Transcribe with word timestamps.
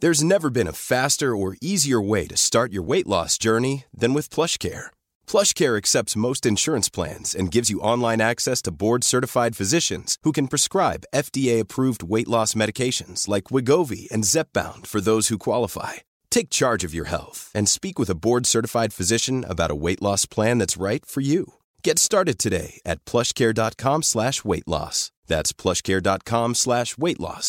There's 0.00 0.24
never 0.24 0.50
been 0.50 0.66
a 0.66 0.80
faster 0.92 1.36
or 1.36 1.56
easier 1.60 2.00
way 2.00 2.26
to 2.26 2.36
start 2.36 2.72
your 2.72 2.82
weight 2.82 3.06
loss 3.06 3.38
journey 3.38 3.84
than 4.00 4.12
with 4.14 4.34
PlushCare. 4.34 4.86
PlushCare 5.26 5.76
accepts 5.76 6.22
most 6.26 6.44
insurance 6.44 6.88
plans 6.88 7.34
and 7.38 7.54
gives 7.54 7.70
you 7.70 7.84
online 7.92 8.20
access 8.20 8.60
to 8.62 8.76
board-certified 8.84 9.56
physicians 9.56 10.18
who 10.24 10.32
can 10.32 10.48
prescribe 10.48 11.08
FDA-approved 11.14 12.02
weight 12.02 12.28
loss 12.28 12.54
medications 12.54 13.28
like 13.28 13.50
Wegovy 13.52 14.08
and 14.12 14.24
Zepbound 14.24 14.86
for 14.86 15.00
those 15.00 15.28
who 15.28 15.46
qualify. 15.48 16.02
Take 16.28 16.58
charge 16.60 16.82
of 16.82 16.94
your 16.94 17.08
health 17.08 17.50
and 17.54 17.68
speak 17.68 17.96
with 17.98 18.10
a 18.10 18.20
board-certified 18.26 18.92
physician 18.92 19.44
about 19.44 19.70
a 19.70 19.80
weight 19.84 20.02
loss 20.02 20.26
plan 20.26 20.58
that's 20.58 20.84
right 20.88 21.06
for 21.06 21.20
you. 21.20 21.54
Get 21.86 21.96
started 21.98 22.36
today 22.38 22.70
at 22.92 23.02
PlushCare.com/weight-loss. 23.10 24.96
That's 25.32 25.52
PlushCare.com/weight-loss. 25.62 27.48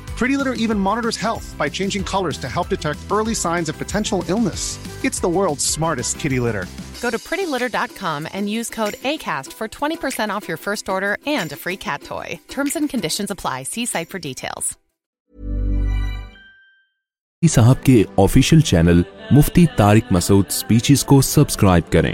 صاحب 0.21 0.73
کے 17.85 18.03
official 18.23 18.59
channel 18.69 19.01
Mufti 19.31 19.65
Tariq 19.77 20.11
Masood 20.11 20.45
speeches 20.47 21.03
کو 21.11 21.21
subscribe 21.21 21.91
کریں 21.91 22.13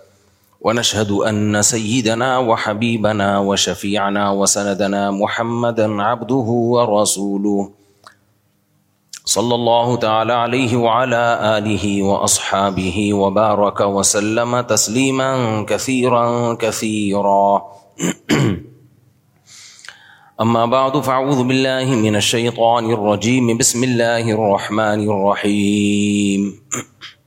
ونشهد 0.61 1.11
أن 1.11 1.61
سيدنا 1.61 2.37
وحبيبنا 2.37 3.39
وشفيعنا 3.39 4.29
وسندنا 4.31 5.11
محمدا 5.11 6.03
عبده 6.03 6.35
ورسوله 6.69 7.69
صلى 9.25 9.55
الله 9.55 9.95
تعالى 9.95 10.33
عليه 10.33 10.77
وعلى 10.77 11.57
آله 11.57 12.03
وأصحابه 12.03 13.13
وبارك 13.13 13.81
وسلم 13.81 14.61
تسليما 14.61 15.61
كثيرا 15.69 16.53
كثيرا 16.53 17.61
أما 20.41 20.65
بعد 20.65 20.97
فاعوذ 21.01 21.43
بالله 21.43 21.85
من 22.05 22.15
الشيطان 22.15 22.91
الرجيم 22.93 23.57
بسم 23.57 23.83
الله 23.83 24.31
الرحمن 24.31 25.09
الرحيم 25.09 26.49
بسم 26.49 26.65
الله 26.69 26.81
الرحمن 26.81 26.83
الرحيم 26.85 27.20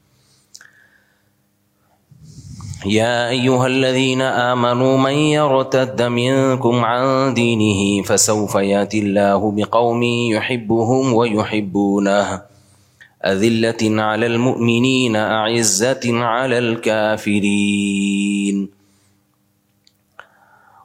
يا 2.87 3.29
أيها 3.29 3.67
الذين 3.67 4.23
آمنوا 4.23 4.99
من 4.99 5.13
يرتد 5.13 6.03
منكم 6.03 6.85
عن 6.85 7.35
دينه 7.35 8.03
فسوف 8.07 8.55
ياتي 8.55 8.99
الله 8.99 9.51
بقوم 9.53 10.03
يحبهم 10.03 11.13
ويحبونه 11.13 12.43
أذلة 13.27 14.03
على 14.03 14.27
المؤمنين 14.27 15.17
أعزة 15.17 16.01
على 16.05 16.59
الكافرين 16.59 18.69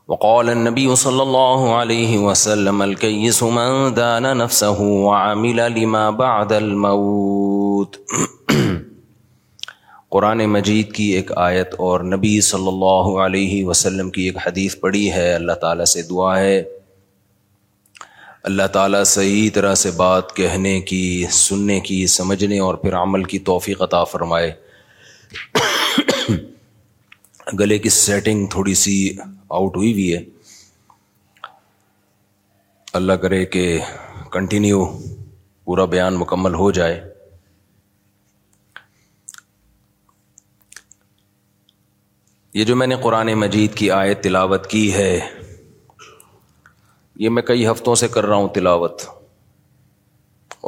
وقال 0.08 0.50
النبي 0.50 0.96
صلى 0.96 1.24
الله 1.24 1.76
عليه 1.76 2.18
وسلم 2.18 2.82
الكيس 2.82 3.44
من 3.44 3.94
دان 3.94 4.38
نفسه 4.38 4.82
وعمل 4.82 5.76
لما 5.82 6.10
بعد 6.12 6.54
الموت 6.54 8.00
قرآن 10.12 10.46
مجید 10.52 10.92
کی 10.94 11.04
ایک 11.16 11.32
آیت 11.38 11.74
اور 11.88 12.00
نبی 12.04 12.40
صلی 12.42 12.68
اللہ 12.68 13.08
علیہ 13.26 13.66
وسلم 13.66 14.10
کی 14.12 14.22
ایک 14.28 14.38
حدیث 14.46 14.76
پڑھی 14.82 15.12
ہے 15.14 15.34
اللہ 15.34 15.58
تعالیٰ 15.62 15.86
سے 15.92 16.02
دعا 16.10 16.38
ہے 16.40 16.56
اللہ 18.50 18.68
تعالیٰ 18.74 19.04
صحیح 19.12 19.50
طرح 19.54 19.76
سے 19.82 19.92
بات 19.98 20.36
کہنے 20.36 20.80
کی 20.92 21.02
سننے 21.40 21.80
کی 21.90 22.06
سمجھنے 22.16 22.60
اور 22.68 22.76
پھر 22.86 22.96
عمل 23.02 23.24
کی 23.34 23.40
توفیق 23.52 23.82
عطا 23.82 24.04
فرمائے 24.14 24.52
گلے 27.60 27.78
کی 27.84 27.90
سیٹنگ 27.90 28.46
تھوڑی 28.56 28.74
سی 28.86 28.96
آؤٹ 29.60 29.78
ہوئی 29.78 29.94
بھی 29.94 30.14
ہے 30.16 30.24
اللہ 33.02 33.14
کرے 33.26 33.46
کہ 33.58 33.64
کنٹینیو 34.32 34.84
پورا 35.66 35.86
بیان 35.96 36.18
مکمل 36.18 36.54
ہو 36.64 36.72
جائے 36.80 37.00
یہ 42.60 42.66
جو 42.68 42.76
میں 42.76 42.86
نے 42.88 42.96
قرآن 43.02 43.32
مجید 43.42 43.74
کی 43.80 43.90
آئے 43.96 44.14
تلاوت 44.24 44.66
کی 44.70 44.80
ہے 44.94 45.12
یہ 47.24 47.30
میں 47.36 47.42
کئی 47.50 47.66
ہفتوں 47.68 47.94
سے 48.00 48.08
کر 48.16 48.26
رہا 48.26 48.36
ہوں 48.36 48.48
تلاوت 48.58 49.02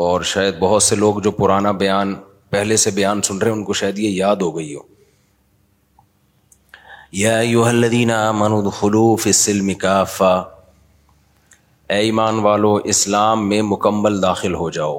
اور 0.03 0.22
شاید 0.31 0.59
بہت 0.59 0.84
سے 0.84 0.96
لوگ 0.96 1.19
جو 1.25 1.31
پرانا 1.40 1.72
بیان 1.81 2.13
پہلے 2.50 2.78
سے 2.84 2.91
بیان 3.00 3.22
سن 3.29 3.38
رہے 3.38 3.52
ہیں 3.52 3.57
ان 3.57 3.63
کو 3.63 3.74
شاید 3.79 4.00
یہ 4.03 4.09
یاد 4.19 4.41
ہو 4.46 4.56
گئی 4.57 4.74
ہو 4.75 4.81
یا 7.24 7.35
یوحلہ 7.47 7.90
من 8.44 8.53
الد 8.59 8.72
خلوف 8.79 9.28
اے 11.90 11.97
ایمان 11.97 12.40
والو 12.47 12.73
اسلام 12.96 13.47
میں 13.50 13.62
مکمل 13.73 14.22
داخل 14.22 14.53
ہو 14.62 14.69
جاؤ 14.79 14.97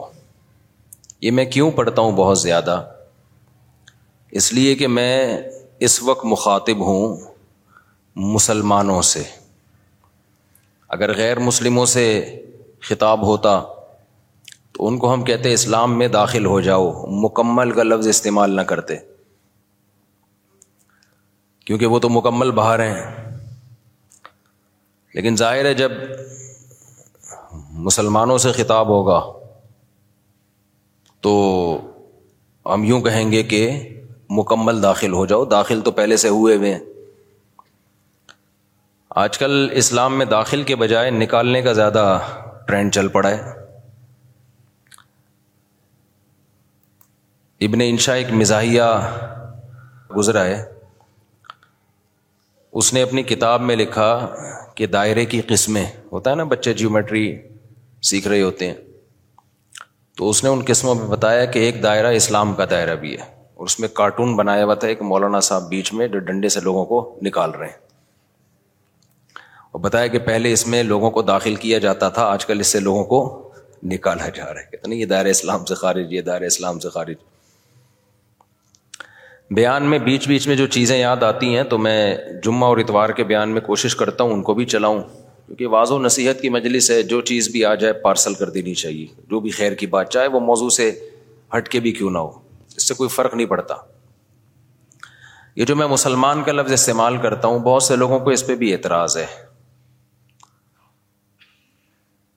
یہ 1.22 1.30
میں 1.40 1.44
کیوں 1.56 1.70
پڑھتا 1.80 2.02
ہوں 2.02 2.12
بہت 2.22 2.38
زیادہ 2.42 2.80
اس 4.40 4.52
لیے 4.52 4.74
کہ 4.82 4.86
میں 5.00 5.14
اس 5.86 6.02
وقت 6.08 6.24
مخاطب 6.30 6.80
ہوں 6.86 7.16
مسلمانوں 8.34 9.00
سے 9.12 9.22
اگر 10.96 11.12
غیر 11.16 11.38
مسلموں 11.46 11.84
سے 11.92 12.02
خطاب 12.88 13.22
ہوتا 13.26 13.58
تو 14.74 14.86
ان 14.88 14.98
کو 15.04 15.12
ہم 15.12 15.24
کہتے 15.30 15.52
اسلام 15.54 15.96
میں 15.98 16.06
داخل 16.16 16.44
ہو 16.46 16.60
جاؤ 16.66 16.84
مکمل 17.24 17.70
کا 17.78 17.82
لفظ 17.82 18.08
استعمال 18.08 18.54
نہ 18.56 18.60
کرتے 18.72 18.96
کیونکہ 21.66 21.86
وہ 21.94 21.98
تو 22.04 22.08
مکمل 22.18 22.50
باہر 22.60 22.82
ہیں 22.84 23.40
لیکن 25.14 25.36
ظاہر 25.40 25.64
ہے 25.64 25.72
جب 25.82 25.92
مسلمانوں 27.88 28.38
سے 28.46 28.52
خطاب 28.62 28.88
ہوگا 28.96 29.20
تو 31.26 31.34
ہم 32.72 32.84
یوں 32.92 33.00
کہیں 33.08 33.30
گے 33.32 33.42
کہ 33.54 33.64
مکمل 34.38 34.80
داخل 34.82 35.12
ہو 35.12 35.24
جاؤ 35.32 35.44
داخل 35.54 35.80
تو 35.86 35.90
پہلے 35.96 36.16
سے 36.24 36.28
ہوئے 36.34 36.56
ہوئے 36.56 36.72
ہیں 36.74 36.80
آج 39.22 39.38
کل 39.38 39.56
اسلام 39.80 40.16
میں 40.18 40.26
داخل 40.26 40.62
کے 40.70 40.76
بجائے 40.82 41.10
نکالنے 41.22 41.60
کا 41.62 41.72
زیادہ 41.78 42.04
ٹرینڈ 42.68 42.92
چل 42.94 43.08
پڑا 43.16 43.30
ہے 43.30 43.60
ابن 47.66 47.80
انشا 47.86 48.12
ایک 48.20 48.30
مزاحیہ 48.42 48.86
گزرا 50.16 50.44
ہے 50.44 50.62
اس 52.80 52.92
نے 52.94 53.02
اپنی 53.02 53.22
کتاب 53.34 53.60
میں 53.68 53.76
لکھا 53.76 54.08
کہ 54.76 54.86
دائرے 54.94 55.24
کی 55.34 55.40
قسمیں 55.48 55.84
ہوتا 56.12 56.30
ہے 56.30 56.36
نا 56.40 56.44
بچے 56.54 56.72
جیومیٹری 56.80 57.26
سیکھ 58.10 58.28
رہے 58.28 58.40
ہوتے 58.42 58.70
ہیں 58.70 58.76
تو 60.18 60.28
اس 60.30 60.42
نے 60.44 60.50
ان 60.50 60.62
قسموں 60.66 60.94
میں 61.02 61.06
بتایا 61.14 61.44
کہ 61.52 61.58
ایک 61.66 61.82
دائرہ 61.82 62.12
اسلام 62.22 62.54
کا 62.60 62.64
دائرہ 62.70 62.94
بھی 63.04 63.14
ہے 63.18 63.30
اور 63.62 63.66
اس 63.68 63.78
میں 63.80 63.88
کارٹون 63.94 64.34
بنایا 64.36 64.64
ہوا 64.64 64.74
تھا 64.82 64.88
ایک 64.88 65.02
مولانا 65.08 65.40
صاحب 65.48 65.68
بیچ 65.68 65.92
میں 65.94 66.06
جو 66.12 66.18
ڈنڈے 66.28 66.48
سے 66.54 66.60
لوگوں 66.60 66.84
کو 66.86 66.96
نکال 67.22 67.50
رہے 67.58 67.66
ہیں 67.66 67.78
اور 69.72 69.80
بتایا 69.80 70.06
کہ 70.14 70.18
پہلے 70.26 70.52
اس 70.52 70.66
میں 70.72 70.82
لوگوں 70.82 71.10
کو 71.18 71.22
داخل 71.26 71.54
کیا 71.64 71.78
جاتا 71.84 72.08
تھا 72.16 72.24
آج 72.30 72.46
کل 72.46 72.60
اس 72.60 72.72
سے 72.72 72.80
لوگوں 72.80 73.04
کو 73.12 73.20
نکالا 73.92 74.28
جا 74.38 74.46
رہا 74.52 74.60
ہے 74.60 74.66
کہتے 74.70 74.88
نہیں 74.90 74.98
یہ 75.00 75.06
دائر 75.14 75.26
اسلام 75.34 75.64
سے 75.64 75.74
خارج 75.84 76.12
یہ 76.14 76.20
دائر 76.30 76.42
اسلام 76.50 76.78
سے 76.80 76.88
خارج 76.94 77.14
بیان 79.60 79.88
میں 79.90 79.98
بیچ 80.10 80.28
بیچ 80.28 80.48
میں 80.48 80.56
جو 80.56 80.66
چیزیں 80.78 80.96
یاد 80.98 81.22
آتی 81.30 81.54
ہیں 81.56 81.62
تو 81.70 81.78
میں 81.86 81.96
جمعہ 82.44 82.68
اور 82.68 82.78
اتوار 82.84 83.10
کے 83.20 83.24
بیان 83.32 83.50
میں 83.54 83.60
کوشش 83.70 83.96
کرتا 84.04 84.24
ہوں 84.24 84.32
ان 84.34 84.42
کو 84.50 84.54
بھی 84.60 84.64
چلاؤں 84.76 85.02
کیونکہ 85.46 85.66
واضح 85.78 86.02
نصیحت 86.08 86.40
کی 86.42 86.48
مجلس 86.58 86.90
ہے 86.90 87.02
جو 87.14 87.20
چیز 87.32 87.48
بھی 87.52 87.64
آ 87.64 87.74
جائے 87.84 87.92
پارسل 88.08 88.34
کر 88.42 88.50
دینی 88.60 88.74
چاہیے 88.84 89.06
جو 89.30 89.40
بھی 89.46 89.50
خیر 89.60 89.74
کی 89.74 89.86
بات 89.98 90.10
چاہے 90.12 90.26
وہ 90.36 90.40
موضوع 90.52 90.68
سے 90.82 90.90
ہٹ 91.56 91.68
کے 91.76 91.80
بھی 91.86 91.92
کیوں 92.00 92.10
نہ 92.10 92.18
ہو 92.28 92.40
اس 92.82 92.88
سے 92.88 92.94
کوئی 93.00 93.08
فرق 93.18 93.34
نہیں 93.34 93.46
پڑتا 93.54 93.74
یہ 95.60 95.64
جو 95.70 95.74
میں 95.76 95.86
مسلمان 95.92 96.42
کا 96.44 96.52
لفظ 96.52 96.72
استعمال 96.72 97.16
کرتا 97.22 97.48
ہوں 97.48 97.58
بہت 97.68 97.82
سے 97.88 97.96
لوگوں 98.02 98.18
کو 98.26 98.30
اس 98.34 98.46
پہ 98.46 98.54
بھی 98.62 98.72
اعتراض 98.74 99.16
ہے 99.16 99.26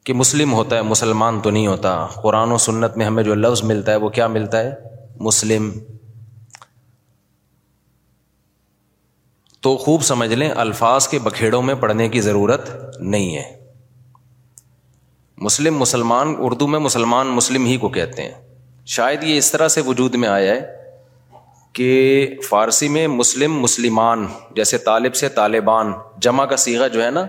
کہ 0.07 0.13
مسلم 0.13 0.53
ہوتا 0.53 0.75
ہے 0.75 0.81
مسلمان 0.91 1.39
تو 1.43 1.49
نہیں 1.57 1.67
ہوتا 1.67 1.93
قرآن 2.23 2.51
و 2.51 2.57
سنت 2.67 2.97
میں 2.97 3.05
ہمیں 3.05 3.23
جو 3.29 3.35
لفظ 3.35 3.61
ملتا 3.71 3.91
ہے 3.91 3.97
وہ 4.03 4.09
کیا 4.19 4.27
ملتا 4.35 4.59
ہے 4.65 4.73
مسلم 5.29 5.71
تو 9.67 9.75
خوب 9.85 10.01
سمجھ 10.13 10.31
لیں 10.33 10.49
الفاظ 10.67 11.07
کے 11.13 11.19
بکھیڑوں 11.27 11.61
میں 11.69 11.75
پڑھنے 11.85 12.09
کی 12.15 12.21
ضرورت 12.29 12.69
نہیں 13.15 13.35
ہے 13.37 13.45
مسلم 15.47 15.77
مسلمان 15.85 16.35
اردو 16.49 16.67
میں 16.73 16.79
مسلمان 16.89 17.35
مسلم 17.39 17.65
ہی 17.71 17.77
کو 17.85 17.89
کہتے 17.99 18.27
ہیں 18.27 18.43
شاید 18.93 19.23
یہ 19.23 19.37
اس 19.37 19.51
طرح 19.51 19.67
سے 19.75 19.81
وجود 19.85 20.15
میں 20.23 20.27
آیا 20.29 20.53
ہے 20.55 20.83
کہ 21.73 21.87
فارسی 22.49 22.87
میں 22.89 23.07
مسلم 23.07 23.59
مسلمان 23.61 24.25
جیسے 24.55 24.77
طالب 24.89 25.15
سے 25.15 25.29
طالبان 25.39 25.91
جمع 26.25 26.45
کا 26.51 26.57
سیگا 26.65 26.87
جو 26.87 27.03
ہے 27.03 27.09
نا 27.11 27.25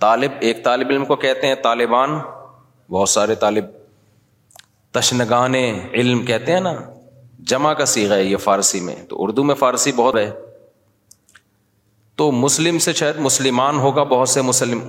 طالب 0.00 0.32
ایک 0.40 0.62
طالب 0.64 0.90
علم 0.90 1.04
کو 1.04 1.16
کہتے 1.24 1.46
ہیں 1.46 1.54
طالبان 1.62 2.16
بہت 2.90 3.08
سارے 3.08 3.34
طالب 3.44 3.64
تشنگان 4.98 5.54
علم 5.54 6.24
کہتے 6.26 6.52
ہیں 6.52 6.60
نا 6.60 6.72
جمع 7.52 7.72
کا 7.74 7.84
سیگا 7.94 8.14
ہے 8.16 8.22
یہ 8.24 8.36
فارسی 8.46 8.80
میں 8.80 8.94
تو 9.08 9.22
اردو 9.24 9.44
میں 9.44 9.54
فارسی 9.64 9.92
بہت 9.96 10.16
ہے 10.16 10.30
تو 12.16 12.30
مسلم 12.44 12.78
سے 12.86 12.92
شاید 12.92 13.16
مسلمان 13.26 13.78
ہوگا 13.78 14.02
بہت 14.14 14.28
سے 14.28 14.42
مسلم 14.42 14.80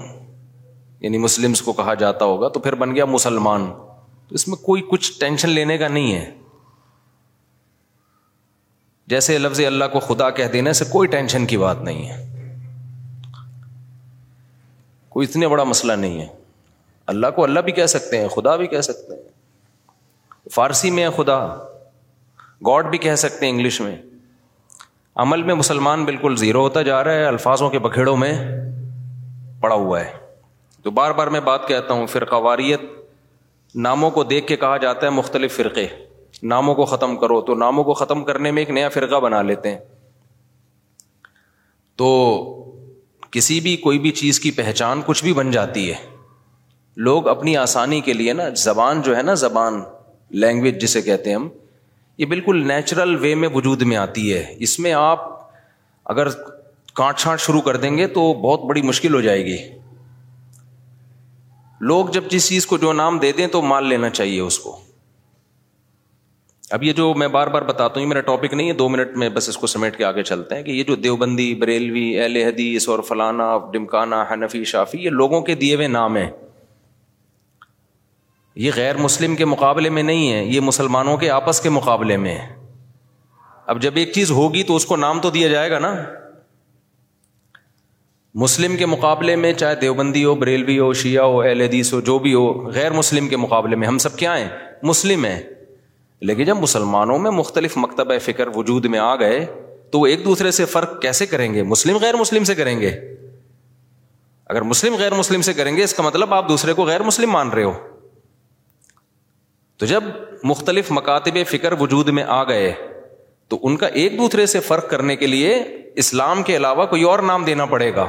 یعنی 1.02 1.18
مسلمس 1.18 1.62
کو 1.62 1.74
کہا 1.74 1.94
جاتا 2.04 2.26
ہوگا 2.26 2.48
تو 2.50 2.60
پھر 2.60 2.76
بن 2.84 2.96
گیا 2.96 3.06
مسلمان 3.06 3.68
اس 4.36 4.48
میں 4.48 4.56
کوئی 4.66 4.82
کچھ 4.90 5.12
ٹینشن 5.20 5.50
لینے 5.50 5.78
کا 5.78 5.88
نہیں 5.88 6.14
ہے 6.14 6.30
جیسے 9.10 9.38
لفظ 9.38 9.60
اللہ 9.66 9.86
کو 9.94 10.00
خدا 10.00 10.30
کہہ 10.40 10.48
دینے 10.54 10.72
سے 10.80 10.86
کوئی 10.92 11.08
ٹینشن 11.10 11.46
کی 11.46 11.58
بات 11.64 11.82
نہیں 11.90 12.10
ہے 12.10 12.18
کوئی 15.16 15.28
اتنے 15.30 15.48
بڑا 15.48 15.64
مسئلہ 15.72 15.94
نہیں 16.04 16.20
ہے 16.22 16.26
اللہ 17.14 17.28
کو 17.36 17.44
اللہ 17.44 17.60
بھی 17.68 17.72
کہہ 17.80 17.86
سکتے 17.94 18.22
ہیں 18.22 18.28
خدا 18.36 18.56
بھی 18.62 18.68
کہہ 18.68 18.82
سکتے 18.88 19.16
ہیں 19.16 20.50
فارسی 20.56 20.92
میں 20.92 21.04
ہے 21.06 21.10
خدا 21.18 21.38
گاڈ 22.68 22.90
بھی 22.90 22.98
کہہ 23.06 23.16
سکتے 23.26 23.46
ہیں 23.46 23.52
انگلش 23.54 23.80
میں 23.82 23.96
عمل 25.26 25.44
میں 25.50 25.54
مسلمان 25.62 26.06
بالکل 26.06 26.36
زیرو 26.38 26.62
ہوتا 26.62 26.82
جا 26.90 27.04
رہا 27.04 27.22
ہے 27.22 27.26
الفاظوں 27.26 27.70
کے 27.70 27.80
بکھیڑوں 27.86 28.16
میں 28.18 28.34
پڑا 29.62 29.76
ہوا 29.76 30.00
ہے 30.04 30.12
تو 30.84 30.92
بار 31.00 31.12
بار 31.18 31.28
میں 31.36 31.40
بات 31.52 31.68
کہتا 31.68 31.94
ہوں 31.94 32.08
فرقہ 32.14 32.36
واریت 32.48 32.92
ناموں 33.82 34.10
کو 34.12 34.24
دیکھ 34.24 34.46
کے 34.48 34.56
کہا 34.56 34.76
جاتا 34.78 35.06
ہے 35.06 35.12
مختلف 35.12 35.56
فرقے 35.56 35.86
ناموں 36.48 36.74
کو 36.76 36.86
ختم 36.86 37.16
کرو 37.18 37.40
تو 37.46 37.56
ناموں 37.56 37.84
کو 37.84 37.94
ختم 37.94 38.24
کرنے 38.24 38.52
میں 38.52 38.62
ایک 38.62 38.70
نیا 38.78 38.90
فرقہ 38.90 39.20
بنا 39.20 39.42
لیتے 39.42 39.70
ہیں 39.72 39.78
تو 41.98 42.10
کسی 43.32 43.60
بھی 43.62 43.76
کوئی 43.78 44.00
بھی 44.00 44.12
چیز 44.20 44.40
کی 44.40 44.52
پہچان 44.58 45.02
کچھ 45.06 45.24
بھی 45.24 45.34
بن 45.34 45.52
جاتی 45.52 45.90
ہے 45.90 45.96
لوگ 47.06 47.28
اپنی 47.28 47.56
آسانی 47.58 48.00
کے 48.06 48.14
لیے 48.14 48.34
نا 48.34 48.48
زبان 48.64 49.02
جو 49.02 49.16
ہے 49.18 49.22
نا 49.22 49.34
زبان 49.44 49.82
لینگویج 50.44 50.80
جسے 50.82 51.02
کہتے 51.02 51.30
ہیں 51.30 51.36
ہم 51.36 51.48
یہ 52.18 52.26
بالکل 52.32 52.68
نیچرل 52.68 53.16
وے 53.22 53.34
میں 53.36 53.50
وجود 53.54 53.82
میں 53.92 53.98
آتی 53.98 54.34
ہے 54.34 54.44
اس 54.68 54.80
میں 54.80 54.94
آپ 54.94 55.26
اگر 56.12 56.28
کانٹ 56.96 57.18
چھانٹ 57.20 57.40
شروع 57.42 57.62
کر 57.62 57.78
دیں 57.86 57.96
گے 57.98 58.08
تو 58.18 58.34
بہت 58.42 58.64
بڑی 58.70 58.82
مشکل 58.90 59.14
ہو 59.14 59.22
جائے 59.22 59.46
گی 59.46 59.58
لوگ 61.90 62.10
جب 62.16 62.28
جس 62.32 62.48
چیز 62.50 62.66
کو 62.72 62.78
جو 62.84 62.92
نام 62.98 63.18
دے 63.20 63.32
دیں 63.38 63.46
تو 63.56 63.62
مان 63.62 63.88
لینا 63.90 64.10
چاہیے 64.10 64.40
اس 64.42 64.60
کو 64.66 64.78
اب 66.78 66.84
یہ 66.84 66.94
جو 67.00 67.14
میں 67.22 67.28
بار 67.36 67.48
بار 67.56 67.62
بتاتا 67.72 67.94
ہوں 67.96 68.02
یہ 68.02 68.08
میرا 68.10 68.22
ٹاپک 68.28 68.54
نہیں 68.54 68.68
ہے 68.68 68.74
دو 68.82 68.88
منٹ 68.90 69.18
میں 69.24 69.30
بس 69.38 69.50
اس 69.50 69.58
کو 69.64 69.68
سمیٹ 69.68 69.98
کے 69.98 70.04
آگے 70.06 70.24
چلتے 70.30 70.56
ہیں 70.56 70.64
کہ 70.64 70.72
یہ 70.72 70.84
جو 70.88 70.96
دیوبندی 71.08 71.54
بریلوی 71.64 72.06
اہل 72.20 72.38
حدیث 72.44 72.88
اور 72.90 73.00
فلانا 73.10 73.50
ڈمکانا 73.74 74.24
حنفی 74.32 74.64
شافی 74.74 75.04
یہ 75.04 75.10
لوگوں 75.24 75.42
کے 75.50 75.56
دیے 75.66 75.76
ہوئے 75.76 75.88
نام 75.98 76.16
ہیں 76.18 76.30
یہ 78.64 78.72
غیر 78.76 78.98
مسلم 79.08 79.36
کے 79.36 79.46
مقابلے 79.56 79.90
میں 79.98 80.04
نہیں 80.12 80.32
ہے 80.34 80.44
یہ 80.46 80.60
مسلمانوں 80.72 81.18
کے 81.18 81.30
آپس 81.40 81.62
کے 81.62 81.70
مقابلے 81.82 82.18
میں 82.26 82.36
ہے 82.38 82.48
اب 83.74 83.82
جب 83.82 83.96
ایک 83.98 84.12
چیز 84.14 84.32
ہوگی 84.40 84.64
تو 84.72 84.76
اس 84.76 84.86
کو 84.86 84.96
نام 85.06 85.20
تو 85.22 85.30
دیا 85.38 85.48
جائے 85.58 85.72
گا 85.72 85.80
نا 85.88 85.94
مسلم 88.42 88.76
کے 88.78 88.86
مقابلے 88.86 89.36
میں 89.36 89.52
چاہے 89.54 89.76
دیوبندی 89.82 90.24
ہو 90.26 90.34
بریلوی 90.36 90.78
ہو 90.80 90.92
شیعہ 91.02 91.24
ہو 91.30 91.42
اہل 91.42 91.62
حدیث 91.62 91.92
ہو 91.94 92.00
جو 92.06 92.18
بھی 92.20 92.34
ہو 92.34 92.46
غیر 92.76 92.92
مسلم 92.94 93.28
کے 93.30 93.38
مقابلے 93.38 93.76
میں 93.82 93.88
ہم 93.88 93.98
سب 94.06 94.16
کیا 94.18 94.38
ہیں 94.38 94.48
مسلم 94.90 95.26
ہیں 95.26 95.42
لیکن 96.30 96.44
جب 96.46 96.58
مسلمانوں 96.62 97.18
میں 97.20 97.32
مختلف 97.32 97.78
مکتبہ 97.78 98.18
فکر 98.26 98.48
وجود 98.56 98.86
میں 98.94 99.00
آ 99.00 99.16
گئے 99.20 99.46
تو 99.92 100.00
وہ 100.00 100.08
ایک 100.08 100.24
دوسرے 100.26 100.52
سے 100.58 100.66
فرق 100.74 101.02
کیسے 101.02 101.26
کریں 101.26 101.54
گے 101.54 101.64
مسلم 101.74 101.98
غیر 102.02 102.16
مسلم 102.20 102.44
سے 102.44 102.56
کریں 102.56 102.80
گے 102.80 102.90
اگر 104.50 104.62
مسلم 104.74 104.96
غیر 105.00 105.14
مسلم 105.16 105.42
سے 105.42 105.54
کریں 105.54 105.76
گے 105.76 105.84
اس 105.84 105.94
کا 105.94 106.04
مطلب 106.04 106.34
آپ 106.34 106.50
دوسرے 106.50 106.74
کو 106.74 106.86
غیر 106.86 107.04
مسلم 107.04 107.32
مان 107.32 107.50
رہے 107.50 107.64
ہو 107.64 107.74
تو 109.80 109.86
جب 109.86 110.04
مختلف 110.54 110.92
مکاتب 110.98 111.38
فکر 111.50 111.74
وجود 111.80 112.10
میں 112.18 112.24
آ 112.28 112.44
گئے 112.50 112.72
تو 113.50 113.60
ان 113.68 113.76
کا 113.78 113.88
ایک 114.02 114.18
دوسرے 114.18 114.46
سے 114.56 114.60
فرق 114.70 114.90
کرنے 114.90 115.16
کے 115.16 115.28
لیے 115.28 115.56
اسلام 116.02 116.42
کے 116.44 116.56
علاوہ 116.58 116.86
کوئی 116.92 117.04
اور 117.04 117.20
نام 117.30 117.44
دینا 117.46 117.66
پڑے 117.74 117.94
گا 117.96 118.06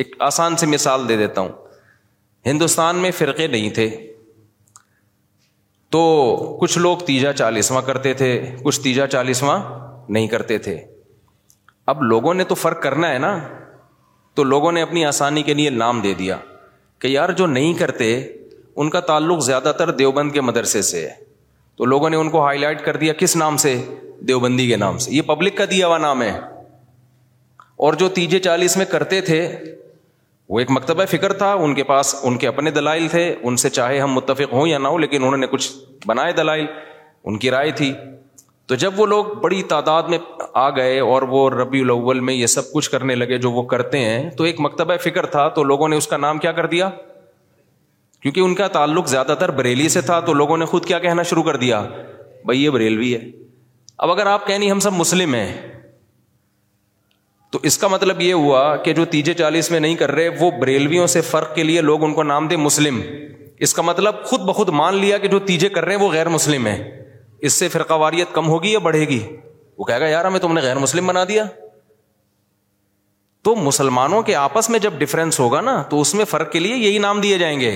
ایک 0.00 0.14
آسان 0.28 0.56
سی 0.56 0.66
مثال 0.66 1.08
دے 1.08 1.16
دیتا 1.16 1.40
ہوں 1.40 1.48
ہندوستان 2.46 2.96
میں 3.02 3.10
فرقے 3.18 3.46
نہیں 3.46 3.70
تھے 3.74 3.88
تو 5.92 6.02
کچھ 6.60 6.76
لوگ 6.78 6.98
تیجا 7.06 7.32
چالیسواں 7.32 7.82
کرتے 7.82 8.12
تھے 8.14 8.28
کچھ 8.64 8.80
تیجا 8.80 9.06
چالیسواں 9.14 9.58
نہیں 10.08 10.26
کرتے 10.34 10.58
تھے 10.66 10.76
اب 11.92 12.02
لوگوں 12.02 12.34
نے 12.34 12.44
تو 12.44 12.54
فرق 12.54 12.82
کرنا 12.82 13.12
ہے 13.12 13.18
نا 13.18 13.38
تو 14.34 14.42
لوگوں 14.44 14.72
نے 14.72 14.82
اپنی 14.82 15.04
آسانی 15.04 15.42
کے 15.42 15.54
لیے 15.54 15.70
نام 15.70 16.00
دے 16.00 16.12
دیا 16.18 16.36
کہ 17.00 17.08
یار 17.08 17.28
جو 17.40 17.46
نہیں 17.46 17.74
کرتے 17.78 18.12
ان 18.80 18.90
کا 18.90 19.00
تعلق 19.08 19.42
زیادہ 19.44 19.72
تر 19.78 19.90
دیوبند 20.02 20.32
کے 20.32 20.40
مدرسے 20.40 20.82
سے 20.90 21.00
ہے 21.08 21.14
تو 21.76 21.84
لوگوں 21.84 22.10
نے 22.10 22.16
ان 22.16 22.30
کو 22.30 22.44
ہائی 22.44 22.58
لائٹ 22.58 22.84
کر 22.84 22.96
دیا 23.02 23.12
کس 23.18 23.36
نام 23.36 23.56
سے 23.64 23.74
دیوبندی 24.28 24.66
کے 24.68 24.76
نام 24.84 24.98
سے 24.98 25.10
یہ 25.12 25.22
پبلک 25.26 25.56
کا 25.58 25.64
دیا 25.70 25.86
ہوا 25.86 25.98
نام 25.98 26.22
ہے 26.22 26.30
اور 27.84 27.92
جو 27.98 28.08
تیجے 28.14 28.38
چالیس 28.44 28.76
میں 28.76 28.84
کرتے 28.92 29.20
تھے 29.30 29.36
وہ 30.54 30.58
ایک 30.60 30.70
مکتبہ 30.70 31.04
فکر 31.10 31.32
تھا 31.42 31.52
ان 31.64 31.74
کے 31.74 31.82
پاس 31.90 32.14
ان 32.22 32.36
کے 32.42 32.46
اپنے 32.48 32.70
دلائل 32.78 33.06
تھے 33.08 33.22
ان 33.42 33.56
سے 33.64 33.70
چاہے 33.70 33.98
ہم 34.00 34.12
متفق 34.14 34.52
ہوں 34.52 34.66
یا 34.66 34.78
نہ 34.78 34.88
ہو 34.94 34.98
لیکن 34.98 35.24
انہوں 35.24 35.36
نے 35.36 35.46
کچھ 35.50 35.70
بنائے 36.06 36.32
دلائل 36.38 36.64
ان 36.70 37.36
کی 37.38 37.50
رائے 37.50 37.70
تھی 37.80 37.92
تو 38.68 38.74
جب 38.84 38.98
وہ 39.00 39.06
لوگ 39.06 39.24
بڑی 39.42 39.62
تعداد 39.68 40.08
میں 40.12 40.18
آ 40.62 40.68
گئے 40.76 40.98
اور 41.10 41.22
وہ 41.36 41.48
ربی 41.50 41.80
الاول 41.80 42.20
میں 42.28 42.34
یہ 42.34 42.46
سب 42.56 42.72
کچھ 42.72 42.90
کرنے 42.90 43.14
لگے 43.14 43.38
جو 43.46 43.50
وہ 43.50 43.62
کرتے 43.74 43.98
ہیں 44.04 44.28
تو 44.38 44.44
ایک 44.44 44.60
مکتبہ 44.66 44.96
فکر 45.04 45.26
تھا 45.36 45.46
تو 45.58 45.62
لوگوں 45.70 45.88
نے 45.88 45.96
اس 45.96 46.06
کا 46.08 46.16
نام 46.26 46.38
کیا 46.38 46.52
کر 46.60 46.66
دیا 46.76 46.90
کیونکہ 48.22 48.40
ان 48.40 48.54
کا 48.54 48.66
تعلق 48.80 49.08
زیادہ 49.08 49.34
تر 49.38 49.50
بریلی 49.60 49.88
سے 49.96 50.00
تھا 50.10 50.18
تو 50.28 50.32
لوگوں 50.42 50.56
نے 50.58 50.64
خود 50.74 50.84
کیا 50.84 50.98
کہنا 51.08 51.22
شروع 51.30 51.42
کر 51.42 51.56
دیا 51.66 51.80
بھائی 52.44 52.64
یہ 52.64 52.70
بریلوی 52.78 53.14
ہے 53.14 53.24
اب 54.06 54.10
اگر 54.10 54.26
آپ 54.36 54.46
کہیں 54.46 54.70
ہم 54.70 54.80
سب 54.80 54.92
مسلم 54.92 55.34
ہیں 55.34 55.52
تو 57.52 57.58
اس 57.68 57.78
کا 57.78 57.88
مطلب 57.88 58.20
یہ 58.20 58.32
ہوا 58.34 58.58
کہ 58.84 58.92
جو 58.94 59.04
تیجے 59.14 59.34
چالیس 59.34 59.70
میں 59.70 59.78
نہیں 59.80 59.94
کر 59.96 60.10
رہے 60.12 60.28
وہ 60.40 60.50
بریلویوں 60.60 61.06
سے 61.12 61.20
فرق 61.30 61.54
کے 61.54 61.62
لیے 61.62 61.80
لوگ 61.80 62.04
ان 62.04 62.14
کو 62.14 62.22
نام 62.22 62.48
دیں 62.48 62.56
مسلم 62.64 63.00
اس 63.66 63.74
کا 63.74 63.82
مطلب 63.82 64.22
خود 64.24 64.40
بخود 64.48 64.68
مان 64.80 64.94
لیا 65.04 65.18
کہ 65.18 65.28
جو 65.28 65.38
تیجے 65.50 65.68
کر 65.76 65.84
رہے 65.84 65.94
ہیں 65.94 66.02
وہ 66.02 66.10
غیر 66.12 66.28
مسلم 66.28 66.66
ہیں 66.66 66.78
اس 67.48 67.52
سے 67.58 67.68
فرقہ 67.68 67.94
واریت 68.02 68.34
کم 68.34 68.48
ہوگی 68.48 68.72
یا 68.72 68.78
بڑھے 68.88 69.00
گی 69.08 69.18
وہ 69.78 69.84
کہے 69.84 70.00
گا 70.00 70.06
یار 70.08 70.24
ہمیں 70.24 70.38
تم 70.40 70.52
نے 70.52 70.60
غیر 70.60 70.78
مسلم 70.78 71.06
بنا 71.06 71.22
دیا 71.28 71.44
تو 73.44 73.54
مسلمانوں 73.56 74.22
کے 74.22 74.34
آپس 74.34 74.68
میں 74.70 74.78
جب 74.86 74.98
ڈفرینس 74.98 75.40
ہوگا 75.40 75.60
نا 75.60 75.80
تو 75.90 76.00
اس 76.00 76.14
میں 76.14 76.24
فرق 76.34 76.52
کے 76.52 76.58
لیے 76.60 76.76
یہی 76.76 76.98
نام 77.06 77.20
دیے 77.20 77.38
جائیں 77.38 77.58
گے 77.60 77.72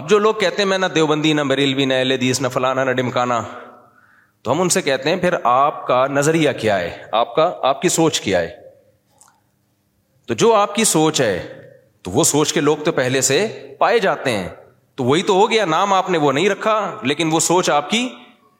اب 0.00 0.08
جو 0.10 0.18
لوگ 0.18 0.34
کہتے 0.40 0.62
ہیں 0.62 0.68
میں 0.68 0.78
نہ 0.78 0.86
دیوبندی 0.94 1.32
نہ 1.32 1.40
بریلوی 1.50 1.84
نہ 1.84 1.94
نہ 2.42 2.48
فلانا 2.52 2.84
نہ 2.84 2.90
ڈمکانا 3.00 3.40
تو 4.46 4.52
ہم 4.52 4.60
ان 4.62 4.68
سے 4.68 4.80
کہتے 4.86 5.08
ہیں 5.08 5.16
پھر 5.20 5.34
آپ 5.52 5.86
کا 5.86 5.96
نظریہ 6.06 6.50
کیا 6.60 6.78
ہے 6.78 6.90
آپ 7.20 7.34
کا 7.36 7.50
آپ 7.70 7.80
کی 7.82 7.88
سوچ 7.94 8.20
کیا 8.26 8.40
ہے 8.40 8.50
تو 10.28 10.34
جو 10.42 10.52
آپ 10.54 10.74
کی 10.74 10.84
سوچ 10.90 11.20
ہے 11.20 11.32
تو 12.04 12.10
وہ 12.16 12.24
سوچ 12.30 12.52
کے 12.52 12.60
لوگ 12.60 12.84
تو 12.84 12.92
پہلے 13.00 13.20
سے 13.28 13.38
پائے 13.78 13.98
جاتے 14.06 14.36
ہیں 14.36 14.48
تو 14.96 15.04
وہی 15.04 15.22
تو 15.30 15.34
ہو 15.40 15.50
گیا 15.50 15.64
نام 15.74 15.92
آپ 15.94 16.10
نے 16.10 16.18
وہ 16.26 16.32
نہیں 16.32 16.48
رکھا 16.48 16.76
لیکن 17.02 17.32
وہ 17.32 17.40
سوچ 17.50 17.70
آپ 17.78 17.90
کی 17.90 18.08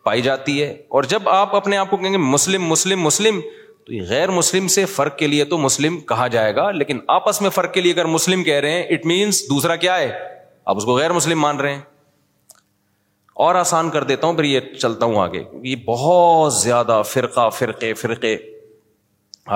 پائی 0.05 0.23
جاتی 0.23 0.63
ہے 0.63 0.67
اور 0.97 1.03
جب 1.15 1.29
آپ 1.35 1.55
اپنے 1.57 1.77
آپ 1.77 1.91
کو 1.91 1.97
کہیں 1.97 2.13
گے 2.13 2.19
مسلم 2.35 2.67
مسلم 2.71 3.03
مسلم 3.03 3.41
تو 3.87 3.93
یہ 3.93 4.03
غیر 4.09 4.31
مسلم 4.41 4.69
سے 4.79 4.85
فرق 4.97 5.17
کے 5.19 5.27
لیے 5.27 5.45
تو 5.55 5.59
مسلم 5.69 6.01
کہا 6.13 6.27
جائے 6.37 6.55
گا 6.57 6.71
لیکن 6.83 7.01
آپس 7.21 7.41
میں 7.43 7.51
فرق 7.61 7.73
کے 7.75 7.81
لیے 7.81 7.93
اگر 7.93 8.05
مسلم 8.19 8.43
کہہ 8.45 8.61
رہے 8.67 8.71
ہیں 8.73 8.83
اٹ 8.97 9.07
مینس 9.13 9.43
دوسرا 9.51 9.77
کیا 9.87 9.99
ہے 9.99 10.11
آپ 10.65 10.77
اس 10.77 10.85
کو 10.85 10.97
غیر 10.99 11.13
مسلم 11.23 11.41
مان 11.41 11.61
رہے 11.61 11.75
ہیں 11.75 11.81
اور 13.45 13.55
آسان 13.55 13.89
کر 13.95 14.05
دیتا 14.09 14.27
ہوں 14.27 14.35
پھر 14.35 14.45
یہ 14.45 14.61
چلتا 14.81 15.07
ہوں 15.07 15.17
آگے 15.23 15.43
یہ 15.63 15.75
بہت 15.87 16.55
زیادہ 16.55 17.01
فرقہ 17.07 17.49
فرقے 17.57 17.93
فرقے 18.03 18.37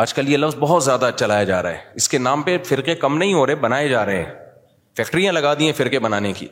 آج 0.00 0.12
کل 0.14 0.28
یہ 0.28 0.36
لفظ 0.36 0.56
بہت 0.58 0.84
زیادہ 0.84 1.10
چلایا 1.18 1.44
جا 1.50 1.62
رہا 1.62 1.70
ہے 1.72 1.92
اس 2.00 2.08
کے 2.08 2.18
نام 2.26 2.42
پہ 2.48 2.56
فرقے 2.64 2.94
کم 3.04 3.16
نہیں 3.18 3.32
ہو 3.34 3.46
رہے 3.46 3.54
بنائے 3.64 3.88
جا 3.88 4.04
رہے 4.06 4.22
ہیں 4.24 4.34
فیکٹریاں 4.96 5.32
لگا 5.32 5.54
دی 5.58 5.66
ہیں 5.66 5.72
فرقے 5.78 5.98
بنانے 6.08 6.32
کی 6.40 6.48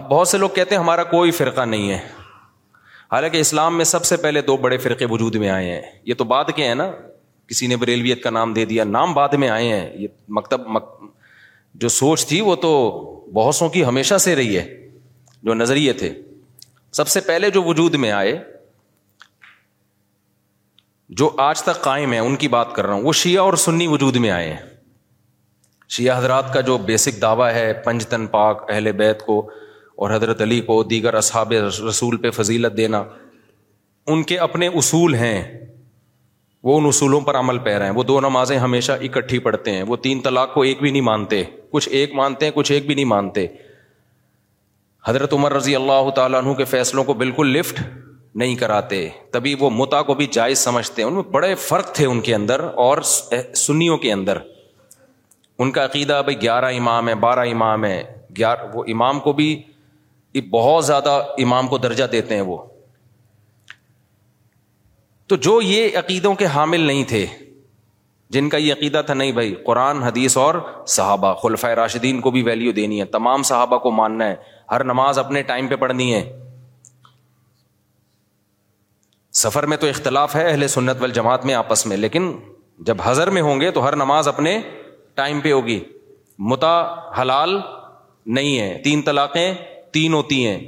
اب 0.00 0.08
بہت 0.08 0.28
سے 0.28 0.38
لوگ 0.38 0.48
کہتے 0.60 0.74
ہیں 0.74 0.82
ہمارا 0.82 1.04
کوئی 1.16 1.30
فرقہ 1.40 1.60
نہیں 1.70 1.90
ہے 1.90 1.98
حالانکہ 3.12 3.38
اسلام 3.40 3.76
میں 3.76 3.84
سب 3.94 4.04
سے 4.04 4.16
پہلے 4.28 4.40
دو 4.52 4.56
بڑے 4.68 4.78
فرقے 4.84 5.06
وجود 5.10 5.36
میں 5.44 5.48
آئے 5.50 5.72
ہیں 5.74 5.80
یہ 6.06 6.14
تو 6.18 6.24
بعد 6.34 6.50
کے 6.56 6.66
ہیں 6.68 6.74
نا 6.84 6.90
کسی 7.48 7.66
نے 7.66 7.76
بریلویت 7.76 8.22
کا 8.22 8.30
نام 8.38 8.52
دے 8.54 8.64
دیا 8.74 8.84
نام 8.84 9.12
بعد 9.14 9.34
میں 9.42 9.48
آئے 9.48 9.68
ہیں 9.72 9.88
یہ 9.98 10.08
مکتب 10.38 10.68
مک... 10.68 10.84
جو 11.74 11.88
سوچ 12.02 12.26
تھی 12.26 12.40
وہ 12.40 12.54
تو 12.56 12.74
بہتوں 13.34 13.68
کی 13.68 13.84
ہمیشہ 13.84 14.18
سے 14.24 14.34
رہی 14.36 14.56
ہے 14.58 14.64
جو 15.46 15.54
نظریے 15.54 15.92
تھے 16.02 16.12
سب 16.96 17.08
سے 17.08 17.20
پہلے 17.20 17.50
جو 17.50 17.62
وجود 17.62 17.94
میں 18.04 18.10
آئے 18.12 18.36
جو 21.20 21.30
آج 21.38 21.62
تک 21.62 21.82
قائم 21.82 22.12
ہے 22.12 22.18
ان 22.18 22.36
کی 22.36 22.48
بات 22.48 22.72
کر 22.74 22.86
رہا 22.86 22.94
ہوں 22.94 23.02
وہ 23.02 23.12
شیعہ 23.22 23.42
اور 23.44 23.54
سنی 23.64 23.86
وجود 23.86 24.16
میں 24.24 24.30
آئے 24.30 24.48
ہیں 24.52 24.62
شیعہ 25.96 26.18
حضرات 26.18 26.52
کا 26.54 26.60
جو 26.68 26.76
بیسک 26.86 27.20
دعویٰ 27.22 27.52
ہے 27.54 27.72
پنجتن 27.84 28.26
پاک 28.26 28.64
اہل 28.70 28.92
بیت 29.02 29.22
کو 29.26 29.40
اور 30.04 30.10
حضرت 30.14 30.40
علی 30.42 30.60
کو 30.60 30.82
دیگر 30.90 31.14
اصحاب 31.14 31.52
رسول 31.88 32.16
پہ 32.22 32.30
فضیلت 32.40 32.76
دینا 32.76 33.02
ان 34.14 34.22
کے 34.22 34.38
اپنے 34.48 34.66
اصول 34.80 35.14
ہیں 35.14 35.36
وہ 36.64 36.76
ان 36.78 36.86
اصولوں 36.86 37.20
پر 37.20 37.36
عمل 37.38 37.58
پہ 37.64 37.76
رہے 37.78 37.86
ہیں 37.86 37.94
وہ 37.94 38.02
دو 38.04 38.20
نمازیں 38.20 38.56
ہمیشہ 38.58 38.92
اکٹھی 39.08 39.38
پڑھتے 39.38 39.70
ہیں 39.72 39.82
وہ 39.88 39.96
تین 40.06 40.20
طلاق 40.22 40.54
کو 40.54 40.62
ایک 40.68 40.80
بھی 40.82 40.90
نہیں 40.90 41.02
مانتے 41.02 41.42
کچھ 41.76 41.88
ایک 42.00 42.12
مانتے 42.14 42.44
ہیں 42.46 42.52
کچھ 42.52 42.70
ایک 42.72 42.86
بھی 42.86 42.94
نہیں 42.94 43.04
مانتے 43.12 43.46
حضرت 45.06 45.32
عمر 45.32 45.52
رضی 45.54 45.74
اللہ 45.76 46.08
تعالیٰ 46.14 46.40
عنہ 46.42 46.52
کے 46.60 46.64
فیصلوں 46.70 47.02
کو 47.08 47.14
بالکل 47.22 47.48
لفٹ 47.56 47.80
نہیں 48.42 48.54
کراتے 48.62 49.00
تبھی 49.32 49.54
وہ 49.60 49.68
متا 49.80 50.00
کو 50.08 50.14
بھی 50.14 50.26
جائز 50.36 50.58
سمجھتے 50.58 51.02
ان 51.02 51.14
میں 51.14 51.22
بڑے 51.36 51.54
فرق 51.66 51.92
تھے 51.98 52.06
ان 52.12 52.20
کے 52.28 52.34
اندر 52.34 52.60
اور 52.86 53.00
سنیوں 53.66 53.96
کے 54.06 54.12
اندر 54.12 54.38
ان 55.64 55.70
کا 55.76 55.84
عقیدہ 55.84 56.20
بھائی 56.24 56.40
گیارہ 56.42 56.72
امام 56.78 57.08
ہے 57.08 57.14
بارہ 57.28 57.44
امام 57.54 57.84
ہے 57.84 57.98
امام 58.94 59.20
کو 59.28 59.32
بھی 59.42 59.50
بہت 60.54 60.84
زیادہ 60.86 61.12
امام 61.42 61.68
کو 61.68 61.76
درجہ 61.84 62.04
دیتے 62.14 62.34
ہیں 62.36 62.42
وہ 62.48 62.56
تو 65.32 65.36
جو 65.46 65.54
یہ 65.66 65.96
عقیدوں 65.98 66.34
کے 66.40 66.46
حامل 66.56 66.80
نہیں 66.90 67.04
تھے 67.12 67.24
جن 68.34 68.48
کا 68.48 68.56
یہ 68.56 68.72
عقیدہ 68.72 69.00
تھا 69.06 69.14
نہیں 69.14 69.32
بھائی 69.32 69.54
قرآن 69.66 70.02
حدیث 70.02 70.36
اور 70.36 70.54
صحابہ 70.94 71.32
خلفۂ 71.42 71.74
راشدین 71.76 72.20
کو 72.20 72.30
بھی 72.36 72.42
ویلیو 72.42 72.72
دینی 72.78 73.00
ہے 73.00 73.04
تمام 73.16 73.42
صحابہ 73.50 73.78
کو 73.84 73.90
ماننا 73.98 74.26
ہے 74.28 74.36
ہر 74.70 74.84
نماز 74.84 75.18
اپنے 75.18 75.42
ٹائم 75.50 75.68
پہ 75.68 75.76
پڑھنی 75.82 76.12
ہے 76.14 76.22
سفر 79.42 79.66
میں 79.70 79.76
تو 79.76 79.86
اختلاف 79.86 80.34
ہے 80.36 80.46
اہل 80.50 80.66
سنت 80.68 81.00
والجماعت 81.00 81.14
جماعت 81.14 81.44
میں 81.46 81.54
آپس 81.54 81.86
میں 81.86 81.96
لیکن 81.96 82.30
جب 82.86 82.96
ہضر 83.10 83.30
میں 83.36 83.42
ہوں 83.42 83.60
گے 83.60 83.70
تو 83.78 83.86
ہر 83.86 83.96
نماز 83.96 84.28
اپنے 84.28 84.58
ٹائم 85.14 85.40
پہ 85.40 85.52
ہوگی 85.52 85.80
متا 86.50 86.70
حلال 87.20 87.56
نہیں 88.36 88.58
ہے 88.60 88.78
تین 88.84 89.02
طلاقیں 89.02 89.52
تین 89.92 90.14
ہوتی 90.14 90.46
ہیں 90.46 90.58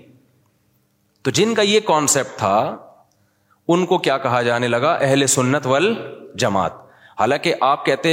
تو 1.24 1.30
جن 1.38 1.54
کا 1.54 1.62
یہ 1.62 1.80
کانسیپٹ 1.86 2.38
تھا 2.38 2.56
ان 3.74 3.84
کو 3.86 3.98
کیا 4.06 4.18
کہا 4.18 4.42
جانے 4.42 4.68
لگا 4.68 4.92
اہل 5.00 5.26
سنت 5.36 5.66
ول 5.66 5.92
جماعت 6.40 6.86
حالانکہ 7.18 7.54
آپ 7.68 7.84
کہتے 7.86 8.10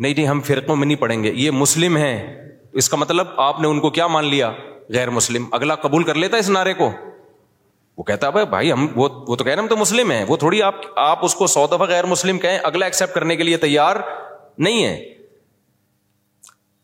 نہیں 0.00 0.14
جی 0.14 0.26
ہم 0.28 0.40
فرقوں 0.44 0.76
میں 0.76 0.86
نہیں 0.86 0.98
پڑھیں 1.00 1.22
گے 1.22 1.30
یہ 1.34 1.50
مسلم 1.62 1.96
ہیں 1.96 2.14
اس 2.80 2.88
کا 2.88 2.96
مطلب 2.96 3.26
آپ 3.46 3.60
نے 3.60 3.66
ان 3.68 3.80
کو 3.80 3.90
کیا 3.98 4.06
مان 4.14 4.24
لیا 4.34 4.50
غیر 4.94 5.10
مسلم 5.16 5.44
اگلا 5.58 5.74
قبول 5.84 6.02
کر 6.04 6.14
لیتا 6.24 6.36
اس 6.36 6.48
نعرے 6.56 6.72
کو 6.74 6.90
وہ 7.96 8.02
کہتا 8.10 8.26
ہے 8.26 8.32
بھائی 8.32 8.46
بھائی 8.50 8.72
ہم 8.72 8.86
وہ 8.94 9.08
وہ 9.26 9.36
تو 9.36 9.44
کہہ 9.44 9.52
رہے 9.52 9.54
ہیں 9.54 9.58
ہم 9.60 9.68
تو 9.68 9.76
مسلم 9.76 10.10
ہیں 10.10 10.24
وہ 10.28 10.36
تھوڑی 10.36 10.62
آپ 10.62 10.74
آپ 11.04 11.24
اس 11.24 11.34
کو 11.34 11.46
سو 11.56 11.66
دفعہ 11.72 11.86
غیر 11.88 12.06
مسلم 12.06 12.38
کہیں 12.38 12.58
اگلا 12.70 12.84
ایکسیپٹ 12.86 13.14
کرنے 13.14 13.36
کے 13.36 13.42
لیے 13.44 13.56
تیار 13.66 13.96
نہیں 14.66 14.84
ہے 14.84 14.96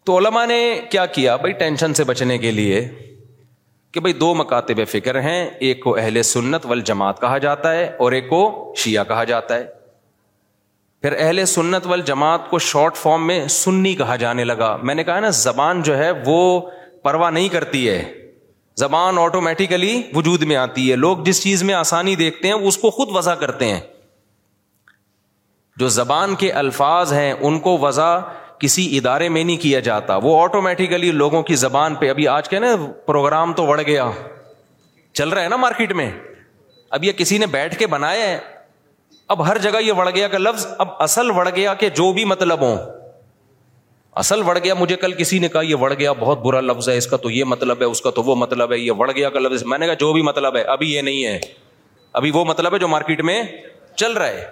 تو 0.07 0.17
علماء 0.19 0.45
نے 0.47 0.59
کیا 0.91 1.05
کیا 1.17 1.37
بھائی 1.43 1.53
ٹینشن 1.63 1.95
سے 1.95 2.05
بچنے 2.05 2.39
کے 2.45 2.51
لیے 2.51 2.81
کہ 3.93 4.01
بھائی 4.01 4.13
دو 4.21 4.35
مکاتب 4.35 4.81
فکر 4.89 5.21
ہیں 5.23 5.45
ایک 5.69 5.83
کو 5.85 5.97
اہل 5.99 6.23
سنت 6.33 6.67
والجماعت 6.67 7.21
کہا 7.21 7.39
جاتا 7.47 7.75
ہے 7.75 7.87
اور 8.05 8.13
ایک 8.19 8.29
کو 8.31 8.43
شیعہ 8.85 9.05
کہا 9.09 9.25
جاتا 9.35 9.55
ہے 9.57 9.65
پھر 11.03 11.13
اہل 11.19 11.45
سنت 11.51 11.87
وال 11.87 12.01
جماعت 12.07 12.49
کو 12.51 12.59
شارٹ 12.65 12.97
فارم 12.97 13.27
میں 13.27 13.47
سنی 13.51 13.95
کہا 13.97 14.17
جانے 14.17 14.43
لگا 14.45 14.75
میں 14.83 14.95
نے 14.95 15.05
کہا 15.05 15.21
نا 15.21 15.29
زبان 15.39 15.81
جو 15.89 15.97
ہے 15.99 16.11
وہ 16.27 16.37
پرواہ 17.05 17.31
نہیں 17.31 17.49
کرتی 17.55 17.89
ہے 17.89 18.03
زبان 18.81 19.19
آٹومیٹیکلی 19.19 20.01
وجود 20.15 20.43
میں 20.51 20.57
آتی 20.57 20.91
ہے 20.91 20.97
لوگ 20.97 21.25
جس 21.25 21.43
چیز 21.43 21.63
میں 21.71 21.75
آسانی 21.75 22.15
دیکھتے 22.17 22.49
ہیں 22.49 22.55
اس 22.69 22.77
کو 22.85 22.91
خود 22.99 23.17
وضع 23.17 23.35
کرتے 23.41 23.69
ہیں 23.73 23.81
جو 25.81 25.89
زبان 25.99 26.35
کے 26.45 26.51
الفاظ 26.63 27.13
ہیں 27.13 27.33
ان 27.33 27.59
کو 27.67 27.77
وضع 27.83 28.17
کسی 28.61 28.87
ادارے 28.99 29.29
میں 29.37 29.45
نہیں 29.45 29.57
کیا 29.63 29.81
جاتا 29.91 30.17
وہ 30.23 30.41
آٹومیٹیکلی 30.43 31.11
لوگوں 31.13 31.43
کی 31.51 31.55
زبان 31.65 31.95
پہ 32.01 32.11
ابھی 32.11 32.29
آج 32.39 32.49
کے 32.49 32.59
نا 32.59 32.75
پروگرام 33.07 33.53
تو 33.53 33.67
بڑھ 33.67 33.81
گیا 33.87 34.11
چل 35.19 35.29
رہا 35.29 35.43
ہے 35.43 35.49
نا 35.49 35.57
مارکیٹ 35.67 35.93
میں 36.03 36.11
اب 36.97 37.05
یہ 37.05 37.13
کسی 37.17 37.39
نے 37.39 37.47
بیٹھ 37.59 37.79
کے 37.79 37.87
بنایا 37.97 38.29
ہے 38.29 38.39
اب 39.33 39.47
ہر 39.49 39.59
جگہ 39.65 39.81
یہ 39.83 39.93
وڑ 39.97 40.09
گیا 40.15 40.27
کہ 40.29 40.39
لفظ 40.39 40.67
اب 40.85 40.89
اصل 41.03 41.31
وڑ 41.37 41.49
گیا 41.57 41.73
کہ 41.83 41.89
جو 41.99 42.13
بھی 42.17 42.25
مطلب 42.33 42.61
ہوں 42.63 42.77
اصل 44.23 44.43
وڑ 44.49 44.57
گیا 44.65 44.75
مجھے 44.81 44.97
کل 45.05 45.13
کسی 45.21 45.39
نے 45.45 45.49
کہا 45.55 45.61
یہ 45.69 45.75
وڑ 45.83 45.93
گیا 45.99 46.13
بہت 46.25 46.43
برا 46.43 46.61
لفظ 46.71 46.89
ہے 46.89 46.97
اس 47.03 47.07
کا 47.13 47.17
تو 47.27 47.31
یہ 47.37 47.45
مطلب 47.53 47.81
ہے 47.81 47.87
اس 47.95 48.01
کا 48.09 48.11
تو 48.19 48.23
وہ 48.27 48.35
مطلب 48.41 48.73
ہے 48.73 48.79
یہ 48.79 48.99
وڑ 48.99 49.11
گیا 49.11 49.31
کا 49.37 49.41
لفظ 49.41 49.63
میں 49.73 49.79
نے 49.79 49.87
کہا 49.91 49.95
جو 50.03 50.13
بھی 50.19 50.23
مطلب 50.29 50.57
ہے 50.57 50.63
ابھی 50.77 50.93
یہ 50.95 51.03
نہیں 51.09 51.25
ہے 51.27 51.39
ابھی 52.21 52.31
وہ 52.35 52.45
مطلب 52.51 52.75
ہے 52.75 52.79
جو 52.85 52.89
مارکیٹ 52.97 53.23
میں 53.31 53.43
چل 54.05 54.13
رہا 54.23 54.27
ہے 54.37 54.45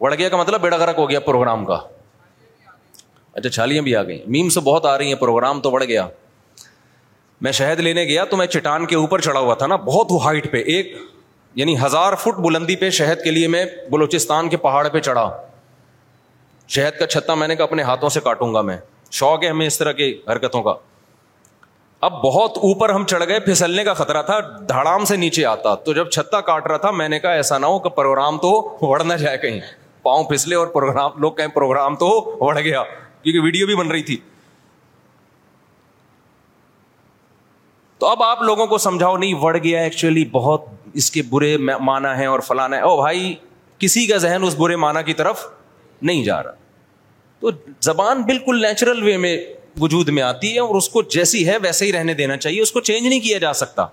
وڑ 0.00 0.14
گیا 0.14 0.28
کا 0.34 0.42
مطلب 0.42 0.60
بیڑا 0.68 0.78
گرک 0.84 0.98
ہو 1.04 1.08
گیا 1.10 1.20
پروگرام 1.30 1.64
کا 1.70 1.78
اچھا 1.78 3.48
چھالیاں 3.48 3.82
بھی 3.90 3.94
آ 3.96 4.02
گئی 4.12 4.18
میم 4.38 4.48
سے 4.56 4.60
بہت 4.72 4.86
آ 4.94 4.98
رہی 4.98 5.08
ہیں 5.14 5.20
پروگرام 5.24 5.60
تو 5.68 5.76
بڑھ 5.78 5.84
گیا 5.94 6.06
میں 7.46 7.52
شہد 7.62 7.80
لینے 7.90 8.04
گیا 8.12 8.24
تو 8.34 8.42
میں 8.42 8.46
چٹان 8.58 8.86
کے 8.90 8.96
اوپر 9.04 9.20
چڑھا 9.30 9.40
ہوا 9.48 9.54
تھا 9.62 9.66
نا 9.74 9.84
بہت 9.88 10.12
ہائٹ 10.26 10.50
پہ 10.52 10.62
ایک 10.76 10.96
یعنی 11.56 11.74
ہزار 11.84 12.14
فٹ 12.18 12.40
بلندی 12.46 12.76
پہ 12.76 12.88
شہد 13.00 13.22
کے 13.24 13.30
لیے 13.30 13.48
میں 13.48 13.64
بلوچستان 13.90 14.48
کے 14.48 14.56
پہاڑ 14.64 14.88
پہ 14.92 15.00
چڑھا 15.08 15.28
شہد 16.74 16.98
کا 16.98 17.06
چھتہ 17.06 17.32
میں 17.42 17.48
نے 17.48 17.56
کہا 17.56 17.64
اپنے 17.64 17.82
ہاتھوں 17.82 18.08
سے 18.08 18.20
کاٹوں 18.24 18.52
گا 18.54 18.60
میں 18.70 18.76
شوق 19.18 19.44
ہے 19.44 19.48
ہمیں 19.48 19.66
اس 19.66 19.78
طرح 19.78 19.92
کی 20.00 20.12
حرکتوں 20.32 20.62
کا 20.62 20.74
اب 22.06 22.12
بہت 22.24 22.56
اوپر 22.68 22.90
ہم 22.90 23.04
چڑھ 23.10 23.24
گئے 23.28 23.40
پھسلنے 23.40 23.84
کا 23.84 23.92
خطرہ 23.94 24.22
تھا 24.22 24.38
دھڑام 24.68 25.04
سے 25.10 25.16
نیچے 25.16 25.44
آتا 25.46 25.74
تو 25.84 25.92
جب 25.98 26.10
چھتا 26.16 26.40
کاٹ 26.50 26.66
رہا 26.66 26.76
تھا 26.84 26.90
میں 27.00 27.08
نے 27.08 27.18
کہا 27.20 27.32
ایسا 27.42 27.58
نہ 27.58 27.66
ہو 27.66 27.78
کہ 27.84 27.88
پروگرام 27.96 28.38
تو 28.42 28.50
وڑ 28.80 29.02
نہ 29.04 29.14
جائے 29.22 29.38
کہیں 29.42 29.60
پاؤں 30.02 30.24
پھسلے 30.30 30.56
اور 30.56 30.66
پروگرام 30.74 31.18
لوگ 31.20 31.32
کہیں 31.38 31.48
پروگرام 31.54 31.96
تو 31.96 32.08
وڑ 32.40 32.58
گیا 32.58 32.82
کیونکہ 33.22 33.40
ویڈیو 33.44 33.66
بھی 33.66 33.74
بن 33.76 33.90
رہی 33.90 34.02
تھی 34.10 34.16
تو 37.98 38.06
اب 38.06 38.22
آپ 38.22 38.42
لوگوں 38.42 38.66
کو 38.66 38.78
سمجھاؤ 38.86 39.16
نہیں 39.16 39.34
وڑ 39.42 39.56
گیا 39.56 39.80
ایکچولی 39.82 40.24
بہت 40.32 40.64
اس 40.98 41.10
کے 41.10 41.22
برے 41.30 41.56
معنی 41.82 42.08
ہیں 42.18 42.26
اور 42.26 42.40
فلانا 42.48 42.76
ہے 42.76 42.82
او 42.82 42.96
بھائی 43.00 43.34
کسی 43.78 44.06
کا 44.06 44.16
ذہن 44.24 44.42
اس 44.46 44.54
برے 44.58 44.76
معنی 44.84 45.02
کی 45.06 45.14
طرف 45.20 45.44
نہیں 46.02 46.24
جا 46.24 46.42
رہا 46.42 46.52
تو 47.40 47.50
زبان 47.84 48.22
بالکل 48.26 48.60
نیچرل 48.62 49.02
وے 49.02 49.16
میں 49.24 49.36
وجود 49.80 50.08
میں 50.16 50.22
آتی 50.22 50.54
ہے 50.54 50.60
اور 50.60 50.74
اس 50.76 50.88
کو 50.88 51.02
جیسی 51.14 51.46
ہے 51.48 51.56
ویسے 51.62 51.86
ہی 51.86 51.92
رہنے 51.92 52.14
دینا 52.14 52.36
چاہیے 52.36 52.60
اس 52.62 52.72
کو 52.72 52.80
چینج 52.90 53.06
نہیں 53.06 53.20
کیا 53.20 53.38
جا 53.44 53.52
سکتا 53.62 53.86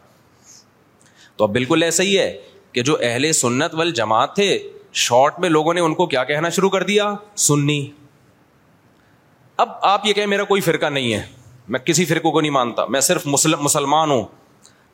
تو 1.35 1.43
اب 1.43 1.51
بالکل 1.53 1.83
ایسا 1.83 2.03
ہی 2.03 2.17
ہے 2.17 2.31
کہ 2.71 2.81
جو 2.89 2.97
اہل 3.09 3.31
سنت 3.33 3.73
وال 3.75 3.91
جماعت 3.99 4.35
تھے 4.35 4.47
شارٹ 5.05 5.39
میں 5.39 5.49
لوگوں 5.49 5.73
نے 5.73 5.81
ان 5.81 5.93
کو 5.95 6.05
کیا 6.13 6.23
کہنا 6.31 6.49
شروع 6.57 6.69
کر 6.69 6.83
دیا 6.83 7.13
سننی 7.47 7.81
اب 9.65 9.69
آپ 9.93 10.05
یہ 10.05 10.13
کہیں 10.13 10.27
میرا 10.27 10.43
کوئی 10.51 10.61
فرقہ 10.61 10.85
نہیں 10.97 11.13
ہے 11.13 11.21
میں 11.73 11.79
کسی 11.85 12.05
فرقوں 12.05 12.31
کو 12.31 12.41
نہیں 12.41 12.51
مانتا 12.51 12.85
میں 12.93 12.99
صرف 13.09 13.25
مسلمان 13.65 14.11
ہوں 14.11 14.23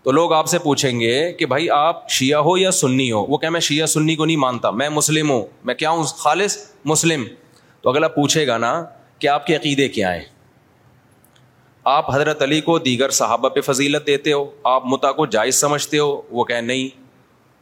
تو 0.07 0.11
لوگ 0.13 0.33
آپ 0.33 0.47
سے 0.47 0.57
پوچھیں 0.63 0.99
گے 0.99 1.13
کہ 1.39 1.45
بھائی 1.51 1.69
آپ 1.77 2.09
شیعہ 2.09 2.41
ہو 2.43 2.55
یا 2.57 2.69
سنی 2.71 3.11
ہو 3.11 3.23
وہ 3.29 3.37
کہ 3.37 3.49
میں 3.49 3.59
شیعہ 3.61 3.85
سنی 3.93 4.15
کو 4.15 4.25
نہیں 4.25 4.37
مانتا 4.43 4.69
میں 4.81 4.87
مسلم 4.89 5.29
ہوں 5.31 5.41
میں 5.69 5.73
کیا 5.75 5.89
ہوں 5.89 6.03
خالص 6.17 6.55
مسلم 6.91 7.23
تو 7.81 7.89
اگلا 7.89 8.07
پوچھے 8.07 8.45
گا 8.47 8.57
نا 8.57 8.69
کہ 9.19 9.27
آپ 9.27 9.45
کے 9.47 9.55
عقیدے 9.55 9.87
کیا 9.97 10.13
ہیں 10.13 10.23
آپ 11.95 12.11
حضرت 12.13 12.41
علی 12.41 12.59
کو 12.67 12.77
دیگر 12.85 13.09
صحابہ 13.17 13.49
پہ 13.55 13.61
فضیلت 13.69 14.05
دیتے 14.07 14.33
ہو 14.33 14.45
آپ 14.73 14.85
متا 14.93 15.11
کو 15.19 15.25
جائز 15.35 15.55
سمجھتے 15.61 15.97
ہو 15.99 16.21
وہ 16.39 16.43
کہ 16.51 16.59
نہیں 16.67 16.87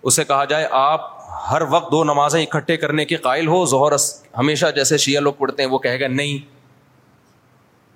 اسے 0.07 0.23
کہا 0.33 0.43
جائے 0.53 0.67
آپ 0.81 1.07
ہر 1.49 1.61
وقت 1.69 1.91
دو 1.91 2.03
نمازیں 2.13 2.41
اکٹھے 2.41 2.75
کرنے 2.85 3.05
کے 3.05 3.15
قائل 3.27 3.47
ہو 3.55 3.65
ظہر 3.71 3.95
ہمیشہ 4.37 4.65
جیسے 4.75 4.97
شیعہ 5.07 5.21
لوگ 5.21 5.33
پڑھتے 5.37 5.63
ہیں 5.63 5.69
وہ 5.69 5.79
کہے 5.87 5.99
گا 5.99 6.07
نہیں 6.21 6.37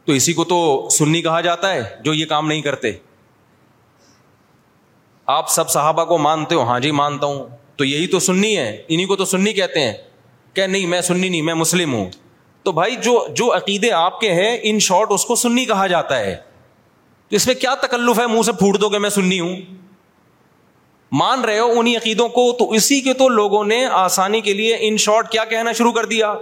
تو 0.06 0.14
اسی 0.14 0.34
کو 0.34 0.44
تو 0.54 0.60
سنی 0.98 1.22
کہا 1.22 1.42
جاتا 1.52 1.74
ہے 1.74 1.84
جو 2.04 2.14
یہ 2.14 2.26
کام 2.36 2.48
نہیں 2.48 2.62
کرتے 2.72 2.92
آپ 5.32 5.50
سب 5.52 5.70
صحابہ 5.70 6.04
کو 6.10 6.18
مانتے 6.18 6.56
ہو 6.56 6.62
ہاں 6.68 6.80
جی 6.84 6.90
مانتا 7.00 7.26
ہوں 7.28 7.44
تو 7.78 7.86
یہی 7.86 8.06
تو 8.14 8.20
سننی 8.28 8.56
ہے 8.58 8.70
انہیں 8.88 9.06
کو 9.08 9.16
تو 9.16 9.26
سننی 9.32 9.52
کہتے 9.54 9.80
ہیں 9.82 9.94
کہ 10.56 10.66
نہیں 10.68 10.86
میں 10.94 11.02
سننی 11.10 11.30
نہیں 11.30 11.42
میں 11.50 11.54
مسلم 11.56 11.94
ہوں 11.94 12.10
تو 12.64 12.72
بھائی 12.80 12.96
جو 13.08 13.12
جو 13.42 13.54
عقیدے 13.56 13.92
آپ 14.00 14.20
کے 14.20 14.32
ہیں 14.40 14.58
ان 14.70 14.80
شارٹ 14.88 15.12
اس 15.14 15.26
کو 15.26 15.36
سننی 15.44 15.66
کہا 15.74 15.86
جاتا 15.94 16.20
ہے 16.20 16.36
تو 17.30 17.36
اس 17.36 17.46
میں 17.48 17.56
کیا 17.62 17.76
تکلف 17.86 18.20
ہے 18.20 18.26
منہ 18.34 18.42
سے 18.46 18.52
پھوٹ 18.60 18.82
دو 18.82 18.90
کہ 18.90 19.00
میں 19.06 19.10
سننی 19.20 19.40
ہوں 19.40 19.56
مان 21.22 21.46
رہے 21.46 21.60
ہو 21.60 21.70
انہیں 21.80 21.96
عقیدوں 21.98 22.28
کو 22.40 22.52
تو 22.60 22.70
اسی 22.82 23.00
کے 23.10 23.14
تو 23.22 23.28
لوگوں 23.38 23.64
نے 23.76 23.84
آسانی 24.02 24.42
کے 24.50 24.54
لیے 24.62 24.76
ان 24.88 24.98
شارٹ 25.08 25.30
کیا 25.32 25.46
کہنا 25.56 25.72
شروع 25.80 25.92
کر 25.92 26.06
دیا 26.16 26.34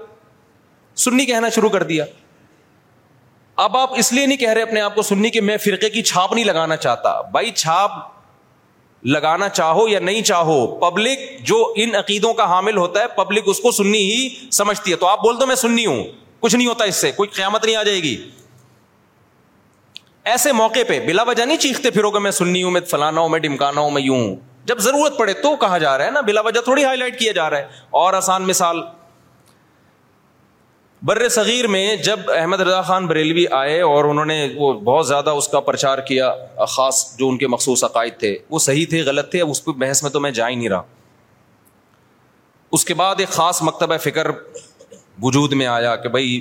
سننی 1.05 1.25
کہنا 1.35 1.49
شروع 1.57 1.69
کر 1.77 1.83
دیا 1.93 2.05
اب 3.65 3.77
آپ 3.77 3.97
اس 3.99 4.13
لیے 4.13 4.25
نہیں 4.25 4.37
کہہ 4.37 4.53
رہے 4.53 4.61
اپنے 4.61 4.81
آپ 4.81 4.95
کو 4.95 5.01
سننی 5.13 5.29
کہ 5.37 5.41
میں 5.51 5.57
فرقے 5.65 5.89
کی 5.89 6.01
چھاپ 6.13 6.33
نہیں 6.33 6.45
لگانا 6.45 6.75
چاہتا 6.87 7.19
بھائی 7.31 7.51
چھاپ 7.63 8.05
لگانا 9.15 9.47
چاہو 9.49 9.87
یا 9.87 9.99
نہیں 9.99 10.21
چاہو 10.29 10.55
پبلک 10.79 11.19
جو 11.47 11.55
ان 11.83 11.95
عقیدوں 11.95 12.33
کا 12.39 12.45
حامل 12.49 12.77
ہوتا 12.77 12.99
ہے 13.01 13.07
پبلک 13.15 13.43
اس 13.49 13.59
کو 13.63 13.71
سننی 13.71 14.01
ہی 14.11 14.27
سمجھتی 14.57 14.91
ہے 14.91 14.95
تو 15.03 15.07
آپ 15.07 15.21
بول 15.23 15.39
دو 15.39 15.45
میں 15.47 15.55
سننی 15.61 15.85
ہوں 15.85 16.03
کچھ 16.39 16.55
نہیں 16.55 16.67
ہوتا 16.67 16.83
اس 16.91 16.95
سے 17.01 17.11
کوئی 17.19 17.29
قیامت 17.35 17.65
نہیں 17.65 17.75
آ 17.75 17.83
جائے 17.83 18.01
گی 18.03 18.15
ایسے 20.31 20.51
موقع 20.51 20.79
پہ 20.87 20.99
بلا 21.05 21.23
وجہ 21.27 21.43
نہیں 21.45 21.57
چیختے 21.65 21.89
پھرو 21.97 22.09
گے 22.11 22.19
میں 22.19 22.31
سننی 22.41 22.63
ہوں 22.63 22.71
میں 22.71 22.81
فلانا 22.89 23.21
ہوں 23.21 23.29
میں 23.29 23.39
ڈمکانا 23.39 23.81
ہوں 23.81 23.91
میں 23.97 24.01
یوں 24.01 24.19
جب 24.71 24.79
ضرورت 24.89 25.17
پڑے 25.17 25.33
تو 25.43 25.55
کہا 25.61 25.77
جا 25.83 25.97
رہا 25.97 26.05
ہے 26.05 26.11
نا 26.11 26.21
بلا 26.31 26.41
وجہ 26.47 26.61
تھوڑی 26.63 26.83
ہائی 26.83 26.97
لائٹ 26.97 27.19
کیا 27.19 27.31
جا 27.39 27.49
رہا 27.49 27.57
ہے 27.57 27.81
اور 28.01 28.13
آسان 28.13 28.47
مثال 28.47 28.81
بر 31.05 31.27
صغیر 31.29 31.67
میں 31.67 31.95
جب 32.03 32.19
احمد 32.35 32.59
رضا 32.61 32.81
خان 32.81 33.07
بریلوی 33.07 33.45
آئے 33.57 33.79
اور 33.81 34.05
انہوں 34.05 34.25
نے 34.25 34.47
وہ 34.55 34.71
بہت 34.83 35.07
زیادہ 35.07 35.29
اس 35.39 35.47
کا 35.47 35.59
پرچار 35.67 35.97
کیا 36.07 36.31
خاص 36.75 37.01
جو 37.17 37.27
ان 37.29 37.37
کے 37.37 37.47
مخصوص 37.47 37.83
عقائد 37.83 38.13
تھے 38.19 38.35
وہ 38.49 38.59
صحیح 38.59 38.85
تھے 38.89 39.01
غلط 39.05 39.29
تھے 39.31 39.41
اس 39.41 39.63
پہ 39.65 39.71
بحث 39.83 40.01
میں 40.03 40.11
تو 40.11 40.19
میں 40.19 40.31
جا 40.39 40.47
ہی 40.49 40.55
نہیں 40.55 40.69
رہا 40.69 40.81
اس 42.77 42.85
کے 42.85 42.93
بعد 43.01 43.19
ایک 43.19 43.29
خاص 43.31 43.61
مکتبہ 43.63 43.97
فکر 44.03 44.29
وجود 45.23 45.53
میں 45.61 45.65
آیا 45.67 45.95
کہ 45.95 46.09
بھائی 46.15 46.39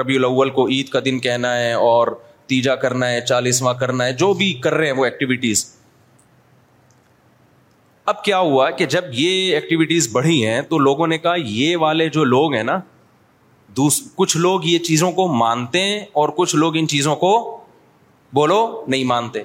ربیع 0.00 0.18
الاول 0.18 0.50
کو 0.58 0.68
عید 0.68 0.88
کا 0.88 1.00
دن 1.04 1.18
کہنا 1.20 1.56
ہے 1.58 1.72
اور 1.86 2.08
تیجا 2.46 2.74
کرنا 2.82 3.08
ہے 3.10 3.20
چالیسواں 3.28 3.74
کرنا 3.80 4.04
ہے 4.06 4.12
جو 4.24 4.32
بھی 4.42 4.52
کر 4.64 4.74
رہے 4.74 4.86
ہیں 4.86 4.96
وہ 4.96 5.04
ایکٹیویٹیز 5.04 5.64
اب 8.12 8.22
کیا 8.24 8.38
ہوا 8.38 8.70
کہ 8.78 8.86
جب 8.96 9.04
یہ 9.18 9.54
ایکٹیویٹیز 9.54 10.08
بڑھی 10.12 10.46
ہیں 10.46 10.60
تو 10.68 10.78
لوگوں 10.78 11.06
نے 11.06 11.18
کہا 11.18 11.34
یہ 11.44 11.76
والے 11.80 12.08
جو 12.18 12.24
لوگ 12.24 12.54
ہیں 12.54 12.62
نا 12.62 12.80
کچھ 13.74 14.36
لوگ 14.36 14.64
یہ 14.66 14.78
چیزوں 14.86 15.10
کو 15.12 15.26
مانتے 15.36 15.80
ہیں 15.82 16.04
اور 16.20 16.28
کچھ 16.36 16.54
لوگ 16.56 16.76
ان 16.76 16.88
چیزوں 16.88 17.14
کو 17.16 17.30
بولو 18.34 18.58
نہیں 18.88 19.04
مانتے 19.04 19.42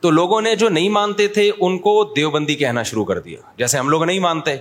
تو 0.00 0.10
لوگوں 0.10 0.40
نے 0.42 0.54
جو 0.56 0.68
نہیں 0.68 0.88
مانتے 0.96 1.26
تھے 1.36 1.50
ان 1.58 1.78
کو 1.86 2.02
دیوبندی 2.16 2.54
کہنا 2.56 2.82
شروع 2.90 3.04
کر 3.04 3.18
دیا 3.20 3.38
جیسے 3.58 3.78
ہم 3.78 3.88
لوگ 3.88 4.04
نہیں 4.04 4.18
مانتے 4.26 4.56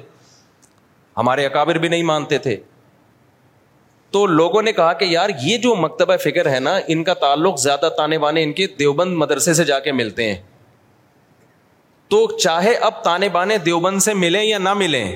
ہمارے 1.18 1.46
اکابر 1.46 1.78
بھی 1.84 1.90
نہیں 1.90 2.04
مانتے 2.04 2.38
تھے 2.46 2.56
تو 4.12 4.26
لوگوں 4.26 4.62
نے 4.62 4.72
کہا 4.74 4.92
کہ 5.00 5.06
یار 5.06 5.30
یہ 5.44 5.58
جو 5.64 5.76
مکتبہ 5.76 6.16
فکر 6.24 6.50
ہے 6.52 6.60
نا 6.60 6.78
ان 6.94 7.04
کا 7.04 7.14
تعلق 7.24 7.60
زیادہ 7.60 7.90
تانے 7.98 8.18
بانے 8.20 8.44
ان 8.44 8.54
کے 8.60 8.68
دیوبند 8.80 9.18
مدرسے 9.24 9.54
سے 9.54 9.64
جا 9.72 9.80
کے 9.88 9.92
ملتے 9.92 10.30
ہیں 10.32 10.40
تو 12.10 12.26
چاہے 12.38 12.74
اب 12.90 13.04
تانے 13.04 13.30
بانے 13.30 13.58
دیوبند 13.66 14.00
سے 14.02 14.14
ملیں 14.14 14.44
یا 14.44 14.58
نہ 14.58 14.74
ملیں 14.74 15.12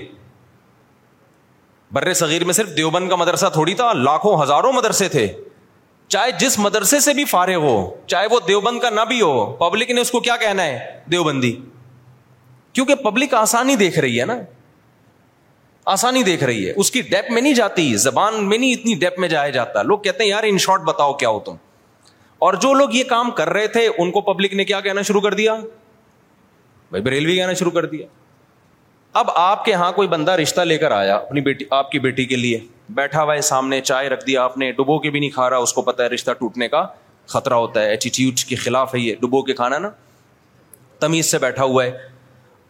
بر 1.93 2.11
صغیر 2.15 2.43
میں 2.47 2.53
صرف 2.53 2.75
دیوبند 2.75 3.09
کا 3.09 3.15
مدرسہ 3.21 3.45
تھوڑی 3.53 3.73
تھا 3.79 3.91
لاکھوں 3.93 4.41
ہزاروں 4.43 4.71
مدرسے 4.73 5.07
تھے 5.15 5.27
چاہے 6.13 6.31
جس 6.39 6.57
مدرسے 6.59 6.99
سے 7.05 7.13
بھی 7.13 7.25
فارغ 7.25 7.63
ہو 7.67 7.73
چاہے 8.13 8.27
وہ 8.31 8.39
دیوبند 8.47 8.79
کا 8.81 8.89
نہ 8.89 9.01
بھی 9.07 9.19
ہو 9.21 9.45
پبلک 9.59 9.91
نے 9.91 10.01
اس 10.01 10.11
کو 10.11 10.19
کیا 10.27 10.35
کہنا 10.37 10.63
ہے 10.63 10.79
دیوبندی 11.11 11.55
کیونکہ 12.73 12.95
پبلک 13.03 13.33
آسانی 13.35 13.75
دیکھ 13.83 13.99
رہی 13.99 14.19
ہے 14.19 14.25
نا 14.25 14.37
آسانی 15.93 16.23
دیکھ 16.23 16.43
رہی 16.43 16.65
ہے 16.67 16.73
اس 16.81 16.91
کی 16.91 17.01
ڈیپ 17.01 17.31
میں 17.31 17.41
نہیں 17.41 17.53
جاتی 17.53 17.93
زبان 18.07 18.43
میں 18.49 18.57
نہیں 18.57 18.71
اتنی 18.73 18.93
ڈیپ 19.03 19.19
میں 19.19 19.29
جایا 19.29 19.49
جاتا 19.59 19.81
لوگ 19.83 19.99
کہتے 19.99 20.23
ہیں 20.23 20.29
یار 20.29 20.43
ان 20.47 20.57
شارٹ 20.65 20.81
بتاؤ 20.87 21.13
کیا 21.23 21.29
ہو 21.29 21.39
تم 21.45 21.55
اور 22.45 22.53
جو 22.65 22.73
لوگ 22.73 22.93
یہ 22.95 23.03
کام 23.09 23.31
کر 23.39 23.49
رہے 23.53 23.67
تھے 23.77 23.87
ان 23.97 24.11
کو 24.11 24.21
پبلک 24.33 24.53
نے 24.61 24.65
کیا 24.65 24.79
کہنا 24.87 25.01
شروع 25.09 25.21
کر 25.21 25.33
دیا 25.41 25.55
بھائی 26.89 27.01
بریلوی 27.03 27.35
کہنا 27.35 27.53
شروع 27.63 27.71
کر 27.71 27.85
دیا 27.95 28.05
اب 29.19 29.29
آپ 29.35 29.63
کے 29.63 29.73
ہاں 29.73 29.91
کوئی 29.91 30.07
بندہ 30.07 30.31
رشتہ 30.41 30.61
لے 30.61 30.77
کر 30.77 30.91
آیا 30.91 31.15
اپنی 31.15 31.41
بیٹی 31.41 31.65
آپ 31.77 31.89
کی 31.91 31.99
بیٹی 31.99 32.25
کے 32.25 32.35
لیے 32.35 32.59
بیٹھا 32.95 33.23
ہوا 33.23 33.33
ہے 33.35 33.41
سامنے 33.47 33.79
چائے 33.81 34.09
رکھ 34.09 34.25
دیا 34.27 34.43
آپ 34.43 34.57
نے 34.57 34.71
ڈبو 34.77 34.97
کے 34.99 35.09
بھی 35.09 35.19
نہیں 35.19 35.29
کھا 35.29 35.49
رہا 35.49 35.57
اس 35.65 35.73
کو 35.73 35.81
پتا 35.81 36.03
ہے 36.03 36.07
رشتہ 36.09 36.31
ٹوٹنے 36.39 36.67
کا 36.69 36.85
خطرہ 37.33 37.53
ہوتا 37.53 37.81
ہے 37.83 37.89
ایٹیٹیوڈ 37.89 38.39
کے 38.49 38.55
خلاف 38.55 38.95
ہے 38.95 38.99
یہ 38.99 39.15
ڈبو 39.21 39.41
کے 39.45 39.53
کھانا 39.53 39.77
نا 39.77 39.89
تمیز 40.99 41.31
سے 41.31 41.37
بیٹھا 41.39 41.63
ہوا 41.63 41.83
ہے 41.85 41.91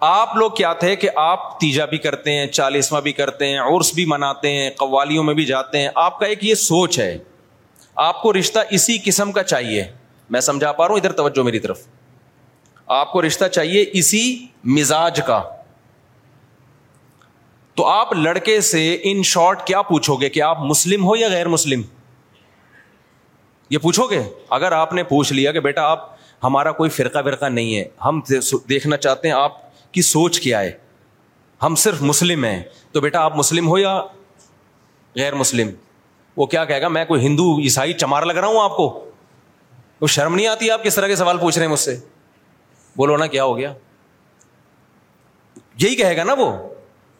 آپ 0.10 0.36
لوگ 0.38 0.51
کیا 0.58 0.73
تھے 0.82 0.95
کہ 0.95 1.10
آپ 1.23 1.60
تیجا 1.60 1.86
بھی 1.93 1.97
کرتے 2.08 2.32
ہیں 2.38 2.47
چالیسواں 2.47 3.01
بھی 3.01 3.12
کرتے 3.21 3.47
ہیں 3.47 3.60
عرس 3.60 3.93
بھی 3.95 4.06
مناتے 4.15 4.51
ہیں 4.54 4.69
قوالیوں 4.77 5.23
میں 5.23 5.34
بھی 5.34 5.45
جاتے 5.45 5.80
ہیں 5.82 5.89
آپ 6.06 6.19
کا 6.19 6.25
ایک 6.25 6.43
یہ 6.45 6.56
سوچ 6.63 6.99
ہے 6.99 7.17
آپ 8.08 8.21
کو 8.21 8.34
رشتہ 8.39 8.60
اسی 8.80 8.97
قسم 9.06 9.32
کا 9.32 9.43
چاہیے 9.54 9.84
میں 10.36 10.41
سمجھا 10.41 10.71
پا 10.71 10.88
رہا 10.88 10.93
ہوں 10.93 10.99
ادھر 10.99 11.12
توجہ 11.23 11.43
میری 11.43 11.60
طرف 11.60 11.86
آپ 13.01 13.12
کو 13.12 13.21
رشتہ 13.25 13.45
چاہیے 13.51 13.86
اسی 13.99 14.23
مزاج 14.80 15.19
کا 15.27 15.39
تو 17.82 17.86
آپ 17.88 18.12
لڑکے 18.13 18.60
سے 18.62 18.80
ان 19.10 19.22
شارٹ 19.26 19.62
کیا 19.67 19.82
پوچھو 19.82 20.15
گے 20.22 20.28
کہ 20.30 20.41
آپ 20.44 20.58
مسلم 20.70 21.04
ہو 21.06 21.15
یا 21.15 21.28
غیر 21.30 21.48
مسلم 21.50 21.82
یہ 23.70 23.78
پوچھو 23.82 24.06
گے 24.10 24.22
اگر 24.58 24.72
آپ 24.80 24.94
نے 24.94 25.04
پوچھ 25.04 25.32
لیا 25.34 25.52
کہ 25.52 25.60
بیٹا 25.67 25.82
آپ 25.91 26.04
ہمارا 26.44 26.72
کوئی 26.82 26.89
فرقہ 26.98 27.20
ورقہ 27.26 27.46
نہیں 27.46 27.76
ہے 27.76 27.84
ہم 28.06 28.20
دیکھنا 28.70 28.98
چاہتے 28.98 29.28
ہیں 29.28 29.36
آپ 29.36 29.54
کی 29.94 30.02
سوچ 30.10 30.39
کیا 30.39 30.60
ہے 30.62 30.72
ہم 31.63 31.76
صرف 31.86 32.02
مسلم 32.02 32.44
ہیں 32.46 32.60
تو 32.91 33.02
بیٹا 33.02 33.24
آپ 33.26 33.38
مسلم 33.38 33.67
ہو 33.67 33.78
یا 33.78 34.00
غیر 35.15 35.36
مسلم 35.36 35.70
وہ 36.38 36.46
کیا 36.54 36.65
کہے 36.65 36.82
گا 36.82 36.88
میں 36.98 37.04
کوئی 37.06 37.26
ہندو 37.26 37.52
عیسائی 37.63 37.94
چمار 38.04 38.24
لگ 38.30 38.34
رہا 38.38 38.48
ہوں 38.48 38.62
آپ 38.63 38.76
کو 38.78 38.89
وہ 40.02 40.08
شرم 40.17 40.36
نہیں 40.36 40.48
آتی 40.48 40.70
آپ 40.72 40.84
کس 40.84 40.96
طرح 40.96 41.08
کے 41.08 41.15
سوال 41.24 41.38
پوچھ 41.38 41.58
رہے 41.58 41.65
ہیں 41.65 41.72
مجھ 41.72 41.80
سے 41.80 41.98
بولو 42.98 43.17
نا 43.17 43.28
کیا 43.38 43.44
ہو 43.44 43.58
گیا 43.58 43.74
یہی 45.82 45.96
کہے 45.96 46.17
گا 46.17 46.24
نا 46.24 46.34
وہ 46.39 46.52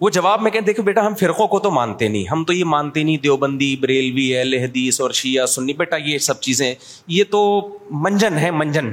وہ 0.02 0.10
جواب 0.10 0.42
میں 0.42 0.50
کہیں 0.52 0.62
دیکھو 0.68 0.84
بیٹا 0.84 1.06
ہم 1.06 1.16
فرقوں 1.16 1.48
کو 1.48 1.58
تو 1.64 1.70
مانتے 1.72 2.08
نہیں 2.08 2.24
ہم 2.32 2.44
تو 2.44 2.54
یہ 2.54 2.64
مانتے 2.68 3.02
نہیں 3.04 3.18
دیوبندی 3.24 3.76
بریلوی 3.82 4.36
ہے 4.36 4.44
لہدیس 4.44 5.00
اور 5.02 5.12
شیعہ 5.18 5.46
سنی 5.48 5.74
بیٹا 5.82 5.96
یہ 6.06 6.18
سب 6.28 6.40
چیزیں 6.46 6.74
یہ 7.16 7.24
تو 7.32 7.42
منجن 8.06 8.38
ہے 8.38 8.50
منجن 8.52 8.92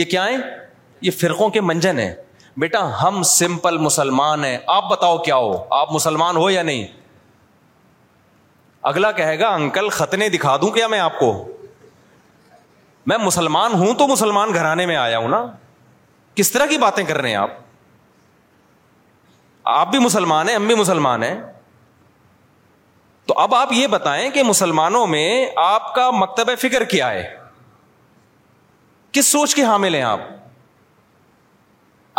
یہ 0.00 0.04
کیا 0.10 0.24
ہے 0.26 0.34
یہ 1.06 1.10
فرقوں 1.20 1.48
کے 1.50 1.60
منجن 1.70 1.98
ہیں 1.98 2.12
بیٹا 2.64 2.80
ہم 3.02 3.22
سمپل 3.30 3.78
مسلمان 3.78 4.44
ہیں 4.44 4.56
آپ 4.76 4.90
بتاؤ 4.90 5.16
کیا 5.28 5.36
ہو 5.36 5.54
آپ 5.74 5.92
مسلمان 5.92 6.36
ہو 6.36 6.50
یا 6.50 6.62
نہیں 6.70 6.86
اگلا 8.92 9.10
کہے 9.20 9.38
گا 9.38 9.48
انکل 9.54 9.88
ختنے 9.98 10.28
دکھا 10.36 10.56
دوں 10.62 10.70
کیا 10.72 10.88
میں 10.88 10.98
آپ 11.00 11.18
کو 11.18 11.30
میں 13.12 13.18
مسلمان 13.24 13.74
ہوں 13.82 13.94
تو 13.98 14.08
مسلمان 14.08 14.52
گھرانے 14.54 14.86
میں 14.86 14.96
آیا 15.06 15.18
ہوں 15.18 15.28
نا 15.38 15.42
کس 16.34 16.52
طرح 16.52 16.66
کی 16.70 16.78
باتیں 16.78 17.02
کر 17.04 17.20
رہے 17.20 17.28
ہیں 17.30 17.36
آپ 17.36 17.66
آپ 19.74 19.90
بھی 19.90 19.98
مسلمان 19.98 20.48
ہیں 20.48 20.54
ہم 20.54 20.66
بھی 20.66 20.74
مسلمان 20.74 21.22
ہیں 21.22 21.34
تو 23.26 23.34
اب 23.38 23.54
آپ 23.54 23.72
یہ 23.72 23.86
بتائیں 23.94 24.30
کہ 24.34 24.42
مسلمانوں 24.42 25.06
میں 25.06 25.24
آپ 25.62 25.92
کا 25.94 26.08
مکتب 26.10 26.50
فکر 26.60 26.84
کیا 26.92 27.10
ہے 27.10 27.26
کس 29.12 29.26
سوچ 29.32 29.54
کے 29.54 29.62
حامل 29.64 29.94
ہیں 29.94 30.02
آپ 30.02 30.20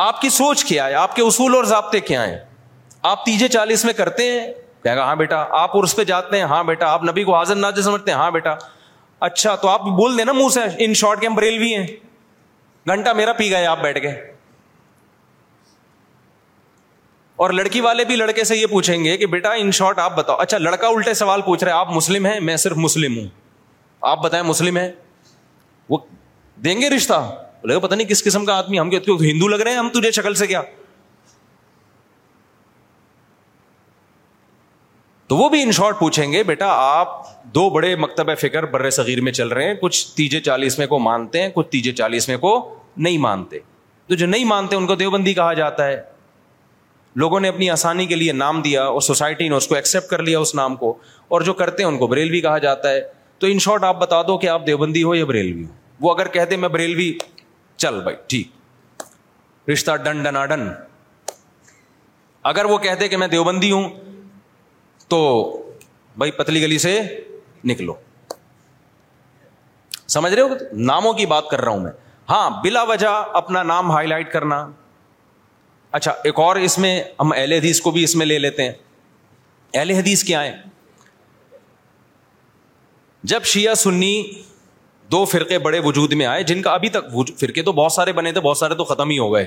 آپ 0.07 0.21
کی 0.21 0.29
سوچ 0.37 0.63
کیا 0.65 0.85
ہے 0.87 0.93
آپ 0.95 1.15
کے 1.15 1.21
اصول 1.21 1.55
اور 1.55 1.63
ضابطے 1.73 1.99
کیا 2.11 2.27
ہیں 2.27 2.37
آپ 3.13 3.25
تیجے 3.25 3.47
چالیس 3.57 3.85
میں 3.85 3.93
کرتے 3.93 4.29
ہیں 4.41 4.95
گا 4.95 5.03
ہاں 5.05 5.15
بیٹا 5.15 5.43
آپ 5.61 5.71
پہ 5.95 6.03
جاتے 6.03 6.37
ہیں 6.37 6.43
ہاں 6.53 6.63
بیٹا 6.69 6.91
آپ 6.93 7.03
نبی 7.09 7.23
کو 7.23 7.35
حاضر 7.35 7.55
نازر 7.55 7.81
سمجھتے 7.91 8.11
ہیں 8.11 8.17
ہاں 8.17 8.29
بیٹا 8.37 8.53
اچھا 9.27 9.55
تو 9.61 9.67
آپ 9.69 9.81
بول 9.97 10.17
دیں 10.17 10.25
نا 10.25 10.31
منہ 10.33 10.49
سے 10.53 10.63
ان 10.85 10.93
شارٹ 11.01 11.21
کے 11.21 11.27
ہم 11.27 11.35
بریلوی 11.35 11.73
ہیں 11.75 11.85
گھنٹہ 12.93 13.13
میرا 13.21 13.33
پی 13.41 13.49
گئے 13.51 13.65
آپ 13.73 13.81
بیٹھ 13.81 14.01
گئے 14.03 14.17
اور 17.43 17.49
لڑکی 17.49 17.79
والے 17.81 18.03
بھی 18.05 18.15
لڑکے 18.15 18.43
سے 18.43 18.55
یہ 18.57 18.65
پوچھیں 18.69 19.03
گے 19.03 19.15
کہ 19.17 19.25
بیٹا 19.33 19.51
ان 19.59 19.69
شارٹ 19.73 19.99
آپ 20.05 20.15
بتاؤ 20.15 20.35
اچھا 20.45 20.57
لڑکا 20.57 20.87
الٹے 20.87 21.13
سوال 21.19 21.41
پوچھ 21.41 21.63
رہے 21.63 21.71
آپ 21.71 21.91
مسلم 21.95 22.25
ہیں 22.25 22.39
میں 22.47 22.55
صرف 22.63 22.77
مسلم 22.85 23.17
ہوں 23.17 23.27
آپ 24.09 24.21
بتائیں 24.23 24.43
مسلم 24.45 24.77
ہے 24.77 24.91
وہ 25.89 25.97
دیں 26.65 26.73
گے 26.81 26.89
رشتہ 26.95 27.19
پتا 27.81 27.93
نہیں 27.95 28.07
کس 28.07 28.23
قسم 28.23 28.45
کا 28.45 28.57
آدمی 28.57 28.79
ہم 28.79 28.89
کہتے 28.89 29.11
ہندو 29.21 29.47
لگ 29.47 29.61
رہے 29.63 29.71
ہیں 29.71 29.77
ہم 29.77 29.89
تجھے 29.93 30.11
شکل 30.19 30.33
سے 30.41 30.47
کیا 30.47 30.61
تو 35.27 35.37
وہ 35.37 35.47
بھی 35.49 35.61
ان 35.61 35.71
شارٹ 35.79 35.99
پوچھیں 35.99 36.31
گے 36.31 36.43
بیٹا 36.53 36.67
آپ 36.99 37.15
دو 37.55 37.69
بڑے 37.69 37.95
مکتب 38.07 38.35
فکر 38.41 38.65
بر 38.75 38.89
صغیر 38.99 39.21
میں 39.21 39.31
چل 39.41 39.47
رہے 39.57 39.67
ہیں 39.67 39.73
کچھ 39.81 40.05
تیجے 40.17 40.39
چالیس 40.51 40.77
میں 40.79 40.87
کو 40.93 40.99
مانتے 41.09 41.41
ہیں 41.41 41.49
کچھ 41.55 41.67
تیجے 41.71 41.91
چالیس 42.03 42.27
میں 42.29 42.37
کو 42.45 42.53
نہیں 43.07 43.17
مانتے 43.31 43.59
تو 44.07 44.15
جو 44.15 44.25
نہیں 44.27 44.45
مانتے 44.55 44.75
ان 44.75 44.87
کو 44.87 44.95
دیوبندی 45.05 45.33
کہا 45.33 45.51
جاتا 45.63 45.87
ہے 45.87 45.99
لوگوں 47.21 47.39
نے 47.39 47.47
اپنی 47.47 47.69
آسانی 47.69 48.05
کے 48.05 48.15
لیے 48.15 48.31
نام 48.33 48.61
دیا 48.61 48.83
اور 48.85 49.01
سوسائٹی 49.01 49.47
نے 49.49 49.55
اس 49.55 49.67
کو 49.67 49.75
ایکسیپٹ 49.75 50.09
کر 50.09 50.21
لیا 50.23 50.39
اس 50.39 50.53
نام 50.55 50.75
کو 50.75 50.93
اور 51.33 51.41
جو 51.41 51.53
کرتے 51.61 51.83
ہیں 51.83 51.89
ان 51.89 51.97
کو 51.97 52.07
بریلوی 52.07 52.41
کہا 52.41 52.57
جاتا 52.65 52.91
ہے 52.91 53.01
تو 53.39 53.47
ان 53.47 53.59
شارٹ 53.59 53.83
آپ 53.83 53.99
بتا 53.99 54.21
دو 54.27 54.37
کہ 54.37 54.47
آپ 54.49 54.65
دیوبندی 54.67 55.03
ہو 55.03 55.15
یا 55.15 55.25
بریلوی 55.25 55.63
ہو 55.63 55.71
وہ 56.07 56.13
اگر 56.13 56.27
کہتے 56.33 56.55
میں 56.57 56.69
بریلوی 56.69 57.13
چل 57.77 58.01
بھائی 58.03 58.15
ٹھیک 58.27 59.69
رشتہ 59.69 59.95
ڈن 60.03 60.23
ڈنا 60.23 60.45
ڈن 60.45 60.67
اگر 62.51 62.65
وہ 62.65 62.77
کہتے 62.83 63.07
کہ 63.07 63.17
میں 63.17 63.27
دیوبندی 63.27 63.71
ہوں 63.71 63.89
تو 65.07 65.17
بھائی 66.17 66.31
پتلی 66.31 66.61
گلی 66.61 66.77
سے 66.79 66.99
نکلو 67.69 67.93
سمجھ 70.15 70.33
رہے 70.33 70.41
ہو 70.41 70.55
ناموں 70.87 71.13
کی 71.13 71.25
بات 71.33 71.49
کر 71.49 71.61
رہا 71.61 71.71
ہوں 71.71 71.81
میں 71.83 71.91
ہاں 72.29 72.49
بلا 72.63 72.83
وجہ 72.91 73.07
اپنا 73.41 73.63
نام 73.63 73.91
ہائی 73.91 74.07
لائٹ 74.07 74.31
کرنا 74.31 74.65
اچھا 75.97 76.11
ایک 76.23 76.39
اور 76.39 76.55
اس 76.55 76.77
میں 76.79 77.01
ہم 77.19 77.31
اہل 77.35 77.51
حدیث 77.51 77.81
کو 77.81 77.91
بھی 77.91 78.03
اس 78.03 78.15
میں 78.15 78.25
لے 78.25 78.37
لیتے 78.39 78.63
ہیں 78.63 78.71
اہل 79.73 79.91
حدیث 79.91 80.23
کیا 80.23 80.43
ہیں 80.43 80.53
جب 83.31 83.43
شیعہ 83.53 83.73
سنی 83.83 84.13
دو 85.11 85.23
فرقے 85.25 85.57
بڑے 85.59 85.79
وجود 85.83 86.13
میں 86.21 86.25
آئے 86.25 86.43
جن 86.51 86.61
کا 86.61 86.71
ابھی 86.73 86.89
تک 86.89 87.09
فرقے 87.39 87.61
تو 87.63 87.71
بہت 87.79 87.91
سارے 87.91 88.11
بنے 88.13 88.31
تھے 88.31 88.41
بہت 88.41 88.57
سارے 88.57 88.75
تو 88.75 88.83
ختم 88.91 89.09
ہی 89.09 89.17
ہو 89.19 89.33
گئے 89.33 89.45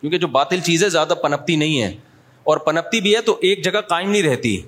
کیونکہ 0.00 0.18
جو 0.18 0.26
باطل 0.36 0.60
چیز 0.66 0.84
ہے 0.84 0.88
زیادہ 0.96 1.14
پنپتی 1.22 1.56
نہیں 1.62 1.82
ہے 1.82 1.90
اور 2.50 2.56
پنپتی 2.66 3.00
بھی 3.00 3.14
ہے 3.16 3.20
تو 3.22 3.36
ایک 3.48 3.64
جگہ 3.64 3.80
قائم 3.88 4.10
نہیں 4.10 4.22
رہتی 4.22 4.60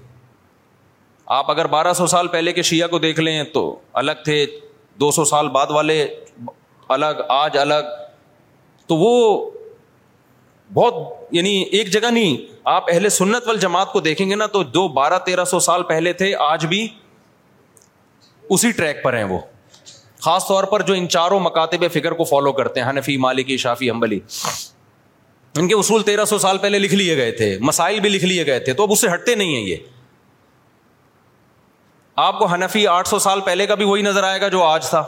آپ 1.39 1.51
اگر 1.51 1.67
بارہ 1.77 1.93
سو 1.95 2.07
سال 2.15 2.29
پہلے 2.29 2.53
کے 2.53 2.63
شیعہ 2.71 2.89
کو 2.89 2.99
دیکھ 3.07 3.21
لیں 3.21 3.43
تو 3.53 3.63
الگ 4.01 4.25
تھے 4.25 4.45
دو 5.01 5.11
سو 5.21 5.25
سال 5.35 5.49
بعد 5.57 5.71
والے 5.71 6.05
الگ 6.97 7.21
آج 7.39 7.59
الگ 7.59 7.97
تو 8.87 8.97
وہ 8.97 9.11
بہت 10.75 10.95
یعنی 11.35 11.55
ایک 11.79 11.91
جگہ 11.93 12.11
نہیں 12.11 12.37
آپ 12.73 12.91
اہل 12.91 13.09
سنت 13.11 13.47
وال 13.47 13.59
جماعت 13.59 13.93
کو 13.93 14.01
دیکھیں 14.01 14.29
گے 14.31 14.35
نا 14.35 14.47
تو 14.53 14.63
جو 14.75 14.87
بارہ 14.97 15.19
تیرہ 15.27 15.45
سو 15.53 15.59
سال 15.61 15.83
پہلے 15.89 16.13
تھے 16.21 16.35
آج 16.49 16.67
بھی 16.67 16.87
اسی 18.57 18.71
ٹریک 18.77 19.03
پر 19.05 19.17
ہیں 19.17 19.25
وہ 19.33 19.39
خاص 20.25 20.47
طور 20.49 20.65
پر 20.73 20.83
جو 20.87 20.95
ان 20.95 21.09
چاروں 21.09 21.39
مکاتب 21.41 21.85
فکر 21.93 22.13
کو 22.15 22.25
فالو 22.25 22.53
کرتے 22.53 22.81
ہیں 22.81 22.89
حنفی 22.89 23.17
مالکی 23.27 23.57
شافی 23.57 23.91
امبلی 23.91 24.19
ان 25.59 25.69
کے 25.69 25.75
اصول 25.75 26.03
تیرہ 26.09 26.25
سو 26.31 26.39
سال 26.39 26.59
پہلے 26.63 26.79
لکھ 26.79 26.95
لیے 26.95 27.17
گئے 27.17 27.31
تھے 27.41 27.57
مسائل 27.71 27.99
بھی 28.01 28.09
لکھ 28.11 28.25
لیے 28.25 28.47
گئے 28.47 28.59
تھے 28.67 28.73
تو 28.75 28.83
اب 28.83 28.93
اس 28.93 29.01
سے 29.01 29.13
ہٹتے 29.15 29.35
نہیں 29.35 29.55
ہیں 29.57 29.63
یہ 29.63 29.77
آپ 32.27 32.39
کو 32.39 32.47
حنفی 32.53 32.87
آٹھ 32.87 33.09
سو 33.09 33.19
سال 33.19 33.41
پہلے 33.45 33.67
کا 33.67 33.75
بھی 33.81 33.85
وہی 33.87 34.03
نظر 34.03 34.23
آئے 34.23 34.41
گا 34.41 34.49
جو 34.59 34.63
آج 34.65 34.89
تھا 34.91 35.01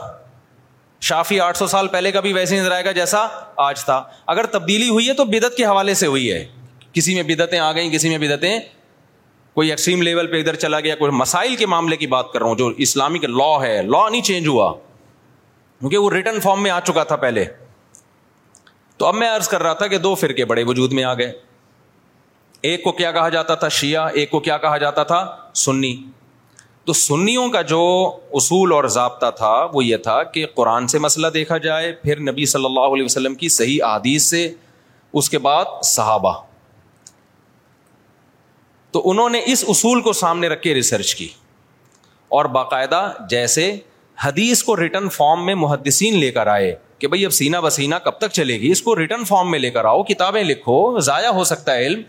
شافی 1.07 1.39
آٹھ 1.41 1.57
سو 1.57 1.65
سال 1.67 1.87
پہلے 1.93 2.11
کا 2.11 2.19
بھی 2.21 2.31
ویسے 2.33 2.57
نظر 2.59 2.71
آئے 2.71 2.83
گا 2.85 2.91
جیسا 2.97 3.25
آج 3.63 3.83
تھا 3.85 4.01
اگر 4.33 4.45
تبدیلی 4.51 4.87
ہوئی 4.89 5.07
ہے 5.07 5.13
تو 5.13 5.23
بدت 5.31 5.55
کے 5.57 5.65
حوالے 5.65 5.93
سے 6.01 6.05
ہوئی 6.13 6.31
ہے 6.31 6.43
کسی 6.93 7.15
میں 7.15 7.23
بدعتیں 7.31 7.57
آ 7.59 7.71
گئیں 7.77 7.89
کسی 7.93 8.09
میں 8.09 8.17
بدتیں 8.27 8.59
کوئی 9.59 9.69
ایکسٹریم 9.71 10.01
لیول 10.01 10.27
پہ 10.31 10.39
ادھر 10.41 10.55
چلا 10.65 10.79
گیا 10.85 10.95
کوئی 11.01 11.11
مسائل 11.21 11.55
کے 11.55 11.65
معاملے 11.73 11.97
کی 12.03 12.07
بات 12.15 12.31
کر 12.33 12.39
رہا 12.39 12.47
ہوں 12.49 12.55
جو 12.61 12.67
اسلامک 12.85 13.25
لا 13.25 13.49
ہے 13.61 13.81
لا 13.87 14.07
نہیں 14.09 14.21
چینج 14.29 14.47
ہوا 14.47 14.71
کیونکہ 15.79 15.97
وہ 15.97 16.09
ریٹرن 16.13 16.39
فارم 16.47 16.63
میں 16.63 16.71
آ 16.71 16.79
چکا 16.87 17.03
تھا 17.11 17.15
پہلے 17.25 17.45
تو 18.97 19.05
اب 19.05 19.15
میں 19.15 19.29
عرض 19.35 19.47
کر 19.55 19.63
رہا 19.63 19.73
تھا 19.83 19.87
کہ 19.93 19.97
دو 20.07 20.15
فرقے 20.23 20.45
بڑے 20.53 20.63
وجود 20.73 20.93
میں 20.99 21.03
آ 21.03 21.13
گئے 21.23 21.31
ایک 22.71 22.83
کو 22.83 22.91
کیا 23.01 23.11
کہا 23.11 23.29
جاتا 23.37 23.55
تھا 23.61 23.67
شیعہ 23.79 24.09
ایک 24.21 24.31
کو 24.31 24.39
کیا 24.47 24.57
کہا 24.67 24.77
جاتا 24.87 25.03
تھا 25.11 25.23
سنی 25.65 25.95
تو 26.85 26.93
سنیوں 26.93 27.47
کا 27.49 27.61
جو 27.73 27.79
اصول 28.37 28.71
اور 28.73 28.83
ضابطہ 28.93 29.25
تھا 29.35 29.51
وہ 29.73 29.83
یہ 29.85 29.97
تھا 30.07 30.21
کہ 30.33 30.45
قرآن 30.55 30.87
سے 30.93 30.99
مسئلہ 30.99 31.27
دیکھا 31.33 31.57
جائے 31.67 31.91
پھر 32.03 32.19
نبی 32.31 32.45
صلی 32.53 32.65
اللہ 32.65 32.93
علیہ 32.95 33.05
وسلم 33.05 33.35
کی 33.43 33.49
صحیح 33.57 33.83
عادیث 33.89 34.23
سے 34.29 34.47
اس 35.21 35.29
کے 35.29 35.37
بعد 35.45 35.83
صحابہ 35.85 36.33
تو 38.93 39.01
انہوں 39.11 39.29
نے 39.29 39.41
اس 39.51 39.63
اصول 39.69 40.01
کو 40.07 40.13
سامنے 40.13 40.47
رکھ 40.49 40.61
کے 40.61 40.73
ریسرچ 40.73 41.13
کی 41.15 41.27
اور 42.37 42.45
باقاعدہ 42.59 43.03
جیسے 43.29 43.71
حدیث 44.23 44.63
کو 44.63 44.75
ریٹرن 44.77 45.09
فارم 45.09 45.45
میں 45.45 45.55
محدثین 45.61 46.17
لے 46.19 46.31
کر 46.31 46.47
آئے 46.47 46.75
کہ 46.99 47.07
بھائی 47.07 47.25
اب 47.25 47.31
سینا 47.33 47.59
بسینہ 47.59 47.95
کب 48.03 48.17
تک 48.17 48.31
چلے 48.33 48.59
گی 48.61 48.71
اس 48.71 48.81
کو 48.81 48.95
ریٹرن 48.95 49.23
فارم 49.27 49.51
میں 49.51 49.59
لے 49.59 49.69
کر 49.77 49.85
آؤ 49.85 50.03
کتابیں 50.11 50.43
لکھو 50.43 50.99
ضائع 51.07 51.29
ہو 51.39 51.43
سکتا 51.53 51.75
ہے 51.75 51.85
علم 51.85 52.01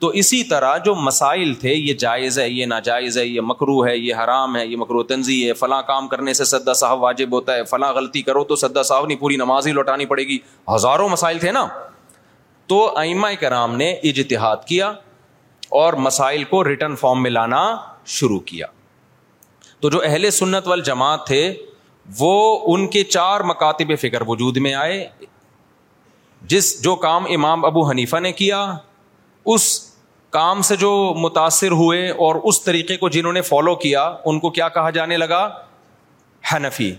تو 0.00 0.08
اسی 0.20 0.42
طرح 0.50 0.76
جو 0.84 0.94
مسائل 0.94 1.52
تھے 1.60 1.74
یہ 1.74 1.94
جائز 1.98 2.38
ہے 2.38 2.48
یہ 2.48 2.66
ناجائز 2.66 3.16
ہے 3.18 3.24
یہ 3.26 3.40
مکرو 3.44 3.78
ہے 3.86 3.96
یہ 3.96 4.14
حرام 4.22 4.56
ہے 4.56 4.64
یہ 4.66 4.76
مکرو 4.76 5.02
تنظی 5.12 5.38
ہے 5.46 5.52
فلاں 5.62 5.80
کام 5.86 6.08
کرنے 6.08 6.32
سے 6.40 6.44
سدا 6.50 6.74
صاحب 6.80 7.02
واجب 7.02 7.32
ہوتا 7.34 7.54
ہے 7.56 7.64
فلاں 7.70 7.92
غلطی 7.94 8.22
کرو 8.22 8.44
تو 8.50 8.56
سدا 8.56 8.82
صاحب 8.90 9.06
نہیں 9.06 9.18
پوری 9.20 9.36
نماز 9.36 9.66
ہی 9.66 9.72
لوٹانی 9.78 10.06
پڑے 10.12 10.24
گی 10.28 10.38
ہزاروں 10.74 11.08
مسائل 11.08 11.38
تھے 11.38 11.52
نا 11.52 11.66
تو 12.72 12.80
ائمہ 12.98 13.26
کرام 13.40 13.74
نے 13.76 13.90
اجتہاد 14.12 14.64
کیا 14.68 14.92
اور 15.82 15.92
مسائل 16.08 16.44
کو 16.50 16.62
ریٹرن 16.68 16.94
فارم 16.96 17.22
میں 17.22 17.30
لانا 17.30 17.62
شروع 18.18 18.38
کیا 18.52 18.66
تو 19.80 19.90
جو 19.90 20.00
اہل 20.04 20.30
سنت 20.38 20.68
وال 20.68 20.80
جماعت 20.90 21.26
تھے 21.26 21.40
وہ 22.18 22.32
ان 22.74 22.86
کے 22.90 23.02
چار 23.04 23.40
مکاتب 23.52 23.92
فکر 24.00 24.22
وجود 24.26 24.56
میں 24.66 24.74
آئے 24.84 25.06
جس 26.52 26.72
جو 26.84 26.94
کام 27.04 27.24
امام 27.34 27.64
ابو 27.64 27.88
حنیفہ 27.90 28.16
نے 28.26 28.32
کیا 28.32 28.62
اس 29.54 29.66
کام 30.36 30.62
سے 30.62 30.76
جو 30.76 30.90
متاثر 31.16 31.70
ہوئے 31.72 32.08
اور 32.24 32.34
اس 32.48 32.60
طریقے 32.62 32.96
کو 32.96 33.08
جنہوں 33.08 33.32
نے 33.32 33.40
فالو 33.42 33.74
کیا 33.84 34.02
ان 34.26 34.38
کو 34.40 34.50
کیا 34.58 34.68
کہا 34.68 34.90
جانے 34.96 35.16
لگا 35.16 35.44
حنفی 36.52 36.90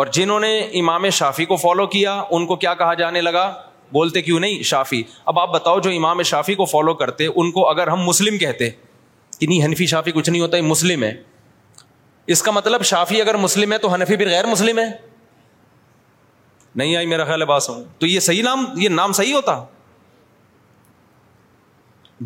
اور 0.00 0.06
جنہوں 0.12 0.38
نے 0.40 0.58
امام 0.80 1.08
شافی 1.12 1.44
کو 1.44 1.56
فالو 1.56 1.86
کیا 1.94 2.22
ان 2.30 2.46
کو 2.46 2.56
کیا 2.64 2.74
کہا 2.82 2.94
جانے 3.00 3.20
لگا 3.20 3.52
بولتے 3.92 4.22
کیوں 4.22 4.38
نہیں 4.40 4.62
شافی 4.62 5.02
اب 5.32 5.38
آپ 5.38 5.52
بتاؤ 5.54 5.78
جو 5.84 5.90
امام 5.96 6.22
شافی 6.32 6.54
کو 6.54 6.64
فالو 6.72 6.94
کرتے 7.00 7.26
ان 7.34 7.50
کو 7.52 7.68
اگر 7.68 7.88
ہم 7.88 8.04
مسلم 8.08 8.38
کہتے 8.38 8.70
کہ 9.38 9.46
نہیں 9.46 9.64
حنفی 9.64 9.86
شافی 9.94 10.12
کچھ 10.14 10.30
نہیں 10.30 10.42
ہوتا 10.42 10.56
یہ 10.56 10.62
مسلم 10.62 11.02
ہے 11.04 11.12
اس 12.32 12.42
کا 12.42 12.50
مطلب 12.50 12.82
شافی 12.92 13.20
اگر 13.20 13.36
مسلم 13.46 13.72
ہے 13.72 13.78
تو 13.78 13.88
حنفی 13.94 14.16
بھی 14.16 14.26
غیر 14.28 14.46
مسلم 14.46 14.78
ہے 14.78 14.86
نہیں 16.76 16.96
آئی 16.96 17.06
میرا 17.06 17.24
خیال 17.24 17.40
ہے 17.40 17.46
باس 17.46 17.68
ہوں 17.70 17.82
تو 17.98 18.06
یہ 18.06 18.20
صحیح 18.30 18.42
نام 18.42 18.64
یہ 18.80 18.88
نام 18.88 19.12
صحیح 19.20 19.34
ہوتا 19.34 19.60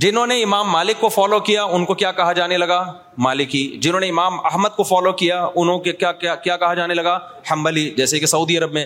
جنہوں 0.02 0.26
نے 0.26 0.42
امام 0.42 0.70
مالک 0.70 1.00
کو 1.00 1.08
فالو 1.08 1.38
کیا 1.48 1.64
ان 1.74 1.84
کو 1.86 1.94
کیا 1.94 2.10
کہا 2.12 2.32
جانے 2.36 2.56
لگا 2.58 2.80
مالکی 3.24 3.66
جنہوں 3.82 3.98
نے 4.00 4.08
امام 4.08 4.38
احمد 4.46 4.68
کو 4.76 4.82
فالو 4.82 5.12
کیا 5.20 5.44
انہوں 5.54 5.78
کے 5.80 5.92
کیا 5.92 6.10
کیا 6.22 6.34
کیا 6.46 6.56
کہا 6.62 6.72
جانے 6.74 6.94
لگا 6.94 7.18
حمبلی 7.50 7.88
جیسے 7.96 8.18
کہ 8.20 8.26
سعودی 8.26 8.56
عرب 8.58 8.72
میں 8.72 8.84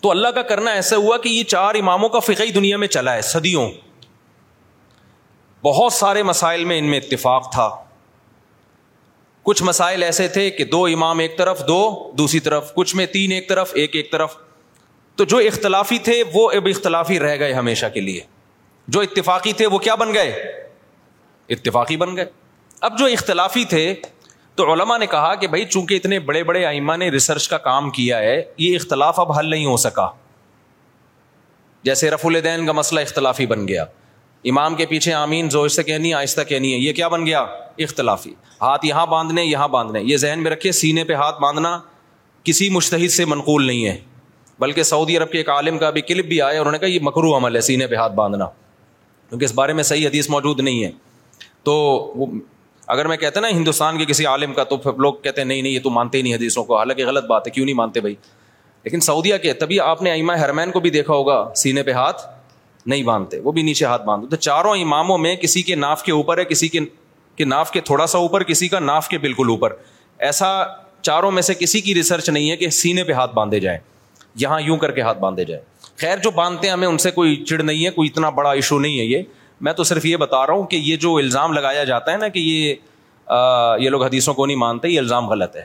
تو 0.00 0.10
اللہ 0.10 0.28
کا 0.34 0.42
کرنا 0.42 0.70
ایسا 0.80 0.96
ہوا 0.96 1.16
کہ 1.22 1.28
یہ 1.28 1.44
چار 1.54 1.74
اماموں 1.80 2.08
کا 2.08 2.18
فقہی 2.26 2.50
دنیا 2.52 2.76
میں 2.84 2.88
چلا 2.88 3.14
ہے 3.14 3.22
صدیوں 3.30 3.68
بہت 5.64 5.92
سارے 5.92 6.22
مسائل 6.32 6.64
میں 6.64 6.78
ان 6.78 6.90
میں 6.90 6.98
اتفاق 7.00 7.50
تھا 7.52 7.68
کچھ 9.42 9.62
مسائل 9.62 10.02
ایسے 10.02 10.26
تھے 10.38 10.48
کہ 10.58 10.64
دو 10.72 10.84
امام 10.94 11.18
ایک 11.18 11.38
طرف 11.38 11.66
دو 11.68 11.80
دوسری 12.18 12.40
طرف 12.40 12.72
کچھ 12.74 12.94
میں 12.96 13.06
تین 13.12 13.32
ایک 13.32 13.48
طرف 13.48 13.72
ایک 13.74 13.96
ایک 13.96 14.12
طرف 14.12 14.36
تو 15.16 15.24
جو 15.34 15.38
اختلافی 15.52 15.98
تھے 16.10 16.22
وہ 16.34 16.50
اب 16.56 16.68
اختلافی 16.70 17.18
رہ 17.20 17.38
گئے 17.38 17.52
ہمیشہ 17.52 17.86
کے 17.94 18.00
لیے 18.00 18.20
جو 18.88 19.00
اتفاقی 19.00 19.52
تھے 19.56 19.66
وہ 19.66 19.78
کیا 19.78 19.94
بن 19.94 20.12
گئے 20.14 20.30
اتفاقی 21.56 21.96
بن 21.96 22.16
گئے 22.16 22.24
اب 22.88 22.98
جو 22.98 23.06
اختلافی 23.06 23.64
تھے 23.68 23.92
تو 24.54 24.72
علما 24.72 24.96
نے 24.98 25.06
کہا 25.10 25.34
کہ 25.40 25.46
بھائی 25.48 25.64
چونکہ 25.64 25.94
اتنے 25.94 26.18
بڑے 26.30 26.42
بڑے 26.44 26.64
ائمہ 26.66 26.96
نے 26.98 27.08
ریسرچ 27.10 27.48
کا 27.48 27.58
کام 27.68 27.90
کیا 27.90 28.18
ہے 28.18 28.42
یہ 28.58 28.74
اختلاف 28.76 29.20
اب 29.20 29.32
حل 29.38 29.50
نہیں 29.50 29.66
ہو 29.66 29.76
سکا 29.84 30.08
جیسے 31.84 32.10
رف 32.10 32.26
الدین 32.26 32.66
کا 32.66 32.72
مسئلہ 32.72 33.00
اختلافی 33.00 33.46
بن 33.46 33.66
گیا 33.68 33.84
امام 34.50 34.74
کے 34.74 34.86
پیچھے 34.86 35.12
آمین 35.14 35.50
زور 35.50 35.68
سے 35.68 35.82
کہنی 35.82 36.08
ہے 36.08 36.14
آہستہ 36.14 36.40
کہنی 36.48 36.72
ہے 36.72 36.78
یہ 36.78 36.92
کیا 36.92 37.08
بن 37.08 37.26
گیا 37.26 37.40
اختلافی 37.86 38.32
ہاتھ 38.60 38.86
یہاں 38.86 39.06
باندھنے 39.06 39.44
یہاں 39.44 39.68
باندھنے 39.68 40.00
یہ 40.04 40.16
ذہن 40.24 40.42
میں 40.42 40.50
رکھے 40.50 40.72
سینے 40.72 41.04
پہ 41.04 41.14
ہاتھ 41.14 41.40
باندھنا 41.42 41.78
کسی 42.44 42.68
مشتحد 42.72 43.12
سے 43.12 43.24
منقول 43.24 43.66
نہیں 43.66 43.86
ہے 43.86 43.96
بلکہ 44.60 44.82
سعودی 44.82 45.16
عرب 45.18 45.30
کے 45.32 45.38
ایک 45.38 45.50
عالم 45.50 45.78
کا 45.78 45.86
ابھی 45.86 46.00
کلپ 46.00 46.26
بھی 46.28 46.40
آیا 46.42 46.60
انہوں 46.60 46.72
نے 46.72 46.78
کہا 46.78 46.88
یہ 46.88 46.98
مکرو 47.02 47.36
عمل 47.36 47.56
ہے 47.56 47.60
سینے 47.68 47.86
پہ 47.86 47.94
ہاتھ 47.96 48.12
باندھنا 48.14 48.46
کیونکہ 49.32 49.44
اس 49.44 49.52
بارے 49.54 49.72
میں 49.72 49.82
صحیح 49.88 50.06
حدیث 50.06 50.28
موجود 50.30 50.58
نہیں 50.60 50.82
ہے 50.84 50.90
تو 51.64 51.74
وہ 52.16 52.26
اگر 52.94 53.06
میں 53.08 53.16
کہتا 53.16 53.40
نا 53.40 53.48
ہندوستان 53.48 53.98
کے 53.98 54.04
کسی 54.06 54.26
عالم 54.26 54.52
کا 54.54 54.64
تو 54.72 54.76
پھر 54.76 54.98
لوگ 55.04 55.14
کہتے 55.22 55.40
ہیں 55.40 55.46
نہیں 55.48 55.62
نہیں 55.62 55.72
یہ 55.72 55.80
تو 55.82 55.90
مانتے 55.90 56.18
ہی 56.18 56.22
نہیں 56.22 56.34
حدیثوں 56.34 56.64
کو 56.64 56.76
حالانکہ 56.78 57.06
غلط 57.06 57.24
بات 57.28 57.46
ہے 57.46 57.50
کیوں 57.52 57.64
نہیں 57.64 57.74
مانتے 57.74 58.00
بھائی 58.00 58.14
لیکن 58.84 59.00
سعودیہ 59.08 59.36
کے 59.42 59.52
تبھی 59.62 59.78
آپ 59.80 60.02
نے 60.02 60.10
ایما 60.10 60.38
ہرمین 60.40 60.70
کو 60.72 60.80
بھی 60.80 60.90
دیکھا 60.98 61.14
ہوگا 61.14 61.36
سینے 61.62 61.82
پہ 61.82 61.92
ہاتھ 62.00 62.22
نہیں 62.86 63.02
باندھتے 63.02 63.38
وہ 63.44 63.52
بھی 63.52 63.62
نیچے 63.70 63.84
ہاتھ 63.84 64.04
باندھتے 64.06 64.30
تو 64.36 64.40
چاروں 64.42 64.76
اماموں 64.82 65.18
میں 65.24 65.34
کسی 65.46 65.62
کے 65.70 65.74
ناف 65.74 66.02
کے 66.04 66.12
اوپر 66.12 66.38
ہے 66.38 66.44
کسی 66.52 66.68
کے 66.68 66.80
کہ 67.36 67.44
ناف 67.44 67.70
کے 67.72 67.80
تھوڑا 67.92 68.06
سا 68.14 68.18
اوپر 68.26 68.42
کسی 68.52 68.68
کا 68.68 68.78
ناف 68.78 69.08
کے 69.08 69.18
بالکل 69.18 69.50
اوپر 69.50 69.76
ایسا 70.30 70.52
چاروں 71.02 71.30
میں 71.32 71.42
سے 71.50 71.54
کسی 71.60 71.80
کی 71.88 71.94
ریسرچ 71.94 72.30
نہیں 72.30 72.50
ہے 72.50 72.56
کہ 72.56 72.70
سینے 72.82 73.04
پہ 73.04 73.12
ہاتھ 73.22 73.34
باندھے 73.34 73.60
جائیں 73.60 73.78
یہاں 74.42 74.60
یوں 74.60 74.76
کر 74.84 74.92
کے 74.92 75.00
ہاتھ 75.00 75.18
باندھے 75.20 75.44
جائیں 75.44 75.62
خیر 76.00 76.18
جو 76.22 76.30
باندھتے 76.30 76.66
ہیں 76.66 76.72
ہمیں 76.72 76.86
ان 76.88 76.98
سے 76.98 77.10
کوئی 77.10 77.36
چڑ 77.44 77.62
نہیں 77.62 77.84
ہے 77.84 77.90
کوئی 77.90 78.08
اتنا 78.12 78.28
بڑا 78.38 78.50
ایشو 78.50 78.78
نہیں 78.78 78.98
ہے 79.00 79.04
یہ 79.04 79.22
میں 79.66 79.72
تو 79.72 79.84
صرف 79.84 80.04
یہ 80.06 80.16
بتا 80.16 80.46
رہا 80.46 80.54
ہوں 80.54 80.66
کہ 80.66 80.76
یہ 80.84 80.96
جو 81.00 81.16
الزام 81.16 81.52
لگایا 81.52 81.84
جاتا 81.84 82.12
ہے 82.12 82.16
نا 82.18 82.28
کہ 82.28 82.38
یہ 82.38 82.74
یہ 83.82 83.90
لوگ 83.90 84.02
حدیثوں 84.04 84.34
کو 84.34 84.46
نہیں 84.46 84.56
مانتے 84.56 84.88
یہ 84.88 84.98
الزام 85.00 85.28
غلط 85.30 85.56
ہے 85.56 85.64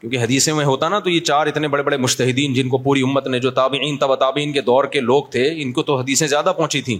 کیونکہ 0.00 0.16
حدیثے 0.22 0.52
میں 0.54 0.64
ہوتا 0.64 0.88
نا 0.88 0.98
تو 1.04 1.10
یہ 1.10 1.20
چار 1.20 1.46
اتنے 1.46 1.68
بڑے 1.68 1.82
بڑے 1.82 1.96
مشتحدین 1.96 2.52
جن 2.54 2.68
کو 2.68 2.78
پوری 2.78 3.02
امت 3.02 3.26
نے 3.28 3.38
جو 3.46 3.50
تابعین 3.50 3.96
تب 3.98 4.14
تابعین 4.16 4.52
کے 4.52 4.60
دور 4.70 4.84
کے 4.92 5.00
لوگ 5.00 5.24
تھے 5.30 5.48
ان 5.62 5.72
کو 5.78 5.82
تو 5.82 5.96
حدیثیں 6.00 6.26
زیادہ 6.26 6.52
پہنچی 6.56 6.80
تھیں 6.82 6.98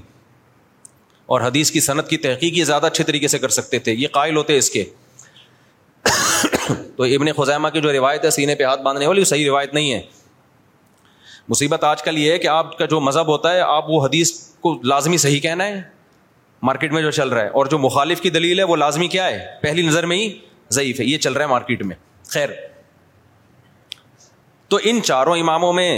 اور 1.34 1.40
حدیث 1.40 1.70
کی 1.70 1.80
صنعت 1.80 2.08
کی 2.10 2.16
تحقیق 2.16 2.56
یہ 2.58 2.64
زیادہ 2.64 2.86
اچھے 2.86 3.04
طریقے 3.04 3.28
سے 3.28 3.38
کر 3.38 3.48
سکتے 3.60 3.78
تھے 3.78 3.92
یہ 3.94 4.08
قائل 4.12 4.36
ہوتے 4.36 4.56
اس 4.58 4.70
کے 4.70 4.84
تو 6.96 7.02
ابن 7.02 7.32
خزائمہ 7.36 7.68
کی 7.72 7.80
جو 7.80 7.92
روایت 7.92 8.24
ہے 8.24 8.30
سینے 8.30 8.54
پہ 8.54 8.64
ہاتھ 8.64 8.82
باندھنے 8.82 9.06
والی 9.06 9.24
صحیح 9.32 9.46
روایت 9.48 9.74
نہیں 9.74 9.92
ہے 9.92 10.00
مصیبت 11.50 11.84
آج 11.84 12.02
کل 12.02 12.18
یہ 12.18 12.32
ہے 12.32 12.38
کہ 12.38 12.46
آپ 12.48 12.76
کا 12.78 12.86
جو 12.86 13.00
مذہب 13.00 13.26
ہوتا 13.28 13.52
ہے 13.54 13.60
آپ 13.60 13.84
وہ 13.90 14.04
حدیث 14.04 14.30
کو 14.62 14.78
لازمی 14.90 15.16
صحیح 15.24 15.40
کہنا 15.40 15.64
ہے 15.66 15.80
مارکیٹ 16.68 16.92
میں 16.92 17.00
جو 17.02 17.10
چل 17.18 17.28
رہا 17.28 17.42
ہے 17.42 17.48
اور 17.60 17.66
جو 17.74 17.78
مخالف 17.78 18.20
کی 18.20 18.30
دلیل 18.30 18.58
ہے 18.58 18.64
وہ 18.70 18.76
لازمی 18.76 19.08
کیا 19.08 19.26
ہے 19.26 19.38
پہلی 19.62 19.86
نظر 19.86 20.06
میں 20.06 20.16
ہی 20.16 20.28
ضعیف 20.78 21.00
ہے 21.00 21.04
یہ 21.04 21.18
چل 21.26 21.32
رہا 21.32 21.44
ہے 21.44 21.50
مارکیٹ 21.50 21.82
میں 21.90 21.96
خیر 22.32 22.48
تو 24.70 24.78
ان 24.90 25.00
چاروں 25.02 25.36
اماموں 25.38 25.72
میں 25.72 25.88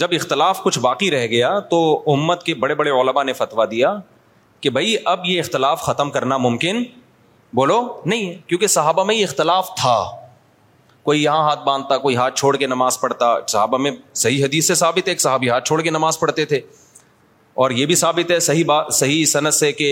جب 0.00 0.08
اختلاف 0.18 0.62
کچھ 0.62 0.78
باقی 0.78 1.10
رہ 1.10 1.26
گیا 1.30 1.58
تو 1.70 1.78
امت 2.12 2.42
کے 2.46 2.54
بڑے 2.64 2.74
بڑے 2.80 2.90
علماء 3.00 3.22
نے 3.24 3.32
فتویٰ 3.40 3.70
دیا 3.70 3.94
کہ 4.60 4.70
بھائی 4.76 4.94
اب 5.14 5.26
یہ 5.26 5.40
اختلاف 5.40 5.82
ختم 5.82 6.10
کرنا 6.10 6.36
ممکن 6.46 6.82
بولو 7.56 7.80
نہیں 8.06 8.32
کیونکہ 8.48 8.66
صحابہ 8.76 9.04
میں 9.04 9.14
یہ 9.14 9.24
اختلاف 9.26 9.74
تھا 9.80 9.96
کوئی 11.04 11.22
یہاں 11.22 11.42
ہاتھ 11.48 11.64
باندھتا 11.66 11.96
کوئی 11.98 12.16
ہاتھ 12.16 12.38
چھوڑ 12.38 12.56
کے 12.56 12.66
نماز 12.66 13.00
پڑھتا 13.00 13.34
صاحب 13.48 13.76
ہمیں 13.76 13.90
صحیح 14.22 14.44
حدیث 14.44 14.66
سے 14.68 14.74
ثابت 14.74 15.08
ہے 15.08 15.12
ایک 15.12 15.20
صاحب 15.20 15.44
ہاتھ 15.50 15.66
چھوڑ 15.68 15.80
کے 15.82 15.90
نماز 15.90 16.18
پڑھتے 16.20 16.44
تھے 16.52 16.60
اور 17.62 17.70
یہ 17.78 17.86
بھی 17.86 17.94
ثابت 18.00 18.30
ہے 18.30 18.38
صحیح 18.40 18.64
بات 18.64 18.92
صحیح 18.94 19.24
صنعت 19.26 19.54
سے 19.54 19.72
کہ 19.72 19.88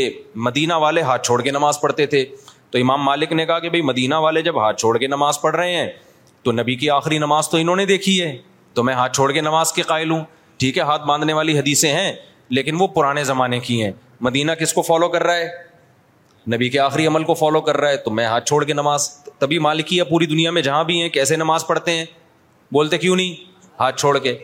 مدینہ 0.48 0.74
والے 0.82 1.02
ہاتھ 1.02 1.24
چھوڑ 1.26 1.40
کے 1.42 1.50
نماز 1.50 1.80
پڑھتے 1.80 2.06
تھے 2.12 2.24
تو 2.70 2.78
امام 2.78 3.02
مالک 3.04 3.32
نے 3.32 3.46
کہا 3.46 3.58
کہ 3.58 3.68
بھائی 3.70 3.82
مدینہ 3.82 4.14
والے 4.24 4.42
جب 4.42 4.58
ہاتھ 4.62 4.80
چھوڑ 4.80 4.96
کے 4.98 5.06
نماز 5.06 5.40
پڑھ 5.40 5.56
رہے 5.56 5.74
ہیں 5.76 5.88
تو 6.42 6.52
نبی 6.52 6.74
کی 6.76 6.90
آخری 6.90 7.18
نماز 7.18 7.48
تو 7.48 7.56
انہوں 7.56 7.76
نے 7.76 7.84
دیکھی 7.86 8.20
ہے 8.22 8.36
تو 8.74 8.82
میں 8.84 8.94
ہاتھ 8.94 9.14
چھوڑ 9.16 9.30
کے 9.32 9.40
نماز 9.40 9.72
کے 9.72 9.82
قائل 9.82 10.10
ہوں 10.10 10.24
ٹھیک 10.58 10.78
ہے 10.78 10.82
ہاتھ 10.90 11.02
باندھنے 11.06 11.32
والی 11.32 11.58
حدیثیں 11.58 11.90
ہیں 11.92 12.12
لیکن 12.58 12.76
وہ 12.80 12.86
پرانے 12.96 13.24
زمانے 13.24 13.58
کی 13.60 13.82
ہیں 13.84 13.90
مدینہ 14.26 14.52
کس 14.60 14.72
کو 14.72 14.82
فالو 14.82 15.08
کر 15.08 15.22
رہا 15.22 15.36
ہے 15.36 15.48
نبی 16.54 16.68
کے 16.70 16.78
آخری 16.80 17.06
عمل 17.06 17.24
کو 17.24 17.34
فالو 17.34 17.60
کر 17.60 17.76
رہا 17.76 17.88
ہے 17.90 17.96
تو 18.04 18.10
میں 18.14 18.24
ہاتھ 18.26 18.44
چھوڑ 18.48 18.62
کے 18.64 18.72
نماز 18.72 19.08
تبھی 19.38 19.58
مالکی 19.58 19.98
ہے 19.98 20.04
پوری 20.10 20.26
دنیا 20.26 20.50
میں 20.50 20.62
جہاں 20.62 20.82
بھی 20.84 21.00
ہیں 21.02 21.08
کیسے 21.14 21.36
نماز 21.36 21.66
پڑھتے 21.66 21.92
ہیں 21.96 22.04
بولتے 22.72 22.98
کیوں 22.98 23.16
نہیں 23.16 23.34
ہاتھ 23.80 23.98
چھوڑ 24.00 24.18
کے 24.18 24.36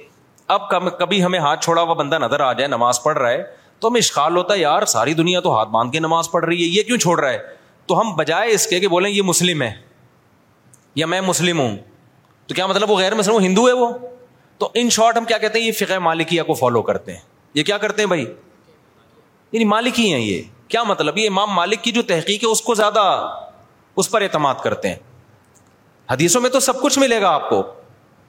اب 0.57 0.69
کبھی 0.99 1.23
ہمیں 1.25 1.39
ہاتھ 1.39 1.63
چھوڑا 1.65 1.83
ہوا 1.83 1.95
بندہ 1.95 2.19
نظر 2.23 2.41
آ 2.41 2.53
جائے 2.53 2.67
نماز 2.69 3.03
پڑھ 3.03 3.19
رہا 3.19 3.31
ہے 3.31 3.43
تو 3.81 3.89
ہمیں 3.89 3.99
اشخال 4.01 4.37
ہوتا 4.37 4.55
ہے 4.55 4.59
یار 4.59 4.85
ساری 4.93 5.15
دنیا 5.15 5.41
تو 5.41 5.57
ہاتھ 5.57 5.69
باندھ 5.69 5.93
کے 5.93 5.99
نماز 6.01 6.31
پڑھ 6.31 6.45
رہی 6.45 6.63
ہے 6.63 6.69
یہ 6.79 6.83
کیوں 6.87 6.99
چھوڑ 7.05 7.19
رہا 7.21 7.31
ہے 7.33 7.39
تو 7.87 8.01
ہم 8.01 8.15
بجائے 8.17 8.51
اس 8.55 8.67
کے 8.67 8.81
کہ 8.81 8.89
بولیں 8.89 9.11
یہ 9.11 9.23
مسلم 9.27 9.63
ہے 9.63 9.73
یا 10.95 11.07
میں 11.13 11.21
مسلم 11.27 11.59
ہوں 11.61 11.77
تو 12.47 12.55
کیا 12.55 12.67
مطلب 12.67 12.91
وہ 12.91 12.97
غیر 12.99 13.15
مسلم 13.15 13.39
ہندو 13.43 13.67
ہے 13.69 13.73
وہ 13.81 13.89
تو 14.59 14.69
ان 14.75 14.91
شارٹ 14.97 15.17
ہم 15.19 15.25
کیا 15.25 15.39
کہتے 15.39 15.59
ہیں 15.61 15.67
یہ 15.67 15.73
فقہ 15.85 15.99
مالکیہ 16.09 16.43
کو 16.47 16.55
فالو 16.55 16.83
کرتے 16.89 17.13
ہیں 17.13 17.19
یہ 17.55 17.63
کیا 17.69 17.79
کرتے 17.85 18.03
ہیں 18.03 18.09
بھائی 18.09 18.25
یعنی 19.53 19.65
مالکی 19.71 20.13
ہیں 20.13 20.21
یہ 20.21 20.43
کیا 20.73 20.83
مطلب 20.89 21.19
یہ 21.19 21.27
امام 21.29 21.51
مالک 21.55 21.83
کی 21.85 21.91
جو 21.93 22.03
تحقیق 22.11 22.45
ہے 22.45 22.49
اس 22.51 22.61
کو 22.67 22.75
زیادہ 22.75 23.01
اس 24.03 24.11
پر 24.11 24.23
اعتماد 24.27 24.55
کرتے 24.65 24.89
ہیں 24.89 24.99
حدیثوں 26.11 26.41
میں 26.41 26.51
تو 26.51 26.61
سب 26.67 26.81
کچھ 26.83 26.99
ملے 26.99 27.21
گا 27.21 27.31
آپ 27.39 27.49
کو 27.49 27.63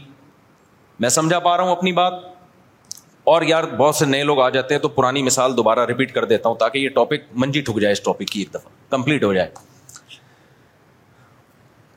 سمجھا 1.17 1.39
پا 1.39 1.55
رہا 1.57 1.63
ہوں 1.63 1.71
اپنی 1.71 1.91
بات 1.99 2.13
اور 3.33 3.41
یار 3.49 3.63
بہت 3.81 3.95
سے 3.95 4.05
نئے 4.05 4.23
لوگ 4.29 4.41
آ 4.41 4.47
جاتے 4.57 4.73
ہیں 4.75 4.81
تو 4.81 4.89
پرانی 4.97 5.23
مثال 5.27 5.55
دوبارہ 5.57 5.85
ریپیٹ 5.91 6.13
کر 6.13 6.25
دیتا 6.33 6.49
ہوں 6.49 6.55
تاکہ 6.63 6.79
یہ 6.79 6.89
ٹاپک 6.95 7.29
منجی 7.43 7.61
ٹھک 7.69 7.79
جائے 7.81 7.91
اس 7.93 8.01
ٹاپک 8.09 8.31
کی 8.31 8.39
ایک 8.39 8.53
دفعہ 8.53 8.71
کمپلیٹ 8.95 9.23
ہو 9.23 9.33
جائے 9.33 9.49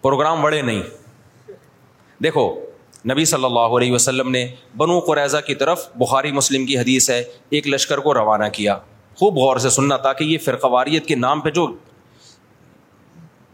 پروگرام 0.03 0.43
بڑے 0.43 0.61
نہیں 0.71 0.83
دیکھو 2.29 2.47
نبی 3.11 3.25
صلی 3.25 3.45
اللہ 3.45 3.77
علیہ 3.77 3.93
وسلم 3.93 4.31
نے 4.31 4.47
بنو 4.79 4.99
قریضہ 5.07 5.37
کی 5.47 5.55
طرف 5.63 5.89
بخاری 6.03 6.31
مسلم 6.33 6.67
کی 6.67 6.79
حدیث 6.79 7.09
ہے 7.11 7.23
ایک 7.59 7.67
لشکر 7.69 7.99
کو 8.01 8.15
روانہ 8.15 8.45
کیا 8.53 8.77
خوب 9.19 9.37
غور 9.39 9.57
سے 9.65 9.71
سننا 9.71 9.97
تاکہ 10.07 10.25
یہ 10.25 10.39
فرقواریت 10.45 11.07
کے 11.07 11.15
نام 11.15 11.41
پہ 11.41 11.51
جو 11.57 11.67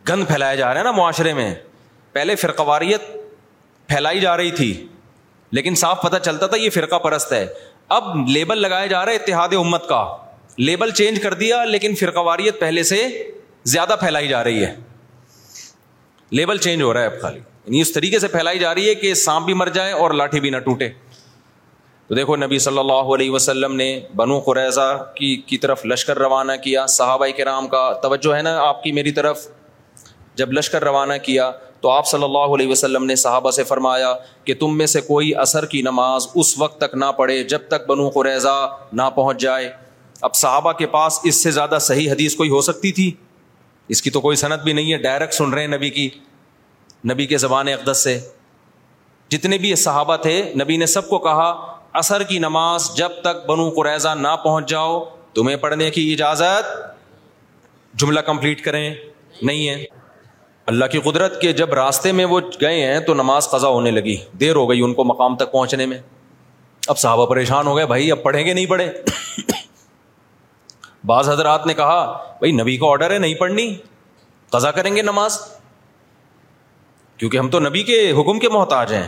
گند 0.08 0.26
پھیلایا 0.28 0.54
جا 0.54 0.72
رہا 0.72 0.78
ہے 0.78 0.84
نا 0.84 0.90
معاشرے 0.98 1.32
میں 1.34 1.54
پہلے 2.12 2.36
فرقواریت 2.36 3.00
پھیلائی 3.88 4.20
جا 4.20 4.36
رہی 4.36 4.50
تھی 4.60 4.72
لیکن 5.58 5.74
صاف 5.82 6.00
پتہ 6.02 6.16
چلتا 6.24 6.46
تھا 6.46 6.56
یہ 6.56 6.70
فرقہ 6.70 6.98
پرست 7.04 7.32
ہے 7.32 7.46
اب 7.98 8.16
لیبل 8.28 8.60
لگایا 8.62 8.86
جا 8.86 9.04
رہا 9.04 9.12
ہے 9.12 9.16
اتحاد 9.16 9.54
امت 9.58 9.88
کا 9.88 10.04
لیبل 10.58 10.90
چینج 11.00 11.20
کر 11.22 11.34
دیا 11.42 11.64
لیکن 11.64 11.94
فرقواریت 12.00 12.60
پہلے 12.60 12.82
سے 12.92 13.02
زیادہ 13.74 13.96
پھیلائی 14.00 14.28
جا 14.28 14.42
رہی 14.44 14.64
ہے 14.64 14.74
لیبل 16.38 16.58
چینج 16.66 16.82
ہو 16.82 16.92
رہا 16.94 17.00
ہے 17.00 17.06
اب 17.06 17.20
خالی 17.22 17.40
یعنی 17.68 17.80
اس 17.80 17.92
طریقے 17.92 18.18
سے 18.18 18.28
پھیلائی 18.32 18.58
جا 18.58 18.74
رہی 18.74 18.88
ہے 18.88 18.94
کہ 18.94 19.12
سانپ 19.22 19.44
بھی 19.46 19.54
مر 19.60 19.66
جائے 19.72 19.90
اور 19.92 20.10
لاٹھی 20.18 20.40
بھی 20.40 20.50
نہ 20.50 20.58
ٹوٹے 20.64 20.88
تو 22.08 22.14
دیکھو 22.14 22.36
نبی 22.36 22.58
صلی 22.66 22.78
اللہ 22.78 23.08
علیہ 23.14 23.30
وسلم 23.30 23.74
نے 23.76 23.88
بنو 24.16 24.38
قریضہ 24.46 24.86
کی 25.16 25.34
کی 25.46 25.56
طرف 25.64 25.84
لشکر 25.86 26.18
روانہ 26.18 26.52
کیا 26.64 26.84
صحابہ 26.94 27.26
کے 27.36 27.44
کا 27.70 27.82
توجہ 28.02 28.34
ہے 28.36 28.40
نا 28.42 28.56
آپ 28.60 28.82
کی 28.82 28.92
میری 28.98 29.10
طرف 29.18 29.46
جب 30.40 30.52
لشکر 30.58 30.84
روانہ 30.84 31.12
کیا 31.22 31.50
تو 31.80 31.90
آپ 31.90 32.06
صلی 32.08 32.24
اللہ 32.24 32.54
علیہ 32.58 32.68
وسلم 32.68 33.04
نے 33.06 33.14
صحابہ 33.24 33.50
سے 33.56 33.64
فرمایا 33.64 34.14
کہ 34.44 34.54
تم 34.60 34.76
میں 34.78 34.86
سے 34.92 35.00
کوئی 35.08 35.34
اثر 35.44 35.64
کی 35.74 35.82
نماز 35.88 36.28
اس 36.42 36.56
وقت 36.58 36.80
تک 36.80 36.94
نہ 37.04 37.10
پڑھے 37.16 37.42
جب 37.54 37.66
تک 37.74 37.86
بنو 37.88 38.08
قریضہ 38.18 38.54
نہ 39.00 39.08
پہنچ 39.16 39.40
جائے 39.40 39.68
اب 40.28 40.34
صحابہ 40.44 40.72
کے 40.80 40.86
پاس 40.96 41.20
اس 41.30 41.42
سے 41.42 41.50
زیادہ 41.58 41.78
صحیح 41.88 42.10
حدیث 42.12 42.34
کوئی 42.36 42.50
ہو 42.50 42.60
سکتی 42.70 42.92
تھی 43.00 43.10
اس 43.94 44.02
کی 44.02 44.10
تو 44.16 44.20
کوئی 44.20 44.36
صنعت 44.36 44.64
بھی 44.64 44.72
نہیں 44.72 44.92
ہے 44.92 44.98
ڈائریکٹ 45.02 45.34
سن 45.34 45.50
رہے 45.54 45.60
ہیں 45.60 45.76
نبی 45.76 45.90
کی 45.98 46.08
نبی 47.06 47.26
کے 47.26 47.38
زبان 47.38 47.68
اقدس 47.68 48.02
سے 48.04 48.18
جتنے 49.30 49.58
بھی 49.58 49.74
صحابہ 49.76 50.16
تھے 50.22 50.40
نبی 50.62 50.76
نے 50.76 50.86
سب 50.86 51.08
کو 51.08 51.18
کہا 51.24 51.50
اثر 51.98 52.22
کی 52.28 52.38
نماز 52.38 52.90
جب 52.96 53.12
تک 53.24 53.46
بنو 53.48 53.68
قریضہ 53.80 54.08
نہ 54.18 54.28
پہنچ 54.44 54.68
جاؤ 54.68 54.98
تمہیں 55.34 55.56
پڑھنے 55.56 55.90
کی 55.90 56.12
اجازت 56.12 56.66
جملہ 58.00 58.20
کمپلیٹ 58.26 58.64
کریں 58.64 58.94
نہیں 59.42 59.68
ہے 59.68 59.84
اللہ 60.72 60.84
کی 60.92 61.00
قدرت 61.04 61.40
کے 61.40 61.52
جب 61.60 61.72
راستے 61.74 62.12
میں 62.12 62.24
وہ 62.30 62.40
گئے 62.60 62.84
ہیں 62.86 62.98
تو 63.06 63.14
نماز 63.14 63.48
قضا 63.50 63.68
ہونے 63.68 63.90
لگی 63.90 64.16
دیر 64.40 64.56
ہو 64.56 64.68
گئی 64.70 64.80
ان 64.84 64.94
کو 64.94 65.04
مقام 65.04 65.36
تک 65.36 65.52
پہنچنے 65.52 65.86
میں 65.92 65.98
اب 66.88 66.98
صحابہ 66.98 67.26
پریشان 67.26 67.66
ہو 67.66 67.76
گئے 67.76 67.86
بھائی 67.86 68.10
اب 68.12 68.22
پڑھیں 68.22 68.44
گے 68.46 68.52
نہیں 68.52 68.66
پڑھے 68.66 68.90
بعض 71.06 71.28
حضرات 71.30 71.66
نے 71.66 71.74
کہا 71.74 72.02
بھائی 72.38 72.52
نبی 72.60 72.76
کا 72.78 72.90
آڈر 72.90 73.10
ہے 73.10 73.18
نہیں 73.18 73.34
پڑھنی 73.40 73.72
قضا 74.52 74.70
کریں 74.78 74.94
گے 74.96 75.02
نماز 75.02 75.38
کیونکہ 77.18 77.36
ہم 77.38 77.48
تو 77.50 77.60
نبی 77.60 77.82
کے 77.82 77.96
حکم 78.20 78.38
کے 78.38 78.48
محتاج 78.48 78.92
ہیں 78.94 79.06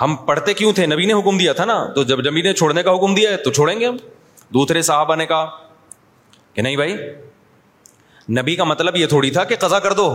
ہم 0.00 0.14
پڑھتے 0.26 0.54
کیوں 0.54 0.72
تھے 0.78 0.86
نبی 0.86 1.04
نے 1.06 1.12
حکم 1.18 1.38
دیا 1.38 1.52
تھا 1.58 1.64
نا 1.64 1.84
تو 1.94 2.02
جب 2.12 2.20
نبی 2.30 2.42
نے 2.42 2.52
چھوڑنے 2.54 2.82
کا 2.82 2.94
حکم 2.94 3.14
دیا 3.14 3.30
ہے 3.30 3.36
تو 3.44 3.50
چھوڑیں 3.58 3.78
گے 3.80 3.86
ہم 3.86 3.96
دوسرے 4.54 4.82
صاحب 4.88 5.12
آنے 5.12 5.26
کا 5.26 5.44
کہ 6.54 6.62
نہیں 6.62 6.76
بھائی 6.76 6.96
نبی 8.40 8.56
کا 8.56 8.64
مطلب 8.64 8.96
یہ 8.96 9.06
تھوڑی 9.12 9.30
تھا 9.30 9.44
کہ 9.50 9.56
قزا 9.60 9.78
کر 9.80 9.92
دو 10.02 10.10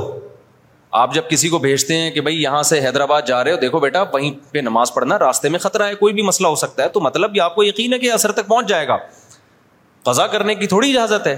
آپ 1.01 1.13
جب 1.13 1.29
کسی 1.29 1.49
کو 1.49 1.57
بھیجتے 1.65 1.97
ہیں 1.97 2.09
کہ 2.11 2.21
بھائی 2.21 2.41
یہاں 2.41 2.61
سے 2.69 2.79
حیدرآباد 2.85 3.21
جا 3.27 3.43
رہے 3.43 3.51
ہو 3.51 3.57
دیکھو 3.57 3.79
بیٹا 3.79 4.01
وہیں 4.13 4.31
پہ 4.51 4.59
نماز 4.61 4.93
پڑھنا 4.93 5.19
راستے 5.19 5.49
میں 5.49 5.59
خطرہ 5.59 5.87
ہے 5.87 5.95
کوئی 5.95 6.13
بھی 6.13 6.21
مسئلہ 6.27 6.47
ہو 6.47 6.55
سکتا 6.63 6.83
ہے 6.83 6.87
تو 6.89 6.99
مطلب 7.01 7.35
یہ 7.35 7.41
آپ 7.41 7.55
کو 7.55 7.63
یقین 7.63 7.93
ہے 7.93 7.99
کہ 7.99 8.11
اثر 8.11 8.31
تک 8.39 8.47
پہنچ 8.47 8.67
جائے 8.69 8.87
گا 8.87 8.97
قزا 10.11 10.25
کرنے 10.35 10.55
کی 10.55 10.67
تھوڑی 10.67 10.89
اجازت 10.89 11.27
ہے 11.27 11.35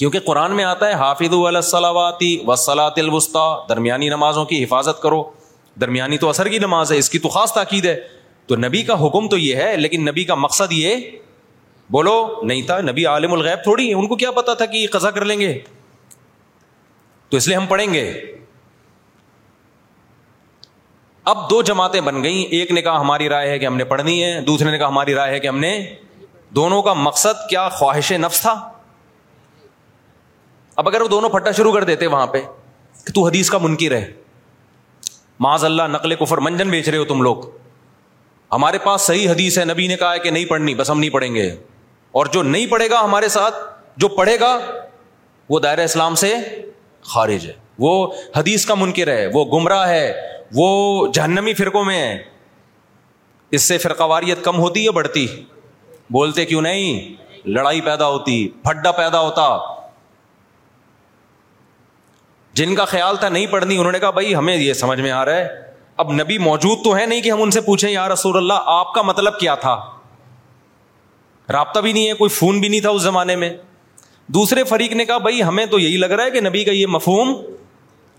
کیونکہ 0.00 0.18
قرآن 0.26 0.54
میں 0.56 0.64
آتا 0.64 0.86
ہے 0.88 0.92
حافظ 1.00 1.32
والی 1.32 2.36
وسلات 2.46 2.98
الوسطی 2.98 3.38
درمیانی 3.68 4.08
نمازوں 4.08 4.44
کی 4.52 4.62
حفاظت 4.62 5.02
کرو 5.02 5.22
درمیانی 5.80 6.18
تو 6.18 6.28
اثر 6.28 6.48
کی 6.52 6.58
نماز 6.58 6.92
ہے 6.92 6.96
اس 6.98 7.10
کی 7.10 7.18
تو 7.18 7.28
خاص 7.34 7.52
تاکید 7.54 7.86
ہے 7.86 7.94
تو 8.46 8.56
نبی 8.64 8.82
کا 8.90 8.94
حکم 9.06 9.28
تو 9.34 9.38
یہ 9.38 9.56
ہے 9.62 9.76
لیکن 9.76 10.04
نبی 10.08 10.24
کا 10.30 10.34
مقصد 10.44 10.72
یہ 10.78 11.10
بولو 11.98 12.14
نہیں 12.42 12.62
تھا 12.70 12.80
نبی 12.90 13.04
عالم 13.12 13.32
الغیب 13.32 13.62
تھوڑی 13.64 13.92
ان 13.92 14.06
کو 14.12 14.16
کیا 14.24 14.30
پتا 14.38 14.54
تھا 14.60 14.66
کہ 14.72 14.76
یہ 14.76 14.86
قزا 14.92 15.10
کر 15.18 15.24
لیں 15.30 15.38
گے 15.40 15.52
تو 17.30 17.36
اس 17.36 17.48
لیے 17.48 17.56
ہم 17.56 17.66
پڑھیں 17.74 17.92
گے 17.94 18.04
اب 21.34 21.48
دو 21.50 21.60
جماعتیں 21.72 22.00
بن 22.10 22.22
گئیں 22.22 22.42
ایک 22.44 22.70
نے 22.78 22.82
کہا 22.82 23.00
ہماری 23.00 23.28
رائے 23.28 23.50
ہے 23.50 23.58
کہ 23.58 23.66
ہم 23.66 23.76
نے 23.76 23.84
پڑھنی 23.94 24.22
ہے 24.24 24.40
دوسرے 24.46 24.70
نے 24.70 24.78
کہا 24.78 24.88
ہماری 24.88 25.14
رائے 25.14 25.34
ہے 25.34 25.40
کہ 25.40 25.48
ہم 25.48 25.58
نے 25.68 25.74
دونوں 26.60 26.82
کا 26.82 26.92
مقصد 27.06 27.48
کیا 27.50 27.68
خواہش 27.78 28.12
نفس 28.26 28.40
تھا 28.40 28.58
اب 30.78 30.88
اگر 30.88 31.00
وہ 31.00 31.08
دونوں 31.08 31.28
پھٹا 31.30 31.50
شروع 31.52 31.72
کر 31.72 31.84
دیتے 31.84 32.06
وہاں 32.06 32.26
پہ 32.34 32.40
کہ 33.06 33.12
تو 33.14 33.26
حدیث 33.26 33.50
کا 33.50 33.58
منکر 33.58 33.94
ہے 33.96 34.06
معاذ 35.44 35.64
اللہ 35.64 35.82
نقل 35.90 36.14
کفر 36.24 36.38
منجن 36.46 36.68
بیچ 36.70 36.88
رہے 36.88 36.98
ہو 36.98 37.04
تم 37.04 37.22
لوگ 37.22 37.44
ہمارے 38.52 38.78
پاس 38.84 39.02
صحیح 39.06 39.30
حدیث 39.30 39.58
ہے 39.58 39.64
نبی 39.64 39.86
نے 39.86 39.96
کہا 39.96 40.12
ہے 40.12 40.18
کہ 40.18 40.30
نہیں 40.30 40.44
پڑھنی 40.48 40.74
بس 40.74 40.90
ہم 40.90 41.00
نہیں 41.00 41.10
پڑھیں 41.10 41.34
گے 41.34 41.48
اور 42.20 42.26
جو 42.32 42.42
نہیں 42.42 42.66
پڑھے 42.70 42.88
گا 42.90 43.00
ہمارے 43.04 43.28
ساتھ 43.28 43.54
جو 44.04 44.08
پڑھے 44.16 44.38
گا 44.40 44.58
وہ 45.50 45.60
دائرۂ 45.60 45.82
اسلام 45.84 46.14
سے 46.22 46.34
خارج 47.12 47.46
ہے 47.46 47.52
وہ 47.84 47.90
حدیث 48.36 48.66
کا 48.66 48.74
منکر 48.74 49.08
ہے 49.10 49.26
وہ 49.34 49.44
گمراہ 49.58 49.88
ہے 49.88 50.12
وہ 50.54 50.66
جہنمی 51.14 51.54
فرقوں 51.54 51.84
میں 51.84 51.98
ہے 51.98 52.16
اس 53.56 53.62
سے 53.68 53.78
فرقہ 53.78 54.02
واریت 54.10 54.44
کم 54.44 54.58
ہوتی 54.60 54.84
یا 54.84 54.90
بڑھتی 54.94 55.26
بولتے 56.16 56.44
کیوں 56.46 56.62
نہیں 56.62 57.42
لڑائی 57.56 57.80
پیدا 57.80 58.08
ہوتی 58.08 58.46
پھڈا 58.64 58.90
پیدا 58.92 59.20
ہوتا 59.20 59.46
جن 62.60 62.74
کا 62.74 62.84
خیال 62.92 63.16
تھا 63.20 63.28
نہیں 63.28 63.46
پڑھنی 63.50 63.76
انہوں 63.78 63.92
نے 63.92 63.98
کہا 64.00 64.10
بھائی 64.16 64.34
ہمیں 64.34 64.54
یہ 64.56 64.72
سمجھ 64.78 65.00
میں 65.00 65.10
آ 65.18 65.24
رہا 65.24 65.36
ہے 65.36 65.46
اب 66.02 66.10
نبی 66.12 66.36
موجود 66.46 66.82
تو 66.84 66.94
ہے 66.96 67.04
نہیں 67.06 67.20
کہ 67.26 67.30
ہم 67.32 67.42
ان 67.42 67.50
سے 67.56 67.60
پوچھیں 67.68 67.88
رسول 68.12 68.36
اللہ 68.36 68.68
آپ 68.72 68.92
کا 68.94 69.02
مطلب 69.10 69.38
کیا 69.40 69.54
تھا 69.64 69.74
رابطہ 71.52 71.80
بھی 71.86 71.92
نہیں 71.92 72.08
ہے 72.08 72.14
کوئی 72.18 72.28
فون 72.38 72.58
بھی 72.60 72.68
نہیں 72.68 72.80
تھا 72.86 72.90
اس 72.96 73.02
زمانے 73.02 73.36
میں 73.42 73.50
دوسرے 74.36 74.64
فریق 74.72 74.92
نے 75.00 75.04
کہا 75.10 75.16
بھائی 75.26 75.42
ہمیں 75.42 75.64
تو 75.74 75.78
یہی 75.78 75.96
لگ 76.02 76.12
رہا 76.18 76.24
ہے 76.24 76.30
کہ 76.30 76.40
نبی 76.48 76.64
کا 76.64 76.72
یہ 76.78 76.86
مفہوم 76.96 77.32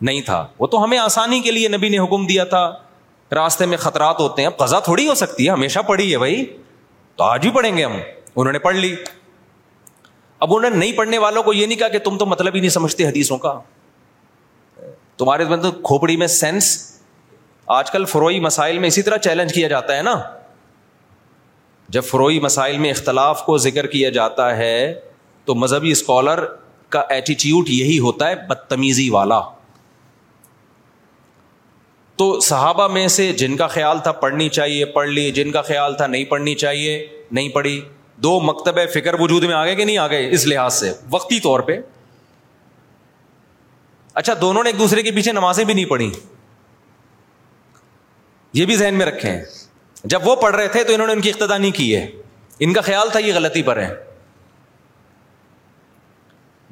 نہیں 0.10 0.22
تھا 0.30 0.40
وہ 0.60 0.68
تو 0.74 0.84
ہمیں 0.84 0.98
آسانی 0.98 1.40
کے 1.48 1.52
لیے 1.52 1.68
نبی 1.76 1.90
نے 1.96 2.00
حکم 2.06 2.26
دیا 2.28 2.44
تھا 2.56 2.64
راستے 3.40 3.66
میں 3.74 3.78
خطرات 3.86 4.20
ہوتے 4.20 4.42
ہیں 4.42 4.48
اب 4.50 4.58
قزا 4.66 4.80
تھوڑی 4.88 5.08
ہو 5.08 5.14
سکتی 5.20 5.46
ہے 5.46 5.52
ہمیشہ 5.60 5.80
پڑھی 5.92 6.12
ہے 6.12 6.18
بھائی 6.24 6.44
تو 7.16 7.24
آج 7.24 7.42
بھی 7.42 7.52
پڑھیں 7.60 7.76
گے 7.78 7.84
ہم 7.86 8.00
انہوں 8.36 8.52
نے 8.54 8.60
پڑھ 8.68 8.76
لی 8.76 8.94
اب 10.40 10.56
انہوں 10.56 10.70
نے 10.70 10.78
نہیں 10.78 10.98
پڑھنے 10.98 11.18
والوں 11.26 11.44
کو 11.44 11.54
یہ 11.60 11.66
نہیں 11.66 11.78
کہا 11.80 11.88
کہ 11.96 12.00
تم 12.10 12.18
تو 12.18 12.26
مطلب 12.36 12.56
ہی 12.56 12.60
نہیں 12.60 12.76
سمجھتے 12.80 13.08
حدیثوں 13.08 13.38
کا 13.48 13.58
تمہارے 15.22 15.46
مطلب 15.46 15.74
کھوپڑی 15.86 16.16
میں 16.18 16.28
سینس 16.36 16.68
آج 17.74 17.90
کل 17.92 18.06
فروئی 18.12 18.40
مسائل 18.46 18.78
میں 18.84 18.88
اسی 18.88 19.02
طرح 19.08 19.18
چیلنج 19.26 19.54
کیا 19.54 19.68
جاتا 19.74 19.96
ہے 19.98 20.02
نا 20.08 20.14
جب 21.96 22.04
فروئی 22.04 22.40
مسائل 22.46 22.78
میں 22.86 22.92
اختلاف 22.92 23.44
کو 23.46 23.58
ذکر 23.66 23.88
کیا 23.92 24.10
جاتا 24.16 24.48
ہے 24.58 24.74
تو 25.46 25.56
مذہبی 25.64 25.92
اسکالر 25.92 26.40
کا 26.96 27.02
ایٹیٹیوڈ 27.18 27.70
یہی 27.70 28.00
ہوتا 28.08 28.30
ہے 28.30 28.36
بدتمیزی 28.50 29.10
والا 29.18 29.40
تو 32.22 32.30
صحابہ 32.50 32.88
میں 32.94 33.08
سے 33.18 33.32
جن 33.44 33.56
کا 33.58 33.68
خیال 33.78 34.00
تھا 34.04 34.12
پڑھنی 34.26 34.50
چاہیے 34.60 34.86
پڑھ 34.98 35.10
لی 35.10 35.30
جن 35.40 35.52
کا 35.52 35.62
خیال 35.72 35.96
تھا 35.98 36.08
نہیں 36.16 36.26
پڑھنی 36.34 36.56
چاہیے 36.66 36.98
نہیں 37.32 37.50
پڑھی 37.60 37.80
دو 38.28 38.40
مکتب 38.52 38.80
فکر 38.94 39.20
وجود 39.20 39.44
میں 39.44 39.56
آ 39.56 39.66
گئے 39.66 39.76
کہ 39.76 39.86
نہیں 39.86 39.98
آ 39.98 40.08
گئے 40.16 40.30
اس 40.34 40.48
لحاظ 40.54 40.74
سے 40.80 40.92
وقتی 41.12 41.40
طور 41.50 41.60
پہ 41.70 41.80
اچھا 44.20 44.34
دونوں 44.42 44.64
نے 44.64 44.70
ایک 44.70 44.80
دوسرے 44.80 45.02
کے 45.04 45.12
پیچھے 45.12 45.32
نمازیں 45.32 45.64
بھی 45.66 45.74
نہیں 45.74 45.86
پڑھی 45.90 46.12
یہ 48.54 48.66
بھی 48.66 48.76
ذہن 48.76 48.96
میں 48.98 49.06
رکھے 49.06 49.30
ہیں 49.30 49.44
جب 50.14 50.28
وہ 50.28 50.36
پڑھ 50.42 50.56
رہے 50.56 50.68
تھے 50.68 50.84
تو 50.84 50.94
انہوں 50.94 51.08
نے 51.08 51.14
ان 51.14 51.22
کی 51.22 51.30
اقتدا 51.30 51.58
نہیں 51.58 51.72
کی 51.76 51.96
ہے 51.96 52.06
ان 52.66 52.74
کا 52.74 52.82
خیال 52.82 53.10
تھا 53.12 53.20
یہ 53.20 53.34
غلطی 53.36 53.62
پر 53.64 53.78
ہے 53.82 53.94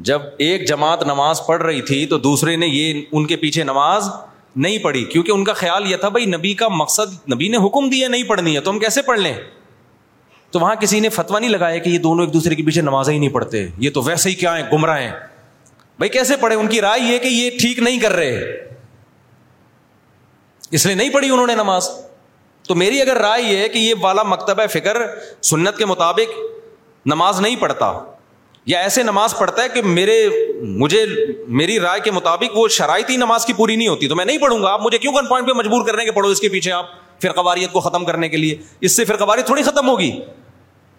جب 0.10 0.22
ایک 0.48 0.68
جماعت 0.68 1.02
نماز 1.08 1.40
پڑھ 1.48 1.62
رہی 1.62 1.82
تھی 1.88 2.06
تو 2.14 2.18
دوسرے 2.26 2.56
نے 2.56 2.68
یہ 2.68 3.02
ان 3.12 3.26
کے 3.28 3.36
پیچھے 3.38 3.64
نماز 3.64 4.10
نہیں 4.66 4.78
پڑھی 4.84 5.04
کیونکہ 5.06 5.32
ان 5.32 5.44
کا 5.46 5.54
خیال 5.54 5.90
یہ 5.92 5.98
تھا 6.04 6.10
بھائی 6.10 6.26
نبی 6.36 6.54
کا 6.62 6.68
مقصد 6.78 7.18
نبی 7.34 7.48
نے 7.48 7.58
حکم 7.66 7.90
دیا 7.90 8.08
نہیں 8.08 8.24
پڑھنی 8.28 8.56
ہے 8.56 8.62
تو 8.62 8.70
ہم 8.72 8.80
کیسے 8.80 9.02
پڑھ 9.10 9.20
لیں 9.20 9.34
تو 10.52 10.60
وہاں 10.60 10.76
کسی 10.80 11.00
نے 11.00 11.10
فتوا 11.18 11.40
نہیں 11.40 11.50
لگایا 11.50 11.78
کہ 11.80 11.90
یہ 11.90 11.98
دونوں 12.06 12.26
ایک 12.26 12.34
دوسرے 12.34 12.56
کے 12.56 12.64
پیچھے 12.66 12.82
نمازیں 12.82 13.14
ہی 13.14 13.18
نہیں 13.20 13.30
پڑھتے 13.34 13.66
یہ 13.80 13.90
تو 13.94 14.02
ویسے 14.04 14.30
ہی 14.30 14.36
کیا 14.36 14.56
ہیں 14.58 14.64
گمراہ 14.72 15.00
ہیں 15.02 15.12
بھائی 16.00 16.10
کیسے 16.10 16.36
پڑھے 16.42 16.56
ان 16.56 16.68
کی 16.68 16.80
رائے 16.82 17.00
یہ 17.02 17.18
کہ 17.20 17.28
یہ 17.28 17.58
ٹھیک 17.62 17.80
نہیں 17.80 18.00
کر 18.00 18.14
رہے 18.16 18.58
اس 20.78 20.86
لیے 20.86 20.96
نہیں 20.96 21.10
پڑھی 21.14 21.30
انہوں 21.30 21.48
نے 21.48 21.56
نماز 21.56 21.90
تو 22.68 22.76
میری 22.76 23.02
اگر 23.02 23.18
رائے 23.22 23.42
یہ 23.44 23.68
کہ 23.74 23.78
یہ 23.80 23.94
والا 24.02 24.24
مکتبہ 24.28 24.66
فکر 24.74 24.98
سنت 25.50 25.78
کے 25.78 25.86
مطابق 25.86 26.38
نماز 27.14 27.42
نہیں 27.42 27.56
پڑھتا 27.60 27.92
یا 28.66 28.80
ایسے 28.80 29.04
نماز 29.04 29.38
پڑھتا 29.40 29.64
ہے 29.64 29.70
کہ 29.74 29.82
میرے 29.98 30.18
مجھے 30.82 31.04
میری 31.62 31.80
رائے 31.80 32.00
کے 32.04 32.12
مطابق 32.12 32.58
وہ 32.58 32.68
شرائطی 32.78 33.18
نماز 33.18 33.46
کی 33.46 33.54
پوری 33.58 33.76
نہیں 33.76 33.88
ہوتی 33.88 34.08
تو 34.08 34.16
میں 34.16 34.26
نہیں 34.26 34.38
پڑھوں 34.42 34.62
گا 34.64 34.72
آپ 34.74 34.82
مجھے 34.86 34.98
کیوں 34.98 35.14
کن 35.14 35.28
پوائنٹ 35.30 35.48
پہ 35.48 35.54
مجبور 35.58 35.86
کر 35.88 35.94
رہے 35.96 36.04
ہیں 36.04 36.10
کہ 36.10 36.16
پڑھو 36.16 36.30
اس 36.30 36.40
کے 36.42 36.50
پیچھے 36.50 36.72
آپ 36.72 36.90
فرقواریت 37.22 37.72
کو 37.72 37.80
ختم 37.90 38.06
کرنے 38.06 38.30
کے 38.30 38.38
لیے 38.38 38.56
اس 38.88 38.96
سے 38.96 39.06
فرقواریت 39.06 39.46
تھوڑی 39.46 39.64
ختم 39.64 39.90
ہوگی 39.90 40.12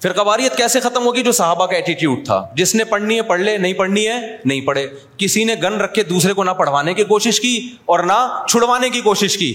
پھر 0.02 0.12
قواریت 0.16 0.56
کیسے 0.56 0.80
ختم 0.80 1.04
ہوگی 1.06 1.22
جو 1.22 1.32
صحابہ 1.38 1.64
کا 1.70 1.74
ایٹیٹیوڈ 1.76 2.24
تھا 2.26 2.44
جس 2.56 2.74
نے 2.74 2.84
پڑھنی 2.90 3.16
ہے 3.16 3.22
پڑھ 3.28 3.40
لے 3.40 3.56
نہیں 3.58 3.72
پڑھنی 3.78 4.06
ہے 4.08 4.18
نہیں 4.44 4.60
پڑھے 4.66 4.86
کسی 5.18 5.42
نے 5.44 5.54
گن 5.62 5.74
رکھ 5.80 5.92
کے 5.94 6.02
دوسرے 6.12 6.32
کو 6.34 6.44
نہ 6.44 6.50
پڑھوانے 6.58 6.94
کی 6.94 7.04
کوشش 7.08 7.40
کی 7.40 7.50
اور 7.94 8.00
نہ 8.08 8.46
چھڑوانے 8.48 8.88
کی 8.90 9.00
کوشش 9.08 9.36
کی 9.38 9.52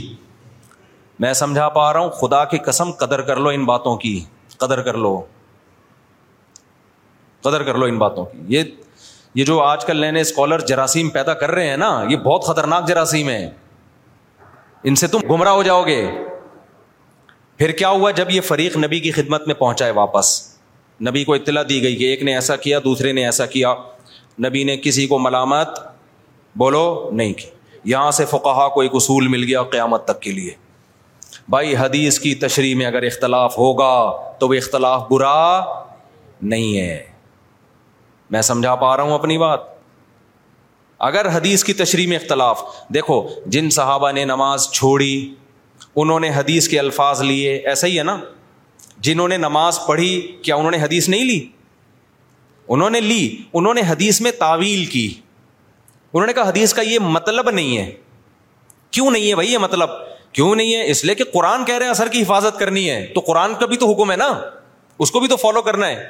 میں 1.24 1.34
سمجھا 1.42 1.68
پا 1.80 1.92
رہا 1.94 2.00
ہوں 2.00 2.10
خدا 2.22 2.44
کی 2.52 2.58
قسم 2.66 2.92
قدر 3.00 3.22
کر 3.30 3.38
لو 3.40 3.50
ان 3.56 3.66
باتوں 3.66 3.96
کی 3.98 4.20
قدر 4.58 4.82
کر 4.90 4.98
لو 5.04 5.20
قدر 7.44 7.64
کر 7.64 7.78
لو 7.78 7.86
ان 7.86 7.98
باتوں 8.00 8.26
کی 8.32 8.62
یہ 9.36 9.46
جو 9.46 9.60
آج 9.62 9.86
کل 9.86 9.98
نئے 10.02 10.12
نئے 10.12 10.22
اسکالر 10.22 10.60
جراثیم 10.68 11.10
پیدا 11.18 11.34
کر 11.42 11.52
رہے 11.52 11.70
ہیں 11.70 11.78
نا 11.78 11.92
یہ 12.10 12.18
بہت 12.26 12.46
خطرناک 12.48 12.88
جراثیم 12.88 13.30
ہے 13.30 13.50
ان 14.88 14.96
سے 14.96 15.08
تم 15.08 15.32
گمراہ 15.32 15.54
ہو 15.54 15.64
جاؤ 15.64 15.84
گے 15.86 16.04
پھر 17.58 17.72
کیا 17.82 17.90
ہوا 17.90 18.12
جب 18.12 18.30
یہ 18.32 18.42
فریق 18.46 18.76
نبی 18.78 19.00
کی 19.00 19.12
خدمت 19.18 19.46
میں 19.48 19.56
پہنچائے 19.56 19.92
واپس 19.98 20.30
نبی 21.08 21.24
کو 21.26 21.34
اطلاع 21.34 21.62
دی 21.70 21.82
گئی 21.84 21.96
کہ 21.96 22.04
ایک 22.06 22.24
نے 22.24 22.34
ایسا 22.36 22.56
کیا 22.66 22.80
دوسرے 22.84 23.12
نے 23.14 23.24
ایسا 23.26 23.46
کیا 23.54 23.74
نبی 24.46 24.64
نے 24.64 24.76
کسی 24.84 25.06
کو 25.08 25.20
ملامت 25.20 25.80
بولو 26.60 26.86
نہیں 27.12 27.34
کی 27.42 27.46
یہاں 27.92 28.10
سے 28.18 28.26
فقہا 28.30 28.68
کو 28.74 28.82
ایک 28.82 28.92
اصول 28.96 29.28
مل 29.28 29.44
گیا 29.44 29.64
قیامت 29.76 30.04
تک 30.06 30.20
کے 30.22 30.32
لیے 30.32 30.54
بھائی 31.56 31.76
حدیث 31.76 32.20
کی 32.20 32.34
تشریح 32.44 32.76
میں 32.76 32.86
اگر 32.86 33.04
اختلاف 33.08 33.58
ہوگا 33.58 33.94
تو 34.40 34.48
وہ 34.50 34.54
اختلاف 34.54 35.04
برا 35.12 35.34
نہیں 36.54 36.78
ہے 36.78 37.04
میں 38.36 38.42
سمجھا 38.50 38.76
پا 38.84 38.96
رہا 38.98 39.04
ہوں 39.04 39.14
اپنی 39.14 39.38
بات 39.38 39.74
اگر 41.08 41.28
حدیث 41.36 41.64
کی 41.64 41.74
تشریح 41.84 42.08
میں 42.08 42.18
اختلاف 42.18 42.64
دیکھو 42.94 43.22
جن 43.56 43.70
صحابہ 43.80 44.12
نے 44.12 44.26
نماز 44.26 44.70
چھوڑی 44.74 45.14
انہوں 46.04 46.20
نے 46.20 46.30
حدیث 46.36 46.68
کے 46.70 46.80
الفاظ 46.80 47.22
لیے 47.22 47.56
ایسا 47.74 47.88
ہی 47.88 47.98
ہے 47.98 48.04
نا 48.04 48.18
جنہوں 49.08 49.28
نے 49.28 49.38
نماز 49.38 49.80
پڑھی 49.88 50.10
کیا 50.44 50.56
انہوں 50.56 50.72
نے 50.72 50.82
حدیث 50.82 51.08
نہیں 51.10 51.24
لی 51.26 51.40
انہوں 52.76 52.90
نے 52.90 53.00
لی 53.02 53.20
انہوں 53.54 53.74
نے 53.74 53.82
حدیث 53.90 54.20
میں 54.22 54.32
تعویل 54.40 54.86
کی 54.96 55.08
انہوں 56.14 56.28
نے 56.28 56.34
کہا 56.34 56.50
حدیث 56.50 56.74
کا 56.74 56.82
یہ 56.82 57.00
مطلب 57.18 57.50
نہیں 57.52 57.78
ہے 57.78 57.92
کیوں 58.98 59.10
نہیں 59.12 59.30
ہے 59.30 59.34
بھائی 59.36 59.52
یہ 59.52 59.58
مطلب 59.58 59.90
کیوں 60.34 60.54
نہیں 60.56 60.74
ہے 60.76 60.90
اس 60.92 61.04
لیے 61.06 61.16
کہ 61.16 61.24
قرآن 61.34 61.66
کہہ 61.66 61.76
رہے 61.76 61.86
ہیں 61.86 61.92
اثر 61.92 62.08
کی 62.12 62.22
حفاظت 62.22 62.60
کرنی 62.60 62.90
ہے 62.90 63.06
تو 63.16 63.20
قرآن 63.28 63.54
کا 63.60 63.66
بھی 63.66 63.78
تو 63.78 63.92
حکم 63.92 64.12
ہے 64.12 64.16
نا 64.16 64.30
اس 65.06 65.12
کو 65.12 65.20
بھی 65.20 65.28
تو 65.28 65.36
فالو 65.38 65.62
کرنا 65.62 65.88
ہے 65.88 66.06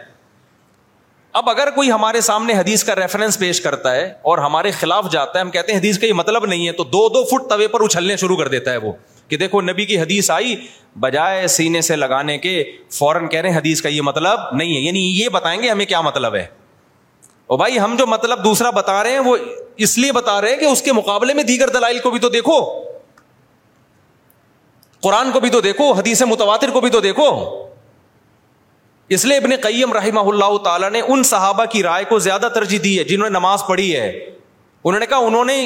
اب 1.39 1.50
اگر 1.50 1.69
کوئی 1.76 1.91
ہمارے 1.91 2.21
سامنے 2.21 2.54
حدیث 2.58 2.84
کا 2.84 2.95
ریفرنس 2.95 3.38
پیش 3.39 3.62
کرتا 3.62 3.93
ہے 3.95 4.04
اور 4.32 4.38
ہمارے 4.38 4.71
خلاف 4.80 5.12
جاتا 5.12 5.39
ہے 5.39 5.43
ہم 5.43 5.50
کہتے 5.52 5.71
ہیں 5.71 5.80
حدیث 5.80 6.00
کا 6.00 6.08
یہ 6.08 6.13
مطلب 6.19 6.45
نہیں 6.45 6.67
ہے 6.67 6.71
تو 6.78 6.84
دو 6.84 7.08
دو 7.13 7.24
فٹ 7.32 7.50
توے 7.50 7.67
پر 7.76 7.82
اچھلنے 7.86 8.15
شروع 8.17 8.38
کر 8.38 8.48
دیتا 8.48 8.71
ہے 8.71 8.78
وہ 8.84 8.91
کہ 9.28 9.38
دیکھو 9.38 9.62
نبی 9.62 9.86
کی 9.86 10.00
حدیث 10.00 10.30
آئی 10.32 10.56
بجائے 11.00 11.48
سینے 11.54 11.82
سے 11.82 11.96
لگانے 11.96 12.38
کے 12.38 12.62
فوراً 12.98 13.28
کہہ 13.30 13.42
رہے 13.42 13.50
ہیں 13.50 13.58
حدیث 13.58 13.82
کا 13.82 13.90
یہ 13.90 14.02
مطلب 14.10 14.40
نہیں 14.56 14.76
ہے 14.76 14.80
یعنی 14.82 15.02
یہ 15.20 15.30
بتائیں 15.34 15.62
گے 15.64 15.70
ہمیں 15.70 15.86
کیا 15.86 16.02
مطلب 16.02 16.36
ہے 16.36 16.46
اور 17.54 17.58
بھائی 17.58 17.80
ہم 17.80 17.96
جو 18.00 18.06
مطلب 18.08 18.44
دوسرا 18.44 18.70
بتا 18.80 19.02
رہے 19.04 19.12
ہیں 19.12 19.20
وہ 19.26 19.36
اس 19.86 19.98
لیے 19.98 20.12
بتا 20.12 20.40
رہے 20.42 20.50
ہیں 20.50 20.58
کہ 20.58 20.66
اس 20.66 20.82
کے 20.82 20.94
مقابلے 20.94 21.34
میں 21.34 21.44
دیگر 21.44 21.70
دلائل 21.74 22.00
کو 22.04 22.12
بھی 22.12 22.20
تو 22.20 22.30
دیکھو 22.38 22.60
قرآن 25.04 25.32
کو 25.32 25.40
بھی 25.40 25.50
تو 25.50 25.62
دیکھو 25.62 25.92
حدیث 25.94 26.22
متواتر 26.28 26.70
کو 26.74 26.82
بھی 26.82 26.90
تو 26.90 27.00
دیکھو 27.02 27.26
اس 29.16 29.26
لیے 29.26 29.38
ابن 29.38 29.56
قیم 29.62 29.92
رحمہ 29.94 30.20
اللہ 30.30 30.58
تعالیٰ 30.64 30.90
نے 30.92 31.02
ان 31.14 31.24
صحابہ 31.32 31.66
کی 31.72 31.84
رائے 31.84 32.04
کو 32.10 32.20
زیادہ 32.28 32.48
ترجیح 32.54 32.80
دی 32.84 32.98
ہے 33.00 33.04
جنہوں 33.04 33.30
نے 33.30 33.38
نماز 33.38 33.66
پڑھی 33.68 33.96
ہے 33.96 34.08
انہوں 34.10 35.00
نے 35.00 35.06
کہا 35.06 35.18
انہوں 35.28 35.46
نے 35.46 35.60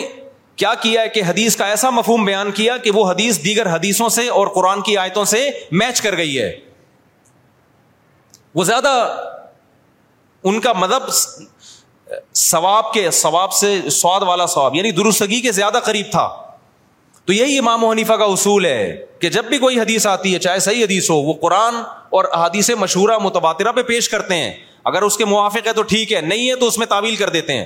کیا 0.59 0.73
کیا 0.81 1.01
ہے 1.01 1.09
کہ 1.09 1.21
حدیث 1.23 1.55
کا 1.57 1.65
ایسا 1.73 1.89
مفہوم 1.89 2.23
بیان 2.25 2.51
کیا 2.51 2.75
کہ 2.83 2.91
وہ 2.93 3.09
حدیث 3.09 3.37
دیگر 3.43 3.67
حدیثوں 3.73 4.07
سے 4.15 4.27
اور 4.39 4.47
قرآن 4.55 4.81
کی 4.85 4.97
آیتوں 5.03 5.23
سے 5.31 5.43
میچ 5.81 6.01
کر 6.01 6.17
گئی 6.17 6.37
ہے 6.39 6.51
وہ 8.55 8.63
زیادہ 8.71 8.89
ان 10.49 10.59
کا 10.65 10.73
مذہب 10.79 11.07
ثواب 12.41 12.91
کے 12.93 13.09
ثواب 13.21 13.53
سے 13.61 13.69
سواد 13.91 14.21
والا 14.27 14.45
ثواب 14.53 14.75
یعنی 14.75 14.91
درستگی 14.99 15.39
کے 15.41 15.51
زیادہ 15.61 15.79
قریب 15.85 16.11
تھا 16.11 16.27
تو 17.25 17.33
یہی 17.33 17.57
امام 17.59 17.83
و 17.83 17.91
حنیفہ 17.91 18.13
کا 18.19 18.25
اصول 18.35 18.65
ہے 18.65 18.95
کہ 19.21 19.29
جب 19.29 19.45
بھی 19.49 19.57
کوئی 19.65 19.79
حدیث 19.79 20.07
آتی 20.17 20.33
ہے 20.33 20.39
چاہے 20.47 20.59
صحیح 20.69 20.83
حدیث 20.83 21.09
ہو 21.11 21.15
وہ 21.29 21.33
قرآن 21.41 21.75
اور 22.19 22.25
حدیث 22.43 22.69
مشہورہ 22.79 23.17
متبادرہ 23.23 23.71
پہ 23.71 23.81
پیش 23.93 24.09
کرتے 24.09 24.35
ہیں 24.35 24.53
اگر 24.91 25.01
اس 25.01 25.17
کے 25.17 25.25
موافق 25.25 25.67
ہے 25.67 25.73
تو 25.73 25.81
ٹھیک 25.93 26.13
ہے 26.13 26.21
نہیں 26.21 26.49
ہے 26.49 26.55
تو 26.59 26.67
اس 26.67 26.77
میں 26.77 26.87
تعویل 26.95 27.15
کر 27.15 27.29
دیتے 27.29 27.57
ہیں 27.57 27.65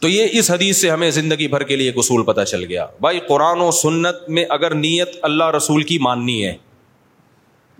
تو 0.00 0.08
یہ 0.08 0.38
اس 0.38 0.50
حدیث 0.50 0.80
سے 0.80 0.90
ہمیں 0.90 1.10
زندگی 1.14 1.46
بھر 1.54 1.62
کے 1.70 1.76
لیے 1.76 1.88
ایک 1.88 1.96
اصول 1.98 2.22
پتہ 2.24 2.44
چل 2.50 2.62
گیا 2.68 2.86
بھائی 3.00 3.18
قرآن 3.28 3.60
و 3.60 3.70
سنت 3.78 4.28
میں 4.36 4.44
اگر 4.58 4.74
نیت 4.74 5.16
اللہ 5.28 5.50
رسول 5.56 5.82
کی 5.90 5.98
ماننی 6.06 6.44
ہے 6.44 6.54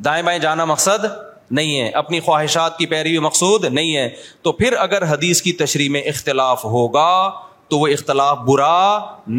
دائیں 0.05 0.23
بائیں 0.25 0.39
جانا 0.41 0.65
مقصد 0.73 1.05
نہیں 1.59 1.81
ہے 1.81 1.89
اپنی 2.01 2.21
خواہشات 2.27 2.77
کی 2.79 2.87
پیروی 2.87 3.19
مقصود 3.27 3.65
نہیں 3.65 3.97
ہے 3.97 4.09
تو 4.43 4.53
پھر 4.59 4.73
اگر 4.81 5.07
حدیث 5.13 5.41
کی 5.43 5.53
تشریح 5.63 5.89
میں 5.91 6.01
اختلاف 6.13 6.65
ہوگا 6.75 7.09
تو 7.69 7.79
وہ 7.79 7.87
اختلاف 7.95 8.39
برا 8.47 8.77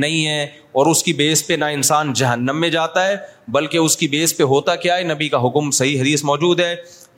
نہیں 0.01 0.25
ہے 0.27 0.43
اور 0.81 0.85
اس 0.91 1.03
کی 1.03 1.13
بیس 1.21 1.45
پہ 1.47 1.53
نہ 1.59 1.65
انسان 1.77 2.13
جہنم 2.21 2.59
میں 2.59 2.69
جاتا 2.77 3.07
ہے 3.07 3.15
بلکہ 3.57 3.77
اس 3.77 3.97
کی 3.97 4.07
بیس 4.07 4.35
پہ 4.37 4.43
ہوتا 4.53 4.75
کیا 4.85 4.97
ہے 4.97 5.03
نبی 5.13 5.29
کا 5.29 5.43
حکم 5.47 5.69
صحیح 5.79 5.99
حدیث 6.01 6.23
موجود 6.31 6.59
ہے 6.59 6.73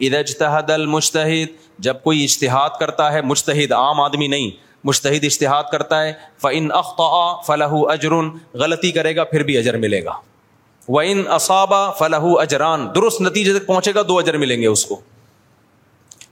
ادجتحد 0.08 0.70
المشتحد 0.78 1.58
جب 1.88 2.02
کوئی 2.04 2.24
اشتہاد 2.24 2.80
کرتا 2.80 3.12
ہے 3.14 3.22
مشتحد 3.34 3.72
عام 3.82 4.02
آدمی 4.02 4.28
نہیں 4.36 4.50
مشتحد 4.88 5.24
اشتہاد 5.26 5.64
کرتا 5.72 6.02
ہے 6.04 6.12
فعن 6.42 6.68
آ 6.74 6.82
فلاح 7.48 7.74
اجرن 7.94 8.30
غلطی 8.64 8.92
کرے 8.98 9.16
گا 9.16 9.24
پھر 9.34 9.44
بھی 9.50 9.58
اجر 9.58 9.78
ملے 9.84 10.04
گا 10.06 10.12
و 10.96 11.00
ان 11.00 11.22
اسبا 11.36 11.80
فلاح 12.00 12.26
اجران 12.42 12.88
درست 12.96 13.22
نتیجے 13.22 13.54
تک 13.60 13.66
پہنچے 13.68 13.94
گا 13.96 14.02
دو 14.08 14.18
اجر 14.20 14.38
ملیں 14.46 14.62
گے 14.62 14.66
اس 14.68 14.86
کو 14.86 15.00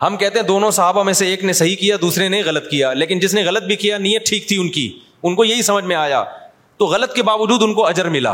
ہم 0.02 0.16
کہتے 0.18 0.39
ہیں 0.39 0.45
دونوں 0.45 0.70
صحابہ 0.78 1.04
میں 1.08 1.14
سے 1.22 1.26
ایک 1.30 1.43
نے 1.45 1.54
صحیح 1.54 1.76
کیا 1.80 1.95
دوسرے 2.02 2.28
نے 2.36 2.41
غلط 2.45 2.70
کیا 2.70 2.91
لیکن 2.93 3.20
جس 3.20 3.34
نے 3.34 3.43
غلط 3.45 3.64
بھی 3.72 3.76
کیا 3.86 3.97
نیت 4.06 4.28
ٹھیک 4.28 4.47
تھی 4.47 4.58
ان 4.62 4.70
کی 4.78 4.88
ان 5.30 5.36
کو 5.36 5.45
یہی 5.45 5.62
سمجھ 5.62 5.84
میں 5.91 5.95
آیا 5.95 6.24
تو 6.78 6.86
غلط 6.93 7.14
کے 7.14 7.24
باوجود 7.24 7.64
ان 7.64 7.74
کو 7.74 7.86
اجر 7.88 8.10
ملا 8.18 8.32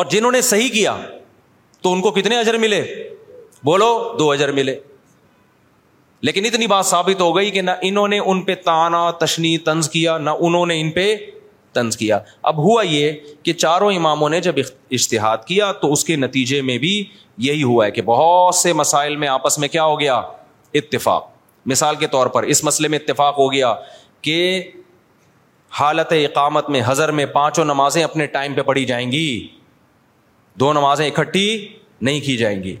اور 0.00 0.04
جنہوں 0.10 0.30
نے 0.32 0.40
صحیح 0.50 0.68
کیا 0.72 0.96
تو 1.82 1.92
ان 1.92 2.00
کو 2.00 2.10
کتنے 2.18 2.38
اجر 2.38 2.58
ملے 2.64 2.80
بولو 3.64 3.88
دو 4.18 4.30
اجر 4.30 4.52
ملے 4.60 4.74
لیکن 6.24 6.44
اتنی 6.46 6.66
بات 6.66 6.86
ثابت 6.86 7.20
ہو 7.20 7.34
گئی 7.36 7.50
کہ 7.50 7.60
نہ 7.62 7.70
انہوں 7.82 8.08
نے 8.08 8.18
ان 8.18 8.40
پہ 8.42 8.54
تانا 8.64 9.10
تشنی 9.24 9.56
طنز 9.64 9.88
کیا 9.90 10.16
نہ 10.18 10.30
انہوں 10.40 10.66
نے 10.66 10.80
ان 10.80 10.90
پہ 10.90 11.14
طنز 11.74 11.96
کیا 11.96 12.18
اب 12.50 12.58
ہوا 12.64 12.82
یہ 12.86 13.12
کہ 13.44 13.52
چاروں 13.52 13.92
اماموں 13.92 14.28
نے 14.30 14.40
جب 14.40 14.58
اشتہاد 14.98 15.44
کیا 15.46 15.70
تو 15.80 15.92
اس 15.92 16.04
کے 16.04 16.16
نتیجے 16.16 16.60
میں 16.68 16.76
بھی 16.84 16.92
یہی 17.46 17.62
ہوا 17.62 17.86
ہے 17.86 17.90
کہ 17.90 18.02
بہت 18.02 18.54
سے 18.54 18.72
مسائل 18.72 19.16
میں 19.16 19.28
آپس 19.28 19.58
میں 19.58 19.68
کیا 19.68 19.84
ہو 19.84 19.98
گیا 20.00 20.14
اتفاق 20.80 21.26
مثال 21.70 21.96
کے 22.00 22.06
طور 22.06 22.26
پر 22.34 22.42
اس 22.54 22.64
مسئلے 22.64 22.88
میں 22.88 22.98
اتفاق 22.98 23.38
ہو 23.38 23.52
گیا 23.52 23.74
کہ 24.22 24.38
حالت 25.80 26.12
اقامت 26.16 26.68
میں 26.70 26.80
حضر 26.86 27.12
میں 27.12 27.26
پانچوں 27.32 27.64
نمازیں 27.64 28.02
اپنے 28.02 28.26
ٹائم 28.36 28.54
پہ 28.54 28.62
پڑھی 28.66 28.84
جائیں 28.90 29.10
گی 29.12 29.26
دو 30.60 30.72
نمازیں 30.72 31.06
اکٹھی 31.06 31.46
نہیں 32.02 32.20
کی 32.26 32.36
جائیں 32.36 32.62
گی 32.62 32.76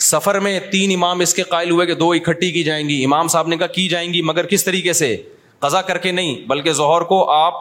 سفر 0.00 0.38
میں 0.40 0.58
تین 0.72 0.90
امام 0.94 1.20
اس 1.20 1.34
کے 1.34 1.42
قائل 1.48 1.70
ہوئے 1.70 1.86
کہ 1.86 1.94
دو 1.94 2.10
اکٹھی 2.12 2.50
کی 2.52 2.62
جائیں 2.64 2.88
گی 2.88 3.02
امام 3.04 3.28
صاحب 3.28 3.48
نے 3.48 3.56
کہا 3.56 3.66
کی 3.74 3.86
جائیں 3.88 4.12
گی 4.12 4.22
مگر 4.24 4.46
کس 4.46 4.64
طریقے 4.64 4.92
سے 5.00 5.16
قضا 5.62 5.80
کر 5.88 5.98
کے 6.06 6.12
نہیں 6.12 6.34
بلکہ 6.48 6.72
ظہر 6.72 7.02
کو 7.08 7.24
آپ 7.30 7.54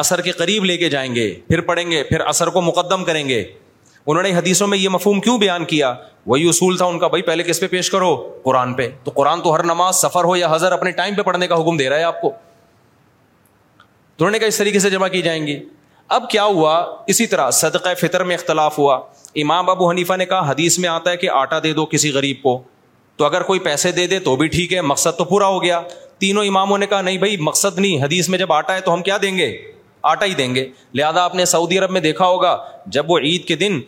اثر 0.00 0.20
کے 0.22 0.30
قریب 0.32 0.64
لے 0.64 0.76
کے 0.76 0.88
جائیں 0.90 1.14
گے 1.14 1.28
پھر 1.48 1.60
پڑھیں 1.70 1.90
گے 1.90 2.02
پھر 2.08 2.20
اثر 2.26 2.48
کو 2.50 2.60
مقدم 2.62 3.04
کریں 3.04 3.28
گے 3.28 3.42
انہوں 4.06 4.22
نے 4.22 4.32
حدیثوں 4.36 4.66
میں 4.68 4.78
یہ 4.78 4.88
مفہوم 4.88 5.20
کیوں 5.20 5.36
بیان 5.38 5.64
کیا 5.72 5.92
وہی 6.26 6.48
اصول 6.48 6.76
تھا 6.76 6.84
ان 6.86 6.98
کا 6.98 7.08
بھائی 7.08 7.22
پہلے 7.22 7.42
کس 7.46 7.60
پہ 7.60 7.66
پیش 7.70 7.90
کرو 7.90 8.14
قرآن 8.44 8.72
پہ 8.74 8.88
تو 9.04 9.10
قرآن 9.14 9.40
تو 9.42 9.54
ہر 9.54 9.62
نماز 9.66 9.96
سفر 10.02 10.24
ہو 10.24 10.36
یا 10.36 10.48
حضر 10.54 10.72
اپنے 10.72 10.90
ٹائم 11.00 11.14
پہ 11.14 11.22
پڑھنے 11.30 11.46
کا 11.48 11.60
حکم 11.60 11.76
دے 11.76 11.88
رہا 11.88 11.96
ہے 11.98 12.02
آپ 12.04 12.20
کو 12.20 12.30
تو 13.80 14.24
انہوں 14.24 14.30
نے 14.32 14.38
کہا 14.38 14.46
اس 14.48 14.56
طریقے 14.58 14.78
سے 14.78 14.90
جمع 14.90 15.08
کی 15.14 15.22
جائیں 15.22 15.46
گی 15.46 15.58
اب 16.16 16.28
کیا 16.30 16.44
ہوا 16.44 16.74
اسی 17.08 17.26
طرح 17.26 17.50
صدقہ 17.60 17.88
فطر 18.00 18.24
میں 18.24 18.36
اختلاف 18.36 18.78
ہوا 18.78 18.98
امام 19.40 19.70
ابو 19.70 19.88
حنیفہ 19.90 20.12
نے 20.18 20.24
کہا 20.26 20.50
حدیث 20.50 20.78
میں 20.78 20.88
آتا 20.88 21.10
ہے 21.10 21.16
کہ 21.16 21.30
آٹا 21.30 21.58
دے 21.62 21.72
دو 21.74 21.86
کسی 21.90 22.10
غریب 22.12 22.42
کو 22.42 22.60
تو 23.16 23.24
اگر 23.24 23.42
کوئی 23.42 23.60
پیسے 23.60 23.92
دے 23.92 24.06
دے 24.06 24.18
تو 24.20 24.34
بھی 24.36 24.48
ٹھیک 24.48 24.72
ہے 24.72 24.80
مقصد 24.80 25.18
تو 25.18 25.24
پورا 25.24 25.46
ہو 25.46 25.62
گیا 25.62 25.80
تینوں 26.18 26.44
اماموں 26.46 26.78
نے 26.78 26.86
کہا 26.86 27.00
نہیں 27.02 27.18
بھائی 27.18 27.36
مقصد 27.48 27.78
نہیں 27.78 28.02
حدیث 28.02 28.28
میں 28.28 28.38
جب 28.38 28.52
آٹا 28.52 28.74
ہے 28.74 28.80
تو 28.80 28.94
ہم 28.94 29.02
کیا 29.02 29.16
دیں 29.22 29.36
گے 29.36 29.56
آٹا 30.10 30.26
ہی 30.26 30.34
دیں 30.34 30.54
گے 30.54 30.66
لہذا 30.94 31.22
آپ 31.24 31.34
نے 31.34 31.44
سعودی 31.44 31.78
عرب 31.78 31.90
میں 31.90 32.00
دیکھا 32.00 32.26
ہوگا 32.26 32.56
جب 32.96 33.10
وہ 33.10 33.18
عید 33.18 33.44
کے 33.48 33.56
دن 33.56 33.80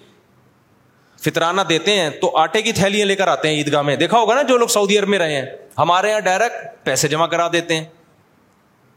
فطرانہ 1.24 1.60
دیتے 1.68 1.92
ہیں 2.00 2.08
تو 2.20 2.36
آٹے 2.38 2.62
کی 2.62 2.72
تھیلیاں 2.72 3.06
لے 3.06 3.14
کر 3.16 3.28
آتے 3.28 3.48
ہیں 3.48 3.56
عیدگاہ 3.56 3.82
میں 3.82 3.96
دیکھا 3.96 4.18
ہوگا 4.20 4.34
نا 4.34 4.42
جو 4.48 4.56
لوگ 4.58 4.68
سعودی 4.68 4.98
عرب 4.98 5.08
میں 5.08 5.18
رہے 5.18 5.36
ہیں 5.36 5.44
ہمارے 5.78 6.10
یہاں 6.10 6.20
ڈائریکٹ 6.24 6.84
پیسے 6.84 7.08
جمع 7.08 7.26
کرا 7.26 7.48
دیتے 7.52 7.76
ہیں 7.76 7.84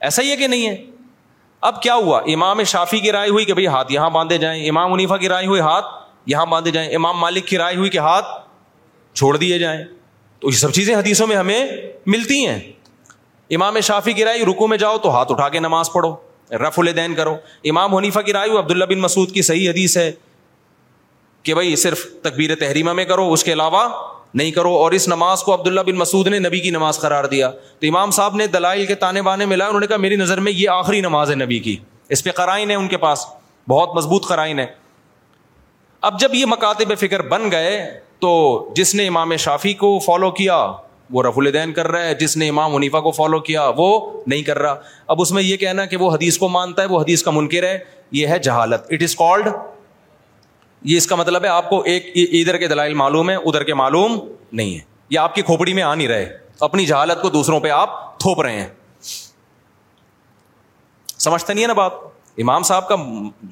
ایسا 0.08 0.22
ہی 0.22 0.32
ہے 0.32 0.36
کہ 0.38 0.48
نہیں 0.48 0.68
ہے 0.70 0.76
اب 1.68 1.82
کیا 1.82 1.93
ہوا 1.95 2.20
امام 2.34 2.64
شافی 2.72 3.00
کی 3.00 3.12
رائے 3.12 3.30
ہوئی 3.30 3.45
کہ 3.45 3.54
بھائی 3.54 3.68
ہاتھ 3.68 3.91
یہاں 3.93 4.10
باندھے 4.10 4.38
جائیں 4.38 4.68
امام 4.70 4.91
منیفا 4.91 5.18
کی 5.18 5.30
رائے 5.30 5.45
ہوئی 5.48 5.60
ہاتھ 5.62 5.86
یہاں 6.28 6.45
باندھے 6.51 6.71
جائیں 6.71 6.89
امام 6.95 7.17
مالک 7.19 7.45
کی 7.47 7.57
رائے 7.57 7.75
ہوئی 7.75 7.89
کہ 7.89 7.97
ہاتھ 8.05 8.25
چھوڑ 9.17 9.36
دیے 9.38 9.57
جائیں 9.59 9.84
تو 10.39 10.49
یہ 10.49 10.55
سب 10.57 10.71
چیزیں 10.73 10.95
حدیثوں 10.95 11.28
میں 11.28 11.36
ہمیں 11.36 11.67
ملتی 12.15 12.45
ہیں 12.45 12.59
امام 13.55 13.80
شافی 13.89 14.13
کی 14.13 14.25
رائے 14.25 14.43
رکو 14.45 14.67
میں 14.67 14.78
جاؤ 14.78 14.97
تو 15.03 15.15
ہاتھ 15.15 15.32
اٹھا 15.32 15.47
کے 15.49 15.59
نماز 15.59 15.91
پڑھو 15.93 16.13
رف 16.67 16.80
الدین 16.80 17.13
کرو 17.15 17.36
امام 17.69 17.95
حنیفا 17.95 18.21
کی 18.21 18.34
رائے 18.34 18.57
عبداللہ 18.57 18.86
بن 18.89 18.99
مسعود 19.01 19.32
کی 19.34 19.41
صحیح 19.41 19.69
حدیث 19.69 19.97
ہے 19.97 20.11
کہ 21.43 21.53
بھائی 21.53 21.75
صرف 21.84 22.05
تقبیر 22.21 22.55
تحریمہ 22.59 22.93
میں 22.99 23.05
کرو 23.05 23.32
اس 23.34 23.43
کے 23.43 23.53
علاوہ 23.53 23.88
نہیں 24.34 24.51
کرو 24.51 24.73
اور 24.78 24.91
اس 24.91 25.07
نماز 25.07 25.43
کو 25.43 25.53
عبداللہ 25.53 25.82
بن 25.86 25.95
مسعود 25.97 26.28
نے 26.28 26.39
نبی 26.39 26.59
کی 26.61 26.69
نماز 26.75 26.99
قرار 26.99 27.23
دیا 27.34 27.49
تو 27.51 27.88
امام 27.88 28.11
صاحب 28.17 28.36
نے 28.36 28.47
دلائل 28.55 28.86
کے 28.86 28.95
تانے 29.03 29.21
بانے 29.28 29.45
ملا 29.53 29.67
انہوں 29.67 29.80
نے 29.82 29.88
کہا 29.88 29.97
میری 30.07 30.15
نظر 30.23 30.39
میں 30.47 30.51
یہ 30.55 30.69
آخری 30.69 30.99
نماز 31.01 31.30
ہے 31.32 31.36
نبی 31.36 31.59
کی 31.67 31.75
اس 32.15 32.23
پہ 32.23 32.32
قرائن 32.36 32.71
ہے 32.71 32.75
ان 32.75 32.88
کے 32.88 32.97
پاس 33.05 33.25
بہت 33.69 33.95
مضبوط 33.95 34.28
قرائن 34.28 34.59
ہے 34.59 34.65
اب 36.02 36.20
جب 36.20 36.34
یہ 36.36 36.45
مکاتے 36.50 36.86
بے 36.86 36.95
فکر 36.95 37.22
بن 37.28 37.50
گئے 37.52 37.78
تو 38.20 38.30
جس 38.76 38.93
نے 38.95 39.08
امام 39.08 39.36
شافی 39.39 39.74
کو 39.84 39.98
فالو 40.06 40.30
کیا 40.39 40.58
وہ 41.14 41.24
رف 41.24 41.38
الدین 41.39 41.72
کر 41.74 41.88
رہا 41.91 42.06
ہے 42.08 42.14
جس 42.20 42.36
نے 42.38 42.48
امام 42.50 42.74
منیفا 42.74 43.00
کو 43.02 43.12
فالو 43.12 43.39
کیا 43.50 43.68
وہ 43.78 44.00
نہیں 44.28 44.43
کر 44.43 44.60
رہا 44.60 44.76
اب 45.14 45.22
اس 45.22 45.32
میں 45.32 45.43
یہ 45.43 45.58
کہنا 45.58 45.86
کہ 45.86 45.98
وہ 45.98 46.12
حدیث 46.14 46.38
کو 46.38 46.50
مانتا 46.50 46.82
ہے 46.82 46.88
وہ 46.88 47.02
حدیث 47.02 47.24
کا 47.24 47.32
منکر 47.32 47.64
ہے 47.68 47.78
یہ 48.20 48.28
ہے 48.28 48.39
جہالت 48.48 48.88
اٹ 48.93 49.02
از 49.04 49.16
کالڈ 49.16 49.48
یہ 50.89 50.98
اس 50.98 51.08
کا 51.08 51.16
مطلب 51.16 51.43
ہے 51.43 51.50
آپ 51.50 51.70
کو 51.70 51.82
ایک 51.93 52.12
ادھر 52.16 52.58
کے 52.58 52.68
دلائل 52.68 52.93
معلوم 53.02 53.30
ہے 53.30 53.36
ادھر 53.36 53.64
کے 53.70 53.74
معلوم 53.74 54.20
نہیں 54.52 54.74
ہے 54.76 54.80
یہ 55.10 55.20
آپ 55.20 55.36
کی 55.36 55.41
کھوپڑی 55.48 55.74
میں 55.74 55.84
آ 55.84 55.93
نہیں 55.95 56.08
رہے 56.08 56.30
اپنی 56.68 56.86
جہالت 56.86 57.22
کو 57.22 57.30
دوسروں 57.30 57.60
پہ 57.60 57.70
آپ 57.70 58.20
تھوپ 58.20 58.41
رہے 58.41 58.60
ہیں 58.62 58.68
سمجھتے 61.18 61.54
نہیں 61.54 61.64
ہے 61.64 61.68
نا 61.68 61.74
بات 61.74 61.91
امام 62.44 62.64
صاحب 62.64 62.88
کا 62.88 62.96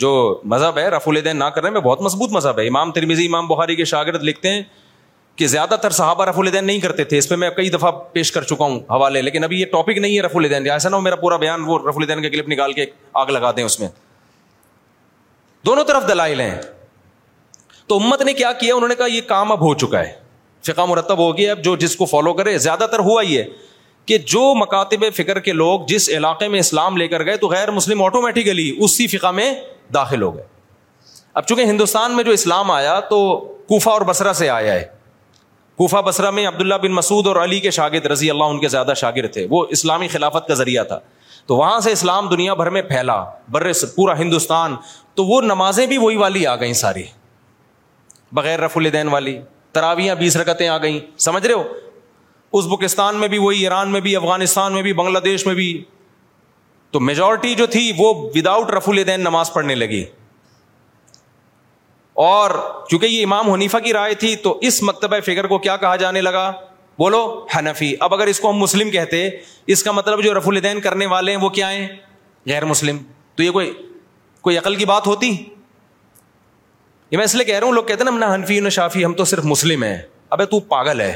جو 0.02 0.10
مذہب 0.52 0.78
ہے 0.78 0.88
رف 0.90 1.08
الدین 1.10 1.38
نہ 1.40 1.44
کرنے 1.56 1.70
میں 1.78 1.82
بہت 1.82 2.02
مضبوط 2.02 2.32
مذہب 2.32 2.60
ہے 2.60 2.68
امام 2.68 2.92
ترمیزی 2.98 3.26
امام 3.28 3.48
بخاری 3.48 3.76
کے 3.76 3.86
شاگرد 3.92 4.24
لکھتے 4.24 4.52
ہیں 4.54 4.62
کہ 5.36 5.48
زیادہ 5.54 5.76
تر 5.82 5.90
صحابہ 6.00 6.26
رف 6.26 6.38
الدین 6.40 6.66
نہیں 6.66 6.80
کرتے 6.80 7.04
تھے 7.04 7.18
اس 7.18 7.30
پہ 7.30 7.36
میں 7.36 7.50
کئی 7.56 7.70
دفعہ 7.70 7.92
پیش 8.12 8.32
کر 8.32 8.44
چکا 8.52 8.64
ہوں 8.66 8.80
حوالے 8.90 9.22
لیکن 9.22 9.44
ابھی 9.44 9.60
یہ 9.62 9.66
ٹاپک 9.72 9.98
نہیں 9.98 10.16
ہے 10.18 10.22
رف 10.22 10.36
الدین 10.38 10.70
ایسا 10.72 10.90
نہ 10.90 10.96
ہو 10.96 11.02
میرا 11.02 11.16
پورا 11.24 11.38
بیان 11.38 11.64
وہ 11.68 11.78
رف 11.88 11.98
الدین 11.98 12.22
کے 12.22 12.30
کلپ 12.30 12.50
نکال 12.50 12.74
کے 12.74 12.86
آگ 13.24 13.30
لگا 13.36 13.52
دیں 13.58 13.64
اس 13.64 13.80
میں 13.80 13.88
دونوں 15.66 15.84
طرف 15.88 16.08
دلائل 16.08 16.42
ہیں 16.42 16.56
تو 17.88 17.98
امت 18.04 18.22
نے 18.26 18.34
کیا 18.34 18.52
کیا 18.60 18.76
انہوں 18.76 18.90
نے 18.90 18.96
کہا 18.96 19.06
یہ 19.16 19.22
کام 19.28 19.52
اب 19.52 19.62
ہو 19.66 19.74
چکا 19.86 20.00
ہے 20.00 20.14
فقہ 20.68 20.82
مرتب 20.90 21.18
ہو 21.18 21.36
گیا 21.38 21.52
اب 21.52 21.64
جو 21.64 21.76
جس 21.86 21.96
کو 21.96 22.06
فالو 22.06 22.34
کرے 22.34 22.58
زیادہ 22.58 22.86
تر 22.92 23.00
ہوا 23.10 23.22
ہی 23.24 23.38
ہے 23.38 23.46
کہ 24.06 24.18
جو 24.34 24.42
مکاتب 24.62 25.04
فکر 25.18 25.40
کے 25.48 25.54
لوگ 25.54 25.82
جس 25.88 26.10
علاقے 26.18 26.48
میں 26.48 26.60
اسلام 26.60 26.98
لے 26.98 27.08
کر 27.08 27.26
گئے 27.26 27.38
تو 27.38 27.48
غیر 27.50 27.72
مسلم 27.72 28.02
آٹومیٹیکلی 28.04 28.72
اسی 28.86 29.08
فقہ 29.18 29.32
میں 29.40 29.54
داخل 29.94 30.22
ہو 30.22 30.34
گئے 30.36 30.44
اب 31.40 31.48
چونکہ 31.48 31.64
ہندوستان 31.66 32.16
میں 32.16 32.24
جو 32.24 32.32
اسلام 32.32 32.72
آیا 32.72 33.00
تو 33.10 33.20
کوفہ 33.70 33.90
اور 33.90 34.02
بسرا 34.10 34.34
سے 34.34 34.50
آیا 34.50 34.74
ہے 34.74 34.84
کوفہ 35.78 36.02
بسرا 36.06 36.30
میں 36.32 36.46
عبداللہ 36.48 36.76
بن 36.82 36.92
مسعود 36.94 37.28
اور 37.28 37.36
علی 37.44 37.60
کے 37.60 37.72
شاگرد 37.78 38.06
رضی 38.12 38.30
اللہ 38.32 38.52
ان 38.54 38.60
کے 38.60 38.68
زیادہ 38.76 38.94
شاگرد 38.98 39.34
تھے 39.34 39.46
وہ 39.50 39.66
اسلامی 39.78 40.08
خلافت 40.08 40.48
کا 40.48 40.54
ذریعہ 40.62 40.84
تھا 40.92 41.00
تو 41.48 41.56
وہاں 41.56 41.80
سے 41.86 41.92
اسلام 41.92 42.28
دنیا 42.30 42.54
بھر 42.60 42.70
میں 42.76 42.82
پھیلا 42.82 43.24
بر 43.54 43.72
پورا 43.96 44.18
ہندوستان 44.20 44.76
تو 45.16 45.26
وہ 45.26 45.42
نمازیں 45.42 45.86
بھی 45.88 45.98
وہی 45.98 46.16
والی 46.18 46.46
آ 46.48 46.56
گئیں 46.60 46.74
ساری 46.84 47.04
بغیر 48.40 48.60
رف 48.62 48.78
الدین 48.78 49.08
والی 49.08 49.40
تراویاں 49.74 50.16
بیس 50.16 50.38
رکتیں 50.38 50.68
آ 50.68 50.78
گئیں 50.82 51.00
سمجھ 51.28 51.46
رہے 51.46 51.54
ہو 51.54 51.64
ازبکستان 52.58 53.16
میں 53.20 53.28
بھی 53.28 53.38
وہی 53.38 53.62
ایران 53.64 53.92
میں 53.92 54.00
بھی 54.02 54.16
افغانستان 54.16 54.74
میں 54.74 54.82
بھی 54.84 54.94
بنگلہ 55.00 55.20
دیش 55.24 55.46
میں 55.46 55.54
بھی 55.56 55.72
تو 56.92 57.00
میجورٹی 57.00 57.54
جو 57.56 57.66
تھی 57.76 57.92
وہ 57.98 58.14
وداؤٹ 58.36 58.72
رف 58.72 58.88
الدین 58.90 59.22
نماز 59.24 59.54
پڑھنے 59.54 59.76
لگی 59.76 60.04
اور 62.28 62.50
چونکہ 62.90 63.06
یہ 63.06 63.24
امام 63.24 63.52
حنیفا 63.52 63.80
کی 63.88 63.94
رائے 63.94 64.14
تھی 64.22 64.36
تو 64.44 64.58
اس 64.68 64.82
مکتبہ 64.90 65.20
فکر 65.26 65.48
کو 65.48 65.58
کیا 65.68 65.76
کہا 65.78 65.96
جانے 66.04 66.22
لگا 66.22 66.50
بولو 67.00 67.22
حنفی 67.58 67.94
اب 68.00 68.14
اگر 68.14 68.28
اس 68.34 68.40
کو 68.40 68.50
ہم 68.50 68.58
مسلم 68.58 68.92
کہتے 68.92 69.28
اس 69.76 69.84
کا 69.84 69.92
مطلب 69.92 70.24
جو 70.24 70.34
رف 70.38 70.48
الدین 70.50 70.80
کرنے 70.82 71.06
والے 71.14 71.36
ہیں 71.36 71.40
وہ 71.42 71.50
کیا 71.58 71.72
ہیں 71.72 71.88
غیر 72.50 72.66
مسلم 72.66 72.98
تو 73.36 73.44
یہ 73.44 73.52
کوئی 73.52 73.72
کوئی 74.42 74.58
عقل 74.58 74.76
کی 74.76 74.86
بات 74.86 75.08
ہوتی 75.08 75.30
یہ 77.12 77.18
میں 77.18 77.26
اس 77.26 77.36
لیے 77.36 77.44
کہہ 77.46 77.60
رہا 77.60 77.68
ہوں 77.68 77.74
لوگ 77.74 77.84
کہتے 77.84 78.04
ہیں 78.04 78.12
نا 78.12 78.12
ہم 78.12 78.20
نہ 78.30 78.34
حنفی 78.36 78.60
نہ 78.60 78.70
شافی 78.80 79.06
ہم 79.06 79.14
تو 79.18 79.26
صرف 79.32 79.46
مسلم 79.46 79.84
ہیں 79.84 79.98
ابے 80.36 80.46
تو 80.52 80.60
پاگل 80.74 81.02
ہے 81.02 81.14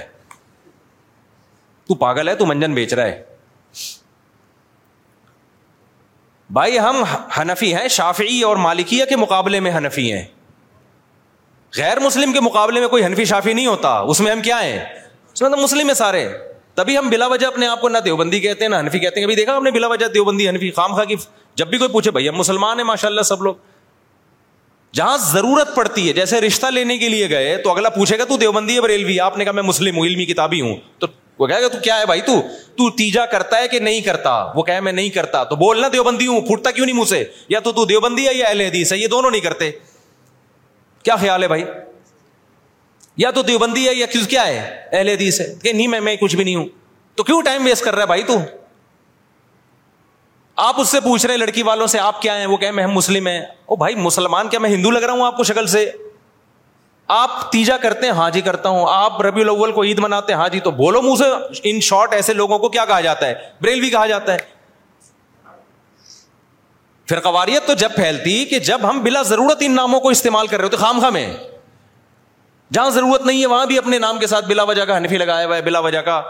تو 1.90 1.96
پاگل 2.02 2.28
ہے 2.30 2.34
تو 2.40 2.46
منجن 2.46 2.74
بیچ 2.74 2.94
رہا 2.94 3.06
ہے 3.06 3.22
بھائی 6.58 6.78
ہم 6.80 7.04
ہنفی 7.38 7.74
ہیں 7.76 7.88
شافعی 7.96 8.42
اور 8.44 8.56
مالکیا 8.66 9.06
کے 9.10 9.16
مقابلے 9.16 9.60
میں 9.66 9.72
ہنفی 9.72 10.12
ہیں 10.12 10.24
غیر 11.78 12.00
مسلم 12.00 12.34
کے 12.34 12.40
مقابلے 12.42 12.80
میں 12.80 12.88
کوئی 12.88 13.04
ہنفی 13.04 13.26
شافی 13.32 13.54
نہیں 13.54 13.66
ہوتا 13.66 13.98
اس 14.14 14.20
میں 14.26 14.32
ہم 14.32 14.42
کیا 14.42 14.62
ہیں 14.64 14.78
اس 15.34 15.42
میں 15.42 15.50
تو 15.50 15.58
مسلم 15.62 15.90
ہے 15.90 15.94
سارے 15.94 16.28
تبھی 16.76 16.98
ہم 16.98 17.10
بلا 17.10 17.28
وجہ 17.28 17.48
اپنے 17.48 17.68
آپ 17.68 17.82
کو 17.82 17.90
نہ 17.90 17.98
دیوبندی 18.06 18.40
کہتے 18.40 18.64
ہیں 18.64 18.70
نہ 18.72 18.76
ہنفی 18.80 19.00
کہتے 19.00 19.22
ہیں 19.22 19.36
دیکھا 19.36 19.58
ہم 19.58 19.64
نے 19.64 19.72
بلا 19.78 19.88
وجہ 19.94 20.08
دیوبندی 20.14 20.48
ہنفی 20.50 20.70
خام 20.76 20.94
خا 20.96 21.04
کی 21.06 21.16
جب 21.62 21.68
بھی 21.68 21.78
کوئی 21.78 21.90
پوچھے 21.94 22.12
بھائی 22.12 22.30
ہم 22.30 22.36
مسلمان 22.38 22.80
ہیں 22.80 22.86
ماشاء 22.86 23.08
اللہ 23.08 23.22
سب 23.32 23.42
لوگ 23.44 23.56
جہاں 24.98 25.18
ضرورت 25.24 25.74
پڑتی 25.76 26.08
ہے 26.08 26.14
جیسے 26.14 26.40
رشتہ 26.42 26.68
لینے 26.74 26.98
کے 26.98 27.10
لیے 27.10 27.30
گئے 27.30 27.56
تو 27.64 27.72
اگلا 27.72 27.90
پوچھے 27.98 28.18
گا 28.20 28.24
تو 28.30 28.38
دیوبندی 28.44 28.76
ہے 28.76 28.82
بریلوی 28.82 29.20
آپ 29.26 29.38
نے 29.38 29.44
کہا 29.44 29.54
میں 29.60 29.64
مسلم 29.64 29.98
ہوں 29.98 30.06
علمی 30.06 30.26
کتابی 30.26 30.62
ہوں 30.62 30.76
تو 31.00 31.08
وہ 31.40 31.48
کہے 31.48 31.62
گا 31.62 31.68
تو 31.74 31.78
کیا 31.84 31.98
ہے 32.00 32.06
بھائی 32.06 32.22
تو 32.22 32.32
تو 32.78 32.90
تیجا 32.98 33.26
کرتا 33.32 33.58
ہے 33.62 33.68
کہ 33.68 33.80
نہیں 33.80 34.02
کرتا 34.02 34.32
وہ 34.56 34.64
کہے 34.70 34.80
میں 34.88 34.92
نہیں 34.94 35.10
کرتا 35.18 35.44
تو 35.52 35.56
بولنا 35.56 35.88
دیوبندی 35.94 36.28
ہوں 36.28 36.42
پھوٹتا 36.48 36.72
کیوں 36.72 36.86
نہیں 36.86 36.96
منہ 36.96 37.06
سے 37.10 37.24
یا 37.50 37.60
تو 37.68 37.72
تو 37.78 37.86
دیوبندی 37.92 38.28
ہے 38.28 38.34
یا 38.36 38.46
اہل 38.48 38.62
حدیث 38.62 38.92
ہے 38.94 38.98
یہ 38.98 39.08
دونوں 39.16 39.32
نہیں 39.32 39.42
کرتے 39.42 39.70
کیا 41.04 41.16
خیال 41.22 41.44
ہے 41.44 41.48
بھائی 41.48 41.64
یا 43.26 43.32
تو 43.36 43.42
دیوبندی 43.52 43.88
ہے 43.88 43.94
یا 43.94 44.06
کس 44.14 44.28
کیا 44.30 44.46
ہے 44.48 44.58
اہل 44.92 45.10
حدیث 45.10 45.40
ہے 45.42 45.54
کہ 45.64 45.74
نہیں 45.74 45.88
میں 45.94 46.00
میں 46.10 46.16
کچھ 46.22 46.36
بھی 46.36 46.44
نہیں 46.44 46.56
ہوں 46.56 46.66
تو 47.16 47.24
کیوں 47.30 47.42
ٹائم 47.46 47.66
ویسٹ 47.66 47.84
کر 47.84 47.96
رہا 47.96 48.02
ہے 48.02 48.08
بھائی 48.08 48.24
تو 48.28 48.38
آپ 50.68 50.80
اس 50.82 50.90
سے 50.92 51.00
پوچھ 51.04 51.26
رہے 51.26 51.34
ہیں 51.34 51.40
لڑکی 51.40 51.64
والوں 51.64 51.88
سے 51.88 52.00
آپ 52.00 52.22
کیا 52.22 52.38
ہیں 52.40 52.46
وہ 52.46 52.58
کہیں 52.58 52.72
میں 52.80 52.84
ہم 52.84 52.94
مسلم 52.94 53.28
ہیں 53.28 53.40
او 53.42 53.76
بھائی 53.86 53.96
مسلمان 53.96 54.50
کیا 54.50 54.60
میں 54.60 54.70
ہندو 54.70 54.92
لگ 54.92 55.04
رہا 55.06 55.14
ہوں 55.14 55.26
آپ 55.26 55.38
کو 55.38 55.44
شکل 55.52 55.68
سے 55.78 55.90
آپ 57.12 57.52
تیجا 57.52 57.76
کرتے 57.84 58.06
ہیں 58.06 58.14
ہاں 58.14 58.30
جی 58.32 58.42
کرتا 58.48 58.70
ہوں 58.70 58.86
آپ 58.90 59.22
ربی 59.22 59.42
الاول 59.42 59.72
کو 59.74 59.84
عید 59.84 60.00
مناتے 60.00 60.34
ہیں 60.34 60.40
ہاں 60.40 60.48
جی 60.52 60.60
تو 60.66 60.72
بولو 60.72 61.02
منہ 61.02 61.16
سے 61.18 61.70
ان 61.70 61.80
شارٹ 61.82 62.14
ایسے 62.14 62.34
لوگوں 62.34 62.58
کو 62.60 62.70
کیا 62.70 62.84
کہا 62.86 63.00
جاتا 63.02 63.28
ہے 63.28 63.34
بریل 63.62 63.80
بھی 63.80 63.90
کہا 63.90 64.06
جاتا 64.08 64.34
ہے 64.34 64.38
پھر 67.08 67.20
قواریت 67.30 67.66
تو 67.68 67.74
جب 67.78 67.96
پھیلتی 67.96 68.44
کہ 68.50 68.60
جب 68.68 68.90
ہم 68.90 69.00
بلا 69.04 69.22
ضرورت 69.32 69.64
ان 69.66 69.76
ناموں 69.76 70.00
کو 70.00 70.10
استعمال 70.18 70.48
کر 70.48 70.58
رہے 70.58 70.66
ہو 70.66 70.70
تو 70.72 70.78
خام 70.84 71.00
خام 71.02 71.18
جہاں 72.74 72.90
ضرورت 72.96 73.26
نہیں 73.26 73.42
ہے 73.42 73.46
وہاں 73.48 73.66
بھی 73.66 73.78
اپنے 73.78 74.00
نام 74.00 74.18
کے 74.20 74.28
ساتھ 74.28 74.46
بلا 74.48 74.64
وجہ 74.70 74.84
کا 74.86 74.98
حنفی 74.98 75.18
لگایا 75.18 75.46
ہوا 75.48 75.56
ہے 75.56 75.62
بلا 75.62 75.80
وجہ 75.86 76.02
کا 76.10 76.22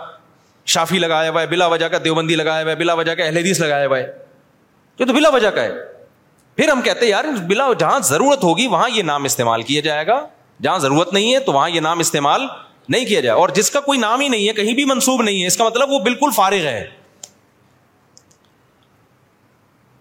شافی 0.73 0.99
لگایا 0.99 1.29
ہوا 1.31 1.41
ہے 1.41 1.47
بلا 1.47 1.65
وجہ 1.73 1.87
کا 1.89 1.97
دیوبندی 2.03 2.35
لگایا 2.35 2.61
ہوا 2.61 2.69
ہے 2.71 2.75
بلا 2.75 2.93
وجہ 2.99 3.15
کا 3.15 3.23
اہل 3.23 3.37
حدیث 3.37 3.59
لگایا 3.61 3.87
ہوا 3.87 3.97
ہے 3.97 4.07
یہ 4.99 5.05
تو 5.05 5.13
بلا 5.13 5.29
وجہ 5.33 5.49
کا 5.55 5.63
ہے 5.63 5.71
پھر 6.57 6.69
ہم 6.69 6.81
کہتے 6.81 7.05
ہیں 7.05 7.11
یار 7.11 7.23
بلا 7.47 7.67
جہاں 7.79 7.99
ضرورت 8.09 8.43
ہوگی 8.43 8.67
وہاں 8.67 8.89
یہ 8.95 9.03
نام 9.11 9.23
استعمال 9.25 9.63
کیا 9.71 9.81
جائے 9.81 10.07
گا 10.07 10.19
جہاں 10.61 10.77
ضرورت 10.79 11.13
نہیں 11.13 11.33
ہے 11.33 11.39
تو 11.39 11.53
وہاں 11.53 11.69
یہ 11.69 11.79
نام 11.81 11.99
استعمال 11.99 12.41
نہیں 12.91 13.05
کیا 13.05 13.19
جائے 13.21 13.35
اور 13.39 13.49
جس 13.55 13.69
کا 13.71 13.79
کوئی 13.81 13.99
نام 13.99 14.19
ہی 14.21 14.27
نہیں 14.27 14.47
ہے 14.47 14.53
کہیں 14.53 14.73
بھی 14.75 14.85
منسوب 14.85 15.21
نہیں 15.21 15.41
ہے 15.41 15.47
اس 15.47 15.57
کا 15.57 15.63
مطلب 15.67 15.91
وہ 15.91 15.99
بالکل 16.03 16.29
فارغ 16.35 16.65
ہے 16.67 16.83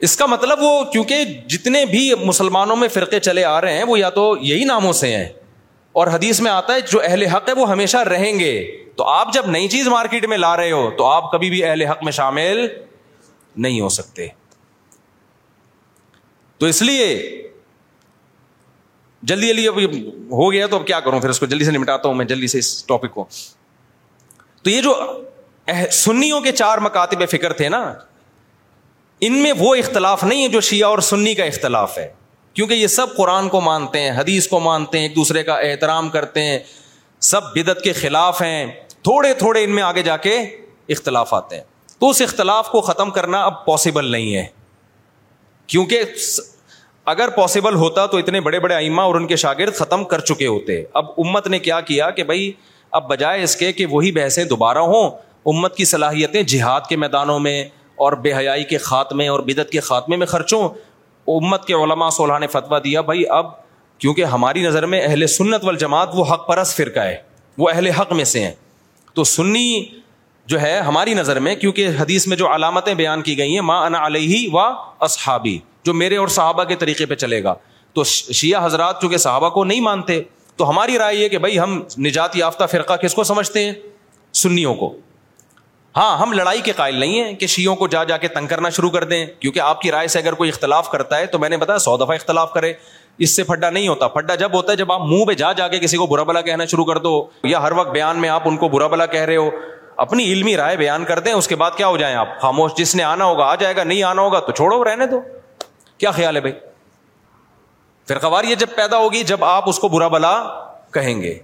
اس 0.07 0.17
کا 0.17 0.27
مطلب 0.27 0.59
وہ 0.63 0.83
کیونکہ 0.93 1.25
جتنے 1.49 1.85
بھی 1.91 2.13
مسلمانوں 2.25 2.77
میں 2.77 2.89
فرقے 2.95 3.21
چلے 3.21 3.45
آ 3.45 3.61
رہے 3.61 3.77
ہیں 3.79 3.85
وہ 3.85 3.99
یا 3.99 4.11
تو 4.19 4.35
یہی 4.41 4.65
ناموں 4.65 4.93
سے 5.01 5.15
ہیں 5.17 5.29
اور 6.01 6.07
حدیث 6.13 6.41
میں 6.41 6.51
آتا 6.51 6.75
ہے 6.75 6.81
جو 6.93 7.01
اہل 7.05 7.25
حق 7.35 7.49
ہے 7.49 7.55
وہ 7.61 7.69
ہمیشہ 7.71 7.97
رہیں 8.13 8.39
گے 8.39 8.51
تو 8.97 9.05
آپ 9.09 9.33
جب 9.33 9.47
نئی 9.51 9.69
چیز 9.69 9.89
مارکیٹ 9.89 10.27
میں 10.29 10.37
لا 10.39 10.57
رہے 10.57 10.71
ہو 10.71 10.91
تو 10.99 11.07
آپ 11.07 11.31
کبھی 11.33 11.51
بھی 11.51 11.65
اہل 11.65 11.83
حق 11.87 12.03
میں 12.05 12.13
شامل 12.13 12.67
نہیں 13.65 13.81
ہو 13.81 13.89
سکتے 13.99 14.27
تو 16.59 16.67
اس 16.67 16.83
لیے 16.83 17.07
جلدی 19.23 19.49
جلدی 19.49 19.67
اب 19.69 19.95
ہو 20.39 20.51
گیا 20.53 20.67
تو 20.71 20.77
اب 20.77 20.87
کیا 20.87 20.99
کروں 21.01 21.21
پھر 21.21 21.31
اس 21.31 21.41
کو 21.41 21.47
جلدی 21.47 21.65
سے 21.65 21.71
نمٹاتا 21.71 22.09
ہوں 22.09 22.15
میں 22.15 22.25
جلدی 22.25 22.47
سے 22.47 22.59
اس 22.59 22.85
ٹاپک 22.87 23.13
کو 23.15 23.25
تو 24.63 24.71
یہ 24.71 24.81
جو 24.83 24.95
سنیوں 25.93 26.41
کے 26.41 26.53
چار 26.53 26.79
مکاتب 26.83 27.29
فکر 27.31 27.53
تھے 27.53 27.69
نا 27.69 27.83
ان 29.27 29.33
میں 29.43 29.53
وہ 29.59 29.75
اختلاف 29.75 30.23
نہیں 30.25 30.43
ہے 30.43 30.49
جو 30.49 30.61
شیعہ 30.69 30.89
اور 30.91 30.99
سنی 31.07 31.35
کا 31.35 31.45
اختلاف 31.45 31.99
ہے 31.99 32.09
کیونکہ 32.55 32.75
یہ 32.75 32.87
سب 32.87 33.17
قرآن 33.17 33.49
کو 33.49 33.61
مانتے 33.61 34.01
ہیں 34.01 34.17
حدیث 34.19 34.47
کو 34.49 34.61
مانتے 34.61 34.99
ہیں 34.99 35.05
ایک 35.07 35.17
دوسرے 35.17 35.43
کا 35.45 35.55
احترام 35.69 36.09
کرتے 36.11 36.43
ہیں 36.43 36.59
سب 37.31 37.51
بدت 37.57 37.83
کے 37.85 37.93
خلاف 37.93 38.43
ہیں 38.43 38.65
تھوڑے 39.09 39.33
تھوڑے 39.39 39.65
ان 39.65 39.75
میں 39.75 39.83
آگے 39.83 40.03
جا 40.03 40.17
کے 40.29 40.37
اختلاف 40.95 41.35
آتے 41.35 41.57
ہیں 41.57 41.63
تو 42.01 42.09
اس 42.11 42.21
اختلاف 42.23 42.69
کو 42.71 42.81
ختم 42.89 43.11
کرنا 43.11 43.43
اب 43.45 43.65
پاسبل 43.67 44.11
نہیں 44.13 44.35
ہے 44.37 44.47
کیونکہ 45.73 46.03
اگر 47.11 47.29
پاسبل 47.37 47.75
ہوتا 47.81 48.05
تو 48.13 48.17
اتنے 48.19 48.41
بڑے 48.47 48.59
بڑے 48.61 48.75
ائمہ 48.75 49.01
اور 49.03 49.15
ان 49.15 49.27
کے 49.27 49.37
شاگرد 49.43 49.75
ختم 49.75 50.03
کر 50.13 50.21
چکے 50.31 50.47
ہوتے 50.47 50.83
اب 51.01 51.07
امت 51.25 51.47
نے 51.55 51.59
کیا 51.69 51.81
کیا 51.91 52.09
کہ 52.17 52.25
بھائی 52.31 52.51
اب 52.99 53.09
بجائے 53.11 53.43
اس 53.43 53.55
کے 53.57 53.71
کہ 53.73 53.87
وہی 53.91 54.11
بحثیں 54.19 54.45
دوبارہ 54.51 54.79
ہوں 54.91 55.11
امت 55.53 55.77
کی 55.77 55.85
صلاحیتیں 55.91 56.43
جہاد 56.53 56.81
کے 56.89 56.97
میدانوں 57.05 57.39
میں 57.47 57.63
اور 58.07 58.13
بے 58.27 58.33
حیائی 58.35 58.65
کے 58.73 58.79
خاتمے 58.89 59.29
اور 59.29 59.41
بدت 59.47 59.71
کے 59.71 59.81
خاتمے 59.87 60.17
میں 60.17 60.27
خرچوں 60.35 60.63
امت 61.35 61.65
کے 61.67 61.75
علماء 61.75 62.09
صلاح 62.17 62.39
نے 62.39 62.47
فتویٰ 62.57 62.83
دیا 62.85 63.01
بھائی 63.11 63.25
اب 63.39 63.47
کیونکہ 64.03 64.25
ہماری 64.37 64.63
نظر 64.67 64.87
میں 64.95 65.01
اہل 65.05 65.27
سنت 65.37 65.65
وال 65.69 65.77
جماعت 65.85 66.09
وہ 66.17 66.25
حق 66.33 66.47
پرس 66.49 66.75
فرقہ 66.77 67.07
ہے 67.09 67.17
وہ 67.59 67.69
اہل 67.71 67.87
حق 68.01 68.13
میں 68.21 68.25
سے 68.35 68.45
ہیں 68.45 68.53
تو 69.15 69.25
سنی 69.35 69.71
جو 70.53 70.61
ہے 70.61 70.79
ہماری 70.89 71.15
نظر 71.21 71.39
میں 71.49 71.55
کیونکہ 71.65 71.89
حدیث 72.01 72.27
میں 72.33 72.37
جو 72.45 72.53
علامتیں 72.55 72.95
بیان 73.03 73.23
کی 73.31 73.39
گئی 73.39 73.55
ہیں 73.55 73.63
ماں 73.73 73.81
انا 73.87 74.05
علیہ 74.07 74.47
و 74.55 74.59
اصحابی 75.09 75.59
جو 75.89 75.93
میرے 76.03 76.17
اور 76.25 76.29
صحابہ 76.39 76.65
کے 76.73 76.77
طریقے 76.85 77.05
پہ 77.11 77.15
چلے 77.25 77.43
گا 77.45 77.53
تو 77.99 78.03
شیعہ 78.41 78.65
حضرات 78.65 79.01
چونکہ 79.03 79.17
صحابہ 79.27 79.49
کو 79.59 79.63
نہیں 79.71 79.81
مانتے 79.91 80.21
تو 80.61 80.69
ہماری 80.71 80.97
رائے 80.99 81.15
یہ 81.17 81.29
کہ 81.29 81.29
کہ 81.33 81.39
بھائی 81.45 81.59
ہم 81.59 81.71
ہم 81.75 82.03
نجات 82.07 82.37
یافتہ 82.37 82.65
فرقہ 82.71 82.97
کس 83.05 83.15
کو 83.15 83.21
کو 83.21 83.25
سمجھتے 83.33 83.63
ہیں 83.65 83.71
ہیں 83.71 84.35
سنیوں 84.43 84.75
ہاں 85.97 86.27
لڑائی 86.35 86.61
کے 86.67 86.73
قائل 86.81 86.97
نہیں 87.03 87.65
کو 87.79 87.87
جا 87.95 88.03
جا 88.11 88.17
کے 88.25 88.29
تنگ 88.35 88.47
کرنا 88.55 88.69
شروع 88.79 88.91
کر 88.97 89.05
دیں 89.13 89.25
کیونکہ 89.45 89.61
آپ 89.69 89.81
کی 89.87 89.91
رائے 89.95 90.09
سے 90.17 90.19
اگر 90.19 90.33
کوئی 90.43 90.51
اختلاف 90.57 90.91
کرتا 90.97 91.19
ہے 91.23 91.27
تو 91.37 91.39
میں 91.47 91.49
نے 91.55 91.61
بتایا 91.65 91.79
سو 91.87 91.97
دفعہ 92.05 92.17
اختلاف 92.21 92.53
کرے 92.59 92.73
اس 93.29 93.37
سے 93.37 93.45
پھڈا 93.53 93.71
نہیں 93.79 93.89
ہوتا 93.93 94.09
پھڈا 94.19 94.35
جب 94.45 94.55
ہوتا 94.59 94.73
ہے 94.73 94.77
جب 94.83 94.93
آپ 94.99 95.09
منہ 95.15 95.25
پہ 95.33 95.39
جا 95.45 95.53
جا 95.63 95.69
کے 95.73 95.79
کسی 95.87 95.97
کو 96.03 96.07
برا 96.13 96.23
بلا 96.33 96.41
کہنا 96.51 96.65
شروع 96.75 96.85
کر 96.93 96.99
دو 97.09 97.13
یا 97.55 97.63
ہر 97.63 97.73
وقت 97.81 97.91
بیان 97.99 98.21
میں 98.27 98.35
آپ 98.35 98.49
ان 98.53 98.57
کو 98.67 98.69
برا 98.77 98.87
بلا 98.95 99.07
کہہ 99.17 99.25
رہے 99.33 99.37
ہو 99.41 99.49
اپنی 100.07 100.31
علمی 100.37 100.57
رائے 100.65 100.77
بیان 100.85 101.05
کر 101.15 101.19
دیں 101.27 101.33
اس 101.41 101.49
کے 101.55 101.61
بعد 101.65 101.77
کیا 101.83 101.89
ہو 101.95 101.97
جائیں 102.05 102.15
آپ 102.27 102.39
خاموش 102.43 102.77
جس 102.83 102.95
نے 102.95 103.03
آنا 103.15 103.25
ہوگا 103.33 103.47
آ 103.55 103.55
جائے 103.65 103.77
گا 103.77 103.85
نہیں 103.93 104.03
آنا 104.13 104.23
ہوگا 104.29 104.41
تو 104.51 104.53
چھوڑو 104.63 104.83
رہنے 104.93 105.07
دو 105.17 105.21
کیا 105.99 106.11
خیال 106.11 106.37
ہے 106.37 106.41
بھائی 106.41 106.55
فرقوار 108.09 108.45
یہ 108.45 108.55
جب 108.55 108.67
پیدا 108.77 108.99
ہوگی 108.99 109.23
جب 109.31 109.45
آپ 109.45 109.69
اس 109.69 109.79
کو 109.79 109.89
برا 109.89 110.09
بلا 110.09 110.33
کہیں 110.95 111.21
گے 111.23 111.39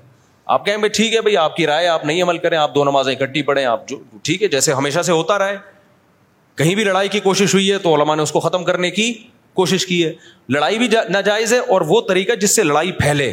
آپ 0.57 0.65
کہیں 0.67 0.77
بھائی 0.77 0.91
ٹھیک 0.97 1.15
ہے 1.15 1.21
بھائی 1.21 1.37
آپ 1.37 1.57
کی 1.57 1.67
رائے 1.67 1.87
آپ 1.89 2.05
نہیں 2.05 2.23
عمل 2.23 2.39
کریں 2.39 2.57
آپ 2.59 2.75
دو 2.75 2.85
نمازیں 2.85 3.15
اکٹھی 3.15 3.43
پڑھیں 3.49 3.65
آپ 3.65 3.87
جو 3.89 3.97
ٹھیک 4.23 4.43
ہے 4.43 4.49
جیسے 4.49 4.73
ہمیشہ 4.75 5.03
سے 5.07 5.13
ہوتا 5.13 5.39
رہے 5.39 5.57
کہیں 6.59 6.75
بھی 6.75 6.85
لڑائی 6.85 7.09
کی 7.09 7.21
کوشش 7.21 7.55
ہوئی 7.55 7.71
ہے 7.73 7.79
تو 7.87 7.95
علماء 7.95 8.15
نے 8.17 8.23
اس 8.23 8.33
کو 8.33 8.41
ختم 8.41 8.65
کرنے 8.65 8.91
کی 8.99 9.13
کوشش 9.61 9.87
کی 9.87 10.05
ہے 10.05 10.13
لڑائی 10.53 10.79
بھی 10.79 10.89
ناجائز 11.11 11.53
ہے 11.53 11.59
اور 11.59 11.81
وہ 11.89 12.01
طریقہ 12.09 12.35
جس 12.41 12.55
سے 12.57 12.63
لڑائی 12.63 12.93
پھیلے 13.03 13.29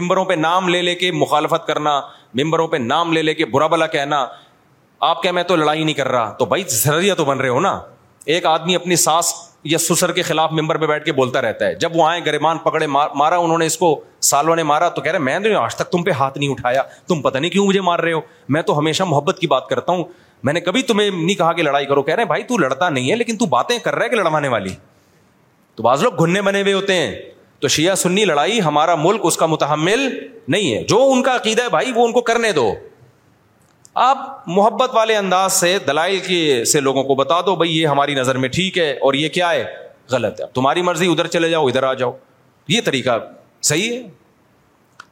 ممبروں 0.00 0.24
پہ 0.24 0.34
نام 0.34 0.68
لے 0.68 0.82
لے 0.82 0.94
کے 0.94 1.10
مخالفت 1.12 1.66
کرنا 1.66 2.00
ممبروں 2.42 2.66
پہ 2.68 2.76
نام 2.76 3.12
لے 3.12 3.22
لے 3.22 3.34
کے 3.34 3.44
برا 3.54 3.66
بلا 3.74 3.86
کہنا 3.96 4.26
آپ 5.10 5.22
کہ 5.22 5.32
میں 5.32 5.42
تو 5.42 5.56
لڑائی 5.56 5.82
نہیں 5.84 5.94
کر 5.94 6.08
رہا 6.12 6.32
تو 6.38 6.44
بھائی 6.52 6.64
ذریعہ 6.70 7.14
تو 7.14 7.24
بن 7.24 7.40
رہے 7.40 7.48
ہو 7.48 7.60
نا 7.60 7.78
ایک 8.34 8.46
آدمی 8.46 8.74
اپنی 8.76 8.96
سانس 9.06 9.32
یا 9.70 9.78
سسر 9.78 10.12
کے 10.12 10.22
خلاف 10.22 10.52
ممبر 10.52 10.76
پہ 10.80 10.86
بیٹھ 10.86 11.04
کے 11.04 11.12
بولتا 11.12 11.40
رہتا 11.42 11.66
ہے 11.66 11.74
جب 11.80 11.96
وہ 11.96 12.06
آئے 12.06 12.20
گرمان 12.26 12.58
پکڑے 12.62 12.86
مارا 12.86 13.36
انہوں 13.36 13.58
نے 13.58 13.66
اس 13.66 13.76
کو 13.78 13.94
سالوں 14.28 14.56
نے 14.56 14.62
مارا 14.70 14.88
تو 14.94 15.00
کہہ 15.02 15.10
رہے 15.12 15.18
میں 15.18 15.34
آج 15.60 15.74
تک 15.76 15.90
تم 15.92 16.02
پہ 16.04 16.10
ہاتھ 16.18 16.38
نہیں 16.38 16.50
اٹھایا 16.50 16.82
تم 17.08 17.22
پتا 17.22 17.38
نہیں 17.38 17.50
کیوں 17.50 17.66
مجھے 17.66 17.80
مار 17.80 17.98
رہے 17.98 18.12
ہو 18.12 18.20
میں 18.56 18.62
تو 18.62 18.78
ہمیشہ 18.78 19.02
محبت 19.08 19.38
کی 19.40 19.46
بات 19.46 19.66
کرتا 19.68 19.92
ہوں 19.92 20.04
میں 20.44 20.52
نے 20.52 20.60
کبھی 20.60 20.82
تمہیں 20.82 21.08
نہیں 21.10 21.36
کہا 21.38 21.52
کہ 21.52 21.62
لڑائی 21.62 21.86
کرو 21.86 22.02
کہہ 22.02 22.14
رہے 22.14 22.38
ہیں 22.52 22.58
لڑتا 22.60 22.88
نہیں 22.88 23.10
ہے 23.10 23.16
لیکن 23.16 23.36
تو 23.38 23.46
باتیں 23.56 23.78
کر 23.84 23.94
رہا 23.94 24.04
ہے 24.04 24.08
کہ 24.10 24.16
لڑوانے 24.16 24.48
والی 24.54 24.74
تو 25.74 25.82
بعض 25.82 26.02
لوگ 26.02 26.18
گھننے 26.24 26.42
بنے 26.42 26.62
ہوئے 26.62 26.72
ہوتے 26.72 26.94
ہیں 26.94 27.14
تو 27.60 27.68
شیعہ 27.68 27.94
سنی 27.94 28.24
لڑائی 28.24 28.60
ہمارا 28.62 28.94
ملک 28.98 29.20
اس 29.24 29.36
کا 29.36 29.46
متحمل 29.46 29.98
نہیں 30.48 30.74
ہے 30.74 30.82
جو 30.88 30.98
ان 31.12 31.22
کا 31.22 31.34
عقیدہ 31.36 31.62
ہے 31.62 31.68
بھائی 31.70 31.92
وہ 31.94 32.04
ان 32.06 32.12
کو 32.12 32.20
کرنے 32.30 32.50
دو 32.52 32.72
آپ 34.00 34.48
محبت 34.48 34.90
والے 34.94 35.16
انداز 35.16 35.52
سے 35.52 35.78
دلائل 35.86 36.18
کے 36.26 36.64
سے 36.72 36.80
لوگوں 36.80 37.02
کو 37.04 37.14
بتا 37.14 37.40
دو 37.46 37.54
بھائی 37.56 37.76
یہ 37.78 37.86
ہماری 37.86 38.14
نظر 38.14 38.38
میں 38.38 38.48
ٹھیک 38.48 38.78
ہے 38.78 38.90
اور 38.92 39.14
یہ 39.14 39.28
کیا 39.28 39.50
ہے 39.50 39.64
غلط 40.10 40.40
ہے 40.40 40.46
تمہاری 40.54 40.82
مرضی 40.82 41.10
ادھر 41.10 41.26
چلے 41.34 41.48
جاؤ 41.50 41.66
ادھر 41.68 41.82
آ 41.82 41.92
جاؤ 41.94 42.12
یہ 42.68 42.80
طریقہ 42.84 43.18
صحیح 43.70 43.92
ہے 43.92 44.00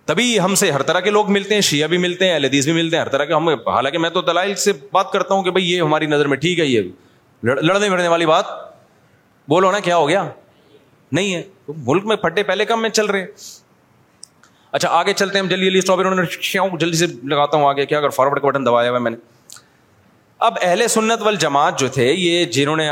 تبھی 0.06 0.38
ہم 0.40 0.54
سے 0.60 0.70
ہر 0.70 0.82
طرح 0.82 1.00
کے 1.00 1.10
لوگ 1.10 1.30
ملتے 1.32 1.54
ہیں 1.54 1.60
شیعہ 1.62 1.86
بھی 1.88 1.98
ملتے 1.98 2.26
ہیں 2.28 2.34
الحدیث 2.34 2.64
بھی 2.64 2.72
ملتے 2.72 2.96
ہیں 2.96 3.02
ہر 3.02 3.08
طرح 3.10 3.24
کے 3.24 3.34
ہم 3.34 3.48
حالانکہ 3.48 3.98
میں 3.98 4.10
تو 4.10 4.20
دلائل 4.30 4.54
سے 4.64 4.72
بات 4.92 5.10
کرتا 5.12 5.34
ہوں 5.34 5.42
کہ 5.42 5.50
بھائی 5.50 5.70
یہ 5.72 5.80
ہماری 5.82 6.06
نظر 6.06 6.28
میں 6.28 6.36
ٹھیک 6.36 6.58
ہے 6.60 6.66
یہ 6.66 6.90
لڑنے 7.62 7.88
بھڑنے 7.88 8.08
والی 8.08 8.26
بات 8.26 8.44
بولو 9.48 9.70
نا 9.72 9.78
کیا 9.84 9.96
ہو 9.96 10.08
گیا 10.08 10.28
نہیں 11.12 11.34
ہے 11.34 11.42
ملک 11.86 12.04
میں 12.06 12.16
پھٹے 12.24 12.42
پہلے 12.50 12.64
کم 12.64 12.82
میں 12.82 12.90
چل 12.90 13.06
رہے 13.06 13.24
اچھا 14.72 14.88
آگے 14.98 15.12
چلتے 15.12 15.38
ہیں 15.38 15.46
جلدی 15.48 15.66
جلدی 15.66 15.78
اسٹاپ 15.78 15.98
انہوں 16.00 16.14
نے 16.14 16.76
جلدی 16.80 16.96
سے 16.96 17.06
لگاتا 17.28 17.56
ہوں 17.56 17.66
آگے 17.68 17.86
کیا 17.86 17.98
اگر 17.98 18.08
فارورڈ 18.16 18.40
کا 18.40 18.46
بٹن 18.48 18.66
دبایا 18.66 18.90
ہوا 18.90 18.98
ہے 18.98 19.02
میں 19.02 19.10
نے 19.10 19.16
اب 20.48 20.54
اہل 20.60 20.86
سنت 20.88 21.22
وال 21.22 21.36
جماعت 21.40 21.78
جو 21.78 21.88
تھے 21.94 22.12
یہ 22.12 22.44
جنہوں 22.56 22.76
نے 22.76 22.88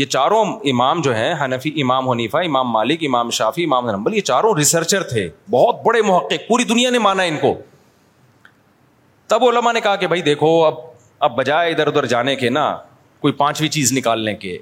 یہ 0.00 0.04
چاروں 0.04 0.44
امام 0.72 1.00
جو 1.02 1.14
ہیں 1.14 1.32
حنفی 1.44 1.70
امام 1.82 2.08
حنیفہ 2.10 2.36
امام 2.46 2.70
مالک 2.70 3.02
امام 3.06 3.30
شافی 3.38 3.64
امام 3.64 3.90
نمبل 3.90 4.14
یہ 4.14 4.20
چاروں 4.30 4.54
ریسرچر 4.58 5.02
تھے 5.12 5.28
بہت 5.50 5.82
بڑے 5.86 6.02
محقق 6.02 6.48
پوری 6.48 6.64
دنیا 6.72 6.90
نے 6.90 6.98
مانا 7.08 7.22
ان 7.30 7.36
کو 7.40 7.54
تب 9.32 9.44
علماء 9.48 9.72
نے 9.72 9.80
کہا 9.80 9.96
کہ 10.02 10.06
بھائی 10.12 10.22
دیکھو 10.22 10.50
اب 10.64 10.74
اب 11.26 11.36
بجائے 11.36 11.70
ادھر 11.72 11.86
ادھر 11.86 12.06
جانے 12.14 12.34
کے 12.36 12.48
نا 12.50 12.70
کوئی 13.20 13.32
پانچویں 13.42 13.68
چیز 13.70 13.92
نکالنے 13.92 14.34
کے 14.44 14.56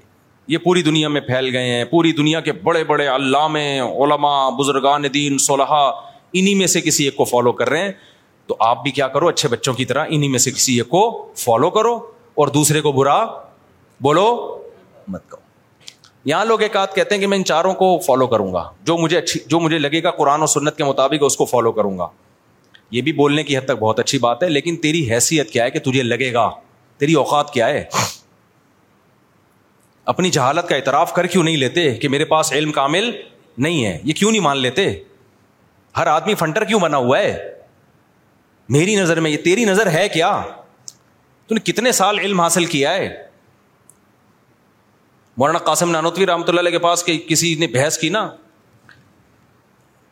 یہ 0.49 0.59
پوری 0.65 0.83
دنیا 0.83 1.09
میں 1.15 1.21
پھیل 1.21 1.55
گئے 1.57 1.71
ہیں 1.73 1.85
پوری 1.91 2.13
دنیا 2.23 2.41
کے 2.41 2.53
بڑے 2.67 2.85
بڑے 2.91 3.09
علامے 3.15 3.67
علماء 4.01 4.49
بزرگان 4.59 5.05
دین 5.15 5.39
صلیحہ 5.47 5.85
انہیں 6.35 6.67
سے 6.67 6.81
کسی 6.81 7.05
ایک 7.05 7.17
کو 7.17 7.25
فالو 7.25 7.53
کر 7.53 7.69
رہے 7.71 7.85
ہیں 7.85 7.93
تو 8.47 8.57
آپ 8.65 8.83
بھی 8.83 8.91
کیا 8.91 9.07
کرو 9.09 9.29
اچھے 9.29 9.49
بچوں 9.49 9.75
کی 9.75 9.85
طرح 9.85 10.07
انہیں 10.11 10.39
سے 10.39 10.51
کسی 10.51 10.77
ایک 10.79 10.89
کو 10.89 11.01
فالو 11.45 11.71
کرو 11.71 11.95
اور 12.43 12.49
دوسرے 12.55 12.81
کو 12.81 12.93
برا 12.93 13.23
بولو 14.03 14.25
مت 15.09 15.29
کرو 15.31 15.45
یہاں 16.29 16.45
لوگ 16.45 16.63
ایک 16.63 16.77
آدھ 16.77 16.95
کہتے 16.95 17.15
ہیں 17.15 17.21
کہ 17.21 17.27
میں 17.27 17.37
ان 17.39 17.45
چاروں 17.45 17.73
کو 17.81 17.99
فالو 18.07 18.27
کروں 18.27 18.53
گا 18.53 18.69
جو 18.85 18.97
مجھے 18.99 19.17
اچھی 19.19 19.41
جو 19.49 19.61
مجھے 19.61 19.79
لگے 19.79 20.03
گا 20.03 20.11
قرآن 20.17 20.43
و 20.43 20.47
سنت 20.55 20.77
کے 20.77 20.85
مطابق 20.85 21.25
اس 21.27 21.37
کو 21.37 21.45
فالو 21.45 21.73
کروں 21.73 21.97
گا 21.99 22.09
یہ 22.91 23.03
بھی 23.03 23.13
بولنے 23.13 23.43
کی 23.45 23.57
حد 23.57 23.65
تک 23.67 23.79
بہت 23.81 23.99
اچھی 24.01 24.19
بات 24.25 24.43
ہے 24.43 24.49
لیکن 24.49 24.77
تیری 24.83 25.05
حیثیت 25.13 25.51
کیا 25.51 25.65
ہے 25.65 25.71
کہ 25.71 25.79
تجھے 25.91 26.03
لگے 26.03 26.33
گا 26.35 26.49
تیری 26.99 27.13
اوقات 27.23 27.53
کیا 27.53 27.67
ہے 27.69 27.85
اپنی 30.13 30.31
جہالت 30.31 30.69
کا 30.69 30.75
اعتراف 30.77 31.13
کر 31.13 31.27
کیوں 31.27 31.43
نہیں 31.45 31.57
لیتے 31.57 31.93
کہ 32.03 32.09
میرے 32.09 32.25
پاس 32.35 32.53
علم 32.53 32.73
کامل 32.73 33.11
نہیں 33.67 33.85
ہے 33.87 33.99
یہ 34.05 34.13
کیوں 34.15 34.31
نہیں 34.31 34.43
مان 34.43 34.59
لیتے 34.59 34.91
ہر 35.97 36.07
آدمی 36.07 36.35
فنٹر 36.41 36.65
کیوں 36.71 36.81
بنا 36.81 36.97
ہوا 36.97 37.19
ہے 37.19 37.37
میری 38.77 38.95
نظر 38.97 39.21
میں 39.25 39.31
یہ 39.31 39.37
تیری 39.45 39.65
نظر 39.65 39.91
ہے 39.93 40.09
کیا 40.09 40.37
نے 41.51 41.61
کتنے 41.73 41.91
سال 41.97 42.19
علم 42.19 42.41
حاصل 42.41 42.65
کیا 42.71 42.95
ہے 42.95 43.07
مولانا 45.39 45.59
قاسم 45.69 45.91
نانوتوی 45.91 46.27
رحمۃ 46.27 46.49
اللہ 46.49 46.71
کے 46.71 46.79
پاس 46.87 47.05
کہ 47.05 47.17
کسی 47.29 47.55
نے 47.59 47.67
بحث 47.75 47.99
کی 47.99 48.09
نا 48.09 48.27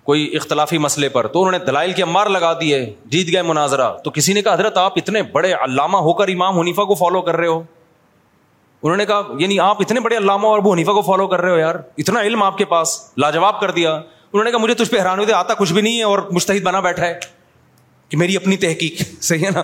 کوئی 0.08 0.28
اختلافی 0.36 0.78
مسئلے 0.86 1.08
پر 1.08 1.26
تو 1.34 1.40
انہوں 1.44 1.52
نے 1.52 1.58
دلائل 1.66 1.92
کے 1.98 2.02
امار 2.02 2.26
لگا 2.36 2.52
دیے 2.60 2.80
جیت 3.14 3.32
گئے 3.32 3.42
مناظرہ 3.50 3.90
تو 4.04 4.10
کسی 4.14 4.32
نے 4.32 4.42
کہا 4.42 4.54
حضرت 4.54 4.76
آپ 4.78 4.92
اتنے 4.96 5.22
بڑے 5.36 5.52
علامہ 5.64 5.96
ہو 6.08 6.12
کر 6.20 6.28
امام 6.34 6.58
حنیفہ 6.58 6.82
کو 6.90 6.94
فالو 7.02 7.20
کر 7.28 7.36
رہے 7.36 7.46
ہو 7.46 7.58
انہوں 8.82 8.96
نے 8.96 9.06
کہا 9.06 9.36
یعنی 9.38 9.58
آپ 9.66 9.80
اتنے 9.80 10.00
بڑے 10.06 10.16
علامہ 10.16 10.46
اور 10.46 10.58
حنیفہ 10.72 10.90
کو 10.90 11.02
فالو 11.02 11.26
کر 11.28 11.40
رہے 11.40 11.50
ہو 11.50 11.56
یار 11.58 11.74
اتنا 12.04 12.20
علم 12.30 12.42
آپ 12.42 12.58
کے 12.58 12.64
پاس 12.74 12.98
لاجواب 13.24 13.60
کر 13.60 13.70
دیا 13.80 13.98
انہوں 14.34 14.44
نے 14.44 14.50
کہا 14.50 14.58
مجھے 14.58 14.74
تجھ 14.74 14.90
پہ 14.90 14.98
حیران 14.98 15.18
ہوئے 15.18 15.26
تھے 15.26 15.34
آتا 15.34 15.54
کچھ 15.58 15.72
بھی 15.72 15.82
نہیں 15.82 15.98
ہے 15.98 16.02
اور 16.04 16.18
مستحد 16.32 16.62
بنا 16.62 16.78
بیٹھا 16.86 17.04
ہے 17.06 17.18
کہ 18.08 18.16
میری 18.16 18.36
اپنی 18.36 18.56
تحقیق 18.64 19.02
صحیح 19.24 19.44
ہے 19.46 19.50
نا 19.54 19.62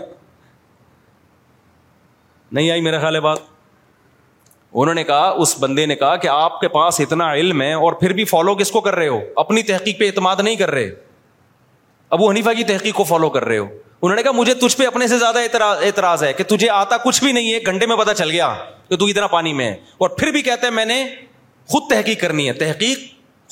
نہیں 2.52 2.70
آئی 2.70 2.80
میرا 2.80 3.00
خیال 3.00 3.14
ہے 3.14 3.20
بات 3.20 3.38
انہوں 4.80 4.94
نے 4.94 5.04
کہا 5.04 5.28
اس 5.42 5.54
بندے 5.60 5.86
نے 5.86 5.96
کہا 5.96 6.14
کہ 6.24 6.28
آپ 6.32 6.60
کے 6.60 6.68
پاس 6.76 7.00
اتنا 7.00 7.32
علم 7.32 7.62
ہے 7.62 7.72
اور 7.72 7.92
پھر 8.02 8.12
بھی 8.20 8.24
فالو 8.36 8.54
کس 8.56 8.70
کو 8.70 8.80
کر 8.80 8.94
رہے 8.94 9.08
ہو 9.08 9.18
اپنی 9.44 9.62
تحقیق 9.72 9.98
پہ 9.98 10.06
اعتماد 10.06 10.42
نہیں 10.44 10.56
کر 10.56 10.70
رہے 10.70 10.90
ابو 12.16 12.30
حنیفا 12.30 12.52
کی 12.54 12.64
تحقیق 12.64 12.94
کو 12.96 13.04
فالو 13.04 13.30
کر 13.30 13.44
رہے 13.44 13.58
ہو 13.58 13.66
انہوں 14.00 14.16
نے 14.16 14.22
کہا 14.22 14.32
مجھے 14.40 14.54
تجھ 14.62 14.76
پہ 14.76 14.86
اپنے 14.86 15.06
سے 15.08 15.18
زیادہ 15.18 15.38
اعتراض 15.86 16.22
ہے 16.24 16.32
کہ 16.32 16.44
تجھے 16.54 16.70
آتا 16.80 16.96
کچھ 17.04 17.22
بھی 17.24 17.32
نہیں 17.32 17.52
ہے 17.52 17.58
گھنٹے 17.72 17.86
میں 17.86 17.96
پتا 17.96 18.14
چل 18.22 18.30
گیا 18.30 18.54
کہ 18.88 18.96
تو 18.96 19.06
اتنا 19.06 19.26
پانی 19.36 19.52
میں 19.60 19.68
ہے 19.72 19.78
اور 20.06 20.18
پھر 20.18 20.30
بھی 20.32 20.42
کہتے 20.42 20.66
ہیں 20.66 20.74
میں 20.74 20.84
نے 20.92 21.04
خود 21.72 21.90
تحقیق 21.90 22.20
کرنی 22.20 22.46
ہے 22.48 22.52
تحقیق 22.64 22.98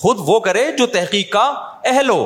خود 0.03 0.17
وہ 0.27 0.39
کرے 0.41 0.71
جو 0.79 0.87
تحقیق 0.95 1.31
کا 1.33 1.45
اہل 1.93 2.09
ہو 2.11 2.21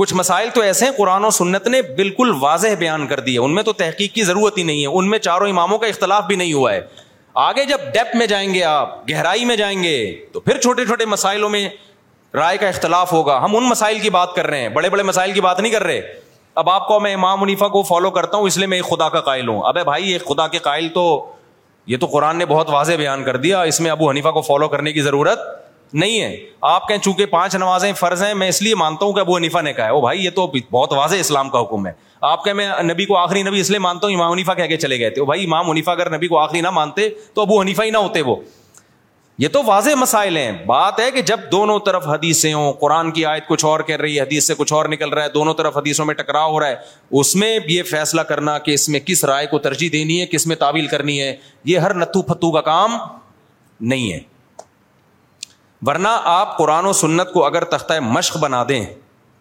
کچھ 0.00 0.12
مسائل 0.14 0.48
تو 0.54 0.60
ایسے 0.60 0.84
ہیں 0.84 0.92
قرآن 0.96 1.24
و 1.24 1.30
سنت 1.40 1.66
نے 1.68 1.80
بالکل 1.96 2.30
واضح 2.40 2.74
بیان 2.78 3.06
کر 3.12 3.20
دی 3.28 3.32
ہے 3.34 3.38
ان 3.44 3.54
میں 3.54 3.62
تو 3.68 3.72
تحقیق 3.82 4.12
کی 4.14 4.24
ضرورت 4.24 4.58
ہی 4.58 4.62
نہیں 4.68 4.80
ہے 4.82 4.86
ان 4.98 5.08
میں 5.10 5.18
چاروں 5.18 5.48
اماموں 5.50 5.78
کا 5.78 5.86
اختلاف 5.86 6.24
بھی 6.26 6.36
نہیں 6.36 6.52
ہوا 6.52 6.72
ہے 6.72 6.80
آگے 7.44 7.64
جب 7.68 7.80
ڈیپ 7.94 8.14
میں 8.16 8.26
جائیں 8.26 8.52
گے 8.54 8.62
آپ 8.64 8.94
گہرائی 9.10 9.44
میں 9.44 9.56
جائیں 9.56 9.82
گے 9.82 9.96
تو 10.32 10.40
پھر 10.40 10.58
چھوٹے 10.66 10.84
چھوٹے 10.86 11.04
مسائلوں 11.14 11.48
میں 11.56 11.68
رائے 12.34 12.56
کا 12.58 12.68
اختلاف 12.68 13.12
ہوگا 13.12 13.38
ہم 13.44 13.56
ان 13.56 13.64
مسائل 13.68 13.98
کی 13.98 14.10
بات 14.20 14.34
کر 14.34 14.46
رہے 14.46 14.60
ہیں 14.60 14.68
بڑے 14.78 14.90
بڑے 14.90 15.02
مسائل 15.10 15.32
کی 15.32 15.40
بات 15.48 15.60
نہیں 15.60 15.72
کر 15.72 15.82
رہے 15.86 16.00
اب 16.62 16.70
آپ 16.70 16.86
کو 16.88 17.00
میں 17.00 17.14
امام 17.14 17.40
منیفا 17.40 17.68
کو 17.68 17.82
فالو 17.90 18.10
کرتا 18.10 18.36
ہوں 18.36 18.46
اس 18.46 18.56
لیے 18.56 18.66
میں 18.66 18.78
ایک 18.78 18.88
خدا 18.94 19.08
کا 19.16 19.20
قائل 19.30 19.48
ہوں 19.48 19.60
اب 19.68 19.82
بھائی 19.84 20.12
ایک 20.12 20.24
خدا 20.28 20.46
کے 20.48 20.58
قائل 20.68 20.88
تو 20.94 21.04
یہ 21.86 21.96
تو 22.00 22.06
قرآن 22.12 22.38
نے 22.38 22.44
بہت 22.54 22.70
واضح 22.70 22.92
بیان 22.98 23.24
کر 23.24 23.36
دیا 23.46 23.62
اس 23.72 23.80
میں 23.80 23.90
ابو 23.90 24.10
حنیفہ 24.10 24.28
کو 24.36 24.40
فالو 24.50 24.68
کرنے 24.68 24.92
کی 24.92 25.02
ضرورت 25.02 25.38
نہیں 25.94 26.20
ہے 26.20 26.36
آپ 26.68 26.86
کہیں 26.88 26.98
چونکہ 26.98 27.26
پانچ 27.30 27.54
نمازیں 27.56 27.92
فرض 27.96 28.22
ہیں 28.22 28.32
میں 28.34 28.48
اس 28.48 28.60
لیے 28.62 28.74
مانتا 28.74 29.06
ہوں 29.06 29.12
کہ 29.12 29.20
ابو 29.20 29.36
حنیفا 29.36 29.60
نے 29.62 29.72
کہا 29.72 29.84
ہے 29.86 29.90
وہ 29.90 30.00
بھائی 30.00 30.24
یہ 30.24 30.30
تو 30.34 30.46
بہت 30.70 30.92
واضح 30.92 31.16
اسلام 31.20 31.50
کا 31.50 31.60
حکم 31.60 31.86
ہے 31.86 31.92
آپ 32.26 32.44
کہیں 32.44 32.82
نبی 32.82 33.04
کو 33.06 33.16
آخری 33.16 33.42
نبی 33.42 33.60
اس 33.60 33.70
لیے 33.70 33.78
مانتا 33.78 34.06
ہوں 34.06 34.14
امام 34.14 34.32
حنیفہ 34.32 34.52
کہہ 34.56 34.66
کے 34.66 34.76
چلے 34.76 34.98
گئے 34.98 35.10
تھے 35.10 35.24
بھائی 35.24 35.44
امام 35.44 35.70
حنیفہ 35.70 35.90
اگر 35.90 36.16
نبی 36.16 36.28
کو 36.28 36.38
آخری 36.38 36.60
نہ 36.60 36.70
مانتے 36.70 37.08
تو 37.34 37.42
ابو 37.42 37.60
حنیفا 37.60 37.84
ہی 37.84 37.90
نہ 37.90 37.98
ہوتے 37.98 38.22
وہ 38.30 38.36
یہ 39.38 39.48
تو 39.52 39.62
واضح 39.64 39.94
مسائل 40.00 40.36
ہیں 40.36 40.50
بات 40.66 41.00
ہے 41.00 41.10
کہ 41.14 41.22
جب 41.30 41.40
دونوں 41.52 41.78
طرف 41.86 42.06
حدیثیں 42.08 42.52
ہوں 42.52 42.72
قرآن 42.80 43.10
کی 43.12 43.24
آیت 43.26 43.46
کچھ 43.48 43.64
اور 43.64 43.80
کہہ 43.86 43.96
رہی 43.96 44.14
ہے 44.16 44.20
حدیث 44.22 44.46
سے 44.46 44.54
کچھ 44.58 44.72
اور 44.72 44.86
نکل 44.88 45.08
رہا 45.12 45.22
ہے 45.24 45.28
دونوں 45.34 45.52
طرف 45.54 45.76
حدیثوں 45.76 46.04
میں 46.06 46.14
ٹکراؤ 46.14 46.52
ہو 46.52 46.60
رہا 46.60 46.68
ہے 46.68 46.74
اس 47.20 47.34
میں 47.42 47.58
یہ 47.68 47.82
فیصلہ 47.90 48.20
کرنا 48.30 48.56
کہ 48.58 48.74
اس 48.74 48.88
میں 48.88 49.00
کس 49.06 49.24
رائے 49.32 49.46
کو 49.50 49.58
ترجیح 49.68 49.88
دینی 49.92 50.20
ہے 50.20 50.26
کس 50.26 50.46
میں 50.46 50.56
تعویل 50.64 50.86
کرنی 50.96 51.20
ہے 51.20 51.34
یہ 51.72 51.78
ہر 51.78 51.94
نتھو 51.98 52.22
پھتو 52.32 52.50
کا 52.52 52.60
کام 52.70 52.96
نہیں 53.92 54.12
ہے 54.12 54.18
ورنہ 55.86 56.08
آپ 56.24 56.56
قرآن 56.58 56.86
و 56.86 56.92
سنت 56.92 57.32
کو 57.32 57.44
اگر 57.46 57.64
تختہ 57.74 57.98
مشق 58.02 58.36
بنا 58.40 58.62
دیں 58.68 58.84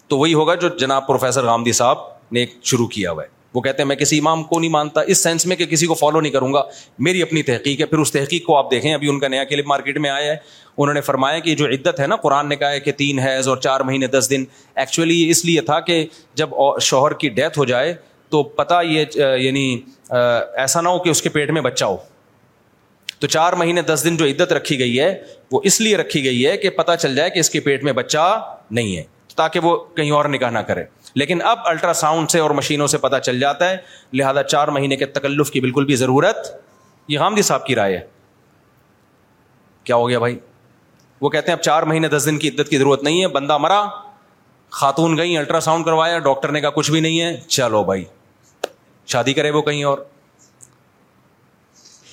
تو 0.08 0.18
وہی 0.18 0.34
ہوگا 0.34 0.56
جو 0.62 0.68
جناب 0.80 1.08
پروفیسر 1.08 1.44
غامدی 1.46 1.72
صاحب 1.74 1.98
نے 2.34 2.46
شروع 2.64 2.88
کیا 2.88 3.12
ہوا 3.12 3.24
ہے 3.24 3.34
وہ 3.54 3.62
کہتے 3.62 3.82
ہیں 3.82 3.88
میں 3.88 3.96
کسی 3.96 4.18
امام 4.20 4.44
کو 4.44 4.60
نہیں 4.60 4.70
مانتا 4.72 5.02
اس 5.14 5.22
سینس 5.24 5.46
میں 5.46 5.56
کہ 5.56 5.66
کسی 5.66 5.86
کو 5.88 5.94
فالو 5.94 6.22
نہیں 6.22 6.32
کروں 6.32 6.54
گا 6.54 6.64
میری 7.08 7.22
اپنی 7.22 7.44
تحقیق 7.50 7.82
ہے 7.82 7.86
پھر 7.86 7.98
اس 8.00 8.12
تحقیق 8.12 8.46
کو 8.46 8.58
آپ 8.58 8.72
دیکھیں 8.72 8.94
ابھی 8.94 9.10
ان 9.10 9.20
کا 9.20 9.28
نیا 9.28 9.44
کلپ 9.52 9.68
مارکیٹ 9.68 9.98
میں 10.06 10.10
آیا 10.10 10.32
ہے 10.32 10.38
انہوں 10.78 10.94
نے 10.94 11.02
فرمایا 11.02 11.40
کہ 11.40 11.56
جو 11.56 11.66
عدت 11.66 12.00
ہے 12.00 12.08
نا 12.08 12.16
قرآن 12.26 12.50
نے 12.50 12.56
کہا 12.56 12.72
ہے 12.72 12.80
کہ 12.80 12.92
تین 13.02 13.20
حیض 13.20 13.48
اور 13.48 13.58
چار 13.68 13.82
مہینے 13.92 14.08
دس 14.18 14.28
دن 14.30 14.44
ایکچولی 14.76 15.30
اس 15.30 15.44
لیے 15.46 15.62
تھا 15.70 15.80
کہ 15.88 16.06
جب 16.44 16.50
شوہر 16.90 17.14
کی 17.24 17.30
ڈیتھ 17.40 17.60
ہو 17.60 17.66
جائے 17.66 17.94
تو 18.30 18.44
پتہ 18.58 18.82
یہ 18.90 19.26
یعنی 19.44 19.70
ایسا 20.12 20.82
نہ 20.82 20.90
ہو 20.90 21.00
کہ 21.04 21.10
اس 21.10 21.22
کے 21.22 21.30
پیٹ 21.30 21.52
میں 21.52 21.62
بچہ 21.62 21.86
ہو 21.86 21.98
تو 23.22 23.28
چار 23.28 23.54
مہینے 23.60 23.82
دس 23.82 24.02
دن 24.04 24.18
جو 24.18 24.26
عدت 24.26 24.54
رکھی 24.54 24.78
گئی 24.80 25.00
ہے 25.00 25.14
وہ 25.52 25.62
اس 25.70 25.80
لیے 25.82 25.98
رکھی 25.98 26.24
گئی 26.24 26.46
ہے 26.46 26.56
کہ 26.58 26.70
پتہ 26.80 26.92
چل 27.02 27.16
جائے 27.16 27.30
کہ 27.30 27.40
اس 27.40 27.50
کے 27.50 27.60
پیٹ 27.68 27.84
میں 27.84 27.94
بچہ 28.00 28.26
نہیں 28.72 28.96
ہے 28.98 29.04
تاکہ 29.36 29.60
وہ 29.64 29.76
کہیں 29.96 30.12
اور 30.16 30.26
نگاہ 30.36 30.50
نہ 30.52 30.60
کرے 30.68 30.84
لیکن 31.22 31.42
اب 31.48 31.66
الٹرا 31.68 31.94
ساؤنڈ 32.02 32.30
سے 32.32 32.40
اور 32.40 32.52
مشینوں 32.60 32.88
سے 32.88 32.98
پتہ 32.98 33.16
چل 33.24 33.40
جاتا 33.40 33.70
ہے 33.70 33.78
لہذا 34.14 34.44
چار 34.44 34.68
مہینے 34.78 34.96
کے 34.98 35.06
تکلف 35.20 35.52
کی 35.52 35.62
بالکل 35.62 35.86
بھی 35.86 35.96
ضرورت 35.96 36.50
یہ 37.08 37.20
غامدی 37.20 37.42
صاحب 37.50 37.66
کی 37.66 37.76
رائے 37.76 37.98
ہے 37.98 38.02
کیا 39.84 39.96
ہو 39.96 40.08
گیا 40.10 40.20
بھائی 40.20 40.38
وہ 41.22 41.30
کہتے 41.30 41.52
ہیں 41.52 41.58
اب 41.58 41.64
چار 41.64 41.84
مہینے 41.90 42.08
دس 42.10 42.26
دن 42.26 42.38
کی 42.40 42.50
عدت 42.50 42.70
کی 42.70 42.78
ضرورت 42.78 43.04
نہیں 43.04 43.22
ہے 43.22 43.28
بندہ 43.34 43.58
مرا 43.66 43.84
خاتون 44.80 45.18
گئی 45.18 45.38
الٹرا 45.38 45.60
ساؤنڈ 45.60 45.86
کروایا 45.86 46.20
ڈاکٹر 46.20 46.52
نے 46.52 46.62
کہا 46.62 46.70
کچھ 46.76 46.92
بھی 46.92 47.00
نہیں 47.00 47.20
ہے 47.22 47.36
چلو 47.48 47.84
بھائی 47.84 48.04
شادی 49.14 49.34
کرے 49.34 49.50
وہ 49.58 49.62
کہیں 49.62 49.84
اور 49.84 49.98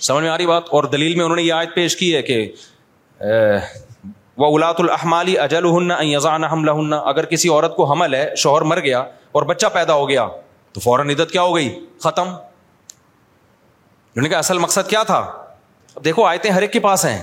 سمجھ 0.09 0.23
میں 0.23 0.31
آ 0.31 0.37
رہی 0.39 0.47
بات 0.47 0.69
اور 0.75 0.85
دلیل 0.93 1.15
میں 1.17 1.23
انہوں 1.25 1.37
نے 1.37 1.43
یہ 1.43 1.53
آیت 1.53 1.75
پیش 1.75 1.97
کی 1.97 2.15
ہے 2.15 2.23
کہ 2.29 2.37
وہ 4.37 4.47
اولاد 4.47 4.75
الحمالی 4.79 5.39
اجل 5.39 5.65
ہن 5.77 5.91
حمل 6.53 6.69
ہن 6.69 6.93
اگر 7.03 7.25
کسی 7.33 7.49
عورت 7.49 7.77
کو 7.77 7.85
حمل 7.91 8.15
ہے 8.15 8.25
شوہر 8.45 8.63
مر 8.71 8.81
گیا 8.85 9.01
اور 9.39 9.43
بچہ 9.51 9.67
پیدا 9.73 9.95
ہو 10.01 10.09
گیا 10.09 10.27
تو 10.73 10.81
فوراً 10.81 11.11
عدت 11.11 11.31
کیا 11.33 11.43
ہو 11.43 11.55
گئی 11.57 11.69
ختم 12.03 12.23
انہوں 12.23 12.35
یعنی 14.17 14.23
نے 14.29 14.29
کہا 14.29 14.39
اصل 14.39 14.59
مقصد 14.59 14.89
کیا 14.89 15.03
تھا 15.13 15.19
اب 15.95 16.05
دیکھو 16.05 16.25
آیتیں 16.25 16.51
ہر 16.51 16.63
ایک 16.63 16.73
کے 16.73 16.81
پاس 16.89 17.05
ہیں 17.07 17.23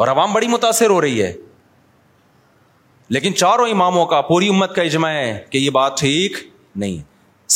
اور 0.00 0.08
عوام 0.14 0.32
بڑی 0.32 0.46
متاثر 0.54 0.90
ہو 0.90 1.00
رہی 1.00 1.22
ہے 1.22 1.32
لیکن 3.16 3.34
چاروں 3.36 3.68
اماموں 3.70 4.06
کا 4.12 4.20
پوری 4.30 4.48
امت 4.48 4.74
کا 4.74 4.82
اجماع 4.82 5.10
ہے 5.12 5.38
کہ 5.50 5.58
یہ 5.58 5.70
بات 5.80 5.98
ٹھیک 6.00 6.36
نہیں 6.84 6.98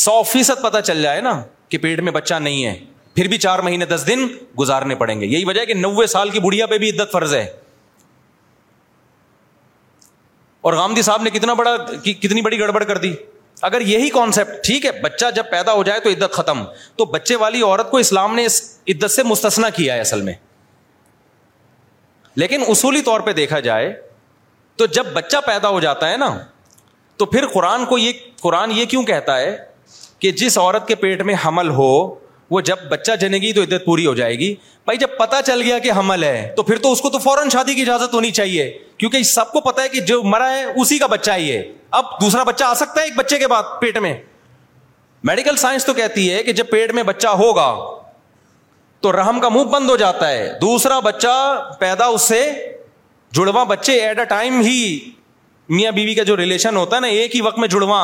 سو 0.03 0.21
فیصد 0.31 0.63
پتہ 0.63 0.79
چل 0.85 1.01
جائے 1.01 1.21
نا 1.21 1.41
کہ 1.69 1.77
پیٹ 1.87 1.99
میں 2.07 2.11
بچہ 2.11 2.35
نہیں 2.43 2.65
ہے 2.65 2.79
پھر 3.15 3.27
بھی 3.27 3.37
چار 3.37 3.59
مہینے 3.59 3.85
دس 3.85 4.03
دن 4.07 4.25
گزارنے 4.59 4.95
پڑیں 4.95 5.19
گے 5.21 5.25
یہی 5.25 5.45
وجہ 5.45 5.59
ہے 5.61 5.65
کہ 5.65 5.73
نوے 5.73 6.05
سال 6.07 6.29
کی 6.29 6.39
بڑھیا 6.45 6.65
پہ 6.67 6.77
بھی 6.83 6.89
عدت 6.89 7.11
فرض 7.11 7.33
ہے 7.33 7.45
اور 10.69 10.73
گامدی 10.73 11.01
صاحب 11.01 11.23
نے 11.23 11.29
کتنا 11.29 11.53
بڑا 11.61 11.75
کتنی 12.03 12.41
بڑی 12.41 12.59
گڑبڑ 12.59 12.83
کر 12.83 12.97
دی 12.97 13.13
اگر 13.69 13.81
یہی 13.87 14.09
کانسیپٹ 14.09 14.63
ٹھیک 14.65 14.85
ہے 14.85 14.91
بچہ 15.01 15.25
جب 15.35 15.49
پیدا 15.51 15.73
ہو 15.73 15.83
جائے 15.83 15.99
تو 15.99 16.09
عدت 16.09 16.31
ختم 16.33 16.63
تو 16.97 17.05
بچے 17.11 17.35
والی 17.43 17.61
عورت 17.63 17.89
کو 17.91 17.97
اسلام 17.97 18.35
نے 18.35 18.45
اس 18.45 18.61
عدت 18.89 19.11
سے 19.11 19.23
مستثنا 19.23 19.69
کیا 19.79 19.93
ہے 19.95 19.99
اصل 20.01 20.21
میں 20.21 20.33
لیکن 22.43 22.63
اصولی 22.69 23.01
طور 23.05 23.19
پہ 23.21 23.33
دیکھا 23.41 23.59
جائے 23.67 23.91
تو 24.77 24.85
جب 24.97 25.07
بچہ 25.13 25.37
پیدا 25.45 25.69
ہو 25.69 25.79
جاتا 25.79 26.09
ہے 26.09 26.17
نا 26.17 26.31
تو 27.17 27.25
پھر 27.33 27.47
قرآن 27.53 27.85
کو 27.85 27.97
یہ 27.97 28.11
قرآن 28.41 28.71
یہ 28.75 28.85
کیوں 28.89 29.03
کہتا 29.05 29.37
ہے 29.39 29.55
کہ 30.19 30.31
جس 30.41 30.57
عورت 30.57 30.87
کے 30.87 30.95
پیٹ 30.95 31.21
میں 31.25 31.35
حمل 31.45 31.69
ہو 31.79 31.89
وہ 32.51 32.61
جب 32.67 32.77
بچہ 32.89 33.11
جنے 33.19 33.37
گی 33.41 33.51
تو 33.53 33.61
عدت 33.63 33.85
پوری 33.85 34.05
ہو 34.05 34.13
جائے 34.15 34.37
گی 34.39 34.53
بھائی 34.85 34.97
جب 34.99 35.07
پتا 35.17 35.41
چل 35.47 35.61
گیا 35.61 35.77
کہ 35.83 35.91
حمل 35.97 36.23
ہے 36.23 36.51
تو 36.55 36.63
پھر 36.69 36.77
تو 36.85 36.91
اس 36.91 37.01
کو 37.01 37.09
تو 37.09 37.17
فوراً 37.25 37.49
شادی 37.49 37.73
کی 37.73 37.81
اجازت 37.81 38.13
ہونی 38.13 38.31
چاہیے 38.39 38.63
کیونکہ 38.97 39.23
سب 39.29 39.51
کو 39.51 39.61
پتا 39.69 39.83
ہے 39.83 39.89
کہ 39.89 39.99
جو 40.09 40.21
مرا 40.23 40.49
ہے 40.51 40.63
اسی 40.81 40.97
کا 41.03 41.07
بچہ 41.13 41.31
ہی 41.37 41.51
ہے 41.51 41.61
اب 41.99 42.05
دوسرا 42.21 42.43
بچہ 42.49 42.63
آ 42.63 42.73
سکتا 42.81 42.99
ہے 43.01 43.05
ایک 43.05 43.15
بچے 43.17 43.37
کے 43.39 43.47
بعد 43.53 43.71
پیٹ 43.81 43.97
میں 44.07 44.13
میڈیکل 45.29 45.55
سائنس 45.63 45.85
تو 45.85 45.93
کہتی 45.93 46.29
ہے 46.33 46.43
کہ 46.43 46.53
جب 46.59 46.69
پیٹ 46.71 46.91
میں 46.99 47.03
بچہ 47.13 47.27
ہوگا 47.43 47.69
تو 49.01 49.11
رحم 49.17 49.39
کا 49.41 49.49
منہ 49.49 49.69
بند 49.75 49.89
ہو 49.89 49.95
جاتا 49.97 50.29
ہے 50.29 50.51
دوسرا 50.61 50.99
بچہ 51.07 51.35
پیدا 51.79 52.05
اس 52.17 52.21
سے 52.33 52.41
جڑواں 53.37 53.65
بچے 53.65 53.99
ایٹ 54.05 54.19
اے 54.19 54.25
ٹائم 54.35 54.59
ہی 54.67 54.77
میاں 55.75 55.91
بیوی 55.91 56.13
کا 56.15 56.23
جو 56.31 56.37
ریلیشن 56.37 56.75
ہوتا 56.75 56.95
ہے 56.95 57.01
نا 57.01 57.07
ایک 57.19 57.35
ہی 57.35 57.41
وقت 57.41 57.59
میں 57.59 57.67
جڑواں 57.75 58.01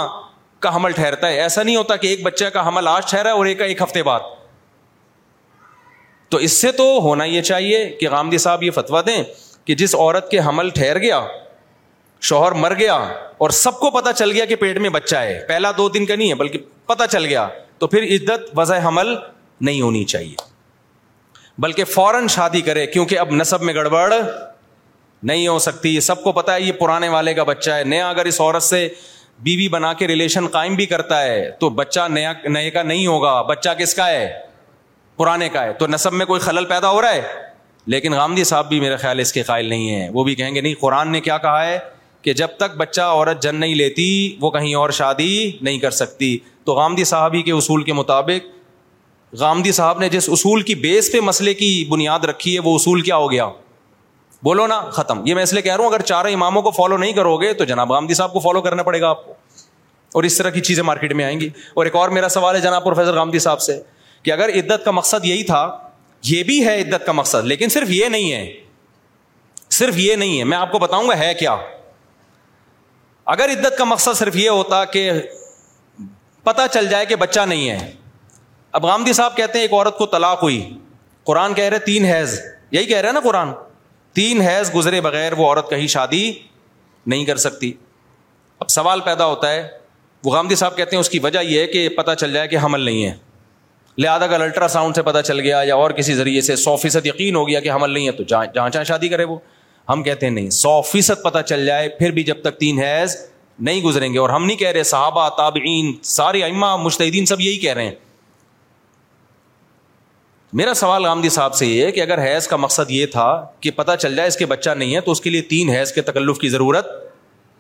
کا 0.60 0.76
حمل 0.76 0.92
ٹھہرتا 0.92 1.28
ہے 1.30 1.42
ایسا 1.42 1.64
نہیں 1.64 1.76
ہوتا 1.76 1.96
کہ 2.04 2.08
ایک 2.08 2.24
بچہ 2.24 2.46
کا 2.54 2.68
حمل 2.68 2.88
آج 2.88 3.10
ٹھہرا 3.10 3.30
ہے 3.30 3.34
اور 3.38 3.46
ایک 3.46 3.62
ایک 3.62 3.82
ہفتے 3.82 4.04
بعد 4.04 4.20
تو 6.30 6.38
اس 6.46 6.52
سے 6.62 6.72
تو 6.78 6.86
ہونا 7.04 7.24
یہ 7.26 7.42
چاہیے 7.50 7.86
کہ 8.00 8.10
غامدی 8.12 8.38
صاحب 8.46 8.64
یہ 8.64 8.72
فتوا 8.76 9.02
دیں 9.08 9.22
کہ 9.66 9.76
جس 9.82 9.96
عورت 9.96 10.30
کے 10.32 10.40
حمل 10.48 10.70
ٹھہر 10.76 10.98
گیا 11.02 11.20
شوہر 12.30 12.52
مر 12.64 12.74
گیا 12.80 12.94
اور 13.46 13.50
سب 13.56 13.80
کو 13.80 13.90
پتا 13.92 14.14
چل 14.14 14.32
گیا 14.32 14.46
کہ 14.46 14.56
پیٹ 14.62 14.78
میں 14.86 14.90
بچہ 14.90 15.16
ہے 15.16 15.40
پہلا 15.48 15.72
دو 15.78 15.88
دن 15.90 16.06
کا 16.06 16.16
نہیں 16.16 16.30
ہے 16.30 16.36
بلکہ 16.36 16.60
پتا 16.92 17.08
چل 17.08 17.26
گیا 17.26 17.48
تو 17.80 17.88
پھر 17.88 18.04
عزت 18.16 18.50
وضع 18.58 18.78
حمل 18.88 19.14
نہیں 19.68 19.82
ہونی 19.82 20.04
چاہیے 20.14 20.36
بلکہ 21.62 21.84
فوراً 21.94 22.28
شادی 22.36 22.62
کرے 22.62 22.86
کیونکہ 22.88 23.20
اب 23.20 23.32
نصب 23.36 23.62
میں 23.70 23.74
گڑبڑ 23.74 24.12
نہیں 24.14 25.48
ہو 25.48 25.58
سکتی 25.60 26.00
سب 26.08 26.24
کو 26.24 26.32
پتا 26.32 26.54
ہے 26.56 26.62
یہ 26.62 26.72
پرانے 26.80 27.08
والے 27.10 27.34
کا 27.34 27.44
بچہ 27.44 27.72
ہے 27.72 27.84
نیا 27.94 28.10
اگر 28.10 28.26
اس 28.32 28.40
عورت 28.42 28.64
سے 28.64 28.88
بیوی 29.44 29.58
بی 29.62 29.68
بنا 29.70 29.92
کے 29.94 30.08
ریلیشن 30.08 30.46
قائم 30.52 30.76
بھی 30.76 30.86
کرتا 30.86 31.22
ہے 31.24 31.50
تو 31.60 31.70
بچہ 31.70 32.08
نیا 32.12 32.32
نئے 32.54 32.70
کا 32.72 32.84
نہیں 32.84 33.06
ہوگا 33.08 33.42
بچہ 33.50 33.70
کس 33.80 33.94
کا 33.96 34.08
ہے 34.10 34.28
پرانے 35.18 35.50
کا 35.50 35.64
ہے 35.64 35.74
تو 35.80 35.88
نصب 35.88 36.14
میں 36.14 36.26
کوئی 36.26 36.40
خلل 36.42 36.66
پیدا 36.70 36.90
ہو 36.92 37.02
رہا 37.02 37.14
ہے 37.14 37.22
لیکن 37.94 38.14
گاندھی 38.14 38.44
صاحب 38.44 38.68
بھی 38.70 38.80
میرے 38.80 38.96
خیال 39.02 39.20
اس 39.20 39.34
کے 39.34 39.42
قائل 39.50 39.66
نہیں 39.70 39.90
ہیں 39.96 40.10
وہ 40.14 40.24
بھی 40.24 40.36
کہیں 40.36 40.56
گے 40.56 40.62
نہیں 40.62 40.74
قرآن 40.80 41.12
نے 41.12 41.22
کیا 41.28 41.38
کہا 41.44 41.66
ہے 41.66 41.78
کہ 42.22 42.34
جب 42.40 42.56
تک 42.58 42.76
بچہ 42.78 43.02
عورت 43.02 43.44
جن 43.44 43.56
نہیں 43.60 43.76
لیتی 43.76 44.08
وہ 44.42 44.52
کہیں 44.52 44.74
اور 44.76 44.90
شادی 45.02 45.32
نہیں 45.62 45.80
کر 45.80 45.92
سکتی 46.00 46.38
تو 46.66 46.76
گاندھی 46.76 47.04
صاحب 47.12 47.34
ہی 47.34 47.42
کے 47.42 47.52
اصول 47.52 47.84
کے 47.84 47.94
مطابق 47.94 48.48
گاندھی 49.40 49.72
صاحب 49.80 50.00
نے 50.00 50.10
جس 50.10 50.30
اصول 50.34 50.62
کی 50.72 50.76
بیس 50.88 51.12
پہ 51.12 51.20
مسئلے 51.24 51.54
کی 51.62 51.72
بنیاد 51.90 52.26
رکھی 52.32 52.54
ہے 52.56 52.60
وہ 52.64 52.74
اصول 52.76 53.02
کیا 53.02 53.16
ہو 53.18 53.32
گیا 53.32 53.46
بولو 54.48 54.66
نا 54.72 54.76
ختم 54.96 55.22
یہ 55.26 55.36
میں 55.36 55.42
اس 55.44 55.52
لیے 55.54 55.62
کہہ 55.62 55.76
رہا 55.76 55.84
ہوں 55.84 55.90
اگر 55.92 56.02
چاروں 56.10 56.30
اماموں 56.32 56.62
کو 56.66 56.72
فالو 56.76 56.98
نہیں 56.98 57.14
کرو 57.14 57.36
گے 57.42 57.52
تو 57.62 57.66
جناب 57.72 57.92
گامدی 57.92 58.14
صاحب 58.20 58.34
کو 58.34 58.40
فالو 58.44 58.62
کرنا 58.68 58.84
پڑے 58.90 59.02
گا 59.02 59.08
آپ 59.10 59.26
کو 59.26 59.34
اور 60.20 60.24
اس 60.24 60.38
طرح 60.38 60.50
کی 60.50 60.62
چیزیں 60.70 60.82
مارکیٹ 60.90 61.14
میں 61.22 61.26
آئیں 61.26 61.40
گی 61.40 61.50
اور 61.80 61.86
ایک 61.86 61.96
اور 62.02 62.10
میرا 62.18 62.30
سوال 62.36 62.56
ہے 62.56 62.62
جناب 62.66 62.84
پروفیسر 62.84 63.16
گامدی 63.16 63.40
صاحب 63.48 63.62
سے 63.62 63.80
کہ 64.24 64.32
اگر 64.36 64.50
عدت 64.60 64.86
کا 64.86 64.92
مقصد 65.00 65.26
یہی 65.26 65.44
تھا 65.50 65.60
یہ 66.30 66.44
بھی 66.52 66.56
ہے 66.68 66.80
عدت 66.82 67.06
کا 67.06 67.12
مقصد 67.22 67.46
لیکن 67.54 67.70
صرف 67.76 67.90
یہ 67.98 68.10
نہیں 68.16 68.32
ہے 68.34 68.46
صرف 69.80 69.98
یہ 70.06 70.16
نہیں 70.24 70.40
ہے 70.40 70.44
میں 70.54 70.58
آپ 70.58 70.72
کو 70.72 70.80
بتاؤں 70.86 71.10
گا 71.10 71.18
ہے 71.20 71.34
کیا 71.40 71.56
اگر 73.36 73.52
عدت 73.58 73.78
کا 73.78 73.84
مقصد 73.94 74.18
صرف 74.20 74.36
یہ 74.44 74.50
ہوتا 74.50 74.84
کہ 74.98 75.10
پتہ 76.52 76.62
چل 76.74 76.88
جائے 76.96 77.06
کہ 77.06 77.16
بچہ 77.28 77.40
نہیں 77.54 77.70
ہے 77.70 77.80
اب 78.80 78.86
گامدی 78.88 79.14
صاحب 79.22 79.36
کہتے 79.38 79.58
ہیں 79.60 79.64
ایک 79.66 79.74
عورت 79.74 79.98
کو 79.98 80.06
طلاق 80.18 80.42
ہوئی 80.44 80.62
قرآن 81.32 81.54
کہہ 81.54 81.70
رہے 81.74 81.80
تین 81.94 82.06
حیض 82.16 82.40
یہی 82.72 82.86
کہہ 82.86 82.98
رہے 82.98 83.08
ہیں 83.08 83.14
نا 83.14 83.20
قرآن 83.30 83.52
تین 84.18 84.40
حیض 84.42 84.70
گزرے 84.74 85.00
بغیر 85.02 85.34
وہ 85.38 85.46
عورت 85.48 85.70
کہیں 85.70 85.86
شادی 85.94 86.22
نہیں 87.12 87.26
کر 87.26 87.38
سکتی 87.42 87.72
اب 88.60 88.70
سوال 88.76 89.00
پیدا 89.08 89.26
ہوتا 89.26 89.52
ہے 89.52 89.68
وہ 90.24 90.32
گاندھی 90.34 90.56
صاحب 90.62 90.76
کہتے 90.78 90.96
ہیں 90.96 91.00
اس 91.02 91.10
کی 91.10 91.20
وجہ 91.24 91.40
یہ 91.48 91.60
ہے 91.62 91.66
کہ 91.74 91.88
پتہ 91.98 92.12
چل 92.20 92.34
جائے 92.34 92.48
کہ 92.54 92.58
حمل 92.64 92.82
نہیں 92.86 93.06
ہے 93.06 93.12
لہٰذا 93.98 94.26
اگر 94.26 94.42
الٹرا 94.42 94.68
ساؤنڈ 94.78 94.96
سے 94.96 95.02
پتہ 95.10 95.22
چل 95.26 95.40
گیا 95.40 95.62
یا 95.68 95.76
اور 95.84 95.92
کسی 96.00 96.16
ذریعے 96.16 96.42
سے 96.48 96.56
سو 96.64 96.76
فیصد 96.86 97.06
یقین 97.06 97.36
ہو 97.36 97.48
گیا 97.48 97.60
کہ 97.68 97.72
حمل 97.72 97.90
نہیں 97.94 98.08
ہے 98.08 98.12
تو 98.12 98.24
جہاں 98.34 98.48
جہاں 98.70 98.84
شادی 98.92 99.10
کرے 99.10 99.24
وہ 99.34 99.38
ہم 99.90 100.04
کہتے 100.04 100.26
ہیں 100.26 100.34
نہیں 100.34 100.50
سو 100.64 100.80
فیصد 100.92 101.24
پتہ 101.24 101.42
چل 101.50 101.66
جائے 101.66 101.88
پھر 102.00 102.12
بھی 102.18 102.24
جب 102.32 102.42
تک 102.44 102.58
تین 102.60 102.80
حیض 102.84 103.16
نہیں 103.70 103.82
گزریں 103.84 104.12
گے 104.14 104.20
اور 104.20 104.30
ہم 104.30 104.46
نہیں 104.46 104.58
کہہ 104.58 104.72
رہے 104.80 104.84
صحابہ 104.96 105.30
تابعین 105.38 105.94
سارے 106.16 106.44
امہ 106.44 106.76
مشتحدین 106.84 107.26
سب 107.36 107.42
یہی 107.42 107.58
کہہ 107.60 107.74
رہے 107.74 107.86
ہیں 107.86 107.96
میرا 110.54 110.74
سوال 110.74 111.06
آمدید 111.06 111.32
صاحب 111.32 111.54
سے 111.56 111.66
یہ 111.68 111.86
ہے 111.86 111.92
کہ 111.92 112.02
اگر 112.02 112.20
حیض 112.24 112.46
کا 112.48 112.56
مقصد 112.56 112.92
یہ 112.92 113.06
تھا 113.12 113.24
کہ 113.62 113.72
پتہ 113.76 113.92
چل 114.00 114.16
جائے 114.16 114.28
اس 114.28 114.38
کے 114.38 114.46
بچہ 114.46 114.70
نہیں 114.78 114.96
ہے 114.96 115.00
تو 115.02 115.12
اس 115.12 115.22
کے 115.22 115.30
لیے 115.30 115.42
تین 115.50 115.70
حیض 115.70 115.92
کے 115.94 116.02
تکلف 116.02 116.38
کی 116.40 116.50
ضرورت 116.50 116.88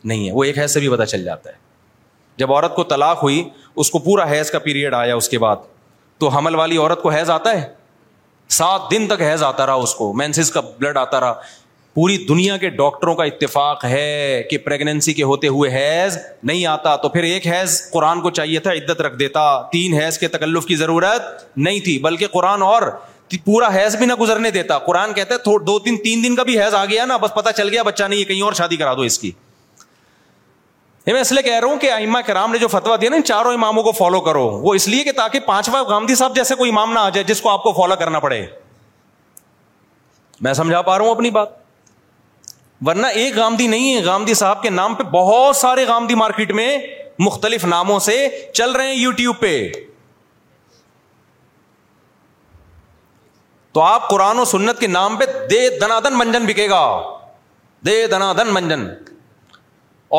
نہیں 0.03 0.27
ہے 0.27 0.33
وہ 0.33 0.43
ایک 0.43 0.59
حیض 0.59 0.73
سے 0.73 0.79
بھی 0.79 0.89
پتہ 0.89 1.03
چل 1.11 1.23
جاتا 1.23 1.49
ہے 1.49 1.55
جب 2.37 2.53
عورت 2.53 2.75
کو 2.75 2.83
طلاق 2.93 3.23
ہوئی 3.23 3.43
اس 3.75 3.89
کو 3.91 3.99
پورا 3.99 4.29
حیض 4.31 4.51
کا 4.51 4.59
پیریڈ 4.59 4.93
آیا 4.93 5.15
اس 5.15 5.29
کے 5.29 5.39
بعد 5.39 5.65
تو 6.19 6.27
حمل 6.37 6.55
والی 6.55 6.77
عورت 6.77 7.01
کو 7.01 7.09
حیض 7.11 7.29
آتا 7.29 7.51
ہے 7.61 7.67
سات 8.57 8.89
دن 8.91 9.07
تک 9.07 9.21
حیض 9.21 9.43
آتا 9.43 9.65
رہا 9.65 9.73
اس 9.87 9.95
کو 9.95 10.11
مینسز 10.21 10.51
کا 10.51 10.61
بلڈ 10.77 10.97
آتا 10.97 11.19
رہا 11.19 11.33
پوری 11.97 12.17
دنیا 12.27 12.55
کے 12.61 12.69
ڈاکٹروں 12.69 13.13
کا 13.15 13.23
اتفاق 13.25 13.83
ہے 13.85 14.43
کہ 14.49 14.57
پریگنینسی 14.65 15.13
کے 15.19 15.23
ہوتے 15.29 15.47
ہوئے 15.55 15.69
حیض 15.75 16.17
نہیں 16.43 16.65
آتا 16.73 16.95
تو 17.03 17.09
پھر 17.09 17.23
ایک 17.29 17.47
حیض 17.47 17.77
قرآن 17.91 18.21
کو 18.21 18.29
چاہیے 18.39 18.59
تھا 18.65 18.71
عدت 18.71 19.01
رکھ 19.01 19.15
دیتا 19.19 19.45
تین 19.71 19.93
حیض 20.01 20.17
کے 20.19 20.27
تکلف 20.35 20.65
کی 20.65 20.75
ضرورت 20.81 21.45
نہیں 21.57 21.79
تھی 21.85 21.97
بلکہ 22.03 22.27
قرآن 22.33 22.61
اور 22.63 22.81
پورا 23.45 23.67
حیض 23.77 23.95
بھی 23.97 24.05
نہ 24.05 24.13
گزرنے 24.19 24.49
دیتا 24.59 24.77
قرآن 24.89 25.13
کہتا 25.13 25.35
ہے 25.35 25.57
دو 25.71 25.77
تین 25.87 25.97
تین 26.03 26.23
دن 26.23 26.35
کا 26.35 26.43
بھی 26.49 26.59
حیض 26.61 26.73
آ 26.75 26.83
گیا 26.89 27.05
نا 27.05 27.17
بس 27.23 27.33
پتا 27.35 27.51
چل 27.59 27.69
گیا 27.69 27.83
بچہ 27.91 28.03
نہیں 28.09 28.23
کہیں 28.27 28.41
اور 28.41 28.53
شادی 28.61 28.77
کرا 28.83 28.93
دو 28.97 29.01
اس 29.11 29.17
کی 29.19 29.31
میں 31.07 31.19
اس 31.21 31.31
لیے 31.31 31.41
کہہ 31.49 31.59
رہا 31.59 31.67
ہوں 31.71 31.79
کہ 31.79 31.91
امہ 31.91 32.17
کرام 32.25 32.51
نے 32.53 32.57
جو 32.59 32.67
فتوا 32.77 32.95
دیا 33.01 33.09
نا 33.09 33.15
ان 33.15 33.23
چاروں 33.33 33.53
اماموں 33.53 33.83
کو 33.83 33.91
فالو 33.97 34.21
کرو 34.29 34.47
وہ 34.63 34.73
اس 34.75 34.87
لیے 34.87 35.03
کہ 35.03 35.11
تاکہ 35.25 35.39
پانچواں 35.53 35.83
گاندھی 35.89 36.15
صاحب 36.15 36.35
جیسے 36.35 36.55
کوئی 36.61 36.71
امام 36.71 36.93
نہ 36.93 36.99
آ 36.99 37.09
جائے 37.13 37.23
جس 37.33 37.41
کو 37.41 37.49
آپ 37.51 37.63
کو 37.63 37.71
فالو 37.81 37.95
کرنا 37.99 38.19
پڑے 38.27 38.45
میں 40.47 40.53
سمجھا 40.59 40.81
پا 40.81 40.97
رہا 40.97 41.03
ہوں 41.05 41.11
اپنی 41.15 41.29
بات 41.39 41.65
ورنہ 42.85 43.07
ایک 43.21 43.35
گامدی 43.35 43.67
نہیں 43.67 43.95
ہے 43.95 44.03
گامدی 44.05 44.33
صاحب 44.41 44.61
کے 44.63 44.69
نام 44.69 44.95
پہ 44.95 45.03
بہت 45.11 45.55
سارے 45.55 45.85
گامدی 45.87 46.15
مارکیٹ 46.15 46.51
میں 46.55 46.77
مختلف 47.25 47.65
ناموں 47.65 47.99
سے 48.07 48.17
چل 48.53 48.71
رہے 48.71 48.87
ہیں 48.87 48.95
یو 48.95 49.11
ٹیوب 49.19 49.39
پہ 49.39 49.51
تو 53.73 53.81
آپ 53.83 54.09
قرآن 54.09 54.39
و 54.39 54.45
سنت 54.45 54.79
کے 54.79 54.87
نام 54.87 55.15
پہ 55.17 55.25
دے 55.49 55.67
دنادن 55.79 56.17
منجن 56.17 56.45
بکے 56.45 56.69
گا 56.69 56.81
دے 57.85 57.95
دنادن 58.11 58.53
منجن 58.53 58.87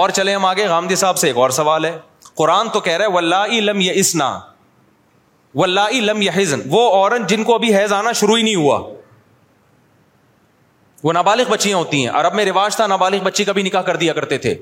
اور 0.00 0.11
چلے 0.18 0.34
ہم 0.34 0.44
آگے 0.44 0.66
گامدی 0.68 0.96
صاحب 1.02 1.16
سے 1.18 1.26
ایک 1.26 1.36
اور 1.44 1.50
سوال 1.61 1.84
ہے 1.84 1.96
قرآن 2.40 2.68
تو 2.72 2.80
کہہ 2.80 2.96
رہا 2.96 3.04
ہے 3.04 3.11
ولہ 3.16 3.61
لم 3.70 3.80
یہ 3.80 3.92
اسنا 4.02 4.38
ولہ 5.61 5.88
لم 6.11 6.22
یہ 6.22 6.30
وہ 6.70 6.80
عورت 6.92 7.28
جن 7.30 7.44
کو 7.44 7.54
ابھی 7.54 7.74
حیض 7.76 7.92
آنا 7.92 8.12
شروع 8.20 8.36
ہی 8.36 8.42
نہیں 8.42 8.54
ہوا 8.54 8.78
وہ 11.03 11.12
نابالغ 11.12 11.51
بچیاں 11.51 11.76
ہوتی 11.78 12.01
ہیں 12.03 12.09
اور 12.18 12.24
اب 12.24 12.34
میں 12.34 12.44
رواج 12.44 12.76
تھا 12.76 12.86
نابالغ 12.86 13.22
بچی 13.24 13.44
کا 13.44 13.53
بھی 13.59 13.62
نکاح 13.62 13.82
کر 13.88 13.96
دیا 14.03 14.12
کرتے 14.12 14.38
تھے 14.44 14.55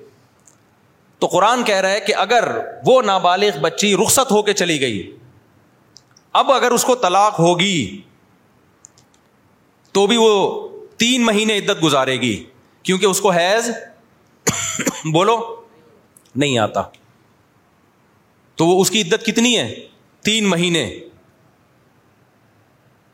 تو 1.18 1.26
قرآن 1.32 1.62
کہہ 1.64 1.80
رہا 1.80 1.90
ہے 1.92 2.00
کہ 2.06 2.14
اگر 2.24 2.48
وہ 2.86 3.00
نابالغ 3.02 3.58
بچی 3.60 3.94
رخصت 4.04 4.32
ہو 4.32 4.42
کے 4.48 4.52
چلی 4.62 4.80
گئی 4.80 5.00
اب 6.40 6.50
اگر 6.52 6.70
اس 6.70 6.84
کو 6.84 6.94
طلاق 7.02 7.38
ہوگی 7.38 7.78
تو 9.92 10.06
بھی 10.06 10.16
وہ 10.16 10.32
تین 10.98 11.24
مہینے 11.24 11.56
عدت 11.58 11.82
گزارے 11.84 12.20
گی 12.20 12.34
کیونکہ 12.82 13.06
اس 13.06 13.20
کو 13.20 13.30
حیض 13.32 13.70
بولو 15.12 15.36
نہیں 16.34 16.58
آتا 16.58 16.82
تو 18.56 18.66
وہ 18.66 18.80
اس 18.80 18.90
کی 18.90 19.00
عدت 19.02 19.24
کتنی 19.26 19.56
ہے 19.58 19.68
تین 20.24 20.46
مہینے 20.48 20.84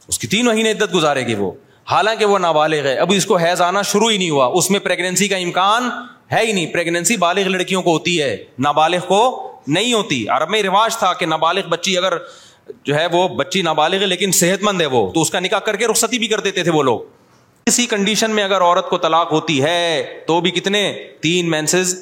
اس 0.08 0.18
کی 0.18 0.26
تین 0.28 0.44
مہینے 0.46 0.70
عدت 0.72 0.94
گزارے 0.94 1.26
گی 1.26 1.34
وہ 1.34 1.50
حالانکہ 1.90 2.24
وہ 2.24 2.38
نابالغ 2.38 2.84
ہے 2.86 2.94
اب 3.04 3.12
اس 3.16 3.24
کو 3.26 3.36
حیض 3.36 3.60
آنا 3.62 3.80
شروع 3.92 4.10
ہی 4.10 4.18
نہیں 4.18 4.30
ہوا 4.30 4.46
اس 4.58 4.70
میں 4.70 4.80
پریگنینسی 4.80 5.28
کا 5.28 5.36
امکان 5.36 5.88
ہے 6.32 6.44
ہی 6.46 6.52
نہیں 6.52 6.66
پریگنینسی 6.72 7.16
بالغ 7.22 7.48
لڑکیوں 7.48 7.82
کو 7.82 7.92
ہوتی 7.92 8.20
ہے 8.22 8.36
نابالغ 8.66 9.06
کو 9.08 9.18
نہیں 9.66 9.92
ہوتی 9.92 10.26
عرب 10.36 10.50
میں 10.50 10.62
رواج 10.62 10.96
تھا 10.98 11.12
کہ 11.18 11.26
نابالغ 11.26 11.68
بچی 11.70 11.96
اگر 11.98 12.16
جو 12.84 12.94
ہے 12.94 13.06
وہ 13.12 13.26
بچی 13.36 13.62
نابالغ 13.62 14.00
ہے 14.00 14.06
لیکن 14.06 14.32
صحت 14.32 14.62
مند 14.64 14.80
ہے 14.80 14.86
وہ 14.94 15.10
تو 15.12 15.22
اس 15.22 15.30
کا 15.30 15.40
نکاح 15.40 15.58
کر 15.66 15.76
کے 15.76 15.86
رخصتی 15.86 16.18
بھی 16.18 16.26
کر 16.28 16.40
دیتے 16.46 16.62
تھے 16.64 16.70
وہ 16.74 16.82
لوگ 16.82 17.00
اسی 17.68 17.86
کنڈیشن 17.90 18.30
میں 18.34 18.44
اگر 18.44 18.60
عورت 18.62 18.88
کو 18.90 18.98
طلاق 18.98 19.32
ہوتی 19.32 19.62
ہے 19.62 19.78
تو 20.26 20.40
بھی 20.40 20.50
کتنے 20.50 20.90
تین 21.22 21.50
مینسز 21.50 21.94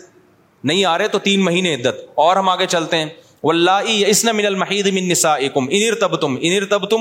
نہیں 0.70 0.84
آ 0.84 0.96
رہے 0.98 1.08
تو 1.08 1.18
تین 1.24 1.44
مہینے 1.44 1.74
عدت 1.74 2.00
اور 2.26 2.36
ہم 2.36 2.48
آگے 2.48 2.66
چلتے 2.76 2.96
ہیں 2.96 3.06
من 3.44 3.64
من 4.36 4.46
المحید 4.46 4.86
نسائکم 4.96 5.66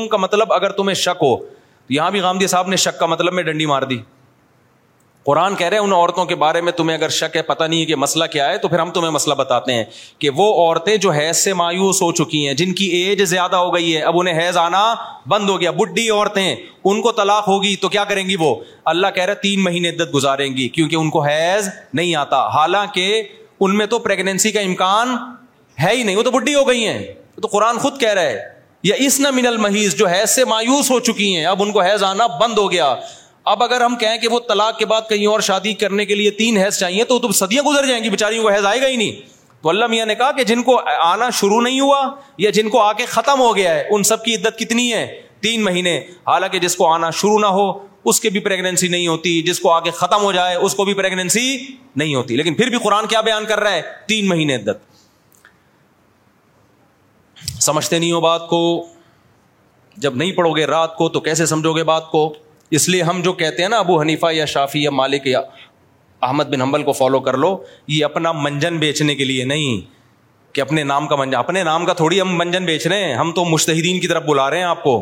کا 0.09 0.17
مطلب 0.17 0.53
اگر 0.53 0.71
تمہیں 0.73 0.93
شک 0.95 1.17
ہو 1.21 1.36
یہاں 1.95 2.11
بھی 2.11 2.21
گاندھی 2.21 2.47
صاحب 2.47 2.67
نے 2.69 2.75
شک 2.75 2.99
کا 2.99 3.05
مطلب 3.05 3.33
میں 3.33 3.43
ڈنڈی 3.43 3.65
مار 3.65 3.81
دی 3.91 3.97
قرآن 5.25 5.55
کہہ 5.55 5.67
رہے 5.67 5.77
ہیں 5.77 5.83
ان 5.83 5.91
عورتوں 5.93 6.25
کے 6.25 6.35
بارے 6.41 6.59
میں 6.61 6.71
تمہیں 6.71 6.95
اگر 6.97 7.09
شک 7.15 7.35
ہے 7.35 7.41
پتا 7.47 7.65
نہیں 7.67 7.79
ہے 7.79 7.85
کہ 7.85 7.95
مسئلہ 7.95 8.23
کیا 8.31 8.47
ہے 8.49 8.57
تو 8.57 8.67
پھر 8.67 8.79
ہم 8.79 8.91
تمہیں 8.91 9.09
مسئلہ 9.11 9.33
بتاتے 9.35 9.73
ہیں 9.73 9.83
کہ 10.19 10.29
وہ 10.35 10.45
عورتیں 10.53 10.95
جو 11.05 11.11
حیض 11.11 11.37
سے 11.37 11.53
مایوس 11.61 12.01
ہو 12.01 12.11
چکی 12.19 12.45
ہیں 12.47 12.53
جن 12.61 12.73
کی 12.75 12.85
ایج 13.01 13.23
زیادہ 13.31 13.55
ہو 13.55 13.73
گئی 13.73 13.95
ہے 13.95 14.01
اب 14.11 14.19
انہیں 14.19 14.39
حیض 14.41 14.57
آنا 14.57 14.83
بند 15.29 15.49
ہو 15.49 15.59
گیا 15.61 15.71
بڈی 15.79 16.09
عورتیں 16.09 16.55
ان 16.55 17.01
کو 17.01 17.11
طلاق 17.21 17.47
ہوگی 17.47 17.75
تو 17.81 17.89
کیا 17.95 18.03
کریں 18.11 18.23
گی 18.29 18.35
وہ 18.39 18.53
اللہ 18.93 19.07
کہہ 19.15 19.23
رہے 19.25 19.35
تین 19.41 19.63
مہینے 19.63 19.89
عدت 19.89 20.13
گزاریں 20.15 20.47
گی 20.57 20.67
کیونکہ 20.77 20.95
ان 20.95 21.09
کو 21.17 21.23
حیض 21.25 21.69
نہیں 21.93 22.15
آتا 22.21 22.45
حالانکہ 22.55 23.21
ان 23.59 23.77
میں 23.77 23.85
تو 23.95 23.99
پریگنینسی 23.99 24.51
کا 24.51 24.61
امکان 24.61 25.15
ہے 25.83 25.91
ہی 25.95 26.03
نہیں 26.03 26.15
وہ 26.15 26.23
تو 26.23 26.31
بڈی 26.31 26.55
ہو 26.55 26.67
گئی 26.67 26.87
ہیں 26.87 26.99
تو 27.41 27.47
قرآن 27.51 27.77
خود 27.79 27.99
کہہ 27.99 28.13
رہا 28.13 28.21
ہے 28.21 28.59
یا 28.84 28.95
اس 29.05 29.19
نہ 29.19 29.27
من 29.36 29.45
المحیض 29.47 29.95
جو 29.97 30.07
حیض 30.07 30.30
سے 30.30 30.43
مایوس 30.45 30.89
ہو 30.91 30.99
چکی 31.07 31.36
ہیں 31.36 31.45
اب 31.45 31.61
ان 31.63 31.71
کو 31.71 31.82
حیض 31.82 32.03
آنا 32.03 32.27
بند 32.41 32.57
ہو 32.57 32.71
گیا 32.71 32.93
اب 33.53 33.63
اگر 33.63 33.82
ہم 33.82 33.95
کہیں 33.99 34.17
کہ 34.21 34.27
وہ 34.32 34.39
طلاق 34.47 34.77
کے 34.77 34.86
بعد 34.86 35.01
کہیں 35.09 35.25
اور 35.27 35.39
شادی 35.47 35.73
کرنے 35.84 36.05
کے 36.05 36.15
لیے 36.15 36.32
تین 36.39 36.57
حیض 36.57 36.77
چاہیے 36.80 37.03
تو 37.11 37.19
صدیاں 37.39 37.63
گزر 37.63 37.86
جائیں 37.88 38.03
گی 38.03 38.09
بیچاریوں 38.09 38.43
کو 38.43 38.49
حیض 38.51 38.65
آئے 38.65 38.82
گا 38.82 38.88
ہی 38.88 38.95
نہیں 38.95 39.19
تو 39.61 39.69
اللہ 39.69 39.86
میاں 39.93 40.05
نے 40.05 40.15
کہا 40.15 40.32
کہ 40.32 40.43
جن 40.51 40.61
کو 40.63 40.80
آنا 41.05 41.30
شروع 41.39 41.61
نہیں 41.61 41.80
ہوا 41.80 42.01
یا 42.43 42.49
جن 42.57 42.69
کو 42.75 42.82
آ 42.82 42.91
کے 43.01 43.05
ختم 43.15 43.39
ہو 43.39 43.55
گیا 43.55 43.73
ہے 43.75 43.88
ان 43.91 44.03
سب 44.11 44.23
کی 44.25 44.36
عدت 44.36 44.59
کتنی 44.59 44.91
ہے 44.91 45.05
تین 45.41 45.63
مہینے 45.63 45.97
حالانکہ 46.27 46.59
جس 46.59 46.75
کو 46.75 46.88
آنا 46.93 47.09
شروع 47.21 47.39
نہ 47.39 47.45
ہو 47.57 47.71
اس 48.09 48.19
کے 48.21 48.30
بھی 48.30 48.39
پریگنینسی 48.39 48.88
نہیں 48.88 49.07
ہوتی 49.07 49.41
جس 49.43 49.59
کو 49.59 49.71
آگے 49.71 49.91
ختم 49.95 50.21
ہو 50.23 50.32
جائے 50.32 50.55
اس 50.55 50.75
کو 50.75 50.86
بھی 50.86 50.93
پریگنینسی 50.93 51.45
نہیں 51.95 52.15
ہوتی 52.15 52.36
لیکن 52.38 52.53
پھر 52.61 52.69
بھی 52.69 52.77
قرآن 52.84 53.07
کیا 53.07 53.21
بیان 53.30 53.45
کر 53.47 53.59
رہا 53.59 53.71
ہے 53.73 53.82
تین 54.07 54.27
مہینے 54.27 54.55
عدت 54.55 54.88
سمجھتے 57.66 57.97
نہیں 57.99 58.12
ہو 58.12 58.20
بات 58.22 58.47
کو 58.47 58.60
جب 60.03 60.16
نہیں 60.16 60.32
پڑھو 60.36 60.55
گے 60.57 60.66
رات 60.68 60.95
کو 60.95 61.07
تو 61.16 61.20
کیسے 61.22 61.45
سمجھو 61.45 61.74
گے 61.78 61.84
بات 61.84 62.10
کو 62.12 62.22
اس 62.78 62.88
لیے 62.89 63.03
ہم 63.03 63.22
جو 63.22 63.34
کہتے 63.34 63.62
ہیں 63.62 63.70
نا 63.70 63.78
ابو 63.80 63.99
حنیفہ 64.01 64.26
یا 64.34 64.45
شافی 64.53 64.84
یا 64.84 64.89
مالک 64.91 65.28
یا 65.28 65.41
احمد 66.28 66.43
بن 66.53 66.62
حنبل 66.62 66.84
کو 66.84 66.91
فالو 66.91 67.20
کر 67.28 67.38
لو 67.38 67.55
یہ 67.88 68.05
اپنا 68.05 68.32
منجن 68.32 68.78
بیچنے 68.80 69.16
کے 69.16 69.26
لیے 69.26 69.43
نہیں 69.51 69.82
کہ 70.55 70.62
اپنے 70.62 70.84
نام 70.84 71.07
کا 71.07 71.16
منجن 71.16 71.36
اپنے 71.38 71.64
نام 71.64 71.86
کا 71.86 71.93
تھوڑی 72.01 72.22
ہم 72.22 72.38
منجن 72.38 72.66
بیچ 72.66 72.88
رہے 72.88 73.03
ہیں 73.03 73.14
ہم 73.16 73.32
تو 73.36 73.45
مشتحدین 73.45 73.99
کی 73.99 74.07
طرف 74.07 74.24
بلا 74.28 74.49
رہے 74.49 74.57
ہیں 74.57 74.64
آپ 74.66 74.84
کو 74.84 74.95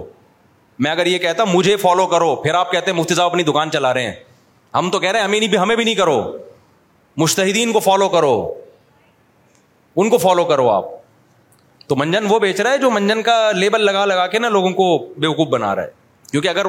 میں 0.85 0.91
اگر 0.91 1.05
یہ 1.05 1.17
کہتا 1.19 1.43
مجھے 1.53 1.75
فالو 1.83 2.05
کرو 2.07 2.35
پھر 2.41 2.53
آپ 2.55 2.71
کہتے 2.71 2.91
ہیں 2.91 2.97
مفتی 2.97 3.15
صاحب 3.15 3.29
اپنی 3.29 3.43
دکان 3.43 3.71
چلا 3.71 3.93
رہے 3.93 4.05
ہیں 4.07 4.13
ہم 4.75 4.89
تو 4.91 4.99
کہہ 4.99 5.11
رہے 5.11 5.19
ہیں 5.19 5.25
ہمیں 5.25 5.39
نہیں 5.39 5.49
بھی 5.49 5.57
ہمیں 5.57 5.75
بھی 5.75 5.83
نہیں 5.83 5.95
کرو 5.95 6.21
مشتحدین 7.17 7.71
کو 7.73 7.79
فالو 7.79 8.09
کرو 8.15 8.33
ان 10.01 10.09
کو 10.09 10.17
فالو 10.25 10.43
کرو 10.45 10.69
آپ 10.69 10.85
تو 11.87 11.95
منجن 11.95 12.25
وہ 12.29 12.39
بیچ 12.39 12.59
رہا 12.61 12.71
ہے 12.71 12.77
جو 12.77 12.89
منجن 12.91 13.21
کا 13.23 13.35
لیبل 13.55 13.85
لگا 13.85 14.03
لگا 14.05 14.27
کے 14.31 14.39
نا 14.39 14.49
لوگوں 14.49 14.69
کو 14.79 14.85
بیوقوف 15.25 15.47
بنا 15.49 15.75
رہا 15.75 15.83
ہے 15.83 15.89
کیونکہ 16.31 16.47
اگر 16.49 16.65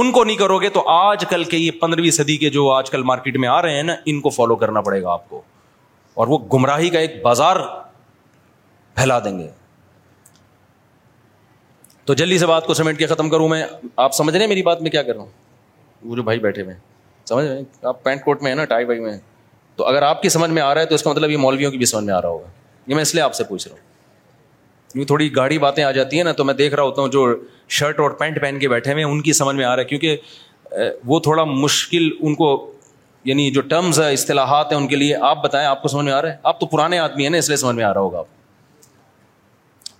ان 0.00 0.10
کو 0.12 0.22
نہیں 0.24 0.36
کرو 0.36 0.58
گے 0.60 0.68
تو 0.70 0.86
آج 0.90 1.24
کل 1.30 1.44
کے 1.52 1.56
یہ 1.56 1.70
پندرہویں 1.80 2.10
صدی 2.16 2.36
کے 2.36 2.50
جو 2.56 2.68
آج 2.72 2.90
کل 2.90 3.02
مارکیٹ 3.10 3.36
میں 3.44 3.48
آ 3.48 3.60
رہے 3.62 3.76
ہیں 3.76 3.82
نا 3.82 3.94
ان 4.12 4.20
کو 4.20 4.30
فالو 4.36 4.56
کرنا 4.56 4.80
پڑے 4.88 5.02
گا 5.02 5.12
آپ 5.12 5.28
کو 5.28 5.40
اور 6.22 6.26
وہ 6.28 6.38
گمراہی 6.52 6.90
کا 6.90 6.98
ایک 6.98 7.20
بازار 7.22 7.56
پھیلا 8.96 9.18
دیں 9.24 9.38
گے 9.38 9.48
تو 12.10 12.14
جلدی 12.20 12.38
سے 12.38 12.46
بات 12.46 12.66
کو 12.66 12.74
سمیٹ 12.74 12.98
کے 12.98 13.06
ختم 13.06 13.30
کروں 13.30 13.48
میں 13.48 13.64
آپ 14.06 14.14
سمجھ 14.14 14.34
رہے 14.34 14.40
ہیں 14.42 14.48
میری 14.48 14.62
بات 14.70 14.82
میں 14.82 14.90
کیا 14.90 15.02
کر 15.02 15.14
رہا 15.14 15.22
ہوں 15.22 16.08
وہ 16.10 16.16
جو 16.16 16.22
بھائی 16.28 16.38
بیٹھے 16.46 16.62
ہوئے 16.62 16.74
سمجھ 17.28 17.44
رہے 17.46 17.56
ہیں 17.56 17.64
آپ 17.92 18.02
پینٹ 18.04 18.24
کوٹ 18.24 18.42
میں 18.42 18.50
ہیں 18.50 18.56
نا 18.56 18.64
ٹائی 18.74 18.84
بائی 18.92 19.00
میں 19.00 19.16
تو 19.76 19.86
اگر 19.86 20.02
آپ 20.10 20.22
کی 20.22 20.28
سمجھ 20.38 20.50
میں 20.50 20.62
آ 20.62 20.72
رہا 20.74 20.80
ہے 20.80 20.86
تو 20.86 20.94
اس 20.94 21.02
کا 21.02 21.10
مطلب 21.10 21.30
یہ 21.30 21.36
مولویوں 21.46 21.70
کی 21.70 21.78
بھی 21.78 21.86
سمجھ 21.86 22.04
میں 22.04 22.14
آ 22.14 22.20
رہا 22.22 22.28
ہوگا 22.28 22.46
یہ 22.86 22.94
میں 22.94 23.02
اس 23.02 23.14
لیے 23.14 23.22
آپ 23.22 23.34
سے 23.34 23.44
پوچھ 23.44 23.66
رہا 23.68 23.74
ہوں 23.76 23.85
تھوڑی 25.04 25.34
گاڑی 25.36 25.58
باتیں 25.58 25.82
آ 25.84 25.90
جاتی 25.92 26.16
ہیں 26.16 26.24
نا 26.24 26.32
تو 26.40 26.44
میں 26.44 26.54
دیکھ 26.54 26.74
رہا 26.74 26.82
ہوتا 26.82 27.00
ہوں 27.02 27.08
جو 27.10 27.26
شرٹ 27.78 28.00
اور 28.00 28.10
پینٹ 28.18 28.40
پہن 28.40 28.58
کے 28.58 28.68
بیٹھے 28.68 28.92
ہوئے 28.92 29.04
ہیں 29.04 29.10
ان 29.10 29.20
کی 29.22 29.32
سمجھ 29.32 29.56
میں 29.56 29.64
آ 29.64 29.74
رہا 29.76 29.82
ہے 29.82 29.88
کیونکہ 29.88 30.16
وہ 31.06 31.20
تھوڑا 31.20 31.44
مشکل 31.44 32.08
ان 32.20 32.34
کو 32.34 32.48
یعنی 33.24 33.50
جو 33.50 33.60
ٹرمز 33.70 34.00
ہے 34.00 34.12
اصطلاحات 34.12 34.72
ہیں 34.72 34.78
ان 34.78 34.86
کے 34.88 34.96
لیے 34.96 35.16
آپ 35.30 35.42
بتائیں 35.44 35.66
آپ 35.68 35.82
کو 35.82 35.88
سمجھ 35.88 36.04
میں 36.04 36.12
آ 36.12 36.20
رہا 36.22 36.32
ہے 36.32 36.36
آپ 36.52 36.60
تو 36.60 36.66
پرانے 36.76 36.98
آدمی 36.98 37.22
ہیں 37.22 37.30
نا 37.30 37.36
اس 37.38 37.48
لیے 37.48 37.56
سمجھ 37.56 37.76
میں 37.76 37.84
آ 37.84 37.92
رہا 37.94 38.00
ہوگا 38.00 38.18
آپ 38.18 38.34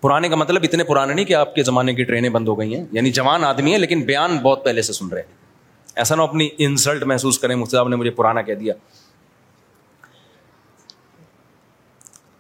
پرانے 0.03 0.29
کا 0.29 0.37
مطلب 0.37 0.63
اتنے 0.65 0.85
پرانے 0.85 1.15
نہیں 1.15 1.25
کہ 1.25 1.35
آپ 1.35 1.55
کے 1.55 1.63
زمانے 1.65 1.95
کی 1.95 2.05
ٹرینیں 2.05 2.29
بند 2.31 2.49
ہو 2.49 2.59
گئی 2.59 2.75
ہیں 2.75 2.85
یعنی 2.93 3.11
جوان 3.19 3.45
آدمی 3.45 3.73
ہیں 3.73 3.79
لیکن 3.79 4.01
بیان 4.11 4.37
بہت 4.43 4.65
پہلے 4.65 4.83
سے 4.89 4.93
سن 4.93 5.09
رہے 5.13 5.21
ہیں 5.23 5.35
ایسا 6.03 6.15
نہ 6.17 6.23
اپنی 6.23 6.49
انسلٹ 6.67 7.03
محسوس 7.13 7.39
کریں 7.39 7.55
مجھ 7.57 7.69
صاحب 7.71 7.89
نے 7.89 7.97
مجھے 7.97 8.11
پرانا 8.21 8.43
کہہ 8.49 8.55
دیا 8.55 8.73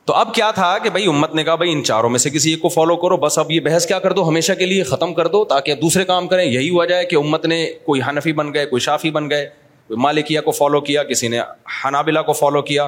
تو 0.07 0.14
اب 0.14 0.32
کیا 0.34 0.50
تھا 0.54 0.66
کہ 0.82 0.90
بھائی 0.96 1.07
امت 1.09 1.34
نے 1.34 1.42
کہا 1.44 1.54
بھائی 1.61 1.72
ان 1.72 1.82
چاروں 1.84 2.09
میں 2.11 2.18
سے 2.24 2.30
کسی 2.30 2.50
ایک 2.50 2.61
کو 2.62 2.68
فالو 2.68 2.96
کرو 3.04 3.16
بس 3.22 3.38
اب 3.38 3.50
یہ 3.50 3.61
بحث 3.61 3.86
کیا 3.86 3.98
کر 4.00 4.12
دو 4.18 4.26
ہمیشہ 4.28 4.52
کے 4.59 4.66
لیے 4.66 4.82
ختم 4.90 5.14
کر 5.14 5.26
دو 5.28 5.44
تاکہ 5.52 5.70
اب 5.70 5.80
دوسرے 5.82 6.04
کام 6.11 6.28
کریں 6.28 6.44
یہی 6.44 6.68
ہوا 6.70 6.84
جائے 6.90 7.04
کہ 7.12 7.16
امت 7.16 7.46
نے 7.46 7.59
کوئی 7.86 8.00
حنفی 8.09 8.32
بن 8.40 8.52
گئے 8.54 8.66
کوئی 8.66 8.80
شافی 8.80 9.11
بن 9.16 9.28
گئے 9.30 9.48
کوئی 9.88 9.98
مالکیہ 10.02 10.40
کو 10.44 10.50
فالو 10.59 10.80
کیا 10.90 11.02
کسی 11.11 11.28
نے 11.28 11.40
حنابلہ 11.84 12.20
کو 12.26 12.32
فالو 12.42 12.62
کیا 12.70 12.84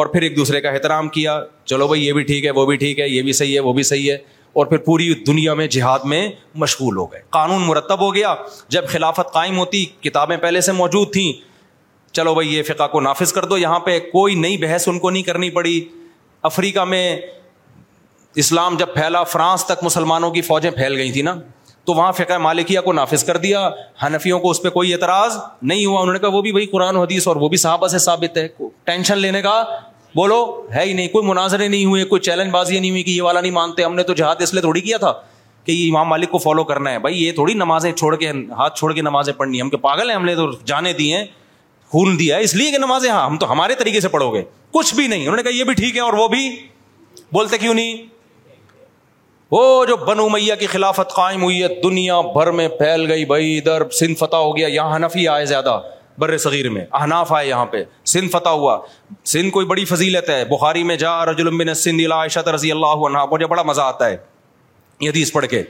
اور 0.00 0.06
پھر 0.14 0.22
ایک 0.22 0.36
دوسرے 0.36 0.60
کا 0.60 0.70
احترام 0.70 1.08
کیا 1.18 1.38
چلو 1.72 1.88
بھائی 1.88 2.06
یہ 2.06 2.12
بھی 2.12 2.22
ٹھیک 2.32 2.44
ہے 2.44 2.50
وہ 2.60 2.64
بھی 2.66 2.76
ٹھیک 2.86 3.00
ہے 3.00 3.08
یہ 3.08 3.22
بھی 3.22 3.32
صحیح 3.42 3.54
ہے 3.54 3.60
وہ 3.66 3.72
بھی 3.72 3.82
صحیح 3.92 4.10
ہے 4.10 4.16
اور 4.60 4.66
پھر 4.66 4.78
پوری 4.86 5.12
دنیا 5.26 5.54
میں 5.62 5.66
جہاد 5.76 6.00
میں 6.14 6.26
مشغول 6.64 6.96
ہو 6.98 7.04
گئے 7.12 7.20
قانون 7.38 7.62
مرتب 7.66 8.00
ہو 8.06 8.14
گیا 8.14 8.34
جب 8.76 8.86
خلافت 8.88 9.32
قائم 9.32 9.58
ہوتی 9.58 9.84
کتابیں 10.08 10.36
پہلے 10.46 10.60
سے 10.60 10.72
موجود 10.82 11.12
تھیں 11.12 11.32
چلو 12.16 12.34
بھائی 12.34 12.54
یہ 12.56 12.62
فقہ 12.62 12.86
کو 12.92 13.00
نافذ 13.00 13.32
کر 13.32 13.44
دو 13.54 13.58
یہاں 13.58 13.78
پہ 13.90 13.98
کوئی 14.12 14.34
نئی 14.40 14.56
بحث 14.64 14.88
ان 14.88 14.98
کو 14.98 15.10
نہیں 15.10 15.22
کرنی 15.30 15.50
پڑی 15.50 15.80
افریقہ 16.50 16.84
میں 16.84 17.04
اسلام 18.42 18.76
جب 18.76 18.94
پھیلا 18.94 19.22
فرانس 19.32 19.64
تک 19.64 19.82
مسلمانوں 19.84 20.30
کی 20.30 20.40
فوجیں 20.42 20.70
پھیل 20.70 20.96
گئی 20.96 21.10
تھیں 21.12 21.22
نا 21.22 21.34
تو 21.84 21.94
وہاں 21.94 22.10
فقہ 22.12 22.36
مالکیہ 22.38 22.80
کو 22.80 22.92
نافذ 22.92 23.24
کر 23.24 23.36
دیا 23.36 23.68
حنفیوں 24.04 24.38
کو 24.40 24.50
اس 24.50 24.62
پہ 24.62 24.68
کوئی 24.78 24.92
اعتراض 24.94 25.36
نہیں 25.62 25.84
ہوا 25.84 26.00
انہوں 26.00 26.12
نے 26.12 26.18
کہا 26.18 26.28
وہ 26.36 26.42
بھی 26.42 26.52
بھائی 26.52 26.66
قرآن 26.72 26.96
حدیث 26.96 27.26
اور 27.28 27.36
وہ 27.36 27.48
بھی 27.48 27.56
صحابہ 27.64 27.88
سے 27.88 27.98
ثابت 28.04 28.36
ہے 28.38 28.46
ٹینشن 28.84 29.18
لینے 29.18 29.42
کا 29.42 29.62
بولو 30.16 30.40
ہے 30.74 30.82
ہی 30.84 30.92
نہیں 30.92 31.08
کوئی 31.08 31.26
مناظرے 31.26 31.68
نہیں 31.68 31.84
ہوئے 31.84 32.04
کوئی 32.04 32.20
چیلنج 32.20 32.50
بازی 32.52 32.78
نہیں 32.78 32.90
ہوئی 32.90 33.02
کہ 33.02 33.10
یہ 33.10 33.22
والا 33.22 33.40
نہیں 33.40 33.52
مانتے 33.52 33.84
ہم 33.84 33.94
نے 33.94 34.02
تو 34.08 34.14
جہاد 34.14 34.42
اس 34.46 34.52
لیے 34.54 34.60
تھوڑی 34.62 34.80
کیا 34.80 34.96
تھا 35.04 35.12
کہ 35.64 35.72
یہ 35.72 35.88
امام 35.90 36.08
مالک 36.08 36.30
کو 36.30 36.38
فالو 36.38 36.64
کرنا 36.64 36.90
ہے 36.92 36.98
بھائی 36.98 37.22
یہ 37.24 37.32
تھوڑی 37.32 37.54
نمازیں 37.54 37.90
چھوڑ 37.92 38.14
کے 38.20 38.30
ہاتھ 38.58 38.78
چھوڑ 38.78 38.92
کے 38.92 39.02
نمازیں 39.02 39.32
پڑھنی 39.36 39.60
ہم 39.60 39.70
کے 39.70 39.76
پاگل 39.88 40.08
ہیں 40.10 40.16
ہم 40.16 40.24
نے 40.24 40.34
تو 40.36 40.50
جانے 40.66 40.92
دیے 40.98 41.16
ہیں 41.16 41.24
خون 41.92 42.18
دیا 42.18 42.36
ہے 42.36 42.42
اس 42.42 42.54
لیے 42.54 42.70
کہ 42.70 42.78
نمازیں 42.78 43.10
ہاں 43.10 43.24
ہم 43.26 43.36
تو 43.38 43.50
ہمارے 43.52 43.74
طریقے 43.78 44.00
سے 44.00 44.08
پڑھو 44.08 44.32
گے 44.34 44.42
کچھ 44.74 44.94
بھی 44.94 45.06
نہیں 45.06 45.20
انہوں 45.22 45.36
نے 45.36 45.42
کہا 45.42 45.54
یہ 45.56 45.64
بھی 45.64 45.72
ٹھیک 45.74 45.96
ہے 45.96 46.00
اور 46.00 46.12
وہ 46.18 46.26
بھی 46.34 46.48
بولتے 47.32 47.58
کیوں 47.58 47.74
نہیں 47.74 48.04
وہ 49.50 49.84
جو 49.86 49.96
بنو 50.06 50.28
میاں 50.28 50.56
کی 50.60 50.66
خلافت 50.74 51.14
قائم 51.16 51.42
ہوئی 51.42 51.62
ہے 51.62 51.68
دنیا 51.82 52.20
بھر 52.34 52.50
میں 52.60 52.68
پھیل 52.78 53.10
گئی 53.10 53.24
بھائی 53.32 53.56
ادھر 53.56 53.88
سندھ 53.98 54.16
فتح 54.18 54.36
ہو 54.46 54.56
گیا 54.56 54.68
یہاں 54.74 54.98
آئے 55.32 55.44
زیادہ 55.46 55.80
بر 56.18 56.36
صغیر 56.38 56.68
میں 56.70 56.84
احناف 57.00 57.32
آئے 57.32 57.46
یہاں 57.48 57.66
پہ 57.72 57.82
سندھ 58.12 58.30
فتح 58.36 58.48
ہوا 58.62 58.78
سندھ 59.32 59.50
کوئی 59.52 59.66
بڑی 59.66 59.84
فضیلت 59.92 60.28
ہے 60.30 60.44
بخاری 60.50 60.82
میں 60.90 60.96
جا 61.04 61.12
رجل 61.26 61.50
بن 61.58 61.74
سندھ 61.82 62.02
عائشہ 62.14 62.40
رضی 62.54 62.72
اللہ 62.72 63.06
عنہ 63.10 63.24
مجھے 63.30 63.46
بڑا 63.52 63.62
مزہ 63.72 63.80
آتا 63.82 64.08
ہے 64.10 64.16
حدیث 65.08 65.32
پڑھ 65.32 65.46
کے 65.50 65.62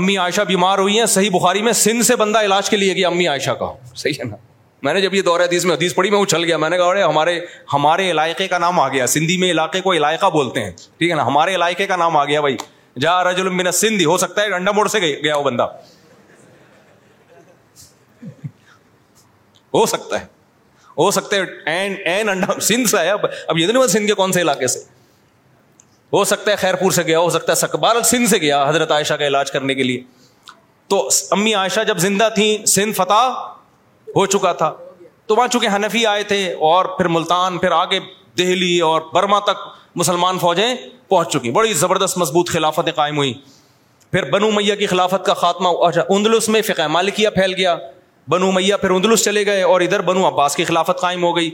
امی 0.00 0.16
عائشہ 0.18 0.42
بیمار 0.48 0.78
ہوئی 0.78 0.98
ہیں 0.98 1.06
صحیح 1.16 1.30
بخاری 1.32 1.62
میں 1.62 1.72
سندھ 1.86 2.04
سے 2.06 2.16
بندہ 2.16 2.38
علاج 2.44 2.70
کے 2.70 2.76
لیے 2.76 2.94
گیا 2.96 3.08
امی 3.08 3.26
عائشہ 3.28 3.50
کا 3.60 3.72
صحیح 3.94 4.14
ہے 4.20 4.24
نا 4.28 4.36
میں 4.82 4.92
نے 4.94 5.00
جب 5.00 5.14
یہ 5.14 5.22
دور 5.22 5.40
حدیث 5.40 5.64
میں 5.64 5.74
حدیث 5.74 5.94
پڑھی 5.94 6.10
میں 6.10 6.18
اچھل 6.20 6.44
گیا 6.44 6.56
میں 6.58 6.68
نے 6.70 6.76
کہا 6.76 6.86
ارے 6.90 7.02
ہمارے 7.02 7.38
ہمارے 7.72 8.10
علاقے 8.10 8.46
کا 8.48 8.58
نام 8.58 8.78
آ 8.80 8.86
گیا 8.92 9.06
سندھی 9.06 9.36
میں 9.40 9.50
علاقے 9.50 9.80
کو 9.80 9.92
علاقہ 9.94 10.30
بولتے 10.36 10.64
ہیں 10.64 10.70
ٹھیک 10.98 11.10
ہے 11.10 11.14
نا 11.16 11.26
ہمارے 11.26 11.54
علاقے 11.54 11.86
کا 11.86 11.96
نام 11.96 12.16
آ 12.16 12.24
گیا 12.24 12.40
بھائی 12.46 12.56
جا 13.00 13.70
سندھی 13.80 14.04
ہو 14.04 14.16
سکتا 14.22 14.42
ہے 14.42 14.54
انڈا 14.54 14.72
موڑ 14.78 14.86
سے 14.94 15.00
گیا 15.00 15.36
وہ 15.36 15.42
بندہ 15.42 15.66
ہو 19.74 19.84
سکتا 19.86 20.20
ہے 20.20 20.24
ہو 20.98 21.10
سکتا 21.18 21.36
ہے 21.36 22.10
اب 23.48 23.58
یہ 23.58 23.86
سندھ 23.90 24.08
کے 24.08 24.14
کون 24.14 24.32
سے 24.32 24.40
علاقے 24.40 24.66
سے 24.66 24.78
ہو 26.12 26.24
سکتا 26.32 26.50
ہے 26.50 26.56
خیر 26.64 26.74
پور 26.82 26.90
سے 26.98 27.02
گیا 27.02 27.18
ہو 27.18 27.30
سکتا 27.36 27.52
ہے 27.52 27.56
سکبال 27.60 28.02
سندھ 28.10 28.28
سے 28.30 28.38
گیا 28.38 28.62
حضرت 28.68 28.90
عائشہ 28.92 29.14
کا 29.20 29.26
علاج 29.26 29.50
کرنے 29.52 29.74
کے 29.74 29.82
لیے 29.82 30.02
تو 30.94 31.08
امی 31.38 31.54
عائشہ 31.60 31.80
جب 31.92 31.98
زندہ 32.06 32.28
تھیں 32.34 32.64
سندھ 32.76 32.94
فتح 32.96 33.40
ہو 34.16 34.24
چکا 34.32 34.52
تھا 34.62 34.72
تو 35.26 35.36
وہاں 35.36 35.48
چونکہ 35.48 35.66
ہنفی 35.74 36.04
آئے 36.06 36.22
تھے 36.32 36.38
اور 36.70 36.84
پھر 36.96 37.08
ملتان 37.16 37.58
پھر 37.58 37.70
آگے 37.72 37.98
دہلی 38.38 38.78
اور 38.88 39.00
برما 39.12 39.38
تک 39.46 39.66
مسلمان 39.96 40.38
فوجیں 40.38 40.74
پہنچ 41.08 41.32
چکی 41.32 41.50
بڑی 41.60 41.72
زبردست 41.84 42.18
مضبوط 42.18 42.50
خلافتیں 42.50 42.92
قائم 42.92 43.16
ہوئی 43.16 43.32
پھر 44.10 44.30
بنو 44.30 44.50
میاں 44.50 44.76
کی 44.76 44.86
خلافت 44.86 45.24
کا 45.26 45.34
خاتمہ 45.34 45.68
اچھا، 45.88 46.02
اندلس 46.14 46.48
میں 46.54 46.60
فقہ 46.62 46.86
مالکیہ 46.96 47.28
پھیل 47.34 47.54
گیا 47.56 47.76
بنو 48.30 48.50
میاں 48.52 48.78
پھر 48.78 48.90
اندلس 48.96 49.24
چلے 49.24 49.44
گئے 49.46 49.62
اور 49.72 49.80
ادھر 49.80 50.00
بنو 50.08 50.26
عباس 50.28 50.56
کی 50.56 50.64
خلافت 50.64 51.00
قائم 51.00 51.22
ہو 51.24 51.34
گئی 51.36 51.50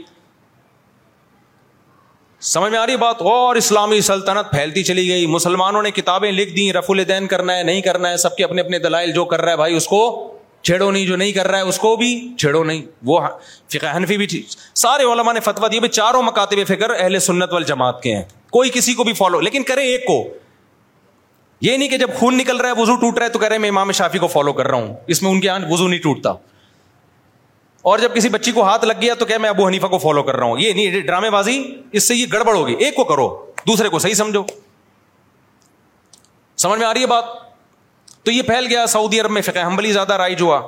سمجھ 2.53 2.71
میں 2.71 2.79
آ 2.79 2.85
رہی 2.85 2.97
بات 2.97 3.21
اور 3.31 3.55
اسلامی 3.55 4.01
سلطنت 4.09 4.51
پھیلتی 4.51 4.83
چلی 4.89 5.07
گئی 5.09 5.25
مسلمانوں 5.27 5.81
نے 5.83 5.91
کتابیں 5.91 6.31
لکھ 6.31 6.55
دیں 6.55 6.71
رف 6.73 6.91
الدین 6.91 7.27
کرنا 7.33 7.55
ہے 7.57 7.63
نہیں 7.69 7.81
کرنا 7.87 8.09
ہے 8.11 8.17
سب 8.17 8.35
کے 8.35 8.43
اپنے 8.43 8.61
اپنے 8.61 8.79
دلائل 8.85 9.11
جو 9.13 9.25
کر 9.33 9.41
رہا 9.41 9.51
ہے 9.51 9.57
بھائی 9.57 9.75
اس 9.77 9.87
کو 9.87 10.01
چھیڑو 10.67 10.89
نہیں 10.91 11.05
جو 11.05 11.15
نہیں 11.15 11.31
کر 11.31 11.47
رہا 11.47 11.57
ہے 11.57 11.63
اس 11.69 11.77
کو 11.79 11.95
بھی 11.95 12.11
چھیڑو 12.39 12.63
نہیں 12.63 12.81
وہ 13.05 13.19
فقہ 13.73 13.95
حنفی 13.95 14.17
بھی 14.17 14.27
چیز 14.27 14.55
سارے 14.81 15.03
علماء 15.11 15.33
نے 15.33 15.39
فتوا 15.39 15.67
دیے 15.71 15.79
بھائی 15.79 15.91
چاروں 15.91 16.21
مکاتب 16.23 16.65
فکر 16.67 16.89
اہل 16.97 17.19
سنت 17.27 17.53
وال 17.53 17.63
جماعت 17.69 18.01
کے 18.03 18.15
ہیں 18.15 18.23
کوئی 18.51 18.69
کسی 18.73 18.93
کو 18.93 19.03
بھی 19.03 19.13
فالو 19.21 19.39
لیکن 19.41 19.63
کرے 19.71 19.83
ایک 19.91 20.05
کو 20.07 20.21
یہ 21.61 21.77
نہیں 21.77 21.89
کہ 21.89 21.97
جب 21.97 22.13
خون 22.19 22.37
نکل 22.37 22.57
رہا 22.61 22.69
ہے 22.75 22.81
وضو 22.81 22.95
ٹوٹ 22.99 23.17
رہا 23.17 23.25
ہے 23.25 23.31
تو 23.31 23.39
کہہ 23.39 23.47
رہے 23.47 23.55
ہیں 23.55 23.61
میں 23.61 23.69
امام 23.69 23.91
شافی 23.99 24.17
کو 24.19 24.27
فالو 24.35 24.53
کر 24.53 24.67
رہا 24.67 24.77
ہوں 24.77 24.93
اس 25.15 25.21
میں 25.23 25.31
ان 25.31 25.41
کے 25.41 25.49
آنکھ 25.49 25.71
وضو 25.71 25.87
نہیں 25.87 25.99
ٹوٹتا 26.03 26.33
اور 27.89 27.99
جب 27.99 28.15
کسی 28.15 28.29
بچی 28.29 28.51
کو 28.51 28.63
ہاتھ 28.63 28.85
لگ 28.85 28.93
گیا 29.01 29.13
تو 29.19 29.25
کیا 29.25 29.37
میں 29.41 29.49
ابو 29.49 29.67
حنیفہ 29.67 29.87
کو 29.87 29.97
فالو 29.97 30.23
کر 30.23 30.35
رہا 30.35 30.45
ہوں 30.45 30.59
یہ 30.59 30.73
نہیں 30.73 30.99
ڈرامے 31.01 31.29
بازی 31.29 31.61
اس 31.99 32.07
سے 32.07 32.15
یہ 32.15 32.25
گڑبڑ 32.33 32.55
ہوگی 32.55 32.73
ایک 32.85 32.95
کو 32.95 33.03
کرو 33.13 33.27
دوسرے 33.67 33.89
کو 33.89 33.99
صحیح 33.99 34.13
سمجھو 34.13 34.43
سمجھ 36.63 36.79
میں 36.79 36.87
آ 36.87 36.93
رہی 36.93 37.01
ہے 37.01 37.07
بات 37.07 37.37
تو 38.29 38.33
یہ 38.33 38.41
پھیل 38.47 38.65
گیا 38.69 38.85
سعودی 38.87 39.19
عرب 39.19 39.31
میں 39.31 39.41
فقہ 39.41 39.59
زیادہ 39.93 40.13
ہوا 40.41 40.59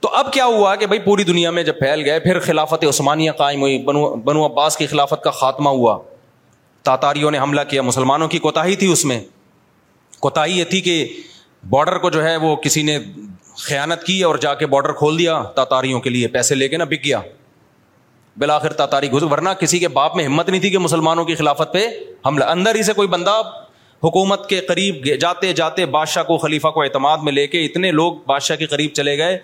تو 0.00 0.08
اب 0.14 0.32
کیا 0.32 0.44
ہوا 0.44 0.74
کہ 0.80 0.86
بھائی 0.86 1.00
پوری 1.04 1.24
دنیا 1.24 1.50
میں 1.50 1.62
جب 1.68 1.78
پھیل 1.78 2.02
گئے 2.04 2.18
پھر 2.26 2.38
خلافت 2.40 2.84
عثمانیہ 2.88 3.30
قائم 3.38 3.60
ہوئی 3.60 3.78
بنو 3.84 4.44
عباس 4.46 4.76
کی 4.76 4.86
خلافت 4.86 5.22
کا 5.22 5.30
خاتمہ 5.38 5.68
ہوا 5.78 5.96
تاتاریوں 6.88 7.30
نے 7.30 7.38
حملہ 7.38 7.60
کیا 7.70 7.82
مسلمانوں 7.82 8.28
کی 8.34 8.38
کوتاہی 8.44 8.76
تھی 8.82 8.92
اس 8.92 9.04
میں 9.12 9.18
کوتاہی 10.26 10.58
یہ 10.58 10.64
تھی 10.74 10.80
کہ 10.88 10.94
بارڈر 11.70 11.98
کو 12.04 12.10
جو 12.16 12.24
ہے 12.24 12.36
وہ 12.44 12.54
کسی 12.66 12.82
نے 12.90 12.98
خیانت 13.66 14.04
کی 14.04 14.22
اور 14.24 14.36
جا 14.46 14.54
کے 14.62 14.66
بارڈر 14.76 14.92
کھول 15.02 15.18
دیا 15.18 15.42
تاتاریوں 15.56 16.00
کے 16.00 16.10
لیے 16.10 16.28
پیسے 16.38 16.54
لے 16.54 16.68
کے 16.68 16.76
نہ 16.76 16.84
بک 16.90 17.04
گیا 17.04 17.20
بلاخر 18.44 18.72
تاتاری 18.82 19.10
گزر 19.10 19.32
ورنہ 19.32 19.48
کسی 19.60 19.78
کے 19.78 19.88
باپ 20.00 20.16
میں 20.16 20.26
ہمت 20.26 20.48
نہیں 20.48 20.60
تھی 20.60 20.70
کہ 20.70 20.78
مسلمانوں 20.88 21.24
کی 21.24 21.34
خلافت 21.40 21.72
پہ 21.72 21.86
حملہ 22.26 22.44
اندر 22.56 22.74
ہی 22.74 22.82
سے 22.82 22.92
کوئی 22.92 23.08
بندہ 23.08 23.40
حکومت 24.04 24.48
کے 24.48 24.60
قریب 24.68 25.06
جاتے 25.20 25.52
جاتے 25.60 25.86
بادشاہ 25.96 26.22
کو 26.22 26.36
خلیفہ 26.38 26.68
کو 26.74 26.82
اعتماد 26.82 27.18
میں 27.24 27.32
لے 27.32 27.46
کے 27.46 27.64
اتنے 27.64 27.90
لوگ 27.90 28.12
بادشاہ 28.26 28.56
کے 28.56 28.66
قریب 28.66 28.90
چلے 28.94 29.16
گئے 29.18 29.38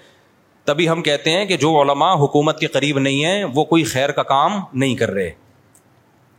تبھی 0.65 0.89
ہم 0.89 1.03
کہتے 1.03 1.31
ہیں 1.37 1.45
کہ 1.45 1.57
جو 1.57 1.71
علماء 1.83 2.13
حکومت 2.25 2.59
کے 2.61 2.67
قریب 2.77 2.99
نہیں 2.99 3.25
ہیں 3.25 3.45
وہ 3.55 3.65
کوئی 3.73 3.85
خیر 3.93 4.11
کا 4.19 4.23
کام 4.23 4.61
نہیں 4.73 4.95
کر 4.97 5.11
رہے 5.11 5.31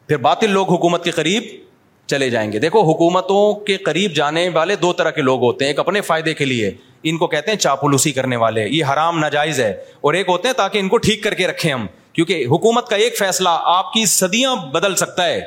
پھر 0.07 0.17
باطل 0.27 0.49
لوگ 0.51 0.71
حکومت 0.73 1.03
کے 1.03 1.11
قریب 1.11 1.43
چلے 2.11 2.29
جائیں 2.29 2.51
گے 2.51 2.59
دیکھو 2.59 2.81
حکومتوں 2.91 3.53
کے 3.65 3.75
قریب 3.85 4.13
جانے 4.15 4.47
والے 4.53 4.75
دو 4.75 4.91
طرح 4.93 5.11
کے 5.11 5.21
لوگ 5.21 5.41
ہوتے 5.43 5.65
ہیں 5.65 5.71
ایک 5.71 5.79
اپنے 5.79 6.01
فائدے 6.09 6.33
کے 6.33 6.45
لیے 6.45 6.71
ان 7.11 7.17
کو 7.17 7.27
کہتے 7.27 7.51
ہیں 7.51 7.57
چاپلوسی 7.59 8.11
کرنے 8.17 8.35
والے 8.43 8.67
یہ 8.67 8.83
حرام 8.93 9.19
ناجائز 9.19 9.59
ہے 9.61 9.71
اور 10.01 10.13
ایک 10.13 10.29
ہوتے 10.29 10.47
ہیں 10.47 10.55
تاکہ 10.55 10.77
ان 10.79 10.89
کو 10.89 10.97
ٹھیک 11.07 11.23
کر 11.23 11.33
کے 11.41 11.47
رکھیں 11.47 11.71
ہم 11.71 11.85
کیونکہ 12.13 12.45
حکومت 12.51 12.87
کا 12.89 12.95
ایک 13.05 13.17
فیصلہ 13.17 13.49
آپ 13.75 13.91
کی 13.93 14.05
صدیاں 14.15 14.55
بدل 14.73 14.95
سکتا 14.95 15.25
ہے 15.27 15.39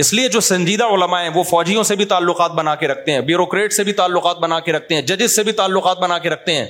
اس 0.00 0.12
لیے 0.14 0.28
جو 0.28 0.40
سنجیدہ 0.46 0.84
علماء 0.94 1.20
ہیں 1.22 1.28
وہ 1.34 1.42
فوجیوں 1.50 1.82
سے 1.90 1.94
بھی 1.96 2.04
تعلقات 2.04 2.50
بنا 2.54 2.74
کے 2.80 2.88
رکھتے 2.88 3.12
ہیں 3.12 3.20
بیوروکریٹ 3.28 3.72
سے 3.72 3.84
بھی 3.84 3.92
تعلقات 4.00 4.38
بنا 4.38 4.58
کے 4.60 4.72
رکھتے 4.72 4.94
ہیں 4.94 5.02
ججز 5.02 5.36
سے 5.36 5.42
بھی 5.42 5.52
تعلقات 5.60 5.98
بنا 5.98 6.18
کے 6.24 6.30
رکھتے 6.30 6.54
ہیں 6.56 6.66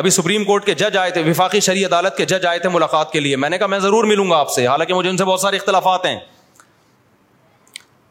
ابھی 0.00 0.10
سپریم 0.16 0.44
کورٹ 0.44 0.64
کے 0.66 0.74
جج 0.80 0.96
آئے 0.96 1.10
تھے 1.10 1.22
وفاقی 1.28 1.60
شریع 1.66 1.86
عدالت 1.86 2.16
کے 2.16 2.24
جج 2.32 2.46
آئے 2.46 2.58
تھے 2.58 2.68
ملاقات 2.72 3.12
کے 3.12 3.20
لیے 3.20 3.36
میں 3.44 3.48
نے 3.50 3.58
کہا 3.58 3.66
میں 3.66 3.78
ضرور 3.86 4.04
ملوں 4.04 4.28
گا 4.30 4.36
آپ 4.38 4.50
سے 4.52 4.66
حالانکہ 4.66 4.94
مجھے 4.94 5.08
ان 5.10 5.16
سے 5.16 5.24
بہت 5.24 5.40
سارے 5.40 5.56
اختلافات 5.56 6.06
ہیں 6.06 6.18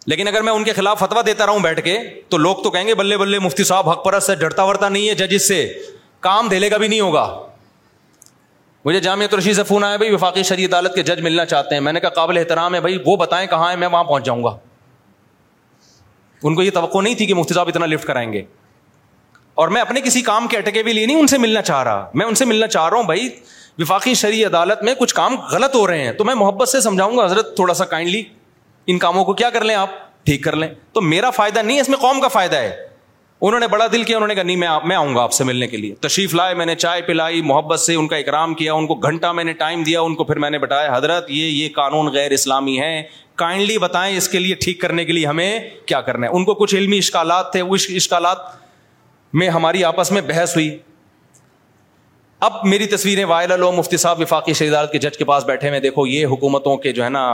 لیکن 0.08 0.28
اگر 0.28 0.42
میں 0.42 0.54
ان 0.54 0.64
کے 0.64 0.74
خلاف 0.74 1.00
فتویٰ 1.00 1.26
دیتا 1.26 1.46
رہا 1.46 1.54
ہوں 1.54 1.60
بیٹھ 1.64 1.82
کے 1.86 1.98
تو 2.30 2.38
لوگ 2.38 2.64
تو 2.64 2.72
کہیں 2.72 2.88
گے 2.88 2.96
بلے 2.96 3.18
بلے 3.18 3.40
مفتی 3.40 3.64
صاحب 3.72 3.90
حق 3.90 4.04
پرست 4.06 4.28
سے 4.28 4.36
ڈرتا 4.36 4.64
ورتا 4.64 4.90
نہیں 4.90 5.10
ہے 5.10 5.16
ججز 5.16 5.48
سے 5.48 5.62
کام 6.20 6.48
دھیلے 6.50 6.70
کا 6.70 6.78
بھی 6.78 6.88
نہیں 6.88 7.00
ہوگا 7.02 7.24
مجھے 8.86 9.00
جامعہ 9.00 9.28
ترشی 9.32 9.54
سے 9.54 9.64
فون 9.68 9.84
آیا 9.84 9.96
بھائی 9.98 10.12
وفاقی 10.14 10.44
شریع 10.50 10.66
عدالت 10.68 10.94
کے 10.96 11.04
جج 11.04 11.22
ملنا 11.22 11.46
چاہتے 11.46 11.76
ہیں 11.76 11.82
میں 11.82 11.94
نے 11.94 12.00
کہا 12.00 12.10
قابل 12.18 12.38
احترام 12.38 12.76
ہے 12.76 12.80
بھائی 12.82 12.98
وہ 13.06 13.16
بتائیں 13.18 13.46
کہاں 13.48 13.70
ہے 13.72 13.76
میں 13.78 13.88
وہاں 13.88 14.04
پہنچ 14.04 14.26
جاؤں 14.26 14.44
گا 14.44 14.56
ان 16.44 16.56
کو 16.56 16.64
یہ 16.64 16.72
توقع 16.74 17.02
نہیں 17.02 17.16
تھی 17.16 17.26
کہ 17.26 17.34
مفتی 17.36 17.54
صاحب 17.54 17.68
اتنا 17.68 17.86
لفٹ 17.86 18.06
کرائیں 18.08 18.32
گے 18.34 18.44
اور 19.64 19.68
میں 19.76 19.82
اپنے 19.82 20.02
کسی 20.02 20.22
کام 20.32 20.48
کے 20.48 20.58
اٹکے 20.58 20.84
بھی 20.84 20.94
لیے 20.94 21.06
نہیں 21.06 21.20
ان 21.20 21.28
سے 21.28 21.38
ملنا 21.38 21.62
چاہ 21.62 21.84
رہا 21.84 22.10
میں 22.22 22.26
ان 22.26 22.36
سے 22.36 22.46
ملنا 22.46 22.68
چاہ 22.68 22.88
رہا 22.90 22.98
ہوں 22.98 23.04
بھائی 23.06 23.28
وفاقی 23.80 24.14
شریع 24.22 24.46
عدالت 24.48 24.84
میں 24.84 24.94
کچھ 25.00 25.16
کام 25.16 25.36
غلط 25.52 25.76
ہو 25.76 25.86
رہے 25.88 26.06
ہیں 26.06 26.12
تو 26.14 26.24
میں 26.26 26.36
محبت 26.36 26.70
سے 26.70 26.82
سمجھاؤں 26.82 27.18
گا 27.18 27.26
حضرت 27.26 27.56
تھوڑا 27.56 27.74
سا 27.74 27.86
کائنڈلی 27.96 28.24
ان 28.92 28.98
کاموں 29.00 29.26
کو 29.26 29.34
کیا 29.42 29.50
کر 29.50 29.64
لیں 29.64 29.76
آپ 29.76 29.90
ٹھیک 30.26 30.44
کر 30.44 30.56
لیں 30.56 30.70
تو 30.94 31.02
میرا 31.02 31.30
فائدہ 31.40 31.60
نہیں 31.62 31.76
ہے 31.78 31.82
اس 31.82 31.90
میں 31.90 31.98
قوم 32.02 32.20
کا 32.22 32.28
فائدہ 32.28 32.56
ہے 32.56 32.76
انہوں 33.42 33.60
نے 33.60 33.68
بڑا 33.72 33.86
دل 33.92 34.04
کیا 34.04 34.16
انہوں 34.18 34.28
نے 34.28 34.34
کہا 34.36 34.44
نہیں 34.44 34.56
میں 34.58 34.68
میں 34.88 34.96
آؤں 34.96 35.14
گا 35.16 35.22
آپ 35.24 35.32
سے 35.34 35.44
ملنے 35.44 35.68
کے 35.68 35.78
لیے 35.78 35.94
تشریف 36.02 36.34
لائے 36.36 36.54
میں 36.56 36.66
نے 36.66 36.74
چائے 36.76 37.02
پلائی 37.02 37.42
محبت 37.52 37.80
سے 37.80 37.94
ان 37.96 38.08
کا 38.08 38.16
اکرام 38.16 38.54
کیا 38.54 38.74
ان 38.74 38.88
کو 38.88 38.96
گھنٹہ 39.10 39.32
میں 39.34 39.44
نے 39.44 39.54
ٹائم 39.62 39.84
دیا 39.84 40.02
ان 40.02 40.16
کو 40.16 40.24
پھر 40.32 40.40
میں 40.40 40.50
نے 40.50 40.60
بتایا 40.60 40.96
حضرت 40.96 41.30
یہ 41.32 41.46
یہ 41.46 41.70
قانون 41.76 42.12
غیر 42.14 42.32
اسلامی 42.40 42.80
ہے 42.80 43.02
کائنڈلی 43.44 43.78
بتائیں 43.82 44.16
اس 44.18 44.28
کے 44.30 44.40
لیے 44.40 44.56
ٹھیک 44.64 44.80
کرنے 44.82 45.06
کے 45.06 45.14
لیے 45.14 45.26
ہمیں 45.28 45.60
کیا 45.88 46.02
کرنا 46.10 46.28
ہے 46.28 46.32
ان 46.38 46.46
کو 46.46 46.54
کچھ 46.64 46.76
علمی 46.76 46.98
اشکالات 46.98 47.52
تھے 47.52 47.62
وہ 47.62 47.76
اشکالات 47.96 48.38
میں 49.42 49.50
ہماری 49.60 49.84
آپس 49.84 50.12
میں 50.12 50.22
بحث 50.28 50.56
ہوئی 50.56 50.70
اب 52.48 52.64
میری 52.70 52.86
تصویریں 52.96 53.24
وائرل 53.26 53.62
ہو 53.62 53.72
مفتی 53.72 53.98
صاحب 54.04 54.20
وفاقی 54.20 54.54
شہزاد 54.64 54.88
کے 54.92 55.00
جج 55.06 55.18
کے 55.18 55.26
پاس 55.32 55.46
بیٹھے 55.46 55.70
ہوئے 55.70 55.80
دیکھو 55.80 56.06
یہ 56.08 56.26
حکومتوں 56.34 56.76
کے 56.86 56.92
جو 57.00 57.04
ہے 57.04 57.10
نا 57.10 57.26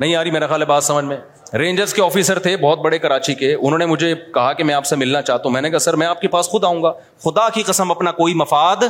نہیں 0.00 0.14
آ 0.16 0.22
رہی 0.24 0.30
میرا 0.30 0.46
خیال 0.46 0.60
ہے 0.62 0.66
بات 0.66 0.84
سمجھ 0.84 1.04
میں 1.04 1.16
رینجرس 1.56 1.92
کے 1.94 2.02
آفیسر 2.02 2.38
تھے 2.38 2.56
بہت 2.60 2.78
بڑے 2.78 2.98
کراچی 2.98 3.34
کے 3.34 3.54
انہوں 3.54 3.78
نے 3.78 3.86
مجھے 3.86 4.14
کہا 4.34 4.52
کہ 4.52 4.64
میں 4.64 4.74
آپ 4.74 4.86
سے 4.86 4.96
ملنا 4.96 5.20
چاہتا 5.22 5.42
ہوں 5.44 5.52
میں 5.52 5.60
نے 5.62 5.70
کہا 5.70 5.78
سر 5.78 5.96
میں 5.96 6.06
آپ 6.06 6.20
کے 6.20 6.28
پاس 6.28 6.48
خود 6.48 6.64
آؤں 6.64 6.82
گا 6.82 6.92
خدا 7.24 7.48
کی 7.54 7.62
قسم 7.66 7.90
اپنا 7.90 8.10
کوئی 8.12 8.34
مفاد 8.40 8.82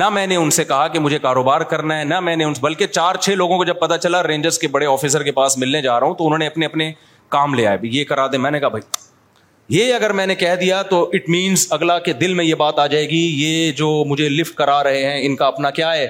نہ 0.00 0.08
میں 0.10 0.26
نے 0.26 0.36
ان 0.36 0.50
سے 0.50 0.64
کہا 0.64 0.86
کہ 0.92 0.98
مجھے 0.98 1.18
کاروبار 1.22 1.60
کرنا 1.70 1.98
ہے 1.98 2.04
نہ 2.04 2.18
میں 2.20 2.34
نے 2.36 2.44
ان 2.44 2.52
بلکہ 2.62 2.86
چار 2.86 3.14
چھ 3.22 3.34
لوگوں 3.36 3.56
کو 3.58 3.64
جب 3.64 3.78
پتا 3.80 3.98
چلا 3.98 4.22
رینجرز 4.26 4.58
کے 4.58 4.68
بڑے 4.74 4.86
آفیسر 4.86 5.22
کے 5.22 5.32
پاس 5.32 5.56
ملنے 5.58 5.82
جا 5.82 5.98
رہا 6.00 6.06
ہوں 6.06 6.14
تو 6.14 6.26
انہوں 6.26 6.38
نے 6.38 6.46
اپنے 6.46 6.66
اپنے 6.66 6.92
کام 7.36 7.54
لے 7.54 7.66
آئے 7.66 7.78
یہ 7.82 8.04
کرا 8.04 8.26
دیں 8.32 8.38
میں 8.38 8.50
نے 8.50 8.60
کہا 8.60 8.68
بھائی 8.68 8.82
یہ 9.78 9.94
اگر 9.94 10.12
میں 10.12 10.26
نے 10.26 10.34
کہہ 10.34 10.54
دیا 10.60 10.82
تو 10.90 11.02
اٹ 11.14 11.28
مینس 11.30 11.66
اگلا 11.72 11.98
کے 12.08 12.12
دل 12.12 12.34
میں 12.34 12.44
یہ 12.44 12.54
بات 12.64 12.78
آ 12.78 12.86
جائے 12.94 13.08
گی 13.10 13.24
یہ 13.44 13.70
جو 13.76 13.90
مجھے 14.08 14.28
لفٹ 14.28 14.54
کرا 14.56 14.82
رہے 14.84 15.02
ہیں 15.06 15.24
ان 15.26 15.36
کا 15.36 15.46
اپنا 15.46 15.70
کیا 15.80 15.92
ہے 15.94 16.04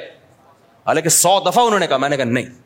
حالانکہ 0.87 1.09
سو 1.19 1.39
دفعہ 1.47 1.65
انہوں 1.65 1.79
نے 1.81 1.87
کہا 1.87 1.97
میں 1.97 2.09
نے 2.09 2.17
کہا 2.17 2.25
نہیں 2.29 2.63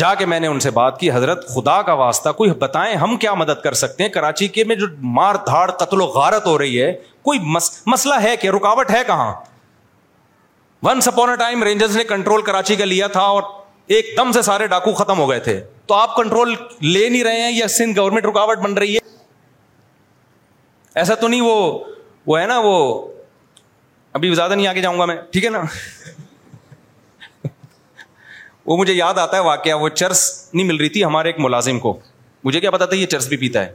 جا 0.00 0.12
کے 0.18 0.26
میں 0.26 0.38
نے 0.40 0.46
ان 0.46 0.60
سے 0.60 0.70
بات 0.76 0.98
کی 1.00 1.10
حضرت 1.12 1.46
خدا 1.54 1.80
کا 1.82 1.92
واسطہ 1.98 2.28
کوئی 2.36 2.50
بتائیں 2.60 2.94
ہم 2.98 3.16
کیا 3.24 3.34
مدد 3.34 3.60
کر 3.64 3.72
سکتے 3.80 4.02
ہیں 4.02 4.10
کراچی 4.10 4.48
کے 4.56 4.64
میں 4.64 4.76
جو 4.76 4.86
مار 5.18 5.34
دھاڑ 5.46 5.70
قتل 5.70 6.00
و 6.00 6.04
غارت 6.14 6.46
ہو 6.46 6.56
رہی 6.58 6.80
ہے 6.82 6.92
کوئی 7.24 7.38
مس... 7.42 7.70
مسئلہ 7.86 8.14
ہے 8.22 8.36
کہ 8.36 8.48
رکاوٹ 8.56 8.90
ہے 8.94 9.02
کہاں 9.06 9.32
ون 10.86 11.00
سپون 11.00 11.62
رینجرز 11.64 11.96
نے 11.96 12.04
کنٹرول 12.04 12.42
کراچی 12.48 12.76
کا 12.76 12.84
لیا 12.84 13.06
تھا 13.16 13.20
اور 13.36 13.42
ایک 13.96 14.06
دم 14.16 14.32
سے 14.32 14.42
سارے 14.42 14.66
ڈاکو 14.72 14.92
ختم 14.94 15.18
ہو 15.18 15.28
گئے 15.30 15.40
تھے 15.46 15.60
تو 15.86 15.94
آپ 15.94 16.14
کنٹرول 16.16 16.54
لے 16.92 17.08
نہیں 17.08 17.24
رہے 17.24 17.40
ہیں 17.42 17.52
یا 17.52 17.68
سندھ 17.78 17.98
گورنمنٹ 17.98 18.26
رکاوٹ 18.26 18.58
بن 18.64 18.74
رہی 18.78 18.94
ہے 18.94 18.98
ایسا 21.02 21.14
تو 21.20 21.28
نہیں 21.28 21.40
وہ 21.40 21.78
وہ 22.26 22.40
ہے 22.40 22.46
نا 22.46 22.58
وہ 22.64 22.74
ابھی 24.16 24.34
زیادہ 24.34 24.52
نہیں 24.54 24.66
آگے 24.66 24.80
جاؤں 24.80 24.98
گا 24.98 25.04
میں 25.04 25.16
ٹھیک 25.32 25.44
ہے 25.44 25.50
نا 25.50 25.62
وہ 28.66 28.76
مجھے 28.76 28.92
یاد 28.94 29.18
آتا 29.18 29.36
ہے 29.36 29.42
واقعہ 29.42 29.74
وہ 29.80 29.88
چرس 29.88 30.20
نہیں 30.52 30.66
مل 30.66 30.76
رہی 30.76 30.88
تھی 30.88 31.04
ہمارے 31.04 31.28
ایک 31.28 31.38
ملازم 31.44 31.78
کو 31.80 31.98
مجھے 32.44 32.60
کیا 32.60 32.70
پتا 32.70 32.84
تھا 32.86 32.96
یہ 32.96 33.06
چرس 33.14 33.26
بھی 33.28 33.36
پیتا 33.36 33.64
ہے 33.66 33.72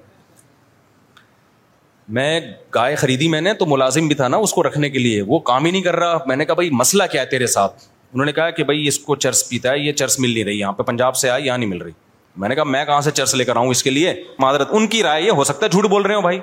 میں 2.17 2.39
گائے 2.75 2.95
خریدی 2.95 3.27
میں 3.29 3.41
نے 3.41 3.53
تو 3.53 3.65
ملازم 3.65 4.07
بھی 4.07 4.15
تھا 4.15 4.27
نا 4.27 4.37
اس 4.45 4.53
کو 4.53 4.63
رکھنے 4.63 4.89
کے 4.89 4.99
لیے 4.99 5.21
وہ 5.27 5.39
کام 5.49 5.65
ہی 5.65 5.71
نہیں 5.71 5.81
کر 5.81 5.95
رہا 5.95 6.17
میں 6.27 6.35
نے 6.35 6.45
کہا 6.45 6.55
بھائی 6.55 6.69
مسئلہ 6.83 7.03
کیا 7.11 7.21
ہے 7.21 7.25
تیرے 7.33 7.47
ساتھ 7.55 7.83
انہوں 8.13 8.25
نے 8.25 8.31
کہا 8.33 8.49
کہ 8.59 8.63
بھائی 8.63 8.87
اس 8.87 8.97
کو 8.99 9.15
چرس 9.25 9.47
پیتا 9.49 9.71
ہے 9.71 9.79
یہ 9.79 9.91
چرس 10.01 10.19
مل 10.19 10.33
نہیں 10.33 10.43
رہی 10.43 10.59
یہاں 10.59 10.71
پہ 10.77 10.83
پنجاب 10.83 11.15
سے 11.15 11.29
آئے 11.29 11.41
یہاں 11.45 11.57
نہیں 11.57 11.69
مل 11.69 11.81
رہی 11.81 11.91
میں 12.39 12.49
نے 12.49 12.55
کہا 12.55 12.63
میں 12.63 12.83
کہاں 12.85 13.01
سے 13.01 13.11
چرس 13.11 13.35
لے 13.35 13.45
کر 13.45 13.55
آؤں 13.55 13.69
اس 13.69 13.83
کے 13.83 13.89
لیے 13.89 14.13
معذرت 14.39 14.67
ان 14.71 14.87
کی 14.87 15.03
رائے 15.03 15.21
یہ 15.23 15.31
ہو 15.39 15.43
سکتا 15.43 15.65
ہے 15.65 15.71
جھوٹ 15.71 15.85
بول 15.89 16.05
رہے 16.05 16.15
ہو 16.15 16.21
بھائی 16.21 16.39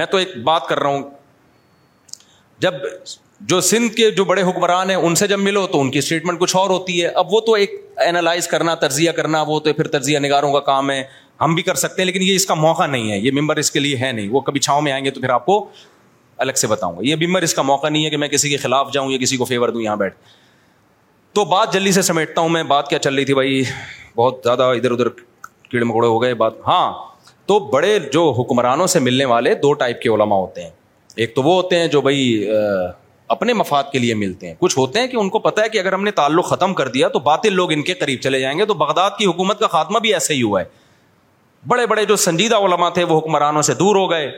میں 0.00 0.06
تو 0.10 0.16
ایک 0.16 0.36
بات 0.44 0.66
کر 0.68 0.78
رہا 0.80 0.90
ہوں 0.90 1.02
جب 2.60 2.72
جو 3.48 3.60
سندھ 3.60 3.94
کے 3.94 4.10
جو 4.16 4.24
بڑے 4.24 4.42
حکمران 4.42 4.90
ہیں 4.90 4.96
ان 4.96 5.14
سے 5.14 5.26
جب 5.28 5.38
ملو 5.40 5.66
تو 5.72 5.80
ان 5.80 5.90
کی 5.90 5.98
اسٹیٹمنٹ 5.98 6.38
کچھ 6.40 6.54
اور 6.56 6.70
ہوتی 6.70 7.00
ہے 7.02 7.06
اب 7.22 7.32
وہ 7.34 7.40
تو 7.46 7.52
ایک 7.54 7.72
اینالائز 8.04 8.46
کرنا 8.48 8.74
تجزیہ 8.86 9.10
کرنا 9.16 9.42
وہ 9.46 9.58
تو 9.60 9.72
پھر 9.72 9.88
تجزیہ 9.98 10.18
نگاروں 10.18 10.52
کا 10.52 10.60
کام 10.68 10.90
ہے 10.90 11.02
ہم 11.40 11.54
بھی 11.54 11.62
کر 11.62 11.74
سکتے 11.82 12.02
ہیں 12.02 12.06
لیکن 12.06 12.22
یہ 12.22 12.34
اس 12.36 12.46
کا 12.46 12.54
موقع 12.54 12.86
نہیں 12.86 13.10
ہے 13.12 13.18
یہ 13.18 13.30
ممبر 13.40 13.56
اس 13.62 13.70
کے 13.70 13.80
لیے 13.80 13.96
ہے 14.00 14.12
نہیں 14.12 14.28
وہ 14.32 14.40
کبھی 14.48 14.60
چھاؤں 14.60 14.82
میں 14.82 14.92
آئیں 14.92 15.04
گے 15.04 15.10
تو 15.10 15.20
پھر 15.20 15.30
آپ 15.30 15.46
کو 15.46 15.56
الگ 16.44 16.52
سے 16.60 16.66
بتاؤں 16.66 16.96
گا 16.96 17.00
یہ 17.06 17.16
ممبر 17.26 17.42
اس 17.42 17.54
کا 17.54 17.62
موقع 17.62 17.88
نہیں 17.88 18.04
ہے 18.04 18.10
کہ 18.10 18.16
میں 18.16 18.28
کسی 18.28 18.50
کے 18.50 18.56
خلاف 18.62 18.92
جاؤں 18.92 19.10
یا 19.10 19.18
کسی 19.20 19.36
کو 19.36 19.44
فیور 19.44 19.68
دوں 19.68 19.82
یہاں 19.82 19.96
بیٹھ 19.96 20.14
تو 21.34 21.44
بات 21.50 21.72
جلدی 21.72 21.92
سے 21.92 22.02
سمیٹتا 22.02 22.40
ہوں 22.40 22.48
میں 22.48 22.62
بات 22.72 22.88
کیا 22.88 22.98
چل 22.98 23.14
رہی 23.14 23.24
تھی 23.24 23.34
بھائی 23.34 23.62
بہت 24.16 24.40
زیادہ 24.44 24.62
ادھر 24.76 24.90
ادھر 24.92 25.08
کیڑے 25.70 25.84
مکوڑے 25.84 26.08
ہو 26.08 26.20
گئے 26.22 26.34
بات 26.44 26.52
ہاں 26.66 26.90
تو 27.46 27.58
بڑے 27.72 27.98
جو 28.12 28.30
حکمرانوں 28.38 28.86
سے 28.96 29.00
ملنے 29.00 29.24
والے 29.34 29.54
دو 29.62 29.72
ٹائپ 29.80 30.00
کے 30.02 30.08
علما 30.08 30.36
ہوتے 30.36 30.62
ہیں 30.62 30.70
ایک 31.22 31.34
تو 31.34 31.42
وہ 31.42 31.54
ہوتے 31.54 31.78
ہیں 31.78 31.86
جو 31.88 32.00
بھائی 32.02 32.22
اپنے 33.32 33.52
مفاد 33.54 33.82
کے 33.92 33.98
لیے 33.98 34.14
ملتے 34.14 34.46
ہیں 34.48 34.54
کچھ 34.58 34.76
ہوتے 34.78 35.00
ہیں 35.00 35.06
کہ 35.08 35.16
ان 35.16 35.28
کو 35.30 35.38
پتا 35.44 35.62
ہے 35.62 35.68
کہ 35.68 35.78
اگر 35.78 35.92
ہم 35.92 36.02
نے 36.04 36.10
تعلق 36.20 36.46
ختم 36.48 36.74
کر 36.80 36.88
دیا 36.96 37.08
تو 37.14 37.18
باطل 37.28 37.52
لوگ 37.54 37.72
ان 37.72 37.82
کے 37.82 37.94
قریب 38.00 38.20
چلے 38.22 38.40
جائیں 38.40 38.58
گے 38.58 38.64
تو 38.66 38.74
بغداد 38.82 39.10
کی 39.18 39.26
حکومت 39.26 39.60
کا 39.60 39.66
خاتمہ 39.76 39.98
بھی 40.06 40.12
ایسے 40.14 40.34
ہی 40.34 40.42
ہوا 40.42 40.60
ہے 40.60 40.64
بڑے 41.68 41.86
بڑے 41.86 42.04
جو 42.04 42.16
سنجیدہ 42.26 42.56
علما 42.64 42.88
تھے 42.96 43.04
وہ 43.12 43.18
حکمرانوں 43.18 43.62
سے 43.70 43.74
دور 43.74 43.96
ہو 43.96 44.10
گئے 44.10 44.30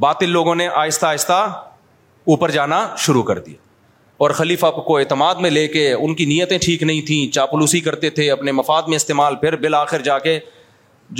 باطل 0.00 0.28
لوگوں 0.30 0.54
نے 0.54 0.68
آہستہ 0.82 1.06
آہستہ 1.06 1.38
اوپر 2.34 2.50
جانا 2.50 2.86
شروع 3.06 3.22
کر 3.32 3.38
دیا 3.46 3.54
اور 4.24 4.30
خلیفہ 4.38 4.66
کو 4.86 4.96
اعتماد 4.98 5.34
میں 5.40 5.50
لے 5.50 5.66
کے 5.68 5.90
ان 5.92 6.14
کی 6.14 6.24
نیتیں 6.24 6.58
ٹھیک 6.62 6.82
نہیں 6.82 7.06
تھیں 7.06 7.30
چاپلوسی 7.34 7.80
کرتے 7.86 8.10
تھے 8.18 8.30
اپنے 8.30 8.52
مفاد 8.52 8.88
میں 8.88 8.96
استعمال 8.96 9.36
پھر 9.40 9.56
بالآخر 9.62 10.02
جا 10.08 10.18
کے 10.26 10.38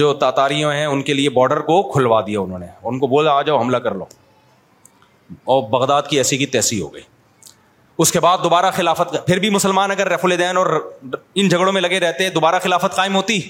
جو 0.01 0.13
تاتاریوں 0.25 0.73
ہیں 0.73 0.85
ان 0.87 1.03
کے 1.03 1.15
لیے 1.15 1.31
بارڈر 1.39 1.59
کو 1.69 1.83
کھلوا 1.93 2.21
دیا 2.27 2.41
انہوں 2.41 2.59
نے 2.59 2.67
ان 2.91 2.99
کو 2.99 3.07
بولا 3.15 3.33
آ 3.37 3.43
جاؤ 3.43 3.61
حملہ 3.61 3.77
کر 3.87 3.95
لو 3.95 4.05
اور 5.53 5.63
بغداد 5.71 6.03
کی 6.11 6.17
ایسی 6.19 6.37
کی 6.39 6.47
تیسی 6.55 6.81
ہو 6.81 6.93
گئی 6.95 7.03
اس 8.03 8.13
کے 8.13 8.21
بعد 8.21 8.39
دوبارہ 8.45 8.71
خلافت 8.77 9.15
پھر 9.27 9.39
بھی 9.41 9.51
مسلمان 9.51 9.91
اگر 9.91 10.11
الدین 10.23 10.57
اور 10.57 10.67
ان 11.13 11.49
جھگڑوں 11.49 11.73
میں 11.73 11.81
لگے 11.81 12.01
رہتے 12.01 12.29
دوبارہ 12.35 12.59
خلافت 12.63 12.95
قائم 12.97 13.15
ہوتی 13.17 13.41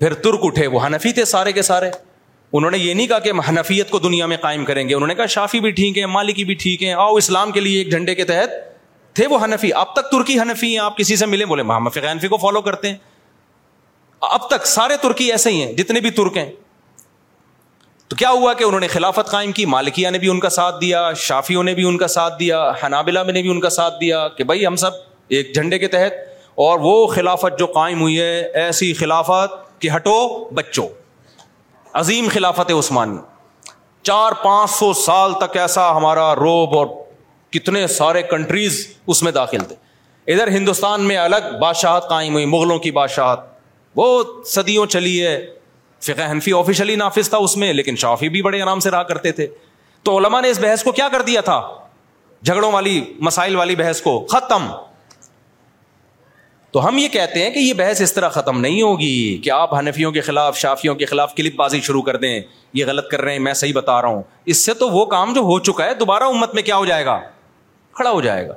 پھر 0.00 0.14
ترک 0.22 0.40
اٹھے 0.44 0.66
وہ 0.66 0.84
حنفی 0.86 1.12
تھے 1.18 1.24
سارے 1.34 1.52
کے 1.52 1.62
سارے 1.70 1.90
انہوں 2.56 2.70
نے 2.70 2.78
یہ 2.78 2.94
نہیں 2.94 3.06
کہا 3.06 3.18
کہ 3.18 3.32
حنفیت 3.48 3.90
کو 3.90 3.98
دنیا 3.98 4.26
میں 4.32 4.36
قائم 4.40 4.64
کریں 4.64 4.88
گے 4.88 4.94
انہوں 4.94 5.08
نے 5.08 5.14
کہا 5.14 5.26
شافی 5.36 5.60
بھی 5.60 5.70
ٹھیک 5.78 5.98
ہے 5.98 6.06
مالکی 6.06 6.44
بھی 6.44 6.54
ٹھیک 6.62 6.82
ہے 6.82 6.92
آؤ 6.92 7.14
اسلام 7.22 7.50
کے 7.52 7.60
لیے 7.60 7.78
ایک 7.78 7.90
جھنڈے 7.90 8.14
کے 8.14 8.24
تحت 8.24 8.50
تھے 9.16 9.26
وہ 9.30 9.38
حنفی 9.44 9.72
اب 9.82 9.92
تک 9.94 10.10
ترکی 10.12 10.38
حنفی 10.40 10.70
ہیں 10.72 10.78
آپ 10.84 10.96
کسی 10.98 11.16
سے 11.16 11.26
ملیں 11.26 11.46
بولے 11.46 11.62
محمد 11.62 11.90
فقہ 11.94 12.10
حنفی 12.12 12.28
کو 12.28 12.36
فالو 12.42 12.60
کرتے 12.62 12.88
ہیں 12.90 12.96
اب 14.36 14.46
تک 14.48 14.66
سارے 14.66 14.96
ترکی 15.02 15.30
ایسے 15.32 15.50
ہی 15.50 15.62
ہیں 15.62 15.72
جتنے 15.76 16.00
بھی 16.00 16.10
ترک 16.18 16.36
ہیں 16.38 16.50
تو 18.08 18.16
کیا 18.16 18.30
ہوا 18.30 18.52
کہ 18.54 18.64
انہوں 18.64 18.80
نے 18.80 18.86
خلافت 18.92 19.30
قائم 19.30 19.52
کی 19.58 19.64
مالکیہ 19.74 20.08
نے 20.10 20.18
بھی 20.18 20.28
ان 20.28 20.40
کا 20.40 20.48
ساتھ 20.56 20.80
دیا 20.80 21.08
شافیوں 21.26 21.62
نے 21.64 21.74
بھی 21.74 21.84
ان 21.88 21.96
کا 21.98 22.06
ساتھ 22.14 22.38
دیا 22.38 22.60
حنابلہ 22.82 23.22
میں 23.26 23.32
نے 23.32 23.42
بھی 23.42 23.50
ان 23.50 23.60
کا 23.60 23.68
ساتھ 23.76 23.94
دیا 24.00 24.26
کہ 24.36 24.44
بھائی 24.50 24.66
ہم 24.66 24.76
سب 24.82 24.90
ایک 25.38 25.54
جھنڈے 25.54 25.78
کے 25.78 25.88
تحت 25.94 26.32
اور 26.64 26.78
وہ 26.82 27.06
خلافت 27.14 27.58
جو 27.58 27.66
قائم 27.74 28.00
ہوئی 28.00 28.20
ہے 28.20 28.40
ایسی 28.64 28.92
خلافت 28.98 29.52
کہ 29.82 29.88
ہٹو 29.96 30.16
بچو 30.54 30.86
عظیم 32.00 32.28
خلافت 32.32 32.70
عثمانی 32.78 33.16
چار 34.10 34.32
پانچ 34.42 34.70
سو 34.70 34.92
سال 35.06 35.32
تک 35.40 35.56
ایسا 35.56 35.90
ہمارا 35.96 36.34
روب 36.34 36.76
اور 36.78 36.86
کتنے 37.58 37.86
سارے 37.96 38.22
کنٹریز 38.30 38.86
اس 39.14 39.22
میں 39.22 39.32
داخل 39.32 39.64
تھے 39.68 39.76
ادھر 40.32 40.48
ہندوستان 40.52 41.06
میں 41.08 41.16
الگ 41.16 41.50
بادشاہت 41.60 42.08
قائم 42.08 42.32
ہوئی 42.32 42.46
مغلوں 42.56 42.78
کی 42.86 42.90
بادشاہت 43.00 43.52
وہ 43.96 44.06
صدیوں 44.52 44.86
چلی 44.94 45.20
ہے 45.26 45.36
فقہ 46.06 46.22
حنفی 46.30 46.52
آفیشلی 46.52 46.96
نافذ 46.96 47.28
تھا 47.30 47.38
اس 47.46 47.56
میں 47.56 47.72
لیکن 47.74 47.96
شافی 48.04 48.28
بھی 48.34 48.40
بڑے 48.42 48.60
آرام 48.62 48.80
سے 48.80 48.90
رہا 48.90 49.02
کرتے 49.10 49.30
تھے 49.38 49.46
تو 50.06 50.16
علماء 50.18 50.40
نے 50.40 50.48
اس 50.50 50.58
بحث 50.60 50.82
کو 50.84 50.92
کیا 50.98 51.08
کر 51.12 51.22
دیا 51.26 51.40
تھا 51.50 51.60
جھگڑوں 52.44 52.70
والی 52.72 53.00
مسائل 53.28 53.56
والی 53.56 53.76
بحث 53.76 54.00
کو 54.02 54.18
ختم 54.30 54.70
تو 56.72 56.86
ہم 56.86 56.96
یہ 56.98 57.08
کہتے 57.08 57.42
ہیں 57.42 57.50
کہ 57.50 57.58
یہ 57.58 57.72
بحث 57.78 58.00
اس 58.02 58.12
طرح 58.14 58.28
ختم 58.36 58.60
نہیں 58.60 58.80
ہوگی 58.82 59.36
کہ 59.44 59.50
آپ 59.50 59.74
حنفیوں 59.78 60.10
کے 60.12 60.20
خلاف 60.28 60.56
شافیوں 60.58 60.94
کے 61.02 61.06
خلاف 61.06 61.34
کلپ 61.34 61.56
بازی 61.56 61.80
شروع 61.88 62.02
کر 62.08 62.16
دیں 62.24 62.40
یہ 62.78 62.86
غلط 62.86 63.08
کر 63.10 63.20
رہے 63.22 63.32
ہیں 63.32 63.38
میں 63.46 63.52
صحیح 63.60 63.72
بتا 63.74 64.00
رہا 64.02 64.08
ہوں 64.08 64.22
اس 64.54 64.64
سے 64.66 64.74
تو 64.80 64.88
وہ 64.90 65.04
کام 65.14 65.32
جو 65.34 65.40
ہو 65.50 65.58
چکا 65.70 65.84
ہے 65.84 65.94
دوبارہ 66.00 66.24
امت 66.34 66.54
میں 66.54 66.62
کیا 66.62 66.76
ہو 66.76 66.84
جائے 66.86 67.04
گا 67.06 67.18
کھڑا 67.96 68.10
ہو 68.10 68.20
جائے 68.20 68.48
گا 68.48 68.54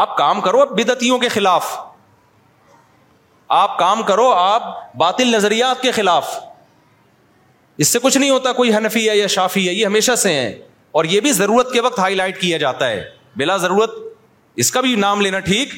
آپ 0.00 0.16
کام 0.16 0.40
کرو 0.40 0.64
بدتیوں 0.76 1.18
کے 1.18 1.28
خلاف 1.28 1.76
آپ 3.54 3.76
کام 3.78 4.02
کرو 4.02 4.26
آپ 4.34 4.62
باطل 4.98 5.34
نظریات 5.34 5.82
کے 5.82 5.90
خلاف 5.92 6.28
اس 7.84 7.88
سے 7.92 7.98
کچھ 8.02 8.16
نہیں 8.18 8.30
ہوتا 8.30 8.52
کوئی 8.52 8.74
حنفی 8.74 9.08
ہے 9.08 9.16
یا 9.16 9.26
شافی 9.34 9.66
ہے 9.68 9.72
یہ 9.74 9.84
ہمیشہ 9.86 10.14
سے 10.16 10.32
ہیں 10.32 10.52
اور 10.98 11.04
یہ 11.04 11.20
بھی 11.20 11.32
ضرورت 11.32 11.72
کے 11.72 11.80
وقت 11.80 11.98
ہائی 11.98 12.14
لائٹ 12.14 12.40
کیا 12.40 12.58
جاتا 12.58 12.88
ہے 12.90 13.02
بلا 13.36 13.56
ضرورت 13.64 13.90
اس 14.64 14.70
کا 14.72 14.80
بھی 14.80 14.94
نام 14.96 15.20
لینا 15.20 15.38
ٹھیک 15.48 15.72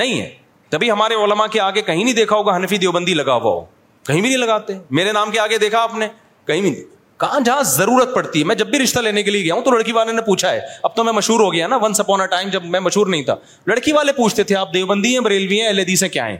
نہیں 0.00 0.20
ہے 0.20 0.28
تبھی 0.70 0.90
ہمارے 0.90 1.14
علماء 1.24 1.46
کے 1.52 1.60
آگے 1.60 1.82
کہیں 1.82 2.02
نہیں 2.02 2.14
دیکھا 2.14 2.36
ہوگا 2.36 2.56
حنفی 2.56 2.78
دیوبندی 2.78 3.14
لگا 3.14 3.34
ہوا 3.34 3.52
ہو 3.54 3.64
کہیں 4.06 4.20
بھی 4.20 4.28
نہیں 4.28 4.38
لگاتے 4.38 4.74
میرے 5.00 5.12
نام 5.12 5.30
کے 5.30 5.40
آگے 5.40 5.58
دیکھا 5.58 5.82
آپ 5.82 5.94
نے 5.98 6.08
کہیں 6.46 6.60
بھی 6.60 6.70
نہیں 6.70 6.82
کہاں 7.20 7.40
جہاں 7.44 7.62
ضرورت 7.66 8.14
پڑتی 8.14 8.40
ہے 8.40 8.44
میں 8.44 8.54
جب 8.54 8.66
بھی 8.70 8.78
رشتہ 8.78 9.00
لینے 9.00 9.22
کے 9.22 9.30
لیے 9.30 9.42
گیا 9.44 9.54
ہوں 9.54 9.62
تو 9.64 9.70
لڑکی 9.76 9.92
والے 9.92 10.12
نے 10.12 10.22
پوچھا 10.22 10.50
ہے 10.52 10.60
اب 10.82 10.94
تو 10.96 11.04
میں 11.04 11.12
مشہور 11.12 11.40
ہو 11.40 11.52
گیا 11.52 11.66
نا 11.66 11.76
ونس 11.82 12.00
اے 12.08 12.26
ٹائم 12.30 12.48
جب 12.52 12.64
میں 12.74 12.80
مشہور 12.80 13.06
نہیں 13.06 13.22
تھا 13.24 13.36
لڑکی 13.66 13.92
والے 13.92 14.12
پوچھتے 14.16 14.42
تھے 14.50 14.56
آپ 14.56 14.74
دیوبندی 14.74 15.12
ہیں 15.14 15.20
بریلوی 15.24 15.60
ہیں 15.60 15.66
ایل 15.66 15.78
اے 15.78 15.84
ڈی 15.84 15.96
کیا 16.12 16.28
ہیں 16.28 16.36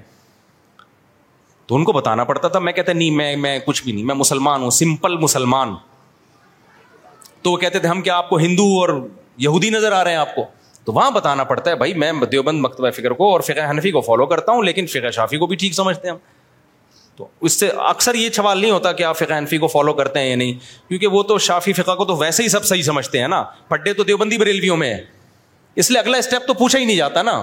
تو 1.67 1.75
ان 1.77 1.85
کو 1.85 1.93
بتانا 1.93 2.25
پڑتا 2.25 2.49
تھا 2.49 2.59
میں 2.67 2.73
کہتے 2.73 2.93
نہیں 2.93 3.11
میں 3.21 3.35
میں 3.45 3.59
کچھ 3.65 3.83
بھی 3.85 3.93
نہیں 3.93 4.05
میں 4.07 4.15
مسلمان 4.15 4.63
ہوں 4.63 4.71
سمپل 4.71 5.17
مسلمان 5.19 5.75
تو 7.43 7.51
وہ 7.53 7.57
کہتے 7.63 7.79
تھے 7.79 7.89
ہم 7.89 8.03
کیا 8.03 8.17
آپ 8.17 8.29
کو 8.29 8.39
ہندو 8.39 8.65
اور 8.81 8.89
یہودی 9.47 9.71
نظر 9.71 9.93
آ 9.93 10.03
رہے 10.05 10.11
ہیں 10.11 10.19
آپ 10.19 10.35
کو 10.35 10.45
تو 10.85 10.93
وہاں 10.93 11.11
بتانا 11.11 11.45
پڑتا 11.45 11.71
ہے 11.71 11.77
بھائی 11.77 11.95
میں 12.01 12.13
دیوبند 12.33 12.61
مکتبہ 12.65 12.91
فکر 12.97 13.11
کو 13.21 13.31
اور 13.33 13.41
فقہ 13.47 13.71
حنفی 13.71 13.91
کو 13.91 14.01
فالو 14.01 14.27
کرتا 14.27 14.53
ہوں 14.53 14.63
لیکن 14.63 14.87
فقہ 14.93 15.11
شافی 15.15 15.37
کو 15.39 15.47
بھی 15.47 15.57
ٹھیک 15.63 15.73
سمجھتے 15.75 16.09
ہیں 16.09 16.15
ہم 16.15 16.19
تو 17.17 17.27
اس 17.49 17.59
سے 17.61 17.69
اکثر 17.89 18.15
یہ 18.15 18.29
سوال 18.37 18.59
نہیں 18.61 18.71
ہوتا 18.71 18.93
کہ 18.93 19.03
آپ 19.05 19.17
فقہ 19.19 19.39
حنفی 19.39 19.59
کو 19.59 19.67
فالو 19.75 19.93
کرتے 20.01 20.21
ہیں 20.21 20.27
یا 20.29 20.37
نہیں 20.37 20.53
کیونکہ 20.89 21.07
وہ 21.17 21.23
تو 21.33 21.39
شافی 21.49 21.73
فقہ 21.73 21.95
کو 21.97 22.05
تو 22.05 22.17
ویسے 22.17 22.43
ہی 22.43 22.49
سب 22.49 22.65
صحیح 22.65 22.83
سمجھتے 22.83 23.21
ہیں 23.21 23.29
نا 23.29 23.43
پڈے 23.69 23.93
تو 24.01 24.05
دیوبندی 24.11 24.39
بریلویوں 24.39 24.77
میں 24.83 24.93
ہے 24.95 25.01
اس 25.83 25.91
لیے 25.91 25.99
اگلا 26.01 26.19
اسٹیپ 26.19 26.47
تو 26.47 26.55
پوچھا 26.63 26.79
ہی 26.79 26.85
نہیں 26.85 26.97
جاتا 26.97 27.23
نا 27.23 27.41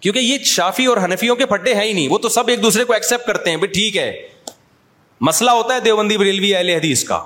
کیونکہ 0.00 0.18
یہ 0.18 0.38
شافی 0.52 0.84
اور 0.90 0.96
ہنفیوں 1.04 1.36
کے 1.36 1.46
پھٹے 1.46 1.74
ہیں 1.74 1.84
ہی 1.86 1.92
نہیں 1.92 2.08
وہ 2.08 2.18
تو 2.18 2.28
سب 2.36 2.48
ایک 2.48 2.62
دوسرے 2.62 2.84
کو 2.84 2.92
ایکسپٹ 2.92 3.26
کرتے 3.26 3.50
ہیں 3.50 3.56
بھائی 3.56 3.72
ٹھیک 3.72 3.96
ہے 3.96 4.06
مسئلہ 5.28 5.50
ہوتا 5.50 5.74
ہے 5.74 5.80
دیوبندی 5.80 6.16
بریلوی 6.18 6.54
اہل 6.54 6.68
حدیث 6.70 7.04
کا 7.08 7.20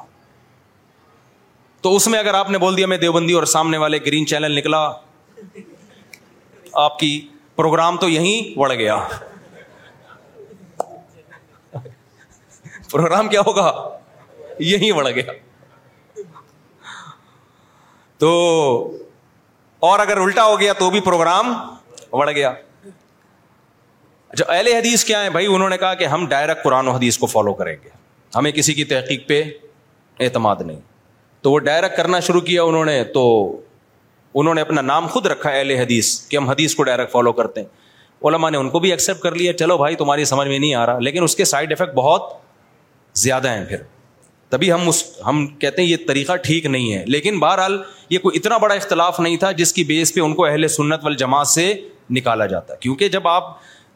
تو 1.80 1.94
اس 1.96 2.06
میں 2.08 2.18
اگر 2.18 2.34
آپ 2.34 2.50
نے 2.50 2.58
بول 2.58 2.76
دیا 2.76 2.86
میں 2.86 2.96
دیوبندی 2.98 3.32
اور 3.40 3.44
سامنے 3.52 3.76
والے 3.78 3.98
گرین 4.06 4.26
چینل 4.26 4.56
نکلا 4.58 4.80
آپ 6.82 6.98
کی 6.98 7.10
پروگرام 7.56 7.96
تو 7.96 8.08
یہیں 8.08 8.58
بڑ 8.58 8.72
گیا 8.72 8.96
پروگرام 12.90 13.28
کیا 13.28 13.40
ہوگا 13.46 13.70
یہیں 14.70 14.90
بڑ 14.96 15.08
گیا 15.08 15.32
تو 18.18 18.30
اور 19.90 19.98
اگر 19.98 20.16
الٹا 20.20 20.44
ہو 20.46 20.58
گیا 20.60 20.72
تو 20.78 20.90
بھی 20.90 21.00
پروگرام 21.08 21.52
پکڑ 22.14 22.30
گیا 22.30 22.50
اچھا، 24.28 24.44
اہل 24.52 24.66
حدیث 24.72 25.04
کیا 25.04 25.24
ہے 25.24 25.94
کہ 25.98 26.04
ہم 26.12 26.26
ڈائریکٹ 26.30 26.62
قرآن 26.64 26.88
و 26.88 26.90
حدیث 26.92 27.18
کو 27.18 27.26
فالو 27.34 27.52
کریں 27.60 27.74
گے 27.84 27.88
ہمیں 28.36 28.50
کسی 28.52 28.74
کی 28.74 28.84
تحقیق 28.92 29.26
پہ 29.28 29.42
اعتماد 30.26 30.60
نہیں 30.66 30.80
تو 31.42 31.50
وہ 31.52 31.58
ڈائریکٹ 31.68 31.96
کرنا 31.96 32.20
شروع 32.26 32.40
کیا 32.50 32.62
انہوں 32.70 32.84
انہوں 32.84 32.84
نے 32.84 32.92
نے 32.98 34.52
نے 34.52 34.54
تو 34.54 34.66
اپنا 34.68 34.80
نام 34.90 35.06
خود 35.14 35.26
رکھا 35.32 35.50
اہل 35.50 35.70
حدیث 35.70 35.80
حدیث 35.80 36.20
کہ 36.28 36.36
ہم 36.36 36.52
کو 36.76 36.82
ڈائریکٹ 36.90 37.12
فالو 37.12 37.32
کرتے 37.40 37.60
ہیں 37.60 37.82
علماء 38.28 38.50
ان 38.58 38.68
کو 38.74 38.78
بھی 38.84 38.90
ایکسیپٹ 38.90 39.20
کر 39.22 39.34
لیا 39.40 39.52
چلو 39.62 39.76
بھائی 39.78 39.94
تمہاری 40.02 40.24
سمجھ 40.32 40.46
میں 40.48 40.58
نہیں 40.58 40.74
آ 40.74 40.84
رہا 40.86 40.98
لیکن 41.08 41.22
اس 41.22 41.34
کے 41.36 41.44
سائڈ 41.52 41.72
افیکٹ 41.72 41.94
بہت 41.94 42.28
زیادہ 43.24 43.48
ہیں 43.56 43.64
پھر 43.72 43.82
تبھی 44.50 44.72
ہم 44.72 44.88
اس 44.88 45.02
ہم 45.26 45.46
کہتے 45.64 45.82
ہیں 45.82 45.88
یہ 45.88 45.96
طریقہ 46.08 46.36
ٹھیک 46.46 46.66
نہیں 46.76 46.92
ہے 46.94 47.02
لیکن 47.16 47.38
بہرحال 47.46 47.76
یہ 48.10 48.18
کوئی 48.26 48.38
اتنا 48.38 48.56
بڑا 48.66 48.74
اختلاف 48.74 49.20
نہیں 49.26 49.36
تھا 49.44 49.50
جس 49.62 49.72
کی 49.72 49.84
بیس 49.90 50.14
پہ 50.14 50.20
ان 50.28 50.34
کو 50.40 50.44
اہل 50.46 50.68
سنت 50.78 51.04
وال 51.04 51.44
سے 51.54 51.68
نکالا 52.12 52.46
جاتا 52.46 52.72
ہے 52.72 52.78
کیونکہ 52.80 53.08
جب 53.08 53.28
آپ 53.28 53.44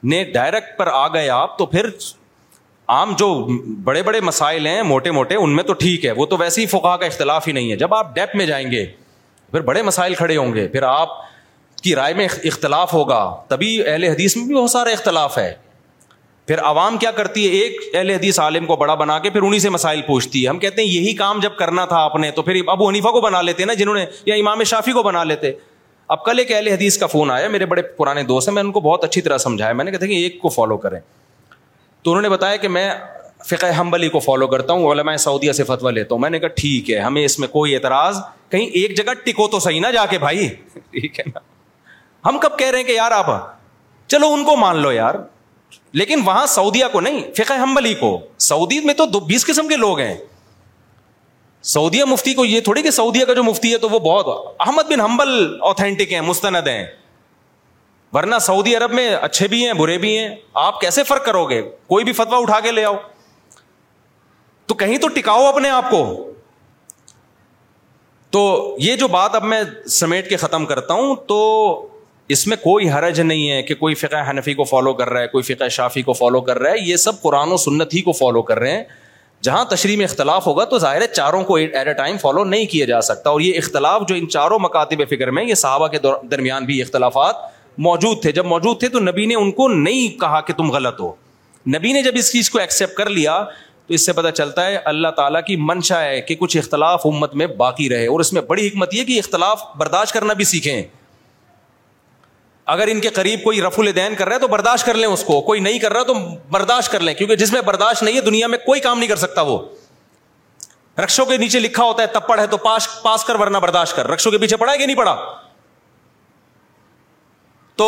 نے 0.04 0.22
ڈائریکٹ 0.34 0.78
پر 0.78 0.86
آ 0.92 1.06
گئے 1.14 1.28
آپ 1.30 1.56
تو 1.59 1.66
پھر 1.66 1.88
عام 2.96 3.12
جو 3.18 3.26
بڑے 3.84 4.02
بڑے 4.02 4.20
مسائل 4.24 4.66
ہیں 4.66 4.82
موٹے 4.82 5.11
موٹے 5.11 5.34
ان 5.36 5.56
میں 5.56 5.64
تو 5.64 5.72
ٹھیک 5.82 6.04
ہے 6.06 6.12
وہ 6.16 6.26
تو 6.26 6.36
ویسے 6.38 6.61
ہی 6.61 6.66
فقا 6.66 6.96
کا 6.96 7.06
اختلاف 7.06 7.48
ہی 7.48 7.52
نہیں 7.52 7.70
ہے 7.70 7.76
جب 7.76 7.94
آپ 7.94 8.14
ڈیپ 8.14 8.36
میں 8.36 8.46
جائیں 8.46 8.70
گے 8.70 8.84
پھر 9.52 9.61
بڑے 9.62 9.82
مسائل 9.82 10.14
کھڑے 10.14 10.36
ہوں 10.36 10.54
گے 10.54 10.66
پھر 10.68 10.82
آپ 10.82 11.09
کی 11.82 11.94
رائے 11.94 12.14
میں 12.14 12.26
اختلاف 12.44 12.92
ہوگا 12.92 13.18
تبھی 13.48 13.80
اہل 13.86 14.04
حدیث 14.04 14.36
میں 14.36 14.44
بھی 14.46 14.54
بہت 14.54 14.70
سارا 14.70 14.90
اختلاف 14.92 15.38
ہے 15.38 15.52
پھر 16.46 16.61
عوام 16.64 16.96
کیا 16.98 17.11
کرتی 17.16 17.46
ہے 17.48 17.56
ایک 17.62 17.80
اہل 17.94 18.11
حدیث 18.11 18.38
عالم 18.40 18.66
کو 18.66 18.76
بڑا 18.76 18.94
بنا 19.00 19.18
کے 19.24 19.30
پھر 19.30 19.42
انہیں 19.46 19.61
سے 19.61 19.70
مسائل 19.70 20.00
پوچھتی 20.06 20.42
ہے 20.44 20.48
ہم 20.48 20.59
کہتے 20.59 20.82
ہیں 20.82 20.88
یہی 20.88 21.12
کام 21.14 21.40
جب 21.40 21.56
کرنا 21.59 21.84
تھا 21.86 21.96
آپ 22.04 22.16
نے 22.20 22.30
تو 22.36 22.42
پھر 22.42 22.61
ابو 22.68 22.88
حنیفہ 22.88 23.09
کو 23.12 23.20
بنا 23.20 23.40
لیتے 23.42 23.64
نا 23.64 23.74
جنہوں 23.82 23.94
نے 23.94 24.04
یا 24.26 24.34
امام 24.34 24.62
شافی 24.72 24.92
کو 24.92 25.02
بنا 25.02 25.24
لیتے 25.24 25.52
اب 26.11 26.22
کل 26.24 26.38
ایک 26.38 26.50
اہل 26.52 26.68
حدیث 26.68 26.96
کا 26.98 27.06
فون 27.06 27.30
آیا 27.30 27.48
میرے 27.48 27.66
بڑے 27.70 27.82
پرانے 27.96 28.22
دوست 28.24 28.48
ہیں 28.48 28.54
میں 28.54 28.62
نے 28.62 28.66
ان 28.66 28.72
کو 28.72 28.80
بہت 28.80 29.02
اچھی 29.04 29.20
طرح 29.22 29.38
سمجھایا 29.38 29.72
میں 29.80 29.84
نے 29.84 29.90
کہا 29.90 29.98
تھا 29.98 30.06
کہ 30.06 30.12
ایک 30.24 30.40
کو 30.42 30.48
فالو 30.48 30.76
کریں 30.84 30.98
تو 32.02 32.11
انہوں 32.11 32.22
نے 32.22 32.28
بتایا 32.28 32.56
کہ 32.62 32.68
میں 32.76 32.90
فقہ 33.46 33.66
حمبلی 33.78 34.09
کو 34.14 34.18
فالو 34.20 34.46
کرتا 34.52 34.72
ہوں 34.72 34.90
علماء 34.92 35.14
سعودیہ 35.24 35.52
سے 35.59 35.64
فتویٰ 35.64 35.92
لیتا 35.92 36.14
ہوں 36.14 36.20
میں 36.22 36.30
نے 36.30 36.38
کہا 36.38 36.48
ٹھیک 36.61 36.90
ہے 36.90 36.98
ہمیں 36.98 37.24
اس 37.24 37.38
میں 37.38 37.48
کوئی 37.48 37.74
اعتراض 37.74 38.20
کہیں 38.50 38.64
ایک 38.66 38.96
جگہ 38.96 39.12
ٹکو 39.24 39.48
تو 39.48 39.59
صحیح 39.66 39.80
نہ 39.80 39.86
جا 39.94 40.06
کے 40.11 40.18
بھائی 40.18 40.48
ٹھیک 40.90 41.18
ہے 41.20 41.24
نا 41.34 41.40
ہم 42.28 42.38
کب 42.42 42.59
کہہ 42.59 42.70
رہے 42.70 42.78
ہیں 42.78 42.86
کہ 42.86 42.92
یار 42.92 43.11
آپ 43.18 43.26
چلو 44.11 44.32
ان 44.32 44.44
کو 44.44 44.56
مان 44.56 44.78
لو 44.82 44.92
یار 44.92 45.14
لیکن 46.02 46.20
وہاں 46.24 46.46
سعودیہ 46.56 46.84
کو 46.92 47.00
نہیں 47.00 47.22
فقہ 47.36 47.62
حمبلی 47.62 47.94
کو 48.00 48.12
سعودی 48.50 48.80
میں 48.84 48.94
تو 49.02 49.06
بیس 49.20 49.46
قسم 49.46 49.68
کے 49.68 49.76
لوگ 49.76 50.00
ہیں 50.00 50.14
سعودیہ 51.73 52.05
مفتی 52.09 52.33
کو 52.35 52.45
یہ 52.45 52.61
تھوڑی 52.66 52.83
کہ 52.83 52.91
سعودیہ 52.99 53.25
کا 53.27 53.33
جو 53.35 53.43
مفتی 53.45 53.73
ہے 53.73 53.79
تو 53.79 53.89
وہ 53.91 53.99
بہت 54.05 54.29
احمد 54.66 54.91
بن 54.91 55.01
حنبل 55.01 55.29
اوتھینٹک 55.71 56.12
ہیں 56.12 56.21
مستند 56.29 56.66
ہیں 56.69 56.85
ورنہ 58.12 58.35
سعودی 58.41 58.75
عرب 58.77 58.93
میں 58.99 59.09
اچھے 59.16 59.49
بھی 59.55 59.64
ہیں 59.66 59.73
برے 59.81 59.97
بھی 60.05 60.16
ہیں 60.19 60.29
آپ 60.61 60.81
کیسے 60.81 61.03
فرق 61.09 61.25
کرو 61.25 61.45
گے 61.49 61.61
کوئی 61.95 62.05
بھی 62.05 62.12
فتوا 62.21 62.39
اٹھا 62.43 62.61
کے 62.64 62.71
لے 62.73 62.85
آؤ 62.85 62.95
تو 64.66 64.75
کہیں 64.85 64.97
تو 65.03 65.09
ٹکاؤ 65.16 65.45
اپنے 65.47 65.71
آپ 65.71 65.91
کو 65.91 66.01
تو 68.37 68.41
یہ 68.87 68.97
جو 69.03 69.09
بات 69.19 69.35
اب 69.35 69.45
میں 69.53 69.62
سمیٹ 69.97 70.29
کے 70.29 70.37
ختم 70.47 70.64
کرتا 70.73 70.95
ہوں 70.95 71.14
تو 71.29 71.37
اس 72.37 72.47
میں 72.47 72.57
کوئی 72.62 72.89
حرج 72.91 73.21
نہیں 73.21 73.51
ہے 73.51 73.62
کہ 73.69 73.75
کوئی 73.85 73.95
فقہ 74.05 74.29
حنفی 74.31 74.55
کو 74.55 74.64
فالو 74.73 74.93
کر 74.95 75.11
رہا 75.11 75.21
ہے 75.21 75.29
کوئی 75.37 75.43
فقہ 75.55 75.69
شافی 75.77 76.03
کو 76.09 76.12
فالو 76.23 76.41
کر 76.49 76.59
رہا 76.59 76.71
ہے 76.73 76.87
یہ 76.87 76.97
سب 77.05 77.21
قرآن 77.23 77.53
و 77.53 77.57
سنت 77.69 77.95
ہی 77.95 78.01
کو 78.09 78.12
فالو 78.23 78.43
کر 78.51 78.59
رہے 78.59 78.73
ہیں 78.77 78.83
جہاں 79.45 79.64
تشریح 79.70 79.97
میں 79.97 80.05
اختلاف 80.05 80.47
ہوگا 80.47 80.64
تو 80.70 80.78
ظاہر 80.78 81.01
ہے 81.03 81.07
چاروں 81.14 81.43
کو 81.45 81.57
ایٹ 81.57 81.74
اے 81.76 81.93
ٹائم 81.97 82.16
فالو 82.20 82.45
نہیں 82.45 82.66
کیا 82.70 82.86
جا 82.86 83.01
سکتا 83.09 83.30
اور 83.30 83.41
یہ 83.41 83.59
اختلاف 83.59 84.03
جو 84.09 84.14
ان 84.14 84.28
چاروں 84.28 84.59
مکاتب 84.62 85.03
فکر 85.11 85.30
میں 85.36 85.45
یہ 85.45 85.55
صحابہ 85.61 85.86
کے 85.89 85.99
درمیان 86.30 86.64
بھی 86.66 86.80
اختلافات 86.82 87.36
موجود 87.86 88.20
تھے 88.22 88.32
جب 88.39 88.47
موجود 88.47 88.78
تھے 88.80 88.89
تو 88.97 89.01
نبی 89.01 89.26
نے 89.26 89.34
ان 89.34 89.51
کو 89.61 89.68
نہیں 89.68 90.18
کہا 90.20 90.41
کہ 90.47 90.53
تم 90.59 90.70
غلط 90.72 91.01
ہو 91.01 91.12
نبی 91.76 91.93
نے 91.93 92.03
جب 92.03 92.12
اس 92.18 92.32
چیز 92.32 92.51
کو 92.51 92.59
ایکسیپٹ 92.59 92.97
کر 92.97 93.09
لیا 93.11 93.43
تو 93.86 93.95
اس 93.95 94.07
سے 94.07 94.12
پتہ 94.12 94.28
چلتا 94.36 94.66
ہے 94.66 94.76
اللہ 94.93 95.09
تعالیٰ 95.16 95.41
کی 95.47 95.57
منشا 95.70 96.03
ہے 96.05 96.20
کہ 96.20 96.34
کچھ 96.39 96.57
اختلاف 96.57 97.07
امت 97.07 97.34
میں 97.43 97.47
باقی 97.62 97.89
رہے 97.91 98.07
اور 98.07 98.20
اس 98.20 98.32
میں 98.32 98.43
بڑی 98.49 98.66
حکمت 98.66 98.95
یہ 98.95 99.05
کہ 99.05 99.18
اختلاف 99.18 99.62
برداشت 99.78 100.14
کرنا 100.14 100.32
بھی 100.41 100.45
سیکھیں 100.45 100.82
اگر 102.75 102.89
ان 102.93 102.99
کے 103.01 103.09
قریب 103.16 103.43
کوئی 103.43 103.61
رف 103.62 103.79
الدین 103.81 104.14
کر 104.14 104.27
رہا 104.29 104.35
ہے 104.35 104.41
تو 104.41 104.47
برداشت 104.55 104.87
کر 104.87 104.95
لیں 104.95 105.07
اس 105.09 105.23
کو 105.25 105.41
کوئی 105.43 105.61
نہیں 105.66 105.79
کر 105.85 105.93
رہا 105.93 106.03
تو 106.09 106.14
برداشت 106.57 106.91
کر 106.93 107.01
لیں 107.07 107.12
کیونکہ 107.19 107.37
جس 107.43 107.53
میں 107.53 107.61
برداشت 107.69 108.03
نہیں 108.03 108.16
ہے 108.16 108.21
دنیا 108.25 108.47
میں 108.55 108.59
کوئی 108.64 108.81
کام 108.87 108.99
نہیں 108.99 109.09
کر 109.09 109.16
سکتا 109.16 109.43
وہ 109.51 109.59
رکشوں 111.03 111.25
کے 111.27 111.37
نیچے 111.43 111.59
لکھا 111.61 111.85
ہوتا 111.85 112.03
ہے 112.03 112.07
تپڑ 112.19 112.39
ہے 112.41 112.47
تو 112.55 112.57
پاس 112.64 112.89
پاس 113.03 113.25
کر 113.25 113.41
ورنہ 113.41 113.59
برداشت 113.66 113.97
کر 113.97 114.07
رکشوں 114.11 114.33
کے 114.33 114.39
پیچھے 114.39 114.57
پڑا 114.62 114.73
ہے 114.73 114.79
کہ 114.79 114.87
نہیں 114.87 114.97
پڑا 114.97 115.14
تو 117.83 117.87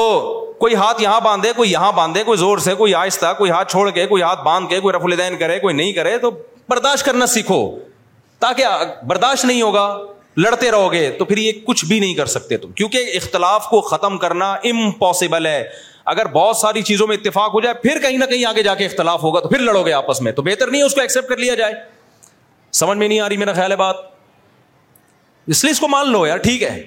کوئی 0.61 0.75
ہاتھ 0.77 1.03
یہاں 1.03 1.21
باندھے 1.25 1.53
کوئی 1.57 1.73
یہاں 1.73 1.91
باندھے 1.97 2.23
کوئی 2.25 2.39
زور 2.39 2.59
سے 2.71 2.75
کوئی 2.83 2.95
آہستہ 3.03 3.33
کوئی 3.39 3.51
ہاتھ 3.51 3.71
چھوڑ 3.73 3.91
کے 3.99 4.07
کوئی 4.07 4.23
ہاتھ 4.23 4.43
باندھ 4.45 4.69
کے 4.71 4.81
کوئی 4.81 4.95
رف 4.97 5.05
الدین 5.11 5.37
کرے 5.39 5.59
کوئی 5.61 5.75
نہیں 5.75 5.93
کرے 5.99 6.17
تو 6.25 6.31
برداشت 6.69 7.05
کرنا 7.07 7.27
سیکھو 7.35 7.61
تاکہ 8.41 8.85
برداشت 9.07 9.45
نہیں 9.45 9.63
ہوگا 9.63 9.87
لڑتے 10.37 10.71
رہو 10.71 10.93
گے 10.93 11.09
تو 11.19 11.25
پھر 11.25 11.37
یہ 11.39 11.53
کچھ 11.67 11.85
بھی 11.85 11.99
نہیں 12.01 12.15
کر 12.15 12.27
سکتے 12.35 12.57
تم 12.57 12.73
کیونکہ 12.73 13.11
اختلاف 13.17 13.67
کو 13.69 13.81
ختم 13.81 14.19
کرنا 14.19 14.51
امپاسبل 14.71 15.47
ہے 15.47 15.63
اگر 16.13 16.27
بہت 16.33 16.57
ساری 16.57 16.83
چیزوں 16.83 17.07
میں 17.07 17.17
اتفاق 17.17 17.55
ہو 17.55 17.61
جائے 17.61 17.75
پھر 17.83 17.99
کہیں 18.03 18.19
نہ 18.19 18.25
کہیں 18.31 18.45
آگے 18.47 18.63
جا 18.63 18.75
کے 18.75 18.87
اختلاف 18.87 19.23
ہوگا 19.23 19.41
تو 19.41 19.49
پھر 19.49 19.59
لڑو 19.61 19.83
گے 19.87 19.93
آپس 19.93 20.21
میں 20.23 20.33
تو 20.33 20.43
بہتر 20.43 20.71
نہیں 20.71 20.83
اس 20.83 20.95
کو 20.95 21.01
ایکسپٹ 21.01 21.29
کر 21.29 21.37
لیا 21.37 21.55
جائے 21.55 21.75
سمجھ 22.81 22.99
میں 22.99 23.09
نہیں 23.09 23.21
آ 23.21 23.29
رہی 23.29 23.37
میرا 23.37 23.53
خیال 23.53 23.71
ہے 23.71 23.77
بات 23.77 23.97
اس 25.53 25.63
لیے 25.65 25.73
اس 25.73 25.81
کو 25.81 25.89
مان 25.89 26.11
لو 26.13 26.27
یار 26.27 26.39
ٹھیک 26.39 26.63
ہے 26.63 26.81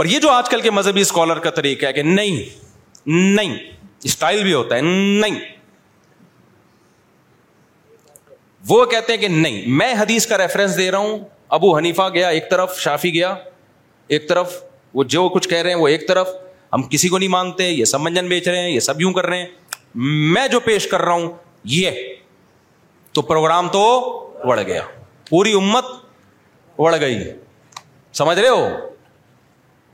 اور 0.00 0.04
یہ 0.06 0.18
جو 0.20 0.30
آج 0.30 0.48
کل 0.48 0.60
کے 0.60 0.70
مذہبی 0.70 1.00
اسکالر 1.00 1.38
کا 1.44 1.50
طریقہ 1.50 1.86
ہے 1.86 1.92
کہ 1.92 2.02
نہیں 2.02 2.42
نہیں 3.34 3.56
اسٹائل 4.04 4.42
بھی 4.42 4.52
ہوتا 4.54 4.76
ہے 4.76 4.80
نہیں 4.80 5.38
وہ 8.68 8.84
کہتے 8.86 9.12
ہیں 9.12 9.20
کہ 9.20 9.28
نہیں 9.28 9.62
میں 9.78 9.92
حدیث 10.00 10.26
کا 10.26 10.38
ریفرنس 10.38 10.76
دے 10.78 10.90
رہا 10.90 10.98
ہوں 10.98 11.18
ابو 11.56 11.76
حنیفہ 11.76 12.08
گیا 12.14 12.28
ایک 12.28 12.50
طرف 12.50 12.78
شافی 12.80 13.12
گیا 13.12 13.34
ایک 14.14 14.28
طرف 14.28 14.54
وہ 14.94 15.04
جو 15.14 15.28
کچھ 15.34 15.48
کہہ 15.48 15.62
رہے 15.62 15.70
ہیں 15.70 15.78
وہ 15.80 15.88
ایک 15.88 16.06
طرف 16.08 16.28
ہم 16.72 16.82
کسی 16.90 17.08
کو 17.08 17.18
نہیں 17.18 17.28
مانگتے 17.28 17.68
یہ 17.68 17.84
سب 17.92 18.00
منجن 18.00 18.28
بیچ 18.28 18.48
رہے 18.48 18.60
ہیں 18.62 18.70
یہ 18.70 18.80
سب 18.86 19.00
یوں 19.00 19.12
کر 19.12 19.26
رہے 19.26 19.38
ہیں 19.38 19.46
میں 20.34 20.46
جو 20.48 20.60
پیش 20.60 20.86
کر 20.88 21.02
رہا 21.02 21.12
ہوں 21.14 21.28
یہ 21.74 21.90
تو 23.14 23.22
پروگرام 23.30 23.68
تو 23.72 23.84
بڑھ 24.46 24.60
گیا 24.66 24.82
پوری 25.28 25.52
امت 25.60 25.84
بڑھ 26.78 26.94
گئی 27.00 27.16
سمجھ 28.18 28.38
رہے 28.38 28.48
ہو 28.48 28.68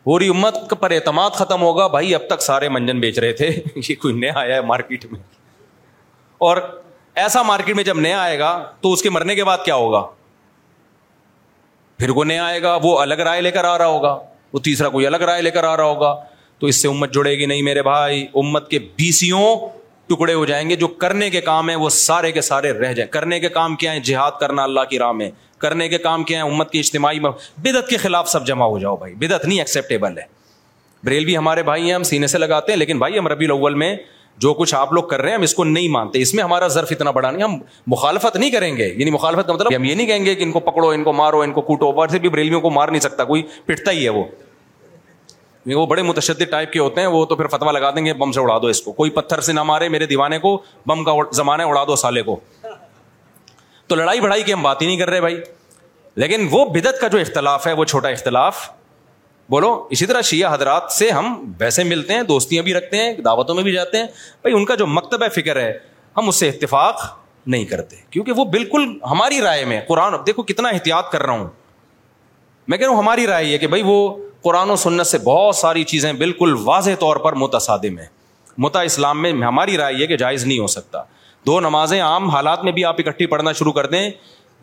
پوری 0.04 0.28
امت 0.28 0.58
پر 0.80 0.90
اعتماد 0.92 1.30
ختم 1.36 1.62
ہوگا 1.62 1.86
بھائی 1.94 2.14
اب 2.14 2.26
تک 2.30 2.42
سارے 2.42 2.68
منجن 2.68 3.00
بیچ 3.00 3.18
رہے 3.18 3.32
تھے 3.42 3.48
یہ 3.76 3.94
کوئی 4.02 4.14
نیا 4.14 4.32
آیا 4.40 4.54
ہے 4.56 4.60
مارکیٹ 4.72 5.04
میں 5.12 5.20
اور 6.48 6.56
ایسا 7.24 7.42
مارکیٹ 7.52 7.76
میں 7.76 7.84
جب 7.84 7.98
نیا 8.00 8.20
آئے 8.22 8.38
گا 8.38 8.50
تو 8.80 8.92
اس 8.92 9.02
کے 9.02 9.10
مرنے 9.10 9.34
کے 9.34 9.44
بعد 9.44 9.58
کیا 9.64 9.74
ہوگا 9.74 10.02
پھر 12.04 12.10
وہ 12.16 12.24
نیا 12.24 12.44
آئے 12.44 12.60
گا 12.62 12.74
وہ 12.82 12.96
الگ 13.00 13.20
رائے 13.26 13.40
لے 13.40 13.50
کر 13.50 13.64
آ 13.64 13.76
رہا 13.78 13.86
ہوگا 13.92 14.08
وہ 14.52 14.58
تیسرا 14.64 14.88
کوئی 14.94 15.06
الگ 15.06 15.22
رائے 15.28 15.42
لے 15.42 15.50
کر 15.50 15.64
آ 15.64 15.76
رہا 15.76 15.84
ہوگا 15.84 16.12
تو 16.60 16.66
اس 16.66 16.80
سے 16.82 16.88
امت 16.88 17.14
جڑے 17.14 17.32
گی 17.38 17.46
نہیں 17.46 17.62
میرے 17.68 17.82
بھائی 17.82 18.20
امت 18.42 18.68
کے 18.70 18.78
بیسیوں 18.96 19.44
ٹکڑے 20.08 20.34
ہو 20.34 20.44
جائیں 20.50 20.68
گے 20.70 20.76
جو 20.76 20.86
کرنے 21.04 21.28
کے 21.36 21.40
کام 21.46 21.68
ہیں 21.68 21.76
وہ 21.84 21.88
سارے 21.98 22.32
کے 22.32 22.40
سارے 22.50 22.72
رہ 22.78 22.92
جائیں 22.98 23.10
کرنے 23.12 23.38
کے 23.40 23.48
کام 23.56 23.76
کیا 23.82 23.92
ہے 23.92 24.00
جہاد 24.10 24.30
کرنا 24.40 24.62
اللہ 24.62 24.80
کی 24.90 24.98
راہ 24.98 25.12
میں 25.20 25.30
کرنے 25.66 25.88
کے 25.88 25.98
کام 26.08 26.24
کیا 26.32 26.42
ہے 26.44 26.50
امت 26.50 26.70
کی 26.72 26.78
اجتماعی 26.78 27.20
میں 27.20 27.30
بدعت 27.64 27.88
کے 27.88 27.96
خلاف 28.04 28.28
سب 28.30 28.46
جمع 28.46 28.66
ہو 28.66 28.78
جاؤ 28.78 28.96
بھائی 28.96 29.14
بدعت 29.24 29.44
نہیں 29.44 29.58
ایکسیپٹیبل 29.58 30.18
ہے 30.18 30.24
بریلوی 31.04 31.36
ہمارے 31.36 31.62
بھائی 31.70 31.84
ہیں 31.86 31.94
ہم 31.94 32.02
سینے 32.12 32.26
سے 32.34 32.38
لگاتے 32.38 32.72
ہیں 32.72 32.78
لیکن 32.78 32.98
بھائی 32.98 33.18
ہم 33.18 33.28
ربی 33.28 33.44
الاول 33.44 33.74
میں 33.84 33.94
جو 34.42 34.52
کچھ 34.58 34.74
آپ 34.74 34.92
لوگ 34.92 35.02
کر 35.08 35.20
رہے 35.20 35.28
ہیں 35.30 35.36
ہم 35.36 35.42
اس 35.42 35.54
کو 35.54 35.64
نہیں 35.64 35.88
مانتے 35.88 36.20
اس 36.22 36.32
میں 36.34 36.42
ہمارا 36.44 36.68
ظرف 36.76 36.88
اتنا 36.92 37.10
بڑا 37.18 37.30
نہیں 37.30 37.42
ہم 37.42 37.58
مخالفت 37.92 38.36
نہیں 38.36 38.50
کریں 38.50 38.76
گے 38.76 38.88
یعنی 38.88 39.10
مخالفت 39.10 39.50
مطلب 39.50 39.76
ہم 39.76 39.84
یہ 39.84 39.94
نہیں 39.94 40.06
کہیں 40.06 40.24
گے 40.24 40.34
کہ 40.34 40.42
ان 40.42 40.52
کو 40.52 40.60
پکڑو 40.70 40.88
ان 40.88 41.04
کو 41.04 41.12
مارو 41.12 41.40
ان 41.42 41.52
کو 41.52 41.60
کوٹو 41.70 41.92
سے 42.12 42.18
بھی 42.24 42.28
بریلوں 42.28 42.60
کو 42.60 42.70
مار 42.70 42.88
نہیں 42.88 43.00
سکتا 43.00 43.24
کوئی 43.24 43.42
پٹتا 43.66 43.90
ہی 43.92 44.04
ہے 44.04 44.08
وہ 44.16 44.24
یعنی 45.30 45.74
وہ 45.74 45.84
بڑے 45.86 46.02
متشدد 46.02 46.50
ٹائپ 46.50 46.72
کے 46.72 46.78
ہوتے 46.78 47.00
ہیں 47.00 47.08
وہ 47.08 47.24
تو 47.26 47.36
پھر 47.36 47.46
فتوا 47.56 47.72
لگا 47.72 47.90
دیں 47.96 48.04
گے 48.04 48.12
بم 48.22 48.32
سے 48.32 48.40
اڑا 48.40 48.58
دو 48.62 48.66
اس 48.68 48.80
کو 48.82 48.92
کوئی 48.92 49.10
پتھر 49.10 49.40
سے 49.44 49.52
نہ 49.52 49.62
مارے 49.70 49.88
میرے 49.88 50.06
دیوانے 50.06 50.38
کو 50.38 50.56
بم 50.86 51.04
کا 51.04 51.12
زمانہ 51.36 51.62
اڑا 51.70 51.84
دو 51.88 51.96
سالے 51.96 52.22
کو 52.22 52.38
تو 53.88 53.94
لڑائی 53.94 54.20
بڑھائی 54.20 54.42
کی 54.42 54.52
ہم 54.52 54.62
بات 54.62 54.82
ہی 54.82 54.86
نہیں 54.86 54.96
کر 54.96 55.10
رہے 55.10 55.20
بھائی 55.20 55.36
لیکن 56.22 56.46
وہ 56.50 56.64
بدت 56.74 57.00
کا 57.00 57.08
جو 57.14 57.18
اختلاف 57.18 57.66
ہے 57.66 57.72
وہ 57.78 57.84
چھوٹا 57.84 58.08
اختلاف 58.08 58.68
بولو 59.50 59.70
اسی 59.92 60.06
طرح 60.06 60.20
شیعہ 60.24 60.52
حضرات 60.54 60.92
سے 60.92 61.10
ہم 61.10 61.34
ویسے 61.60 61.84
ملتے 61.84 62.14
ہیں 62.14 62.22
دوستیاں 62.28 62.62
بھی 62.62 62.74
رکھتے 62.74 62.96
ہیں 63.02 63.12
دعوتوں 63.24 63.54
میں 63.54 63.62
بھی 63.64 63.72
جاتے 63.72 63.98
ہیں 63.98 64.06
بھائی 64.42 64.54
ان 64.56 64.64
کا 64.64 64.74
جو 64.82 64.86
مکتبہ 64.86 65.28
فکر 65.34 65.60
ہے 65.60 65.72
ہم 66.16 66.28
اس 66.28 66.36
سے 66.40 66.48
اتفاق 66.48 67.04
نہیں 67.54 67.64
کرتے 67.70 67.96
کیونکہ 68.10 68.32
وہ 68.36 68.44
بالکل 68.54 68.86
ہماری 69.10 69.40
رائے 69.42 69.64
میں 69.72 69.80
قرآن 69.88 70.12
دیکھو 70.26 70.42
کتنا 70.50 70.68
احتیاط 70.68 71.10
کر 71.12 71.22
رہا 71.22 71.38
ہوں 71.38 71.46
میں 72.68 72.78
کہہ 72.78 72.86
رہا 72.86 72.94
ہوں 72.94 73.02
ہماری 73.02 73.26
رائے 73.26 73.44
یہ 73.44 73.58
کہ 73.58 73.66
بھائی 73.74 73.82
وہ 73.86 73.98
قرآن 74.42 74.70
و 74.70 74.76
سنت 74.76 75.06
سے 75.06 75.18
بہت 75.24 75.56
ساری 75.56 75.84
چیزیں 75.92 76.12
بالکل 76.24 76.54
واضح 76.64 76.94
طور 77.00 77.16
پر 77.24 77.32
متصادم 77.42 77.98
ہیں 77.98 78.06
متا 78.64 78.80
اسلام 78.88 79.22
میں 79.22 79.32
ہماری 79.46 79.76
رائے 79.76 79.94
یہ 79.94 80.06
کہ 80.06 80.16
جائز 80.16 80.44
نہیں 80.44 80.58
ہو 80.58 80.66
سکتا 80.78 81.02
دو 81.46 81.58
نمازیں 81.60 82.00
عام 82.00 82.28
حالات 82.30 82.64
میں 82.64 82.72
بھی 82.72 82.84
آپ 82.84 82.96
اکٹھی 82.98 83.26
پڑھنا 83.34 83.52
شروع 83.60 83.72
کر 83.78 83.86
دیں 83.94 84.08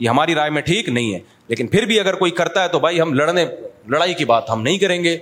یہ 0.03 0.10
ہماری 0.10 0.36
رائے 0.36 0.49
میں 0.49 0.61
ٹھیک 0.69 0.88
نہیں 0.90 1.14
ہے 1.14 1.19
لیکن 1.48 1.68
پھر 1.73 1.86
بھی 1.86 1.99
اگر 1.99 2.14
کوئی 2.22 2.32
کرتا 2.38 2.61
ہے 2.64 2.68
تو 2.76 2.80
بھائی 2.86 3.02
ہم 3.02 3.14
لڑنے 3.14 3.45
لڑائی 3.95 4.14
کی 4.22 4.26
بات 4.32 4.49
ہم 4.49 4.61
نہیں 4.61 4.78
کریں 4.84 5.03
گے 5.03 5.18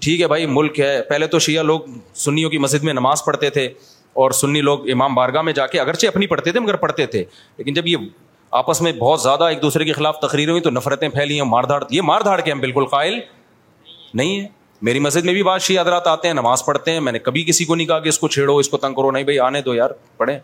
ٹھیک 0.00 0.20
ہے 0.20 0.26
بھائی 0.28 0.46
ملک 0.56 0.80
ہے 0.80 0.90
پہلے 1.08 1.26
تو 1.34 1.38
شیعہ 1.46 1.62
لوگ 1.70 1.80
سنیوں 2.24 2.50
کی 2.50 2.58
مسجد 2.64 2.82
میں 2.84 2.94
نماز 2.94 3.24
پڑھتے 3.24 3.50
تھے 3.50 3.66
اور 4.24 4.30
سنی 4.42 4.60
لوگ 4.60 4.88
امام 4.90 5.14
بارگاہ 5.14 5.42
میں 5.42 5.52
جا 5.60 5.66
کے 5.74 5.80
اگرچہ 5.80 6.06
اپنی 6.06 6.26
پڑھتے 6.32 6.52
تھے 6.52 6.60
مگر 6.60 6.76
پڑھتے 6.84 7.06
تھے 7.14 7.24
لیکن 7.56 7.74
جب 7.74 7.86
یہ 7.88 7.96
آپس 8.60 8.80
میں 8.82 8.92
بہت 8.98 9.20
زیادہ 9.22 9.44
ایک 9.54 9.62
دوسرے 9.62 9.84
کے 9.84 9.92
خلاف 9.98 10.18
تقریر 10.22 10.48
ہوئی 10.50 10.60
تو 10.62 10.70
نفرتیں 10.70 11.08
پھیلی 11.16 11.40
ہیں 11.40 11.46
مار 11.50 11.64
دھاڑ 11.72 11.82
یہ 11.90 12.02
مار 12.12 12.20
دھاڑ 12.28 12.40
کے 12.40 12.52
ہم 12.52 12.60
بالکل 12.60 12.86
قائل 12.94 13.18
نہیں 14.14 14.40
ہے 14.40 14.46
میری 14.88 14.98
مسجد 15.06 15.24
میں 15.24 15.32
بھی 15.32 15.42
بات 15.50 15.62
شیعہ 15.62 15.82
حضرات 15.82 16.06
آتے 16.06 16.28
ہیں 16.28 16.34
نماز 16.34 16.64
پڑھتے 16.64 16.92
ہیں 16.92 17.00
میں 17.08 17.12
نے 17.12 17.18
کبھی 17.28 17.44
کسی 17.44 17.64
کو 17.64 17.74
نہیں 17.74 17.86
کہا 17.86 17.98
کہ 18.00 18.08
اس 18.08 18.18
کو 18.18 18.28
چھیڑو 18.36 18.56
اس 18.58 18.68
کو 18.68 18.76
تنگ 18.84 18.94
کرو 18.94 19.10
نہیں 19.10 19.24
بھائی 19.24 19.38
آنے 19.50 19.60
دو 19.62 19.74
یار 19.74 19.90
پڑھیں 20.16 20.38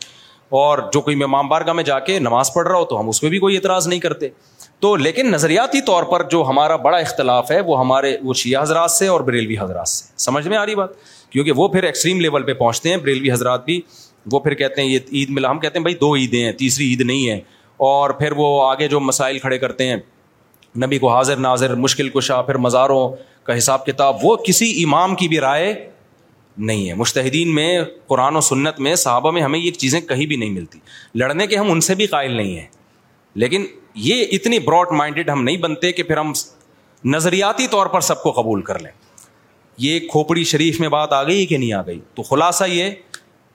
اور 0.51 0.79
جو 0.93 1.01
کوئی 1.01 1.17
مام 1.27 1.49
بارگاہ 1.49 1.73
میں 1.75 1.83
جا 1.85 1.99
کے 2.01 2.19
نماز 2.19 2.53
پڑھ 2.55 2.67
رہا 2.69 2.79
ہو 2.79 2.85
تو 2.85 3.01
ہم 3.01 3.09
اس 3.09 3.21
پہ 3.21 3.29
بھی 3.29 3.39
کوئی 3.39 3.57
اعتراض 3.57 3.89
نہیں 3.89 4.01
کرتے 4.01 4.29
تو 4.81 4.95
لیکن 4.97 5.31
نظریاتی 5.31 5.81
طور 5.87 6.03
پر 6.11 6.23
جو 6.31 6.43
ہمارا 6.49 6.77
بڑا 6.87 6.97
اختلاف 6.97 7.51
ہے 7.51 7.61
وہ 7.67 7.79
ہمارے 7.81 8.17
وہ 8.25 8.35
شیعہ 8.43 8.63
حضرات 8.63 8.91
سے 8.91 9.07
اور 9.09 9.21
بریلوی 9.29 9.57
حضرات 9.61 9.89
سے 9.89 10.13
سمجھ 10.25 10.47
میں 10.49 10.57
آ 10.57 10.65
رہی 10.67 10.75
بات 10.75 10.91
کیونکہ 11.31 11.53
وہ 11.57 11.67
پھر 11.69 11.83
ایکسٹریم 11.85 12.21
لیول 12.21 12.43
پہ 12.47 12.53
پہنچتے 12.55 12.89
ہیں 12.91 12.97
بریلوی 12.97 13.31
حضرات 13.33 13.65
بھی 13.65 13.81
وہ 14.33 14.41
پھر 14.41 14.55
کہتے 14.61 14.83
ہیں 14.83 14.89
یہ 14.89 14.99
عید 15.13 15.31
ملا 15.31 15.51
ہم 15.51 15.59
کہتے 15.61 15.79
ہیں 15.79 15.83
بھائی 15.85 15.95
دو 16.01 16.15
عیدیں 16.17 16.43
ہیں 16.45 16.53
تیسری 16.59 16.87
عید 16.91 17.01
نہیں 17.01 17.29
ہے 17.31 17.39
اور 17.89 18.11
پھر 18.19 18.33
وہ 18.37 18.47
آگے 18.69 18.89
جو 18.89 19.01
مسائل 19.01 19.39
کھڑے 19.39 19.59
کرتے 19.59 19.89
ہیں 19.89 19.97
نبی 20.85 20.99
کو 20.99 21.13
حاضر 21.15 21.37
ناظر 21.37 21.75
مشکل 21.87 22.09
کشا 22.19 22.41
پھر 22.43 22.55
مزاروں 22.69 23.09
کا 23.45 23.57
حساب 23.59 23.85
کتاب 23.87 24.25
وہ 24.25 24.37
کسی 24.47 24.73
امام 24.85 25.15
کی 25.17 25.29
بھی 25.29 25.41
رائے 25.41 25.73
نہیں 26.59 26.89
ہے 26.89 26.95
مشتحدین 26.95 27.55
میں 27.55 27.79
قرآن 28.09 28.37
و 28.37 28.41
سنت 28.41 28.79
میں 28.81 28.95
صحابہ 28.97 29.31
میں 29.31 29.43
ہمیں 29.43 29.59
یہ 29.59 29.71
چیزیں 29.71 30.01
کہیں 30.01 30.25
بھی 30.27 30.37
نہیں 30.37 30.51
ملتی 30.51 30.79
لڑنے 31.19 31.47
کے 31.47 31.57
ہم 31.59 31.71
ان 31.73 31.81
سے 31.89 31.95
بھی 31.95 32.07
قائل 32.07 32.33
نہیں 32.37 32.57
ہیں 32.59 32.67
لیکن 33.43 33.65
یہ 34.05 34.25
اتنی 34.33 34.59
براڈ 34.59 34.93
مائنڈیڈ 34.99 35.31
ہم 35.31 35.43
نہیں 35.43 35.57
بنتے 35.57 35.91
کہ 35.93 36.03
پھر 36.03 36.17
ہم 36.17 36.33
نظریاتی 37.15 37.67
طور 37.71 37.87
پر 37.87 38.01
سب 38.01 38.23
کو 38.23 38.31
قبول 38.43 38.63
کر 38.63 38.79
لیں 38.83 38.91
یہ 39.79 39.99
کھوپڑی 40.11 40.45
شریف 40.53 40.81
میں 40.81 40.89
بات 40.89 41.13
آ 41.13 41.23
گئی 41.25 41.45
کہ 41.47 41.57
نہیں 41.59 41.73
آ 41.73 41.81
گئی 41.87 41.99
تو 42.15 42.23
خلاصہ 42.23 42.65
یہ 42.69 42.91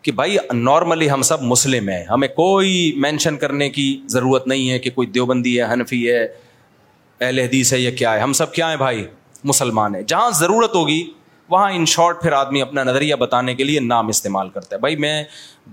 کہ 0.01 0.11
بھائی 0.11 0.37
نارملی 0.53 1.09
ہم 1.09 1.21
سب 1.21 1.41
مسلم 1.43 1.89
ہیں 1.89 2.03
ہمیں 2.11 2.27
کوئی 2.35 2.91
مینشن 3.01 3.37
کرنے 3.37 3.69
کی 3.69 3.87
ضرورت 4.09 4.47
نہیں 4.47 4.69
ہے 4.71 4.77
کہ 4.79 4.89
کوئی 4.91 5.07
دیوبندی 5.15 5.57
ہے 5.59 5.71
حنفی 5.73 6.07
ہے 6.11 6.23
اہل 7.19 7.39
حدیث 7.39 7.73
ہے 7.73 7.79
یا 7.79 7.91
کیا 7.97 8.13
ہے 8.15 8.19
ہم 8.19 8.33
سب 8.33 8.53
کیا 8.53 8.69
ہیں 8.69 8.77
بھائی 8.77 9.03
مسلمان 9.51 9.95
ہیں 9.95 10.01
جہاں 10.07 10.29
ضرورت 10.39 10.75
ہوگی 10.75 11.03
وہاں 11.51 11.71
ان 11.75 11.85
شارٹ 11.91 12.21
پھر 12.21 12.31
آدمی 12.31 12.61
اپنا 12.61 12.83
نظریہ 12.83 13.15
بتانے 13.21 13.53
کے 13.55 13.63
لیے 13.63 13.79
نام 13.85 14.07
استعمال 14.09 14.49
کرتا 14.49 14.75
ہے 14.75 14.79
بھائی 14.81 14.95
میں 15.05 15.23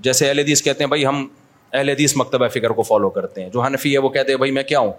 جیسے 0.02 0.28
اہل 0.28 0.38
حدیث 0.38 0.62
کہتے 0.62 0.84
ہیں 0.84 0.88
بھائی 0.88 1.04
ہم 1.06 1.26
اہل 1.72 1.88
حدیث 1.88 2.14
مکتبہ 2.16 2.48
فکر 2.54 2.70
کو 2.78 2.82
فالو 2.88 3.10
کرتے 3.18 3.42
ہیں 3.42 3.50
جو 3.50 3.60
حنفی 3.62 3.92
ہے 3.92 3.98
وہ 4.06 4.08
کہتے 4.16 4.32
ہیں 4.32 4.36
بھائی 4.38 4.50
میں 4.58 4.62
کیا 4.70 4.78
ہوں 4.78 4.92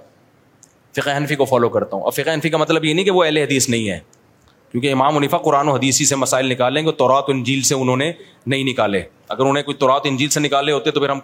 فقہ 0.95 1.15
حنفی 1.17 1.35
کو 1.35 1.45
فالو 1.45 1.69
کرتا 1.69 1.95
ہوں 1.95 2.03
اور 2.03 2.11
فقہ 2.11 2.33
حنفی 2.33 2.49
کا 2.49 2.57
مطلب 2.63 2.85
یہ 2.85 2.93
نہیں 2.93 3.05
کہ 3.05 3.11
وہ 3.17 3.23
اہل 3.23 3.37
حدیث 3.37 3.67
نہیں 3.69 3.89
ہے 3.89 3.99
کیونکہ 4.71 4.91
امام 4.91 5.15
منیفا 5.15 5.37
قرآن 5.49 5.67
و 5.67 5.73
حدیثی 5.75 6.05
سے 6.05 6.15
مسائل 6.21 6.49
نکالیں 6.51 6.85
گے 6.85 6.91
تورات 7.01 7.29
انجیل 7.35 7.61
سے 7.71 7.75
انہوں 7.83 7.97
نے 7.97 8.11
نہیں 8.53 8.63
نکالے 8.71 9.01
اگر 9.35 9.45
انہیں 9.51 9.63
کوئی 9.63 9.75
تورات 9.83 10.01
انجیل 10.11 10.29
سے 10.35 10.39
نکالے 10.39 10.71
ہوتے 10.71 10.91
تو 10.91 10.99
پھر 10.99 11.09
ہم 11.09 11.19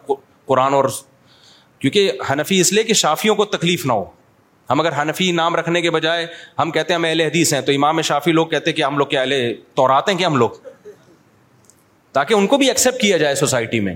قرآن 0.48 0.73
اور 0.73 0.86
کیونکہ 1.80 2.11
حنفی 2.32 2.60
اس 2.61 2.73
لیے 2.73 2.84
کہ 2.84 2.94
شافیوں 3.06 3.36
کو 3.36 3.45
تکلیف 3.56 3.86
نہ 3.86 3.94
ہو 3.94 4.03
ہم 4.70 4.80
اگر 4.80 4.92
حنفی 5.02 5.32
نام 5.32 5.56
رکھنے 5.56 5.82
کے 5.82 5.90
بجائے 5.92 6.26
ہم 6.60 6.72
کہتے 6.72 6.94
ہیں 6.94 7.00
ہم 7.00 7.06
اہل 7.06 7.22
حدیث 7.22 7.54
ہیں 7.54 7.62
تو 7.62 7.72
امام 7.72 8.02
شافی 8.10 8.32
لوگ 8.32 8.48
کہتے 8.48 8.70
ہیں 8.70 8.76
کہ 8.78 8.84
ہم 8.84 8.98
لوگ 8.98 9.08
کیا 9.08 9.24
ہیں 9.26 10.18
کہ 10.18 10.24
ہم 10.24 10.36
لوگ 10.38 10.50
تاکہ 12.14 12.34
ان 12.34 12.48
کو 12.48 12.58
بھی 12.58 12.68
ایکسیپٹ 12.68 13.02
کیا 13.02 13.18
جائے 13.18 13.36
سوسائٹی 13.36 13.80
میں 13.88 13.96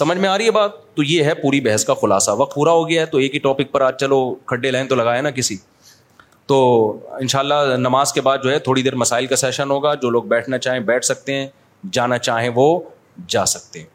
سمجھ 0.00 0.16
میں 0.18 0.28
آ 0.28 0.36
رہی 0.38 0.46
ہے 0.46 0.50
بات 0.50 0.70
تو 0.96 1.02
یہ 1.02 1.24
ہے 1.24 1.34
پوری 1.42 1.60
بحث 1.60 1.84
کا 1.84 1.94
خلاصہ 2.00 2.30
وقت 2.38 2.54
پورا 2.54 2.70
ہو 2.72 2.88
گیا 2.88 3.00
ہے 3.00 3.06
تو 3.06 3.18
ایک 3.24 3.34
ہی 3.34 3.38
ٹاپک 3.40 3.70
پر 3.72 3.80
آج 3.88 3.98
چلو 4.00 4.18
کھڈے 4.52 4.70
لائن 4.70 4.86
تو 4.88 4.94
لگایا 4.94 5.20
نا 5.22 5.30
کسی 5.38 5.56
تو 6.52 6.58
ان 7.20 7.26
شاء 7.28 7.38
اللہ 7.40 7.76
نماز 7.78 8.12
کے 8.12 8.20
بعد 8.28 8.38
جو 8.44 8.50
ہے 8.50 8.58
تھوڑی 8.68 8.82
دیر 8.82 8.94
مسائل 9.02 9.26
کا 9.26 9.36
سیشن 9.36 9.70
ہوگا 9.70 9.94
جو 10.02 10.10
لوگ 10.16 10.24
بیٹھنا 10.32 10.58
چاہیں 10.66 10.80
بیٹھ 10.90 11.04
سکتے 11.04 11.34
ہیں 11.34 11.46
جانا 11.92 12.18
چاہیں 12.18 12.50
وہ 12.54 12.66
جا 13.34 13.44
سکتے 13.54 13.80
ہیں 13.80 13.86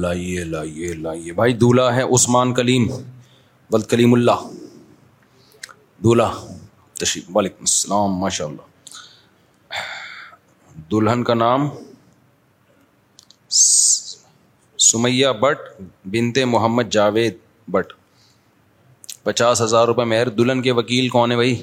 لائیے 0.00 0.44
لائیے 0.44 0.92
لائیے 1.02 1.32
بھائی 1.40 1.52
دولہا 1.64 1.94
ہے 1.96 2.02
عثمان 2.14 2.54
کلیم 2.54 2.86
ول 3.72 3.82
کلیم 3.88 4.12
اللہ 4.14 4.44
دولہا 6.04 6.46
تشریف 7.00 7.24
وعلیکم 7.36 7.60
السلام 7.62 8.16
ماشاء 8.20 8.44
اللہ 8.44 9.76
دلہن 10.90 11.24
کا 11.30 11.34
نام 11.34 11.68
سمیہ 14.88 15.32
بٹ 15.40 15.68
بنت 16.14 16.38
محمد 16.52 16.90
جاوید 16.96 17.36
بٹ 17.76 17.92
پچاس 19.24 19.62
ہزار 19.62 19.86
روپے 19.88 20.04
مہر 20.14 20.28
دلہن 20.38 20.62
کے 20.62 20.72
وکیل 20.82 21.08
کون 21.18 21.30
ہے 21.32 21.36
بھائی 21.36 21.62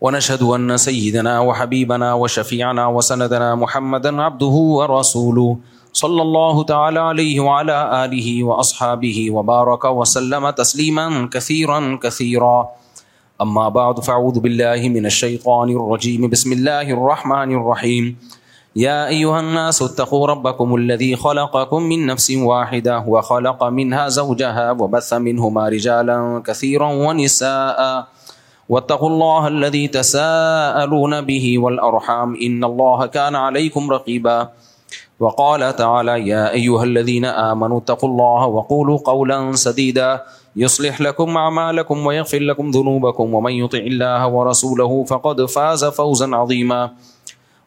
ونشهد 0.00 0.42
أن 0.42 0.76
سيدنا 0.76 1.40
وحبيبنا 1.40 2.14
وشفيعنا 2.14 2.86
وسندنا 2.86 3.54
محمدا 3.54 4.22
عبده 4.22 4.46
ورسوله 4.78 5.56
صلى 5.92 6.22
الله 6.22 6.62
تعالى 6.64 6.98
عليه 7.00 7.40
وعلى 7.40 8.04
آله 8.04 8.42
وأصحابه 8.44 9.30
وبارك 9.30 9.84
وسلم 9.84 10.50
تسليما 10.50 11.28
كثيرا 11.32 11.98
كثيرا 12.02 12.68
أما 13.42 13.68
بعد 13.68 14.00
فعوذ 14.00 14.38
بالله 14.40 14.86
من 14.88 15.06
الشيطان 15.06 15.70
الرجيم 15.70 16.28
بسم 16.30 16.52
الله 16.52 16.86
الرحمن 16.96 17.54
الرحيم 17.58 18.16
يا 18.78 19.08
أيها 19.10 19.40
الناس 19.40 19.82
اتقوا 19.82 20.26
ربكم 20.26 20.74
الذي 20.76 21.16
خلقكم 21.16 21.82
من 21.82 22.06
نفس 22.06 22.30
واحدة 22.30 23.02
وخلق 23.06 23.60
منها 23.64 24.08
زوجها 24.08 24.70
وبث 24.78 25.10
منهما 25.14 25.68
رجالا 25.68 26.42
كثيرا 26.46 26.86
ونساءا 26.92 27.94
واتقوا 28.68 29.08
الله 29.08 29.48
الذي 29.48 29.88
تساءلون 29.88 31.20
به 31.20 31.58
والأرحام 31.58 32.36
إن 32.42 32.64
الله 32.64 33.06
كان 33.06 33.34
عليكم 33.34 33.90
رقيبا 33.90 34.48
وقال 35.20 35.60
تعالى 35.76 36.28
يا 36.28 36.50
أيها 36.52 36.84
الذين 36.84 37.24
آمنوا 37.24 37.78
اتقوا 37.78 38.08
الله 38.08 38.46
وقولوا 38.46 38.98
قولا 38.98 39.52
سديدا 39.52 40.22
يصلح 40.56 41.00
لكم 41.00 41.36
أعمالكم 41.36 42.06
ويغفر 42.06 42.38
لكم 42.38 42.70
ذنوبكم 42.70 43.34
ومن 43.34 43.52
يطع 43.52 43.78
الله 43.78 44.26
ورسوله 44.28 45.04
فقد 45.04 45.44
فاز 45.44 45.84
فوزا 45.84 46.36
عظيما 46.36 46.92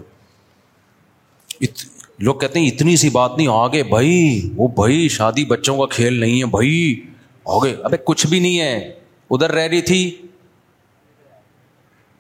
لوگ 2.20 2.36
کہتے 2.40 2.60
ہیں 2.60 2.68
اتنی 2.68 2.96
سی 2.98 3.10
بات 3.10 3.38
نہیں 3.38 3.48
آگے 3.52 3.82
بھائی 3.84 4.50
وہ 4.56 4.68
بھائی 4.76 5.08
شادی 5.10 5.46
بچوں 5.46 5.78
کا 5.78 5.86
کھیل 5.96 6.20
نہیں 6.20 6.40
ہے 6.42 6.46
بھائی 6.50 6.94
آگے 7.56 7.74
ابھی 7.84 7.98
کچھ 8.06 8.26
بھی 8.28 8.40
نہیں 8.40 8.60
ہے 8.60 8.76
ادھر 9.36 9.52
رہ 9.52 9.68
رہی 9.68 9.82
تھی 9.82 10.12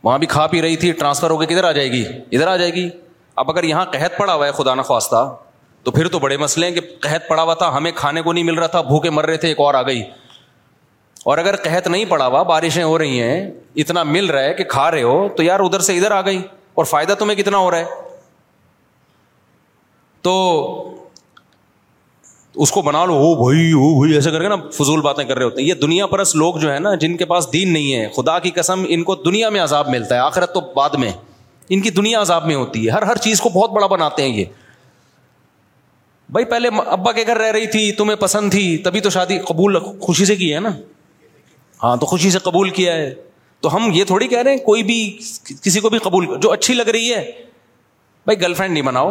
وہاں 0.03 0.17
بھی 0.19 0.27
کھا 0.27 0.45
پی 0.47 0.61
رہی 0.61 0.75
تھی 0.75 0.91
ٹرانسفر 0.91 1.29
ہو 1.29 1.37
کے 1.37 1.45
کدھر 1.53 1.63
آ 1.63 1.71
جائے 1.71 1.91
گی 1.91 2.03
ادھر 2.05 2.47
آ 2.47 2.55
جائے 2.57 2.73
گی 2.73 2.89
اب 3.35 3.51
اگر 3.51 3.63
یہاں 3.63 3.85
قحط 3.91 4.17
پڑا 4.17 4.33
ہوا 4.33 4.45
ہے 4.47 4.51
خدا 4.57 4.73
نخواستہ 4.75 5.27
تو 5.83 5.91
پھر 5.91 6.07
تو 6.07 6.19
بڑے 6.19 6.37
مسئلے 6.37 6.67
ہیں 6.67 6.73
کہ 6.73 6.81
قحط 7.01 7.27
پڑا 7.27 7.43
ہوا 7.43 7.53
تھا 7.61 7.75
ہمیں 7.77 7.91
کھانے 7.95 8.21
کو 8.21 8.33
نہیں 8.33 8.43
مل 8.43 8.57
رہا 8.59 8.67
تھا 8.75 8.81
بھوکے 8.87 9.09
مر 9.09 9.25
رہے 9.25 9.37
تھے 9.37 9.47
ایک 9.47 9.59
اور 9.59 9.73
آ 9.73 9.81
گئی 9.87 10.01
اور 11.31 11.37
اگر 11.37 11.55
قحط 11.63 11.87
نہیں 11.87 12.05
پڑا 12.09 12.27
ہوا 12.27 12.41
بارشیں 12.43 12.83
ہو 12.83 12.97
رہی 12.97 13.21
ہیں 13.21 13.49
اتنا 13.81 14.03
مل 14.03 14.25
رہا 14.29 14.43
ہے 14.43 14.53
کہ 14.53 14.63
کھا 14.69 14.89
رہے 14.91 15.01
ہو 15.03 15.27
تو 15.37 15.43
یار 15.43 15.59
ادھر 15.63 15.79
سے 15.89 15.97
ادھر 15.97 16.11
آ 16.11 16.21
گئی 16.25 16.41
اور 16.75 16.85
فائدہ 16.85 17.13
تمہیں 17.19 17.35
کتنا 17.41 17.57
ہو 17.57 17.69
رہا 17.71 17.77
ہے 17.79 18.01
تو 20.23 20.33
اس 22.63 22.71
کو 22.71 22.81
بنا 22.87 23.03
لو 23.05 23.13
او 23.17 23.29
بھائی 23.43 23.71
او 23.77 23.87
بھائی 23.99 24.13
ایسے 24.15 24.31
کر 24.31 24.41
کے 24.41 24.47
نا 24.47 24.55
فضول 24.77 25.01
باتیں 25.01 25.23
کر 25.23 25.37
رہے 25.37 25.45
ہوتے 25.45 25.61
ہیں 25.61 25.67
یہ 25.67 25.73
دنیا 25.83 26.05
پرس 26.07 26.33
لوگ 26.35 26.55
جو 26.63 26.71
ہے 26.73 26.77
نا 26.79 26.93
جن 27.03 27.15
کے 27.17 27.25
پاس 27.31 27.51
دین 27.53 27.71
نہیں 27.73 27.93
ہے 27.95 28.07
خدا 28.15 28.37
کی 28.39 28.49
قسم 28.55 28.83
ان 28.95 29.03
کو 29.03 29.15
دنیا 29.29 29.49
میں 29.55 29.61
عذاب 29.61 29.89
ملتا 29.89 30.15
ہے 30.15 30.19
آخرت 30.19 30.53
تو 30.53 30.61
بعد 30.75 30.95
میں 31.03 31.11
ان 31.75 31.81
کی 31.81 31.89
دنیا 31.99 32.21
عذاب 32.21 32.45
میں 32.47 32.55
ہوتی 32.55 32.85
ہے 32.85 32.91
ہر 32.91 33.01
ہر 33.11 33.17
چیز 33.25 33.41
کو 33.41 33.49
بہت 33.55 33.71
بڑا 33.71 33.87
بناتے 33.95 34.23
ہیں 34.23 34.37
یہ 34.37 34.45
بھائی 36.35 36.45
پہلے 36.51 36.69
ابا 36.85 37.11
کے 37.11 37.23
گھر 37.27 37.37
رہ 37.37 37.51
رہی 37.51 37.67
تھی 37.71 37.91
تمہیں 37.97 38.15
پسند 38.19 38.51
تھی 38.51 38.65
تبھی 38.85 38.99
تو 39.01 39.09
شادی 39.15 39.37
قبول 39.47 39.79
خوشی 40.01 40.25
سے 40.25 40.35
کی 40.35 40.53
ہے 40.53 40.59
نا 40.67 40.69
ہاں 41.83 41.95
تو 41.97 42.05
خوشی 42.13 42.29
سے 42.31 42.39
قبول 42.43 42.69
کیا 42.79 42.93
ہے 42.95 43.13
تو 43.61 43.75
ہم 43.75 43.89
یہ 43.93 44.03
تھوڑی 44.13 44.27
کہہ 44.27 44.41
رہے 44.41 44.51
ہیں 44.51 44.63
کوئی 44.65 44.83
بھی 44.83 44.99
کسی 45.63 45.79
کو 45.79 45.89
بھی 45.89 45.99
قبول 46.07 46.25
جو 46.41 46.51
اچھی 46.51 46.73
لگ 46.73 46.89
رہی 46.97 47.13
ہے 47.13 47.19
بھائی 48.25 48.41
گرل 48.41 48.53
فرینڈ 48.53 48.73
نہیں 48.73 48.83
بناؤ 48.83 49.09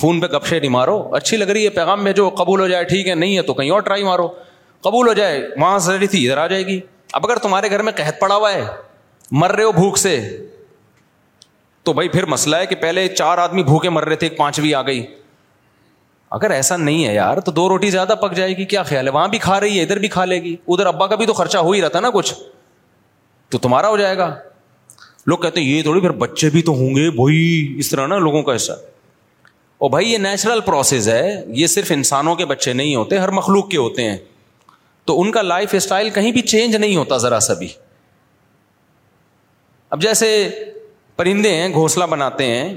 فون 0.00 0.20
پہ 0.20 0.26
گپشے 0.36 0.58
نہیں 0.60 0.70
مارو 0.70 0.98
اچھی 1.16 1.36
لگ 1.36 1.48
رہی 1.50 1.64
ہے 1.64 1.70
پیغام 1.70 2.04
میں 2.04 2.12
جو 2.12 2.28
قبول 2.38 2.60
ہو 2.60 2.66
جائے 2.68 2.84
ٹھیک 2.84 3.08
ہے 3.08 3.14
نہیں 3.14 3.36
ہے 3.36 3.42
تو 3.42 3.54
کہیں 3.54 3.70
اور 3.70 3.80
ٹرائی 3.82 4.04
مارو 4.04 4.26
قبول 4.86 5.08
ہو 5.08 5.12
جائے 5.14 5.42
وہاں 5.60 5.78
سے 5.78 5.98
رہی 5.98 6.06
تھی 6.06 6.24
ادھر 6.26 6.38
آ 6.42 6.46
جائے 6.46 6.66
گی 6.66 6.78
اب 7.12 7.26
اگر 7.26 7.38
تمہارے 7.42 7.70
گھر 7.70 7.82
میں 7.82 7.92
قحط 7.96 8.20
پڑا 8.20 8.34
ہوا 8.36 8.52
ہے 8.52 8.64
مر 9.40 9.50
رہے 9.54 9.64
ہو 9.64 9.72
بھوک 9.72 9.98
سے 9.98 10.20
تو 11.84 11.92
بھائی 11.92 12.08
پھر 12.08 12.24
مسئلہ 12.30 12.56
ہے 12.56 12.66
کہ 12.66 12.74
پہلے 12.80 13.06
چار 13.08 13.38
آدمی 13.38 13.62
بھوکے 13.64 13.90
مر 13.90 14.04
رہے 14.08 14.16
تھے 14.16 14.26
ایک 14.26 14.36
پانچویں 14.38 14.72
آ 14.74 14.82
گئی 14.86 15.02
اگر 16.36 16.50
ایسا 16.50 16.76
نہیں 16.76 17.04
ہے 17.06 17.14
یار 17.14 17.40
تو 17.46 17.52
دو 17.52 17.68
روٹی 17.68 17.90
زیادہ 17.90 18.14
پک 18.20 18.34
جائے 18.36 18.56
گی 18.56 18.64
کیا 18.64 18.82
خیال 18.90 19.06
ہے 19.08 19.12
وہاں 19.12 19.26
بھی 19.28 19.38
کھا 19.38 19.58
رہی 19.60 19.78
ہے 19.78 19.82
ادھر 19.82 19.98
بھی 20.04 20.08
کھا 20.08 20.24
لے 20.24 20.40
گی 20.42 20.54
ادھر 20.68 20.86
ابا 20.86 21.06
کا 21.06 21.16
بھی 21.16 21.26
تو 21.26 21.32
خرچہ 21.40 21.58
ہو 21.66 21.72
ہی 21.72 21.82
رہتا 21.82 22.00
نا 22.00 22.10
کچھ 22.14 22.32
تو 23.50 23.58
تمہارا 23.58 23.88
ہو 23.88 23.96
جائے 23.96 24.16
گا 24.18 24.34
لوگ 25.28 25.38
کہتے 25.38 25.60
ہیں 25.60 25.68
یہ 25.68 25.82
تھوڑی 25.82 26.00
پھر 26.00 26.10
بچے 26.22 26.50
بھی 26.50 26.62
تو 26.62 26.72
ہوں 26.78 26.94
گے 26.94 27.10
بھائی 27.16 27.44
اس 27.78 27.90
طرح 27.90 28.06
نا 28.06 28.18
لوگوں 28.18 28.42
کا 28.42 28.54
حصہ 28.56 28.72
بھائی 29.90 30.12
یہ 30.12 30.18
نیچرل 30.18 30.60
پروسیس 30.64 31.08
ہے 31.08 31.42
یہ 31.54 31.66
صرف 31.66 31.90
انسانوں 31.92 32.34
کے 32.36 32.44
بچے 32.46 32.72
نہیں 32.72 32.94
ہوتے 32.96 33.18
ہر 33.18 33.30
مخلوق 33.40 33.68
کے 33.70 33.76
ہوتے 33.76 34.04
ہیں 34.10 34.16
تو 35.06 35.20
ان 35.20 35.30
کا 35.32 35.42
لائف 35.42 35.74
اسٹائل 35.74 36.10
کہیں 36.10 36.30
بھی 36.32 36.40
چینج 36.42 36.76
نہیں 36.76 36.96
ہوتا 36.96 37.16
ذرا 37.24 37.38
سا 37.46 37.54
بھی 37.58 37.68
اب 39.90 40.02
جیسے 40.02 40.28
پرندے 41.16 41.54
ہیں 41.54 41.68
گھونسلہ 41.72 42.04
بناتے 42.10 42.44
ہیں 42.46 42.74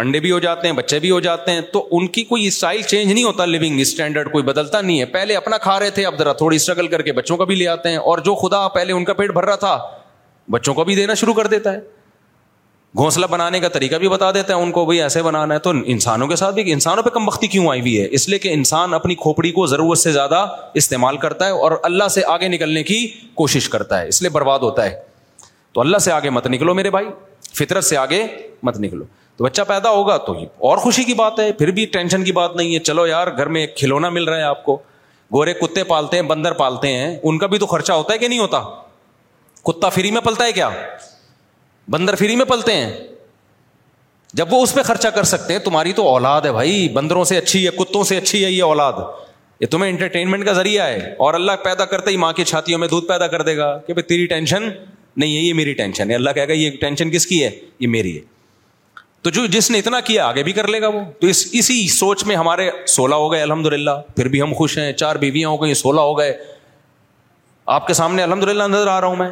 انڈے 0.00 0.20
بھی 0.20 0.30
ہو 0.32 0.38
جاتے 0.38 0.68
ہیں 0.68 0.74
بچے 0.74 0.98
بھی 1.00 1.10
ہو 1.10 1.18
جاتے 1.20 1.52
ہیں 1.52 1.60
تو 1.72 1.86
ان 1.96 2.06
کی 2.16 2.22
کوئی 2.24 2.46
اسٹائل 2.46 2.82
چینج 2.82 3.12
نہیں 3.12 3.24
ہوتا 3.24 3.44
لونگ 3.44 3.80
اسٹینڈرڈ 3.80 4.30
کوئی 4.32 4.44
بدلتا 4.44 4.80
نہیں 4.80 5.00
ہے 5.00 5.04
پہلے 5.16 5.36
اپنا 5.36 5.58
کھا 5.62 5.78
رہے 5.80 5.90
تھے 5.96 6.04
اب 6.06 6.18
ذرا 6.18 6.32
تھوڑی 6.42 6.56
اسٹرگل 6.56 6.86
کر 6.88 7.02
کے 7.02 7.12
بچوں 7.12 7.36
کا 7.36 7.44
بھی 7.44 7.54
لے 7.54 7.66
آتے 7.68 7.88
ہیں 7.90 7.96
اور 7.96 8.18
جو 8.24 8.34
خدا 8.42 8.66
پہلے 8.74 8.92
ان 8.92 9.04
کا 9.04 9.12
پیٹ 9.20 9.32
بھر 9.32 9.44
رہا 9.44 9.56
تھا 9.66 9.76
بچوں 10.50 10.74
کو 10.74 10.84
بھی 10.84 10.94
دینا 10.96 11.14
شروع 11.22 11.34
کر 11.34 11.46
دیتا 11.46 11.72
ہے 11.72 11.80
گھونسلہ 12.98 13.26
بنانے 13.30 13.58
کا 13.60 13.68
طریقہ 13.68 13.96
بھی 13.96 14.08
بتا 14.08 14.30
دیتا 14.32 14.54
ہے 14.54 14.62
ان 14.62 14.70
کو 14.72 14.84
بھائی 14.84 15.00
ایسے 15.02 15.20
بنانا 15.22 15.54
ہے 15.54 15.58
تو 15.66 15.70
انسانوں 15.92 16.26
کے 16.28 16.36
ساتھ 16.36 16.54
بھی 16.54 16.72
انسانوں 16.72 17.02
پہ 17.02 17.10
کم 17.14 17.26
بختی 17.26 17.46
کیوں 17.48 17.66
آئی 17.70 17.80
ہوئی 17.80 18.00
ہے 18.00 18.06
اس 18.16 18.28
لیے 18.28 18.38
کہ 18.38 18.52
انسان 18.52 18.94
اپنی 18.94 19.14
کھوپڑی 19.20 19.50
کو 19.58 19.66
ضرورت 19.72 19.98
سے 19.98 20.12
زیادہ 20.12 20.44
استعمال 20.82 21.16
کرتا 21.24 21.46
ہے 21.46 21.50
اور 21.60 21.72
اللہ 21.88 22.08
سے 22.10 22.22
آگے 22.28 22.48
نکلنے 22.48 22.82
کی 22.84 23.06
کوشش 23.34 23.68
کرتا 23.68 24.00
ہے 24.00 24.08
اس 24.08 24.20
لیے 24.22 24.30
برباد 24.30 24.58
ہوتا 24.66 24.84
ہے 24.84 24.98
تو 25.72 25.80
اللہ 25.80 25.98
سے 26.04 26.12
آگے 26.12 26.30
مت 26.30 26.46
نکلو 26.46 26.74
میرے 26.74 26.90
بھائی 26.90 27.06
فطرت 27.58 27.84
سے 27.84 27.96
آگے 27.96 28.22
مت 28.62 28.78
نکلو 28.80 29.04
تو 29.36 29.44
بچہ 29.44 29.62
پیدا 29.68 29.90
ہوگا 29.90 30.16
تو 30.26 30.34
اور 30.68 30.78
خوشی 30.78 31.04
کی 31.04 31.14
بات 31.22 31.38
ہے 31.40 31.50
پھر 31.58 31.70
بھی 31.78 31.84
ٹینشن 31.92 32.24
کی 32.24 32.32
بات 32.40 32.56
نہیں 32.56 32.74
ہے 32.74 32.78
چلو 32.90 33.06
یار 33.06 33.28
گھر 33.36 33.46
میں 33.56 33.60
ایک 33.60 33.76
کھلونا 33.78 34.08
مل 34.18 34.24
رہا 34.28 34.36
ہے 34.36 34.42
آپ 34.42 34.64
کو 34.64 34.76
گورے 35.34 35.54
کتے 35.54 35.84
پالتے 35.94 36.16
ہیں 36.16 36.24
بندر 36.28 36.52
پالتے 36.62 36.88
ہیں 36.96 37.16
ان 37.22 37.38
کا 37.38 37.46
بھی 37.46 37.58
تو 37.58 37.66
خرچہ 37.66 37.92
ہوتا 38.02 38.12
ہے 38.12 38.18
کہ 38.18 38.28
نہیں 38.28 38.38
ہوتا 38.38 38.62
کتا 39.66 39.88
فری 39.88 40.10
میں 40.10 40.20
پلتا 40.24 40.44
ہے 40.44 40.52
کیا 40.52 40.68
بندر 41.92 42.14
فری 42.14 42.34
میں 42.36 42.44
پلتے 42.48 42.72
ہیں 42.76 42.90
جب 44.38 44.52
وہ 44.52 44.62
اس 44.62 44.74
پہ 44.74 44.82
خرچہ 44.88 45.08
کر 45.14 45.22
سکتے 45.30 45.52
ہیں 45.52 45.60
تمہاری 45.60 45.92
تو 45.92 46.06
اولاد 46.08 46.42
ہے 46.46 46.52
بھائی 46.52 46.88
بندروں 46.94 47.24
سے 47.30 47.36
اچھی 47.38 47.64
ہے 47.64 47.70
کتوں 47.78 48.02
سے 48.10 48.16
اچھی 48.16 48.44
ہے 48.44 48.50
یہ 48.50 48.62
اولاد 48.64 48.92
یہ 49.60 49.66
تمہیں 49.70 49.90
انٹرٹینمنٹ 49.90 50.44
کا 50.46 50.52
ذریعہ 50.58 50.84
ہے 50.86 51.12
اور 51.24 51.34
اللہ 51.34 51.52
پیدا 51.64 51.84
کرتے 51.94 52.10
ہی 52.10 52.16
ماں 52.24 52.32
کی 52.32 52.44
چھاتیوں 52.50 52.78
میں 52.78 52.88
دودھ 52.88 53.06
پیدا 53.08 53.26
کر 53.32 53.42
دے 53.48 53.56
گا 53.56 53.76
کہ 53.86 53.92
بھائی 53.94 54.02
تیری 54.08 54.26
ٹینشن 54.26 54.68
نہیں 55.16 55.36
ہے 55.36 55.40
یہ 55.40 55.54
میری 55.54 55.72
ٹینشن 55.80 56.10
ہے 56.10 56.14
اللہ 56.14 56.30
کہے 56.34 56.46
گا 56.48 56.52
یہ 56.52 56.76
ٹینشن 56.80 57.10
کس 57.10 57.26
کی 57.26 57.42
ہے 57.44 57.50
یہ 57.80 57.88
میری 57.96 58.14
ہے 58.16 58.20
تو 59.22 59.30
جو 59.36 59.46
جس 59.56 59.70
نے 59.70 59.78
اتنا 59.78 60.00
کیا 60.08 60.26
آگے 60.26 60.42
بھی 60.42 60.52
کر 60.58 60.66
لے 60.68 60.80
گا 60.80 60.88
وہ 60.88 61.00
تو 61.20 61.26
اس 61.26 61.46
اسی 61.58 61.86
سوچ 61.96 62.24
میں 62.26 62.36
ہمارے 62.36 62.70
سولہ 62.94 63.14
ہو 63.24 63.30
گئے 63.32 63.42
الحمد 63.42 63.66
للہ 63.72 63.98
پھر 64.16 64.28
بھی 64.34 64.42
ہم 64.42 64.52
خوش 64.58 64.78
ہیں 64.78 64.92
چار 65.02 65.16
بیویاں 65.24 65.48
ہو 65.48 65.62
گئیں 65.62 65.74
سولہ 65.84 66.00
ہو 66.10 66.16
گئے 66.18 66.32
آپ 67.78 67.86
کے 67.86 67.94
سامنے 67.94 68.22
الحمد 68.22 68.44
للہ 68.48 68.62
نظر 68.76 68.86
آ 68.86 69.00
رہا 69.00 69.08
ہوں 69.08 69.16
میں 69.16 69.28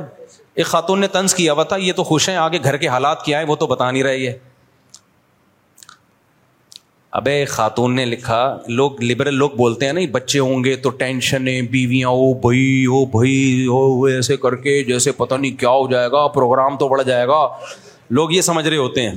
ایک 0.60 0.66
خاتون 0.66 1.00
نے 1.00 1.06
طنز 1.12 1.34
کیا 1.34 1.52
ہوا 1.52 1.62
تھا 1.70 1.76
یہ 1.76 1.92
تو 1.96 2.02
خوش 2.04 2.28
ہیں 2.28 2.34
آگے 2.36 2.58
گھر 2.68 2.76
کے 2.76 2.86
حالات 2.88 3.24
کیا 3.24 3.38
ہے 3.38 3.44
وہ 3.48 3.56
تو 3.56 3.66
بتا 3.72 3.90
نہیں 3.90 4.02
رہی 4.02 4.26
ہے 4.26 4.32
ابے 7.18 7.34
خاتون 7.48 7.94
نے 7.96 8.04
لکھا 8.04 8.40
لوگ 8.80 9.00
لبرل 9.02 9.34
لوگ 9.38 9.50
بولتے 9.56 9.86
ہیں 9.86 9.92
نہیں 9.92 10.06
بچے 10.16 10.38
ہوں 10.38 10.64
گے 10.64 10.74
تو 10.86 10.90
ٹینشن 11.02 11.46
ہے 11.48 11.60
بیویاں 11.70 12.10
کر 14.42 14.56
کے 14.66 14.82
جیسے 14.88 15.12
پتہ 15.20 15.34
نہیں 15.34 15.58
کیا 15.60 15.68
ہو 15.76 15.86
جائے 15.90 16.08
گا 16.12 16.26
پروگرام 16.34 16.76
تو 16.78 16.88
بڑھ 16.88 17.02
جائے 17.06 17.26
گا 17.28 17.40
لوگ 18.18 18.32
یہ 18.32 18.40
سمجھ 18.50 18.66
رہے 18.66 18.76
ہوتے 18.76 19.08
ہیں 19.08 19.14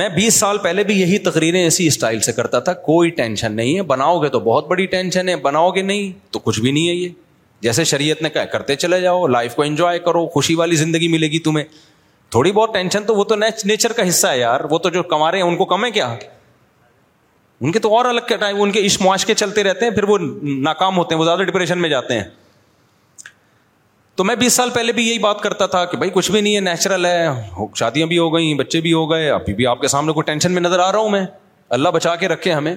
میں 0.00 0.08
بیس 0.16 0.38
سال 0.40 0.58
پہلے 0.64 0.84
بھی 0.90 1.00
یہی 1.00 1.18
تقریریں 1.28 1.64
اسی 1.66 1.86
اسٹائل 1.86 2.20
سے 2.28 2.32
کرتا 2.32 2.58
تھا 2.68 2.72
کوئی 2.90 3.10
ٹینشن 3.20 3.54
نہیں 3.56 3.76
ہے 3.76 3.82
بناؤ 3.92 4.18
گے 4.22 4.28
تو 4.28 4.40
بہت 4.50 4.68
بڑی 4.68 4.86
ٹینشن 4.96 5.28
ہے 5.28 5.36
بناؤ 5.48 5.70
گے 5.78 5.82
نہیں 5.92 6.10
تو 6.32 6.38
کچھ 6.48 6.60
بھی 6.60 6.70
نہیں 6.70 6.88
ہے 6.88 6.94
یہ 6.94 7.08
جیسے 7.62 7.84
شریعت 7.84 8.22
نے 8.22 8.28
کہا 8.30 8.44
کرتے 8.52 8.74
چلے 8.76 9.00
جاؤ 9.00 9.26
لائف 9.26 9.54
کو 9.54 9.62
انجوائے 9.62 9.98
کرو 10.04 10.26
خوشی 10.32 10.54
والی 10.60 10.76
زندگی 10.76 11.08
ملے 11.08 11.26
گی 11.30 11.38
تمہیں 11.48 11.64
تھوڑی 12.30 12.52
بہت 12.52 12.72
ٹینشن 12.74 13.04
تو 13.06 13.14
وہ 13.14 13.24
تو 13.24 13.34
نیچر 13.64 13.92
کا 13.96 14.08
حصہ 14.08 14.26
ہے 14.26 14.38
یار 14.38 14.60
وہ 14.70 14.78
تو 14.78 14.88
جو 14.96 15.02
کما 15.12 15.30
رہے 15.30 15.42
ہیں 15.42 15.48
ان 15.48 15.56
کو 15.56 15.64
کم 15.72 15.84
ہے 15.84 15.90
کیا 15.90 16.06
ان 17.64 17.72
کے 17.72 17.78
تو 17.78 17.96
اور 17.96 18.04
الگ 18.04 18.20
کا 18.28 18.36
ٹائم 18.36 18.62
ان 18.62 18.70
کے 18.72 18.84
اس 18.86 19.00
معاش 19.00 19.24
کے 19.26 19.34
چلتے 19.42 19.62
رہتے 19.64 19.84
ہیں 19.84 19.92
پھر 19.92 20.04
وہ 20.12 20.18
ناکام 20.68 20.96
ہوتے 20.98 21.14
ہیں 21.14 21.18
وہ 21.20 21.24
زیادہ 21.24 21.42
ڈپریشن 21.50 21.78
میں 21.82 21.88
جاتے 21.88 22.14
ہیں 22.18 22.24
تو 24.16 24.24
میں 24.24 24.34
بیس 24.36 24.52
سال 24.52 24.70
پہلے 24.70 24.92
بھی 24.92 25.08
یہی 25.08 25.18
بات 25.18 25.40
کرتا 25.40 25.66
تھا 25.74 25.84
کہ 25.90 25.96
بھائی 25.96 26.10
کچھ 26.14 26.30
بھی 26.30 26.40
نہیں 26.40 26.54
ہے 26.54 26.60
نیچرل 26.60 27.06
ہے 27.06 27.28
شادیاں 27.78 28.06
بھی 28.06 28.18
ہو 28.18 28.34
گئیں 28.34 28.52
بچے 28.58 28.80
بھی 28.80 28.92
ہو 28.92 29.10
گئے 29.10 29.30
ابھی 29.30 29.54
بھی 29.60 29.66
آپ 29.66 29.80
کے 29.80 29.88
سامنے 29.94 30.12
کوئی 30.12 30.24
ٹینشن 30.26 30.52
میں 30.52 30.62
نظر 30.62 30.78
آ 30.78 30.90
رہا 30.92 30.98
ہوں 30.98 31.08
میں 31.10 31.24
اللہ 31.78 31.88
بچا 31.94 32.14
کے 32.24 32.28
رکھے 32.28 32.52
ہمیں 32.52 32.74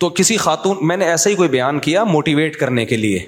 تو 0.00 0.08
کسی 0.14 0.36
خاتون 0.36 0.86
میں 0.86 0.96
نے 0.96 1.04
ایسا 1.10 1.30
ہی 1.30 1.34
کوئی 1.34 1.48
بیان 1.48 1.78
کیا 1.80 2.04
موٹیویٹ 2.04 2.56
کرنے 2.58 2.84
کے 2.86 2.96
لیے 2.96 3.18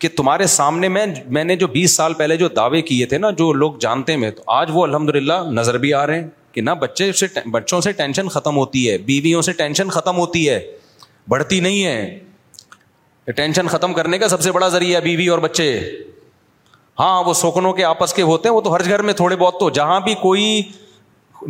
کہ 0.00 0.08
تمہارے 0.16 0.46
سامنے 0.52 0.88
میں 0.88 1.04
میں 1.36 1.44
نے 1.44 1.56
جو 1.56 1.66
بیس 1.74 1.96
سال 1.96 2.14
پہلے 2.14 2.36
جو 2.36 2.48
دعوے 2.56 2.80
کیے 2.82 3.06
تھے 3.06 3.18
نا 3.18 3.30
جو 3.38 3.52
لوگ 3.52 3.74
جانتے 3.80 4.16
میں 4.22 4.30
تو 4.36 4.42
آج 4.52 4.70
وہ 4.72 4.82
الحمد 4.86 5.14
للہ 5.16 5.32
نظر 5.60 5.78
بھی 5.78 5.92
آ 5.94 6.06
رہے 6.06 6.20
ہیں 6.20 6.28
کہ 6.52 6.60
نہ 6.60 6.70
بچے 6.80 7.10
سے 7.20 7.26
بچوں 7.50 7.80
سے 7.80 7.92
ٹینشن 8.00 8.28
ختم 8.38 8.56
ہوتی 8.56 8.90
ہے 8.90 8.96
بیویوں 9.06 9.42
سے 9.42 9.52
ٹینشن 9.60 9.88
ختم 9.90 10.18
ہوتی 10.18 10.48
ہے 10.48 10.58
بڑھتی 11.28 11.60
نہیں 11.60 11.84
ہے 11.84 13.32
ٹینشن 13.36 13.66
ختم 13.68 13.92
کرنے 13.94 14.18
کا 14.18 14.28
سب 14.28 14.40
سے 14.42 14.52
بڑا 14.52 14.68
ذریعہ 14.68 15.00
بیوی 15.00 15.26
اور 15.34 15.38
بچے 15.46 15.68
ہاں 17.00 17.22
وہ 17.26 17.32
سوکنوں 17.34 17.72
کے 17.72 17.84
آپس 17.84 18.12
کے 18.14 18.22
ہوتے 18.32 18.48
ہیں 18.48 18.54
وہ 18.56 18.60
تو 18.60 18.74
ہر 18.74 18.84
گھر 18.84 19.02
میں 19.02 19.12
تھوڑے 19.22 19.36
بہت 19.36 19.58
تو 19.60 19.68
جہاں 19.78 19.98
بھی 20.00 20.14
کوئی 20.22 20.60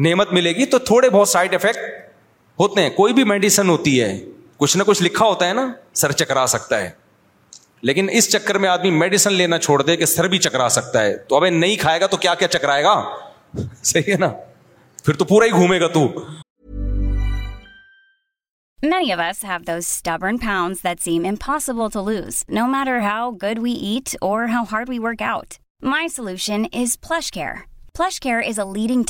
نعمت 0.09 0.33
ملے 0.33 0.53
گی 0.57 0.67
تو 0.67 0.79
تھوڑے 0.91 1.11
بہت 1.11 1.29
سائڈ 1.29 1.55
افیکٹ 1.55 1.81
ہوتے 2.61 2.83
ہیں 2.83 2.91
کوئی 2.97 3.13
بھی 3.15 3.25
میڈیسن 3.25 3.69
ہوتی 3.69 4.01
ہے 4.01 4.11
کچھ 4.57 4.77
نہ 4.77 4.83
کچھ 4.87 5.03
لکھا 5.03 5.27
ہوتا 5.27 5.49
ہے 5.49 5.53
نا 5.55 5.67
سر 6.01 6.13
چکرا 6.23 6.47
سکتا 6.49 6.81
ہے 6.81 6.91
لیکن 7.89 8.07
اس 8.19 8.31
چکر 8.33 8.59
میں 8.59 8.69
آدمی 8.69 8.91
میڈیسن 8.99 9.33
لینا 9.33 9.59
چھوڑ 9.65 9.83
دے 9.83 9.97
کہ 9.97 10.07
سر 10.07 10.29
بھی 10.35 10.39
چکرا 10.47 10.69
سکتا 10.77 11.03
ہے 11.05 11.17
تو 11.29 11.37
ابھی 11.37 11.51
نہیں 11.51 11.77
کھائے 11.81 12.01
گا 12.01 12.07
تو 12.13 12.17
کیا 12.25 12.35
کیا 12.43 12.49
چکرائے 12.57 12.85
گا 12.85 12.93
صحیح 13.91 14.13
ہے 14.13 14.17
نا 14.19 14.29
پھر 15.05 15.17
تو 15.17 15.25
پورا 15.33 15.45
ہی 15.47 15.51
گھومے 15.61 15.81
گا 15.81 15.87
تو 15.97 16.07
many 18.83 19.13
of 19.13 19.19
us 19.27 19.45
have 19.45 19.59
this 19.67 19.87
stubborn 19.97 20.39
pounds 20.47 20.83
that 20.85 21.01
seem 21.03 21.25
impossible 21.29 21.89
to 21.93 22.09
lose 22.11 22.43
no 22.59 22.67
matter 22.79 22.99
how 23.09 23.31
good 23.43 23.59
we 23.63 23.73
eat 23.93 24.17
or 24.31 24.45
how 24.53 24.65
hard 24.73 24.89
we 24.91 24.99
work 25.03 25.23
out 25.33 25.55
my 25.95 26.09
solution 26.17 26.63
is 26.83 26.97
flush 27.09 27.31
care 27.33 27.55
ئرز 28.03 28.57
ا 28.59 28.65
leading 28.75 29.03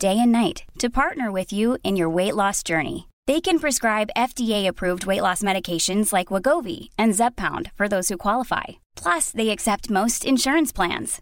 day 0.00 0.14
night 0.26 0.60
to 0.82 0.88
partner 0.94 1.28
with 1.34 1.52
you 1.54 1.74
in 1.84 1.96
your 1.96 2.12
weight 2.14 2.34
loss 2.34 2.66
journey 2.68 3.00
described 3.46 5.04
plans 10.74 11.20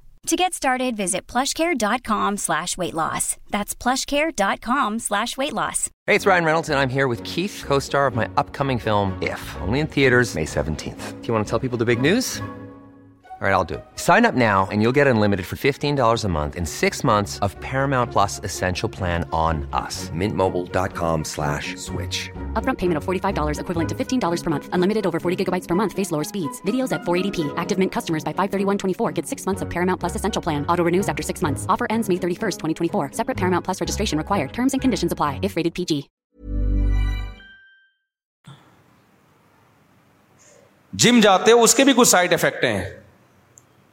جاتے 41.23 41.53
اس 41.53 41.75
کے 41.75 41.85
بھی 41.85 41.93
کچھ 41.97 42.09
side 42.09 42.33
effect 42.33 42.65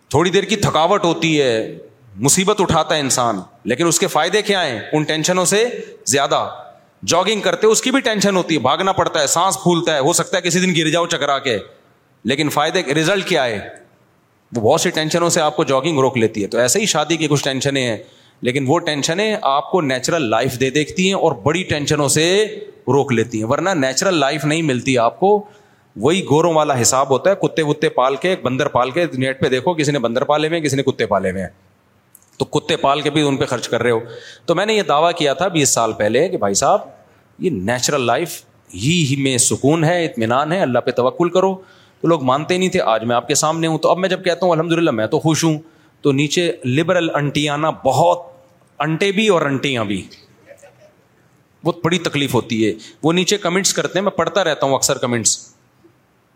تھوڑی 0.09 0.29
دیر 0.31 0.43
کی 0.49 0.55
تھکاوٹ 0.55 1.03
ہوتی 1.05 1.39
ہے 1.41 1.49
مصیبت 2.27 2.61
اٹھاتا 2.61 2.95
ہے 2.95 2.99
انسان 2.99 3.39
لیکن 3.71 3.87
اس 3.87 3.99
کے 3.99 4.07
فائدے 4.07 4.41
کیا 4.41 4.65
ہیں 4.65 4.79
ان 4.93 5.03
ٹینشنوں 5.09 5.43
سے 5.45 5.65
زیادہ 6.13 6.39
جاگنگ 7.07 7.41
کرتے 7.41 7.67
اس 7.67 7.81
کی 7.81 7.91
بھی 7.91 7.99
ٹینشن 8.07 8.35
ہوتی 8.35 8.55
ہے 8.55 8.59
بھاگنا 8.59 8.91
پڑتا 8.93 9.21
ہے 9.21 9.27
سانس 9.35 9.57
پھولتا 9.63 9.93
ہے 9.95 9.99
ہو 10.07 10.13
سکتا 10.13 10.37
ہے 10.37 10.41
کسی 10.47 10.59
دن 10.59 10.73
گر 10.77 10.89
جاؤ 10.91 11.05
چکرا 11.11 11.37
کے 11.45 11.57
لیکن 12.31 12.49
فائدے 12.55 12.81
ریزلٹ 12.95 13.25
کیا 13.27 13.43
ہے 13.45 13.59
وہ 14.55 14.61
بہت 14.61 14.81
سی 14.81 14.89
ٹینشنوں 14.89 15.29
سے 15.29 15.41
آپ 15.41 15.55
کو 15.55 15.63
جاگنگ 15.73 15.99
روک 15.99 16.17
لیتی 16.17 16.41
ہے 16.43 16.47
تو 16.47 16.57
ایسے 16.59 16.79
ہی 16.79 16.85
شادی 16.95 17.17
کی 17.17 17.27
کچھ 17.29 17.43
ٹینشنیں 17.43 17.81
ہیں 17.81 17.97
لیکن 18.47 18.65
وہ 18.67 18.79
ٹینشنیں 18.89 19.35
آپ 19.41 19.69
کو 19.71 19.81
نیچرل 19.81 20.29
لائف 20.29 20.59
دے 20.59 20.69
دیکھتی 20.79 21.07
ہیں 21.07 21.19
اور 21.19 21.31
بڑی 21.43 21.63
ٹینشنوں 21.71 22.07
سے 22.09 22.25
روک 22.93 23.11
لیتی 23.13 23.37
ہیں 23.41 23.45
ورنہ 23.49 23.69
نیچرل 23.85 24.15
لائف 24.19 24.45
نہیں 24.45 24.61
ملتی 24.71 24.97
آپ 25.05 25.19
کو 25.19 25.31
وہی 25.97 26.21
گوروں 26.29 26.53
والا 26.53 26.79
حساب 26.81 27.09
ہوتا 27.09 27.29
ہے 27.29 27.35
کتے 27.47 27.61
وتے 27.67 27.89
پال 27.89 28.15
کے 28.21 28.35
بندر 28.43 28.67
پال 28.67 28.91
کے 28.91 29.05
نیٹ 29.17 29.39
پہ 29.41 29.49
دیکھو 29.49 29.73
کسی 29.73 29.91
نے 29.91 29.99
بندر 29.99 30.23
پالے 30.23 30.49
میں 30.49 30.59
کسی 30.61 30.75
نے 30.77 30.83
کتے 30.91 31.05
پالے 31.05 31.31
ہوئے 31.31 31.41
ہیں 31.41 31.49
تو 32.37 32.45
کتے 32.45 32.75
پال 32.81 33.01
کے 33.01 33.09
بھی 33.11 33.21
ان 33.27 33.37
پہ 33.37 33.45
خرچ 33.45 33.67
کر 33.69 33.81
رہے 33.83 33.91
ہو 33.91 33.99
تو 34.45 34.55
میں 34.55 34.65
نے 34.65 34.73
یہ 34.73 34.83
دعویٰ 34.87 35.11
کیا 35.17 35.33
تھا 35.39 35.47
بیس 35.57 35.73
سال 35.73 35.93
پہلے 35.97 36.27
کہ 36.29 36.37
بھائی 36.37 36.53
صاحب 36.59 36.81
یہ 37.43 37.49
نیچرل 37.53 38.05
لائف 38.05 38.39
ہی 38.83 39.15
میں 39.23 39.37
سکون 39.45 39.83
ہے 39.83 40.03
اطمینان 40.05 40.51
ہے 40.51 40.61
اللہ 40.61 40.79
پہ 40.85 40.91
توقل 40.95 41.29
کرو 41.29 41.53
تو 42.01 42.07
لوگ 42.07 42.23
مانتے 42.23 42.57
نہیں 42.57 42.69
تھے 42.69 42.81
آج 42.81 43.03
میں 43.05 43.15
آپ 43.15 43.27
کے 43.27 43.35
سامنے 43.35 43.67
ہوں 43.67 43.77
تو 43.83 43.89
اب 43.91 43.97
میں 43.97 44.09
جب 44.09 44.23
کہتا 44.23 44.45
ہوں 44.45 44.53
الحمد 44.53 44.71
للہ 44.71 44.91
میں 44.91 45.07
تو 45.07 45.19
خوش 45.19 45.43
ہوں 45.43 45.57
تو 46.01 46.11
نیچے 46.11 46.51
لبرل 46.65 47.09
انٹیاں 47.15 47.57
نا 47.57 47.69
بہت 47.85 48.21
انٹے 48.85 49.11
بھی 49.11 49.27
اور 49.27 49.41
انٹیاں 49.45 49.83
بھی 49.85 50.01
بہت 51.65 51.83
بڑی 51.83 51.99
تکلیف 51.99 52.33
ہوتی 52.35 52.65
ہے 52.65 52.71
وہ 53.03 53.13
نیچے 53.13 53.37
کمنٹس 53.37 53.73
کرتے 53.73 53.99
ہیں 53.99 54.03
میں 54.03 54.11
پڑھتا 54.17 54.43
رہتا 54.43 54.65
ہوں 54.65 54.75
اکثر 54.75 54.97
کمنٹس 54.97 55.37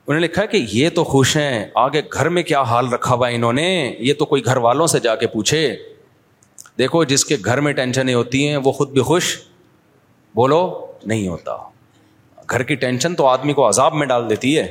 انہوں 0.07 0.19
نے 0.19 0.25
لکھا 0.25 0.43
کہ 0.51 0.57
یہ 0.71 0.89
تو 0.95 1.03
خوش 1.03 1.35
ہیں 1.37 1.65
آگے 1.81 2.01
گھر 2.13 2.29
میں 2.35 2.41
کیا 2.43 2.61
حال 2.69 2.87
رکھا 2.93 3.15
ہوا 3.15 3.27
انہوں 3.35 3.53
نے 3.53 3.67
یہ 3.99 4.13
تو 4.19 4.25
کوئی 4.31 4.45
گھر 4.45 4.57
والوں 4.65 4.87
سے 4.93 4.99
جا 5.03 5.15
کے 5.15 5.27
پوچھے 5.35 5.59
دیکھو 6.79 7.03
جس 7.11 7.23
کے 7.25 7.35
گھر 7.45 7.59
میں 7.67 7.71
ٹینشنیں 7.73 8.13
ہوتی 8.13 8.47
ہیں 8.47 8.57
وہ 8.63 8.71
خود 8.79 8.89
بھی 8.93 9.01
خوش 9.11 9.37
بولو 10.35 10.59
نہیں 11.05 11.27
ہوتا 11.27 11.55
گھر 12.49 12.63
کی 12.69 12.75
ٹینشن 12.83 13.15
تو 13.15 13.27
آدمی 13.27 13.53
کو 13.53 13.67
عذاب 13.67 13.93
میں 13.95 14.07
ڈال 14.07 14.29
دیتی 14.29 14.57
ہے 14.57 14.67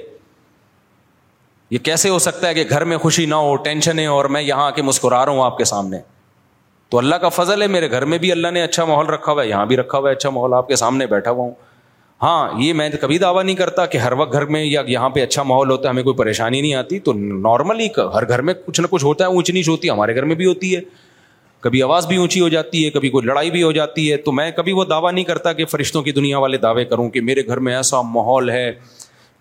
یہ 1.70 1.78
کیسے 1.84 2.08
ہو 2.08 2.18
سکتا 2.28 2.48
ہے 2.48 2.54
کہ 2.54 2.64
گھر 2.70 2.84
میں 2.92 2.96
خوشی 3.04 3.26
نہ 3.26 3.34
ہو 3.46 3.54
ٹینشن 3.68 3.98
ہے 3.98 4.06
اور 4.16 4.24
میں 4.36 4.42
یہاں 4.42 4.66
آ 4.66 4.70
کے 4.70 4.82
مسکرا 4.82 5.24
رہا 5.24 5.32
ہوں 5.32 5.44
آپ 5.44 5.58
کے 5.58 5.64
سامنے 5.74 5.98
تو 6.90 6.98
اللہ 6.98 7.14
کا 7.24 7.28
فضل 7.36 7.62
ہے 7.62 7.66
میرے 7.66 7.90
گھر 7.90 8.04
میں 8.14 8.18
بھی 8.24 8.32
اللہ 8.32 8.50
نے 8.54 8.62
اچھا 8.62 8.84
ماحول 8.84 9.06
رکھا 9.12 9.32
ہوا 9.32 9.42
ہے 9.42 9.48
یہاں 9.48 9.66
بھی 9.66 9.76
رکھا 9.76 9.98
ہوا 9.98 10.08
ہے 10.10 10.14
اچھا 10.14 10.30
ماحول 10.30 10.54
آپ 10.54 10.68
کے 10.68 10.76
سامنے 10.76 11.06
بیٹھا 11.06 11.30
ہوا 11.30 11.44
ہوں 11.44 11.54
ہاں 12.22 12.48
یہ 12.62 12.72
میں 12.78 12.88
تو 12.88 12.96
کبھی 13.00 13.16
دعویٰ 13.18 13.42
نہیں 13.44 13.56
کرتا 13.56 13.84
کہ 13.92 13.98
ہر 13.98 14.12
وقت 14.18 14.32
گھر 14.32 14.44
میں 14.54 14.62
یا 14.64 14.80
یہاں 14.88 15.08
پہ 15.10 15.22
اچھا 15.22 15.42
ماحول 15.42 15.70
ہوتا 15.70 15.88
ہے 15.88 15.92
ہمیں 15.92 16.02
کوئی 16.02 16.16
پریشانی 16.16 16.60
نہیں 16.60 16.74
آتی 16.74 16.98
تو 17.06 17.12
نارملی 17.12 17.88
ہر 18.14 18.26
گھر 18.28 18.42
میں 18.48 18.54
کچھ 18.66 18.80
نہ 18.80 18.86
کچھ 18.90 19.04
ہوتا 19.04 19.24
ہے 19.26 19.30
اونچ 19.32 19.50
نیچ 19.54 19.68
ہوتی 19.68 19.88
ہے 19.88 19.92
ہمارے 19.92 20.14
گھر 20.16 20.24
میں 20.24 20.34
بھی 20.42 20.46
ہوتی 20.46 20.74
ہے 20.74 20.80
کبھی 21.66 21.82
آواز 21.82 22.06
بھی 22.06 22.16
اونچی 22.16 22.40
ہو 22.40 22.48
جاتی 22.48 22.84
ہے 22.84 22.90
کبھی 22.90 23.08
کوئی 23.10 23.26
لڑائی 23.26 23.50
بھی 23.50 23.62
ہو 23.62 23.72
جاتی 23.72 24.10
ہے 24.10 24.16
تو 24.28 24.32
میں 24.32 24.50
کبھی 24.56 24.72
وہ 24.72 24.84
دعویٰ 24.92 25.12
نہیں 25.14 25.24
کرتا 25.24 25.52
کہ 25.58 25.64
فرشتوں 25.72 26.02
کی 26.02 26.12
دنیا 26.12 26.38
والے 26.46 26.56
دعوے 26.66 26.84
کروں 26.92 27.08
کہ 27.10 27.20
میرے 27.20 27.46
گھر 27.46 27.58
میں 27.68 27.74
ایسا 27.76 28.00
ماحول 28.12 28.50
ہے 28.50 28.70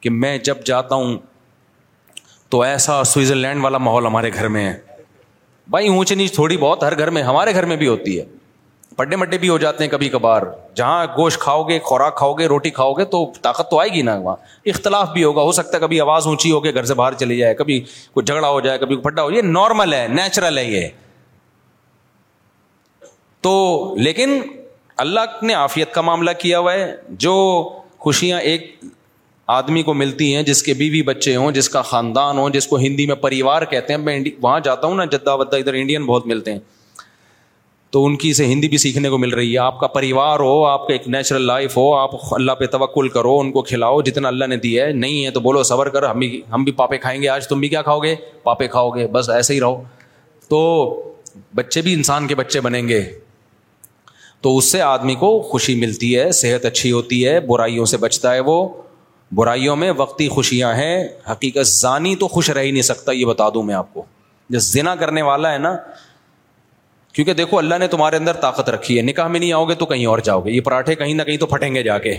کہ 0.01 0.09
میں 0.09 0.37
جب 0.49 0.63
جاتا 0.65 0.95
ہوں 0.95 1.17
تو 2.49 2.61
ایسا 2.61 3.03
سوئٹزرلینڈ 3.13 3.63
والا 3.63 3.77
ماحول 3.87 4.05
ہمارے 4.05 4.31
گھر 4.33 4.47
میں 4.57 4.67
ہے 4.67 4.77
بھائی 5.75 5.87
اونچ 5.87 6.11
نیچ 6.23 6.33
تھوڑی 6.35 6.57
بہت 6.57 6.83
ہر 6.83 6.97
گھر 6.97 7.09
میں 7.17 7.21
ہمارے 7.23 7.53
گھر 7.55 7.65
میں 7.65 7.75
بھی 7.83 7.87
ہوتی 7.87 8.19
ہے 8.19 8.25
بڈے 9.01 9.15
مڈے 9.15 9.37
بھی 9.43 9.49
ہو 9.49 9.57
جاتے 9.57 9.83
ہیں 9.83 9.89
کبھی 9.91 10.07
کبھار 10.13 10.41
جہاں 10.75 11.05
گوشت 11.17 11.39
کھاؤ 11.41 11.61
گے 11.67 11.77
خوراک 11.83 12.15
کھاؤ 12.17 12.33
گے 12.39 12.45
روٹی 12.47 12.69
کھاؤ 12.79 12.91
گے 12.93 13.03
تو 13.13 13.19
طاقت 13.43 13.69
تو 13.69 13.79
آئے 13.79 13.89
گی 13.93 14.01
نا 14.09 14.13
وہاں 14.23 14.35
اختلاف 14.73 15.07
بھی 15.13 15.23
ہوگا 15.23 15.41
ہو 15.43 15.51
سکتا 15.59 15.75
ہے 15.75 15.79
کبھی 15.81 15.99
آواز 16.01 16.25
اونچی 16.27 16.51
ہوگی 16.51 16.73
گھر 16.73 16.83
سے 16.89 16.93
باہر 16.99 17.13
چلی 17.21 17.37
جائے 17.37 17.53
کبھی 17.61 17.79
کوئی 18.13 18.25
جھگڑا 18.25 18.47
ہو 18.49 18.59
جائے 18.67 18.77
کبھی 18.79 18.95
پھڈا 19.07 19.23
ہو 19.23 19.31
جائے 19.31 19.41
نارمل 19.55 19.93
ہے 19.93 20.05
نیچرل 20.17 20.57
ہے 20.57 20.63
یہ 20.65 20.87
تو 23.47 23.53
لیکن 24.07 24.37
اللہ 25.05 25.43
نے 25.49 25.53
آفیت 25.63 25.93
کا 25.93 26.01
معاملہ 26.09 26.31
کیا 26.41 26.59
ہوا 26.59 26.73
ہے 26.73 26.85
جو 27.25 27.33
خوشیاں 28.05 28.39
ایک 28.51 28.67
آدمی 29.57 29.83
کو 29.87 29.93
ملتی 30.03 30.27
ہیں 30.35 30.43
جس 30.51 30.61
کے 30.67 30.73
بیوی 30.83 31.01
بچے 31.11 31.35
ہوں 31.35 31.51
جس 31.57 31.69
کا 31.69 31.81
خاندان 31.93 32.37
ہو 32.37 32.49
جس 32.57 32.67
کو 32.67 32.77
ہندی 32.85 33.05
میں 33.13 33.15
پریوار 33.27 33.61
کہتے 33.73 33.93
ہیں 33.93 33.99
میں 34.01 34.19
وہاں 34.45 34.59
جاتا 34.69 34.87
ہوں 34.87 34.95
نا 35.03 35.05
جدہ 35.15 35.35
ودا 35.41 35.57
ادھر 35.65 35.73
انڈین 35.81 36.05
بہت 36.11 36.27
ملتے 36.33 36.51
ہیں 36.53 36.59
تو 37.91 38.03
ان 38.07 38.15
کی 38.17 38.31
سے 38.33 38.45
ہندی 38.47 38.67
بھی 38.69 38.77
سیکھنے 38.81 39.09
کو 39.09 39.17
مل 39.17 39.33
رہی 39.33 39.51
ہے 39.53 39.57
آپ 39.59 39.79
کا 39.79 39.87
پریوار 39.95 40.39
ہو 40.39 40.63
آپ 40.65 40.85
کا 40.87 40.93
ایک 40.93 41.07
نیچرل 41.15 41.41
لائف 41.45 41.75
ہو 41.77 41.93
آپ 41.93 42.09
اللہ 42.35 42.51
پہ 42.59 42.65
توکل 42.75 43.09
کرو 43.15 43.37
ان 43.39 43.51
کو 43.51 43.61
کھلاؤ 43.69 44.01
جتنا 44.01 44.27
اللہ 44.27 44.45
نے 44.49 44.57
دیا 44.65 44.85
ہے 44.85 44.91
نہیں 44.91 45.25
ہے 45.25 45.31
تو 45.31 45.39
بولو 45.47 45.63
صبر 45.69 45.89
کر 45.95 46.03
ہم 46.09 46.19
بھی 46.19 46.41
ہم 46.53 46.63
بھی 46.63 46.71
پاپے 46.77 46.97
کھائیں 46.97 47.21
گے 47.21 47.27
آج 47.29 47.47
تم 47.47 47.59
بھی 47.59 47.67
کیا 47.69 47.81
کھاؤ 47.89 47.99
گے 48.03 48.13
پاپے 48.43 48.67
کھاؤ 48.75 48.89
گے 48.89 49.07
بس 49.17 49.29
ایسے 49.35 49.53
ہی 49.53 49.59
رہو 49.59 49.81
تو 50.49 50.61
بچے 51.55 51.81
بھی 51.81 51.93
انسان 51.93 52.27
کے 52.27 52.35
بچے 52.35 52.61
بنیں 52.61 52.87
گے 52.87 53.01
تو 54.41 54.55
اس 54.57 54.71
سے 54.71 54.81
آدمی 54.81 55.15
کو 55.25 55.37
خوشی 55.49 55.75
ملتی 55.79 56.17
ہے 56.17 56.31
صحت 56.41 56.65
اچھی 56.65 56.91
ہوتی 56.91 57.25
ہے 57.27 57.39
برائیوں 57.49 57.85
سے 57.91 57.97
بچتا 58.05 58.33
ہے 58.33 58.39
وہ 58.51 58.67
برائیوں 59.35 59.75
میں 59.81 59.91
وقتی 59.97 60.27
خوشیاں 60.29 60.73
ہیں 60.75 60.95
حقیقت 61.31 61.67
زانی 61.67 62.15
تو 62.23 62.27
خوش 62.27 62.49
رہ 62.49 62.61
ہی 62.63 62.71
نہیں 62.71 62.87
سکتا 62.95 63.11
یہ 63.11 63.25
بتا 63.25 63.49
دوں 63.53 63.63
میں 63.63 63.75
آپ 63.75 63.93
کو 63.93 64.03
جو 64.55 64.59
زنا 64.69 64.95
کرنے 65.03 65.21
والا 65.31 65.53
ہے 65.53 65.57
نا 65.57 65.75
کیونکہ 67.13 67.33
دیکھو 67.33 67.57
اللہ 67.57 67.75
نے 67.79 67.87
تمہارے 67.93 68.15
اندر 68.15 68.33
طاقت 68.41 68.69
رکھی 68.69 68.97
ہے 68.97 69.01
نکاح 69.03 69.27
میں 69.27 69.39
نہیں 69.39 69.53
آؤ 69.53 69.65
گے 69.69 69.75
تو 69.75 69.85
کہیں 69.85 70.05
اور 70.07 70.19
جاؤ 70.27 70.41
گے 70.45 70.51
یہ 70.51 70.61
پراٹھے 70.63 70.95
کہیں 70.95 71.13
نہ 71.13 71.23
کہیں 71.23 71.37
تو 71.37 71.45
پھٹیں 71.53 71.73
گے 71.75 71.83
جا 71.83 71.97
کے 72.05 72.13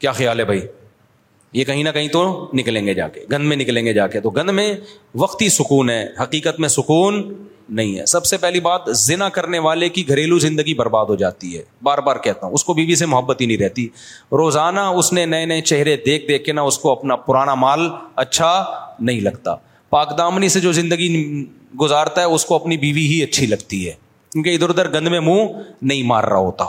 کیا 0.00 0.12
خیال 0.12 0.40
ہے 0.40 0.44
بھائی 0.44 0.60
یہ 1.58 1.64
کہیں 1.64 1.82
نہ 1.82 1.88
کہیں 1.94 2.08
تو 2.12 2.20
نکلیں 2.58 2.84
گے 2.86 2.94
جا 2.94 3.06
کے 3.08 3.24
گند 3.32 3.46
میں 3.48 3.56
نکلیں 3.56 3.84
گے 3.86 3.92
جا 3.94 4.06
کے 4.14 4.20
تو 4.20 4.30
گند 4.38 4.50
میں 4.60 4.72
وقتی 5.22 5.48
سکون 5.56 5.90
ہے 5.90 6.04
حقیقت 6.22 6.58
میں 6.60 6.68
سکون 6.68 7.22
نہیں 7.76 7.98
ہے 7.98 8.06
سب 8.06 8.24
سے 8.26 8.36
پہلی 8.36 8.60
بات 8.60 8.88
زنا 9.04 9.28
کرنے 9.34 9.58
والے 9.66 9.88
کی 9.88 10.06
گھریلو 10.08 10.38
زندگی 10.38 10.74
برباد 10.80 11.06
ہو 11.08 11.14
جاتی 11.20 11.56
ہے 11.56 11.62
بار 11.82 11.98
بار 12.08 12.16
کہتا 12.24 12.46
ہوں 12.46 12.54
اس 12.54 12.64
کو 12.64 12.74
بیوی 12.74 12.86
بی 12.86 12.94
سے 13.02 13.06
محبت 13.12 13.40
ہی 13.40 13.46
نہیں 13.46 13.56
رہتی 13.58 13.86
روزانہ 14.40 14.80
اس 15.02 15.12
نے 15.12 15.24
نئے 15.26 15.44
نئے 15.52 15.60
چہرے 15.70 15.96
دیکھ 16.06 16.26
دیکھ 16.28 16.44
کے 16.44 16.52
نہ 16.52 16.60
اس 16.72 16.78
کو 16.78 16.90
اپنا 16.92 17.16
پرانا 17.28 17.54
مال 17.62 17.88
اچھا 18.24 18.50
نہیں 19.00 19.20
لگتا 19.20 19.54
پاک 19.90 20.16
دامنی 20.18 20.48
سے 20.56 20.60
جو 20.60 20.72
زندگی 20.80 21.08
گزارتا 21.80 22.20
ہے 22.20 22.26
اس 22.34 22.44
کو 22.46 22.54
اپنی 22.54 22.76
بیوی 22.76 23.06
ہی 23.12 23.22
اچھی 23.22 23.46
لگتی 23.46 23.86
ہے 23.88 23.92
کیونکہ 24.32 24.54
ادھر 24.54 24.68
ادھر 24.70 24.92
گند 24.92 25.08
میں 25.08 25.20
منہ 25.20 25.42
نہیں 25.82 26.02
مار 26.06 26.24
رہا 26.24 26.36
ہوتا 26.48 26.64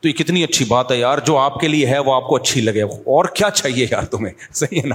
تو 0.00 0.08
یہ 0.08 0.12
کتنی 0.14 0.44
اچھی 0.44 0.64
بات 0.68 0.90
ہے 0.92 0.96
یار 0.96 1.18
جو 1.26 1.36
آپ 1.38 1.58
کے 1.60 1.68
لیے 1.68 1.86
ہے 1.86 1.98
وہ 2.08 2.14
آپ 2.14 2.26
کو 2.28 2.36
اچھی 2.36 2.60
لگے 2.60 2.82
اور 2.82 3.24
کیا 3.40 3.50
چاہیے 3.50 3.86
یار 3.90 4.04
تمہیں 4.10 4.32
صحیح 4.60 4.78
ہے 4.82 4.86
نا 4.88 4.94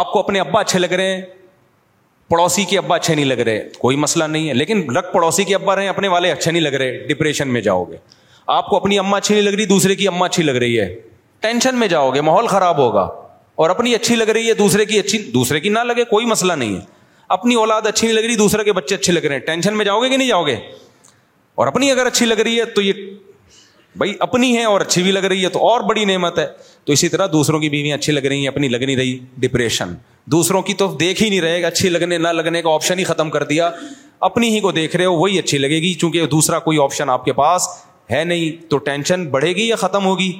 آپ 0.00 0.12
کو 0.12 0.18
اپنے 0.18 0.40
ابا 0.40 0.60
اچھے 0.60 0.78
لگ 0.78 0.92
رہے 1.00 1.14
ہیں 1.14 1.22
پڑوسی 2.30 2.64
کے 2.64 2.78
ابا 2.78 2.94
اچھے 2.96 3.14
نہیں 3.14 3.24
لگ 3.24 3.38
رہے 3.46 3.62
کوئی 3.78 3.96
مسئلہ 4.04 4.24
نہیں 4.24 4.48
ہے 4.48 4.54
لیکن 4.54 4.84
رکھ 4.96 5.12
پڑوسی 5.12 5.44
کے 5.44 5.54
ابا 5.54 5.74
رہے 5.76 5.82
ہیں 5.82 5.88
اپنے 5.88 6.08
والے 6.08 6.30
اچھے 6.32 6.50
نہیں 6.50 6.62
لگ 6.62 6.74
رہے 6.82 7.06
ڈپریشن 7.08 7.48
میں 7.52 7.60
جاؤ 7.66 7.84
گے 7.90 7.96
آپ 8.54 8.66
کو 8.68 8.76
اپنی 8.76 8.98
اماں 8.98 9.18
اچھی 9.18 9.34
نہیں 9.34 9.44
لگ 9.44 9.54
رہی 9.58 9.66
دوسرے 9.66 9.94
کی 9.96 10.08
اماں 10.08 10.28
اچھی 10.28 10.42
لگ 10.42 10.56
رہی 10.64 10.78
ہے 10.80 10.88
ٹینشن 11.40 11.76
میں 11.78 11.88
جاؤ 11.88 12.10
گے 12.14 12.20
ماحول 12.30 12.46
خراب 12.46 12.78
ہوگا 12.78 13.08
اور 13.64 13.70
اپنی 13.70 13.94
اچھی 13.94 14.16
لگ 14.16 14.28
رہی 14.34 14.48
ہے 14.48 14.54
دوسرے 14.54 14.84
کی 14.86 14.98
اچھی 14.98 15.18
دوسرے 15.34 15.60
کی 15.60 15.68
نہ 15.68 15.78
لگے 15.88 16.04
کوئی 16.10 16.26
مسئلہ 16.26 16.52
نہیں 16.62 16.74
ہے 16.76 16.80
اپنی 17.36 17.54
اولاد 17.54 17.86
اچھی 17.86 18.06
نہیں 18.06 18.16
لگ 18.16 18.22
رہی 18.26 18.36
دوسرے 18.36 18.64
کے 18.64 18.72
بچے 18.72 18.94
اچھے 18.94 19.12
لگ 19.12 19.24
رہے 19.26 19.34
ہیں 19.38 19.42
ٹینشن 19.46 19.76
میں 19.76 19.84
جاؤ 19.84 20.00
گے 20.02 20.08
کہ 20.08 20.16
نہیں 20.16 20.28
جاؤ 20.28 20.46
گے 20.46 20.56
اور 21.62 21.66
اپنی 21.66 21.90
اگر 21.90 22.06
اچھی 22.06 22.26
لگ 22.26 22.40
رہی 22.44 22.58
ہے 22.60 22.64
تو 22.74 22.82
یہ 22.82 22.92
بھائی 23.98 24.14
اپنی 24.20 24.56
ہے 24.56 24.64
اور 24.64 24.80
اچھی 24.80 25.02
بھی 25.02 25.10
لگ 25.12 25.24
رہی 25.32 25.44
ہے 25.44 25.48
تو 25.48 25.58
اور 25.68 25.80
بڑی 25.88 26.04
نعمت 26.04 26.38
ہے 26.38 26.46
تو 26.84 26.92
اسی 26.92 27.08
طرح 27.08 27.26
دوسروں 27.32 27.60
کی 27.60 27.68
بیویاں 27.70 27.96
اچھی 27.98 28.12
لگ 28.12 28.24
رہی 28.26 28.40
ہیں 28.40 28.48
اپنی 28.48 28.68
لگ 28.68 28.82
نہیں 28.84 28.96
رہی 28.96 29.18
ڈپریشن 29.42 29.94
دوسروں 30.34 30.62
کی 30.62 30.74
تو 30.74 30.86
دیکھ 31.00 31.22
ہی 31.22 31.28
نہیں 31.28 31.40
رہے 31.40 31.60
گا 31.62 31.66
اچھی 31.68 31.88
لگنے 31.88 32.18
نہ 32.18 32.28
لگنے 32.32 32.62
کا 32.62 32.70
آپشن 32.74 32.98
ہی 32.98 33.04
ختم 33.04 33.30
کر 33.30 33.42
دیا 33.44 33.70
اپنی 34.28 34.48
ہی 34.54 34.60
کو 34.60 34.70
دیکھ 34.72 34.96
رہے 34.96 35.04
ہو 35.04 35.14
وہی 35.18 35.38
اچھی 35.38 35.58
لگے 35.58 35.80
گی 35.82 35.92
چونکہ 36.00 36.26
دوسرا 36.34 36.58
کوئی 36.68 36.82
آپشن 36.82 37.10
آپ 37.10 37.24
کے 37.24 37.32
پاس 37.40 37.68
ہے 38.10 38.22
نہیں 38.24 38.68
تو 38.70 38.78
ٹینشن 38.88 39.24
بڑھے 39.30 39.52
گی 39.56 39.66
یا 39.68 39.76
ختم 39.76 40.04
ہوگی 40.06 40.32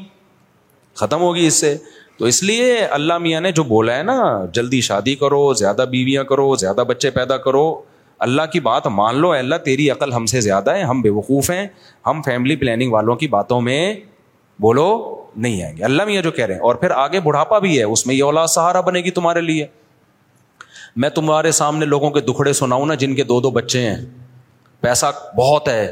ختم 0.98 1.20
ہوگی 1.22 1.46
اس 1.46 1.54
سے 1.60 1.76
تو 2.18 2.24
اس 2.26 2.42
لیے 2.42 2.78
اللہ 2.96 3.18
میاں 3.18 3.40
نے 3.40 3.50
جو 3.52 3.62
بولا 3.70 3.96
ہے 3.96 4.02
نا 4.02 4.16
جلدی 4.54 4.80
شادی 4.88 5.14
کرو 5.20 5.52
زیادہ 5.60 5.84
بیویاں 5.90 6.24
کرو 6.24 6.54
زیادہ 6.56 6.84
بچے 6.88 7.10
پیدا 7.10 7.36
کرو 7.46 7.64
اللہ 8.26 8.42
کی 8.52 8.60
بات 8.66 8.86
مان 8.96 9.16
لو 9.20 9.30
اللہ 9.32 9.54
تیری 9.64 9.88
عقل 9.90 10.12
ہم 10.12 10.26
سے 10.32 10.40
زیادہ 10.40 10.74
ہے 10.74 10.82
ہم 10.90 11.00
بے 11.02 11.10
وقوف 11.10 11.50
ہیں 11.50 11.66
ہم 12.06 12.20
فیملی 12.24 12.56
پلاننگ 12.56 12.92
والوں 12.92 13.16
کی 13.22 13.28
باتوں 13.28 13.60
میں 13.60 13.80
بولو 14.60 14.86
نہیں 15.36 15.62
آئیں 15.62 15.76
گے 15.76 15.84
اللہ 15.84 16.04
میاں 16.06 16.22
جو 16.22 16.30
کہہ 16.30 16.46
رہے 16.46 16.54
ہیں 16.54 16.60
اور 16.68 16.74
پھر 16.84 16.90
آگے 17.06 17.20
بڑھاپا 17.20 17.58
بھی 17.64 17.78
ہے 17.78 17.82
اس 17.84 18.06
میں 18.06 18.14
یہ 18.14 18.22
اولاد 18.24 18.46
سہارا 18.48 18.80
بنے 18.90 19.00
گی 19.04 19.10
تمہارے 19.20 19.40
لیے 19.40 19.66
میں 21.02 21.08
تمہارے 21.14 21.50
سامنے 21.52 21.86
لوگوں 21.86 22.10
کے 22.10 22.20
دکھڑے 22.30 22.52
سناؤں 22.52 22.86
نا 22.86 22.94
جن 23.02 23.14
کے 23.14 23.24
دو 23.30 23.40
دو 23.40 23.50
بچے 23.50 23.80
ہیں 23.88 23.96
پیسہ 24.80 25.06
بہت 25.36 25.68
ہے 25.68 25.86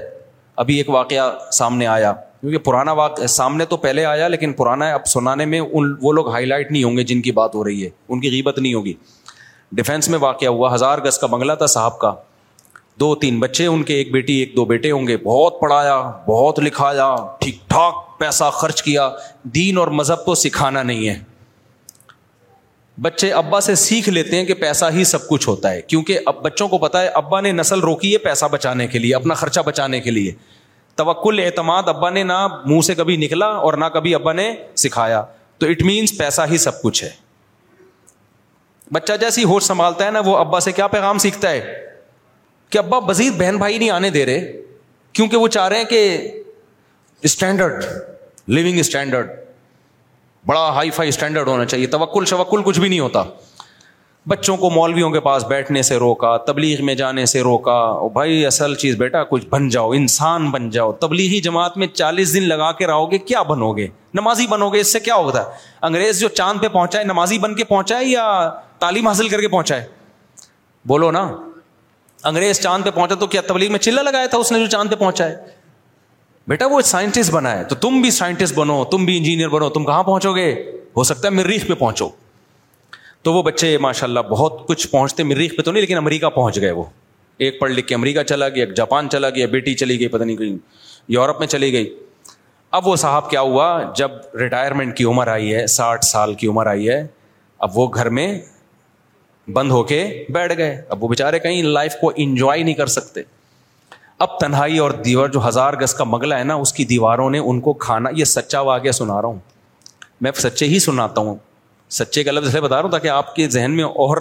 ابھی 0.63 0.77
ایک 0.77 0.89
واقعہ 0.91 1.31
سامنے 1.59 1.87
آیا 1.87 2.13
کیونکہ 2.43 2.59
پرانا 2.59 2.93
واقع 2.99 3.27
سامنے 3.33 3.65
تو 3.73 3.77
پہلے 3.83 4.05
آیا 4.05 4.27
لیکن 4.29 4.53
پرانا 4.53 4.87
اب 4.95 5.05
سنانے 5.07 5.45
میں 5.47 5.59
ان 5.61 5.93
وہ 6.03 6.13
لوگ 6.13 6.29
ہائی 6.33 6.47
لائٹ 6.47 6.71
نہیں 6.71 6.85
ہوں 6.85 6.97
گے 6.97 7.03
جن 7.11 7.21
کی 7.23 7.33
بات 7.33 7.55
ہو 7.55 7.63
رہی 7.65 7.85
ہے 7.85 7.89
ان 8.15 8.21
کی 8.21 8.31
غیبت 8.31 8.59
نہیں 8.59 8.73
ہوگی 8.75 8.93
ڈیفینس 9.81 10.09
میں 10.09 10.19
واقعہ 10.23 10.49
ہوا 10.49 10.75
ہزار 10.75 10.99
گز 11.05 11.19
کا 11.19 11.27
بنگلہ 11.35 11.53
تھا 11.61 11.67
صاحب 11.75 11.99
کا 11.99 12.13
دو 13.01 13.15
تین 13.21 13.39
بچے 13.41 13.67
ان 13.67 13.83
کے 13.91 13.95
ایک 13.95 14.11
بیٹی 14.13 14.35
ایک 14.39 14.57
دو 14.57 14.65
بیٹے 14.73 14.91
ہوں 14.91 15.07
گے 15.09 15.17
بہت 15.25 15.61
پڑھایا 15.61 15.95
بہت 16.27 16.59
لکھایا 16.65 17.15
ٹھیک 17.41 17.59
ٹھاک 17.69 18.19
پیسہ 18.19 18.51
خرچ 18.53 18.83
کیا 18.83 19.09
دین 19.55 19.79
اور 19.79 19.89
مذہب 20.01 20.25
کو 20.25 20.35
سکھانا 20.43 20.83
نہیں 20.83 21.09
ہے 21.09 21.19
بچے 23.03 23.31
ابا 23.33 23.61
سے 23.69 23.75
سیکھ 23.85 24.09
لیتے 24.09 24.37
ہیں 24.39 24.45
کہ 24.47 24.55
پیسہ 24.67 24.85
ہی 24.95 25.05
سب 25.15 25.29
کچھ 25.29 25.49
ہوتا 25.49 25.71
ہے 25.73 25.81
کیونکہ 25.87 26.19
اب 26.33 26.43
بچوں 26.43 26.69
کو 26.69 26.79
پتا 26.79 27.03
ہے 27.03 27.09
ابا 27.23 27.41
نے 27.41 27.53
نسل 27.53 27.81
روکی 27.91 28.13
ہے 28.13 28.19
پیسہ 28.29 28.45
بچانے 28.53 28.87
کے 28.95 28.99
لیے 28.99 29.15
اپنا 29.15 29.35
خرچہ 29.45 29.61
بچانے 29.67 30.01
کے 30.01 30.11
لیے 30.11 30.33
توکل 30.97 31.41
اعتماد 31.45 31.89
ابا 31.89 32.11
نے 32.11 32.23
نہ 32.23 32.47
منہ 32.65 32.81
سے 32.87 32.95
کبھی 32.95 33.17
نکلا 33.17 33.47
اور 33.69 33.75
نہ 33.75 33.85
کبھی 33.95 34.15
ابا 34.15 34.33
نے 34.33 34.53
سکھایا 34.83 35.23
تو 35.59 35.67
اٹ 35.71 35.83
مینس 35.83 36.17
پیسہ 36.19 36.43
ہی 36.51 36.59
سب 36.59 36.83
کچھ 36.83 37.03
ہے 37.05 37.11
بچہ 38.93 39.13
جیسی 39.21 39.45
ہوش 39.45 39.63
سنبھالتا 39.65 40.07
ہے 40.07 40.11
نا 40.11 40.21
وہ 40.25 40.37
ابا 40.37 40.61
سے 40.61 40.73
کیا 40.73 40.87
پیغام 40.95 41.19
سیکھتا 41.25 41.51
ہے 41.51 41.83
کہ 42.71 42.79
ابا 42.79 42.99
بزیر 43.09 43.31
بہن 43.39 43.57
بھائی 43.59 43.79
نہیں 43.79 43.91
آنے 43.91 44.11
دے 44.11 44.25
رہے 44.27 44.53
کیونکہ 45.13 45.37
وہ 45.37 45.49
چاہ 45.57 45.69
رہے 45.69 45.79
ہیں 45.79 45.85
کہ 45.85 46.01
اسٹینڈرڈ 47.29 47.85
لونگ 48.49 48.79
اسٹینڈرڈ 48.79 49.31
بڑا 50.47 50.69
ہائی 50.75 50.91
فائی 50.91 51.09
اسٹینڈرڈ 51.09 51.49
ہونا 51.49 51.65
چاہیے 51.65 51.87
توکل 51.87 52.25
شوکل 52.27 52.63
کچھ 52.65 52.79
بھی 52.81 52.89
نہیں 52.89 53.01
ہوتا 53.01 53.23
بچوں 54.29 54.57
کو 54.57 54.69
مولویوں 54.71 55.09
کے 55.11 55.21
پاس 55.21 55.45
بیٹھنے 55.49 55.81
سے 55.83 55.97
روکا 55.99 56.37
تبلیغ 56.47 56.85
میں 56.87 56.95
جانے 56.95 57.25
سے 57.27 57.41
روکا 57.43 57.75
بھائی 58.13 58.45
اصل 58.47 58.75
چیز 58.83 58.97
بیٹا 58.97 59.23
کچھ 59.31 59.47
بن 59.51 59.69
جاؤ 59.69 59.91
انسان 59.93 60.47
بن 60.51 60.69
جاؤ 60.71 60.93
تبلیغی 61.01 61.41
جماعت 61.47 61.77
میں 61.79 61.87
چالیس 61.95 62.35
دن 62.35 62.43
لگا 62.49 62.71
کے 62.79 62.87
رہو 62.87 63.11
گے 63.13 63.19
کیا 63.19 63.43
بنو 63.51 63.73
گے 63.77 63.87
نمازی 64.15 64.47
بنو 64.51 64.69
گے 64.75 64.81
اس 64.81 64.93
سے 64.93 65.01
کیا 65.01 65.15
ہوتا 65.15 65.41
ہے 65.45 65.59
انگریز 65.87 66.21
جو 66.21 66.29
چاند 66.29 66.61
پہ 66.63 66.69
پہنچا 66.73 66.99
ہے 66.99 67.05
نمازی 67.05 67.39
بن 67.39 67.55
کے 67.55 67.65
پہنچا 67.65 67.99
ہے 67.99 68.05
یا 68.05 68.29
تعلیم 68.79 69.07
حاصل 69.09 69.29
کر 69.29 69.41
کے 69.41 69.49
پہنچا 69.49 69.77
ہے 69.81 69.87
بولو 70.89 71.11
نا 71.19 71.27
انگریز 72.29 72.61
چاند 72.63 72.85
پہ 72.85 72.91
پہنچا 72.95 73.15
تو 73.21 73.27
کیا 73.35 73.41
تبلیغ 73.49 73.71
میں 73.73 73.79
چلا 73.89 74.03
لگایا 74.11 74.27
تھا 74.27 74.39
اس 74.39 74.53
نے 74.53 74.59
جو 74.59 74.67
چاند 74.77 74.91
پہ 74.91 74.95
پہنچا 75.05 75.29
ہے 75.29 75.35
بیٹا 76.49 76.67
وہ 76.71 76.81
سائنٹسٹ 76.95 77.33
بنا 77.33 77.59
ہے 77.59 77.65
تو 77.65 77.75
تم 77.87 78.01
بھی 78.01 78.11
سائنٹسٹ 78.21 78.55
بنو 78.59 78.83
تم 78.91 79.05
بھی 79.05 79.17
انجینئر 79.19 79.49
بنو 79.59 79.69
تم 79.79 79.85
کہاں 79.85 80.03
پہنچو 80.03 80.35
گے 80.37 80.53
ہو 80.97 81.05
سکتا 81.13 81.29
ہے 81.29 81.33
مریخ 81.33 81.67
پہ 81.69 81.75
پہنچو 81.75 82.09
تو 83.25 83.33
وہ 83.33 83.43
بچے 83.43 83.77
ماشاء 83.81 84.07
اللہ 84.07 84.21
بہت 84.29 84.67
کچھ 84.69 84.87
پہنچتے 84.91 85.23
مریخ 85.23 85.53
پہ 85.57 85.63
تو 85.63 85.73
نہیں 85.73 85.81
لیکن 85.81 85.97
امریکہ 85.97 86.29
پہنچ 86.35 86.61
گئے 86.61 86.71
وہ 86.79 86.85
ایک 87.47 87.61
پڑھ 87.61 87.71
لکھ 87.73 87.87
کے 87.87 87.95
امریکہ 87.95 88.23
چلا 88.23 88.49
گیا 88.55 88.65
ایک 88.65 88.75
جاپان 88.77 89.09
چلا 89.11 89.31
گیا 89.37 89.47
بیٹی 89.51 89.75
چلی 89.83 89.99
گئی 90.01 90.09
پتہ 90.15 90.23
نہیں 90.25 90.37
کہیں 90.37 90.57
یورپ 91.13 91.39
میں 91.41 91.47
چلی 91.55 91.73
گئی 91.73 91.89
اب 92.79 92.87
وہ 92.87 92.95
صاحب 93.03 93.29
کیا 93.31 93.41
ہوا 93.51 93.67
جب 93.97 94.11
ریٹائرمنٹ 94.41 94.97
کی 94.97 95.05
عمر 95.05 95.29
آئی 95.29 95.55
ہے 95.55 95.67
ساٹھ 95.77 96.05
سال 96.05 96.35
کی 96.43 96.47
عمر 96.47 96.67
آئی 96.67 96.89
ہے 96.89 97.05
اب 97.67 97.79
وہ 97.79 97.89
گھر 97.95 98.09
میں 98.19 98.27
بند 99.55 99.71
ہو 99.73 99.83
کے 99.93 100.03
بیٹھ 100.35 100.57
گئے 100.59 100.81
اب 100.95 101.03
وہ 101.03 101.09
بےچارے 101.09 101.39
کہیں 101.47 101.63
لائف 101.63 101.95
کو 102.01 102.13
انجوائے 102.25 102.63
نہیں 102.63 102.75
کر 102.75 102.87
سکتے 102.97 103.23
اب 104.27 104.39
تنہائی 104.41 104.79
اور 104.79 104.91
دیور 105.05 105.29
جو 105.37 105.47
ہزار 105.49 105.75
گز 105.81 105.95
کا 105.95 106.05
مغلا 106.05 106.39
ہے 106.39 106.45
نا 106.45 106.55
اس 106.65 106.73
کی 106.73 106.85
دیواروں 106.95 107.31
نے 107.31 107.39
ان 107.39 107.61
کو 107.61 107.73
کھانا 107.87 108.11
یہ 108.17 108.25
سچا 108.35 108.61
واقعہ 108.71 108.91
سنا 109.01 109.21
رہا 109.23 109.29
ہوں 109.29 109.39
میں 110.27 110.33
سچے 110.41 110.67
ہی 110.69 110.79
سناتا 110.79 111.21
ہوں 111.21 111.37
سچے 111.99 112.23
کا 112.25 112.31
لفظ 112.33 112.57
بتا 112.57 112.75
رہا 112.77 112.83
ہوں 112.83 112.91
تاکہ 112.91 113.09
آپ 113.15 113.35
کے 113.37 113.49
ذہن 113.57 113.77
میں 113.77 113.85
اور 114.05 114.17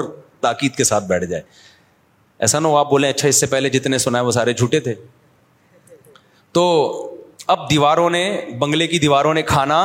تاکید 0.45 0.75
کے 0.75 0.83
ساتھ 0.83 1.03
بیٹھ 1.11 1.25
جائے 1.25 1.41
ایسا 2.45 2.59
نہ 2.59 2.67
ہو 2.67 2.77
آپ 2.77 2.89
بولیں 2.89 3.09
اچھا 3.09 3.27
اس 3.27 3.39
سے 3.39 3.45
پہلے 3.47 3.69
جتنے 3.69 3.97
سنا 4.05 4.19
ہے 4.19 4.23
وہ 4.23 4.31
سارے 4.37 4.53
جھوٹے 4.53 4.79
تھے 4.87 4.93
تو 6.57 6.63
اب 7.55 7.69
دیواروں 7.69 8.09
نے 8.09 8.23
بنگلے 8.59 8.87
کی 8.87 8.99
دیواروں 8.99 9.33
نے 9.33 9.41
کھانا 9.51 9.77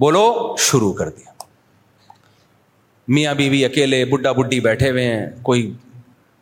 بولو 0.00 0.24
شروع 0.70 0.92
کر 1.00 1.08
دیا 1.18 1.30
میاں 3.14 3.34
بیوی 3.34 3.64
اکیلے 3.64 4.04
بڈھا 4.10 4.32
بڈی 4.32 4.60
بیٹھے 4.66 4.90
ہوئے 4.90 5.04
ہیں 5.06 5.26
کوئی 5.48 5.70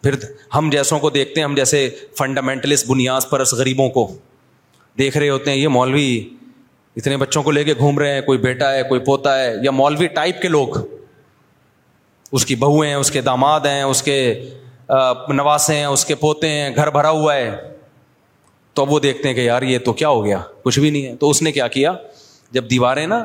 پھر 0.02 0.14
ہم 0.54 0.70
جیسوں 0.72 0.98
کو 0.98 1.10
دیکھتے 1.18 1.40
ہیں 1.40 1.44
ہم 1.44 1.54
جیسے 1.54 1.88
فنڈامنٹلسٹ 2.18 2.86
بنیاد 2.88 3.30
پرس 3.30 3.52
غریبوں 3.60 3.88
کو 3.98 4.06
دیکھ 4.98 5.16
رہے 5.16 5.28
ہوتے 5.28 5.50
ہیں 5.50 5.58
یہ 5.58 5.68
مولوی 5.78 6.06
اتنے 6.96 7.16
بچوں 7.16 7.42
کو 7.42 7.50
لے 7.50 7.62
کے 7.64 7.74
گھوم 7.78 7.98
رہے 7.98 8.14
ہیں 8.14 8.20
کوئی 8.22 8.38
بیٹا 8.38 8.72
ہے 8.74 8.82
کوئی 8.88 9.00
پوتا 9.04 9.38
ہے 9.40 9.54
یا 9.62 9.70
مولوی 9.70 10.06
ٹائپ 10.14 10.40
کے 10.42 10.48
لوگ 10.48 10.76
اس 12.38 12.46
کی 12.46 12.54
بہویں 12.54 12.94
اس 12.94 13.10
کے 13.10 13.20
داماد 13.28 13.60
ہیں 13.66 13.82
اس 13.82 14.02
کے 14.02 14.16
نواسے 15.34 15.76
ہیں 15.76 15.84
اس 15.84 16.04
کے 16.04 16.14
پوتے 16.24 16.48
ہیں 16.50 16.70
گھر 16.76 16.90
بھرا 16.96 17.10
ہوا 17.10 17.34
ہے 17.36 17.50
اب 18.80 18.92
وہ 18.92 18.98
دیکھتے 19.00 19.28
ہیں 19.28 19.34
کہ 19.34 19.40
یار 19.40 19.62
یہ 19.62 19.78
تو 19.84 19.92
کیا 19.92 20.08
ہو 20.08 20.24
گیا 20.24 20.36
کچھ 20.64 20.78
بھی 20.80 20.90
نہیں 20.90 21.04
ہے 21.06 21.14
تو 21.20 21.28
اس 21.30 21.40
نے 21.42 21.50
کیا 21.52 21.66
کیا 21.72 21.92
جب 22.52 22.68
دیواریں 22.70 23.06
نا 23.06 23.18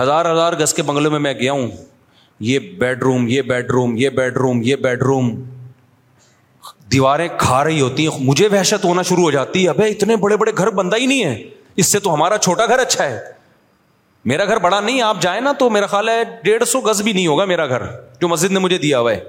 ہزار 0.00 0.30
ہزار 0.30 0.52
گز 0.60 0.74
کے 0.74 0.82
بنگلوں 0.90 1.10
میں 1.10 1.18
میں 1.20 1.32
گیا 1.40 1.52
ہوں 1.52 1.66
یہ 2.50 2.58
بیڈ 2.78 3.02
روم 3.02 3.26
یہ 3.28 3.42
بیڈ 3.48 3.70
روم 3.74 3.96
یہ 3.98 4.10
بیڈ 4.18 4.36
روم 4.42 4.60
یہ 4.64 4.76
بیڈ 4.82 5.02
روم 5.02 5.34
دیواریں 6.92 7.26
کھا 7.38 7.62
رہی 7.64 7.80
ہوتی 7.80 8.06
ہیں 8.08 8.24
مجھے 8.26 8.48
وحشت 8.52 8.84
ہونا 8.84 9.02
شروع 9.08 9.22
ہو 9.22 9.30
جاتی 9.30 9.64
ہے 9.64 9.68
ابھی 9.70 9.90
اتنے 9.90 10.16
بڑے 10.26 10.36
بڑے 10.44 10.52
گھر 10.58 10.70
بندہ 10.76 10.96
ہی 11.00 11.06
نہیں 11.06 11.24
ہے 11.24 11.36
اس 11.80 11.86
سے 11.92 11.98
تو 12.06 12.12
ہمارا 12.14 12.36
چھوٹا 12.42 12.64
گھر 12.66 12.78
اچھا 12.78 13.04
ہے 13.10 13.18
میرا 14.30 14.44
گھر 14.44 14.58
بڑا 14.62 14.78
نہیں 14.80 15.00
آپ 15.02 15.20
جائیں 15.22 15.40
نا 15.40 15.52
تو 15.58 15.68
میرا 15.70 15.86
خیال 15.92 16.08
ہے 16.08 16.22
ڈیڑھ 16.44 16.64
سو 16.68 16.80
گز 16.86 17.02
بھی 17.02 17.12
نہیں 17.12 17.26
ہوگا 17.26 17.44
میرا 17.50 17.66
گھر 17.66 17.82
جو 18.20 18.28
مسجد 18.28 18.52
نے 18.52 18.58
مجھے 18.64 18.78
دیا 18.84 18.98
ہوا 19.00 19.12
ہے 19.12 19.20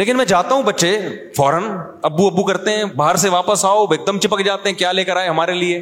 لیکن 0.00 0.16
میں 0.16 0.24
جاتا 0.24 0.54
ہوں 0.54 0.62
بچے 0.62 0.90
فوراً 1.36 1.64
ابو 2.10 2.26
ابو 2.26 2.42
کرتے 2.52 2.76
ہیں 2.76 2.84
باہر 3.00 3.16
سے 3.24 3.28
واپس 3.28 3.64
آؤ 3.64 3.84
ایک 3.90 4.06
دم 4.06 4.18
چپک 4.26 4.44
جاتے 4.46 4.68
ہیں 4.68 4.76
کیا 4.76 4.92
لے 4.92 5.04
کر 5.04 5.16
آئے 5.16 5.28
ہمارے 5.28 5.54
لیے 5.62 5.80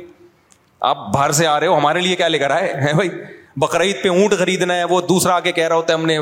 آپ 0.91 0.99
باہر 1.15 1.33
سے 1.41 1.47
آ 1.47 1.59
رہے 1.61 1.67
ہو 1.67 1.77
ہمارے 1.77 2.01
لیے 2.09 2.17
کیا 2.17 2.29
لے 2.29 2.39
کر 2.39 2.51
آئے 2.57 2.73
ہیں 2.87 2.93
بھائی 3.01 3.09
بقرعید 3.65 4.03
پہ 4.03 4.09
اونٹ 4.09 4.35
خریدنا 4.39 4.75
ہے 4.77 4.85
وہ 4.95 5.01
دوسرا 5.09 5.35
آ 5.35 5.41
کے 5.47 5.53
کہہ 5.53 5.69
رہا 5.69 5.77
ہوتا 5.77 5.95
ہے 5.95 5.99
ہم 5.99 6.07
نے 6.07 6.19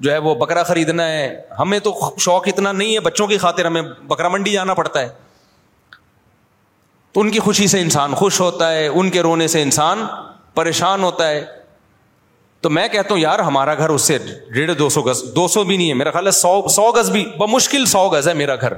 جو 0.00 0.10
ہے 0.12 0.18
وہ 0.26 0.34
بکرا 0.44 0.62
خریدنا 0.72 1.08
ہے 1.08 1.34
ہمیں 1.58 1.78
تو 1.88 1.98
شوق 2.24 2.48
اتنا 2.52 2.70
نہیں 2.72 2.94
ہے 2.94 3.00
بچوں 3.10 3.26
کی 3.26 3.38
خاطر 3.38 3.64
ہمیں 3.66 3.82
بکرا 4.12 4.28
منڈی 4.36 4.52
جانا 4.52 4.74
پڑتا 4.74 5.00
ہے 5.02 5.08
تو 7.14 7.20
ان 7.22 7.30
کی 7.30 7.38
خوشی 7.40 7.66
سے 7.68 7.80
انسان 7.80 8.14
خوش 8.14 8.40
ہوتا 8.40 8.72
ہے 8.72 8.86
ان 8.86 9.10
کے 9.10 9.22
رونے 9.22 9.46
سے 9.54 9.62
انسان 9.62 10.04
پریشان 10.54 11.02
ہوتا 11.02 11.28
ہے 11.28 11.44
تو 12.62 12.70
میں 12.70 12.86
کہتا 12.88 13.12
ہوں 13.14 13.20
یار 13.20 13.38
ہمارا 13.38 13.74
گھر 13.74 13.90
اس 13.90 14.02
سے 14.02 14.16
ڈیڑھ 14.54 14.72
دو 14.78 14.88
سو 14.96 15.02
گز 15.02 15.22
دو 15.36 15.46
سو 15.48 15.62
بھی 15.64 15.76
نہیں 15.76 15.88
ہے 15.88 15.94
میرا 15.94 16.10
خیال 16.10 16.26
ہے 16.26 16.30
سو 16.38 16.60
سو 16.74 16.90
گز 16.96 17.10
بھی 17.10 17.24
بمشکل 17.38 17.86
سو 17.92 18.08
گز 18.12 18.28
ہے 18.28 18.34
میرا 18.40 18.54
گھر 18.60 18.72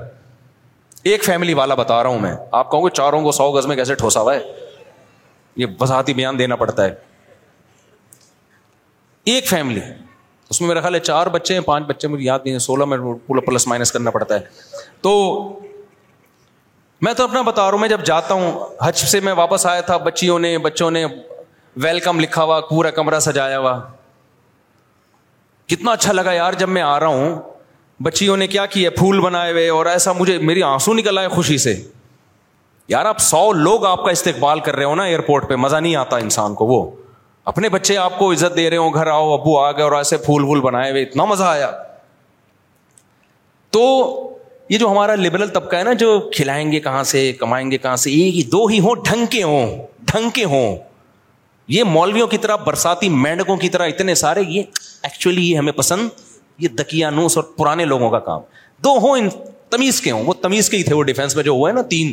ایک 1.10 1.24
فیملی 1.24 1.54
والا 1.54 1.74
بتا 1.74 2.02
رہا 2.02 2.10
ہوں 2.10 2.18
میں 2.20 2.34
آپ 2.60 2.70
کہوں 2.70 2.82
گے 2.84 2.90
چاروں 2.96 3.20
کو 3.22 3.32
سو 3.38 3.50
گز 3.54 3.66
میں 3.66 3.76
کیسے 3.76 3.94
ٹھوسا 4.02 4.20
ہوا 4.20 4.34
ہے 4.34 4.40
یہ 5.56 5.66
وضاحتی 5.80 6.14
بیان 6.14 6.38
دینا 6.38 6.56
پڑتا 6.56 6.84
ہے 6.84 6.94
ایک 9.34 9.48
فیملی 9.48 9.80
اس 10.50 10.60
میں 10.60 10.68
میرا 10.68 10.80
خیال 10.80 10.94
ہے 10.94 11.00
چار 11.00 11.26
بچے 11.32 11.54
ہیں 11.54 11.60
پانچ 11.66 11.86
بچے 11.86 12.09
مجھے 12.09 12.24
یاد 12.24 12.38
نہیں 12.44 12.59
سولہ 12.68 12.84
میں 12.94 12.98
پلس 13.46 13.66
مائنس 13.68 13.92
کرنا 13.92 14.10
پڑتا 14.10 14.34
ہے 14.34 14.44
تو 15.02 15.12
میں 17.04 17.12
تو 17.14 17.24
اپنا 17.24 17.40
بتا 17.42 17.62
رہا 17.64 17.70
ہوں 17.70 17.78
میں 17.78 17.88
جب 17.88 18.04
جاتا 18.06 18.34
ہوں 18.34 18.52
حج 18.84 18.96
سے 19.10 19.20
میں 19.20 19.32
واپس 19.36 19.64
آیا 19.66 19.80
تھا 19.86 19.96
بچیوں 20.08 20.38
نے 20.38 20.56
بچوں 20.66 20.90
نے 20.96 21.04
ویلکم 21.82 22.20
لکھا 22.20 22.42
ہوا 22.42 22.60
پورا 22.68 22.90
کمرہ 22.98 23.18
سجایا 23.20 23.58
ہوا 23.58 23.78
کتنا 25.68 25.92
اچھا 25.92 26.12
لگا 26.12 26.32
یار 26.32 26.52
جب 26.58 26.68
میں 26.68 26.82
آ 26.82 26.98
رہا 27.00 27.06
ہوں 27.16 27.38
بچیوں 28.04 28.36
نے 28.36 28.46
کیا 28.54 28.66
کیا 28.74 28.90
پھول 28.98 29.20
بنائے 29.20 29.50
ہوئے 29.52 29.68
اور 29.68 29.86
ایسا 29.86 30.12
مجھے 30.20 30.38
میری 30.38 30.62
آنسو 30.62 30.94
نکل 30.94 31.18
آئے 31.18 31.28
خوشی 31.34 31.58
سے 31.66 31.74
یار 32.94 33.04
آپ 33.06 33.18
سو 33.30 33.50
لوگ 33.52 33.86
آپ 33.86 34.04
کا 34.04 34.10
استقبال 34.10 34.60
کر 34.60 34.76
رہے 34.76 34.84
ہو 34.84 34.94
نا 34.94 35.02
ایئرپورٹ 35.04 35.48
پہ 35.48 35.54
مزہ 35.64 35.76
نہیں 35.76 35.96
آتا 35.96 36.16
انسان 36.26 36.54
کو 36.54 36.66
وہ 36.66 36.84
اپنے 37.52 37.68
بچے 37.68 37.96
آپ 37.98 38.18
کو 38.18 38.32
عزت 38.32 38.56
دے 38.56 38.68
رہے 38.70 38.76
ہو 38.76 38.90
گھر 38.94 39.06
آؤ 39.16 39.32
ابو 39.32 39.58
آ 39.60 39.70
گئے 39.72 39.82
اور 39.82 39.92
ایسے 39.92 40.16
پھول 40.24 40.44
وول 40.44 40.60
بنائے 40.60 40.90
ہوئے 40.90 41.02
اتنا 41.02 41.24
مزہ 41.34 41.44
آیا 41.44 41.70
تو 43.78 43.82
یہ 44.72 44.78
جو 44.78 44.88
ہمارا 44.90 45.14
لبرل 45.14 45.48
طبقہ 45.54 45.76
ہے 45.76 45.82
نا 45.84 45.92
جو 46.02 46.06
کھلائیں 46.34 46.70
گے 46.72 46.78
کہاں 46.80 47.02
سے 47.08 47.20
کمائیں 47.38 47.70
گے 47.70 47.78
کہاں 47.78 47.96
سے 48.04 48.10
دو 48.52 48.64
ہی 48.66 48.78
ہوں 48.80 48.94
ڈھنگ 49.04 49.26
کے 49.30 49.42
ہوں 49.42 49.66
ڈھنگ 50.12 50.30
کے 50.34 50.44
ہوں 50.52 50.76
یہ 51.74 51.84
مولویوں 51.96 52.26
کی 52.34 52.38
طرح 52.44 52.56
برساتی 52.66 53.08
مینڈکوں 53.24 53.56
کی 53.64 53.68
طرح 53.74 53.88
اتنے 53.92 54.14
سارے 54.22 54.42
یہ 54.48 54.62
ایکچولی 55.08 55.48
یہ 55.50 55.58
ہمیں 55.58 55.72
پسند 55.82 56.08
یہ 56.64 56.68
دکیانوس 56.78 57.36
اور 57.36 57.44
پرانے 57.56 57.84
لوگوں 57.92 58.10
کا 58.10 58.18
کام 58.30 58.40
دو 58.84 58.96
ہوں 59.06 59.18
ان 59.18 59.28
تمیز 59.70 60.00
کے 60.06 60.10
ہوں 60.10 60.24
وہ 60.26 60.34
تمیز 60.46 60.70
کے 60.70 60.76
ہی 60.76 60.82
تھے 60.88 60.94
وہ 60.94 61.02
ڈیفینس 61.10 61.34
میں 61.36 61.44
جو 61.44 61.52
ہوئے 61.58 61.72
نا 61.72 61.82
تین 61.90 62.12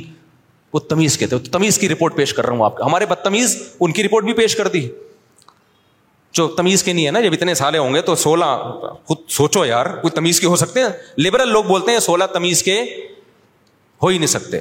وہ 0.73 0.79
تمیز 0.89 1.17
کے 1.17 1.27
تھے 1.27 1.37
تمیز 1.51 1.77
کی 1.83 1.89
رپورٹ 1.89 2.15
پیش 2.15 2.33
کر 2.33 2.45
رہا 2.45 2.55
ہوں 2.57 2.65
آپ 2.65 2.77
کا 2.77 2.85
ہمارے 2.85 3.05
بدتمیز 3.15 3.57
ان 3.79 3.91
کی 3.99 4.03
رپورٹ 4.07 4.25
بھی 4.25 4.33
پیش 4.43 4.55
کر 4.55 4.67
دی 4.77 4.87
جو 6.37 6.47
تمیز 6.55 6.83
کے 6.83 6.93
نہیں 6.93 7.05
ہے 7.05 7.11
نا 7.11 7.21
جب 7.21 7.33
اتنے 7.33 7.53
سالے 7.55 7.77
ہوں 7.77 7.93
گے 7.93 8.01
تو 8.09 8.15
سولہ 8.23 8.45
خود 9.07 9.17
سوچو 9.37 9.65
یار 9.65 9.85
کوئی 10.01 10.11
تمیز 10.15 10.39
کے 10.39 10.47
ہو 10.47 10.55
سکتے 10.55 10.79
ہیں 10.79 10.89
لبرل 11.25 11.51
لوگ 11.53 11.63
بولتے 11.63 11.91
ہیں 11.91 11.99
سولہ 12.09 12.23
تمیز 12.33 12.61
کے 12.63 12.79
ہو 14.03 14.07
ہی 14.07 14.17
نہیں 14.17 14.27
سکتے 14.27 14.59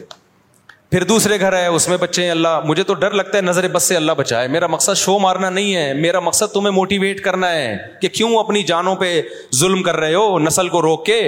پھر 0.90 1.04
دوسرے 1.04 1.38
گھر 1.40 1.56
ہے 1.56 1.66
اس 1.66 1.88
میں 1.88 1.96
بچے 2.00 2.22
ہیں 2.24 2.30
اللہ 2.30 2.60
مجھے 2.64 2.82
تو 2.90 2.94
ڈر 3.00 3.10
لگتا 3.20 3.36
ہے 3.36 3.42
نظر 3.42 3.66
بس 3.72 3.82
سے 3.88 3.96
اللہ 3.96 4.12
بچائے 4.18 4.46
میرا 4.48 4.66
مقصد 4.74 4.96
شو 4.96 5.18
مارنا 5.18 5.50
نہیں 5.50 5.74
ہے 5.76 5.92
میرا 5.94 6.20
مقصد 6.28 6.52
تمہیں 6.54 6.70
موٹیویٹ 6.74 7.20
کرنا 7.24 7.50
ہے 7.52 7.74
کہ 8.02 8.08
کیوں 8.08 8.38
اپنی 8.38 8.62
جانوں 8.70 8.94
پہ 9.02 9.20
ظلم 9.58 9.82
کر 9.82 9.96
رہے 9.96 10.14
ہو 10.14 10.38
نسل 10.46 10.68
کو 10.68 10.82
روک 10.82 11.04
کے 11.06 11.20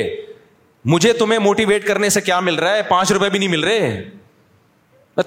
مجھے 0.92 1.12
تمہیں 1.12 1.38
موٹیویٹ 1.38 1.86
کرنے 1.86 2.08
سے 2.10 2.20
کیا 2.20 2.40
مل 2.40 2.54
رہا 2.58 2.76
ہے 2.76 2.82
پانچ 2.88 3.12
روپے 3.12 3.28
بھی 3.30 3.38
نہیں 3.38 3.48
مل 3.48 3.64
رہے 3.64 3.90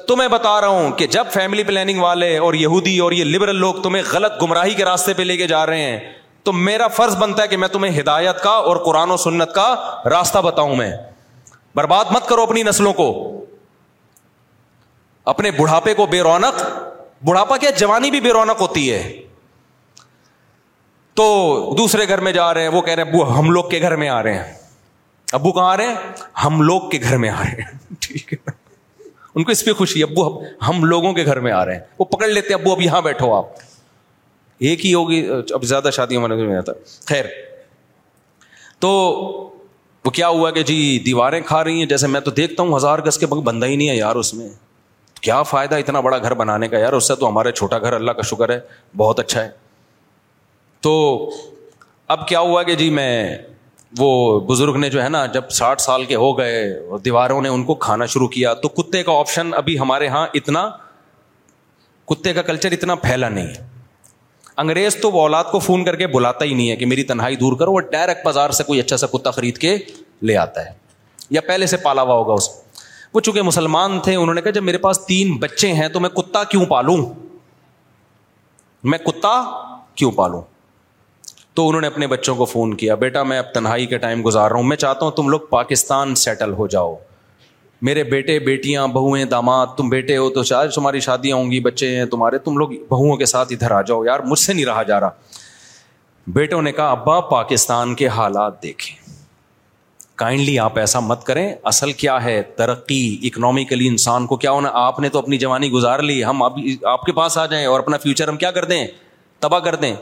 تمہیں 0.08 0.28
بتا 0.30 0.60
رہا 0.62 0.68
ہوں 0.68 0.92
کہ 0.98 1.08
جب 1.16 1.28
فیملی 1.34 1.64
پلاننگ 1.64 2.02
والے 2.02 2.38
اور 2.38 2.54
یہودی 2.54 2.98
اور 3.00 3.12
یہ 3.12 3.24
لبرل 3.24 3.56
لوگ 3.60 3.82
تمہیں 3.84 4.04
غلط 4.12 4.42
گمراہی 4.42 4.74
کے 4.74 4.86
راستے 4.86 5.14
پہ 5.14 5.22
لے 5.24 5.38
کے 5.38 5.48
جا 5.48 5.66
رہے 5.66 5.82
ہیں 5.84 6.00
تو 6.44 6.52
میرا 6.54 6.88
فرض 6.96 7.16
بنتا 7.18 7.44
ہے 7.44 7.48
کہ 7.48 7.58
میں 7.58 7.68
تمہیں 7.74 8.00
ہدایت 8.00 8.42
کا 8.44 8.50
اور 8.72 8.78
قرآن 8.86 9.12
و 9.12 9.18
سنت 9.18 9.54
کا 9.56 9.74
راستہ 10.10 10.40
بتاؤں 10.46 10.76
میں 10.76 10.92
برباد 11.76 12.12
مت 12.12 12.28
کرو 12.30 12.42
اپنی 12.44 12.64
نسلوں 12.64 12.94
کو 12.94 13.08
اپنے 15.34 15.52
بڑھاپے 15.60 15.94
کو 15.94 16.06
بے 16.12 16.22
رونق 16.22 16.62
بڑھاپا 17.26 17.58
کیا 17.58 17.70
جوانی 17.78 18.12
بھی 18.12 18.20
بے 18.22 18.32
رونق 18.34 18.62
ہوتی 18.62 18.92
ہے 18.92 19.02
تو 21.22 21.76
دوسرے 21.78 22.08
گھر 22.08 22.20
میں 22.28 22.32
جا 22.34 22.54
رہے 22.54 22.62
ہیں 22.62 22.70
وہ 22.70 22.82
کہہ 22.82 22.94
رہے 22.94 23.04
ہیں 23.04 23.10
ابو 23.10 23.40
ہم 23.40 23.50
لوگ 23.52 23.70
کے 23.70 23.82
گھر 23.82 23.96
میں 24.04 24.10
آ 24.10 24.22
رہے 24.24 24.36
ہیں 24.38 24.54
ابو 25.38 25.52
کہاں 25.52 25.72
آ 25.72 25.78
رہے 25.78 25.86
ہیں 25.88 25.96
ہم 26.44 26.62
لوگ 26.62 26.90
کے 26.90 27.00
گھر 27.04 27.18
میں 27.18 27.30
آ 27.30 27.42
رہے 27.44 27.62
ہیں 27.62 27.78
ٹھیک 28.02 28.34
ہے 28.34 28.38
ان 29.38 29.44
کو 29.44 29.52
اس 29.52 29.64
پہ 29.66 29.74
خوشی 29.78 30.02
ابو 30.04 30.24
اب 30.26 30.34
ہم 30.68 30.84
لوگوں 30.86 31.14
کے 31.14 31.26
گھر 31.26 31.40
میں 31.46 31.52
آ 31.52 31.64
رہے 31.66 31.76
ہیں 31.76 31.82
وہ 32.00 32.06
پکڑ 32.06 32.28
لیتے 32.28 32.54
ابو 32.54 32.72
اب 32.72 32.78
اب 32.78 32.82
یہاں 32.82 33.02
بیٹھو 33.02 33.34
آپ 33.36 33.46
ایک 34.70 34.86
ہی 34.86 34.94
ہوگی 34.94 35.22
زیادہ 35.68 35.90
شادی 35.94 36.18
ہمارے 36.18 36.36
میں 36.42 36.58
آتا 36.58 36.72
خیر 37.10 37.26
تو 38.80 38.90
وہ 40.06 40.12
کیا 40.12 40.28
ہوا 40.28 40.52
کہ 40.52 40.64
جی 40.68 40.78
دیواریں 41.06 41.40
کھا 41.46 41.64
رہی 41.64 41.80
ہیں 41.80 41.86
جیسے 41.90 42.08
میں 42.14 42.20
تو 42.22 42.32
دیکھتا 42.40 42.64
ہوں 42.64 42.76
ہزار 42.76 43.00
گز 43.06 43.18
کے 43.18 43.26
بندہ 43.26 43.66
ہی 43.66 43.76
نہیں 43.76 43.90
ہے 43.90 43.96
یار 43.96 44.16
اس 44.22 44.34
میں 44.34 44.50
کیا 45.22 45.42
فائدہ 45.54 45.76
اتنا 45.84 46.00
بڑا 46.08 46.18
گھر 46.18 46.34
بنانے 46.42 46.68
کا 46.68 46.80
یار 46.80 46.94
اس 46.94 47.08
سے 47.08 47.16
تو 47.20 47.28
ہمارے 47.28 47.52
چھوٹا 47.52 47.78
گھر 47.80 47.94
اللہ 47.94 48.12
کا 48.12 48.22
شکر 48.32 48.50
ہے 48.52 48.60
بہت 48.98 49.20
اچھا 49.20 49.44
ہے 49.44 49.50
تو 50.88 50.92
اب 52.16 52.28
کیا 52.28 52.40
ہوا 52.40 52.64
کہ 52.70 52.76
جی 52.76 52.90
میں 53.00 53.28
وہ 54.00 54.40
بزرگ 54.46 54.78
نے 54.80 54.90
جو 54.90 55.02
ہے 55.04 55.10
نا 55.10 55.26
جب 55.34 55.50
ساٹھ 55.58 55.82
سال 55.82 56.06
کے 56.06 56.16
ہو 56.16 56.38
گئے 56.38 56.64
دیواروں 57.06 57.42
نے 57.42 57.50
ان 57.50 57.64
کو 57.64 57.74
کھانا 57.86 58.06
شروع 58.14 58.28
کیا 58.36 58.54
تو 58.64 58.70
کتے 58.82 59.02
کا 59.04 59.12
آپشن 59.20 59.54
ابھی 59.58 59.78
ہمارے 59.80 60.08
ہاں 60.08 60.26
اتنا 60.36 60.70
کتے 62.10 62.34
کا 62.34 62.42
کلچر 62.42 62.72
اتنا 62.72 62.96
پھیلا 63.04 63.30
نہیں 63.30 63.48
ہے 63.48 63.72
انگریز 64.64 64.96
تو 65.02 65.12
وہ 65.12 65.22
اولاد 65.22 65.44
کو 65.52 65.60
فون 65.60 65.84
کر 65.86 65.96
کے 65.96 66.08
بلاتا 66.08 66.46
ہی 66.46 66.54
نہیں 66.54 66.70
ہے 66.72 66.76
کہ 66.76 66.86
میری 66.86 67.04
تنہائی 67.12 67.36
دور 67.36 67.58
کرو 67.60 67.72
اور 67.74 67.82
ڈائریکٹ 67.92 68.26
بازار 68.26 68.50
سے 68.58 68.64
کوئی 68.64 68.80
اچھا 68.80 68.98
سا 68.98 69.08
کتا 69.14 69.32
خرید 69.32 69.58
کے 69.58 69.78
لے 70.30 70.38
آتا 70.38 70.66
ہے 70.66 70.72
یا 71.38 71.42
پہلے 71.48 71.66
سے 71.68 71.78
پالا 71.84 72.02
ہوا 72.02 72.14
ہوگا 72.16 72.34
اس 72.42 72.50
وہ 73.14 73.20
چونکہ 73.22 73.42
مسلمان 73.42 74.00
تھے 74.04 74.16
انہوں 74.16 74.34
نے 74.36 74.42
کہا 74.42 74.52
جب 74.52 74.64
میرے 74.64 74.78
پاس 74.86 75.00
تین 75.08 75.36
بچے 75.40 75.72
ہیں 75.74 75.88
تو 75.94 76.00
میں 76.00 76.10
کتا 76.16 76.44
کیوں 76.52 76.66
پالوں 76.70 76.98
میں 78.92 78.98
کتا 79.06 79.36
کیوں 79.96 80.12
پالوں 80.12 80.42
تو 81.56 81.68
انہوں 81.70 81.82
نے 81.82 81.88
اپنے 81.88 82.08
بچوں 82.08 82.36
کو 82.36 82.46
فون 82.46 82.74
کیا 82.78 82.96
بیٹا 83.02 83.22
میں 83.32 83.38
اب 83.40 83.54
تنہائی 83.54 83.86
کا 83.86 83.98
ٹائم 84.04 84.22
گزار 84.26 84.50
رہا 84.52 84.58
ہوں 84.58 84.64
میں 84.68 84.78
چاہتا 84.78 85.06
ہوں 85.06 85.12
تم 85.18 85.28
لوگ 85.30 85.40
پاکستان 85.50 86.14
سیٹل 86.22 86.54
ہو 86.58 86.68
جاؤ 86.76 86.94
میرے 87.88 88.04
بیٹے 88.12 88.38
بیٹیاں 88.40 88.88
بہویں 88.94 89.24
داماد 89.34 89.76
تم 89.78 89.90
بیٹے 89.90 90.18
ہو 90.18 90.30
تو 90.38 90.44
شاید 90.50 90.72
تمہاری 90.76 91.00
شادیاں 91.08 91.38
ہوں 91.38 91.52
گی 91.52 91.60
بچے 91.62 91.88
ہیں 91.98 92.06
تمہارے 92.12 92.38
تم 92.46 92.58
لوگ 92.58 92.70
بہوؤں 92.90 93.16
کے 93.18 93.26
ساتھ 93.26 93.52
ادھر 93.54 93.72
آ 93.72 93.82
جاؤ 93.88 94.04
یار 94.06 94.20
مجھ 94.32 94.40
سے 94.40 94.54
نہیں 94.54 94.66
رہا 94.66 94.84
جا 94.88 95.00
رہا 95.00 95.10
بیٹوں 96.36 96.62
نے 96.62 96.72
کہا 96.72 96.90
ابا 96.92 97.20
پاکستان 97.34 97.94
کے 98.02 98.08
حالات 98.18 98.62
دیکھیں 98.64 98.96
کائنڈلی 100.20 100.58
آپ 100.60 100.78
ایسا 100.80 101.00
مت 101.00 101.24
کریں 101.26 101.46
اصل 101.74 101.92
کیا 102.04 102.24
ہے 102.24 102.42
ترقی 102.56 103.02
اکنامیکلی 103.28 103.88
انسان 103.88 104.26
کو 104.28 104.36
کیا 104.44 104.52
ہونا 104.52 104.70
آپ 104.88 105.00
نے 105.00 105.10
تو 105.10 105.20
اپنی 105.20 105.38
جوانی 105.38 105.70
گزار 105.72 106.00
لی 106.10 106.24
ہم 106.26 106.44
آپ 106.44 107.04
کے 107.06 107.12
پاس 107.16 107.38
آ 107.38 107.46
جائیں 107.54 107.66
اور 107.68 107.80
اپنا 107.80 107.98
فیوچر 108.04 108.28
ہم 108.30 108.38
کیا 108.44 108.52
کر 108.60 108.66
دیں 108.74 108.86
تباہ 109.40 109.60
کر 109.60 109.76
دیں 109.76 109.94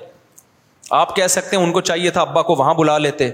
آپ 0.93 1.15
کہہ 1.15 1.27
سکتے 1.29 1.55
ہیں 1.55 1.63
ان 1.63 1.71
کو 1.71 1.81
چاہیے 1.81 2.09
تھا 2.11 2.21
ابا 2.21 2.41
کو 2.43 2.55
وہاں 2.55 2.73
بلا 2.73 2.97
لیتے 2.97 3.29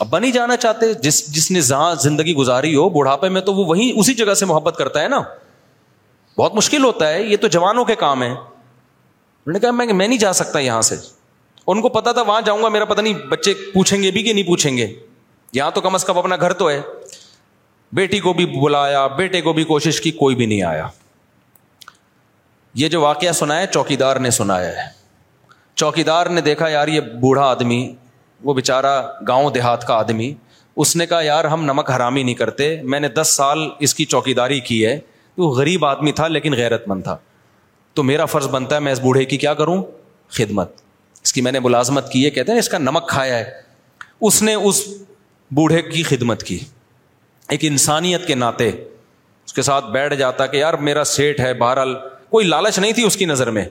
ابا 0.00 0.18
نہیں 0.18 0.32
جانا 0.32 0.56
چاہتے 0.56 0.92
جس 1.02 1.26
جس 1.34 1.50
نے 1.50 1.60
جہاں 1.60 1.94
زندگی 2.02 2.34
گزاری 2.34 2.74
ہو 2.74 2.88
بڑھاپے 2.98 3.28
میں 3.28 3.40
تو 3.40 3.54
وہ 3.54 3.64
وہیں 3.66 3.92
اسی 4.00 4.14
جگہ 4.14 4.34
سے 4.34 4.46
محبت 4.46 4.76
کرتا 4.78 5.02
ہے 5.02 5.08
نا 5.08 5.20
بہت 6.38 6.54
مشکل 6.54 6.84
ہوتا 6.84 7.08
ہے 7.12 7.22
یہ 7.22 7.36
تو 7.40 7.48
جوانوں 7.56 7.84
کے 7.84 7.94
کام 7.96 8.22
ہے 8.22 8.28
انہوں 8.30 9.52
نے 9.52 9.58
کہا 9.60 9.70
میں 9.70 9.86
میں 9.92 10.06
نہیں 10.08 10.18
جا 10.18 10.32
سکتا 10.32 10.58
یہاں 10.58 10.80
سے 10.88 10.96
ان 11.66 11.80
کو 11.82 11.88
پتا 11.88 12.12
تھا 12.12 12.22
وہاں 12.22 12.40
جاؤں 12.44 12.62
گا 12.62 12.68
میرا 12.68 12.84
پتا 12.84 13.02
نہیں 13.02 13.26
بچے 13.30 13.54
پوچھیں 13.74 14.02
گے 14.02 14.10
بھی 14.10 14.22
کہ 14.22 14.32
نہیں 14.32 14.46
پوچھیں 14.46 14.76
گے 14.76 14.92
یہاں 15.52 15.70
تو 15.74 15.80
کم 15.80 15.94
از 15.94 16.04
کم 16.04 16.18
اپنا 16.18 16.36
گھر 16.40 16.52
تو 16.62 16.68
ہے 16.70 16.80
بیٹی 17.98 18.18
کو 18.20 18.32
بھی 18.32 18.46
بلایا 18.60 19.06
بیٹے 19.16 19.40
کو 19.42 19.52
بھی 19.52 19.64
کوشش 19.64 20.00
کی 20.00 20.10
کوئی 20.10 20.34
بھی 20.36 20.46
نہیں 20.46 20.62
آیا 20.74 20.86
یہ 22.82 22.88
جو 22.88 23.00
واقعہ 23.00 23.32
سنا 23.40 23.58
ہے 23.60 23.66
چوکیدار 23.72 24.16
نے 24.26 24.30
سنایا 24.40 24.72
ہے 24.82 24.88
چوکی 25.76 26.02
دار 26.04 26.26
نے 26.30 26.40
دیکھا 26.40 26.68
یار 26.68 26.88
یہ 26.88 27.00
بوڑھا 27.20 27.44
آدمی 27.50 27.86
وہ 28.44 28.54
بےچارا 28.54 29.00
گاؤں 29.28 29.50
دیہات 29.50 29.86
کا 29.86 29.94
آدمی 29.94 30.32
اس 30.82 30.94
نے 30.96 31.06
کہا 31.06 31.20
یار 31.22 31.44
ہم 31.52 31.64
نمک 31.64 31.90
حرامی 31.90 32.22
نہیں 32.22 32.34
کرتے 32.34 32.76
میں 32.92 33.00
نے 33.00 33.08
دس 33.18 33.34
سال 33.36 33.68
اس 33.86 33.94
کی 33.94 34.04
چوکی 34.14 34.34
داری 34.34 34.60
کی 34.68 34.84
ہے 34.86 34.98
وہ 35.38 35.50
غریب 35.54 35.84
آدمی 35.84 36.12
تھا 36.20 36.28
لیکن 36.28 36.54
غیرت 36.56 36.88
مند 36.88 37.02
تھا 37.02 37.16
تو 37.94 38.02
میرا 38.02 38.24
فرض 38.24 38.48
بنتا 38.50 38.74
ہے 38.74 38.80
میں 38.80 38.92
اس 38.92 39.00
بوڑھے 39.00 39.24
کی 39.24 39.36
کیا 39.38 39.54
کروں 39.54 39.82
خدمت 40.36 40.70
اس 41.22 41.32
کی 41.32 41.40
میں 41.40 41.52
نے 41.52 41.60
ملازمت 41.60 42.10
کی 42.12 42.24
ہے 42.24 42.30
کہتے 42.30 42.52
ہیں 42.52 42.58
اس 42.58 42.68
کا 42.68 42.78
نمک 42.78 43.08
کھایا 43.08 43.38
ہے 43.38 43.50
اس 44.26 44.42
نے 44.42 44.54
اس 44.54 44.80
بوڑھے 45.54 45.82
کی 45.90 46.02
خدمت 46.02 46.42
کی 46.42 46.58
ایک 47.54 47.60
انسانیت 47.64 48.26
کے 48.26 48.34
ناطے 48.34 48.68
اس 49.46 49.52
کے 49.52 49.62
ساتھ 49.62 49.90
بیٹھ 49.92 50.14
جاتا 50.18 50.46
کہ 50.46 50.56
یار 50.56 50.74
میرا 50.88 51.04
سیٹ 51.04 51.40
ہے 51.40 51.52
بہرحال 51.54 51.94
کوئی 52.30 52.46
لالچ 52.46 52.78
نہیں 52.78 52.92
تھی 52.92 53.02
اس 53.06 53.16
کی 53.16 53.24
نظر 53.26 53.50
میں 53.56 53.64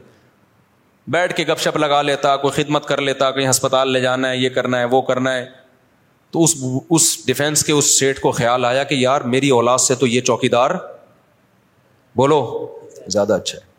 بیٹھ 1.11 1.34
کے 1.35 1.43
گپ 1.47 1.59
شپ 1.59 1.77
لگا 1.77 2.01
لیتا 2.01 2.35
کوئی 2.38 2.61
خدمت 2.61 2.85
کر 2.88 3.01
لیتا 3.01 3.30
کہیں 3.31 3.49
ہسپتال 3.49 3.91
لے 3.91 3.99
جانا 4.01 4.30
ہے 4.30 4.38
یہ 4.38 4.49
کرنا 4.57 4.80
ہے 4.80 4.85
وہ 4.91 5.01
کرنا 5.09 5.34
ہے 5.35 5.45
تو 6.31 6.43
اس 6.43 6.55
اس 6.89 7.25
ڈیفینس 7.25 7.63
کے 7.65 7.73
اس 7.73 7.97
سیٹ 7.99 8.19
کو 8.21 8.31
خیال 8.38 8.65
آیا 8.65 8.84
کہ 8.84 8.95
یار 8.95 9.21
میری 9.34 9.49
اولاد 9.57 9.77
سے 9.88 9.95
تو 9.95 10.07
یہ 10.07 10.21
چوکی 10.30 10.49
دار 10.49 10.71
بولو 12.17 12.39
زیادہ 13.11 13.34
اچھا 13.41 13.57
ہے 13.59 13.71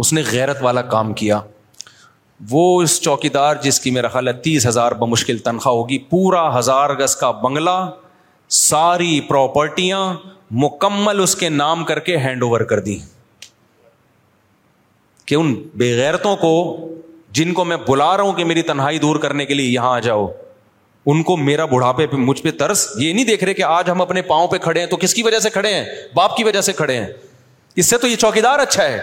اس 0.00 0.12
نے 0.12 0.22
غیرت 0.30 0.62
والا 0.62 0.82
کام 0.94 1.12
کیا 1.14 1.40
وہ 2.50 2.62
اس 2.82 3.00
چوکیدار 3.00 3.56
جس 3.62 3.78
کی 3.80 3.90
میرا 3.90 4.08
خیال 4.08 4.28
ہے 4.28 4.32
تیس 4.46 4.66
ہزار 4.66 4.92
بمشکل 5.02 5.38
تنخواہ 5.44 5.74
ہوگی 5.74 5.98
پورا 6.10 6.48
ہزار 6.58 6.90
گز 6.98 7.16
کا 7.16 7.30
بنگلہ 7.44 7.78
ساری 8.62 9.20
پراپرٹیاں 9.28 10.02
مکمل 10.64 11.22
اس 11.22 11.34
کے 11.36 11.48
نام 11.48 11.84
کر 11.84 11.98
کے 12.08 12.16
ہینڈ 12.24 12.42
اوور 12.42 12.60
کر 12.72 12.80
دی 12.80 12.98
کہ 15.26 15.34
ان 15.34 15.54
بے 15.82 15.94
کو 16.40 16.50
جن 17.36 17.52
کو 17.54 17.64
میں 17.64 17.76
بلا 17.86 18.16
رہا 18.16 18.24
ہوں 18.24 18.32
کہ 18.32 18.44
میری 18.44 18.62
تنہائی 18.68 18.98
دور 18.98 19.16
کرنے 19.22 19.44
کے 19.46 19.54
لیے 19.54 19.70
یہاں 19.70 19.90
آ 19.94 19.98
جاؤ 20.06 20.26
ان 21.12 21.22
کو 21.22 21.36
میرا 21.36 21.64
بڑھاپے 21.72 22.06
پہ 22.12 22.16
مجھ 22.16 22.42
پہ 22.42 22.50
ترس 22.62 22.86
یہ 22.98 23.12
نہیں 23.12 23.24
دیکھ 23.24 23.42
رہے 23.44 23.54
کہ 23.54 23.62
آج 23.62 23.90
ہم 23.90 24.00
اپنے 24.02 24.22
پاؤں 24.30 24.46
پہ 24.52 24.58
کھڑے 24.66 24.80
ہیں 24.80 24.86
تو 24.86 24.96
کس 25.02 25.14
کی 25.14 25.22
وجہ 25.22 25.38
سے 25.38 25.50
کھڑے 25.56 25.72
ہیں 25.74 25.84
باپ 26.14 26.36
کی 26.36 26.44
وجہ 26.44 26.60
سے 26.68 26.72
کھڑے 26.80 26.96
ہیں 26.96 27.06
اس 27.82 27.86
سے 27.90 27.98
تو 27.98 28.06
یہ 28.06 28.16
چوکی 28.24 28.40
دار 28.40 28.58
اچھا 28.58 28.84
ہے 28.88 28.98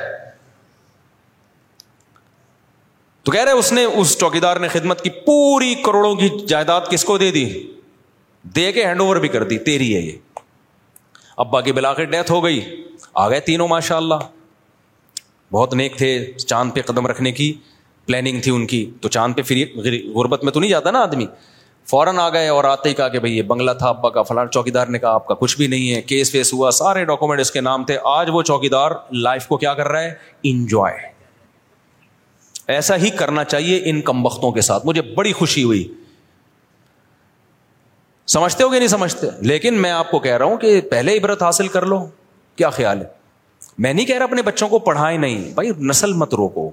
تو 3.23 3.31
کہہ 3.31 3.43
رہے 3.43 3.51
اس 3.61 3.71
نے 3.73 3.83
اس 3.85 4.17
چوکی 4.19 4.39
دار 4.45 4.57
نے 4.59 4.67
خدمت 4.67 5.03
کی 5.03 5.09
پوری 5.25 5.73
کروڑوں 5.85 6.13
کی 6.15 6.29
جائیداد 6.47 6.89
کس 6.91 7.03
کو 7.09 7.17
دے 7.17 7.31
دی 7.31 7.45
دے 8.55 8.71
کے 8.71 8.85
ہینڈ 8.85 9.01
اوور 9.01 9.15
بھی 9.23 9.27
کر 9.35 9.43
دی 9.49 9.57
تیری 9.69 9.95
ہے 9.95 10.01
یہ 10.01 10.39
اب 11.43 11.51
باقی 11.51 11.71
بلا 11.73 11.93
کے 11.99 12.05
ڈیتھ 12.05 12.31
ہو 12.31 12.43
گئی 12.43 12.59
آ 13.13 13.29
گئے 13.29 13.39
تینوں 13.51 13.67
ماشاء 13.67 13.97
اللہ 13.97 14.23
بہت 15.53 15.73
نیک 15.75 15.97
تھے 15.97 16.09
چاند 16.35 16.71
پہ 16.75 16.81
قدم 16.85 17.07
رکھنے 17.07 17.31
کی 17.39 17.51
پلاننگ 18.05 18.39
تھی 18.41 18.51
ان 18.51 18.65
کی 18.67 18.79
تو 19.01 19.09
چاند 19.15 19.33
پہ 19.37 19.41
فری 19.49 19.63
غربت 20.15 20.43
میں 20.43 20.51
تو 20.51 20.59
نہیں 20.59 20.69
جاتا 20.69 20.91
نا 20.91 20.99
آدمی 21.09 21.25
فوراً 21.89 22.17
آ 22.19 22.27
گئے 22.33 22.47
اور 22.47 22.63
آتے 22.63 22.89
ہی 22.89 22.93
کہا 22.93 23.07
کہ 23.15 23.19
بھائی 23.19 23.35
یہ 23.37 23.41
بنگلہ 23.51 23.71
تھا 23.81 23.87
ابا 23.89 24.09
کا 24.15 24.21
فلاں 24.29 24.45
چوکی 24.51 24.71
دار 24.77 24.87
نے 24.95 24.99
کہا 24.99 25.11
آپ 25.19 25.25
کا 25.27 25.33
کچھ 25.39 25.57
بھی 25.57 25.67
نہیں 25.75 25.93
ہے 25.95 26.01
کیس 26.11 26.31
فیس 26.31 26.53
ہوا 26.53 26.71
سارے 26.79 27.03
ڈاکومنٹ 27.05 27.39
اس 27.41 27.51
کے 27.51 27.61
نام 27.69 27.83
تھے 27.89 27.97
آج 28.15 28.29
وہ 28.33 28.41
چوکی 28.51 28.69
دار 28.77 28.91
لائف 29.27 29.47
کو 29.47 29.57
کیا 29.65 29.73
کر 29.81 29.87
رہا 29.91 30.01
ہے 30.01 30.13
انجوائے 30.53 30.97
ایسا 32.75 32.95
ہی 33.03 33.09
کرنا 33.23 33.43
چاہیے 33.53 33.79
ان 33.89 34.01
کم 34.11 34.25
وقتوں 34.25 34.51
کے 34.57 34.61
ساتھ 34.71 34.85
مجھے 34.85 35.01
بڑی 35.15 35.33
خوشی 35.41 35.63
ہوئی 35.63 35.87
سمجھتے 38.35 38.63
ہو 38.63 38.69
کہ 38.69 38.77
نہیں 38.77 38.87
سمجھتے 38.97 39.27
لیکن 39.53 39.81
میں 39.81 39.91
آپ 39.91 40.11
کو 40.11 40.19
کہہ 40.27 40.37
رہا 40.37 40.45
ہوں 40.51 40.57
کہ 40.57 40.79
پہلے 40.91 41.17
عبرت 41.17 41.43
حاصل 41.43 41.67
کر 41.77 41.85
لو 41.93 42.05
کیا 42.57 42.69
خیال 42.79 43.01
ہے 43.01 43.21
میں 43.77 43.93
نہیں 43.93 44.05
کہہ 44.05 44.15
رہا 44.17 44.23
اپنے 44.25 44.41
بچوں 44.41 44.67
کو 44.69 44.79
پڑھائے 44.79 45.17
نہیں 45.17 45.53
بھائی 45.53 45.69
نسل 45.89 46.13
مت 46.13 46.33
روکو 46.35 46.69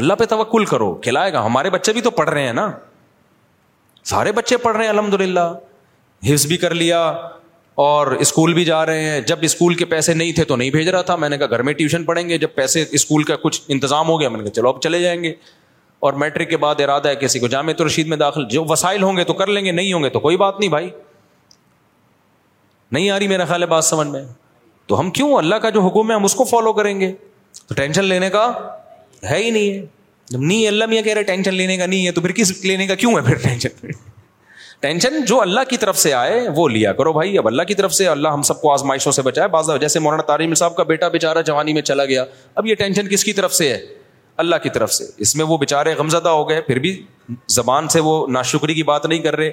اللہ 0.00 0.12
پہ 0.18 0.24
توکل 0.24 0.64
کرو 0.64 0.94
کھلائے 1.04 1.32
گا 1.32 1.44
ہمارے 1.44 1.70
بچے 1.70 1.92
بھی 1.92 2.00
تو 2.00 2.10
پڑھ 2.10 2.28
رہے 2.30 2.46
ہیں 2.46 2.52
نا 2.52 2.70
سارے 4.10 4.32
بچے 4.32 4.56
پڑھ 4.56 4.76
رہے 4.76 4.84
ہیں 4.84 4.90
الحمد 4.90 5.14
للہ 5.20 5.52
حفظ 6.28 6.46
بھی 6.46 6.56
کر 6.56 6.74
لیا 6.74 6.98
اور 7.82 8.06
اسکول 8.20 8.54
بھی 8.54 8.64
جا 8.64 8.84
رہے 8.86 9.08
ہیں 9.10 9.20
جب 9.26 9.38
اسکول 9.42 9.74
کے 9.74 9.84
پیسے 9.92 10.14
نہیں 10.14 10.32
تھے 10.32 10.44
تو 10.44 10.56
نہیں 10.56 10.70
بھیج 10.70 10.88
رہا 10.88 11.02
تھا 11.02 11.16
میں 11.16 11.28
نے 11.28 11.38
کہا 11.38 11.46
گھر 11.50 11.62
میں 11.68 11.72
ٹیوشن 11.74 12.04
پڑھیں 12.04 12.28
گے 12.28 12.38
جب 12.38 12.48
پیسے 12.54 12.84
اسکول 12.98 13.22
کا 13.30 13.36
کچھ 13.42 13.60
انتظام 13.76 14.08
ہو 14.08 14.18
گیا 14.20 14.28
میں 14.28 14.38
نے 14.38 14.44
کہا 14.44 14.52
چلو 14.54 14.68
اب 14.68 14.80
چلے 14.82 15.00
جائیں 15.02 15.22
گے 15.22 15.32
اور 16.06 16.12
میٹرک 16.24 16.50
کے 16.50 16.56
بعد 16.66 16.80
ارادہ 16.80 17.08
ہے 17.08 17.14
کسی 17.16 17.38
کو 17.38 17.48
جامع 17.48 17.72
رشید 17.86 18.06
میں 18.08 18.16
داخل 18.16 18.44
جو 18.50 18.64
وسائل 18.68 19.02
ہوں 19.02 19.16
گے 19.16 19.24
تو 19.24 19.32
کر 19.40 19.46
لیں 19.46 19.64
گے 19.64 19.72
نہیں 19.72 19.92
ہوں 19.92 20.02
گے 20.02 20.08
تو 20.10 20.20
کوئی 20.20 20.36
بات 20.36 20.60
نہیں 20.60 20.70
بھائی 20.70 20.90
نہیں 22.92 23.10
آ 23.10 23.18
رہی 23.18 23.28
میرا 23.28 23.44
خیال 23.44 23.62
ہے 23.62 23.66
بات 23.66 23.84
سمجھ 23.84 24.08
میں 24.08 24.22
تو 24.88 24.98
ہم 25.00 25.10
کیوں 25.16 25.32
اللہ 25.36 25.54
کا 25.62 25.70
جو 25.76 25.80
حکم 25.86 26.10
ہے 26.10 26.14
ہم 26.14 26.24
اس 26.24 26.34
کو 26.34 26.44
فالو 26.44 26.72
کریں 26.72 26.98
گے 27.00 27.12
تو 27.68 27.74
ٹینشن 27.74 28.04
لینے 28.04 28.30
کا 28.30 28.46
ہے 29.30 29.36
ہی 29.42 29.50
نہیں 29.50 29.72
ہے 29.74 29.84
جب 30.30 30.40
نہیں 30.40 30.66
اللہ 30.66 30.84
میں 30.88 30.96
یہ 30.96 31.02
کہہ 31.02 31.14
رہے 31.14 31.22
ٹینشن 31.22 31.54
لینے 31.54 31.76
کا 31.76 31.86
نہیں 31.86 32.06
ہے 32.06 32.12
تو 32.12 32.20
پھر 32.20 32.32
کس 32.32 32.52
لینے 32.64 32.86
کا 32.86 32.94
کیوں 33.02 33.12
ہے 33.16 33.20
پھر 33.26 33.34
ٹینشن 33.42 33.86
ٹینشن 34.80 35.24
جو 35.26 35.40
اللہ 35.40 35.60
کی 35.70 35.76
طرف 35.76 35.98
سے 35.98 36.12
آئے 36.14 36.40
وہ 36.54 36.68
لیا 36.68 36.92
کرو 37.00 37.12
بھائی 37.12 37.36
اب 37.38 37.46
اللہ 37.46 37.62
کی 37.66 37.74
طرف 37.80 37.92
سے 37.94 38.06
اللہ 38.08 38.28
ہم 38.34 38.42
سب 38.48 38.60
کو 38.60 38.72
آزمائشوں 38.72 39.12
سے 39.12 39.22
بچائے 39.22 39.48
بعض 39.48 39.70
جیسے 39.80 39.98
مولانا 40.06 40.22
تاریم 40.30 40.54
صاحب 40.60 40.76
کا 40.76 40.82
بیٹا 40.88 41.08
بےچارا 41.08 41.40
جوانی 41.50 41.72
میں 41.72 41.82
چلا 41.82 42.04
گیا 42.04 42.24
اب 42.62 42.66
یہ 42.66 42.74
ٹینشن 42.78 43.08
کس 43.08 43.24
کی 43.24 43.32
طرف 43.32 43.54
سے 43.54 43.68
ہے 43.72 43.78
اللہ 44.44 44.56
کی 44.62 44.68
طرف 44.74 44.92
سے 44.92 45.04
اس 45.26 45.34
میں 45.36 45.44
وہ 45.44 45.56
بےچارے 45.58 45.92
غمزدہ 45.94 46.28
ہو 46.28 46.48
گئے 46.48 46.60
پھر 46.66 46.78
بھی 46.86 47.00
زبان 47.56 47.88
سے 47.94 48.00
وہ 48.08 48.26
ناشکری 48.38 48.74
کی 48.74 48.82
بات 48.90 49.06
نہیں 49.06 49.18
کر 49.22 49.36
رہے 49.36 49.50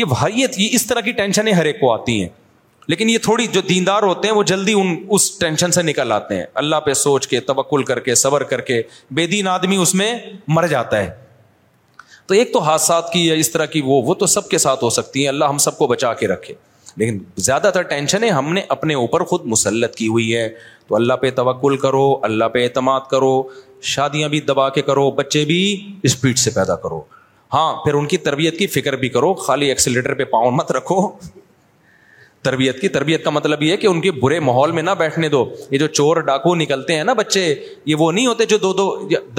یہ 0.00 0.14
یہ 0.34 0.68
اس 0.70 0.86
طرح 0.86 1.00
کی 1.08 1.12
ٹینشنیں 1.22 1.52
ہر 1.52 1.64
ایک 1.64 1.80
کو 1.80 1.92
آتی 1.92 2.20
ہیں 2.20 2.28
لیکن 2.88 3.08
یہ 3.10 3.18
تھوڑی 3.22 3.46
جو 3.52 3.60
دیندار 3.68 4.02
ہوتے 4.02 4.28
ہیں 4.28 4.34
وہ 4.34 4.42
جلدی 4.48 4.72
ان 4.80 4.94
اس 5.14 5.30
ٹینشن 5.38 5.70
سے 5.72 5.82
نکل 5.82 6.12
آتے 6.12 6.36
ہیں 6.36 6.44
اللہ 6.62 6.80
پہ 6.86 6.92
سوچ 7.04 7.26
کے 7.28 7.40
توکل 7.50 7.82
کر 7.84 8.00
کے 8.00 8.14
صبر 8.24 8.42
کر 8.52 8.60
کے 8.70 8.80
بے 9.18 9.26
دین 9.32 9.48
آدمی 9.48 9.76
اس 9.82 9.94
میں 10.00 10.12
مر 10.56 10.66
جاتا 10.74 10.98
ہے 11.02 11.08
تو 12.26 12.34
ایک 12.34 12.52
تو 12.52 12.58
حادثات 12.68 13.12
کی 13.12 13.26
یا 13.26 13.34
اس 13.42 13.50
طرح 13.52 13.66
کی 13.74 13.80
وہ 13.84 14.00
وہ 14.06 14.14
تو 14.20 14.26
سب 14.26 14.48
کے 14.48 14.58
ساتھ 14.58 14.84
ہو 14.84 14.90
سکتی 14.98 15.20
ہیں 15.20 15.28
اللہ 15.28 15.44
ہم 15.50 15.58
سب 15.64 15.76
کو 15.78 15.86
بچا 15.86 16.12
کے 16.22 16.28
رکھے 16.28 16.54
لیکن 17.00 17.18
زیادہ 17.46 17.70
تر 17.74 17.82
ٹینشن 17.92 18.24
ہے 18.24 18.28
ہم 18.38 18.52
نے 18.52 18.60
اپنے 18.74 18.94
اوپر 19.00 19.22
خود 19.32 19.44
مسلط 19.54 19.94
کی 19.94 20.06
ہوئی 20.08 20.34
ہے 20.34 20.48
تو 20.88 20.94
اللہ 20.96 21.14
پہ 21.24 21.30
توکل 21.40 21.76
کرو 21.82 22.04
اللہ 22.28 22.44
پہ 22.52 22.62
اعتماد 22.64 23.00
کرو 23.10 23.32
شادیاں 23.94 24.28
بھی 24.28 24.40
دبا 24.52 24.68
کے 24.76 24.82
کرو 24.82 25.10
بچے 25.20 25.44
بھی 25.50 25.58
اسپیڈ 26.10 26.38
سے 26.38 26.50
پیدا 26.54 26.76
کرو 26.86 27.00
ہاں 27.54 27.72
پھر 27.84 27.94
ان 27.94 28.06
کی 28.12 28.16
تربیت 28.28 28.58
کی 28.58 28.66
فکر 28.76 28.96
بھی 29.02 29.08
کرو 29.16 29.32
خالی 29.48 29.68
ایکسیلیٹر 29.68 30.14
پہ 30.20 30.24
پاؤں 30.36 30.50
مت 30.60 30.72
رکھو 30.72 31.00
تربیت 32.46 32.80
کی 32.80 32.88
تربیت 32.96 33.24
کا 33.24 33.30
مطلب 33.30 33.62
یہ 33.62 33.72
ہے 33.72 33.76
کہ 33.82 33.86
ان 33.86 34.00
کے 34.00 34.10
برے 34.24 34.38
ماحول 34.48 34.72
میں 34.78 34.82
نہ 34.82 34.90
بیٹھنے 34.98 35.28
دو 35.34 35.44
یہ 35.70 35.78
جو 35.78 35.86
چور 35.98 36.16
ڈاکو 36.30 36.54
نکلتے 36.62 36.96
ہیں 36.96 37.04
نا 37.04 37.12
بچے 37.22 37.42
یہ 37.90 37.94
وہ 37.98 38.10
نہیں 38.12 38.26
ہوتے 38.26 38.44
جو 38.54 38.58
دو 38.66 38.72
دو 38.80 38.86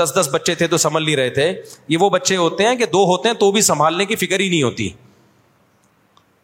دس 0.01 0.13
دس 0.19 0.29
بچے 0.33 0.55
تھے 0.61 0.67
تو 0.73 0.77
سنبھل 0.85 1.05
نہیں 1.05 1.15
رہے 1.21 1.29
تھے 1.39 1.47
یہ 1.93 1.97
وہ 2.01 2.09
بچے 2.17 2.35
ہوتے 2.43 2.67
ہیں 2.67 2.75
کہ 2.81 2.85
دو 2.97 3.03
ہوتے 3.11 3.29
ہیں 3.29 3.35
تو 3.45 3.51
بھی 3.57 3.61
سنبھالنے 3.71 4.05
کی 4.11 4.15
فکر 4.25 4.39
ہی 4.45 4.49
نہیں 4.49 4.63
ہوتی 4.63 4.89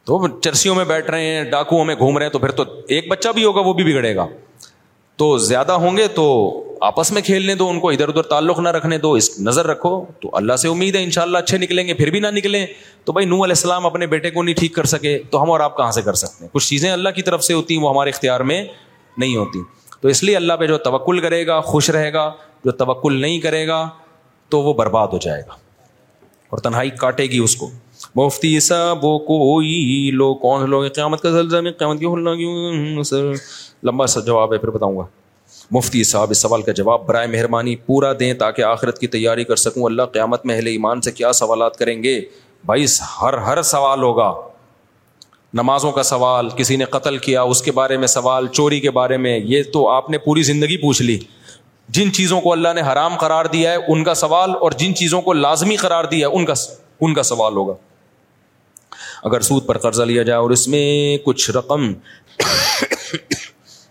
تو 0.09 0.27
چرسیوں 0.43 0.75
میں 0.75 0.85
بیٹھ 0.85 1.09
رہے 1.11 1.25
ہیں 1.33 1.43
ڈاکوؤں 1.51 1.85
میں 1.89 1.95
گھوم 2.05 2.17
رہے 2.17 2.25
ہیں 2.25 2.31
تو 2.33 2.39
پھر 2.45 2.51
تو 2.61 2.65
ایک 2.95 3.07
بچہ 3.11 3.29
بھی 3.35 3.43
ہوگا 3.45 3.61
وہ 3.67 3.73
بھی 3.73 3.83
بگڑے 3.91 4.15
گا 4.15 4.25
تو 5.17 5.37
زیادہ 5.37 5.71
ہوں 5.81 5.97
گے 5.97 6.07
تو 6.15 6.23
آپس 6.85 7.11
میں 7.11 7.21
کھیلنے 7.21 7.55
دو 7.55 7.69
ان 7.69 7.79
کو 7.79 7.89
ادھر 7.89 8.09
ادھر 8.09 8.21
تعلق 8.29 8.59
نہ 8.59 8.69
رکھنے 8.77 8.97
دو 8.97 9.11
اس 9.13 9.29
نظر 9.39 9.67
رکھو 9.67 9.89
تو 10.21 10.29
اللہ 10.37 10.55
سے 10.61 10.67
امید 10.67 10.95
ہے 10.95 11.03
انشاءاللہ 11.03 11.37
اللہ 11.37 11.43
اچھے 11.45 11.57
نکلیں 11.57 11.85
گے 11.87 11.93
پھر 11.99 12.09
بھی 12.11 12.19
نہ 12.19 12.27
نکلیں 12.37 12.65
تو 13.05 13.13
بھائی 13.13 13.27
نو 13.27 13.35
علیہ 13.43 13.55
السلام 13.57 13.85
اپنے 13.85 14.07
بیٹے 14.13 14.31
کو 14.31 14.43
نہیں 14.43 14.55
ٹھیک 14.59 14.73
کر 14.75 14.83
سکے 14.93 15.17
تو 15.31 15.41
ہم 15.43 15.51
اور 15.51 15.59
آپ 15.67 15.77
کہاں 15.77 15.91
سے 15.91 16.01
کر 16.01 16.13
سکتے 16.23 16.43
ہیں 16.43 16.49
کچھ 16.53 16.67
چیزیں 16.69 16.89
اللہ 16.91 17.09
کی 17.15 17.21
طرف 17.29 17.43
سے 17.43 17.53
ہوتی 17.53 17.75
ہیں 17.77 17.81
وہ 17.83 17.89
ہمارے 17.89 18.09
اختیار 18.09 18.39
میں 18.51 18.63
نہیں 19.17 19.35
ہوتی 19.35 19.59
تو 20.01 20.07
اس 20.07 20.23
لیے 20.23 20.35
اللہ 20.35 20.53
پہ 20.59 20.67
جو 20.67 20.77
توکل 20.89 21.19
کرے 21.27 21.45
گا 21.47 21.59
خوش 21.71 21.89
رہے 21.95 22.11
گا 22.13 22.31
جو 22.65 22.71
توکل 22.83 23.21
نہیں 23.21 23.39
کرے 23.41 23.65
گا 23.67 23.87
تو 24.49 24.61
وہ 24.63 24.73
برباد 24.73 25.07
ہو 25.13 25.17
جائے 25.21 25.41
گا 25.47 25.55
اور 26.49 26.57
تنہائی 26.63 26.89
کاٹے 26.99 27.23
گی 27.29 27.37
اس 27.43 27.55
کو 27.55 27.69
مفتی 28.15 28.59
صاحب 28.59 29.05
وہ 29.05 29.17
کوئی 29.27 30.09
لو 30.13 30.33
کون 30.41 30.69
لوگ 30.69 30.79
قیامت 30.81 31.21
قیامت 31.21 31.21
کا 31.21 31.31
زلزلہ 31.31 31.93
کی 31.99 32.05
لمبا 33.87 34.05
سا 34.11 34.19
جواب 34.27 34.53
ہے 34.53 34.57
پھر 34.57 34.69
بتاؤں 34.79 34.97
گا 34.97 35.03
مفتی 35.77 36.03
صاحب 36.11 36.29
اس 36.31 36.41
سوال 36.41 36.61
کا 36.67 36.71
جواب 36.79 37.05
برائے 37.05 37.27
مہربانی 37.27 37.75
پورا 37.85 38.11
دیں 38.19 38.33
تاکہ 38.43 38.61
آخرت 38.63 38.99
کی 38.99 39.07
تیاری 39.15 39.43
کر 39.49 39.55
سکوں 39.63 39.83
اللہ 39.85 40.03
قیامت 40.13 40.45
میں 40.45 40.55
اہل 40.55 40.67
ایمان 40.67 41.01
سے 41.07 41.11
کیا 41.11 41.31
سوالات 41.39 41.77
کریں 41.77 41.95
گے 42.03 42.19
بھائی 42.65 42.85
ہر 43.21 43.37
ہر 43.47 43.61
سوال 43.73 44.03
ہوگا 44.03 44.33
نمازوں 45.61 45.91
کا 45.97 46.03
سوال 46.09 46.49
کسی 46.57 46.75
نے 46.81 46.85
قتل 46.95 47.17
کیا 47.25 47.41
اس 47.53 47.61
کے 47.61 47.71
بارے 47.79 47.97
میں 48.03 48.07
سوال 48.13 48.47
چوری 48.59 48.79
کے 48.85 48.91
بارے 48.91 49.17
میں 49.25 49.37
یہ 49.53 49.63
تو 49.73 49.87
آپ 49.95 50.09
نے 50.09 50.17
پوری 50.27 50.43
زندگی 50.49 50.77
پوچھ 50.85 51.01
لی 51.01 51.17
جن 51.97 52.11
چیزوں 52.13 52.39
کو 52.41 52.51
اللہ 52.51 52.73
نے 52.75 52.81
حرام 52.91 53.15
قرار 53.21 53.45
دیا 53.55 53.71
ہے 53.71 53.77
ان 53.93 54.03
کا 54.03 54.13
سوال 54.23 54.51
اور 54.67 54.71
جن 54.81 54.95
چیزوں 54.95 55.21
کو 55.21 55.33
لازمی 55.33 55.75
قرار 55.85 56.03
دیا 56.15 56.27
ہے 56.27 56.39
ان 56.39 56.45
کا 56.45 56.53
ان 57.07 57.13
کا 57.13 57.23
سوال 57.33 57.55
ہوگا 57.61 57.73
اگر 59.31 59.41
سود 59.49 59.65
پر 59.67 59.77
قرضہ 59.87 60.03
لیا 60.13 60.23
جائے 60.29 60.39
اور 60.39 60.49
اس 60.57 60.67
میں 60.73 60.85
کچھ 61.25 61.49
رقم 61.57 61.91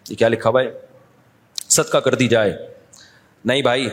یہ 0.09 0.15
کیا 0.17 0.29
لکھا 0.29 0.51
بھائی 0.51 0.67
ہے 0.67 1.83
کا 1.93 1.99
کر 2.01 2.15
دی 2.15 2.27
جائے 2.29 2.53
نہیں 3.45 3.63
بھائی 3.63 3.89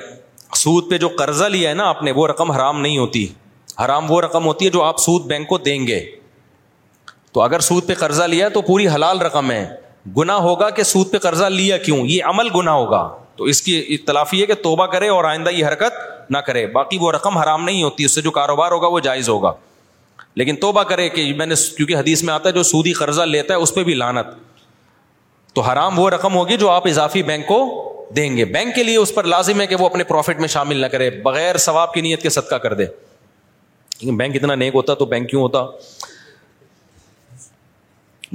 سود 0.57 0.89
پہ 0.89 0.97
جو 0.97 1.07
قرضہ 1.19 1.45
لیا 1.51 1.69
ہے 1.69 1.73
نا 1.75 1.85
آپ 1.89 2.01
نے 2.03 2.11
وہ 2.15 2.27
رقم 2.27 2.51
حرام 2.51 2.81
نہیں 2.81 2.97
ہوتی 2.97 3.25
حرام 3.85 4.11
وہ 4.11 4.19
رقم 4.21 4.45
ہوتی 4.45 4.65
ہے 4.65 4.69
جو 4.71 4.81
آپ 4.83 4.99
سود 4.99 5.25
بینک 5.27 5.47
کو 5.49 5.57
دیں 5.67 5.85
گے 5.87 5.99
تو 7.33 7.41
اگر 7.41 7.59
سود 7.69 7.87
پہ 7.87 7.93
قرضہ 7.97 8.23
لیا 8.29 8.49
تو 8.53 8.61
پوری 8.69 8.87
حلال 8.87 9.21
رقم 9.21 9.51
ہے 9.51 9.65
گنا 10.17 10.35
ہوگا 10.47 10.69
کہ 10.79 10.83
سود 10.91 11.11
پہ 11.11 11.17
قرضہ 11.27 11.45
لیا 11.49 11.77
کیوں 11.85 11.97
یہ 12.07 12.23
عمل 12.29 12.47
گنا 12.55 12.71
ہوگا 12.73 13.07
تو 13.35 13.43
اس 13.53 13.61
کی 13.61 13.77
اطلافی 13.99 14.41
ہے 14.41 14.45
کہ 14.45 14.53
توبہ 14.63 14.85
کرے 14.93 15.07
اور 15.09 15.23
آئندہ 15.25 15.49
یہ 15.49 15.65
حرکت 15.65 16.31
نہ 16.31 16.37
کرے 16.47 16.65
باقی 16.77 16.97
وہ 17.01 17.11
رقم 17.11 17.37
حرام 17.37 17.63
نہیں 17.65 17.83
ہوتی 17.83 18.05
اس 18.05 18.15
سے 18.15 18.21
جو 18.21 18.31
کاروبار 18.31 18.71
ہوگا 18.71 18.87
وہ 18.87 18.99
جائز 19.09 19.29
ہوگا 19.29 19.53
لیکن 20.35 20.55
توبہ 20.61 20.83
کرے 20.89 21.07
کہ 21.09 21.31
میں 21.37 21.45
نے 21.45 21.55
کیونکہ 21.77 21.95
حدیث 21.97 22.23
میں 22.23 22.33
آتا 22.33 22.49
ہے 22.49 22.53
جو 22.53 22.63
سودی 22.63 22.93
قرضہ 22.93 23.21
لیتا 23.35 23.53
ہے 23.53 23.59
اس 23.59 23.73
پہ 23.75 23.83
بھی 23.83 23.93
لانت 23.93 24.35
تو 25.59 25.63
حرام 25.65 25.97
وہ 25.99 26.09
رقم 26.09 26.35
ہوگی 26.35 26.55
جو 26.57 26.69
آپ 26.69 26.85
اضافی 26.87 27.21
بینک 27.29 27.45
کو 27.47 27.55
دیں 28.15 28.29
گے 28.35 28.43
بینک 28.55 28.73
کے 28.75 28.83
لیے 28.83 28.97
اس 28.97 29.13
پر 29.15 29.23
لازم 29.31 29.61
ہے 29.61 29.65
کہ 29.67 29.75
وہ 29.79 29.85
اپنے 29.85 30.03
پروفٹ 30.11 30.39
میں 30.39 30.47
شامل 30.51 30.77
نہ 30.81 30.85
کرے 30.91 31.09
بغیر 31.23 31.57
ثواب 31.63 31.91
کی 31.93 32.01
نیت 32.01 32.21
کے 32.21 32.29
صدقہ 32.35 32.55
کر 32.65 32.73
دے 32.81 32.85
بینک 34.17 34.35
اتنا 34.39 34.55
نیک 34.61 34.75
ہوتا 34.75 34.93
تو 35.01 35.05
بینک 35.13 35.29
کیوں 35.29 35.41
ہوتا 35.41 35.63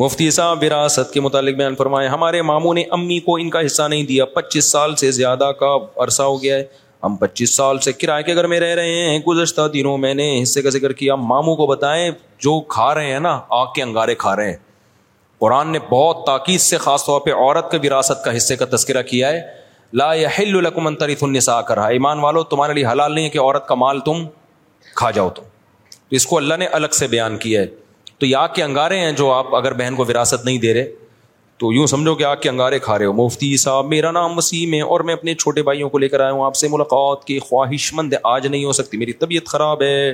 مفتی 0.02 0.30
صاحب 0.38 0.62
وراثت 0.62 1.12
کے 1.12 1.20
متعلق 1.26 1.56
بیان 1.58 1.74
فرمائے 1.76 2.08
ہمارے 2.14 2.42
ماموں 2.50 2.74
نے 2.74 2.84
امی 2.98 3.18
کو 3.28 3.36
ان 3.44 3.50
کا 3.56 3.64
حصہ 3.66 3.82
نہیں 3.90 4.04
دیا 4.12 4.24
پچیس 4.34 4.70
سال 4.72 4.94
سے 5.04 5.10
زیادہ 5.20 5.50
کا 5.60 5.74
عرصہ 6.04 6.22
ہو 6.22 6.40
گیا 6.42 6.56
ہے 6.56 6.64
ہم 7.04 7.16
پچیس 7.20 7.56
سال 7.56 7.78
سے 7.86 7.92
کرائے 8.02 8.22
کے 8.24 8.34
گھر 8.34 8.46
میں 8.54 8.60
رہ 8.60 8.74
رہے 8.80 9.00
ہیں 9.08 9.18
گزشتہ 9.28 9.68
دنوں 9.74 9.98
میں 10.06 10.12
نے 10.22 10.28
حصے 10.42 10.62
کا 10.62 10.70
ذکر 10.78 10.92
کیا 11.00 11.14
ماموں 11.32 11.56
کو 11.56 11.66
بتائیں 11.74 12.10
جو 12.48 12.60
کھا 12.76 12.94
رہے 12.94 13.12
ہیں 13.12 13.20
نا 13.30 13.38
آگ 13.62 13.72
کے 13.74 13.82
انگارے 13.82 14.14
کھا 14.24 14.36
رہے 14.36 14.50
ہیں 14.50 14.56
قرآن 15.40 15.72
نے 15.72 15.78
بہت 15.90 16.24
تاکید 16.26 16.60
سے 16.60 16.78
خاص 16.78 17.04
طور 17.06 17.20
پہ 17.20 17.32
عورت 17.34 17.70
کے 17.70 17.78
وراثت 17.86 18.24
کا 18.24 18.36
حصے 18.36 18.56
کا 18.56 18.64
تذکرہ 18.76 19.02
کیا 19.10 19.28
ہے 19.32 19.40
لا 20.00 20.12
ہل 20.38 20.62
لکم 20.64 20.86
ان 20.86 20.94
ان 21.20 21.32
نے 21.32 21.38
کر 21.46 21.60
کرا 21.66 21.82
ہاں، 21.82 21.90
ایمان 21.92 22.20
والو 22.20 22.42
تمہارے 22.54 22.72
لیے 22.74 22.84
حلال 22.86 23.14
نہیں 23.14 23.24
ہے 23.24 23.30
کہ 23.30 23.38
عورت 23.40 23.66
کا 23.68 23.74
مال 23.82 24.00
تم 24.08 24.24
کھا 25.00 25.10
جاؤ 25.18 25.28
تم 25.36 25.42
اس 26.18 26.26
کو 26.26 26.36
اللہ 26.36 26.54
نے 26.58 26.66
الگ 26.78 26.96
سے 26.98 27.06
بیان 27.14 27.36
کیا 27.44 27.60
ہے 27.60 27.66
تو 28.18 28.26
یہ 28.26 28.36
آگ 28.36 28.48
کے 28.54 28.62
انگارے 28.62 28.98
ہیں 29.00 29.12
جو 29.20 29.30
آپ 29.32 29.54
اگر 29.56 29.72
بہن 29.82 29.94
کو 29.96 30.04
وراثت 30.08 30.44
نہیں 30.44 30.58
دے 30.64 30.74
رہے 30.74 30.86
تو 31.58 31.72
یوں 31.72 31.86
سمجھو 31.86 32.14
کہ 32.14 32.24
آگ 32.24 32.36
کے 32.42 32.48
انگارے 32.48 32.78
کھا 32.86 32.98
رہے 32.98 33.06
ہو 33.06 33.12
مفتی 33.24 33.56
صاحب 33.56 33.86
میرا 33.88 34.10
نام 34.10 34.36
وسیم 34.38 34.72
ہے 34.74 34.80
اور 34.82 35.00
میں 35.08 35.14
اپنے 35.14 35.34
چھوٹے 35.42 35.62
بھائیوں 35.68 35.88
کو 35.90 35.98
لے 35.98 36.08
کر 36.08 36.20
آیا 36.20 36.32
ہوں 36.32 36.44
آپ 36.46 36.56
سے 36.56 36.68
ملاقات 36.68 37.24
کی 37.26 37.38
خواہش 37.48 37.92
مند 37.94 38.14
آج 38.32 38.46
نہیں 38.46 38.64
ہو 38.64 38.72
سکتی 38.80 38.96
میری 38.96 39.12
طبیعت 39.24 39.48
خراب 39.48 39.82
ہے 39.82 40.12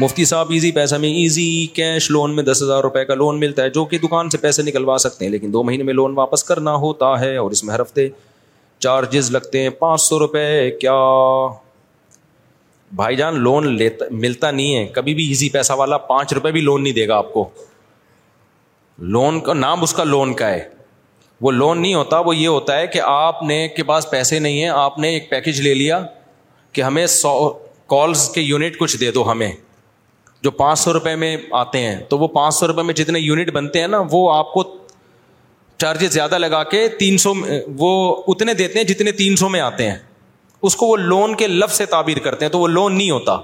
مفتی 0.00 0.24
صاحب 0.28 0.50
ایزی 0.52 0.70
پیسہ 0.76 0.94
میں 1.00 1.08
ایزی 1.18 1.44
کیش 1.74 2.10
لون 2.10 2.34
میں 2.36 2.42
دس 2.44 2.62
ہزار 2.62 2.82
روپے 2.82 3.04
کا 3.04 3.14
لون 3.14 3.38
ملتا 3.40 3.62
ہے 3.62 3.70
جو 3.76 3.84
کہ 3.92 3.98
دکان 3.98 4.30
سے 4.30 4.38
پیسے 4.38 4.62
نکلوا 4.62 4.96
سکتے 5.00 5.24
ہیں 5.24 5.30
لیکن 5.32 5.52
دو 5.52 5.62
مہینے 5.64 5.82
میں 5.82 5.94
لون 5.94 6.18
واپس 6.18 6.44
کرنا 6.44 6.74
ہوتا 6.82 7.12
ہے 7.20 7.34
اور 7.42 7.50
اس 7.50 7.62
میں 7.64 7.72
ہر 7.74 7.80
ہفتے 7.80 8.08
چارجز 8.86 9.30
لگتے 9.36 9.62
ہیں 9.62 9.70
پانچ 9.78 10.00
سو 10.00 10.18
روپے 10.18 10.42
کیا 10.80 10.94
بھائی 12.96 13.16
جان 13.16 13.40
لون 13.42 13.68
لیتا 13.76 14.04
ملتا 14.24 14.50
نہیں 14.50 14.76
ہے 14.76 14.84
کبھی 14.94 15.14
بھی 15.14 15.26
ایزی 15.28 15.48
پیسہ 15.52 15.72
والا 15.82 15.98
پانچ 16.12 16.32
روپے 16.32 16.52
بھی 16.56 16.60
لون 16.60 16.82
نہیں 16.82 16.92
دے 16.94 17.08
گا 17.08 17.16
آپ 17.16 17.32
کو 17.32 17.48
لون 19.16 19.40
کا 19.44 19.52
نام 19.54 19.82
اس 19.82 19.92
کا 19.94 20.04
لون 20.04 20.34
کا 20.42 20.50
ہے 20.50 20.62
وہ 21.42 21.52
لون 21.52 21.80
نہیں 21.82 21.94
ہوتا 21.94 22.18
وہ 22.28 22.36
یہ 22.36 22.48
ہوتا 22.48 22.78
ہے 22.78 22.86
کہ 22.86 23.00
آپ 23.04 23.42
نے 23.48 23.66
کے 23.76 23.82
پاس 23.92 24.10
پیسے 24.10 24.38
نہیں 24.38 24.62
ہیں 24.62 24.68
آپ 24.86 24.98
نے 24.98 25.08
ایک 25.14 25.30
پیکج 25.30 25.60
لے 25.60 25.74
لیا 25.74 26.02
کہ 26.72 26.82
ہمیں 26.82 27.06
سو 27.20 27.38
کالز 27.96 28.28
کے 28.34 28.40
یونٹ 28.40 28.78
کچھ 28.78 28.96
دے 29.00 29.10
دو 29.12 29.30
ہمیں 29.30 29.50
جو 30.42 30.50
پانچ 30.50 30.78
سو 30.78 30.92
روپے 30.92 31.14
میں 31.16 31.36
آتے 31.58 31.78
ہیں 31.80 31.96
تو 32.08 32.18
وہ 32.18 32.26
پانچ 32.28 32.54
سو 32.54 32.66
روپئے 32.68 33.18
یونٹ 33.20 33.50
بنتے 33.52 33.80
ہیں 33.80 33.88
نا 33.88 33.98
وہ 33.98 34.06
وہ 34.10 34.20
وہ 34.28 34.34
آپ 34.34 34.52
کو 34.52 34.62
کو 34.62 34.74
چارجز 35.78 36.12
زیادہ 36.12 36.38
لگا 36.38 36.62
کے 36.64 36.86
کے 36.88 36.96
تین 36.96 37.16
تین 37.16 37.16
سو 37.20 37.32
سو 37.34 37.34
میں 37.40 37.60
اتنے 38.28 38.54
دیتے 38.54 38.78
ہیں 38.78 38.84
ہیں 38.84 39.12
جتنے 39.12 39.60
آتے 39.60 39.90
اس 40.68 40.76
لون 40.98 41.34
لفظ 41.50 41.76
سے 41.76 41.86
تعبیر 41.94 42.18
کرتے 42.26 42.44
ہیں 42.44 42.52
تو 42.52 42.58
وہ 42.58 42.68
لون 42.68 42.96
نہیں 42.98 43.10
ہوتا 43.10 43.38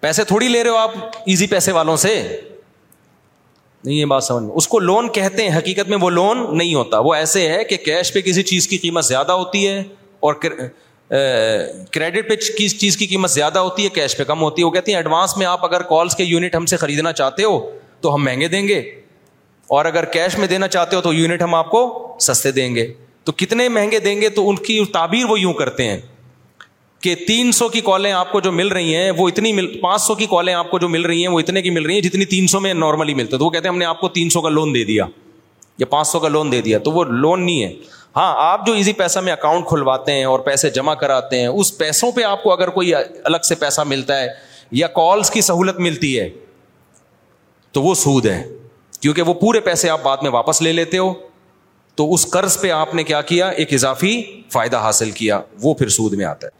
پیسے 0.00 0.24
تھوڑی 0.32 0.48
لے 0.48 0.62
رہے 0.64 0.70
ہو 0.70 0.76
آپ 0.76 0.92
ایزی 1.26 1.46
پیسے 1.46 1.72
والوں 1.78 1.96
سے 2.04 2.14
نہیں 3.84 3.96
یہ 3.96 4.04
بات 4.04 4.24
سمجھ 4.24 4.50
اس 4.56 4.68
کو 4.68 4.78
لون 4.90 5.08
کہتے 5.12 5.48
ہیں 5.48 5.56
حقیقت 5.58 5.88
میں 5.88 5.98
وہ 6.00 6.10
لون 6.10 6.44
نہیں 6.58 6.74
ہوتا 6.74 6.98
وہ 7.06 7.14
ایسے 7.14 7.48
ہے 7.48 7.62
کہ 7.64 7.76
کیش 7.84 8.12
پہ 8.14 8.20
کسی 8.24 8.42
چیز 8.52 8.68
کی 8.68 8.78
قیمت 8.78 9.04
زیادہ 9.04 9.32
ہوتی 9.42 9.66
ہے 9.66 9.82
اور 10.28 10.34
کریڈٹ 11.92 12.28
پہ 12.28 12.34
کس 12.58 12.78
چیز 12.80 12.96
کی 12.96 13.06
قیمت 13.06 13.30
زیادہ 13.30 13.58
ہوتی 13.58 13.84
ہے 13.84 13.88
کیش 13.94 14.16
پہ 14.16 14.24
کم 14.24 14.42
ہوتی 14.42 14.62
ہے 14.62 14.66
وہ 14.66 14.70
کہتے 14.70 14.90
ہیں 14.90 14.96
ایڈوانس 14.98 15.36
میں 15.36 15.46
آپ 15.46 15.64
اگر 15.64 15.82
کالس 15.88 16.14
کے 16.16 16.24
یونٹ 16.24 16.54
ہم 16.54 16.66
سے 16.72 16.76
خریدنا 16.76 17.12
چاہتے 17.12 17.44
ہو 17.44 17.58
تو 18.00 18.14
ہم 18.14 18.24
مہنگے 18.24 18.48
دیں 18.48 18.66
گے 18.68 18.78
اور 19.78 19.84
اگر 19.84 20.04
کیش 20.12 20.38
میں 20.38 20.46
دینا 20.48 20.68
چاہتے 20.68 20.96
ہو 20.96 21.00
تو 21.00 21.12
یونٹ 21.14 21.42
ہم 21.42 21.54
آپ 21.54 21.70
کو 21.70 21.82
سستے 22.26 22.50
دیں 22.52 22.74
گے 22.74 22.86
تو 23.24 23.32
کتنے 23.36 23.68
مہنگے 23.68 23.98
دیں 24.04 24.20
گے 24.20 24.28
تو 24.36 24.48
ان 24.50 24.56
کی 24.56 24.82
تعبیر 24.92 25.24
وہ 25.30 25.40
یوں 25.40 25.52
کرتے 25.54 25.88
ہیں 25.88 26.00
کہ 27.02 27.14
تین 27.26 27.52
سو 27.52 27.68
کی 27.68 27.80
کالیں 27.84 28.10
آپ 28.12 28.32
کو 28.32 28.40
جو 28.40 28.52
مل 28.52 28.68
رہی 28.68 28.94
ہیں 28.96 29.10
وہ 29.16 29.28
اتنی 29.28 29.52
مل 29.52 29.66
پانچ 29.80 30.02
سو 30.02 30.14
کی 30.14 30.26
کالیں 30.30 30.52
آپ 30.54 30.70
کو 30.70 30.78
جو 30.78 30.88
مل 30.88 31.04
رہی 31.06 31.20
ہیں 31.26 31.32
وہ 31.32 31.38
اتنے 31.40 31.62
کی 31.62 31.70
مل 31.70 31.86
رہی 31.86 31.94
ہیں 31.94 32.00
جتنی 32.02 32.24
تین 32.32 32.46
سو 32.48 32.60
میں 32.60 32.72
نارملی 32.74 33.14
ملتا 33.14 33.34
ہے 33.36 33.38
تو 33.38 33.44
وہ 33.44 33.50
کہتے 33.50 33.68
ہیں 33.68 33.72
ہم 33.72 33.78
نے 33.78 33.84
آپ 33.84 34.00
کو 34.00 34.08
تین 34.18 34.30
سو 34.30 34.40
کا 34.42 34.48
لون 34.48 34.74
دے 34.74 34.84
دیا 34.84 35.06
یا 35.78 35.86
پانچ 35.90 36.08
سو 36.08 36.20
کا 36.20 36.28
لون 36.28 36.52
دے 36.52 36.60
دیا 36.62 36.78
تو 36.84 36.92
وہ 36.92 37.04
لون 37.10 37.44
نہیں 37.46 37.62
ہے 37.62 37.72
ہاں 38.16 38.32
آپ 38.46 38.66
جو 38.66 38.72
ایزی 38.74 38.92
پیسہ 38.92 39.18
میں 39.24 39.32
اکاؤنٹ 39.32 39.66
کھلواتے 39.66 40.12
ہیں 40.12 40.24
اور 40.24 40.40
پیسے 40.46 40.70
جمع 40.76 40.94
کراتے 41.02 41.40
ہیں 41.40 41.46
اس 41.46 41.76
پیسوں 41.78 42.10
پہ 42.12 42.22
آپ 42.28 42.42
کو 42.42 42.52
اگر 42.52 42.70
کوئی 42.78 42.94
الگ 42.94 43.42
سے 43.48 43.54
پیسہ 43.54 43.80
ملتا 43.86 44.18
ہے 44.20 44.26
یا 44.78 44.86
کالس 44.96 45.30
کی 45.30 45.40
سہولت 45.42 45.78
ملتی 45.80 46.18
ہے 46.18 46.28
تو 47.72 47.82
وہ 47.82 47.94
سود 47.94 48.26
ہے 48.26 48.42
کیونکہ 49.00 49.22
وہ 49.22 49.34
پورے 49.34 49.60
پیسے 49.70 49.90
آپ 49.90 50.02
بعد 50.02 50.22
میں 50.22 50.30
واپس 50.30 50.62
لے 50.62 50.72
لیتے 50.72 50.98
ہو 50.98 51.12
تو 51.96 52.12
اس 52.14 52.26
قرض 52.30 52.60
پہ 52.60 52.70
آپ 52.70 52.94
نے 52.94 53.04
کیا 53.04 53.20
کیا 53.30 53.48
ایک 53.62 53.72
اضافی 53.74 54.16
فائدہ 54.52 54.76
حاصل 54.80 55.10
کیا 55.20 55.40
وہ 55.62 55.74
پھر 55.74 55.88
سود 55.98 56.12
میں 56.18 56.24
آتا 56.24 56.46
ہے 56.46 56.58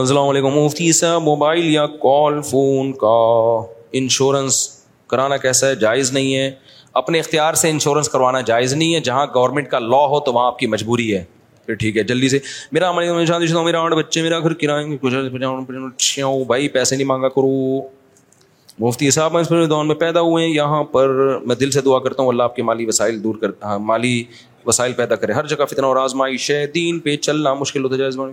السلام 0.00 0.28
علیکم 0.28 0.58
مفتی 0.58 0.92
سا 0.92 1.16
موبائل 1.28 1.64
یا 1.74 1.86
کال 2.02 2.40
فون 2.50 2.92
کا 3.04 3.08
انشورنس 3.98 4.58
کرانا 5.10 5.36
کیسا 5.36 5.68
ہے 5.68 5.74
جائز 5.76 6.12
نہیں 6.12 6.34
ہے 6.36 6.50
اپنے 7.00 7.18
اختیار 7.20 7.54
سے 7.60 7.70
انشورنس 7.70 8.08
کروانا 8.08 8.40
جائز 8.48 8.72
نہیں 8.72 8.94
ہے 8.94 9.00
جہاں 9.04 9.26
گورنمنٹ 9.34 9.68
کا 9.70 9.78
لا 9.78 9.96
ہو 10.10 10.20
تو 10.24 10.32
وہاں 10.32 10.46
آپ 10.46 10.58
کی 10.58 10.66
مجبوری 10.66 11.14
ہے 11.14 11.22
پھر 11.66 11.74
ٹھیک 11.80 11.96
ہے 11.96 12.02
جلدی 12.04 12.28
سے 12.28 12.38
میرا 12.72 12.90
میرا 12.92 13.80
آٹھ 13.80 13.94
بچے 13.94 14.22
میرا 14.22 14.38
گھر 14.40 14.52
کرائیں 14.60 14.86
گے 14.90 16.22
بھائی 16.46 16.68
پیسے 16.68 16.96
نہیں 16.96 17.06
مانگا 17.06 17.28
کرو 17.36 17.54
مفتی 18.80 19.10
صاحب 19.10 19.36
میں 19.86 19.94
پیدا 20.00 20.20
ہوئے 20.20 20.44
ہیں 20.44 20.52
یہاں 20.52 20.82
پر 20.92 21.08
میں 21.46 21.54
دل 21.60 21.70
سے 21.70 21.80
دعا 21.88 21.98
کرتا 22.06 22.22
ہوں 22.22 22.28
اللہ 22.28 22.42
آپ 22.42 22.56
کے 22.56 22.62
مالی 22.62 22.86
وسائل 22.86 23.22
دور 23.24 23.34
کر 23.40 23.50
ہاں، 23.62 23.78
مالی 23.78 24.22
وسائل 24.66 24.92
پیدا 24.96 25.16
کرے 25.24 25.32
ہر 25.32 25.46
جگہ 25.46 25.64
فتنہ 25.70 25.86
اور 25.86 25.96
آزمائش 25.96 26.50
ہے 26.50 26.66
دین 26.74 26.98
پہ 27.00 27.16
چلنا 27.28 27.52
مشکل 27.54 27.84
ہوتا 27.84 27.96
جائے 27.96 28.30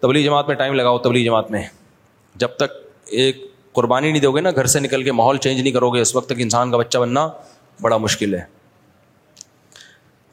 تبلی 0.00 0.22
جماعت 0.24 0.48
میں 0.48 0.54
ٹائم 0.56 0.74
لگاؤ 0.74 0.98
تبلی 1.04 1.24
جماعت 1.24 1.50
میں 1.50 1.62
جب 2.42 2.56
تک 2.58 2.72
ایک 3.20 3.42
قربانی 3.74 4.10
نہیں 4.10 4.22
دو 4.22 4.30
گے 4.32 4.40
نا 4.40 4.50
گھر 4.56 4.66
سے 4.72 4.80
نکل 4.80 5.02
کے 5.02 5.12
ماحول 5.18 5.36
چینج 5.44 5.60
نہیں 5.60 5.72
کرو 5.72 5.90
گے 5.90 6.00
اس 6.00 6.14
وقت 6.16 6.28
تک 6.28 6.34
انسان 6.46 6.70
کا 6.70 6.76
بچہ 6.78 6.98
بننا 6.98 7.26
بڑا 7.84 7.96
مشکل 8.08 8.34
ہے 8.34 8.42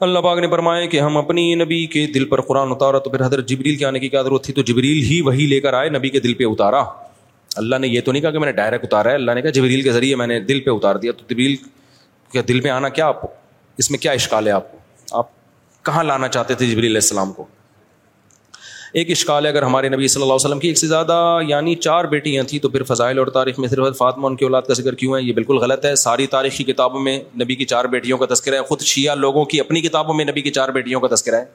اللہ 0.08 0.20
پاک 0.26 0.40
نے 0.44 0.48
فرمایا 0.50 0.86
کہ 0.92 1.00
ہم 1.02 1.18
اپنی 1.18 1.44
نبی 1.64 1.86
کے 1.96 2.06
دل 2.14 2.26
پر 2.30 2.42
قرآن 2.50 2.72
اتارا 2.72 3.00
تو 3.06 3.10
پھر 3.16 3.26
حضرت 3.26 3.48
جبریل 3.50 3.76
کے 3.82 3.86
آنے 3.86 4.00
کی 4.00 4.10
کیا 4.14 4.22
ضرورت 4.28 4.44
تھی 4.46 4.54
تو 4.60 4.62
جبریل 4.70 5.04
ہی 5.10 5.20
وہی 5.28 5.46
لے 5.54 5.60
کر 5.66 5.74
آئے 5.80 5.90
نبی 5.98 6.10
کے 6.16 6.20
دل 6.26 6.34
پہ 6.40 6.44
اتارا 6.54 6.84
اللہ 7.64 7.82
نے 7.84 7.88
یہ 7.94 8.02
تو 8.06 8.12
نہیں 8.12 8.22
کہا 8.22 8.32
کہ 8.32 8.40
میں 8.40 8.48
نے 8.52 8.56
ڈائریکٹ 8.62 8.86
اتارا 8.86 9.10
ہے 9.10 9.16
اللہ 9.22 9.38
نے 9.38 9.42
کہا 9.42 9.50
جبریل 9.60 9.82
کے 9.88 9.92
ذریعے 10.00 10.16
میں 10.22 10.28
نے 10.34 10.40
دل 10.52 10.60
پہ 10.66 10.70
اتار 10.80 10.96
دیا 11.06 11.12
تو 11.18 11.26
جبریل 11.34 11.56
کے 12.34 12.42
دل 12.52 12.60
پہ 12.66 12.70
آنا 12.80 12.90
کیا 12.98 13.08
آپ 13.14 13.22
کو 13.22 13.28
اس 13.84 13.92
میں 13.92 14.00
کیا 14.06 14.12
اشکال 14.22 14.48
ہے 14.48 14.52
آپ 14.62 14.72
کو 14.72 15.18
آپ 15.24 15.30
کہاں 15.90 16.04
لانا 16.04 16.28
چاہتے 16.38 16.56
تھے 16.62 16.66
جبریل 16.72 16.96
علیہ 16.96 17.06
السلام 17.08 17.34
کو 17.40 17.46
ایک 19.00 19.10
اشکال 19.12 19.46
ہے 19.46 19.50
اگر 19.52 19.64
ہمارے 19.64 19.90
نبی 19.90 20.08
صلی 20.08 20.22
اللہ 20.22 20.34
علیہ 20.34 20.46
وسلم 20.46 20.60
کی 20.60 20.68
ایک 20.68 20.78
سے 20.78 20.88
زیادہ 20.88 21.16
یعنی 21.48 21.76
چار 21.76 22.06
بیٹیاں 22.14 22.44
تھیں 22.48 22.60
تو 22.60 22.70
پھر 22.70 22.84
فضائل 22.88 23.20
اور 23.20 23.28
تاریخ 23.38 23.60
میں 23.60 23.68
صرف 23.70 23.98
فاطمہ 23.98 24.28
ان 24.28 24.36
کی 24.36 24.46
اولاد 24.46 24.62
کا 24.68 24.74
ذکر 24.78 24.96
کیوں 25.02 25.16
ہے 25.16 25.22
یہ 25.24 25.34
بالکل 25.34 25.58
غلط 25.62 25.86
ہے 25.86 25.96
ساری 26.02 26.28
تاریخ 26.34 26.58
کی 26.58 26.64
کتابوں 26.72 27.00
میں 27.02 27.18
نبی 27.42 27.56
کی 27.56 27.66
چار 27.66 27.86
بیٹیوں 27.94 28.18
کا 28.18 28.26
تذکرہ 28.34 28.56
ہے 28.56 28.64
خود 28.70 28.82
شیعہ 28.92 29.16
لوگوں 29.16 29.46
کی 29.54 29.60
اپنی 29.60 29.82
کتابوں 29.82 30.14
میں 30.14 30.26
نبی 30.26 30.42
کی 30.42 30.52
چار 30.60 30.70
بیٹیوں 30.80 31.00
کا 31.02 31.14
تذکرہ 31.16 31.36
ہے 31.42 31.46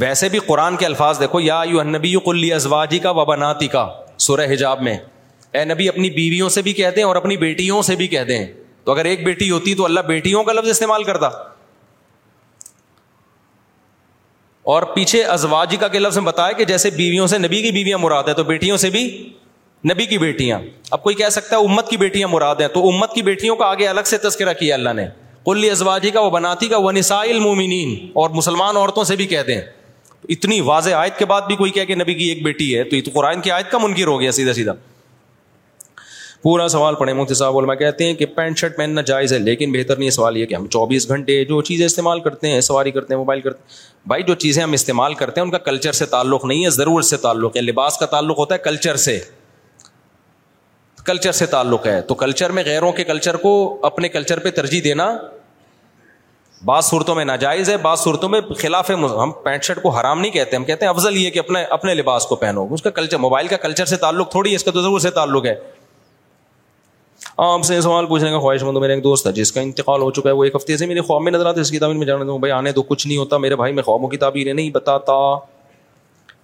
ویسے 0.00 0.28
بھی 0.28 0.38
قرآن 0.46 0.76
کے 0.76 0.86
الفاظ 0.86 1.20
دیکھو 1.20 1.40
یا 1.40 1.60
یو 1.70 1.82
نبی 1.82 2.14
کلی 2.24 2.52
ازواجی 2.52 2.98
کا 2.98 3.10
و 3.26 3.34
ناتی 3.34 3.66
کا 3.76 3.86
سورہ 4.28 4.50
حجاب 4.52 4.82
میں 4.82 4.96
اے 5.52 5.64
نبی 5.64 5.88
اپنی 5.88 6.10
بیویوں 6.10 6.48
سے 6.48 6.62
بھی 6.62 6.72
کہتے 6.72 7.00
ہیں 7.00 7.08
اور 7.08 7.16
اپنی 7.16 7.36
بیٹیوں 7.36 7.82
سے 7.90 7.96
بھی 7.96 8.06
کہتے 8.16 8.38
ہیں 8.38 8.52
تو 8.84 8.92
اگر 8.92 9.04
ایک 9.10 9.24
بیٹی 9.24 9.50
ہوتی 9.50 9.74
تو 9.74 9.84
اللہ 9.84 10.00
بیٹیوں 10.06 10.42
کا 10.44 10.52
لفظ 10.52 10.68
استعمال 10.70 11.04
کرتا 11.04 11.28
اور 14.72 14.82
پیچھے 14.94 15.22
ازواجی 15.22 15.76
کا 15.76 15.88
کہ 15.88 15.98
لفظ 15.98 16.16
میں 16.18 16.24
بتایا 16.26 16.52
کہ 16.58 16.64
جیسے 16.64 16.90
بیویوں 16.90 17.26
سے 17.26 17.38
نبی 17.38 17.60
کی 17.62 17.70
بیویاں 17.72 17.98
مراد 17.98 18.28
ہیں 18.28 18.34
تو 18.34 18.44
بیٹیوں 18.44 18.76
سے 18.84 18.90
بھی 18.90 19.02
نبی 19.90 20.06
کی 20.06 20.18
بیٹیاں 20.18 20.58
اب 20.90 21.02
کوئی 21.02 21.14
کہہ 21.16 21.28
سکتا 21.32 21.56
ہے 21.56 21.64
امت 21.68 21.88
کی 21.88 21.96
بیٹیاں 21.96 22.28
مراد 22.32 22.60
ہیں 22.60 22.68
تو 22.74 22.88
امت 22.88 23.12
کی 23.14 23.22
بیٹیوں 23.22 23.56
کا 23.56 23.66
آگے 23.70 23.86
الگ 23.88 24.06
سے 24.10 24.18
تذکرہ 24.18 24.52
کیا 24.60 24.74
اللہ 24.74 24.92
نے 24.96 25.06
کلی 25.46 25.70
ازواجی 25.70 26.10
کا 26.10 26.20
وہ 26.20 26.30
بناتی 26.30 26.68
کا 26.68 26.76
وہ 26.86 26.92
نسائل 26.92 27.38
مومنین 27.38 27.92
اور 28.22 28.30
مسلمان 28.38 28.76
عورتوں 28.76 29.04
سے 29.04 29.16
بھی 29.16 29.26
کہتے 29.34 29.54
ہیں 29.54 29.62
اتنی 30.36 30.60
واضح 30.70 30.94
آیت 30.96 31.18
کے 31.18 31.24
بعد 31.32 31.40
بھی 31.46 31.56
کوئی 31.56 31.70
کہہ 31.70 31.84
کہ 31.84 31.94
نبی 31.94 32.14
کی 32.14 32.28
ایک 32.28 32.42
بیٹی 32.44 32.76
ہے 32.76 32.84
تو 32.84 32.96
یہ 32.96 33.02
تو 33.04 33.10
قرآن 33.14 33.40
کی 33.40 33.50
آیت 33.52 33.70
کا 33.70 33.78
منکر 33.82 34.06
ہو 34.06 34.20
گیا 34.20 34.32
سیدھا 34.32 34.52
سیدھا 34.52 34.72
پورا 36.44 36.66
سوال 36.68 36.94
پڑھے 36.94 37.12
مفتی 37.14 37.34
صاحب 37.34 37.56
علماء 37.58 37.74
کہتے 37.74 38.04
ہیں 38.06 38.14
کہ 38.14 38.26
پینٹ 38.36 38.58
شرٹ 38.58 38.76
پہننا 38.76 39.00
جائز 39.10 39.32
ہے 39.32 39.38
لیکن 39.38 39.72
بہتر 39.72 39.96
نہیں 39.98 40.10
سوال 40.16 40.36
یہ 40.36 40.46
کہ 40.46 40.54
ہم 40.54 40.66
چوبیس 40.72 41.08
گھنٹے 41.08 41.36
جو 41.44 41.60
چیزیں 41.68 41.84
استعمال 41.86 42.20
کرتے 42.22 42.50
ہیں 42.50 42.60
سواری 42.66 42.90
کرتے 42.90 43.14
ہیں 43.14 43.18
موبائل 43.18 43.40
کرتے 43.40 43.58
ہیں 43.68 44.08
بھائی 44.08 44.22
جو 44.22 44.34
چیزیں 44.44 44.62
ہم 44.62 44.72
استعمال 44.78 45.14
کرتے 45.20 45.40
ہیں 45.40 45.44
ان 45.44 45.50
کا 45.50 45.58
کلچر 45.68 45.92
سے 46.00 46.06
تعلق 46.06 46.44
نہیں 46.44 46.64
ہے 46.64 46.70
ضرورت 46.70 47.04
سے 47.04 47.16
تعلق 47.22 47.56
ہے 47.56 47.60
لباس 47.62 47.96
کا 47.98 48.06
تعلق 48.16 48.38
ہوتا 48.38 48.54
ہے 48.54 48.58
کلچر 48.64 48.96
سے 49.04 49.18
کلچر 51.06 51.32
سے 51.38 51.46
تعلق 51.54 51.86
ہے 51.86 52.00
تو 52.08 52.14
کلچر 52.24 52.52
میں 52.58 52.62
غیروں 52.66 52.90
کے 52.98 53.04
کلچر 53.12 53.36
کو 53.46 53.52
اپنے 53.92 54.08
کلچر 54.18 54.38
پہ 54.44 54.50
ترجیح 54.60 54.80
دینا 54.84 55.10
بعض 56.64 56.84
صورتوں 56.84 57.14
میں 57.14 57.24
ناجائز 57.30 57.70
ہے 57.70 57.76
بعض 57.86 58.00
صورتوں 58.00 58.28
میں 58.34 58.40
خلاف 58.60 58.90
ہے 58.90 58.94
ہم 59.22 59.32
پینٹ 59.44 59.64
شرٹ 59.64 59.82
کو 59.82 59.90
حرام 59.98 60.20
نہیں 60.20 60.32
کہتے 60.32 60.56
ہم 60.56 60.64
کہتے 60.64 60.86
ہیں 60.86 60.92
افضل 60.92 61.16
یہ 61.16 61.30
کہ 61.30 61.38
اپنے 61.38 61.62
اپنے 61.78 61.94
لباس 61.94 62.26
کو 62.26 62.36
پہنو 62.44 62.66
اس 62.74 62.82
کا 62.82 62.90
کلچر 63.00 63.18
موبائل 63.28 63.46
کا 63.48 63.56
کلچر 63.66 63.84
سے 63.92 63.96
تعلق 64.06 64.30
تھوڑی 64.36 64.50
ہے 64.50 64.56
اس 64.56 64.64
کا 64.64 64.70
تو 64.78 64.82
ضرور 64.82 65.00
سے 65.06 65.10
تعلق 65.20 65.46
ہے 65.46 65.54
آپ 67.42 67.62
سے 67.64 67.80
سوال 67.80 68.06
پوچھنے 68.06 68.30
کا 68.30 68.38
خواہش 68.40 68.62
مند 68.62 68.76
میرے 68.80 68.94
ایک 68.94 69.02
دوست 69.04 69.26
ہے 69.26 69.30
جس 69.32 69.50
کا 69.52 69.60
انتقال 69.60 70.02
ہو 70.02 70.10
چکا 70.10 70.28
ہے 70.28 70.34
وہ 70.34 70.42
ایک 70.44 70.54
ہفتے 70.56 70.76
سے 70.76 70.86
میرے 70.86 71.00
خواب 71.06 71.22
میں 71.22 71.32
نظر 71.32 71.46
آتے 71.46 71.60
اس 71.60 71.70
کی 71.70 71.78
تعبیر 71.78 71.96
میں 71.96 72.06
جانا 72.06 72.24
دوں 72.24 72.38
بھائی 72.38 72.52
آنے 72.52 72.72
دو 72.72 72.82
کچھ 72.90 73.06
نہیں 73.06 73.16
ہوتا 73.16 73.38
میرے 73.44 73.56
بھائی 73.56 73.72
میں 73.74 73.82
خوابوں 73.82 74.08
کی 74.08 74.16
تعبیریں 74.16 74.52
نہیں 74.52 74.70
بتاتا 74.74 75.12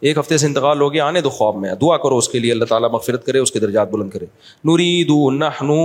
ایک 0.09 0.19
ہفتے 0.19 0.37
سے 0.39 0.47
انتقال 0.47 0.81
ہو 0.81 0.93
گیا 0.93 1.05
آنے 1.07 1.21
دو 1.21 1.31
خواب 1.31 1.57
میں 1.59 1.75
دعا 1.81 1.97
کرو 2.05 2.17
اس 2.19 2.29
کے 2.29 2.39
لیے 2.39 2.53
اللہ 2.53 2.65
تعالیٰ 2.69 2.91
مغفرت 2.93 3.27
کرے 3.27 3.39
اس 3.39 3.53
کے 3.53 3.61
درجات 3.61 3.91
بلند 3.91 4.11
کرے 4.11 4.27
نورید 4.65 5.11
نحنو 5.39 5.79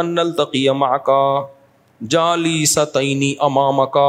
ان 0.00 0.18
التقی 0.18 0.66
کا 1.06 1.18
جالی 2.14 2.64
ستعینی 2.74 3.34
امام 3.50 3.84
کا 3.94 4.06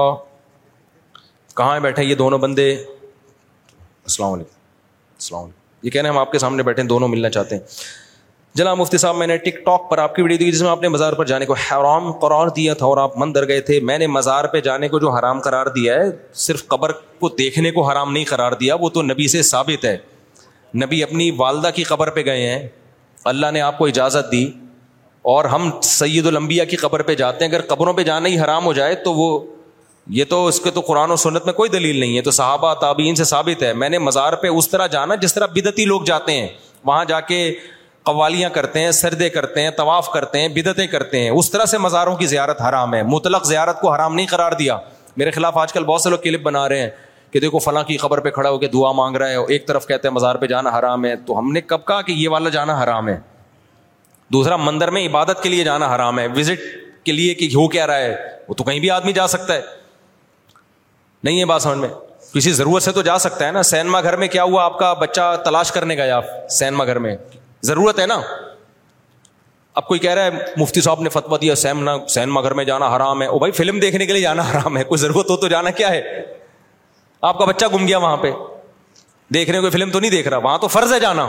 کہاں 1.57 1.79
بیٹھے 1.87 2.03
یہ 2.03 2.15
دونوں 2.15 2.39
بندے 2.45 2.71
السلام 2.73 4.33
علیکم 4.33 4.53
السلام 4.53 5.43
علیکم 5.43 5.85
یہ 5.85 5.89
کہہ 5.89 6.01
رہے 6.01 6.09
ہیں 6.09 6.15
ہم 6.15 6.21
آپ 6.21 6.31
کے 6.31 6.39
سامنے 6.45 6.63
بیٹھے 6.69 6.81
ہیں 6.81 6.87
دونوں 6.89 7.07
ملنا 7.07 7.29
چاہتے 7.29 7.55
ہیں 7.55 7.63
جناب 8.59 8.77
مفتی 8.77 8.97
صاحب 8.97 9.15
میں 9.15 9.25
نے 9.27 9.35
ٹک 9.43 9.57
ٹاک 9.65 9.83
پر 9.89 9.97
آپ 10.05 10.15
کی 10.15 10.21
ویڈیو 10.21 10.37
دی 10.37 10.51
جس 10.51 10.61
میں 10.61 10.69
آپ 10.69 10.81
نے 10.81 10.87
مزار 10.89 11.13
پر 11.17 11.25
جانے 11.25 11.45
کو 11.45 11.53
حرام 11.65 12.11
قرار 12.23 12.47
دیا 12.55 12.73
تھا 12.79 12.85
اور 12.85 12.97
آپ 12.97 13.17
مندر 13.17 13.47
گئے 13.47 13.59
تھے 13.69 13.79
میں 13.89 13.97
نے 13.97 14.07
مزار 14.15 14.45
پہ 14.53 14.59
جانے 14.65 14.87
کو 14.93 14.99
جو 14.99 15.09
حرام 15.17 15.39
قرار 15.41 15.65
دیا 15.75 15.95
ہے 15.99 16.09
صرف 16.45 16.65
قبر 16.73 16.91
کو 17.19 17.29
دیکھنے 17.41 17.71
کو 17.77 17.81
حرام 17.89 18.11
نہیں 18.13 18.23
قرار 18.29 18.51
دیا 18.63 18.75
وہ 18.81 18.89
تو 18.97 19.01
نبی 19.03 19.27
سے 19.35 19.41
ثابت 19.51 19.85
ہے 19.85 19.95
نبی 20.83 21.01
اپنی 21.03 21.29
والدہ 21.39 21.69
کی 21.75 21.83
قبر 21.91 22.09
پہ 22.17 22.25
گئے 22.25 22.41
ہیں 22.49 22.67
اللہ 23.33 23.51
نے 23.53 23.61
آپ 23.69 23.77
کو 23.77 23.85
اجازت 23.93 24.31
دی 24.31 24.43
اور 25.37 25.45
ہم 25.55 25.69
سید 25.93 26.25
الانبیاء 26.27 26.65
کی 26.71 26.77
قبر 26.85 27.01
پہ 27.11 27.15
جاتے 27.23 27.45
ہیں 27.45 27.51
اگر 27.51 27.61
قبروں 27.73 27.93
پہ 27.93 28.03
جانا 28.11 28.29
ہی 28.29 28.39
حرام 28.43 28.65
ہو 28.65 28.73
جائے 28.81 28.95
تو 29.07 29.13
وہ 29.23 29.29
یہ 30.19 30.25
تو 30.35 30.45
اس 30.47 30.59
کے 30.65 30.71
تو 30.71 30.81
قرآن 30.91 31.11
و 31.11 31.15
سنت 31.27 31.45
میں 31.45 31.53
کوئی 31.63 31.69
دلیل 31.79 31.99
نہیں 31.99 32.15
ہے 32.17 32.21
تو 32.29 32.37
صحابہ 32.43 32.73
تابعین 32.85 33.15
سے 33.21 33.33
ثابت 33.33 33.63
ہے 33.63 33.73
میں 33.83 33.89
نے 33.95 33.99
مزار 34.11 34.33
پہ 34.45 34.55
اس 34.59 34.69
طرح 34.69 34.87
جانا 34.97 35.15
جس 35.27 35.33
طرح 35.33 35.55
بدتی 35.57 35.85
لوگ 35.95 36.11
جاتے 36.15 36.39
ہیں 36.41 36.47
وہاں 36.91 37.03
جا 37.13 37.19
کے 37.33 37.41
قوالیاں 38.11 38.49
کرتے 38.53 38.79
ہیں 38.83 38.91
سردے 38.99 39.29
کرتے 39.29 39.61
ہیں 39.61 39.69
طواف 39.77 40.09
کرتے 40.11 40.39
ہیں 40.41 40.47
بدتیں 40.55 40.85
کرتے 40.87 41.19
ہیں 41.23 41.29
اس 41.29 41.51
طرح 41.51 41.65
سے 41.73 41.77
مزاروں 41.85 42.15
کی 42.15 42.25
زیارت 42.33 42.61
حرام 42.61 42.93
ہے 42.93 43.01
مطلق 43.13 43.45
زیارت 43.47 43.79
کو 43.81 43.93
حرام 43.93 44.15
نہیں 44.15 44.25
قرار 44.29 44.51
دیا 44.59 44.77
میرے 45.17 45.31
خلاف 45.31 45.57
آج 45.57 45.73
کل 45.73 45.83
بہت 45.85 46.01
سے 46.01 46.09
لوگ 46.09 46.19
کلپ 46.23 46.41
بنا 46.43 46.67
رہے 46.69 46.81
ہیں 46.81 46.89
کہ 47.31 47.39
دیکھو 47.39 47.59
فلاں 47.63 47.83
کی 47.87 47.97
خبر 48.03 48.19
پہ 48.25 48.29
کھڑا 48.37 48.49
ہو 48.49 48.57
کے 48.59 48.67
دعا 48.73 48.91
مانگ 48.99 49.15
رہا 49.17 49.29
ہے 49.29 49.35
اور 49.35 49.49
ایک 49.55 49.67
طرف 49.67 49.87
کہتے 49.87 50.07
ہیں 50.07 50.13
مزار 50.15 50.35
پہ 50.43 50.47
جانا 50.53 50.77
حرام 50.77 51.05
ہے 51.05 51.15
تو 51.25 51.37
ہم 51.39 51.51
نے 51.53 51.61
کب 51.71 51.85
کہا 51.85 52.01
کہ 52.07 52.11
یہ 52.11 52.29
والا 52.35 52.49
جانا 52.57 52.81
حرام 52.83 53.07
ہے 53.09 53.17
دوسرا 54.33 54.55
مندر 54.69 54.91
میں 54.95 55.05
عبادت 55.07 55.43
کے 55.43 55.49
لیے 55.49 55.63
جانا 55.63 55.93
حرام 55.95 56.19
ہے 56.19 56.27
وزٹ 56.35 56.61
کے 57.05 57.11
لیے 57.11 57.33
کہ 57.33 57.47
ہو 57.55 57.67
کیا 57.75 57.87
رہا 57.87 57.97
ہے 57.99 58.15
وہ 58.47 58.53
تو 58.57 58.63
کہیں 58.63 58.79
بھی 58.79 58.89
آدمی 58.91 59.13
جا 59.13 59.27
سکتا 59.35 59.53
ہے 59.55 59.61
نہیں 61.23 61.39
ہے 61.39 61.45
بات 61.51 61.61
سمجھ 61.61 61.77
میں 61.77 61.89
کسی 62.33 62.51
ضرورت 62.53 62.83
سے 62.83 62.91
تو 62.91 63.01
جا 63.01 63.17
سکتا 63.19 63.45
ہے 63.47 63.51
نا 63.51 63.63
سینما 63.75 64.01
گھر 64.01 64.15
میں 64.23 64.27
کیا 64.37 64.43
ہوا 64.43 64.63
آپ 64.65 64.77
کا 64.79 64.93
بچہ 65.01 65.33
تلاش 65.45 65.71
کرنے 65.71 65.95
گیا 65.97 66.17
آپ 66.17 66.25
سینما 66.59 66.85
گھر 66.85 66.99
میں 67.05 67.15
ضرورت 67.67 67.99
ہے 67.99 68.05
نا 68.07 68.19
اب 69.79 69.87
کوئی 69.87 69.99
کہہ 69.99 70.13
رہا 70.13 70.25
ہے 70.37 70.45
مفتی 70.57 70.81
صاحب 70.81 71.01
نے 71.01 71.09
فتوا 71.09 71.37
دیا 71.41 71.55
سیم 71.55 71.83
نہ 71.85 72.39
گھر 72.43 72.53
میں 72.59 72.63
جانا 72.65 72.95
حرام 72.95 73.21
ہے 73.21 73.27
بھائی 73.39 73.51
فلم 73.59 73.79
دیکھنے 73.79 74.05
کے 74.05 74.13
لیے 74.13 74.21
جانا 74.21 74.43
حرام 74.51 74.77
ہے 74.77 74.83
کوئی 74.83 74.99
ضرورت 74.99 75.29
ہو 75.29 75.37
تو 75.37 75.47
جانا 75.47 75.69
کیا 75.79 75.89
ہے 75.91 76.01
آپ 77.29 77.37
کا 77.37 77.45
بچہ 77.45 77.65
گم 77.73 77.87
گیا 77.87 77.97
وہاں 77.97 78.17
پہ 78.17 78.31
دیکھ 79.33 79.49
رہے 79.49 79.59
کوئی 79.59 79.71
فلم 79.71 79.89
تو 79.91 79.99
نہیں 79.99 80.11
دیکھ 80.11 80.27
رہا 80.27 80.37
وہاں 80.43 80.57
تو 80.59 80.67
فرض 80.75 80.93
ہے 80.93 80.99
جانا 80.99 81.27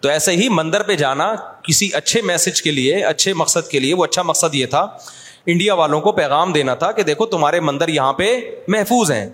تو 0.00 0.08
ایسے 0.08 0.32
ہی 0.36 0.48
مندر 0.52 0.82
پہ 0.86 0.94
جانا 1.02 1.32
کسی 1.68 1.88
اچھے 1.94 2.22
میسج 2.30 2.62
کے 2.62 2.70
لیے 2.70 3.04
اچھے 3.04 3.34
مقصد 3.42 3.68
کے 3.70 3.80
لیے 3.80 3.94
وہ 3.94 4.04
اچھا 4.04 4.22
مقصد 4.32 4.54
یہ 4.54 4.66
تھا 4.70 4.86
انڈیا 5.54 5.74
والوں 5.80 6.00
کو 6.00 6.12
پیغام 6.12 6.52
دینا 6.52 6.74
تھا 6.74 6.90
کہ 6.92 7.02
دیکھو 7.12 7.26
تمہارے 7.36 7.60
مندر 7.68 7.88
یہاں 7.88 8.12
پہ 8.20 8.28
محفوظ 8.68 9.10
ہیں 9.12 9.28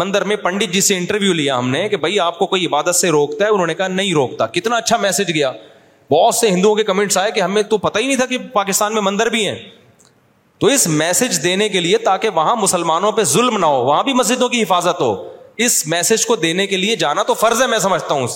مندر 0.00 0.24
میں 0.30 0.36
پنڈت 0.42 0.72
جی 0.74 0.80
سے 0.80 0.96
انٹرویو 0.96 1.32
لیا 1.32 1.58
ہم 1.58 1.68
نے 1.70 1.88
کہ 1.88 1.96
بھائی 2.04 2.18
آپ 2.20 2.38
کو 2.38 2.46
کوئی 2.46 2.66
عبادت 2.66 2.96
سے 2.96 3.08
روکتا 3.16 3.44
ہے 3.44 3.50
انہوں 3.50 3.66
نے 3.66 3.74
کہا 3.74 3.88
نہیں 3.88 4.12
روکتا 4.14 4.46
کتنا 4.58 4.76
اچھا 4.76 4.96
میسج 5.02 5.30
گیا 5.34 5.52
بہت 6.10 6.34
سے 6.34 6.48
ہندوؤں 6.50 6.74
کے 6.76 6.82
کمنٹس 6.84 7.16
آئے 7.18 7.30
کہ 7.32 7.40
ہمیں 7.40 7.62
تو 7.70 7.78
پتہ 7.78 7.98
ہی 7.98 8.06
نہیں 8.06 8.16
تھا 8.16 8.26
کہ 8.32 8.38
پاکستان 8.52 8.92
میں 8.94 9.02
مندر 9.02 9.28
بھی 9.30 9.46
ہیں 9.48 9.54
تو 10.58 10.66
اس 10.74 10.86
میسج 10.88 11.42
دینے 11.42 11.68
کے 11.68 11.80
لیے 11.80 11.98
تاکہ 12.04 12.28
وہاں 12.34 12.54
مسلمانوں 12.56 13.10
پہ 13.12 13.22
ظلم 13.34 13.56
نہ 13.58 13.66
ہو 13.66 13.84
وہاں 13.84 14.02
بھی 14.02 14.12
مسجدوں 14.14 14.48
کی 14.48 14.62
حفاظت 14.62 15.00
ہو 15.00 15.14
اس 15.64 15.86
میسج 15.88 16.26
کو 16.26 16.36
دینے 16.36 16.66
کے 16.66 16.76
لیے 16.76 16.96
جانا 16.96 17.22
تو 17.26 17.34
فرض 17.40 17.60
ہے 17.62 17.66
میں 17.66 17.78
سمجھتا 17.78 18.14
ہوں 18.14 18.26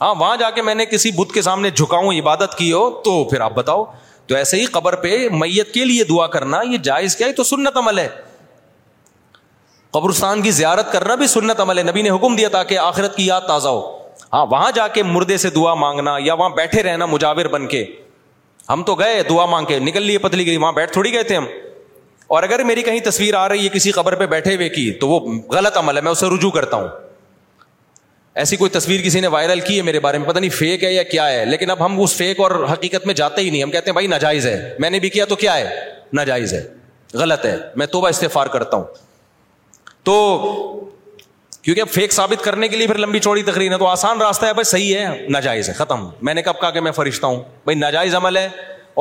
ہاں 0.00 0.14
وہاں 0.18 0.36
جا 0.36 0.50
کے 0.50 0.62
میں 0.62 0.74
نے 0.74 0.86
کسی 0.86 1.10
بدھ 1.16 1.32
کے 1.34 1.42
سامنے 1.42 1.70
جھکاؤں 1.70 2.12
عبادت 2.18 2.56
کی 2.58 2.72
ہو 2.72 2.88
تو 3.04 3.22
پھر 3.30 3.40
آپ 3.40 3.52
بتاؤ 3.54 3.84
تو 4.26 4.34
ایسے 4.36 4.56
ہی 4.60 4.64
قبر 4.74 4.94
پہ 5.00 5.16
میت 5.32 5.72
کے 5.74 5.84
لیے 5.84 6.04
دعا 6.04 6.26
کرنا 6.36 6.60
یہ 6.70 6.78
جائز 6.84 7.16
کیا 7.16 7.26
ہے 7.26 7.32
تو 7.40 7.44
سنت 7.44 7.76
عمل 7.76 7.98
ہے 7.98 8.08
قبرستان 9.92 10.42
کی 10.42 10.50
زیارت 10.50 10.92
کرنا 10.92 11.14
بھی 11.14 11.26
سنت 11.32 11.60
عمل 11.60 11.78
ہے 11.78 11.82
نبی 11.82 12.02
نے 12.02 12.10
حکم 12.10 12.36
دیا 12.36 12.48
تاکہ 12.52 12.78
آخرت 12.78 13.16
کی 13.16 13.26
یاد 13.26 13.40
تازہ 13.48 13.68
ہو 13.68 13.80
ہاں 14.34 14.44
وہاں 14.50 14.70
جا 14.74 14.86
کے 14.94 15.02
مردے 15.02 15.36
سے 15.38 15.50
دعا 15.56 15.72
مانگنا 15.80 16.16
یا 16.24 16.34
وہاں 16.34 16.50
بیٹھے 16.54 16.82
رہنا 16.82 17.06
مجاور 17.06 17.46
بن 17.50 17.66
کے 17.74 17.84
ہم 18.70 18.82
تو 18.86 18.94
گئے 19.00 19.22
دعا 19.28 19.44
مانگ 19.46 19.66
کے 19.66 19.78
نکل 19.78 20.02
لیے 20.02 20.18
پتلی 20.18 20.46
گئی 20.46 20.56
وہاں 20.56 20.72
بیٹھ 20.78 20.92
تھوڑی 20.92 21.12
گئے 21.12 21.22
تھے 21.28 21.36
ہم 21.36 21.44
اور 22.34 22.42
اگر 22.42 22.62
میری 22.64 22.82
کہیں 22.82 22.98
تصویر 23.04 23.34
آ 23.38 23.48
رہی 23.48 23.64
ہے 23.64 23.68
کسی 23.72 23.92
خبر 23.92 24.14
پہ 24.20 24.26
بیٹھے 24.32 24.54
ہوئے 24.54 24.68
کی 24.76 24.90
تو 25.00 25.08
وہ 25.08 25.20
غلط 25.54 25.76
عمل 25.78 25.96
ہے 25.96 26.02
میں 26.02 26.12
اسے 26.12 26.26
رجوع 26.34 26.50
کرتا 26.56 26.76
ہوں 26.76 26.88
ایسی 28.42 28.56
کوئی 28.56 28.70
تصویر 28.78 29.00
کسی 29.04 29.20
نے 29.20 29.26
وائرل 29.36 29.60
کی 29.66 29.76
ہے 29.76 29.82
میرے 29.88 30.00
بارے 30.06 30.18
میں 30.18 30.26
پتا 30.28 30.40
نہیں 30.40 30.50
فیک 30.50 30.84
ہے 30.84 30.92
یا 30.92 31.02
کیا 31.10 31.28
ہے 31.30 31.44
لیکن 31.44 31.70
اب 31.70 31.84
ہم 31.84 32.00
اس 32.02 32.14
فیک 32.16 32.40
اور 32.46 32.50
حقیقت 32.72 33.06
میں 33.06 33.14
جاتے 33.20 33.42
ہی 33.42 33.50
نہیں 33.50 33.62
ہم 33.62 33.70
کہتے 33.70 33.90
ہیں 33.90 33.94
بھائی 33.94 34.06
ناجائز 34.14 34.46
ہے 34.46 34.56
میں 34.80 34.90
نے 34.90 34.98
بھی 35.00 35.08
کیا 35.18 35.24
تو 35.24 35.36
کیا 35.44 35.56
ہے 35.56 35.84
ناجائز 36.20 36.54
ہے 36.54 36.62
غلط 37.20 37.44
ہے 37.46 37.56
میں 37.82 37.86
توبہ 37.96 38.08
استفار 38.08 38.46
کرتا 38.56 38.76
ہوں 38.76 38.84
تو 40.08 40.16
کیونکہ 41.64 41.80
اب 41.80 41.88
فیک 41.90 42.12
ثابت 42.12 42.42
کرنے 42.44 42.66
کے 42.68 42.76
لیے 42.76 42.86
پھر 42.86 42.98
لمبی 42.98 43.18
چوڑی 43.18 43.42
تقریر 43.42 43.72
ہے 43.72 43.76
تو 43.78 43.86
آسان 43.88 44.20
راستہ 44.20 44.46
ہے 44.46 44.52
بھائی 44.54 44.64
صحیح 44.70 44.96
ہے 44.96 45.04
ناجائز 45.32 45.68
ہے 45.68 45.74
ختم 45.74 46.06
میں 46.26 46.34
نے 46.34 46.42
کب 46.42 46.60
کہا 46.60 46.70
کہ 46.70 46.80
میں 46.80 46.90
فرشتہ 46.92 47.26
ہوں 47.26 47.36
بھائی 47.64 47.78
ناجائز 47.78 48.14
عمل 48.14 48.36
ہے 48.36 48.48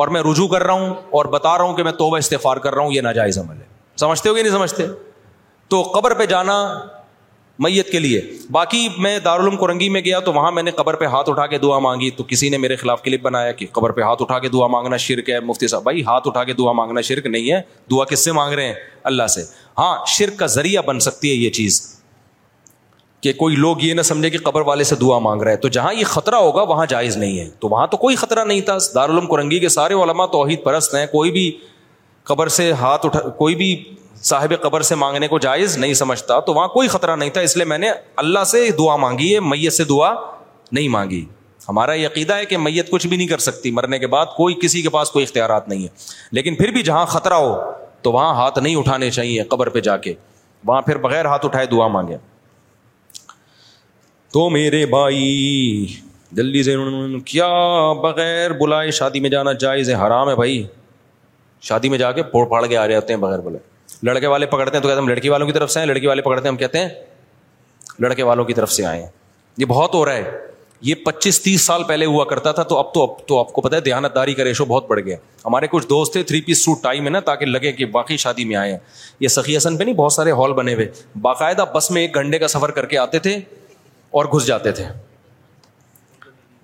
اور 0.01 0.07
میں 0.15 0.21
رجوع 0.31 0.47
کر 0.47 0.63
رہا 0.63 0.73
ہوں 0.81 0.93
اور 1.17 1.25
بتا 1.33 1.57
رہا 1.57 1.63
ہوں 1.65 1.73
کہ 1.77 1.83
میں 1.83 1.91
توبہ 1.97 2.17
استفار 2.17 2.57
کر 2.65 2.73
رہا 2.75 2.83
ہوں 2.83 2.93
یہ 2.93 3.01
ناجائز 3.01 3.37
عمل 3.39 3.57
ہے 3.61 3.65
سمجھتے 3.99 4.29
ہو 4.29 4.33
کہ 4.35 4.43
نہیں 4.43 4.53
سمجھتے 4.53 4.85
تو 5.69 5.81
قبر 5.95 6.13
پہ 6.19 6.25
جانا 6.25 6.57
میت 7.63 7.91
کے 7.91 7.99
لیے 7.99 8.21
باقی 8.51 8.87
میں 8.97 9.17
دارالعلوم 9.25 9.57
کرنگی 9.65 9.89
میں 9.95 10.01
گیا 10.05 10.19
تو 10.29 10.33
وہاں 10.33 10.51
میں 10.51 10.63
نے 10.63 10.71
قبر 10.77 10.95
پہ 11.01 11.05
ہاتھ 11.15 11.29
اٹھا 11.29 11.45
کے 11.47 11.57
دعا 11.65 11.79
مانگی 11.85 12.09
تو 12.17 12.23
کسی 12.27 12.49
نے 12.49 12.57
میرے 12.57 12.75
خلاف 12.75 13.01
کلپ 13.03 13.21
بنایا 13.21 13.51
کہ 13.59 13.65
قبر 13.73 13.91
پہ 13.97 14.01
ہاتھ 14.01 14.21
اٹھا 14.21 14.37
کے 14.45 14.49
دعا 14.53 14.67
مانگنا 14.77 14.97
شرک 15.07 15.29
ہے 15.29 15.39
مفتی 15.49 15.67
صاحب 15.73 15.83
بھائی 15.83 16.03
ہاتھ 16.05 16.27
اٹھا 16.27 16.43
کے 16.43 16.53
دعا 16.63 16.71
مانگنا 16.81 17.01
شرک 17.09 17.25
نہیں 17.27 17.51
ہے 17.51 17.61
دعا 17.91 18.05
کس 18.11 18.23
سے 18.25 18.31
مانگ 18.39 18.53
رہے 18.53 18.67
ہیں 18.67 18.73
اللہ 19.13 19.27
سے 19.35 19.43
ہاں 19.77 19.95
شرک 20.17 20.39
کا 20.39 20.45
ذریعہ 20.57 20.81
بن 20.87 20.99
سکتی 21.09 21.29
ہے 21.31 21.35
یہ 21.35 21.49
چیز 21.59 21.81
کہ 23.23 23.31
کوئی 23.33 23.55
لوگ 23.55 23.81
یہ 23.81 23.93
نہ 23.93 24.01
سمجھے 24.01 24.29
کہ 24.29 24.37
قبر 24.43 24.61
والے 24.67 24.83
سے 24.83 24.95
دعا 25.01 25.17
مانگ 25.25 25.41
رہا 25.41 25.51
ہے 25.51 25.57
تو 25.57 25.67
جہاں 25.75 25.93
یہ 25.93 26.03
خطرہ 26.13 26.35
ہوگا 26.45 26.61
وہاں 26.69 26.85
جائز 26.89 27.17
نہیں 27.17 27.39
ہے 27.39 27.47
تو 27.59 27.67
وہاں 27.69 27.85
تو 27.91 27.97
کوئی 27.97 28.15
خطرہ 28.21 28.43
نہیں 28.45 28.61
تھا 28.69 28.75
دارالعلوم 28.95 29.27
کرنگی 29.33 29.59
کے 29.59 29.69
سارے 29.75 29.93
علماء 30.03 30.25
توحید 30.31 30.63
پرست 30.63 30.95
ہیں 30.95 31.05
کوئی 31.11 31.31
بھی 31.31 31.45
قبر 32.31 32.47
سے 32.55 32.71
ہاتھ 32.81 33.05
اٹھا 33.05 33.19
کوئی 33.37 33.55
بھی 33.61 33.69
صاحب 34.21 34.53
قبر 34.61 34.81
سے 34.89 34.95
مانگنے 34.95 35.27
کو 35.27 35.39
جائز 35.45 35.77
نہیں 35.77 35.93
سمجھتا 36.01 36.39
تو 36.49 36.53
وہاں 36.53 36.67
کوئی 36.73 36.87
خطرہ 36.95 37.15
نہیں 37.15 37.29
تھا 37.37 37.41
اس 37.47 37.55
لیے 37.57 37.65
میں 37.73 37.77
نے 37.77 37.91
اللہ 38.23 38.43
سے 38.47 38.69
دعا 38.79 38.95
مانگی 39.05 39.33
ہے 39.33 39.39
میت 39.47 39.73
سے 39.73 39.83
دعا 39.93 40.13
نہیں 40.71 40.89
مانگی 40.97 41.23
ہمارا 41.69 41.93
عقیدہ 42.05 42.35
ہے 42.37 42.45
کہ 42.45 42.57
میت 42.67 42.89
کچھ 42.91 43.07
بھی 43.07 43.17
نہیں 43.17 43.27
کر 43.27 43.37
سکتی 43.47 43.71
مرنے 43.79 43.99
کے 43.99 44.07
بعد 44.17 44.25
کوئی 44.37 44.55
کسی 44.61 44.81
کے 44.81 44.89
پاس 44.97 45.11
کوئی 45.11 45.25
اختیارات 45.25 45.67
نہیں 45.69 45.83
ہے 45.83 45.87
لیکن 46.39 46.55
پھر 46.55 46.71
بھی 46.77 46.83
جہاں 46.91 47.05
خطرہ 47.15 47.33
ہو 47.45 47.55
تو 48.01 48.11
وہاں 48.11 48.33
ہاتھ 48.41 48.59
نہیں 48.59 48.75
اٹھانے 48.75 49.11
چاہیے 49.11 49.43
قبر 49.55 49.69
پہ 49.75 49.79
جا 49.89 49.97
کے 50.07 50.13
وہاں 50.67 50.81
پھر 50.81 50.97
بغیر 51.07 51.25
ہاتھ 51.27 51.45
اٹھائے 51.45 51.65
دعا 51.71 51.87
مانگے 51.97 52.17
تو 54.33 54.49
میرے 54.49 54.85
بھائی 54.89 55.85
جلدی 56.37 56.61
سے 56.63 56.73
انہوں 56.75 57.07
نے 57.07 57.17
کیا 57.25 57.47
بغیر 58.03 58.53
بلائے 58.59 58.91
شادی 58.99 59.19
میں 59.19 59.29
جانا 59.29 59.51
جائز 59.63 59.89
ہے 59.89 59.95
حرام 59.95 60.29
ہے 60.29 60.35
بھائی 60.35 60.63
شادی 61.69 61.89
میں 61.89 61.97
جا 61.97 62.11
کے 62.11 62.23
پھوڑ 62.31 62.45
پھاڑ 62.49 62.65
کے 62.65 62.77
آ 62.77 62.87
رہے 62.87 62.95
ہوتے 62.95 63.13
ہیں 63.13 63.19
بغیر 63.19 63.39
بلائے 63.39 64.05
لڑکے 64.09 64.27
والے 64.33 64.45
پکڑتے 64.55 64.75
ہیں 64.77 64.81
تو 64.81 64.87
کہتے 64.87 64.95
ہیں 64.99 65.05
ہم 65.05 65.09
لڑکی 65.09 65.29
والوں 65.29 65.47
کی 65.47 65.53
طرف 65.59 65.71
سے 65.71 65.79
ہیں 65.79 65.85
لڑکی 65.87 66.07
والے 66.07 66.21
پکڑتے 66.21 66.47
ہیں 66.47 66.51
ہم 66.53 66.57
کہتے 66.61 66.79
ہیں 66.79 66.89
لڑکے 68.01 68.23
والوں 68.31 68.45
کی 68.45 68.53
طرف 68.53 68.71
سے 68.71 68.85
آئے 68.85 69.01
ہیں 69.01 69.09
یہ 69.57 69.65
بہت 69.75 69.93
ہو 69.95 70.03
رہا 70.05 70.13
ہے 70.15 70.37
یہ 70.85 70.95
پچیس 71.05 71.41
تیس 71.41 71.61
سال 71.65 71.83
پہلے 71.87 72.05
ہوا 72.05 72.23
کرتا 72.29 72.51
تھا 72.51 72.63
تو 72.71 72.77
اب 72.79 72.93
تو 72.93 73.01
اب 73.03 73.25
تو 73.27 73.39
آپ 73.39 73.53
کو 73.53 73.61
پتا 73.61 73.77
ہے 73.77 74.07
داری 74.15 74.33
کا 74.35 74.43
ریشو 74.43 74.65
بہت 74.67 74.87
بڑھ 74.87 74.99
گیا 75.05 75.17
ہمارے 75.45 75.67
کچھ 75.71 75.85
دوست 75.89 76.13
تھے 76.13 76.23
تھری 76.31 76.41
پیس 76.47 76.65
سوٹ 76.65 76.81
ٹائم 76.83 77.05
ہے 77.05 77.09
نا 77.09 77.19
تاکہ 77.29 77.45
لگے 77.45 77.71
کہ 77.71 77.85
باقی 77.97 78.17
شادی 78.25 78.45
میں 78.45 78.55
آئے 78.55 78.71
ہیں 78.71 78.77
یہ 79.19 79.27
سخی 79.35 79.57
حسن 79.57 79.77
پہ 79.77 79.83
نہیں 79.83 79.95
بہت 79.95 80.13
سارے 80.13 80.31
ہال 80.39 80.53
بنے 80.53 80.73
ہوئے 80.73 80.87
باقاعدہ 81.21 81.65
بس 81.75 81.91
میں 81.91 82.01
ایک 82.01 82.15
گھنٹے 82.15 82.39
کا 82.39 82.47
سفر 82.57 82.71
کر 82.79 82.85
کے 82.93 82.97
آتے 82.97 83.19
تھے 83.27 83.37
اور 84.17 84.25
گھس 84.37 84.45
جاتے 84.47 84.71
تھے 84.77 84.85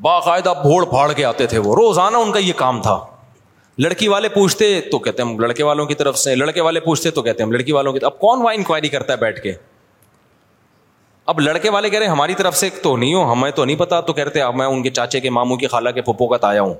باقاعدہ 0.01 0.53
بھوڑ 0.61 0.83
پھاڑ 0.89 1.11
کے 1.13 1.23
آتے 1.25 1.45
تھے 1.53 1.57
وہ 1.67 1.75
روزانہ 1.75 2.17
ان 2.17 2.31
کا 2.31 2.39
یہ 2.39 2.53
کام 2.57 2.81
تھا 2.81 2.97
لڑکی 3.83 4.07
والے 4.07 4.29
پوچھتے 4.29 4.65
تو 4.91 4.99
کہتے 4.99 5.21
ہم 5.21 5.39
لڑکے 5.39 5.63
والوں 5.63 5.85
کی 5.85 5.95
طرف 6.01 6.17
سے 6.19 6.35
لڑکے 6.35 6.61
والے 6.67 6.79
پوچھتے 6.79 7.11
تو 7.17 7.21
کہتے 7.21 7.43
ہم 7.43 7.51
لڑکی 7.51 7.71
والوں 7.71 7.93
کی 7.93 7.99
طرف 7.99 8.11
اب 8.13 8.19
کون 8.19 8.41
وہاں 8.41 8.53
انکوائری 8.55 8.89
کرتا 8.95 9.13
ہے 9.13 9.17
بیٹھ 9.17 9.41
کے 9.41 9.53
اب 11.31 11.39
لڑکے 11.39 11.69
والے 11.69 11.89
کہہ 11.89 11.99
رہے 11.99 12.07
ہماری 12.07 12.35
طرف 12.35 12.55
سے 12.57 12.69
تو 12.83 12.95
نہیں 12.97 13.13
ہو 13.13 13.31
ہمیں 13.31 13.49
تو 13.55 13.65
نہیں 13.65 13.75
پتا 13.79 13.99
تو 14.09 14.13
کہتے 14.19 14.41
ان 14.41 14.83
کے 14.83 14.89
چاچے 14.89 15.19
کے 15.19 15.29
ماموں 15.39 15.57
کے 15.63 15.67
خالہ 15.73 15.89
کے 15.95 16.01
پھپھو 16.01 16.27
کا 16.27 16.37
تایا 16.45 16.61
ہوں 16.61 16.73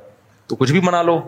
تو 0.48 0.56
کچھ 0.56 0.72
بھی 0.72 0.80
بنا 0.88 1.02
لو 1.10 1.20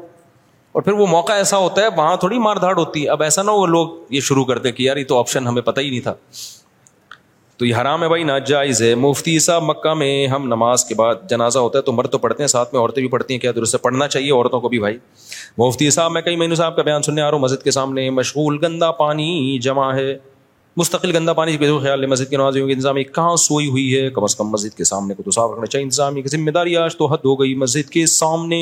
اور 0.72 0.82
پھر 0.82 0.94
وہ 1.00 1.06
موقع 1.08 1.34
ایسا 1.34 1.58
ہوتا 1.58 1.82
ہے 1.82 1.88
وہاں 1.96 2.16
تھوڑی 2.18 2.38
مار 2.40 2.56
دھاڑ 2.62 2.78
ہوتی 2.78 3.04
ہے 3.04 3.10
اب 3.12 3.22
ایسا 3.24 3.42
نہ 3.44 3.52
وہ 3.52 3.66
لوگ 3.68 3.88
یہ 4.14 4.20
شروع 4.30 4.44
کرتے 4.46 4.72
کہ 4.72 4.84
یار 4.84 4.98
یہ 4.98 5.04
تو 5.08 5.20
آپشن 5.20 5.48
ہمیں 5.48 5.62
پتہ 5.62 5.80
ہی 5.82 5.90
نہیں 5.90 6.00
تھا 6.02 6.14
تو 7.62 7.66
یہ 7.66 7.76
حرام 7.76 8.04
ہے 8.04 8.08
بھائی 8.10 8.24
ناجائز 8.24 8.82
ہے 8.82 8.94
مفتی 8.96 9.38
صاحب 9.40 9.64
مکہ 9.64 9.94
میں 9.94 10.14
ہم 10.28 10.48
نماز 10.48 10.84
کے 10.86 10.96
بعد 11.02 11.16
جنازہ 11.30 11.60
ہوتا 11.60 11.78
ہے 11.78 11.84
تو 11.84 11.92
مرد 11.92 12.10
تو 12.12 12.18
پڑھتے 12.18 12.42
ہیں 12.44 12.48
ساتھ 12.48 12.74
میں 12.74 12.80
عورتیں 12.82 13.02
بھی 13.02 13.10
پڑھتی 13.10 13.34
ہیں 13.34 13.42
کیا 13.42 13.52
درست 13.56 13.76
پڑھنا 13.82 14.08
چاہیے 14.14 14.32
عورتوں 14.32 14.60
کو 14.62 14.70
بھی 14.70 14.80
بھائی 14.80 14.98
مفتی 15.58 15.90
صاحب 15.96 16.12
میں 16.12 16.22
کئی 16.22 16.36
مینو 16.42 16.56
صاحب 16.62 16.76
کا 16.76 16.82
بیان 16.88 17.02
سننے 17.08 17.22
آ 17.22 17.26
رہا 17.26 17.36
ہوں 17.36 17.44
مسجد 17.44 17.64
کے 17.64 17.72
سامنے 17.72 18.10
مشغول 18.22 18.58
گندا 18.64 18.90
پانی 19.02 19.58
جمع 19.68 19.92
ہے 19.96 20.18
مستقل 20.78 21.16
گندا 21.16 21.34
پانی 21.42 21.58
خیال 21.60 22.02
ہے 22.04 22.08
مسجد 22.16 22.30
کی 22.30 22.36
نمازیوں 22.38 22.68
کی 22.68 22.74
انتظامی 22.74 23.04
کہاں 23.18 23.36
سوئی 23.44 23.70
ہوئی 23.70 23.86
ہے 23.96 24.10
کم 24.16 24.24
از 24.24 24.36
کم 24.36 24.48
مسجد 24.52 24.78
کے 24.78 24.84
سامنے 24.94 25.14
کو 25.16 25.24
تو 25.24 25.32
صاف 25.38 25.52
رکھنا 25.52 25.66
چاہیے 25.66 25.84
انتظامیہ 25.84 26.24
ذمہ 26.32 26.52
داری 26.58 26.76
آج 26.86 26.96
تو 26.98 27.06
حد 27.14 27.26
ہو 27.26 27.40
گئی 27.42 27.54
مسجد 27.66 27.90
کے 27.98 28.06
سامنے 28.16 28.62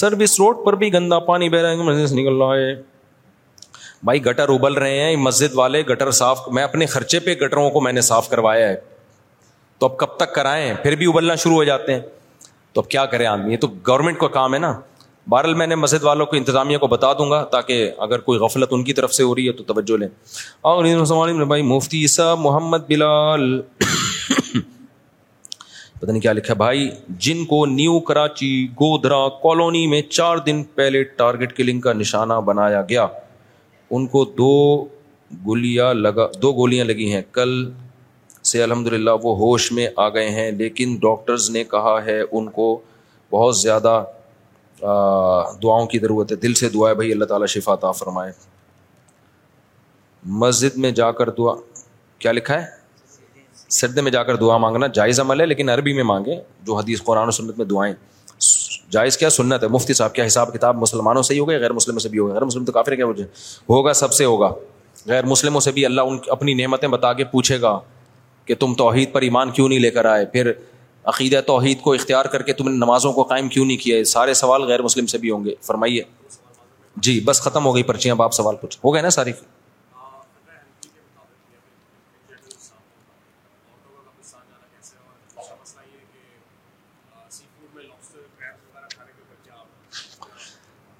سروس 0.00 0.38
روڈ 0.40 0.64
پر 0.66 0.74
بھی 0.84 0.92
گندا 0.94 1.18
پانی 1.30 1.50
رہا 1.62 1.70
ہے 1.70 1.82
مسجد 1.90 2.06
سے 2.14 2.20
نکل 2.20 2.42
رہا 2.42 2.56
ہے 2.56 2.74
بھائی 4.06 4.22
گٹر 4.24 4.48
ابل 4.52 4.74
رہے 4.78 4.98
ہیں 5.02 5.14
مسجد 5.20 5.54
والے 5.56 5.78
گٹر 5.88 6.08
صاف 6.18 6.40
میں 6.56 6.62
اپنے 6.62 6.86
خرچے 6.90 7.18
پہ 7.20 7.32
گٹروں 7.40 7.62
کو 7.76 7.80
میں 7.86 7.92
نے 7.92 8.00
صاف 8.08 8.26
کروایا 8.30 8.68
ہے 8.68 8.76
تو 9.78 9.82
اب 9.86 9.96
کب 9.98 10.10
تک 10.16 10.34
کرائیں 10.34 10.74
پھر 10.82 10.94
بھی 11.00 11.06
ابلنا 11.08 11.34
شروع 11.44 11.54
ہو 11.56 11.64
جاتے 11.70 11.90
ہیں 11.94 12.00
تو 12.72 12.76
اب 12.80 12.86
کیا 12.90 13.04
کریں 13.14 13.26
آدمی 13.26 13.52
یہ 13.52 13.60
تو 13.64 13.68
گورنمنٹ 13.88 14.18
کا 14.18 14.26
کام 14.36 14.50
ہے 14.54 14.58
نا 14.66 14.72
بہرحال 15.34 15.54
میں 15.62 15.66
نے 15.66 15.74
مسجد 15.74 16.02
والوں 16.04 16.26
کو 16.32 16.36
انتظامیہ 16.36 16.78
کو 16.78 16.86
بتا 16.94 17.10
دوں 17.18 17.30
گا 17.30 17.40
تاکہ 17.56 17.90
اگر 18.06 18.18
کوئی 18.28 18.38
غفلت 18.40 18.70
ان 18.78 18.84
کی 18.84 18.92
طرف 19.00 19.12
سے 19.14 19.22
ہو 19.30 19.34
رہی 19.34 19.46
ہے 19.46 19.52
تو 19.52 19.62
توجہ 19.72 19.96
لیں 20.02 20.08
اور 20.72 20.84
بھائی 21.54 21.62
مفتی 21.74 22.00
صاحب 22.16 22.38
محمد 22.46 22.82
بلال 22.88 23.42
پتہ 23.80 26.10
نہیں 26.10 26.20
کیا 26.22 26.32
لکھا 26.32 26.54
بھائی 26.64 26.80
جن 27.28 27.38
کو 27.54 27.58
نیو 27.74 27.94
کراچی 28.10 28.52
گودھرا 28.80 29.22
کالونی 29.42 29.84
میں 29.94 30.02
چار 30.10 30.34
دن 30.50 30.56
پہلے 30.80 30.98
ٹارگٹ 31.22 31.50
کلنگ 31.56 31.80
کا 31.88 31.92
نشانہ 32.04 32.36
بنایا 32.50 32.82
گیا 32.88 33.06
ان 33.92 34.06
کو 34.12 34.24
دو 34.38 34.50
گولیاں 35.46 35.92
لگا 35.94 36.26
دو 36.42 36.52
گولیاں 36.52 36.84
لگی 36.84 37.12
ہیں 37.12 37.20
کل 37.32 37.50
سے 38.50 38.62
الحمد 38.62 38.86
للہ 38.92 39.10
وہ 39.22 39.36
ہوش 39.38 39.70
میں 39.72 39.86
آ 40.04 40.08
گئے 40.14 40.28
ہیں 40.30 40.50
لیکن 40.52 40.94
ڈاکٹرز 41.02 41.48
نے 41.50 41.62
کہا 41.70 41.96
ہے 42.04 42.20
ان 42.30 42.48
کو 42.56 42.78
بہت 43.30 43.56
زیادہ 43.56 44.02
دعاؤں 45.62 45.86
کی 45.90 45.98
ضرورت 45.98 46.32
ہے 46.32 46.36
دل 46.46 46.54
سے 46.54 46.68
دعا 46.68 46.88
ہے 46.88 46.94
بھائی 46.94 47.12
اللہ 47.12 47.24
تعالیٰ 47.24 47.46
شفا 47.54 47.72
عطا 47.74 47.90
فرمائے 48.00 48.32
مسجد 50.42 50.76
میں 50.84 50.90
جا 51.00 51.10
کر 51.20 51.30
دعا 51.38 51.54
کیا 52.18 52.32
لکھا 52.32 52.60
ہے 52.62 52.74
سردے 53.78 54.00
میں 54.00 54.10
جا 54.12 54.22
کر 54.24 54.36
دعا 54.36 54.56
مانگنا 54.64 54.86
جائز 54.94 55.20
عمل 55.20 55.40
ہے 55.40 55.46
لیکن 55.46 55.68
عربی 55.70 55.92
میں 55.92 56.02
مانگیں 56.12 56.36
جو 56.66 56.74
حدیث 56.76 57.02
قرآن 57.04 57.28
و 57.28 57.30
سنت 57.40 57.58
میں 57.58 57.66
دعائیں 57.66 57.94
جائز 58.92 59.16
کیا 59.18 59.30
سنت 59.30 59.62
ہے 59.62 59.68
مفتی 59.68 59.94
صاحب 59.94 60.14
کیا 60.14 60.26
حساب 60.26 60.52
کتاب 60.54 60.76
مسلمانوں 60.80 61.22
سے 61.22 61.34
ہی 61.34 61.38
ہوگا 61.38 61.56
غیر 61.60 61.72
مسلموں 61.72 62.00
سے 62.00 62.08
بھی 62.08 62.18
ہوگا 62.18 62.32
غیر 62.34 62.42
مسلم 62.44 62.64
تو 62.64 62.72
کافر 62.72 62.94
کیا 62.96 63.06
ہوگا 63.70 63.92
سب 64.00 64.12
سے 64.12 64.24
ہوگا 64.24 64.52
غیر 65.06 65.24
مسلموں 65.26 65.60
سے 65.60 65.72
بھی 65.72 65.84
اللہ 65.86 66.00
ان 66.10 66.18
اپنی 66.30 66.54
نعمتیں 66.62 66.88
بتا 66.88 67.12
کے 67.20 67.24
پوچھے 67.32 67.60
گا 67.60 67.78
کہ 68.46 68.54
تم 68.60 68.74
توحید 68.78 69.12
پر 69.12 69.22
ایمان 69.22 69.50
کیوں 69.50 69.68
نہیں 69.68 69.78
لے 69.78 69.90
کر 69.90 70.04
آئے 70.04 70.24
پھر 70.32 70.52
عقیدہ 71.12 71.40
توحید 71.46 71.80
کو 71.80 71.92
اختیار 71.94 72.24
کر 72.32 72.42
کے 72.42 72.52
تم 72.52 72.68
نے 72.68 72.76
نمازوں 72.76 73.12
کو 73.12 73.22
قائم 73.32 73.48
کیوں 73.48 73.64
نہیں 73.66 73.76
کیا 73.82 74.02
سارے 74.12 74.34
سوال 74.34 74.62
غیر 74.68 74.82
مسلم 74.82 75.06
سے 75.14 75.18
بھی 75.18 75.30
ہوں 75.30 75.44
گے 75.44 75.54
فرمائیے 75.66 76.02
جی 77.06 77.18
بس 77.24 77.40
ختم 77.42 77.66
ہو 77.66 77.74
گئی 77.74 77.82
پرچیاں 77.92 78.14
اب 78.14 78.22
آپ 78.22 78.32
سوال 78.34 78.54
ہو 78.84 78.94
گئے 78.94 79.02
نا 79.02 79.10
ساری 79.20 79.32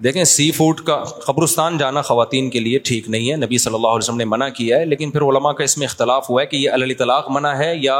دیکھیں 0.03 0.23
سی 0.29 0.49
فوڈ 0.51 0.79
کا 0.85 0.95
قبرستان 1.25 1.77
جانا 1.77 2.01
خواتین 2.07 2.49
کے 2.49 2.59
لیے 2.59 2.79
ٹھیک 2.87 3.07
نہیں 3.09 3.29
ہے 3.31 3.35
نبی 3.35 3.57
صلی 3.57 3.73
اللہ 3.75 3.87
علیہ 3.87 3.97
وسلم 3.97 4.17
نے 4.17 4.25
منع 4.33 4.47
کیا 4.57 4.77
ہے 4.79 4.85
لیکن 4.85 5.11
پھر 5.11 5.21
علماء 5.27 5.51
کا 5.59 5.63
اس 5.63 5.77
میں 5.77 5.87
اختلاف 5.87 6.29
ہوا 6.29 6.41
ہے 6.41 6.45
کہ 6.47 6.55
یہ 6.57 6.69
علی 6.71 6.93
طلاق 6.95 7.29
منع 7.33 7.53
ہے 7.57 7.71
یا 7.75 7.97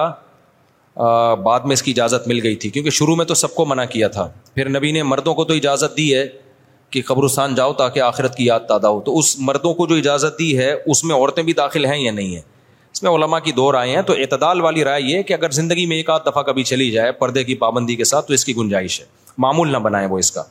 بعد 1.45 1.65
میں 1.65 1.74
اس 1.74 1.82
کی 1.84 1.91
اجازت 1.91 2.28
مل 2.28 2.40
گئی 2.44 2.56
تھی 2.64 2.69
کیونکہ 2.76 2.90
شروع 2.98 3.15
میں 3.15 3.26
تو 3.26 3.34
سب 3.41 3.56
کو 3.56 3.65
منع 3.65 3.86
کیا 3.95 4.07
تھا 4.18 4.28
پھر 4.56 4.69
نبی 4.78 4.91
نے 4.91 5.03
مردوں 5.14 5.34
کو 5.36 5.44
تو 5.45 5.53
اجازت 5.53 5.98
دی 5.98 6.14
ہے 6.15 6.28
کہ 6.91 7.02
قبرستان 7.06 7.56
جاؤ 7.56 7.74
تاکہ 7.82 8.02
آخرت 8.02 8.36
کی 8.36 8.45
یاد 8.45 8.60
تعداد 8.68 8.90
ہو 8.90 9.02
تو 9.06 9.18
اس 9.19 9.36
مردوں 9.49 9.74
کو 9.80 9.88
جو 9.88 9.95
اجازت 10.03 10.40
دی 10.40 10.57
ہے 10.57 10.72
اس 10.86 11.03
میں 11.03 11.15
عورتیں 11.15 11.44
بھی 11.49 11.53
داخل 11.53 11.86
ہیں 11.86 11.98
یا 11.99 12.11
نہیں 12.19 12.34
ہیں 12.36 12.41
اس 12.91 13.03
میں 13.03 13.11
علماء 13.11 13.40
کی 13.44 13.52
دو 13.61 13.72
رائے 13.72 13.95
ہیں 13.95 14.02
تو 14.07 14.14
اعتدال 14.19 14.61
والی 14.68 14.84
رائے 14.84 15.02
یہ 15.02 15.24
کہ 15.24 15.34
اگر 15.34 15.52
زندگی 15.61 15.86
میں 15.86 15.98
ایک 15.98 16.10
آدھ 16.10 16.26
دفعہ 16.30 16.44
کبھی 16.44 16.64
چلی 16.74 16.90
جائے 16.91 17.11
پردے 17.24 17.44
کی 17.44 17.56
پابندی 17.65 17.95
کے 17.95 18.03
ساتھ 18.14 18.28
تو 18.28 18.34
اس 18.34 18.45
کی 18.45 18.56
گنجائش 18.56 18.99
ہے 19.02 19.06
معمول 19.48 19.72
نہ 19.72 19.78
بنائیں 19.90 20.07
وہ 20.10 20.18
اس 20.19 20.32
کا 20.32 20.44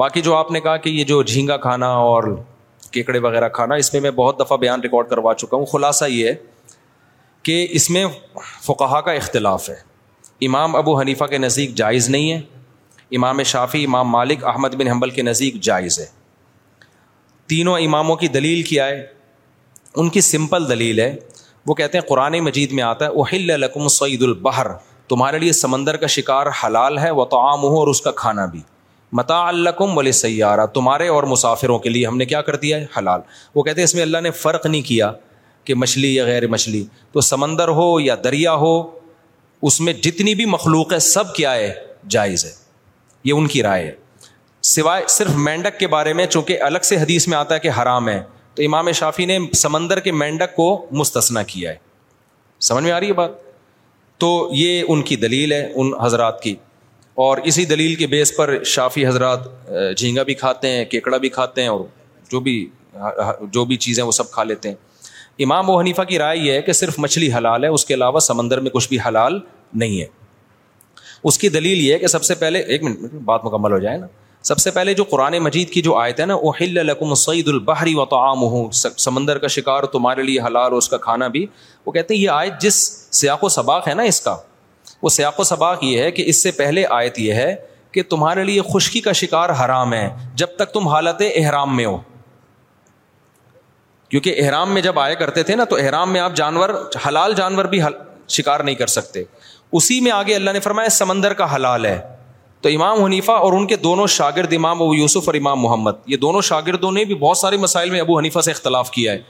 باقی 0.00 0.20
جو 0.22 0.34
آپ 0.34 0.50
نے 0.50 0.60
کہا 0.64 0.76
کہ 0.84 0.90
یہ 0.90 1.04
جو 1.04 1.20
جھینگا 1.22 1.56
کھانا 1.62 1.86
اور 2.02 2.24
کیکڑے 2.90 3.18
وغیرہ 3.24 3.48
کھانا 3.56 3.74
اس 3.82 3.92
میں 3.92 4.00
میں 4.02 4.10
بہت 4.20 4.38
دفعہ 4.38 4.56
بیان 4.58 4.80
ریکارڈ 4.80 5.08
کروا 5.08 5.32
چکا 5.42 5.56
ہوں 5.56 5.64
خلاصہ 5.72 6.04
یہ 6.10 6.26
ہے 6.28 6.34
کہ 7.48 7.56
اس 7.78 7.88
میں 7.96 8.04
فقہا 8.66 9.00
کا 9.08 9.12
اختلاف 9.18 9.68
ہے 9.70 9.74
امام 10.46 10.76
ابو 10.76 10.98
حنیفہ 11.00 11.24
کے 11.34 11.38
نزدیک 11.44 11.74
جائز 11.82 12.08
نہیں 12.16 12.32
ہے 12.32 12.40
امام 13.16 13.42
شافی 13.52 13.84
امام 13.84 14.08
مالک 14.12 14.44
احمد 14.54 14.74
بن 14.82 14.86
حنبل 14.92 15.10
کے 15.18 15.22
نزدیک 15.30 15.60
جائز 15.70 15.98
ہے 16.00 16.06
تینوں 17.54 17.78
اماموں 17.86 18.16
کی 18.22 18.28
دلیل 18.40 18.62
کیا 18.72 18.86
ہے 18.88 19.04
ان 20.02 20.08
کی 20.16 20.20
سمپل 20.32 20.68
دلیل 20.68 21.00
ہے 21.00 21.14
وہ 21.66 21.74
کہتے 21.82 21.98
ہیں 21.98 22.04
قرآن 22.08 22.38
مجید 22.48 22.72
میں 22.78 22.82
آتا 22.94 23.08
ہے 23.32 23.44
لکم 23.66 23.88
سعید 24.00 24.22
البہر 24.32 24.72
تمہارے 25.08 25.38
لیے 25.46 25.52
سمندر 25.64 25.96
کا 25.96 26.06
شکار 26.18 26.46
حلال 26.64 26.98
ہے 27.06 27.10
وہ 27.20 27.24
تو 27.34 27.46
عام 27.48 27.62
ہو 27.72 27.78
اور 27.78 27.88
اس 27.96 28.00
کا 28.00 28.10
کھانا 28.24 28.44
بھی 28.56 28.60
متا 29.18 29.36
الکم 29.48 29.96
ولی 29.98 30.12
سیارہ 30.12 30.66
تمہارے 30.74 31.06
اور 31.08 31.22
مسافروں 31.32 31.78
کے 31.84 31.90
لیے 31.90 32.06
ہم 32.06 32.16
نے 32.16 32.24
کیا 32.26 32.40
کر 32.48 32.56
دیا 32.64 32.76
ہے 32.80 32.86
حلال 32.96 33.20
وہ 33.54 33.62
کہتے 33.62 33.80
ہیں 33.80 33.84
اس 33.84 33.94
میں 33.94 34.02
اللہ 34.02 34.18
نے 34.22 34.30
فرق 34.40 34.66
نہیں 34.66 34.82
کیا 34.88 35.10
کہ 35.64 35.74
مچھلی 35.74 36.14
یا 36.14 36.24
غیر 36.24 36.46
مچھلی 36.48 36.84
تو 37.12 37.20
سمندر 37.20 37.68
ہو 37.78 37.88
یا 38.00 38.14
دریا 38.24 38.52
ہو 38.64 38.72
اس 39.68 39.80
میں 39.80 39.92
جتنی 40.02 40.34
بھی 40.34 40.44
مخلوق 40.54 40.92
ہے 40.92 40.98
سب 41.06 41.34
کیا 41.34 41.54
ہے 41.54 41.72
جائز 42.16 42.44
ہے 42.44 42.50
یہ 43.24 43.32
ان 43.32 43.46
کی 43.46 43.62
رائے 43.62 43.84
ہے 43.86 43.92
سوائے 44.74 45.02
صرف 45.08 45.30
مینڈک 45.48 45.78
کے 45.78 45.86
بارے 45.96 46.12
میں 46.12 46.26
چونکہ 46.26 46.62
الگ 46.62 46.84
سے 46.84 46.96
حدیث 46.96 47.26
میں 47.28 47.36
آتا 47.38 47.54
ہے 47.54 47.60
کہ 47.60 47.70
حرام 47.82 48.08
ہے 48.08 48.22
تو 48.54 48.62
امام 48.62 48.90
شافی 48.98 49.24
نے 49.26 49.38
سمندر 49.56 50.00
کے 50.00 50.12
مینڈک 50.12 50.54
کو 50.56 50.66
مستثنا 51.02 51.42
کیا 51.52 51.70
ہے 51.70 51.76
سمجھ 52.68 52.84
میں 52.84 52.92
آ 52.92 53.00
رہی 53.00 53.08
ہے 53.08 53.12
بات 53.20 53.30
تو 54.20 54.48
یہ 54.52 54.82
ان 54.88 55.02
کی 55.10 55.16
دلیل 55.16 55.52
ہے 55.52 55.66
ان 55.80 55.90
حضرات 56.02 56.42
کی 56.42 56.54
اور 57.22 57.38
اسی 57.50 57.64
دلیل 57.70 57.94
کی 58.00 58.06
بیس 58.12 58.34
پر 58.36 58.50
شافی 58.72 59.04
حضرات 59.06 59.48
جھینگا 59.96 60.22
بھی 60.28 60.34
کھاتے 60.42 60.68
ہیں 60.70 60.84
کیکڑا 60.92 61.16
بھی 61.24 61.28
کھاتے 61.28 61.62
ہیں 61.62 61.68
اور 61.68 61.80
جو 62.30 62.40
بھی 62.46 62.54
جو 63.56 63.64
بھی 63.72 63.76
چیزیں 63.86 64.02
وہ 64.04 64.12
سب 64.18 64.30
کھا 64.32 64.44
لیتے 64.44 64.68
ہیں 64.68 65.44
امام 65.44 65.70
و 65.70 65.78
حنیفہ 65.80 66.02
کی 66.12 66.18
رائے 66.18 66.38
یہ 66.38 66.52
ہے 66.52 66.62
کہ 66.68 66.72
صرف 66.80 66.94
مچھلی 67.06 67.32
حلال 67.34 67.64
ہے 67.64 67.68
اس 67.78 67.84
کے 67.86 67.94
علاوہ 67.94 68.20
سمندر 68.28 68.60
میں 68.66 68.70
کچھ 68.76 68.88
بھی 68.88 68.98
حلال 69.08 69.38
نہیں 69.82 70.00
ہے 70.00 70.06
اس 71.28 71.38
کی 71.38 71.48
دلیل 71.58 71.78
یہ 71.80 71.92
ہے 71.92 71.98
کہ 71.98 72.06
سب 72.16 72.24
سے 72.30 72.34
پہلے 72.44 72.60
ایک 72.76 72.82
منٹ 72.84 73.12
بات 73.30 73.44
مکمل 73.44 73.72
ہو 73.72 73.78
جائے 73.86 73.98
نا 73.98 74.06
سب 74.52 74.58
سے 74.64 74.70
پہلے 74.80 74.94
جو 74.94 75.04
قرآن 75.14 75.38
مجید 75.48 75.70
کی 75.70 75.82
جو 75.90 75.94
آیت 76.04 76.20
ہے 76.20 76.26
نا 76.26 76.34
وہ 76.42 76.52
ہل 76.60 76.86
لکم 76.90 77.14
سعید 77.28 77.48
البحری 77.48 77.94
و 77.94 78.04
تعام 78.16 78.42
ہوں 78.54 78.70
سمندر 79.10 79.38
کا 79.44 79.56
شکار 79.58 79.84
تمہارے 79.98 80.22
لیے 80.30 80.40
حلال 80.46 80.70
اور 80.72 80.78
اس 80.82 80.88
کا 80.88 80.96
کھانا 81.08 81.28
بھی 81.36 81.46
وہ 81.86 81.92
کہتے 81.98 82.14
ہیں 82.14 82.20
یہ 82.20 82.30
آیت 82.42 82.60
جس 82.62 82.80
سیاق 83.20 83.44
و 83.44 83.48
سباق 83.60 83.88
ہے 83.88 83.94
نا 84.02 84.12
اس 84.14 84.20
کا 84.28 84.36
وہ 85.02 85.08
سیاق 85.08 85.38
و 85.40 85.44
سباق 85.44 85.84
یہ 85.84 86.00
ہے 86.02 86.10
کہ 86.12 86.22
اس 86.28 86.42
سے 86.42 86.50
پہلے 86.60 86.84
آیت 86.96 87.18
یہ 87.18 87.32
ہے 87.34 87.54
کہ 87.92 88.02
تمہارے 88.10 88.44
لیے 88.44 88.62
خشکی 88.74 89.00
کا 89.00 89.12
شکار 89.20 89.50
حرام 89.64 89.92
ہے 89.94 90.08
جب 90.42 90.56
تک 90.56 90.72
تم 90.72 90.88
حالت 90.88 91.22
احرام 91.34 91.76
میں 91.76 91.86
ہو 91.86 91.96
کیونکہ 94.10 94.40
احرام 94.44 94.72
میں 94.74 94.82
جب 94.82 94.98
آیا 94.98 95.14
کرتے 95.14 95.42
تھے 95.48 95.56
نا 95.56 95.64
تو 95.70 95.76
احرام 95.80 96.12
میں 96.12 96.20
آپ 96.20 96.34
جانور 96.36 96.70
حلال 97.06 97.32
جانور 97.36 97.64
بھی 97.74 97.82
حل 97.82 97.92
شکار 98.36 98.60
نہیں 98.60 98.74
کر 98.74 98.86
سکتے 98.86 99.22
اسی 99.78 100.00
میں 100.00 100.12
آگے 100.12 100.34
اللہ 100.34 100.50
نے 100.52 100.60
فرمایا 100.60 100.88
سمندر 100.90 101.32
کا 101.40 101.54
حلال 101.54 101.86
ہے 101.86 101.98
تو 102.62 102.68
امام 102.68 103.02
حنیفہ 103.04 103.32
اور 103.44 103.52
ان 103.58 103.66
کے 103.66 103.76
دونوں 103.84 104.06
شاگرد 104.14 104.52
امام 104.56 104.82
ابو 104.82 104.94
یوسف 104.94 105.28
اور 105.28 105.34
امام 105.34 105.60
محمد 105.60 106.08
یہ 106.10 106.16
دونوں 106.24 106.40
شاگردوں 106.48 106.90
نے 106.92 107.04
بھی 107.04 107.14
بہت 107.20 107.38
سارے 107.38 107.56
مسائل 107.66 107.90
میں 107.90 108.00
ابو 108.00 108.18
حنیفہ 108.18 108.40
سے 108.44 108.50
اختلاف 108.50 108.90
کیا 108.90 109.12
ہے 109.12 109.20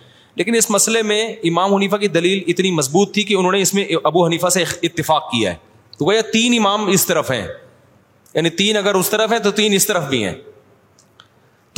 لیکن 0.40 0.54
اس 0.56 0.70
مسئلے 0.70 1.00
میں 1.02 1.20
امام 1.48 1.74
حنیفہ 1.74 1.96
کی 2.02 2.08
دلیل 2.08 2.42
اتنی 2.48 2.70
مضبوط 2.74 3.12
تھی 3.14 3.22
کہ 3.30 3.34
انہوں 3.34 3.52
نے 3.52 3.60
اس 3.60 3.72
میں 3.74 3.84
ابو 4.02 4.24
حنیفہ 4.26 4.48
سے 4.54 4.62
اتفاق 4.88 5.28
کیا 5.32 5.50
ہے 5.52 5.56
تو 5.98 6.04
وہ 6.04 6.12
تین 6.32 6.54
امام 6.58 6.86
اس 6.92 7.04
طرف 7.06 7.30
ہیں 7.30 7.46
یعنی 8.34 8.50
تین 8.60 8.76
اگر 8.76 8.94
اس 9.00 9.10
طرف 9.10 9.32
ہیں 9.32 9.38
تو 9.46 9.50
تین 9.58 9.72
اس 9.80 9.86
طرف 9.86 10.04
بھی 10.10 10.22
ہیں 10.24 10.32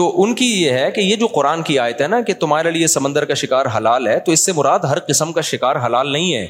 تو 0.00 0.04
ان 0.22 0.34
کی 0.34 0.46
یہ 0.62 0.78
ہے 0.78 0.90
کہ 0.94 1.00
یہ 1.00 1.16
جو 1.22 1.26
قرآن 1.34 1.62
کی 1.70 1.78
آیت 1.86 2.00
ہے 2.00 2.06
نا 2.14 2.20
کہ 2.28 2.34
تمہارے 2.46 2.70
لیے 2.78 2.86
سمندر 2.94 3.24
کا 3.24 3.34
شکار 3.42 3.66
حلال 3.78 4.06
ہے 4.08 4.18
تو 4.26 4.32
اس 4.32 4.46
سے 4.46 4.52
مراد 4.60 4.84
ہر 4.90 4.98
قسم 5.08 5.32
کا 5.32 5.40
شکار 5.50 5.76
حلال 5.86 6.12
نہیں 6.12 6.34
ہے 6.34 6.46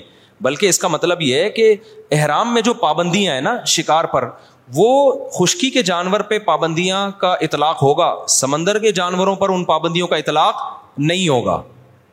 بلکہ 0.49 0.69
اس 0.75 0.79
کا 0.79 0.89
مطلب 0.99 1.23
یہ 1.31 1.43
ہے 1.43 1.51
کہ 1.59 1.75
احرام 2.21 2.53
میں 2.55 2.63
جو 2.69 2.75
پابندیاں 2.87 3.35
ہیں 3.35 3.41
نا 3.49 3.57
شکار 3.79 4.05
پر 4.17 4.29
وہ 4.75 4.91
خشکی 5.41 5.71
کے 5.79 5.83
جانور 5.95 6.21
پہ 6.33 6.39
پابندیاں 6.53 7.11
کا 7.21 7.33
اطلاق 7.49 7.83
ہوگا 7.83 8.15
سمندر 8.41 8.79
کے 8.87 8.93
جانوروں 9.03 9.35
پر 9.45 9.49
ان 9.57 9.65
پابندیوں 9.75 10.09
کا 10.09 10.17
اطلاق 10.27 10.63
نہیں 11.11 11.29
ہوگا 11.29 11.61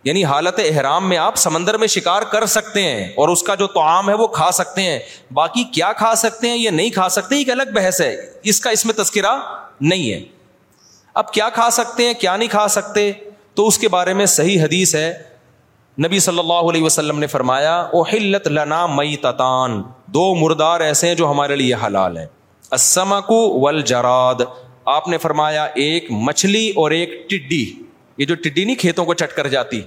یعنی 0.03 0.23
حالت 0.25 0.59
احرام 0.65 1.07
میں 1.09 1.17
آپ 1.17 1.35
سمندر 1.37 1.77
میں 1.77 1.87
شکار 1.95 2.21
کر 2.31 2.45
سکتے 2.55 2.81
ہیں 2.81 3.07
اور 3.21 3.29
اس 3.29 3.41
کا 3.43 3.55
جو 3.61 3.67
تو 3.73 3.81
عام 3.81 4.09
ہے 4.09 4.13
وہ 4.21 4.27
کھا 4.37 4.49
سکتے 4.59 4.81
ہیں 4.81 4.99
باقی 5.33 5.63
کیا 5.73 5.91
کھا 5.97 6.13
سکتے 6.21 6.49
ہیں 6.49 6.57
یا 6.57 6.71
نہیں 6.71 6.89
کھا 6.99 7.07
سکتے 7.15 7.35
ایک 7.37 7.49
الگ 7.49 7.71
بحث 7.75 7.99
ہے 8.01 8.15
اس 8.51 8.59
کا 8.59 8.69
اس 8.77 8.85
میں 8.85 8.93
تذکرہ 9.03 9.35
نہیں 9.81 10.11
ہے 10.11 10.19
اب 11.23 11.31
کیا 11.33 11.49
کھا 11.53 11.69
سکتے 11.79 12.05
ہیں 12.07 12.13
کیا 12.19 12.35
نہیں 12.37 12.49
کھا 12.49 12.67
سکتے 12.77 13.11
تو 13.55 13.67
اس 13.67 13.77
کے 13.77 13.87
بارے 13.97 14.13
میں 14.13 14.25
صحیح 14.37 14.61
حدیث 14.63 14.95
ہے 14.95 15.11
نبی 16.05 16.19
صلی 16.23 16.39
اللہ 16.39 16.69
علیہ 16.69 16.83
وسلم 16.83 17.19
نے 17.19 17.27
فرمایا 17.27 17.75
اوہلت 17.99 18.47
لنا 18.47 18.85
مئی 18.97 19.15
تتان 19.21 19.81
دو 20.17 20.33
مردار 20.41 20.81
ایسے 20.81 21.07
ہیں 21.07 21.15
جو 21.21 21.29
ہمارے 21.31 21.55
لیے 21.55 21.73
حلال 21.85 22.17
ہیں 22.17 22.25
اسما 22.77 23.19
کو 23.31 23.41
ولجراد 23.59 24.41
آپ 24.95 25.07
نے 25.07 25.17
فرمایا 25.27 25.63
ایک 25.85 26.05
مچھلی 26.25 26.67
اور 26.83 26.91
ایک 26.91 27.19
ٹڈی 27.29 27.63
یہ 28.19 28.25
جو 28.29 28.35
ٹڈی 28.43 28.63
نہیں 28.65 28.75
کھیتوں 28.75 29.03
کو 29.05 29.13
چٹ 29.19 29.33
کر 29.35 29.47
جاتی 29.47 29.81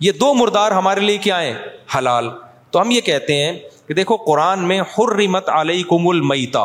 یہ 0.00 0.12
دو 0.20 0.32
مردار 0.34 0.70
ہمارے 0.72 1.00
لیے 1.00 1.18
کیا 1.26 1.40
ہیں 1.42 1.52
حلال 1.96 2.28
تو 2.70 2.80
ہم 2.80 2.90
یہ 2.90 3.00
کہتے 3.08 3.34
ہیں 3.44 3.52
کہ 3.88 3.94
دیکھو 3.94 4.16
قرآن 4.26 4.66
میں 4.68 4.80
ہر 4.96 5.14
ریمت 5.16 5.48
علیہ 5.58 5.82
کم 5.90 6.08
المیتا 6.08 6.64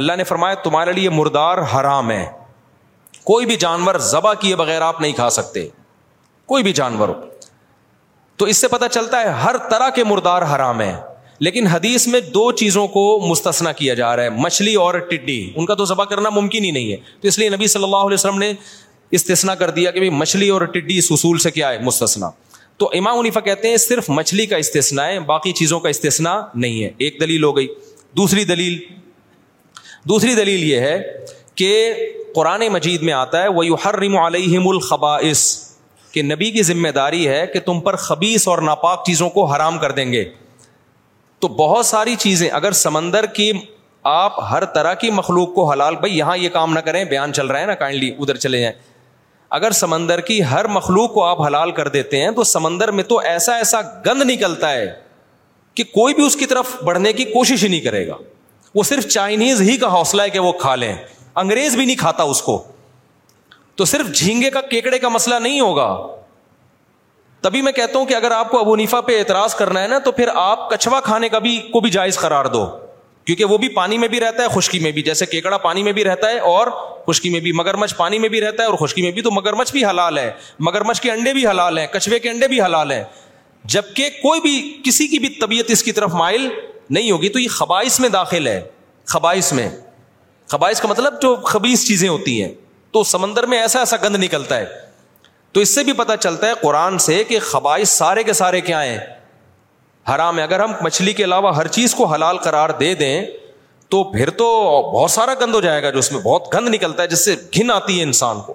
اللہ 0.00 0.16
نے 0.16 0.24
فرمایا 0.24 0.54
تمہارے 0.64 0.92
لیے 0.98 1.10
مردار 1.10 1.58
حرام 1.74 2.10
ہے 2.10 2.24
کوئی 3.30 3.46
بھی 3.46 3.56
جانور 3.64 3.94
ذبح 4.10 4.34
کیے 4.40 4.56
بغیر 4.62 4.80
آپ 4.82 5.00
نہیں 5.00 5.12
کھا 5.16 5.30
سکتے 5.38 5.66
کوئی 6.52 6.62
بھی 6.62 6.72
جانور 6.82 7.08
تو 8.38 8.44
اس 8.52 8.56
سے 8.60 8.68
پتہ 8.68 8.84
چلتا 8.90 9.20
ہے 9.20 9.28
ہر 9.44 9.56
طرح 9.70 9.88
کے 9.94 10.04
مردار 10.04 10.42
حرام 10.54 10.80
ہے 10.80 10.92
لیکن 11.46 11.66
حدیث 11.66 12.06
میں 12.08 12.20
دو 12.34 12.50
چیزوں 12.60 12.86
کو 12.88 13.02
مستثنا 13.28 13.70
کیا 13.78 13.94
جا 14.00 14.14
رہا 14.16 14.22
ہے 14.24 14.30
مچھلی 14.40 14.74
اور 14.82 14.98
ٹڈی 15.10 15.38
ان 15.56 15.66
کا 15.66 15.74
تو 15.74 15.84
ذبح 15.90 16.04
کرنا 16.10 16.30
ممکن 16.38 16.64
ہی 16.64 16.70
نہیں 16.70 16.90
ہے 16.92 16.96
تو 17.20 17.28
اس 17.28 17.38
لیے 17.38 17.48
نبی 17.54 17.66
صلی 17.74 17.84
اللہ 17.84 18.04
علیہ 18.06 18.14
وسلم 18.14 18.38
نے 18.38 18.52
استثنا 19.16 19.54
کر 19.54 19.70
دیا 19.70 19.90
کہ 19.90 19.98
بھائی 20.00 20.10
مچھلی 20.10 20.48
اور 20.50 20.62
ٹڈی 20.74 20.96
اس 20.98 21.10
اصول 21.12 21.38
سے 21.38 21.50
کیا 21.50 21.70
ہے 21.72 21.78
مستثنا 21.84 22.30
تو 22.78 22.88
امام 22.98 23.18
منیفا 23.18 23.40
کہتے 23.48 23.68
ہیں 23.68 23.76
صرف 23.76 24.08
مچھلی 24.10 24.44
کا 24.52 24.56
استثنا 24.64 25.06
ہے 25.06 25.18
باقی 25.30 25.52
چیزوں 25.58 25.80
کا 25.80 25.88
استثنا 25.88 26.40
نہیں 26.54 26.82
ہے 26.84 26.90
ایک 27.06 27.20
دلیل 27.20 27.44
ہو 27.44 27.56
گئی 27.56 27.66
دوسری 28.16 28.44
دلیل 28.44 28.78
دوسری 30.08 30.34
دلیل 30.34 30.62
یہ 30.70 30.80
ہے 30.80 30.98
کہ 31.54 31.70
قرآن 32.34 32.62
مجید 32.72 33.02
میں 33.08 33.12
آتا 33.12 33.42
ہے 33.42 33.48
وہ 33.56 33.64
یو 33.66 33.74
ہر 33.84 33.94
علیہ 34.26 35.34
کہ 36.12 36.22
نبی 36.22 36.50
کی 36.50 36.62
ذمہ 36.68 36.88
داری 36.94 37.26
ہے 37.28 37.44
کہ 37.52 37.60
تم 37.66 37.78
پر 37.80 37.96
خبیص 38.00 38.46
اور 38.48 38.58
ناپاک 38.68 39.02
چیزوں 39.06 39.28
کو 39.36 39.44
حرام 39.52 39.78
کر 39.78 39.92
دیں 39.98 40.12
گے 40.12 40.24
تو 41.40 41.48
بہت 41.60 41.86
ساری 41.86 42.14
چیزیں 42.18 42.48
اگر 42.52 42.72
سمندر 42.86 43.26
کی 43.36 43.50
آپ 44.14 44.40
ہر 44.50 44.64
طرح 44.74 44.94
کی 45.04 45.10
مخلوق 45.20 45.52
کو 45.54 45.70
حلال 45.70 45.96
بھائی 46.00 46.18
یہاں 46.18 46.36
یہ 46.36 46.48
کام 46.58 46.72
نہ 46.74 46.78
کریں 46.88 47.02
بیان 47.12 47.32
چل 47.32 47.46
رہا 47.46 47.60
ہے 47.60 47.66
نا 47.66 47.74
کائنڈلی 47.84 48.10
ادھر 48.18 48.36
چلے 48.44 48.60
جائیں 48.60 48.74
اگر 49.56 49.70
سمندر 49.76 50.20
کی 50.28 50.38
ہر 50.50 50.66
مخلوق 50.74 51.12
کو 51.14 51.24
آپ 51.24 51.40
حلال 51.46 51.70
کر 51.78 51.88
دیتے 51.96 52.20
ہیں 52.22 52.30
تو 52.36 52.44
سمندر 52.50 52.90
میں 52.98 53.04
تو 53.04 53.18
ایسا 53.32 53.54
ایسا 53.56 53.80
گند 54.06 54.22
نکلتا 54.30 54.70
ہے 54.72 54.86
کہ 55.76 55.84
کوئی 55.94 56.14
بھی 56.14 56.24
اس 56.26 56.36
کی 56.40 56.46
طرف 56.52 56.74
بڑھنے 56.84 57.12
کی 57.12 57.24
کوشش 57.32 57.62
ہی 57.64 57.68
نہیں 57.68 57.80
کرے 57.86 58.06
گا 58.08 58.14
وہ 58.74 58.82
صرف 58.92 59.06
چائنیز 59.08 59.60
ہی 59.68 59.76
کا 59.82 59.92
حوصلہ 59.94 60.22
ہے 60.22 60.30
کہ 60.30 60.38
وہ 60.46 60.52
کھا 60.62 60.74
لیں 60.76 60.94
انگریز 61.42 61.76
بھی 61.76 61.84
نہیں 61.84 61.96
کھاتا 62.00 62.22
اس 62.34 62.40
کو 62.42 62.56
تو 63.76 63.84
صرف 63.90 64.12
جھینگے 64.18 64.50
کا 64.50 64.60
کیکڑے 64.70 64.98
کا 64.98 65.08
مسئلہ 65.16 65.34
نہیں 65.48 65.60
ہوگا 65.60 65.88
تبھی 67.44 67.62
میں 67.62 67.72
کہتا 67.80 67.98
ہوں 67.98 68.06
کہ 68.06 68.14
اگر 68.14 68.30
آپ 68.38 68.50
کو 68.50 68.58
ابو 68.60 68.76
نیفا 68.76 69.00
پہ 69.06 69.18
اعتراض 69.18 69.54
کرنا 69.54 69.82
ہے 69.82 69.88
نا 69.88 69.98
تو 70.04 70.12
پھر 70.22 70.28
آپ 70.48 70.68
کچھوا 70.70 71.00
کھانے 71.10 71.28
کا 71.28 71.38
بھی 71.46 71.56
کو 71.72 71.80
بھی 71.80 71.90
جائز 71.98 72.18
قرار 72.18 72.44
دو 72.58 72.66
کیونکہ 73.24 73.44
وہ 73.44 73.56
بھی 73.58 73.68
پانی 73.74 73.98
میں 73.98 74.08
بھی 74.08 74.20
رہتا 74.20 74.42
ہے 74.42 74.48
خشکی 74.54 74.78
میں 74.80 74.90
بھی 74.92 75.02
جیسے 75.02 75.26
کیکڑا 75.26 75.58
پانی 75.64 75.82
میں 75.82 75.92
بھی 75.92 76.04
رہتا 76.04 76.28
ہے 76.30 76.38
اور 76.52 76.66
خشکی 77.06 77.30
میں 77.30 77.40
بھی 77.40 77.52
مگرمچھ 77.58 77.94
پانی 77.96 78.18
میں 78.18 78.28
بھی 78.28 78.40
رہتا 78.40 78.62
ہے 78.62 78.68
اور 78.68 78.76
خشکی 78.78 79.02
میں 79.02 79.10
بھی 79.12 79.22
تو 79.22 79.30
مگرمچھ 79.30 79.72
بھی 79.72 79.84
حلال 79.84 80.18
ہے 80.18 80.30
مگرمچھ 80.68 81.00
کے 81.02 81.10
انڈے 81.10 81.32
بھی 81.34 81.46
حلال 81.46 81.78
ہیں 81.78 81.86
کچوے 81.92 82.18
کے 82.18 82.30
انڈے 82.30 82.48
بھی 82.48 82.60
حلال 82.62 82.92
ہیں 82.92 83.02
جبکہ 83.74 84.10
کوئی 84.22 84.40
بھی 84.40 84.56
کسی 84.84 85.06
کی 85.08 85.18
بھی 85.18 85.28
طبیعت 85.40 85.70
اس 85.70 85.82
کی 85.82 85.92
طرف 85.92 86.14
مائل 86.14 86.48
نہیں 86.90 87.10
ہوگی 87.10 87.28
تو 87.28 87.38
یہ 87.38 87.48
خبائش 87.58 87.98
میں 88.00 88.08
داخل 88.08 88.46
ہے 88.46 88.60
خبائش 89.12 89.52
میں 89.52 89.68
خبائش 90.50 90.80
کا 90.80 90.88
مطلب 90.88 91.20
جو 91.22 91.34
خبیص 91.44 91.86
چیزیں 91.88 92.08
ہوتی 92.08 92.40
ہیں 92.42 92.52
تو 92.92 93.02
سمندر 93.14 93.46
میں 93.52 93.60
ایسا 93.60 93.78
ایسا 93.78 93.96
گند 94.02 94.16
نکلتا 94.22 94.58
ہے 94.60 94.64
تو 95.52 95.60
اس 95.60 95.74
سے 95.74 95.82
بھی 95.84 95.92
پتہ 95.96 96.12
چلتا 96.20 96.46
ہے 96.48 96.52
قرآن 96.62 96.98
سے 97.06 97.22
کہ 97.28 97.38
خبائش 97.50 97.88
سارے 97.88 98.22
کے 98.24 98.32
سارے 98.32 98.60
کیا 98.60 98.84
ہیں 98.84 98.98
حرام 100.08 100.38
ہے 100.38 100.42
اگر 100.42 100.60
ہم 100.60 100.72
مچھلی 100.84 101.12
کے 101.18 101.24
علاوہ 101.24 101.54
ہر 101.56 101.66
چیز 101.76 101.94
کو 101.94 102.04
حلال 102.12 102.38
قرار 102.44 102.70
دے 102.80 102.94
دیں 103.02 103.20
تو 103.90 104.02
پھر 104.12 104.30
تو 104.40 104.46
بہت 104.94 105.10
سارا 105.10 105.34
گند 105.40 105.54
ہو 105.54 105.60
جائے 105.60 105.82
گا 105.82 105.90
جو 105.90 105.98
اس 105.98 106.10
میں 106.12 106.20
بہت 106.20 106.52
گند 106.54 106.68
نکلتا 106.74 107.02
ہے 107.02 107.08
جس 107.08 107.24
سے 107.24 107.34
گھن 107.56 107.70
آتی 107.70 107.98
ہے 107.98 108.02
انسان 108.04 108.40
کو 108.46 108.54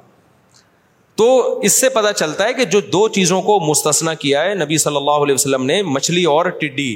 تو 1.21 1.27
اس 1.67 1.79
سے 1.81 1.89
پتا 1.89 2.11
چلتا 2.13 2.45
ہے 2.45 2.53
کہ 2.53 2.65
جو 2.73 2.79
دو 2.95 3.07
چیزوں 3.17 3.41
کو 3.41 3.59
مستثنا 3.69 4.13
کیا 4.23 4.43
ہے 4.43 4.53
نبی 4.55 4.77
صلی 4.77 4.95
اللہ 4.95 5.23
علیہ 5.25 5.35
وسلم 5.35 5.63
نے 5.65 5.81
مچھلی 5.93 6.23
اور 6.33 6.45
ٹڈی 6.59 6.89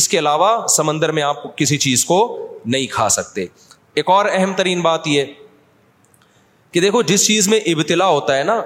اس 0.00 0.08
کے 0.08 0.18
علاوہ 0.18 0.48
سمندر 0.76 1.12
میں 1.12 1.22
آپ 1.22 1.42
کسی 1.58 1.76
چیز 1.84 2.04
کو 2.04 2.18
نہیں 2.64 2.86
کھا 2.90 3.08
سکتے 3.18 3.46
ایک 4.00 4.10
اور 4.10 4.26
اہم 4.32 4.52
ترین 4.56 4.80
بات 4.82 5.06
یہ 5.08 5.24
کہ 6.72 6.80
دیکھو 6.80 7.02
جس 7.12 7.26
چیز 7.26 7.48
میں 7.48 7.60
ابتلا 7.74 8.06
ہوتا 8.08 8.36
ہے 8.38 8.42
نا 8.52 8.60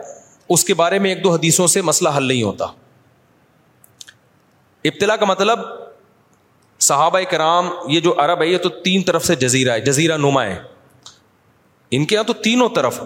اس 0.54 0.64
کے 0.64 0.74
بارے 0.80 0.98
میں 1.04 1.10
ایک 1.10 1.22
دو 1.24 1.30
حدیثوں 1.32 1.66
سے 1.74 1.82
مسئلہ 1.90 2.08
حل 2.16 2.24
نہیں 2.28 2.42
ہوتا 2.42 2.66
ابتلا 4.88 5.14
کا 5.16 5.26
مطلب 5.26 5.58
صحابہ 6.86 7.18
کرام 7.30 7.68
یہ 7.88 8.00
جو 8.06 8.12
عرب 8.20 8.42
ہے 8.42 8.46
یہ 8.46 8.58
تو 8.62 8.68
تین 8.84 9.02
طرف 9.02 9.24
سے 9.24 9.34
جزیرہ 9.44 9.72
ہے 9.72 9.80
جزیرہ 9.80 10.16
نما 10.16 10.44
ہے 10.46 10.58
ان 11.96 12.04
کے 12.06 12.14
یہاں 12.14 12.24
تو 12.24 12.32
تینوں 12.42 12.68
طرف 12.76 13.00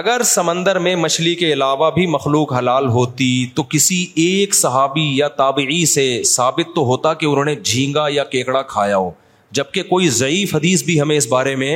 اگر 0.00 0.22
سمندر 0.32 0.78
میں 0.86 0.94
مچھلی 0.96 1.34
کے 1.42 1.52
علاوہ 1.52 1.90
بھی 1.94 2.06
مخلوق 2.16 2.52
حلال 2.52 2.86
ہوتی 2.98 3.28
تو 3.56 3.62
کسی 3.70 4.04
ایک 4.24 4.54
صحابی 4.54 5.06
یا 5.16 5.28
تابعی 5.42 5.84
سے 5.86 6.06
ثابت 6.34 6.74
تو 6.74 6.84
ہوتا 6.86 7.12
کہ 7.22 7.26
انہوں 7.26 7.44
نے 7.44 7.54
جھینگا 7.54 8.06
یا 8.12 8.24
کیکڑا 8.34 8.62
کھایا 8.74 8.96
ہو 8.96 9.10
جبکہ 9.58 9.82
کوئی 9.88 10.08
ضعیف 10.20 10.54
حدیث 10.54 10.82
بھی 10.84 11.00
ہمیں 11.00 11.16
اس 11.16 11.26
بارے 11.28 11.54
میں 11.62 11.74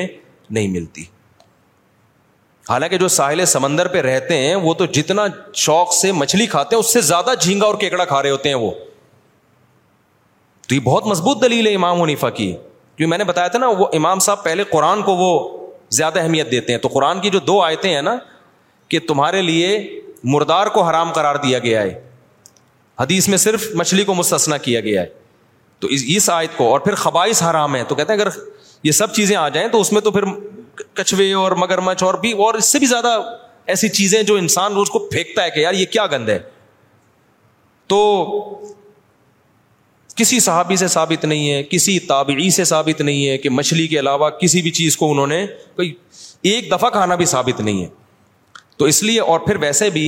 نہیں 0.56 0.68
ملتی 0.78 1.04
حالانکہ 2.70 2.98
جو 2.98 3.08
ساحل 3.16 3.44
سمندر 3.54 3.88
پہ 3.88 4.00
رہتے 4.10 4.36
ہیں 4.46 4.54
وہ 4.66 4.74
تو 4.82 4.86
جتنا 4.98 5.26
شوق 5.64 5.92
سے 5.94 6.12
مچھلی 6.22 6.46
کھاتے 6.54 6.76
ہیں 6.76 6.80
اس 6.80 6.92
سے 6.92 7.00
زیادہ 7.12 7.34
جھینگا 7.40 7.66
اور 7.66 7.74
کیکڑا 7.80 8.04
کھا 8.14 8.22
رہے 8.22 8.30
ہوتے 8.30 8.48
ہیں 8.48 8.56
وہ 8.64 8.70
تو 10.68 10.74
یہ 10.74 10.80
بہت 10.84 11.06
مضبوط 11.06 11.42
دلیل 11.42 11.66
ہے 11.66 11.74
امام 11.74 12.00
حنیفہ 12.02 12.26
کی 12.36 12.46
کیونکہ 12.52 13.06
میں 13.10 13.18
نے 13.18 13.24
بتایا 13.24 13.48
تھا 13.48 13.58
نا 13.58 13.68
وہ 13.78 13.86
امام 13.96 14.18
صاحب 14.26 14.42
پہلے 14.44 14.64
قرآن 14.70 15.02
کو 15.02 15.14
وہ 15.16 15.30
زیادہ 15.96 16.20
اہمیت 16.20 16.50
دیتے 16.50 16.72
ہیں 16.72 16.80
تو 16.80 16.88
قرآن 16.92 17.20
کی 17.20 17.30
جو 17.30 17.38
دو 17.50 17.60
آیتیں 17.62 17.92
ہیں 17.94 18.00
نا 18.02 18.16
کہ 18.88 18.98
تمہارے 19.08 19.42
لیے 19.42 19.78
مردار 20.34 20.66
کو 20.74 20.82
حرام 20.82 21.12
قرار 21.12 21.36
دیا 21.42 21.58
گیا 21.58 21.82
ہے 21.82 21.94
حدیث 23.00 23.28
میں 23.28 23.38
صرف 23.38 23.66
مچھلی 23.76 24.04
کو 24.04 24.14
مستثنا 24.14 24.56
کیا 24.66 24.80
گیا 24.80 25.00
ہے 25.02 25.08
تو 25.80 25.88
اس 25.94 26.02
اس 26.16 26.28
آیت 26.30 26.56
کو 26.56 26.68
اور 26.72 26.80
پھر 26.80 26.94
خبائش 27.04 27.42
حرام 27.42 27.74
ہے 27.76 27.82
تو 27.88 27.94
کہتے 27.94 28.12
ہیں 28.12 28.20
اگر 28.20 28.28
یہ 28.84 28.92
سب 28.98 29.12
چیزیں 29.14 29.34
آ 29.36 29.48
جائیں 29.48 29.68
تو 29.68 29.80
اس 29.80 29.92
میں 29.92 30.00
تو 30.00 30.10
پھر 30.10 30.24
کچھوے 30.96 31.32
اور 31.42 31.52
مچھ 31.82 32.02
اور 32.04 32.14
بھی 32.20 32.32
اور 32.44 32.54
اس 32.54 32.72
سے 32.72 32.78
بھی 32.78 32.86
زیادہ 32.86 33.18
ایسی 33.74 33.88
چیزیں 33.98 34.22
جو 34.22 34.34
انسان 34.36 34.72
روز 34.74 34.90
کو 34.90 34.98
پھینکتا 35.12 35.42
ہے 35.44 35.50
کہ 35.50 35.60
یار 35.60 35.74
یہ 35.74 35.86
کیا 35.92 36.06
گند 36.12 36.28
ہے 36.28 36.38
تو 37.88 37.98
کسی 40.16 40.38
صحابی 40.40 40.76
سے 40.76 40.86
ثابت 40.88 41.24
نہیں 41.24 41.50
ہے 41.50 41.62
کسی 41.70 41.98
تابعی 42.08 42.48
سے 42.50 42.64
ثابت 42.72 43.00
نہیں 43.00 43.26
ہے 43.28 43.36
کہ 43.38 43.48
مچھلی 43.50 43.86
کے 43.88 43.98
علاوہ 43.98 44.28
کسی 44.40 44.62
بھی 44.62 44.70
چیز 44.78 44.96
کو 44.96 45.10
انہوں 45.10 45.26
نے 45.26 45.44
کوئی 45.76 45.92
ایک 46.52 46.70
دفعہ 46.70 46.90
کھانا 46.90 47.14
بھی 47.14 47.24
ثابت 47.32 47.60
نہیں 47.60 47.82
ہے 47.82 47.88
تو 48.76 48.84
اس 48.92 49.02
لیے 49.02 49.20
اور 49.32 49.40
پھر 49.46 49.56
ویسے 49.60 49.90
بھی 49.90 50.06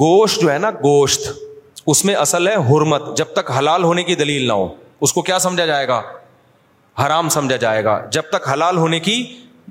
گوشت 0.00 0.40
جو 0.42 0.52
ہے 0.52 0.58
نا 0.58 0.70
گوشت 0.84 1.28
اس 1.92 2.04
میں 2.04 2.14
اصل 2.14 2.48
ہے 2.48 2.54
حرمت 2.70 3.16
جب 3.16 3.32
تک 3.36 3.50
حلال 3.58 3.82
ہونے 3.84 4.02
کی 4.10 4.14
دلیل 4.22 4.46
نہ 4.48 4.52
ہو 4.62 4.68
اس 5.04 5.12
کو 5.12 5.22
کیا 5.28 5.38
سمجھا 5.46 5.66
جائے 5.66 5.88
گا 5.88 6.00
حرام 7.06 7.28
سمجھا 7.38 7.56
جائے 7.66 7.84
گا 7.84 8.00
جب 8.12 8.28
تک 8.32 8.48
حلال 8.52 8.76
ہونے 8.76 9.00
کی 9.00 9.22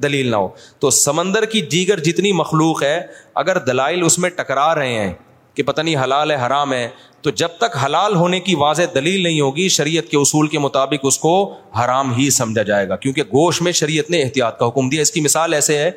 دلیل 0.03 0.29
نہ 0.31 0.35
ہو 0.35 0.47
تو 0.79 0.89
سمندر 0.99 1.45
کی 1.53 1.61
دیگر 1.71 1.99
جتنی 2.03 2.31
مخلوق 2.43 2.83
ہے 2.83 2.99
اگر 3.43 3.57
دلائل 3.67 4.03
اس 4.05 4.19
میں 4.19 4.29
ٹکرا 4.41 4.73
رہے 4.75 4.97
ہیں 4.99 5.13
کہ 5.55 5.63
پتہ 5.63 5.81
نہیں 5.81 5.95
حلال 6.03 6.31
ہے 6.31 6.35
حرام 6.45 6.73
ہے 6.73 6.87
تو 7.21 7.29
جب 7.39 7.57
تک 7.59 7.77
حلال 7.85 8.15
ہونے 8.15 8.39
کی 8.39 8.55
واضح 8.59 8.83
دلیل 8.95 9.23
نہیں 9.23 9.39
ہوگی 9.41 9.67
شریعت 9.69 10.09
کے 10.11 10.17
اصول 10.17 10.47
کے 10.53 10.59
مطابق 10.59 11.05
اس 11.09 11.17
کو 11.19 11.33
حرام 11.81 12.13
ہی 12.17 12.29
سمجھا 12.37 12.63
جائے 12.69 12.87
گا 12.89 12.95
کیونکہ 13.03 13.23
گوشت 13.33 13.61
میں 13.61 13.71
شریعت 13.79 14.09
نے 14.11 14.21
احتیاط 14.21 14.57
کا 14.59 14.67
حکم 14.67 14.89
دیا 14.89 15.01
اس 15.01 15.11
کی 15.11 15.21
مثال 15.21 15.53
ایسے 15.53 15.77
ہے 15.77 15.91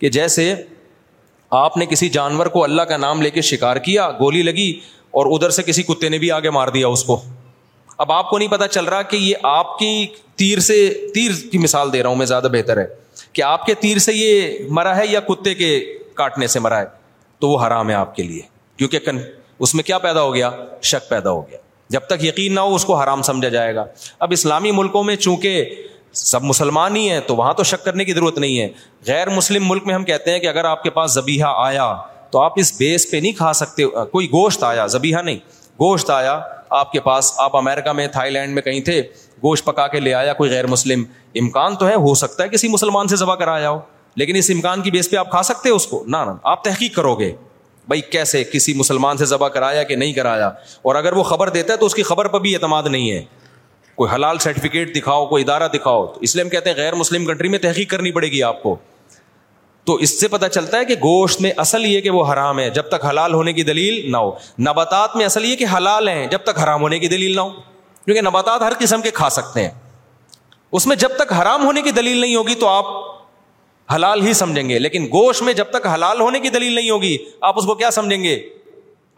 کہ 0.00 0.08
جیسے 0.16 0.54
آپ 1.64 1.76
نے 1.76 1.86
کسی 1.86 2.08
جانور 2.18 2.46
کو 2.56 2.64
اللہ 2.64 2.82
کا 2.88 2.96
نام 2.96 3.22
لے 3.22 3.30
کے 3.30 3.40
شکار 3.50 3.76
کیا 3.86 4.10
گولی 4.20 4.42
لگی 4.42 4.70
اور 5.18 5.26
ادھر 5.36 5.50
سے 5.58 5.62
کسی 5.66 5.82
کتے 5.82 6.08
نے 6.08 6.18
بھی 6.24 6.30
آگے 6.32 6.50
مار 6.58 6.68
دیا 6.74 6.88
اس 6.88 7.04
کو 7.04 7.20
اب 8.04 8.12
آپ 8.12 8.28
کو 8.30 8.38
نہیں 8.38 8.48
پتا 8.50 8.66
چل 8.68 8.84
رہا 8.84 9.02
کہ 9.02 9.16
یہ 9.16 9.46
آپ 9.52 9.78
کی 9.78 10.06
تیر 10.38 10.58
سے 10.66 10.74
تیر 11.14 11.30
کی 11.52 11.58
مثال 11.58 11.92
دے 11.92 12.02
رہا 12.02 12.08
ہوں 12.10 12.16
میں 12.16 12.26
زیادہ 12.26 12.48
بہتر 12.52 12.78
ہے 12.80 12.86
کہ 13.32 13.42
آپ 13.42 13.64
کے 13.66 13.74
تیر 13.80 13.98
سے 14.08 14.12
یہ 14.14 14.58
مرا 14.78 14.96
ہے 14.96 15.06
یا 15.10 15.20
کتے 15.28 15.54
کے 15.54 15.72
کاٹنے 16.16 16.46
سے 16.56 16.60
مرا 16.60 16.80
ہے 16.80 16.86
تو 17.40 17.48
وہ 17.48 17.66
حرام 17.66 17.90
ہے 17.90 17.94
آپ 17.94 18.14
کے 18.16 18.22
لیے 18.22 18.40
کیونکہ 18.78 19.08
اس 19.64 19.74
میں 19.74 19.82
کیا 19.84 19.98
پیدا 19.98 20.20
ہو 20.22 20.34
گیا 20.34 20.50
شک 20.88 21.08
پیدا 21.08 21.30
ہو 21.30 21.40
گیا 21.50 21.58
جب 21.90 22.00
تک 22.08 22.24
یقین 22.24 22.54
نہ 22.54 22.60
ہو 22.60 22.74
اس 22.74 22.84
کو 22.84 22.96
حرام 22.96 23.22
سمجھا 23.28 23.48
جائے 23.48 23.74
گا 23.74 23.84
اب 24.24 24.32
اسلامی 24.32 24.70
ملکوں 24.76 25.04
میں 25.04 25.16
چونکہ 25.16 25.72
سب 26.24 26.42
مسلمان 26.44 26.96
ہی 26.96 27.08
ہیں 27.10 27.20
تو 27.26 27.36
وہاں 27.36 27.52
تو 27.54 27.62
شک 27.70 27.84
کرنے 27.84 28.04
کی 28.04 28.12
ضرورت 28.14 28.38
نہیں 28.38 28.58
ہے 28.58 28.68
غیر 29.06 29.28
مسلم 29.36 29.68
ملک 29.68 29.86
میں 29.86 29.94
ہم 29.94 30.04
کہتے 30.04 30.30
ہیں 30.32 30.38
کہ 30.40 30.46
اگر 30.48 30.64
آپ 30.64 30.82
کے 30.82 30.90
پاس 30.98 31.14
زبیحہ 31.14 31.48
آیا 31.64 31.92
تو 32.30 32.40
آپ 32.40 32.52
اس 32.60 32.72
بیس 32.78 33.10
پہ 33.10 33.16
نہیں 33.16 33.32
کھا 33.38 33.52
سکتے 33.62 33.84
کوئی 34.12 34.28
گوشت 34.32 34.62
آیا 34.64 34.86
زبیحہ 34.94 35.22
نہیں 35.22 35.38
گوشت 35.80 36.10
آیا 36.10 36.38
آپ 36.80 36.92
کے 36.92 37.00
پاس 37.00 37.32
آپ 37.40 37.56
امیرکا 37.56 37.92
میں 38.00 38.06
تھائی 38.12 38.30
لینڈ 38.32 38.54
میں 38.54 38.62
کہیں 38.62 38.80
تھے 38.84 39.00
گوشت 39.42 39.64
پکا 39.64 39.86
کے 39.88 40.00
لے 40.00 40.14
آیا 40.14 40.32
کوئی 40.40 40.50
غیر 40.50 40.66
مسلم 40.76 41.02
امکان 41.42 41.76
تو 41.82 41.88
ہے 41.88 41.94
ہو 42.06 42.14
سکتا 42.24 42.44
ہے 42.44 42.48
کسی 42.48 42.68
مسلمان 42.68 43.08
سے 43.08 43.16
ذبح 43.16 43.34
کرایا 43.44 43.70
ہو 43.70 43.78
لیکن 44.22 44.36
اس 44.36 44.50
امکان 44.54 44.82
کی 44.82 44.90
بیس 44.90 45.10
پہ 45.10 45.16
آپ 45.16 45.30
کھا 45.30 45.42
سکتے 45.52 45.68
اس 45.70 45.86
کو 45.86 46.02
نہ 46.08 46.16
آپ 46.54 46.64
تحقیق 46.64 46.94
کرو 46.96 47.14
گے 47.20 47.32
بھائی 47.88 48.00
کیسے 48.10 48.42
کسی 48.52 48.72
مسلمان 48.78 49.16
سے 49.16 49.24
ذبح 49.26 49.48
کرایا 49.48 49.82
کہ 49.90 49.96
نہیں 49.96 50.12
کرایا 50.12 50.48
اور 50.90 50.94
اگر 50.94 51.12
وہ 51.16 51.22
خبر 51.24 51.48
دیتا 51.50 51.72
ہے 51.72 51.78
تو 51.78 51.86
اس 51.86 51.94
کی 51.94 52.02
خبر 52.08 52.28
پر 52.28 52.40
بھی 52.40 52.54
اعتماد 52.54 52.82
نہیں 52.90 53.10
ہے 53.10 53.22
کوئی 53.96 54.14
حلال 54.14 54.38
سرٹیفکیٹ 54.38 54.94
دکھاؤ 54.96 55.24
کوئی 55.26 55.44
ادارہ 55.44 55.68
دکھاؤ 55.74 56.06
تو 56.06 56.18
اس 56.22 56.34
لیے 56.36 56.44
ہم 56.44 56.48
کہتے 56.50 56.70
ہیں 56.70 56.76
غیر 56.76 56.94
مسلم 56.94 57.24
کنٹری 57.26 57.48
میں 57.48 57.58
تحقیق 57.58 57.90
کرنی 57.90 58.10
پڑے 58.16 58.26
گی 58.32 58.42
آپ 58.42 58.62
کو 58.62 58.74
تو 59.86 59.94
اس 60.06 60.18
سے 60.20 60.28
پتا 60.28 60.48
چلتا 60.48 60.78
ہے 60.78 60.84
کہ 60.84 60.94
گوشت 61.02 61.40
میں 61.40 61.52
اصل 61.64 61.86
یہ 61.86 62.00
کہ 62.00 62.10
وہ 62.16 62.24
حرام 62.32 62.58
ہے 62.58 62.68
جب 62.78 62.88
تک 62.88 63.04
حلال 63.10 63.34
ہونے 63.34 63.52
کی 63.52 63.62
دلیل 63.70 64.10
نہ 64.12 64.16
ہو 64.16 64.30
نباتات 64.68 65.16
میں 65.16 65.24
اصل 65.26 65.44
یہ 65.44 65.56
کہ 65.56 65.66
حلال 65.76 66.08
ہیں 66.08 66.26
جب 66.32 66.42
تک 66.46 66.58
حرام 66.62 66.80
ہونے 66.82 66.98
کی 66.98 67.08
دلیل 67.08 67.34
نہ 67.36 67.40
ہو 67.40 67.48
کیونکہ 68.04 68.20
نباتات 68.28 68.62
ہر 68.62 68.72
قسم 68.80 69.02
کے 69.02 69.10
کھا 69.20 69.30
سکتے 69.38 69.62
ہیں 69.62 69.70
اس 70.78 70.86
میں 70.86 70.96
جب 71.04 71.16
تک 71.18 71.32
حرام 71.40 71.64
ہونے 71.66 71.82
کی 71.82 71.90
دلیل 72.00 72.20
نہیں 72.20 72.36
ہوگی 72.36 72.54
تو 72.62 72.68
آپ 72.68 72.84
حلال 73.94 74.20
ہی 74.26 74.32
سمجھیں 74.38 74.68
گے 74.68 74.78
لیکن 74.78 75.04
گوشت 75.12 75.42
میں 75.42 75.52
جب 75.58 75.70
تک 75.70 75.86
حلال 75.94 76.20
ہونے 76.20 76.40
کی 76.40 76.48
دلیل 76.56 76.72
نہیں 76.74 76.90
ہوگی 76.90 77.16
آپ 77.50 77.58
اس 77.58 77.64
کو 77.66 77.74
کیا 77.74 77.90
سمجھیں 77.90 78.22
گے 78.22 78.34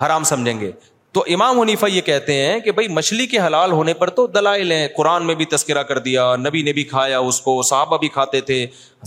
حرام 0.06 0.24
سمجھیں 0.24 0.60
گے 0.60 0.70
تو 1.12 1.24
امام 1.34 1.60
حنیفہ 1.60 1.86
یہ 1.90 2.00
کہتے 2.06 2.34
ہیں 2.34 2.58
کہ 2.64 2.72
بھائی 2.72 2.88
مچھلی 2.88 3.26
کے 3.26 3.38
حلال 3.40 3.72
ہونے 3.72 3.94
پر 4.02 4.10
تو 4.18 4.26
دلائل 4.34 4.72
ہیں 4.72 4.86
قرآن 4.96 5.26
میں 5.26 5.34
بھی 5.34 5.44
تذکرہ 5.54 5.82
کر 5.88 5.98
دیا 6.04 6.34
نبی 6.40 6.62
نے 6.68 6.72
بھی 6.72 6.84
کھایا 6.92 7.18
اس 7.30 7.40
کو 7.46 7.60
صحابہ 7.70 7.96
بھی 8.00 8.08
کھاتے 8.18 8.40
تھے 8.50 8.64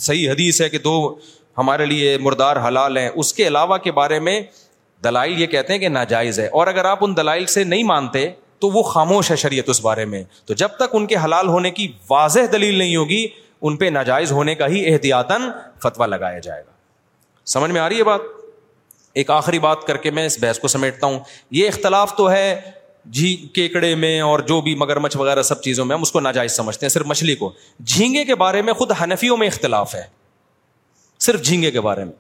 صحیح 0.08 0.30
حدیث 0.32 0.62
ہے 0.62 0.70
کہ 0.70 0.78
دو 0.90 0.96
ہمارے 1.58 1.86
لیے 1.86 2.18
مردار 2.22 2.58
حلال 2.68 2.98
ہیں 2.98 3.10
اس 3.24 3.34
کے 3.34 3.48
علاوہ 3.48 3.78
کے 3.84 3.92
بارے 4.02 4.20
میں 4.28 4.40
دلائل 5.04 5.42
یہ 5.42 5.48
کہتے 5.54 5.74
ہیں 5.74 5.80
کہ 5.80 5.90
ناجائز 5.90 6.40
ہے 6.40 6.48
اور 6.60 6.68
اگر 6.68 6.86
آپ 6.86 7.04
ان 7.06 7.16
دلائل 7.18 7.46
سے 7.56 7.64
نہیں 7.64 7.84
مانتے 7.94 8.28
تو 8.60 8.70
وہ 8.74 8.84
خاموش 8.92 9.32
ہے 9.32 9.36
شریعت 9.36 9.70
اس 9.70 9.82
بارے 9.82 10.06
میں 10.12 10.24
تو 10.46 10.54
جب 10.64 10.76
تک 10.80 10.96
ان 10.96 11.06
کے 11.08 11.16
حلال 11.24 11.48
ہونے 11.48 11.72
کی 11.80 11.88
واضح 12.10 12.52
دلیل 12.52 12.78
نہیں 12.78 12.96
ہوگی 12.96 13.26
ان 13.68 13.76
پہ 13.78 13.86
ناجائز 13.96 14.32
ہونے 14.32 14.54
کا 14.56 14.68
ہی 14.68 14.84
احتیاطاً 14.94 15.42
فتویٰ 15.84 16.08
لگایا 16.08 16.40
جائے 16.46 16.62
گا 16.62 16.72
سمجھ 17.52 17.70
میں 17.72 17.82
آ 17.82 17.88
رہی 17.90 17.98
ہے 18.00 18.04
بات 18.04 18.22
ایک 19.22 19.30
آخری 19.32 19.60
بات 19.60 19.86
کر 19.88 19.98
کے 20.06 20.12
میں 20.12 20.26
اس 20.26 20.38
بحث 20.42 20.60
کو 20.60 20.68
سمیٹتا 20.68 21.08
ہوں 21.08 21.20
یہ 21.58 21.68
اختلاف 21.68 22.16
تو 22.16 22.30
ہے 22.32 22.48
جھی 23.14 23.36
کیکڑے 23.54 23.94
میں 24.04 24.20
اور 24.22 24.40
جو 24.48 24.60
بھی 24.62 24.74
مگر 24.82 24.98
مچھ 25.06 25.16
وغیرہ 25.18 25.42
سب 25.50 25.62
چیزوں 25.62 25.86
میں 25.86 25.96
ہم 25.96 26.02
اس 26.02 26.12
کو 26.12 26.20
ناجائز 26.20 26.52
سمجھتے 26.56 26.86
ہیں 26.86 26.90
صرف 26.92 27.06
مچھلی 27.08 27.36
کو 27.36 27.52
جھینگے 27.86 28.24
کے 28.26 28.36
بارے 28.44 28.62
میں 28.68 28.74
خود 28.82 28.92
ہنفیوں 29.02 29.38
میں 29.38 29.48
اختلاف 29.48 29.96
ہے 29.96 30.04
صرف 31.28 31.42
جھینگے 31.46 31.72
کے 31.72 31.82
بارے 31.82 32.04
میں 32.04 32.14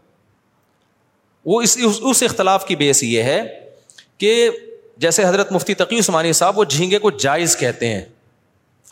وہ 1.45 1.61
اس 1.61 1.77
اس 2.11 2.23
اختلاف 2.29 2.65
کی 2.67 2.75
بیس 2.75 3.03
یہ 3.03 3.23
ہے 3.23 3.41
کہ 4.17 4.49
جیسے 5.05 5.25
حضرت 5.25 5.51
مفتی 5.51 5.73
تقی 5.73 5.99
عثمانی 5.99 6.31
صاحب 6.39 6.59
وہ 6.59 6.63
جھینگے 6.63 6.97
کو 7.05 7.11
جائز 7.25 7.57
کہتے 7.57 7.87
ہیں 7.93 8.01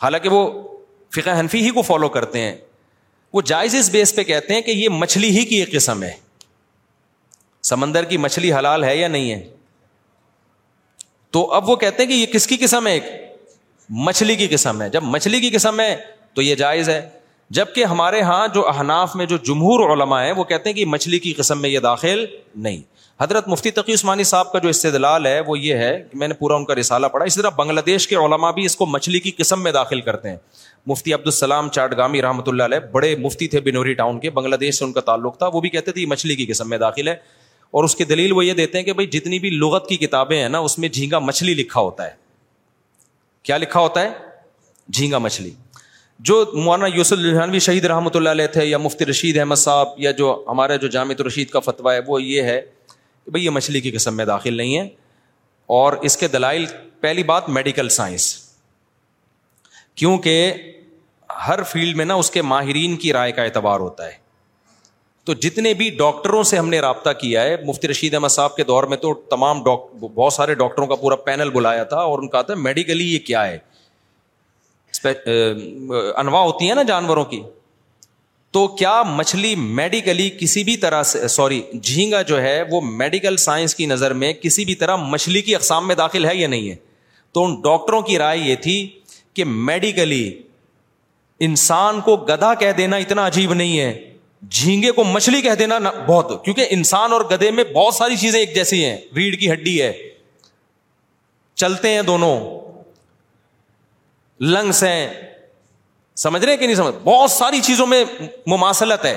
حالانکہ 0.02 0.28
وہ 0.28 0.46
فقہ 1.14 1.30
حنفی 1.38 1.62
ہی 1.64 1.70
کو 1.78 1.82
فالو 1.88 2.08
کرتے 2.08 2.40
ہیں 2.40 2.54
وہ 3.32 3.40
جائز 3.50 3.74
اس 3.74 3.90
بیس 3.90 4.14
پہ 4.16 4.22
کہتے 4.24 4.54
ہیں 4.54 4.60
کہ 4.62 4.70
یہ 4.70 4.88
مچھلی 5.00 5.28
ہی 5.38 5.44
کی 5.50 5.56
ایک 5.60 5.72
قسم 5.72 6.02
ہے 6.02 6.12
سمندر 7.70 8.04
کی 8.04 8.16
مچھلی 8.18 8.52
حلال 8.52 8.84
ہے 8.84 8.96
یا 8.96 9.08
نہیں 9.08 9.30
ہے 9.32 9.42
تو 11.32 11.44
اب 11.54 11.68
وہ 11.70 11.76
کہتے 11.82 12.02
ہیں 12.02 12.08
کہ 12.10 12.16
یہ 12.16 12.26
کس 12.32 12.46
کی 12.46 12.56
قسم 12.60 12.86
ہے 12.86 12.92
ایک 12.92 13.02
مچھلی 14.08 14.36
کی 14.36 14.46
قسم 14.50 14.82
ہے 14.82 14.88
جب 14.90 15.02
مچھلی 15.02 15.40
کی 15.40 15.50
قسم 15.50 15.80
ہے 15.80 15.94
تو 16.34 16.42
یہ 16.42 16.54
جائز 16.54 16.88
ہے 16.88 17.00
جب 17.56 17.74
کہ 17.74 17.84
ہمارے 17.84 18.20
ہاں 18.22 18.46
جو 18.54 18.68
احناف 18.68 19.14
میں 19.16 19.26
جو 19.32 19.36
جمہور 19.46 19.90
علماء 19.92 20.22
ہیں 20.24 20.32
وہ 20.36 20.44
کہتے 20.50 20.68
ہیں 20.68 20.76
کہ 20.76 20.84
مچھلی 20.92 21.18
کی 21.18 21.32
قسم 21.38 21.60
میں 21.62 21.70
یہ 21.70 21.78
داخل 21.86 22.24
نہیں 22.66 22.80
حضرت 23.20 23.48
مفتی 23.48 23.70
تقی 23.70 23.94
عثمانی 23.94 24.24
صاحب 24.24 24.52
کا 24.52 24.58
جو 24.58 24.68
استدلال 24.68 25.26
ہے 25.26 25.40
وہ 25.46 25.58
یہ 25.58 25.74
ہے 25.84 25.92
کہ 26.10 26.16
میں 26.18 26.28
نے 26.28 26.34
پورا 26.34 26.54
ان 26.54 26.64
کا 26.64 26.74
رسالہ 26.74 27.06
پڑھا 27.12 27.24
اسی 27.26 27.40
طرح 27.40 27.50
بنگلہ 27.56 27.80
دیش 27.86 28.06
کے 28.08 28.16
علماء 28.16 28.50
بھی 28.52 28.64
اس 28.64 28.76
کو 28.76 28.86
مچھلی 28.86 29.20
کی 29.26 29.30
قسم 29.38 29.62
میں 29.62 29.72
داخل 29.72 30.00
کرتے 30.08 30.28
ہیں 30.30 30.36
مفتی 30.86 31.12
السلام 31.14 31.68
چاٹ 31.68 31.96
گامی 31.96 32.20
رحمۃ 32.22 32.48
اللہ 32.48 32.62
علیہ 32.62 32.78
بڑے 32.92 33.14
مفتی 33.20 33.46
تھے 33.48 33.60
بنوری 33.66 33.92
ٹاؤن 33.94 34.18
کے 34.20 34.30
بنگلہ 34.38 34.56
دیش 34.60 34.78
سے 34.78 34.84
ان 34.84 34.92
کا 34.92 35.00
تعلق 35.10 35.36
تھا 35.38 35.46
وہ 35.52 35.60
بھی 35.60 35.68
کہتے 35.70 35.92
تھے 35.92 36.00
یہ 36.00 36.06
مچھلی 36.10 36.36
کی 36.36 36.46
قسم 36.46 36.68
میں 36.68 36.78
داخل 36.78 37.08
ہے 37.08 37.12
اور 37.78 37.84
اس 37.84 37.94
کی 37.96 38.04
دلیل 38.04 38.32
وہ 38.32 38.44
یہ 38.44 38.52
دیتے 38.54 38.78
ہیں 38.78 38.84
کہ 38.84 38.92
بھائی 38.92 39.06
جتنی 39.18 39.38
بھی 39.38 39.50
لغت 39.50 39.86
کی 39.88 39.96
کتابیں 39.96 40.36
ہیں 40.40 40.48
نا 40.48 40.58
اس 40.68 40.78
میں 40.78 40.88
جھینگا 40.88 41.18
مچھلی 41.18 41.54
لکھا 41.54 41.80
ہوتا 41.80 42.04
ہے 42.06 42.14
کیا 43.42 43.56
لکھا 43.56 43.80
ہوتا 43.80 44.02
ہے 44.02 44.08
جھینگا 44.92 45.18
مچھلی 45.18 45.50
جو 46.30 46.44
مولانا 46.54 46.86
یوسف 46.96 47.18
لہنانوی 47.18 47.58
شہید 47.66 47.84
رحمۃ 47.94 48.14
اللہ 48.16 48.28
علیہ 48.38 48.46
تھے 48.52 48.64
یا 48.66 48.78
مفتی 48.78 49.06
رشید 49.06 49.38
احمد 49.38 49.56
صاحب 49.56 49.88
یا 50.00 50.10
جو 50.22 50.34
ہمارا 50.48 50.76
جو 50.84 50.88
جامع 50.96 51.14
الرشید 51.18 51.50
کا 51.50 51.60
فتویٰ 51.68 51.92
ہے 51.94 52.00
وہ 52.06 52.22
یہ 52.22 52.42
ہے 52.42 52.60
کہ 53.24 53.30
بھئی 53.30 53.44
یہ 53.44 53.50
مچھلی 53.50 53.80
کی 53.80 53.90
قسم 53.90 54.16
میں 54.16 54.24
داخل 54.24 54.56
نہیں 54.56 54.76
ہے 54.78 54.86
اور 55.80 55.92
اس 56.08 56.16
کے 56.16 56.28
دلائل 56.28 56.64
پہلی 57.00 57.22
بات 57.34 57.48
میڈیکل 57.48 57.88
سائنس 57.98 58.30
کیونکہ 59.96 60.52
ہر 61.46 61.62
فیلڈ 61.72 61.96
میں 61.96 62.04
نا 62.04 62.14
اس 62.22 62.30
کے 62.30 62.42
ماہرین 62.42 62.96
کی 63.04 63.12
رائے 63.12 63.32
کا 63.32 63.42
اعتبار 63.42 63.80
ہوتا 63.80 64.06
ہے 64.06 64.20
تو 65.24 65.34
جتنے 65.42 65.72
بھی 65.80 65.88
ڈاکٹروں 65.98 66.42
سے 66.52 66.56
ہم 66.58 66.68
نے 66.68 66.78
رابطہ 66.80 67.10
کیا 67.20 67.42
ہے 67.42 67.56
مفتی 67.66 67.88
رشید 67.88 68.14
احمد 68.14 68.28
صاحب 68.36 68.56
کے 68.56 68.64
دور 68.70 68.84
میں 68.92 68.96
تو 69.04 69.12
تمام 69.30 69.62
بہت 69.62 70.32
سارے 70.32 70.54
ڈاکٹروں 70.62 70.86
کا 70.86 70.94
پورا 71.02 71.16
پینل 71.26 71.50
بلایا 71.50 71.84
تھا 71.92 72.00
اور 72.12 72.18
ان 72.18 72.28
کہا 72.28 72.42
تھا 72.48 72.54
میڈیکلی 72.68 73.12
یہ 73.12 73.18
کیا 73.26 73.46
ہے 73.48 73.58
انواع 75.14 76.40
ہوتی 76.42 76.68
ہیں 76.68 76.74
نا 76.74 76.82
جانوروں 76.88 77.24
کی 77.24 77.40
تو 78.56 78.66
کیا 78.76 79.00
مچھلی 79.06 79.54
میڈیکلی 79.56 80.28
کسی 80.40 80.62
بھی 80.64 80.76
طرح 80.76 81.02
سے 81.10 81.28
سوری 81.34 81.60
جھینگا 81.82 82.20
جو 82.32 82.40
ہے 82.42 82.60
وہ 82.70 82.80
میڈیکل 82.84 83.36
سائنس 83.44 83.74
کی 83.74 83.86
نظر 83.86 84.12
میں 84.22 84.32
کسی 84.42 84.64
بھی 84.64 84.74
طرح 84.82 84.96
مچھلی 85.14 85.42
کی 85.42 85.54
اقسام 85.56 85.86
میں 85.88 85.94
داخل 86.02 86.24
ہے 86.28 86.34
یا 86.36 86.48
نہیں 86.48 86.68
ہے 86.70 86.74
تو 87.34 87.44
ان 87.44 87.54
ڈاکٹروں 87.62 88.00
کی 88.10 88.18
رائے 88.18 88.38
یہ 88.38 88.56
تھی 88.62 88.76
کہ 89.34 89.44
میڈیکلی 89.46 90.28
انسان 91.46 92.00
کو 92.04 92.16
گدا 92.28 92.54
کہہ 92.54 92.72
دینا 92.78 92.96
اتنا 93.04 93.26
عجیب 93.26 93.52
نہیں 93.54 93.78
ہے 93.80 93.92
جھینگے 94.50 94.90
کو 94.92 95.04
مچھلی 95.04 95.40
کہہ 95.42 95.54
دینا 95.58 95.78
بہت 96.06 96.44
کیونکہ 96.44 96.66
انسان 96.70 97.12
اور 97.12 97.20
گدے 97.30 97.50
میں 97.58 97.64
بہت 97.74 97.94
ساری 97.94 98.16
چیزیں 98.16 98.38
ایک 98.40 98.54
جیسی 98.54 98.84
ہیں 98.84 98.96
ریڑھ 99.16 99.36
کی 99.40 99.52
ہڈی 99.52 99.80
ہے 99.82 99.92
چلتے 101.62 101.88
ہیں 101.94 102.02
دونوں 102.02 102.34
لنگس 104.54 104.82
ہیں 104.84 105.06
سمجھ 106.22 106.44
رہے 106.44 106.56
کہ 106.56 106.66
نہیں 106.66 106.76
سمجھ 106.76 106.94
بہت 107.04 107.30
ساری 107.30 107.60
چیزوں 107.66 107.86
میں 107.86 108.04
مماثلت 108.52 109.04
ہے 109.04 109.16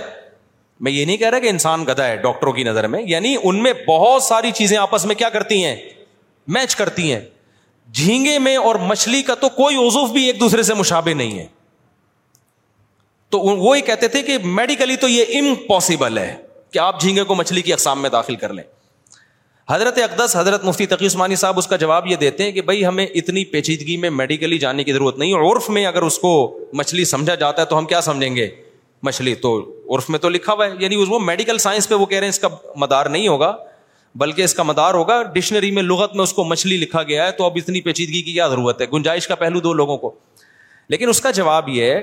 میں 0.86 0.92
یہ 0.92 1.06
نہیں 1.06 1.18
کہہ 1.18 1.30
رہا 1.30 1.40
کہ 1.40 1.50
انسان 1.50 1.84
گدا 1.88 2.08
ہے 2.08 2.16
ڈاکٹروں 2.22 2.52
کی 2.54 2.64
نظر 2.64 2.88
میں 2.94 3.02
یعنی 3.08 3.36
ان 3.42 3.62
میں 3.64 3.72
بہت 3.88 4.24
ساری 4.24 4.52
چیزیں 4.56 4.78
آپس 4.78 5.06
میں 5.06 5.16
کیا 5.16 5.30
کرتی 5.36 5.64
ہیں 5.66 5.76
میچ 6.58 6.76
کرتی 6.76 7.12
ہیں 7.14 7.20
جھینگے 7.94 8.38
میں 8.40 8.56
اور 8.58 8.76
مچھلی 8.88 9.22
کا 9.24 9.36
تو 9.42 9.50
کوئی 9.56 9.76
وزوف 9.78 10.12
ایک 10.26 10.40
دوسرے 10.40 10.64
سے 10.64 10.74
مشابے 10.74 11.14
نہیں 11.14 11.38
ہے 11.40 11.46
تو 13.32 13.40
وہی 13.40 13.82
کہتے 13.82 14.08
تھے 14.08 14.22
کہ 14.24 14.38
میڈیکلی 14.44 14.96
تو 14.98 15.08
یہ 15.08 15.40
امپاسبل 15.40 16.18
ہے 16.18 16.36
کہ 16.74 16.80
آپ 16.80 17.02
جھینگے 17.02 17.24
کو 17.24 17.36
مچھلی 17.36 17.62
کی 17.62 17.74
اقسام 17.74 18.02
میں 18.02 18.10
داخل 18.10 18.36
کر 18.36 18.54
لیں 18.54 18.64
حضرت 19.70 19.98
اقدس 20.04 20.36
حضرت 20.36 20.64
مفتی 20.66 20.86
تقی 20.86 21.06
عثمانی 21.08 21.36
صاحب 21.36 21.58
اس 21.58 21.68
کا 21.68 21.76
جواب 21.84 22.08
یہ 22.08 22.16
دیتے 22.16 22.44
ہیں 22.44 22.52
کہ 22.52 22.62
بھائی 22.62 22.86
ہمیں 22.86 23.06
اتنی 23.06 23.44
پیچیدگی 23.54 23.96
میں 23.98 24.10
میڈیکلی 24.10 24.58
جانے 24.60 24.84
کی 24.84 24.94
ضرورت 24.94 25.18
نہیں 25.20 25.34
عرف 25.38 25.70
میں 25.78 25.86
اگر 25.86 26.02
اس 26.02 26.18
کو 26.20 26.34
مچھلی 26.74 27.06
سمجھا 27.06 27.36
جاتا 27.36 27.62
ہے 27.62 27.68
تو 27.68 27.78
ہم 27.78 27.86
کیا 27.86 28.02
سمجھیں 28.08 28.36
گے 28.36 28.50
مچھلی 29.04 29.34
تو 29.46 29.58
عرف 29.96 30.10
میں 30.10 30.20
تو 30.20 30.30
لکھا 30.30 30.54
ہوا 30.54 30.66
ہے 30.66 30.72
یعنی 30.80 30.96
اس 31.02 31.08
وہ 31.12 31.20
میڈیکل 31.20 31.58
سائنس 31.66 31.90
پہ 31.90 31.96
وہ 31.96 32.06
کہہ 32.06 32.18
رہے 32.20 32.26
ہیں 32.28 32.32
اس 32.34 32.40
کا 32.40 32.48
مدار 32.82 33.06
نہیں 33.06 33.28
ہوگا 33.28 33.54
بلکہ 34.20 34.42
اس 34.42 34.54
کا 34.56 34.64
مدار 34.64 34.94
ہوگا 34.94 35.22
ڈکشنری 35.34 35.70
میں 35.78 35.82
لغت 35.84 36.14
میں 36.16 36.24
اس 36.24 36.34
کو 36.34 36.44
مچھلی 36.50 36.76
لکھا 36.78 37.02
گیا 37.10 37.26
ہے 37.26 37.32
تو 37.38 37.46
اب 37.46 37.54
اتنی 37.58 37.82
پیچیدگی 37.88 38.22
کی 38.22 38.34
کیا 38.34 38.48
ضرورت 38.50 38.82
ہے 38.82 38.86
گنجائش 38.94 39.28
کا 39.28 39.36
پہلو 39.42 39.60
دو 39.62 39.74
لوگوں 39.80 39.98
کو 40.04 40.12
لیکن 40.90 41.10
اس 41.10 41.20
کا 41.22 41.32
جواب 41.40 41.70
یہ 41.70 41.92
ہے 41.92 42.02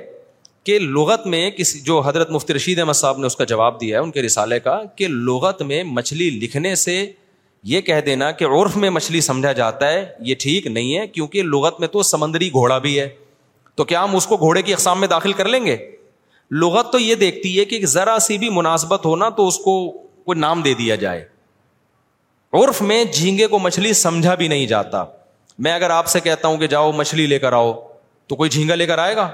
کہ 0.64 0.78
لغت 0.78 1.26
میں 1.34 1.50
کسی 1.50 1.80
جو 1.84 2.00
حضرت 2.06 2.30
مفتی 2.30 2.54
رشید 2.54 2.78
احمد 2.78 2.92
صاحب 2.94 3.18
نے 3.18 3.26
اس 3.26 3.36
کا 3.36 3.44
جواب 3.52 3.80
دیا 3.80 3.98
ہے 3.98 4.02
ان 4.02 4.10
کے 4.16 4.22
رسالے 4.22 4.58
کا 4.60 4.78
کہ 4.96 5.06
لغت 5.10 5.62
میں 5.70 5.82
مچھلی 5.98 6.28
لکھنے 6.42 6.74
سے 6.84 7.00
یہ 7.72 7.80
کہہ 7.88 8.00
دینا 8.06 8.30
کہ 8.38 8.44
عرف 8.58 8.76
میں 8.84 8.90
مچھلی 8.90 9.20
سمجھا 9.30 9.52
جاتا 9.62 9.88
ہے 9.92 10.04
یہ 10.28 10.34
ٹھیک 10.40 10.66
نہیں 10.66 10.96
ہے 10.98 11.06
کیونکہ 11.16 11.42
لغت 11.42 11.80
میں 11.80 11.88
تو 11.88 12.02
سمندری 12.12 12.50
گھوڑا 12.52 12.78
بھی 12.86 12.98
ہے 12.98 13.08
تو 13.76 13.84
کیا 13.92 14.04
ہم 14.04 14.16
اس 14.16 14.26
کو 14.26 14.36
گھوڑے 14.36 14.62
کی 14.62 14.72
اقسام 14.72 15.00
میں 15.00 15.08
داخل 15.08 15.32
کر 15.40 15.48
لیں 15.54 15.64
گے 15.66 15.76
لغت 16.62 16.92
تو 16.92 16.98
یہ 16.98 17.14
دیکھتی 17.24 17.58
ہے 17.58 17.64
کہ 17.64 17.84
ذرا 17.96 18.16
سی 18.26 18.38
بھی 18.38 18.48
مناسبت 18.60 19.06
ہونا 19.06 19.28
تو 19.40 19.46
اس 19.48 19.58
کو 19.64 19.78
کوئی 20.24 20.38
نام 20.38 20.62
دے 20.62 20.74
دیا 20.78 20.94
جائے 21.04 21.24
عرف 22.58 22.80
میں 22.82 23.02
جھینگے 23.04 23.46
کو 23.46 23.58
مچھلی 23.58 23.92
سمجھا 24.00 24.34
بھی 24.40 24.48
نہیں 24.48 24.66
جاتا 24.66 25.04
میں 25.64 25.72
اگر 25.72 25.90
آپ 25.90 26.06
سے 26.08 26.20
کہتا 26.20 26.48
ہوں 26.48 26.56
کہ 26.58 26.66
جاؤ 26.72 26.90
مچھلی 26.96 27.26
لے 27.26 27.38
کر 27.38 27.52
آؤ 27.52 27.72
تو 28.28 28.36
کوئی 28.36 28.50
جھینگا 28.50 28.74
لے 28.74 28.86
کر 28.86 28.98
آئے 28.98 29.14
گا 29.16 29.28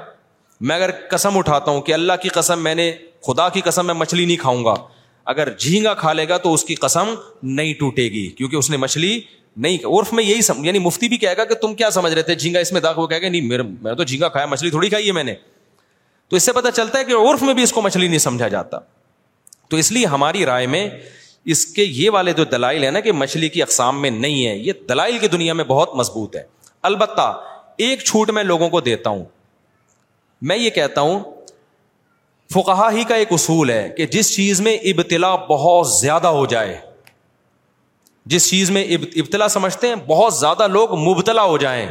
میں 0.69 0.77
اگر 0.77 0.91
قسم 1.11 1.39
اٹھاتا 1.39 1.71
ہوں 1.71 1.81
کہ 1.89 1.95
اللہ 1.95 2.13
کی 2.23 2.29
قسم 2.35 2.63
میں 2.65 2.75
نے 2.75 2.91
خدا 3.27 3.49
کی 3.57 3.61
قسم 3.65 3.87
میں 3.87 3.95
مچھلی 3.95 4.25
نہیں 4.27 4.37
کھاؤں 4.41 4.65
گا 4.65 4.75
اگر 5.33 5.49
جھینگا 5.59 5.95
کھا 5.95 6.13
لے 6.13 6.29
گا 6.29 6.37
تو 6.45 6.53
اس 6.55 6.65
کی 6.65 6.75
قسم 6.85 7.15
نہیں 7.43 7.73
ٹوٹے 7.79 8.09
گی 8.13 8.27
کیونکہ 8.37 8.57
اس 8.57 8.71
نے 8.71 8.77
مچھلی 8.77 9.19
نہیں 9.63 9.77
عرف 9.87 10.13
میں 10.13 10.25
یہی 10.25 10.43
سم... 10.43 10.65
یعنی 10.65 10.79
مفتی 10.79 11.09
بھی 11.09 11.17
کہے 11.19 11.37
گا 11.37 11.45
کہ 11.45 11.55
تم 11.63 11.75
کیا 11.75 11.91
سمجھ 11.91 12.13
رہے 12.15 12.23
تھے 12.23 12.35
جھینگا 12.35 12.59
اس 12.61 12.73
میں 12.73 12.81
کہے 12.81 13.19
کہ 13.21 13.29
نہیں 13.29 13.49
میرے 13.49 13.63
میں 13.83 13.95
تو 13.95 14.03
جھینگا 14.03 14.29
کھایا 14.29 14.47
مچھلی 14.47 14.71
تھوڑی 14.71 14.89
کھائی 14.89 15.07
ہے 15.07 15.13
میں 15.13 15.25
نے 15.25 15.35
تو 16.29 16.37
اس 16.37 16.43
سے 16.43 16.53
پتا 16.53 16.71
چلتا 16.71 16.99
ہے 16.99 17.05
کہ 17.05 17.13
عرف 17.31 17.43
میں 17.43 17.55
بھی 17.55 17.63
اس 17.63 17.73
کو 17.73 17.83
مچھلی 17.83 18.09
نہیں 18.09 18.19
سمجھا 18.29 18.49
جاتا 18.49 18.79
تو 19.71 19.77
اس 19.77 19.93
لیے 19.93 20.07
ہماری 20.15 20.45
رائے 20.47 20.67
میں 20.75 20.89
اس 21.53 21.65
کے 21.75 21.83
یہ 21.85 22.11
والے 22.11 22.33
جو 22.39 22.45
دلائل 22.53 22.85
ہے 22.85 22.91
نا 22.91 23.01
کہ 23.01 23.13
مچھلی 23.19 23.49
کی 23.49 23.63
اقسام 23.63 24.01
میں 24.03 24.09
نہیں 24.23 24.47
ہے 24.47 24.57
یہ 24.57 24.73
دلائل 24.89 25.19
کی 25.19 25.29
دنیا 25.35 25.53
میں 25.61 25.65
بہت 25.69 25.95
مضبوط 25.97 26.35
ہے 26.37 26.43
البتہ 26.89 27.23
ایک 27.85 28.03
چھوٹ 28.09 28.31
میں 28.39 28.43
لوگوں 28.45 28.69
کو 28.71 28.81
دیتا 28.89 29.11
ہوں 29.11 29.25
میں 30.51 30.57
یہ 30.59 30.71
کہتا 30.79 31.01
ہوں 31.01 31.21
فکاہ 32.55 32.83
ہی 32.97 33.05
کا 33.09 33.15
ایک 33.23 33.33
اصول 33.33 33.71
ہے 33.71 33.89
کہ 33.97 34.07
جس 34.17 34.35
چیز 34.35 34.61
میں 34.67 34.77
ابتلا 34.93 35.35
بہت 35.49 35.89
زیادہ 35.93 36.27
ہو 36.39 36.45
جائے 36.55 36.77
جس 38.35 38.49
چیز 38.51 38.71
میں 38.77 38.83
ابتلا 38.97 39.49
سمجھتے 39.55 39.89
ہیں 39.89 39.95
بہت 40.07 40.35
زیادہ 40.35 40.67
لوگ 40.73 40.95
مبتلا 41.09 41.45
ہو 41.53 41.57
جائیں 41.63 41.87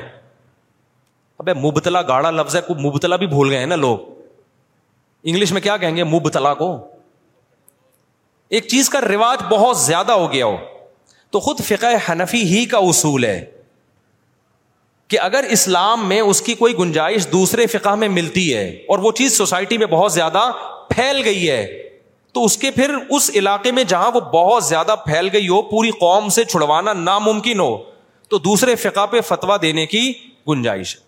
ابے 1.40 1.54
مبتلا 1.64 2.02
گاڑا 2.14 2.32
لفظ 2.42 2.56
ہے 2.56 2.62
مبتلا 2.88 3.16
بھی 3.24 3.28
بھول 3.34 3.50
گئے 3.52 3.60
ہیں 3.64 3.72
نا 3.74 3.76
لوگ 3.86 3.98
انگلش 5.24 5.52
میں 5.52 5.62
کیا 5.62 5.78
کہیں 5.78 5.96
گے 5.96 6.04
مبتلا 6.14 6.54
کو 6.64 6.70
ایک 8.56 8.68
چیز 8.70 8.90
کا 8.90 9.00
رواج 9.02 9.42
بہت 9.50 9.78
زیادہ 9.78 10.12
ہو 10.12 10.32
گیا 10.34 10.46
ہو 10.46 10.56
تو 11.32 11.40
خود 11.48 11.60
فقہ 11.68 11.86
حنفی 12.10 12.42
ہی 12.56 12.64
کا 12.72 12.78
اصول 12.90 13.24
ہے 13.26 13.40
کہ 15.14 15.18
اگر 15.22 15.44
اسلام 15.52 16.08
میں 16.10 16.20
اس 16.22 16.42
کی 16.42 16.54
کوئی 16.62 16.78
گنجائش 16.78 17.28
دوسرے 17.32 17.66
فقہ 17.74 17.96
میں 18.00 18.08
ملتی 18.10 18.54
ہے 18.56 18.68
اور 18.92 19.00
وہ 19.02 19.12
چیز 19.18 19.38
سوسائٹی 19.38 19.78
میں 19.78 19.88
بہت 19.92 20.12
زیادہ 20.14 20.50
پھیل 20.90 21.22
گئی 21.26 21.50
ہے 21.50 21.66
تو 22.34 22.44
اس 22.46 22.58
کے 22.58 22.72
پھر 22.72 22.94
اس 23.16 23.30
علاقے 23.36 23.72
میں 23.72 23.84
جہاں 23.92 24.12
وہ 24.14 24.20
بہت 24.34 24.64
زیادہ 24.64 24.96
پھیل 25.06 25.30
گئی 25.34 25.48
ہو 25.48 25.62
پوری 25.70 25.92
قوم 26.00 26.30
سے 26.40 26.44
چھڑوانا 26.52 26.94
ناممکن 26.94 27.60
ہو 27.60 27.76
تو 28.30 28.38
دوسرے 28.50 28.76
فقہ 28.76 29.06
پہ 29.12 29.22
فتوا 29.28 29.58
دینے 29.62 29.86
کی 29.96 30.12
گنجائش 30.50 30.96
ہے 30.96 31.06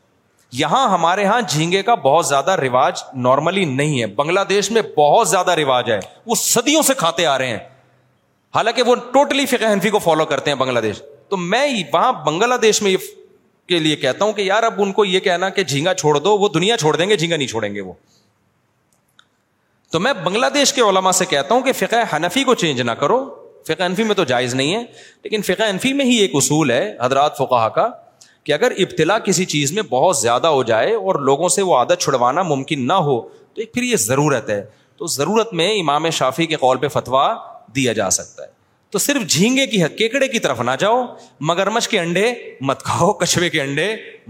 یہاں 0.57 0.88
ہمارے 0.89 1.23
یہاں 1.23 1.41
جھینگے 1.49 1.81
کا 1.84 1.95
بہت 2.03 2.26
زیادہ 2.27 2.51
رواج 2.61 3.01
نارملی 3.23 3.65
نہیں 3.76 3.99
ہے 4.01 4.05
بنگلہ 4.15 4.39
دیش 4.49 4.69
میں 4.71 4.81
بہت 4.97 5.30
زیادہ 5.30 5.51
رواج 5.59 5.91
ہے 5.91 5.99
وہ 6.27 6.35
سدیوں 6.43 6.81
سے 6.84 6.93
کھاتے 6.97 7.26
آ 7.26 7.38
رہے 7.38 7.49
ہیں 7.49 7.57
حالانکہ 8.55 8.81
وہ 8.85 8.95
ٹوٹلی 9.13 9.45
فقہ 9.45 9.71
حنفی 9.73 9.89
کو 9.89 9.99
فالو 9.99 10.26
کرتے 10.26 10.51
ہیں 10.51 10.57
بنگلہ 10.57 10.80
دیش 10.84 11.01
تو 11.30 11.38
میں 11.38 11.65
وہاں 11.93 12.11
بنگلہ 12.26 12.55
دیش 12.61 12.81
میں 12.81 12.95
کے 13.69 13.80
لیے 13.80 13.95
کہتا 13.95 14.26
ہوں 14.26 14.31
کہ 14.34 14.41
یار 14.41 14.63
اب 14.63 14.81
ان 14.81 14.91
کو 14.91 15.05
یہ 15.05 15.19
کہنا 15.26 15.49
کہ 15.57 15.63
جھینگا 15.63 15.93
چھوڑ 15.93 16.17
دو 16.19 16.38
وہ 16.39 16.47
دنیا 16.53 16.77
چھوڑ 16.77 16.95
دیں 16.97 17.09
گے 17.09 17.15
جھینگا 17.17 17.35
نہیں 17.38 17.47
چھوڑیں 17.47 17.73
گے 17.76 17.81
وہ 17.81 17.93
تو 19.91 19.99
میں 19.99 20.13
بنگلہ 20.23 20.45
دیش 20.53 20.73
کے 20.73 20.81
علما 20.81 21.11
سے 21.17 21.26
کہتا 21.26 21.53
ہوں 21.53 21.61
کہ 21.63 21.71
فقہ 21.85 21.95
حنفی 22.15 22.43
کو 22.43 22.53
چینج 22.63 22.81
نہ 22.81 22.91
کرو 23.01 23.23
فقہ 23.67 23.84
انفی 23.84 24.03
میں 24.03 24.15
تو 24.15 24.23
جائز 24.31 24.53
نہیں 24.55 24.76
ہے 24.76 24.84
لیکن 25.23 25.41
فقہ 25.51 25.63
انفی 25.69 25.93
میں 25.93 26.05
ہی 26.05 26.15
ایک 26.21 26.31
اصول 26.35 26.71
ہے 26.71 26.95
حضرات 27.01 27.38
فقہ 27.38 27.67
کا 27.76 27.88
کہ 28.49 28.53
اگر 28.53 28.71
ابتلا 28.84 29.17
کسی 29.26 29.45
چیز 29.45 29.71
میں 29.71 29.81
بہت 29.89 30.17
زیادہ 30.17 30.47
ہو 30.47 30.61
جائے 30.69 30.93
اور 30.93 31.15
لوگوں 31.26 31.47
سے 31.55 31.61
وہ 31.61 31.76
عادت 31.77 32.01
چھڑوانا 32.01 32.41
ممکن 32.43 32.85
نہ 32.88 32.93
ہو 33.07 33.19
تو 33.21 33.61
ایک 33.61 33.73
پھر 33.73 33.84
یہ 33.84 33.95
ضرورت 34.05 34.49
ہے 34.49 34.61
تو 34.97 35.05
ضرورت 35.15 35.53
میں 35.59 35.69
امام 35.80 36.09
شافی 36.19 36.45
کے 36.47 36.55
قول 36.61 36.77
پہ 36.77 36.88
فتوا 36.93 37.27
دیا 37.76 37.93
جا 37.99 38.09
سکتا 38.09 38.43
ہے 38.43 38.47
تو 38.91 38.99
صرف 38.99 39.27
جھینگے 39.31 39.65
کی 39.73 39.84
حق 39.84 39.97
کیکڑے 39.97 40.27
کی 40.27 40.39
طرف 40.45 40.61
نہ 40.65 40.71
جاؤ 40.80 41.03
مگرمچ 41.49 41.88
کے 41.88 41.99
انڈے 41.99 42.31
مت 42.69 42.81
کھاؤ 42.84 43.11
کچھوے 43.21 43.49
کے 43.49 43.61
انڈے 43.61 43.88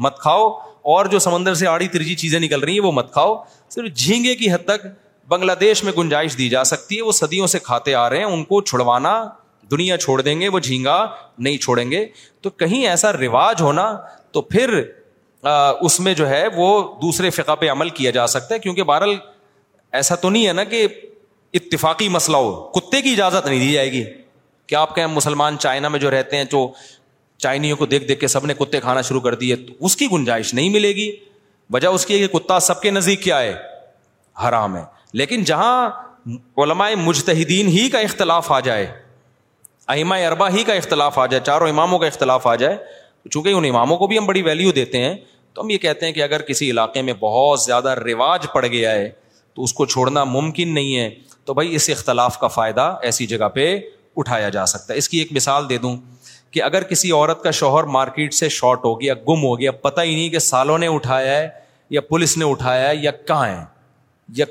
مت 0.07 0.17
کھاؤ 0.21 0.49
اور 0.95 1.05
جو 1.11 1.19
سمندر 1.27 1.53
سے 1.61 1.67
آڑی 1.67 1.87
ترجی 1.93 2.15
چیزیں 2.23 2.39
نکل 2.39 2.59
رہی 2.63 2.73
ہیں 2.79 2.85
وہ 2.85 2.91
مت 2.95 3.13
کھاؤ 3.13 3.35
صرف 3.75 3.93
جھینگے 3.97 4.35
کی 4.35 4.51
حد 4.53 4.65
تک 4.67 4.85
بنگلہ 5.29 5.51
دیش 5.59 5.83
میں 5.83 5.93
گنجائش 5.97 6.37
دی 6.37 6.49
جا 6.49 6.63
سکتی 6.73 6.97
ہے 6.97 7.01
وہ 7.01 7.11
صدیوں 7.21 7.47
سے 7.47 7.59
کھاتے 7.63 7.95
آ 7.95 8.09
رہے 8.09 8.17
ہیں 8.17 8.25
ان 8.33 8.43
کو 8.43 8.61
چھڑوانا 8.61 9.19
دنیا 9.71 9.97
چھوڑ 9.97 10.21
دیں 10.21 10.39
گے 10.41 10.47
وہ 10.49 10.59
جھینگا 10.59 10.95
نہیں 11.37 11.57
چھوڑیں 11.61 11.89
گے 11.91 12.05
تو 12.41 12.49
کہیں 12.61 12.85
ایسا 12.87 13.11
رواج 13.13 13.61
ہونا 13.61 13.91
تو 14.33 14.41
پھر 14.53 14.79
اس 15.87 15.99
میں 16.05 16.13
جو 16.13 16.29
ہے 16.29 16.45
وہ 16.55 16.69
دوسرے 17.01 17.29
فقہ 17.39 17.55
پہ 17.59 17.69
عمل 17.71 17.89
کیا 17.99 18.11
جا 18.11 18.25
سکتا 18.35 18.53
ہے 18.55 18.59
کیونکہ 18.59 18.83
بہرحال 18.91 19.15
ایسا 19.99 20.15
تو 20.23 20.29
نہیں 20.29 20.47
ہے 20.47 20.53
نا 20.53 20.63
کہ 20.73 20.85
اتفاقی 21.59 22.09
مسئلہ 22.15 22.37
ہو 22.37 22.53
کتے 22.73 23.01
کی 23.01 23.11
اجازت 23.11 23.45
نہیں 23.47 23.59
دی 23.59 23.71
جائے 23.73 23.91
گی 23.91 24.03
کیا 24.67 24.81
آپ 24.81 24.95
کہیں 24.95 25.05
مسلمان 25.13 25.57
چائنا 25.59 25.87
میں 25.93 25.99
جو 25.99 26.11
رہتے 26.11 26.37
ہیں 26.37 26.43
جو 26.51 26.67
چائنیوں 27.43 27.77
کو 27.77 27.85
دیکھ 27.93 28.03
دیکھ 28.07 28.19
کے 28.21 28.27
سب 28.27 28.45
نے 28.45 28.53
کتے 28.59 28.79
کھانا 28.81 29.01
شروع 29.07 29.19
کر 29.21 29.35
دیے 29.43 29.55
اس 29.89 29.95
کی 29.97 30.07
گنجائش 30.11 30.53
نہیں 30.53 30.69
ملے 30.69 30.91
گی 30.95 31.09
وجہ 31.73 31.87
اس 31.97 32.05
کی 32.05 32.13
ہے 32.21 32.27
کہ 32.27 32.37
کتا 32.37 32.59
سب 32.69 32.81
کے 32.81 32.91
نزدیک 32.91 33.21
کیا 33.23 33.39
ہے 33.41 33.53
حرام 34.47 34.75
ہے 34.77 34.83
لیکن 35.21 35.43
جہاں 35.51 35.71
علماء 36.63 36.89
مجتہدین 37.05 37.67
ہی 37.77 37.89
کا 37.89 37.99
اختلاف 38.07 38.51
آ 38.51 38.59
جائے 38.69 38.85
اہمہ 39.91 40.15
اربا 40.25 40.47
ہی 40.53 40.63
کا 40.63 40.73
اختلاف 40.73 41.17
آ 41.19 41.25
جائے 41.25 41.43
چاروں 41.45 41.67
اماموں 41.67 41.97
کا 41.99 42.07
اختلاف 42.07 42.45
آ 42.47 42.53
جائے 42.61 42.75
چونکہ 43.31 43.49
ان 43.51 43.65
اماموں 43.69 43.97
کو 43.97 44.07
بھی 44.07 44.17
ہم 44.17 44.25
بڑی 44.25 44.41
ویلیو 44.43 44.71
دیتے 44.71 44.97
ہیں 45.03 45.13
تو 45.53 45.61
ہم 45.61 45.69
یہ 45.69 45.77
کہتے 45.85 46.05
ہیں 46.05 46.13
کہ 46.13 46.23
اگر 46.23 46.41
کسی 46.49 46.69
علاقے 46.71 47.01
میں 47.01 47.13
بہت 47.19 47.59
زیادہ 47.61 47.93
رواج 48.05 48.45
پڑ 48.53 48.65
گیا 48.65 48.91
ہے 48.91 49.09
تو 49.55 49.63
اس 49.63 49.73
کو 49.79 49.85
چھوڑنا 49.93 50.23
ممکن 50.35 50.73
نہیں 50.73 50.97
ہے 50.99 51.09
تو 51.45 51.53
بھائی 51.53 51.73
اس 51.75 51.89
اختلاف 51.93 52.37
کا 52.39 52.47
فائدہ 52.59 52.93
ایسی 53.09 53.25
جگہ 53.27 53.47
پہ 53.53 53.65
اٹھایا 54.21 54.49
جا 54.57 54.65
سکتا 54.73 54.93
ہے 54.93 54.97
اس 54.99 55.09
کی 55.09 55.17
ایک 55.19 55.31
مثال 55.35 55.69
دے 55.69 55.77
دوں 55.87 55.95
کہ 56.51 56.63
اگر 56.63 56.83
کسی 56.91 57.11
عورت 57.11 57.43
کا 57.43 57.51
شوہر 57.61 57.83
مارکیٹ 57.97 58.33
سے 58.33 58.49
شارٹ 58.59 58.85
ہو 58.85 58.99
گیا 59.01 59.13
گم 59.27 59.43
ہو 59.43 59.57
گیا 59.59 59.71
پتہ 59.85 60.01
ہی 60.01 60.15
نہیں 60.15 60.29
کہ 60.29 60.39
سالوں 60.53 60.77
نے 60.83 60.87
اٹھایا 60.95 61.35
ہے 61.37 61.47
یا 61.97 62.01
پولیس 62.09 62.37
نے 62.37 62.45
اٹھایا 62.51 62.87
ہے 62.89 62.95
یا 62.95 63.11
کہاں 63.27 63.47
ہے 63.47 63.59
یا 64.37 64.45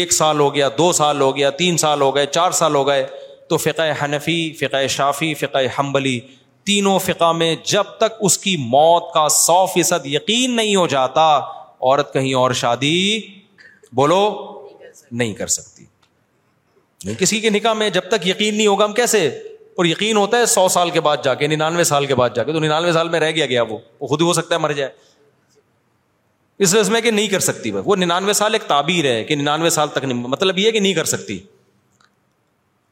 ایک 0.00 0.12
سال 0.12 0.40
ہو 0.40 0.54
گیا 0.54 0.68
دو 0.78 0.90
سال 0.92 1.20
ہو 1.20 1.34
گیا 1.36 1.50
تین 1.60 1.76
سال 1.86 2.00
ہو 2.02 2.14
گئے 2.14 2.26
چار 2.32 2.50
سال 2.62 2.74
ہو 2.74 2.86
گئے 2.86 3.06
تو 3.48 3.56
فقہ 3.56 3.82
حنفی 4.02 4.38
فقہ 4.60 4.86
شافی 4.96 5.32
فقہ 5.42 5.58
حنبلی 5.78 6.18
تینوں 6.70 6.98
فقہ 6.98 7.30
میں 7.32 7.54
جب 7.66 7.96
تک 8.00 8.16
اس 8.28 8.36
کی 8.38 8.56
موت 8.76 9.12
کا 9.14 9.28
سو 9.40 9.64
فیصد 9.74 10.06
یقین 10.06 10.56
نہیں 10.56 10.76
ہو 10.76 10.86
جاتا 10.94 11.24
عورت 11.38 12.12
کہیں 12.12 12.32
اور 12.34 12.50
شادی 12.62 12.94
بولو 14.00 14.20
نہیں 15.10 15.32
کر 15.34 15.46
سکتی 15.56 17.14
کسی 17.18 17.40
کے 17.40 17.50
نکاح 17.50 17.72
میں 17.80 17.88
جب 17.90 18.08
تک 18.10 18.26
یقین 18.26 18.54
نہیں 18.56 18.66
ہوگا 18.66 18.84
ہم 18.84 18.92
کیسے 18.94 19.26
اور 19.80 19.84
یقین 19.86 20.16
ہوتا 20.16 20.38
ہے 20.38 20.46
سو 20.54 20.68
سال 20.76 20.90
کے 20.90 21.00
بعد 21.06 21.16
جا 21.24 21.34
کے 21.42 21.46
ننانوے 21.46 21.84
سال 21.90 22.06
کے 22.06 22.14
بعد 22.20 22.30
جا 22.34 22.44
کے 22.44 22.52
تو 22.52 22.58
ننانوے 22.60 22.92
سال 22.92 23.08
میں 23.08 23.20
رہ 23.20 23.30
گیا 23.34 23.46
گیا 23.46 23.62
وہ 23.68 23.78
وہ 24.00 24.06
خود 24.06 24.20
ہی 24.22 24.26
ہو 24.26 24.32
سکتا 24.32 24.54
ہے 24.54 24.60
مر 24.60 24.72
جائے 24.78 24.90
اس 26.66 26.74
وجہ 26.74 26.90
میں 26.92 27.00
کہ 27.00 27.10
نہیں 27.10 27.28
کر 27.34 27.40
سکتی 27.48 27.70
وہ 27.72 27.96
ننانوے 27.96 28.32
سال 28.32 28.52
ایک 28.54 28.62
تعبیر 28.68 29.04
ہے 29.10 29.22
کہ 29.24 29.34
ننانوے 29.36 29.70
سال 29.70 29.88
تک 29.94 30.04
نہیں 30.04 30.26
مطلب 30.28 30.58
یہ 30.58 30.70
کہ 30.70 30.80
نہیں 30.80 30.94
کر 30.94 31.04
سکتی 31.14 31.38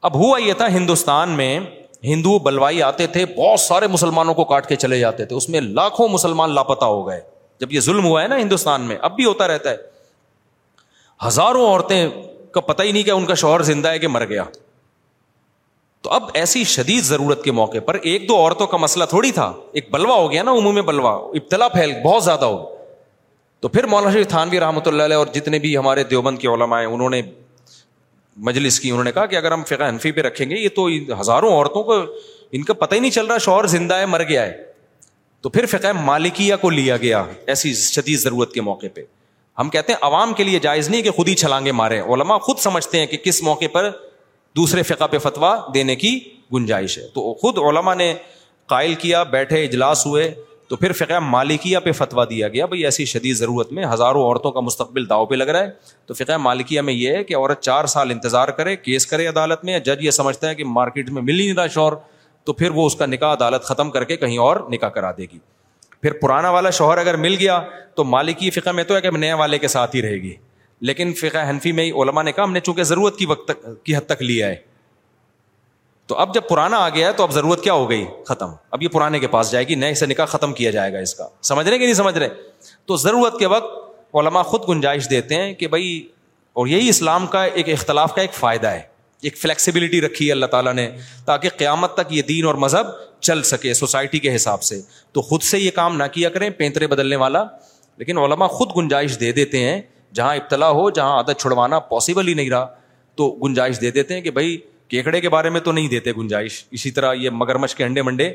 اب 0.05 0.15
ہوا 0.19 0.37
یہ 0.41 0.53
تھا 0.57 0.67
ہندوستان 0.73 1.29
میں 1.37 1.59
ہندو 2.03 2.37
بلوائی 2.39 2.81
آتے 2.83 3.05
تھے 3.13 3.25
بہت 3.37 3.59
سارے 3.59 3.87
مسلمانوں 3.87 4.33
کو 4.33 4.43
کاٹ 4.51 4.67
کے 4.69 4.75
چلے 4.75 4.99
جاتے 4.99 5.25
تھے 5.25 5.35
اس 5.35 5.49
میں 5.49 5.61
لاکھوں 5.61 6.07
مسلمان 6.09 6.53
لاپتہ 6.55 6.85
ہو 6.85 7.07
گئے 7.07 7.19
جب 7.61 7.71
یہ 7.73 7.79
ظلم 7.81 8.05
ہوا 8.05 8.21
ہے 8.23 8.27
نا 8.27 8.37
ہندوستان 8.37 8.81
میں 8.87 8.97
اب 9.07 9.15
بھی 9.15 9.25
ہوتا 9.25 9.47
رہتا 9.47 9.69
ہے 9.69 9.75
ہزاروں 11.27 11.65
عورتیں 11.67 12.07
کا 12.53 12.61
پتہ 12.67 12.83
ہی 12.83 12.91
نہیں 12.91 13.03
کہ 13.03 13.11
ان 13.11 13.25
کا 13.25 13.33
شوہر 13.43 13.61
زندہ 13.71 13.89
ہے 13.91 13.99
کہ 13.99 14.07
مر 14.07 14.25
گیا 14.29 14.43
تو 16.01 16.09
اب 16.13 16.29
ایسی 16.41 16.63
شدید 16.73 17.03
ضرورت 17.03 17.43
کے 17.43 17.51
موقع 17.51 17.77
پر 17.85 17.95
ایک 18.11 18.27
دو 18.29 18.35
عورتوں 18.37 18.67
کا 18.67 18.77
مسئلہ 18.77 19.05
تھوڑی 19.09 19.31
تھا 19.39 19.51
ایک 19.79 19.89
بلوا 19.93 20.15
ہو 20.15 20.31
گیا 20.31 20.43
نا 20.43 20.51
عموم 20.57 20.73
میں 20.75 20.81
بلوا 20.89 21.15
ابتلا 21.39 21.67
پھیل 21.77 21.93
بہت 22.03 22.23
زیادہ 22.23 22.45
ہو 22.45 22.63
تو 23.61 23.67
پھر 23.67 23.85
مولانا 23.87 24.11
شریف 24.13 24.27
تھانوی 24.29 24.59
رحمۃ 24.59 24.87
اللہ 24.87 25.03
علیہ 25.03 25.17
اور 25.17 25.27
جتنے 25.33 25.59
بھی 25.59 25.75
ہمارے 25.77 26.03
دیوبند 26.11 26.37
کے 26.39 26.47
علماء 26.53 26.79
ہیں 26.79 26.87
انہوں 26.87 27.09
نے 27.09 27.21
مجلس 28.45 28.79
کی 28.79 28.91
انہوں 28.91 29.03
نے 29.03 29.11
کہا 29.11 29.25
کہ 29.25 29.35
اگر 29.35 29.51
ہم 29.51 29.63
فقہ 29.67 29.87
حنفی 29.89 30.11
پہ 30.11 30.21
رکھیں 30.21 30.49
گے 30.49 30.55
یہ 30.59 30.69
تو 30.75 30.87
ہزاروں 31.19 31.51
عورتوں 31.51 31.83
کو 31.83 31.97
ان 32.57 32.63
کا 32.63 32.73
پتہ 32.81 32.95
ہی 32.95 32.99
نہیں 32.99 33.11
چل 33.11 33.25
رہا 33.25 33.37
شوہر 33.45 33.67
زندہ 33.67 33.95
ہے 33.99 34.05
مر 34.05 34.23
گیا 34.29 34.45
ہے 34.45 34.55
تو 35.41 35.49
پھر 35.49 35.65
فقہ 35.71 35.91
مالکیہ 36.03 36.55
کو 36.61 36.69
لیا 36.69 36.97
گیا 36.97 37.23
ایسی 37.53 37.73
شدید 37.73 38.19
ضرورت 38.19 38.53
کے 38.53 38.61
موقع 38.61 38.85
پہ 38.93 39.01
ہم 39.59 39.69
کہتے 39.69 39.93
ہیں 39.93 39.99
عوام 40.05 40.33
کے 40.37 40.43
لیے 40.43 40.59
جائز 40.61 40.89
نہیں 40.89 41.01
کہ 41.01 41.11
خود 41.11 41.27
ہی 41.27 41.33
چھلانگے 41.41 41.71
مارے 41.81 41.99
علما 42.13 42.37
خود 42.47 42.57
سمجھتے 42.59 42.99
ہیں 42.99 43.05
کہ 43.13 43.17
کس 43.23 43.41
موقع 43.43 43.65
پر 43.73 43.89
دوسرے 44.55 44.83
فقہ 44.83 45.07
پہ 45.11 45.17
فتویٰ 45.23 45.53
دینے 45.73 45.95
کی 45.95 46.19
گنجائش 46.53 46.97
ہے 46.97 47.03
تو 47.13 47.33
خود 47.41 47.57
علما 47.69 47.93
نے 47.93 48.13
قائل 48.73 48.93
کیا 49.05 49.23
بیٹھے 49.35 49.63
اجلاس 49.65 50.05
ہوئے 50.05 50.33
تو 50.69 50.75
پھر 50.75 50.91
فقہ 50.91 51.19
مالکیا 51.23 51.79
پہ 51.79 51.91
فتویٰ 51.97 52.23
دیا 52.29 52.47
گیا 52.47 52.65
بھائی 52.65 52.83
ایسی 52.85 53.03
شدید 53.11 53.35
ضرورت 53.37 53.71
میں 53.73 53.85
ہزاروں 53.93 54.23
عورتوں 54.23 54.51
کا 54.51 54.59
مستقبل 54.59 55.07
داؤ 55.09 55.25
پہ 55.25 55.35
لگ 55.35 55.49
رہا 55.53 55.59
ہے 55.63 55.69
تو 56.05 56.13
فقہ 56.13 56.37
مالکیا 56.45 56.81
میں 56.89 56.93
یہ 56.93 57.15
ہے 57.15 57.23
کہ 57.23 57.35
عورت 57.35 57.61
چار 57.63 57.85
سال 57.93 58.11
انتظار 58.11 58.47
کرے 58.57 58.75
کیس 58.75 59.05
کرے 59.07 59.27
عدالت 59.27 59.63
میں 59.65 59.77
جج 59.85 60.03
یہ 60.05 60.11
سمجھتا 60.19 60.49
ہے 60.49 60.55
کہ 60.55 60.63
مارکیٹ 60.71 61.09
میں 61.09 61.21
مل 61.21 61.39
ہی 61.39 61.45
نہیں 61.45 61.55
تھا 61.55 61.67
شوہر 61.75 61.93
تو 62.45 62.53
پھر 62.53 62.71
وہ 62.73 62.85
اس 62.85 62.95
کا 62.95 63.05
نکاح 63.05 63.33
عدالت 63.33 63.63
ختم 63.67 63.91
کر 63.91 64.03
کے 64.09 64.17
کہیں 64.17 64.37
اور 64.47 64.57
نکاح 64.71 64.89
کرا 64.97 65.11
دے 65.17 65.25
گی 65.31 65.39
پھر 66.01 66.11
پرانا 66.21 66.49
والا 66.51 66.69
شوہر 66.79 66.97
اگر 66.97 67.15
مل 67.27 67.35
گیا 67.39 67.61
تو 67.95 68.03
مالکی 68.03 68.49
فقہ 68.59 68.69
میں 68.79 68.83
تو 68.91 68.95
ہے 68.95 69.01
کہ 69.01 69.11
نئے 69.17 69.33
والے 69.43 69.59
کے 69.59 69.67
ساتھ 69.75 69.95
ہی 69.95 70.01
رہے 70.01 70.21
گی 70.21 70.33
لیکن 70.87 71.13
فقہ 71.21 71.49
حنفی 71.49 71.71
میں 71.77 71.91
علماء 72.01 72.23
نے 72.23 72.31
کہا 72.31 72.43
ہم 72.43 72.51
نے 72.53 72.59
چونکہ 72.65 72.83
ضرورت 72.93 73.17
کی 73.17 73.25
وقت 73.25 73.51
کی 73.83 73.95
حد 73.95 74.05
تک 74.09 74.21
لیا 74.21 74.47
ہے 74.47 74.55
تو 76.07 76.15
اب 76.23 76.33
جب 76.33 76.47
پرانا 76.49 76.77
آ 76.79 76.89
گیا 76.95 77.11
تو 77.11 77.23
اب 77.23 77.31
ضرورت 77.33 77.63
کیا 77.63 77.73
ہو 77.73 77.89
گئی 77.89 78.05
ختم 78.25 78.51
اب 78.75 78.83
یہ 78.83 78.87
پرانے 78.91 79.19
کے 79.19 79.27
پاس 79.27 79.51
جائے 79.51 79.67
گی 79.67 79.75
نئے 79.75 79.93
سے 80.01 80.05
نکاح 80.05 80.25
ختم 80.33 80.53
کیا 80.59 80.71
جائے 80.71 80.91
گا 80.93 80.99
اس 81.07 81.13
کا 81.15 81.27
سمجھ 81.49 81.67
رہے 81.67 81.77
کہ 81.77 81.83
نہیں 81.83 81.93
سمجھ 81.93 82.17
رہے 82.17 82.29
تو 82.87 82.95
ضرورت 82.97 83.37
کے 83.39 83.45
وقت 83.53 84.15
علما 84.19 84.41
خود 84.51 84.67
گنجائش 84.69 85.09
دیتے 85.09 85.35
ہیں 85.41 85.53
کہ 85.53 85.67
بھائی 85.73 85.89
اور 86.59 86.67
یہی 86.67 86.89
اسلام 86.89 87.25
کا 87.33 87.43
ایک 87.43 87.69
اختلاف 87.69 88.13
کا 88.15 88.21
ایک 88.21 88.33
فائدہ 88.33 88.67
ہے 88.67 88.81
ایک 89.27 89.37
فلیکسیبلٹی 89.37 89.99
رکھی 90.01 90.27
ہے 90.27 90.31
اللہ 90.31 90.45
تعالیٰ 90.45 90.73
نے 90.73 90.89
تاکہ 91.25 91.49
قیامت 91.57 91.93
تک 91.95 92.11
یہ 92.13 92.21
دین 92.27 92.45
اور 92.45 92.55
مذہب 92.65 92.87
چل 93.27 93.41
سکے 93.51 93.73
سوسائٹی 93.73 94.19
کے 94.25 94.35
حساب 94.35 94.63
سے 94.63 94.79
تو 95.13 95.21
خود 95.29 95.41
سے 95.43 95.59
یہ 95.59 95.71
کام 95.75 95.95
نہ 95.97 96.03
کیا 96.11 96.29
کریں 96.29 96.49
پینترے 96.57 96.87
بدلنے 96.87 97.15
والا 97.23 97.43
لیکن 97.97 98.17
علما 98.23 98.47
خود 98.57 98.75
گنجائش 98.77 99.19
دے 99.19 99.31
دیتے 99.41 99.63
ہیں 99.63 99.79
جہاں 100.19 100.35
ابتلا 100.35 100.69
ہو 100.79 100.89
جہاں 100.89 101.15
عادت 101.17 101.41
چھڑوانا 101.41 101.79
پاسبل 101.93 102.27
ہی 102.27 102.33
نہیں 102.33 102.49
رہا 102.49 102.67
تو 103.17 103.29
گنجائش 103.43 103.81
دے 103.81 103.91
دیتے 103.91 104.13
ہیں 104.13 104.21
کہ 104.21 104.31
بھائی 104.31 104.57
کیکڑے 104.89 105.19
کے 105.21 105.29
بارے 105.29 105.49
میں 105.49 105.59
تو 105.61 105.71
نہیں 105.71 105.87
دیتے 105.89 106.11
گنجائش 106.17 106.63
اسی 106.71 106.91
طرح 106.91 107.13
یہ 107.13 107.29
مگر 107.33 107.55
مچھ 107.57 107.75
کے 107.75 107.83
انڈے 107.83 108.01
منڈے 108.01 108.29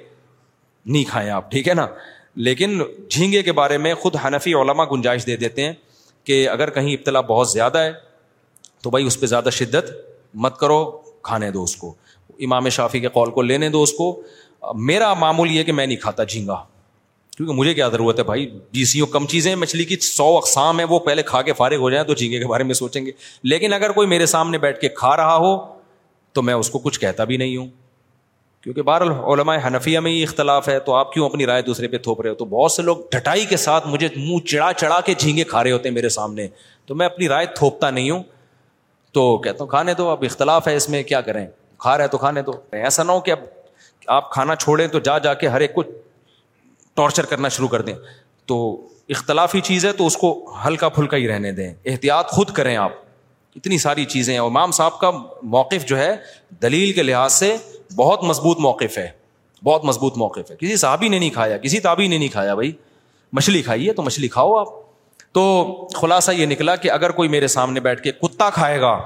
نہیں 0.86 1.04
کھائیں 1.10 1.28
آپ 1.30 1.50
ٹھیک 1.50 1.68
ہے 1.68 1.74
نا 1.74 1.86
لیکن 2.48 2.78
جھینگے 3.10 3.42
کے 3.42 3.52
بارے 3.52 3.78
میں 3.78 3.94
خود 4.02 4.16
حنفی 4.24 4.54
علماء 4.60 4.84
گنجائش 4.92 5.26
دے 5.26 5.36
دیتے 5.36 5.64
ہیں 5.64 5.72
کہ 6.24 6.48
اگر 6.48 6.70
کہیں 6.70 6.92
ابتلا 6.92 7.20
بہت 7.30 7.48
زیادہ 7.50 7.78
ہے 7.78 7.92
تو 8.82 8.90
بھائی 8.90 9.06
اس 9.06 9.20
پہ 9.20 9.26
زیادہ 9.26 9.48
شدت 9.52 9.90
مت 10.44 10.56
کرو 10.58 10.84
کھانے 11.30 11.50
دو 11.50 11.62
اس 11.64 11.76
کو 11.76 11.94
امام 12.44 12.68
شافی 12.76 13.00
کے 13.00 13.08
کال 13.14 13.30
کو 13.30 13.42
لینے 13.42 13.68
دو 13.70 13.82
اس 13.82 13.92
کو 13.98 14.10
میرا 14.88 15.12
معمول 15.18 15.50
یہ 15.50 15.62
کہ 15.64 15.72
میں 15.72 15.86
نہیں 15.86 15.96
کھاتا 16.00 16.24
جھینگا 16.24 16.62
کیونکہ 17.36 17.54
مجھے 17.54 17.72
کیا 17.74 17.88
ضرورت 17.88 18.18
ہے 18.18 18.24
بھائی 18.24 18.46
جی 18.72 18.84
سیوں 18.84 19.06
کم 19.12 19.26
چیزیں 19.26 19.54
مچھلی 19.56 19.84
کی 19.84 19.96
سو 20.06 20.36
اقسام 20.36 20.78
ہیں 20.78 20.86
وہ 20.88 20.98
پہلے 21.06 21.22
کھا 21.26 21.40
کے 21.42 21.52
فارغ 21.58 21.76
ہو 21.80 21.90
جائیں 21.90 22.04
تو 22.06 22.14
جھینگے 22.14 22.38
کے 22.38 22.46
بارے 22.46 22.62
میں 22.64 22.74
سوچیں 22.74 23.04
گے 23.06 23.10
لیکن 23.52 23.72
اگر 23.72 23.92
کوئی 23.92 24.08
میرے 24.08 24.26
سامنے 24.32 24.58
بیٹھ 24.64 24.80
کے 24.80 24.88
کھا 24.96 25.16
رہا 25.16 25.36
ہو 25.36 25.54
تو 26.34 26.42
میں 26.42 26.54
اس 26.54 26.70
کو 26.70 26.78
کچھ 26.84 26.98
کہتا 27.00 27.24
بھی 27.30 27.36
نہیں 27.36 27.56
ہوں 27.56 27.66
کیونکہ 28.62 28.82
بہر 28.88 29.02
علماء 29.32 29.56
حنفیہ 29.66 30.00
میں 30.00 30.10
ہی 30.12 30.22
اختلاف 30.22 30.68
ہے 30.68 30.78
تو 30.86 30.94
آپ 30.94 31.12
کیوں 31.12 31.24
اپنی 31.28 31.46
رائے 31.46 31.62
دوسرے 31.62 31.88
پہ 31.94 31.98
تھوپ 32.02 32.20
رہے 32.22 32.30
ہو 32.30 32.34
تو 32.34 32.44
بہت 32.50 32.72
سے 32.72 32.82
لوگ 32.82 32.96
ڈھٹائی 33.12 33.44
کے 33.46 33.56
ساتھ 33.56 33.86
مجھے 33.88 34.08
منہ 34.16 34.44
چڑا 34.50 34.72
چڑا 34.78 35.00
کے 35.06 35.14
جھینگے 35.18 35.44
کھا 35.52 35.62
رہے 35.64 35.72
ہوتے 35.72 35.88
ہیں 35.88 35.94
میرے 35.94 36.08
سامنے 36.16 36.46
تو 36.86 36.94
میں 36.94 37.06
اپنی 37.06 37.28
رائے 37.28 37.46
تھوپتا 37.56 37.90
نہیں 37.90 38.10
ہوں 38.10 38.22
تو 39.14 39.36
کہتا 39.44 39.62
ہوں 39.64 39.70
کھانے 39.70 39.94
تو 39.94 40.08
اب 40.10 40.24
اختلاف 40.30 40.68
ہے 40.68 40.76
اس 40.76 40.88
میں 40.88 41.02
کیا 41.12 41.20
کریں 41.20 41.46
کھا 41.84 41.96
رہے 41.98 42.08
تو 42.08 42.18
کھانے 42.18 42.42
دو 42.42 42.52
ایسا 42.72 43.02
نہ 43.02 43.12
ہو 43.12 43.20
کہ 43.20 43.30
اب 43.32 43.38
آپ 44.16 44.30
کھانا 44.32 44.54
چھوڑیں 44.56 44.86
تو 44.92 44.98
جا 45.08 45.16
جا 45.26 45.34
کے 45.42 45.48
ہر 45.48 45.60
ایک 45.60 45.74
کو 45.74 45.82
ٹارچر 46.96 47.26
کرنا 47.26 47.48
شروع 47.56 47.68
کر 47.68 47.82
دیں 47.82 47.94
تو 48.46 48.56
اختلافی 49.14 49.60
چیز 49.68 49.84
ہے 49.86 49.92
تو 49.92 50.06
اس 50.06 50.16
کو 50.16 50.32
ہلکا 50.66 50.88
پھلکا 50.96 51.16
ہی 51.16 51.28
رہنے 51.28 51.52
دیں 51.52 51.72
احتیاط 51.86 52.30
خود 52.30 52.50
کریں 52.54 52.76
آپ 52.76 52.92
اتنی 53.56 53.78
ساری 53.78 54.04
چیزیں 54.12 54.36
اور 54.38 54.46
امام 54.50 54.70
صاحب 54.72 54.98
کا 54.98 55.10
موقف 55.54 55.84
جو 55.88 55.98
ہے 55.98 56.14
دلیل 56.62 56.92
کے 56.92 57.02
لحاظ 57.02 57.32
سے 57.32 57.56
بہت 57.96 58.22
مضبوط 58.24 58.58
موقف 58.60 58.96
ہے 58.98 59.08
بہت 59.64 59.84
مضبوط 59.84 60.16
موقف 60.18 60.50
ہے 60.50 60.56
کسی 60.60 60.76
صاحبی 60.76 61.08
نے 61.08 61.18
نہیں 61.18 61.30
کھایا 61.30 61.56
کسی 61.64 61.80
تابی 61.80 62.06
نے 62.08 62.18
نہیں 62.18 62.28
کھایا 62.32 62.54
بھائی 62.54 62.70
مچھلی 63.38 63.60
کھائی 63.62 63.88
ہے 63.88 63.92
تو 63.94 64.02
مچھلی 64.02 64.28
کھاؤ 64.28 64.54
آپ 64.58 64.68
تو 65.34 65.42
خلاصہ 65.96 66.30
یہ 66.36 66.46
نکلا 66.46 66.76
کہ 66.76 66.90
اگر 66.90 67.10
کوئی 67.18 67.28
میرے 67.34 67.46
سامنے 67.54 67.80
بیٹھ 67.80 68.02
کے 68.02 68.12
کتا 68.12 68.48
کھائے 68.54 68.80
گا 68.80 68.96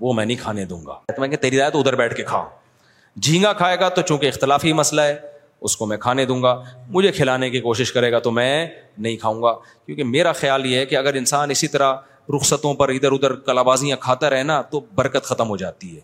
وہ 0.00 0.12
میں 0.12 0.24
نہیں 0.26 0.36
کھانے 0.42 0.64
دوں 0.70 0.84
گا 0.86 0.98
میں 1.18 1.28
کہ 1.28 1.36
تیری 1.42 1.58
رائے 1.58 1.70
تو 1.70 1.78
ادھر 1.80 1.94
بیٹھ 1.96 2.14
کے 2.16 2.22
کھا 2.32 2.44
جھینگا 3.20 3.52
کھائے 3.52 3.78
گا 3.80 3.88
تو 3.96 4.02
چونکہ 4.08 4.26
اختلافی 4.26 4.72
مسئلہ 4.72 5.00
ہے 5.00 5.16
اس 5.68 5.76
کو 5.76 5.86
میں 5.86 5.96
کھانے 5.98 6.24
دوں 6.26 6.42
گا 6.42 6.54
مجھے 6.90 7.12
کھلانے 7.12 7.50
کی 7.50 7.60
کوشش 7.60 7.92
کرے 7.92 8.10
گا 8.12 8.18
تو 8.18 8.30
میں 8.30 8.66
نہیں 8.98 9.16
کھاؤں 9.16 9.42
گا 9.42 9.52
کیونکہ 9.86 10.04
میرا 10.04 10.32
خیال 10.40 10.66
یہ 10.66 10.78
ہے 10.78 10.86
کہ 10.86 10.96
اگر 10.96 11.14
انسان 11.16 11.50
اسی 11.50 11.68
طرح 11.68 11.92
رخصتوں 12.36 12.72
پر 12.74 12.88
ادھر 12.88 13.12
ادھر 13.12 13.34
کلابازیاں 13.46 13.96
کھاتا 14.00 14.30
رہنا 14.30 14.60
تو 14.70 14.80
برکت 14.94 15.24
ختم 15.26 15.48
ہو 15.48 15.56
جاتی 15.56 15.94
ہے 15.96 16.00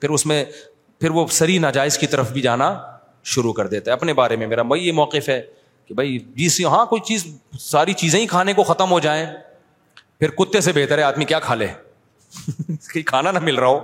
پھر 0.00 0.10
اس 0.10 0.26
میں 0.26 0.44
پھر 1.00 1.10
وہ 1.10 1.26
سری 1.30 1.58
ناجائز 1.58 1.98
کی 1.98 2.06
طرف 2.06 2.30
بھی 2.32 2.40
جانا 2.40 2.74
شروع 3.34 3.52
کر 3.52 3.66
دیتا 3.68 3.90
ہے 3.90 3.92
اپنے 3.96 4.12
بارے 4.14 4.36
میں 4.36 4.46
میرا 4.46 4.62
بھائی 4.62 4.86
یہ 4.86 4.92
موقف 4.92 5.28
ہے 5.28 5.40
کہ 5.86 5.94
بھائی 5.94 6.18
جی 6.36 6.64
ہاں 6.64 6.84
کوئی 6.86 7.00
چیز 7.06 7.26
ساری 7.60 7.92
چیزیں 8.02 8.18
ہی 8.20 8.26
کھانے 8.26 8.52
کو 8.54 8.62
ختم 8.64 8.90
ہو 8.90 8.98
جائیں 9.00 9.24
پھر 10.20 10.30
کتے 10.38 10.60
سے 10.60 10.72
بہتر 10.74 10.98
ہے 10.98 11.02
آدمی 11.02 11.24
کیا 11.24 11.38
کھا 11.40 11.54
لے 11.54 11.66
کہ 12.92 13.02
کھانا 13.06 13.32
نہ 13.32 13.38
مل 13.42 13.54
رہا 13.58 13.66
ہو 13.66 13.78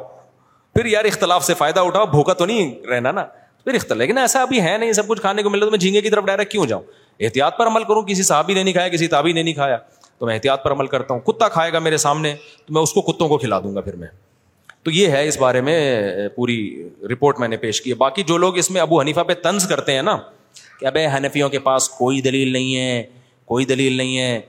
پھر 0.75 0.87
یار 0.87 1.05
اختلاف 1.05 1.45
سے 1.45 1.55
فائدہ 1.55 1.81
اٹھاؤ 1.81 2.07
بھوکا 2.11 2.33
تو 2.33 2.47
نہیں 2.47 2.75
رہنا 2.91 3.11
نا 3.13 3.25
پھر 3.65 3.75
اختلاف 3.75 3.99
لیکن 3.99 4.19
ایسا 4.19 4.43
ابھی 4.43 4.61
ہے 4.63 4.77
نہیں 4.79 4.93
سب 4.93 5.09
کچھ 5.09 5.21
کھانے 5.21 5.43
کو 5.43 5.51
مل 5.51 5.59
رہا 5.59 5.65
تو 5.67 5.71
میں 5.71 5.79
جھینگے 5.79 6.01
کی 6.03 6.11
طرف 6.11 6.25
ڈائریکٹ 6.25 6.51
کیوں 6.53 6.67
جاؤں 6.67 6.83
احتیاط 7.21 7.57
پر 7.59 7.67
عمل 7.67 7.85
کروں 7.85 8.03
کسی 8.03 8.23
نے 8.53 8.63
نہیں 8.63 8.73
کھایا 8.75 8.89
کسی 8.89 9.09
تابی 9.09 9.33
نے 9.33 9.43
نہیں 9.43 9.55
کھایا 9.55 9.77
تو 10.23 10.27
میں 10.27 10.35
احتیاط 10.35 10.63
پر 10.65 10.73
عمل 10.73 10.87
کرتا 10.87 11.15
ہوں 11.15 11.21
کتا 11.27 11.47
کھائے 11.53 11.73
گا 11.73 11.79
میرے 11.85 11.97
سامنے 11.99 12.35
تو 12.67 12.73
میں 12.75 12.81
اس 12.83 12.93
کو 12.93 13.03
کتوں 13.11 13.29
کو 13.29 13.37
کھلا 13.39 13.59
دوں 13.61 13.75
گا 13.75 13.81
پھر 13.87 13.97
میں 14.03 14.09
تو 14.83 14.91
یہ 14.91 15.09
ہے 15.11 15.27
اس 15.29 15.39
بارے 15.39 15.61
میں 15.69 16.29
پوری 16.35 16.57
رپورٹ 17.13 17.39
میں 17.41 17.49
نے 17.49 17.57
پیش 17.65 17.81
کی 17.83 17.95
باقی 18.03 18.23
جو 18.29 18.37
لوگ 18.45 18.59
اس 18.59 18.71
میں 18.71 18.81
ابو 18.81 19.01
حنیفہ 19.01 19.21
پہ 19.29 19.35
طنز 19.43 19.67
کرتے 19.69 19.95
ہیں 19.95 20.03
نا 20.11 20.17
کہ 20.81 20.87
ابے 20.87 21.07
حنفیوں 21.17 21.49
کے 21.51 21.59
پاس 21.71 21.89
کوئی 21.99 22.21
دلیل 22.29 22.53
نہیں 22.53 22.77
ہے 22.77 23.03
کوئی 23.47 23.65
دلیل 23.73 23.97
نہیں 23.97 24.19
ہے 24.19 24.41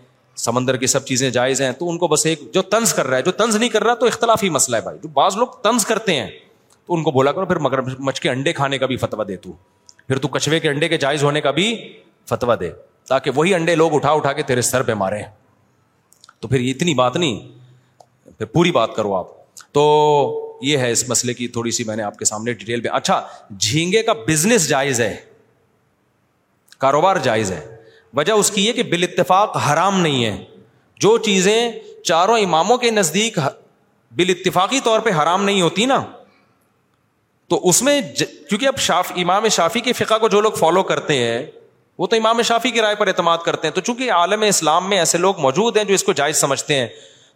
سمندر 0.46 0.78
کی 0.78 0.88
سب 0.96 1.06
چیزیں 1.06 1.30
جائز 1.30 1.62
ہیں 1.62 1.72
تو 1.80 1.90
ان 1.90 1.98
کو 1.98 2.08
بس 2.08 2.26
ایک 2.26 2.42
جو 2.54 2.62
طنز 2.78 2.94
کر 2.94 3.08
رہا 3.08 3.18
ہے 3.18 3.22
جو 3.24 3.32
طنز 3.42 3.56
نہیں 3.56 3.70
کر 3.70 3.84
رہا 3.84 3.94
تو 3.94 4.06
اختلافی 4.06 4.50
مسئلہ 4.50 4.76
ہے 4.76 4.82
بھائی 4.82 4.98
جو 5.04 5.10
بعض 5.20 5.38
لوگ 5.38 5.60
طنز 5.64 5.86
کرتے 5.86 6.16
ہیں 6.22 6.30
تو 6.86 6.94
ان 6.94 7.04
کو 7.04 7.12
بولا 7.20 7.32
کرو 7.32 7.46
پھر 7.46 7.60
مگر 7.72 7.82
مچ 8.00 8.20
کے 8.20 8.30
انڈے 8.30 8.54
کھانے 8.60 8.78
کا 8.78 8.86
بھی 8.94 8.98
فتوا 9.10 9.24
دے 9.28 9.36
تو 9.48 9.54
پھر 10.08 10.18
تو 10.20 10.28
کچھوے 10.38 10.60
کے 10.60 10.70
انڈے 10.70 10.88
کے 10.90 10.98
جائز 11.08 11.24
ہونے 11.24 11.42
کا 11.42 11.52
بھی 11.60 11.72
فتویٰ 12.30 12.60
دے 12.60 12.72
تاکہ 13.10 13.32
وہی 13.36 13.54
انڈے 13.56 13.76
لوگ 13.76 13.94
اٹھا 13.96 14.12
اٹھا 14.20 14.34
کے 14.34 14.44
تیرے 14.48 14.62
سر 14.76 14.82
پہ 14.84 14.94
مارے 15.06 15.22
تو 16.44 16.48
پھر 16.50 16.60
اتنی 16.70 16.94
بات 16.94 17.16
نہیں 17.18 17.40
پھر 18.38 18.46
پوری 18.56 18.72
بات 18.78 18.96
کرو 18.96 19.14
آپ 19.16 19.28
تو 19.74 19.84
یہ 20.62 20.78
ہے 20.78 20.90
اس 20.92 21.08
مسئلے 21.10 21.34
کی 21.34 21.48
تھوڑی 21.58 21.72
سی 21.78 21.84
میں 21.88 21.96
نے 21.96 22.04
آپ 22.04 22.18
کے 22.20 22.26
سامنے 22.26 22.54
ڈیٹیل 22.54 22.82
میں 22.82 22.92
اچھا 22.98 23.20
جھینگے 23.58 24.02
کا 24.10 24.14
بزنس 24.28 24.68
جائز 24.70 25.00
ہے 25.02 25.16
کاروبار 26.86 27.16
جائز 27.30 27.52
ہے 27.52 27.62
وجہ 28.18 28.34
اس 28.42 28.52
کی 28.56 28.66
یہ 28.66 28.74
کہ 28.80 28.84
بال 28.94 29.04
اتفاق 29.10 29.56
حرام 29.68 30.00
نہیں 30.02 30.24
ہے 30.26 30.36
جو 31.06 31.18
چیزیں 31.28 31.58
چاروں 32.08 32.38
اماموں 32.40 32.78
کے 32.78 32.92
نزدیک 32.92 33.40
بال 34.18 34.30
اتفاقی 34.38 34.80
طور 34.84 35.00
پہ 35.08 35.12
حرام 35.22 35.44
نہیں 35.44 35.62
ہوتی 35.62 35.86
نا 35.94 36.02
تو 37.50 37.68
اس 37.70 37.82
میں 37.84 38.00
ج... 38.02 38.24
کیونکہ 38.50 38.68
اب 38.68 38.80
شاف 38.90 39.12
امام 39.24 39.48
شافی 39.60 39.80
کی 39.88 39.94
فقہ 40.04 40.18
کو 40.22 40.28
جو 40.36 40.42
لوگ 40.42 40.52
فالو 40.64 40.84
کرتے 40.92 41.18
ہیں 41.24 41.46
وہ 41.98 42.08
تو 42.08 42.16
امام 42.16 42.42
شافی 42.42 42.72
کی 42.72 42.82
رائے 42.82 42.96
پر 42.96 43.08
اعتماد 43.08 43.38
کرتے 43.46 43.68
ہیں 43.68 43.74
تو 43.76 43.82
چونکہ 43.82 44.12
عالم 44.12 44.42
اسلام 44.48 44.90
میں 44.90 44.98
ایسے 45.00 45.18
لوگ 45.18 45.40
موجود 45.40 45.78
ہیں 45.78 45.84
جو 45.86 45.94
اس 45.94 46.04
کو 46.04 46.14
جائز 46.20 46.38
سمجھتے 46.38 46.76
ہیں 46.76 46.88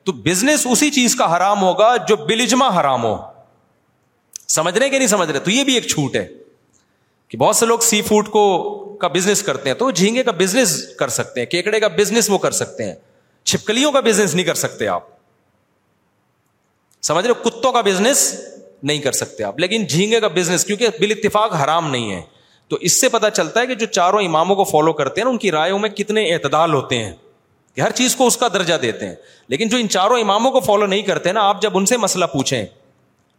تو 0.05 0.11
بزنس 0.27 0.65
اسی 0.71 0.89
چیز 0.91 1.15
کا 1.15 1.35
حرام 1.35 1.61
ہوگا 1.61 1.95
جو 2.07 2.15
بلجما 2.27 2.67
حرام 2.79 3.03
ہو 3.03 3.15
سمجھ 4.49 4.77
رہے 4.77 4.89
کہ 4.89 4.97
نہیں 4.97 5.07
سمجھ 5.07 5.29
رہے 5.31 5.39
تو 5.39 5.51
یہ 5.51 5.63
بھی 5.63 5.73
ایک 5.75 5.87
چھوٹ 5.87 6.15
ہے 6.15 6.27
کہ 7.29 7.37
بہت 7.37 7.55
سے 7.55 7.65
لوگ 7.65 7.79
سی 7.89 8.01
فوڈ 8.07 8.27
کو 8.31 8.43
کا 9.01 9.07
بزنس 9.15 9.41
کرتے 9.43 9.69
ہیں 9.69 9.75
تو 9.77 9.89
جھینگے 9.91 10.23
کا 10.23 10.31
بزنس 10.37 10.75
کر 10.99 11.07
سکتے 11.15 11.39
ہیں 11.39 11.47
کیکڑے 11.47 11.79
کا 11.79 11.87
بزنس 11.97 12.29
وہ 12.29 12.37
کر 12.45 12.51
سکتے 12.61 12.83
ہیں 12.83 12.93
چھپکلیوں 13.49 13.91
کا 13.91 13.99
بزنس 14.07 14.33
نہیں 14.35 14.45
کر 14.45 14.53
سکتے 14.61 14.87
آپ 14.87 15.03
سمجھ 17.09 17.25
رہے 17.25 17.33
کتوں 17.49 17.71
کا 17.73 17.81
بزنس 17.81 18.31
نہیں 18.83 18.99
کر 19.01 19.11
سکتے 19.11 19.43
آپ 19.43 19.59
لیکن 19.59 19.85
جھینگے 19.85 20.19
کا 20.19 20.27
بزنس 20.39 20.65
کیونکہ 20.65 20.87
بال 21.01 21.11
اتفاق 21.17 21.53
حرام 21.63 21.89
نہیں 21.91 22.11
ہے 22.13 22.21
تو 22.69 22.75
اس 22.87 22.99
سے 23.01 23.09
پتا 23.09 23.29
چلتا 23.31 23.59
ہے 23.59 23.67
کہ 23.67 23.75
جو 23.81 23.85
چاروں 23.85 24.21
اماموں 24.23 24.55
کو 24.55 24.63
فالو 24.69 24.93
کرتے 24.93 25.21
ہیں 25.21 25.27
ان 25.27 25.37
کی 25.43 25.51
رائےوں 25.51 25.77
میں 25.79 25.89
کتنے 25.89 26.23
اعتدال 26.33 26.73
ہوتے 26.73 26.97
ہیں 27.03 27.11
کہ 27.75 27.81
ہر 27.81 27.91
چیز 27.95 28.15
کو 28.15 28.27
اس 28.27 28.37
کا 28.37 28.47
درجہ 28.53 28.73
دیتے 28.81 29.07
ہیں 29.07 29.15
لیکن 29.49 29.69
جو 29.69 29.77
ان 29.77 29.89
چاروں 29.89 30.19
اماموں 30.19 30.51
کو 30.51 30.59
فالو 30.65 30.85
نہیں 30.85 31.01
کرتے 31.09 31.31
نا 31.33 31.47
آپ 31.49 31.61
جب 31.61 31.77
ان 31.77 31.85
سے 31.85 31.97
مسئلہ 31.97 32.25
پوچھیں 32.33 32.63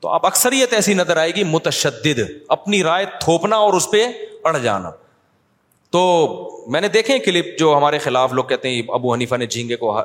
تو 0.01 0.09
آپ 0.09 0.27
اکثریت 0.27 0.73
ایسی 0.73 0.95
نظر 0.95 1.17
آئے 1.17 1.35
گی 1.37 1.45
متشدد 1.45 2.21
اپنی 2.57 2.83
رائے 2.85 3.05
تھوپنا 3.21 3.57
اور 3.67 3.75
اس 3.75 3.91
پہ 3.91 4.05
اڑ 4.49 4.57
جانا 4.63 4.91
تو 5.93 6.01
میں 6.73 6.81
نے 6.81 6.89
دیکھے 6.95 7.19
کلپ 7.19 7.47
جو 7.59 7.77
ہمارے 7.77 7.99
خلاف 7.99 8.33
لوگ 8.33 8.45
کہتے 8.49 8.69
ہیں 8.71 8.83
ابو 8.95 9.13
حنیفہ 9.13 9.35
نے 9.35 9.47
جھینگے 9.47 9.77
کو 9.77 9.97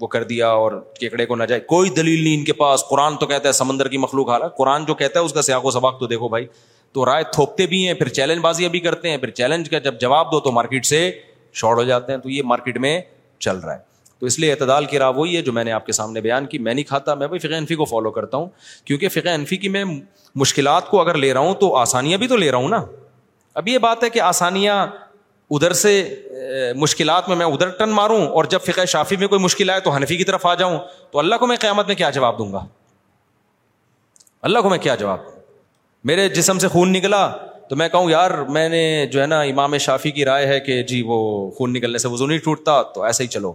وہ 0.00 0.06
کر 0.12 0.22
دیا 0.24 0.48
اور 0.62 0.72
کیکڑے 1.00 1.26
کو 1.26 1.36
نہ 1.36 1.44
جائے 1.48 1.60
کوئی 1.72 1.90
دلیل 1.98 2.22
نہیں 2.24 2.34
ان 2.36 2.44
کے 2.44 2.52
پاس 2.62 2.84
قرآن 2.88 3.16
تو 3.20 3.26
کہتا 3.26 3.48
ہے 3.48 3.52
سمندر 3.58 3.88
کی 3.88 3.98
مخلوق 3.98 4.30
حالا 4.30 4.48
قرآن 4.58 4.84
جو 4.84 4.94
کہتا 4.94 5.20
ہے 5.20 5.24
اس 5.24 5.32
کا 5.32 5.42
سیاق 5.42 5.64
و 5.66 5.70
سباق 5.70 5.98
تو 6.00 6.06
دیکھو 6.06 6.28
بھائی 6.28 6.46
تو 6.96 7.04
رائے 7.04 7.22
تھوپتے 7.32 7.64
بھی 7.66 7.86
ہیں 7.86 7.94
پھر 7.94 8.08
چیلنج 8.18 8.40
بازیاں 8.42 8.68
بھی 8.70 8.80
کرتے 8.80 9.10
ہیں 9.10 9.16
پھر 9.22 9.30
چیلنج 9.38 9.68
کا 9.70 9.78
جب 9.86 9.98
جواب 10.00 10.30
دو 10.32 10.38
تو 10.40 10.52
مارکیٹ 10.58 10.86
سے 10.86 11.00
شارٹ 11.60 11.76
ہو 11.78 11.82
جاتے 11.90 12.12
ہیں 12.12 12.18
تو 12.20 12.30
یہ 12.30 12.42
مارکیٹ 12.52 12.78
میں 12.84 13.00
چل 13.46 13.58
رہا 13.64 13.72
ہے 13.74 13.78
تو 14.18 14.26
اس 14.26 14.38
لیے 14.38 14.50
اعتدال 14.50 14.84
کی 14.92 14.98
راہ 14.98 15.10
وہی 15.16 15.36
ہے 15.36 15.42
جو 15.48 15.52
میں 15.52 15.64
نے 15.64 15.72
آپ 15.72 15.86
کے 15.86 15.92
سامنے 15.98 16.20
بیان 16.26 16.46
کی 16.52 16.58
میں 16.58 16.74
نہیں 16.74 16.84
کھاتا 16.88 17.14
میں 17.22 17.26
بھائی 17.28 17.38
فقہ 17.46 17.54
انفی 17.54 17.74
کو 17.74 17.84
فالو 17.90 18.10
کرتا 18.10 18.36
ہوں 18.36 18.48
کیونکہ 18.84 19.08
فقہ 19.18 19.28
انفی 19.28 19.56
کی 19.64 19.68
میں 19.76 19.84
مشکلات 20.44 20.88
کو 20.90 21.00
اگر 21.00 21.16
لے 21.24 21.32
رہا 21.32 21.40
ہوں 21.40 21.54
تو 21.64 21.74
آسانیاں 21.82 22.18
بھی 22.18 22.28
تو 22.28 22.36
لے 22.36 22.50
رہا 22.50 22.58
ہوں 22.58 22.68
نا 22.68 22.84
اب 23.60 23.68
یہ 23.68 23.78
بات 23.88 24.04
ہے 24.04 24.10
کہ 24.10 24.20
آسانیاں 24.30 24.86
ادھر 25.50 25.72
سے 25.84 25.92
مشکلات 26.78 27.28
میں 27.28 27.36
میں 27.36 27.46
ادھر 27.46 27.68
ٹن 27.84 27.90
ماروں 28.00 28.20
اور 28.26 28.44
جب 28.54 28.60
فقہ 28.72 28.84
شافی 28.94 29.16
میں 29.16 29.28
کوئی 29.34 29.40
مشکل 29.44 29.70
آئے 29.70 29.80
تو 29.80 29.90
حنفی 29.96 30.16
کی 30.16 30.24
طرف 30.32 30.46
آ 30.46 30.54
جاؤں 30.64 30.78
تو 31.10 31.18
اللہ 31.18 31.34
کو 31.40 31.46
میں 31.46 31.56
قیامت 31.66 31.86
میں 31.86 31.94
کیا 32.02 32.10
جواب 32.22 32.38
دوں 32.38 32.52
گا 32.52 32.64
اللہ 34.46 34.58
کو 34.62 34.68
میں 34.70 34.78
کیا 34.78 34.94
جواب 34.94 35.24
دوں 35.24 35.34
میرے 36.08 36.28
جسم 36.34 36.58
سے 36.58 36.68
خون 36.68 36.92
نکلا 36.92 37.20
تو 37.68 37.76
میں 37.76 37.88
کہوں 37.92 38.10
یار 38.10 38.30
میں 38.56 38.68
نے 38.68 38.82
جو 39.12 39.20
ہے 39.20 39.24
نا 39.26 39.40
امام 39.52 39.76
شافی 39.84 40.10
کی 40.18 40.24
رائے 40.24 40.44
ہے 40.46 40.58
کہ 40.66 40.82
جی 40.90 41.00
وہ 41.06 41.14
خون 41.56 41.72
نکلنے 41.74 41.98
سے 41.98 42.08
وضو 42.08 42.26
نہیں 42.26 42.38
ٹوٹتا 42.44 42.80
تو 42.94 43.02
ایسے 43.04 43.22
ہی 43.22 43.28
چلو 43.28 43.52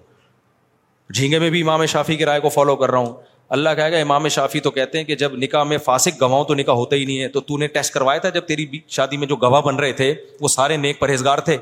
جھینگے 1.14 1.40
میں 1.40 1.50
بھی 1.50 1.62
امام 1.62 1.86
شافی 1.94 2.16
کی 2.22 2.26
رائے 2.26 2.40
کو 2.42 2.50
فالو 2.56 2.76
کر 2.82 2.92
رہا 2.92 3.00
ہوں 3.00 3.14
اللہ 3.58 3.70
کہے 3.78 3.92
گا 3.92 3.98
امام 4.06 4.28
شافی 4.38 4.60
تو 4.66 4.72
کہتے 4.78 4.98
ہیں 4.98 5.06
کہ 5.06 5.16
جب 5.22 5.36
نکاح 5.44 5.64
میں 5.72 5.78
فاسق 5.86 6.22
گواہوں 6.22 6.44
تو 6.46 6.54
نکاح 6.56 6.76
ہوتا 6.82 6.96
ہی 6.96 7.06
نہیں 7.06 7.22
ہے 7.22 7.28
تو 7.38 7.42
تو 7.52 7.58
نے 7.64 7.68
ٹیسٹ 7.78 7.94
کروایا 7.94 8.20
تھا 8.26 8.30
جب 8.40 8.48
تیری 8.48 8.68
شادی 8.98 9.18
میں 9.24 9.28
جو 9.28 9.36
گواہ 9.46 9.62
بن 9.70 9.76
رہے 9.80 9.92
تھے 10.02 10.14
وہ 10.42 10.48
سارے 10.58 10.78
نیک 10.88 11.00
پرہیزگار 11.00 11.38
تھے 11.48 11.58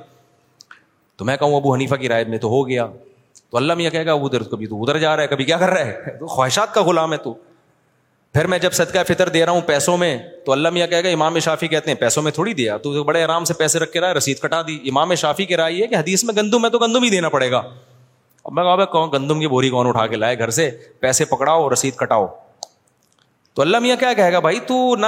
تو 1.17 1.25
میں 1.25 1.35
کہوں 1.43 1.55
ابو 1.55 1.73
حنیفہ 1.73 1.95
کی 2.05 2.09
رائے 2.09 2.23
میں 2.33 2.37
تو 2.37 2.49
ہو 2.55 2.67
گیا 2.69 2.87
تو 3.49 3.57
اللہ 3.57 3.73
میں 3.83 3.89
کہے 3.89 4.05
گا 4.05 4.13
ادھر 4.13 4.43
کبھی 4.51 4.67
تو 4.73 4.81
ادھر 4.83 4.97
جا 5.05 5.15
رہا 5.15 5.23
ہے 5.23 5.27
کبھی 5.35 5.45
کیا 5.51 5.57
کر 5.65 5.69
رہا 5.69 5.85
ہے 5.85 6.17
خواہشات 6.25 6.73
کا 6.73 6.81
غلام 6.91 7.13
ہے 7.13 7.17
تو 7.29 7.33
پھر 8.34 8.47
میں 8.47 8.57
جب 8.60 8.73
صدقہ 8.73 8.99
فطر 9.07 9.30
دے 9.30 9.43
رہا 9.45 9.51
ہوں 9.51 9.61
پیسوں 9.65 9.97
میں 9.97 10.18
تو 10.45 10.51
اللہ 10.51 10.69
میاں 10.69 10.88
کہے 10.88 11.03
گا 11.03 11.10
امام 11.10 11.38
شافی 11.43 11.68
کہتے 11.68 11.91
ہیں 11.91 11.97
پیسوں 11.99 12.23
میں 12.23 12.31
تھوڑی 12.31 12.53
دیا 12.53 12.76
تو 12.84 13.03
بڑے 13.03 13.23
آرام 13.23 13.45
سے 13.45 13.53
پیسے 13.57 13.80
رکھ 13.80 13.91
کے 13.91 13.99
رہا 14.01 14.14
رسید 14.14 14.39
کٹا 14.39 14.61
دی 14.68 14.77
امام 14.89 15.14
شافی 15.22 15.45
کی 15.45 15.57
رائے 15.57 15.73
یہ 15.73 15.88
کہ 15.88 15.95
حدیث 15.95 16.23
میں 16.23 16.34
گندم 16.38 16.65
ہے 16.65 16.69
تو 16.69 16.80
گندم 16.80 17.03
ہی 17.03 17.10
دینا 17.10 17.30
پڑے 17.30 17.49
گا 17.51 17.61
اب 18.45 18.53
میں 18.53 18.64
کہا 18.64 18.85
کون 18.93 19.10
گندم 19.14 19.39
کی 19.39 19.47
بوری 19.53 19.69
کون 19.69 19.88
اٹھا 19.88 20.06
کے 20.07 20.15
لائے 20.15 20.38
گھر 20.39 20.49
سے 20.60 20.69
پیسے 20.99 21.26
پکڑاؤ 21.31 21.69
رسید 21.69 21.95
کٹاؤ 21.95 22.27
تو 23.53 23.61
اللہ 23.61 23.80
میاں 23.80 23.95
کیا 23.99 24.14
کہے 24.14 24.34
گا 24.34 24.39
بھائی 24.39 24.60
تو 24.68 24.95
نہ 24.99 25.06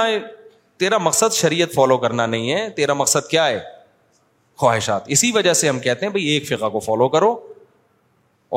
تیرا 0.78 0.98
مقصد 0.98 1.34
شریعت 1.34 1.74
فالو 1.74 1.98
کرنا 1.98 2.26
نہیں 2.26 2.52
ہے 2.52 2.68
تیرا 2.76 2.94
مقصد 2.94 3.28
کیا 3.30 3.46
ہے 3.46 3.58
خواہشات 4.60 5.02
اسی 5.16 5.30
وجہ 5.34 5.52
سے 5.60 5.68
ہم 5.68 5.78
کہتے 5.86 6.06
ہیں 6.06 6.12
بھائی 6.12 6.24
ایک 6.28 6.48
فقہ 6.48 6.68
کو 6.72 6.78
فالو 6.80 7.08
کرو 7.08 7.34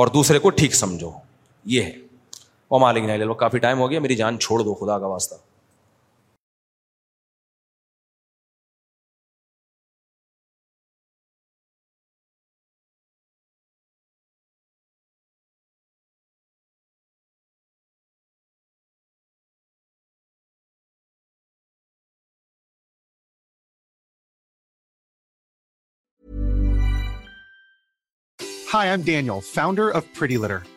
اور 0.02 0.08
دوسرے 0.14 0.40
کو 0.40 0.50
ٹھیک 0.62 0.76
سمجھو 0.76 1.12
یہ 1.74 1.82
ہے 1.84 1.92
وہ 2.72 2.80
مالک 2.80 3.04
نہیں 3.06 3.18
لے 3.18 3.26
لو 3.26 3.34
کافی 3.46 3.60
ٹائم 3.68 3.80
ہو 3.80 3.90
گیا 3.92 4.00
میری 4.02 4.16
جان 4.16 4.40
چھوڑ 4.40 4.62
دو 4.64 4.74
خدا 4.86 5.00
کا 5.00 5.08
واسطہ 5.08 5.36
hi 28.74 28.90
I'm 28.90 29.30
founder 29.54 29.92
of 29.96 30.04
pretty 30.18 30.36
litter 30.44 30.58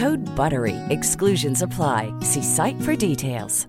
Good 0.00 0.28
بروئی 0.36 0.74
exclusions 0.90 1.62
apply 1.62 2.10
see 2.32 2.40
site 2.54 2.82
for 2.84 2.94
details 3.00 3.64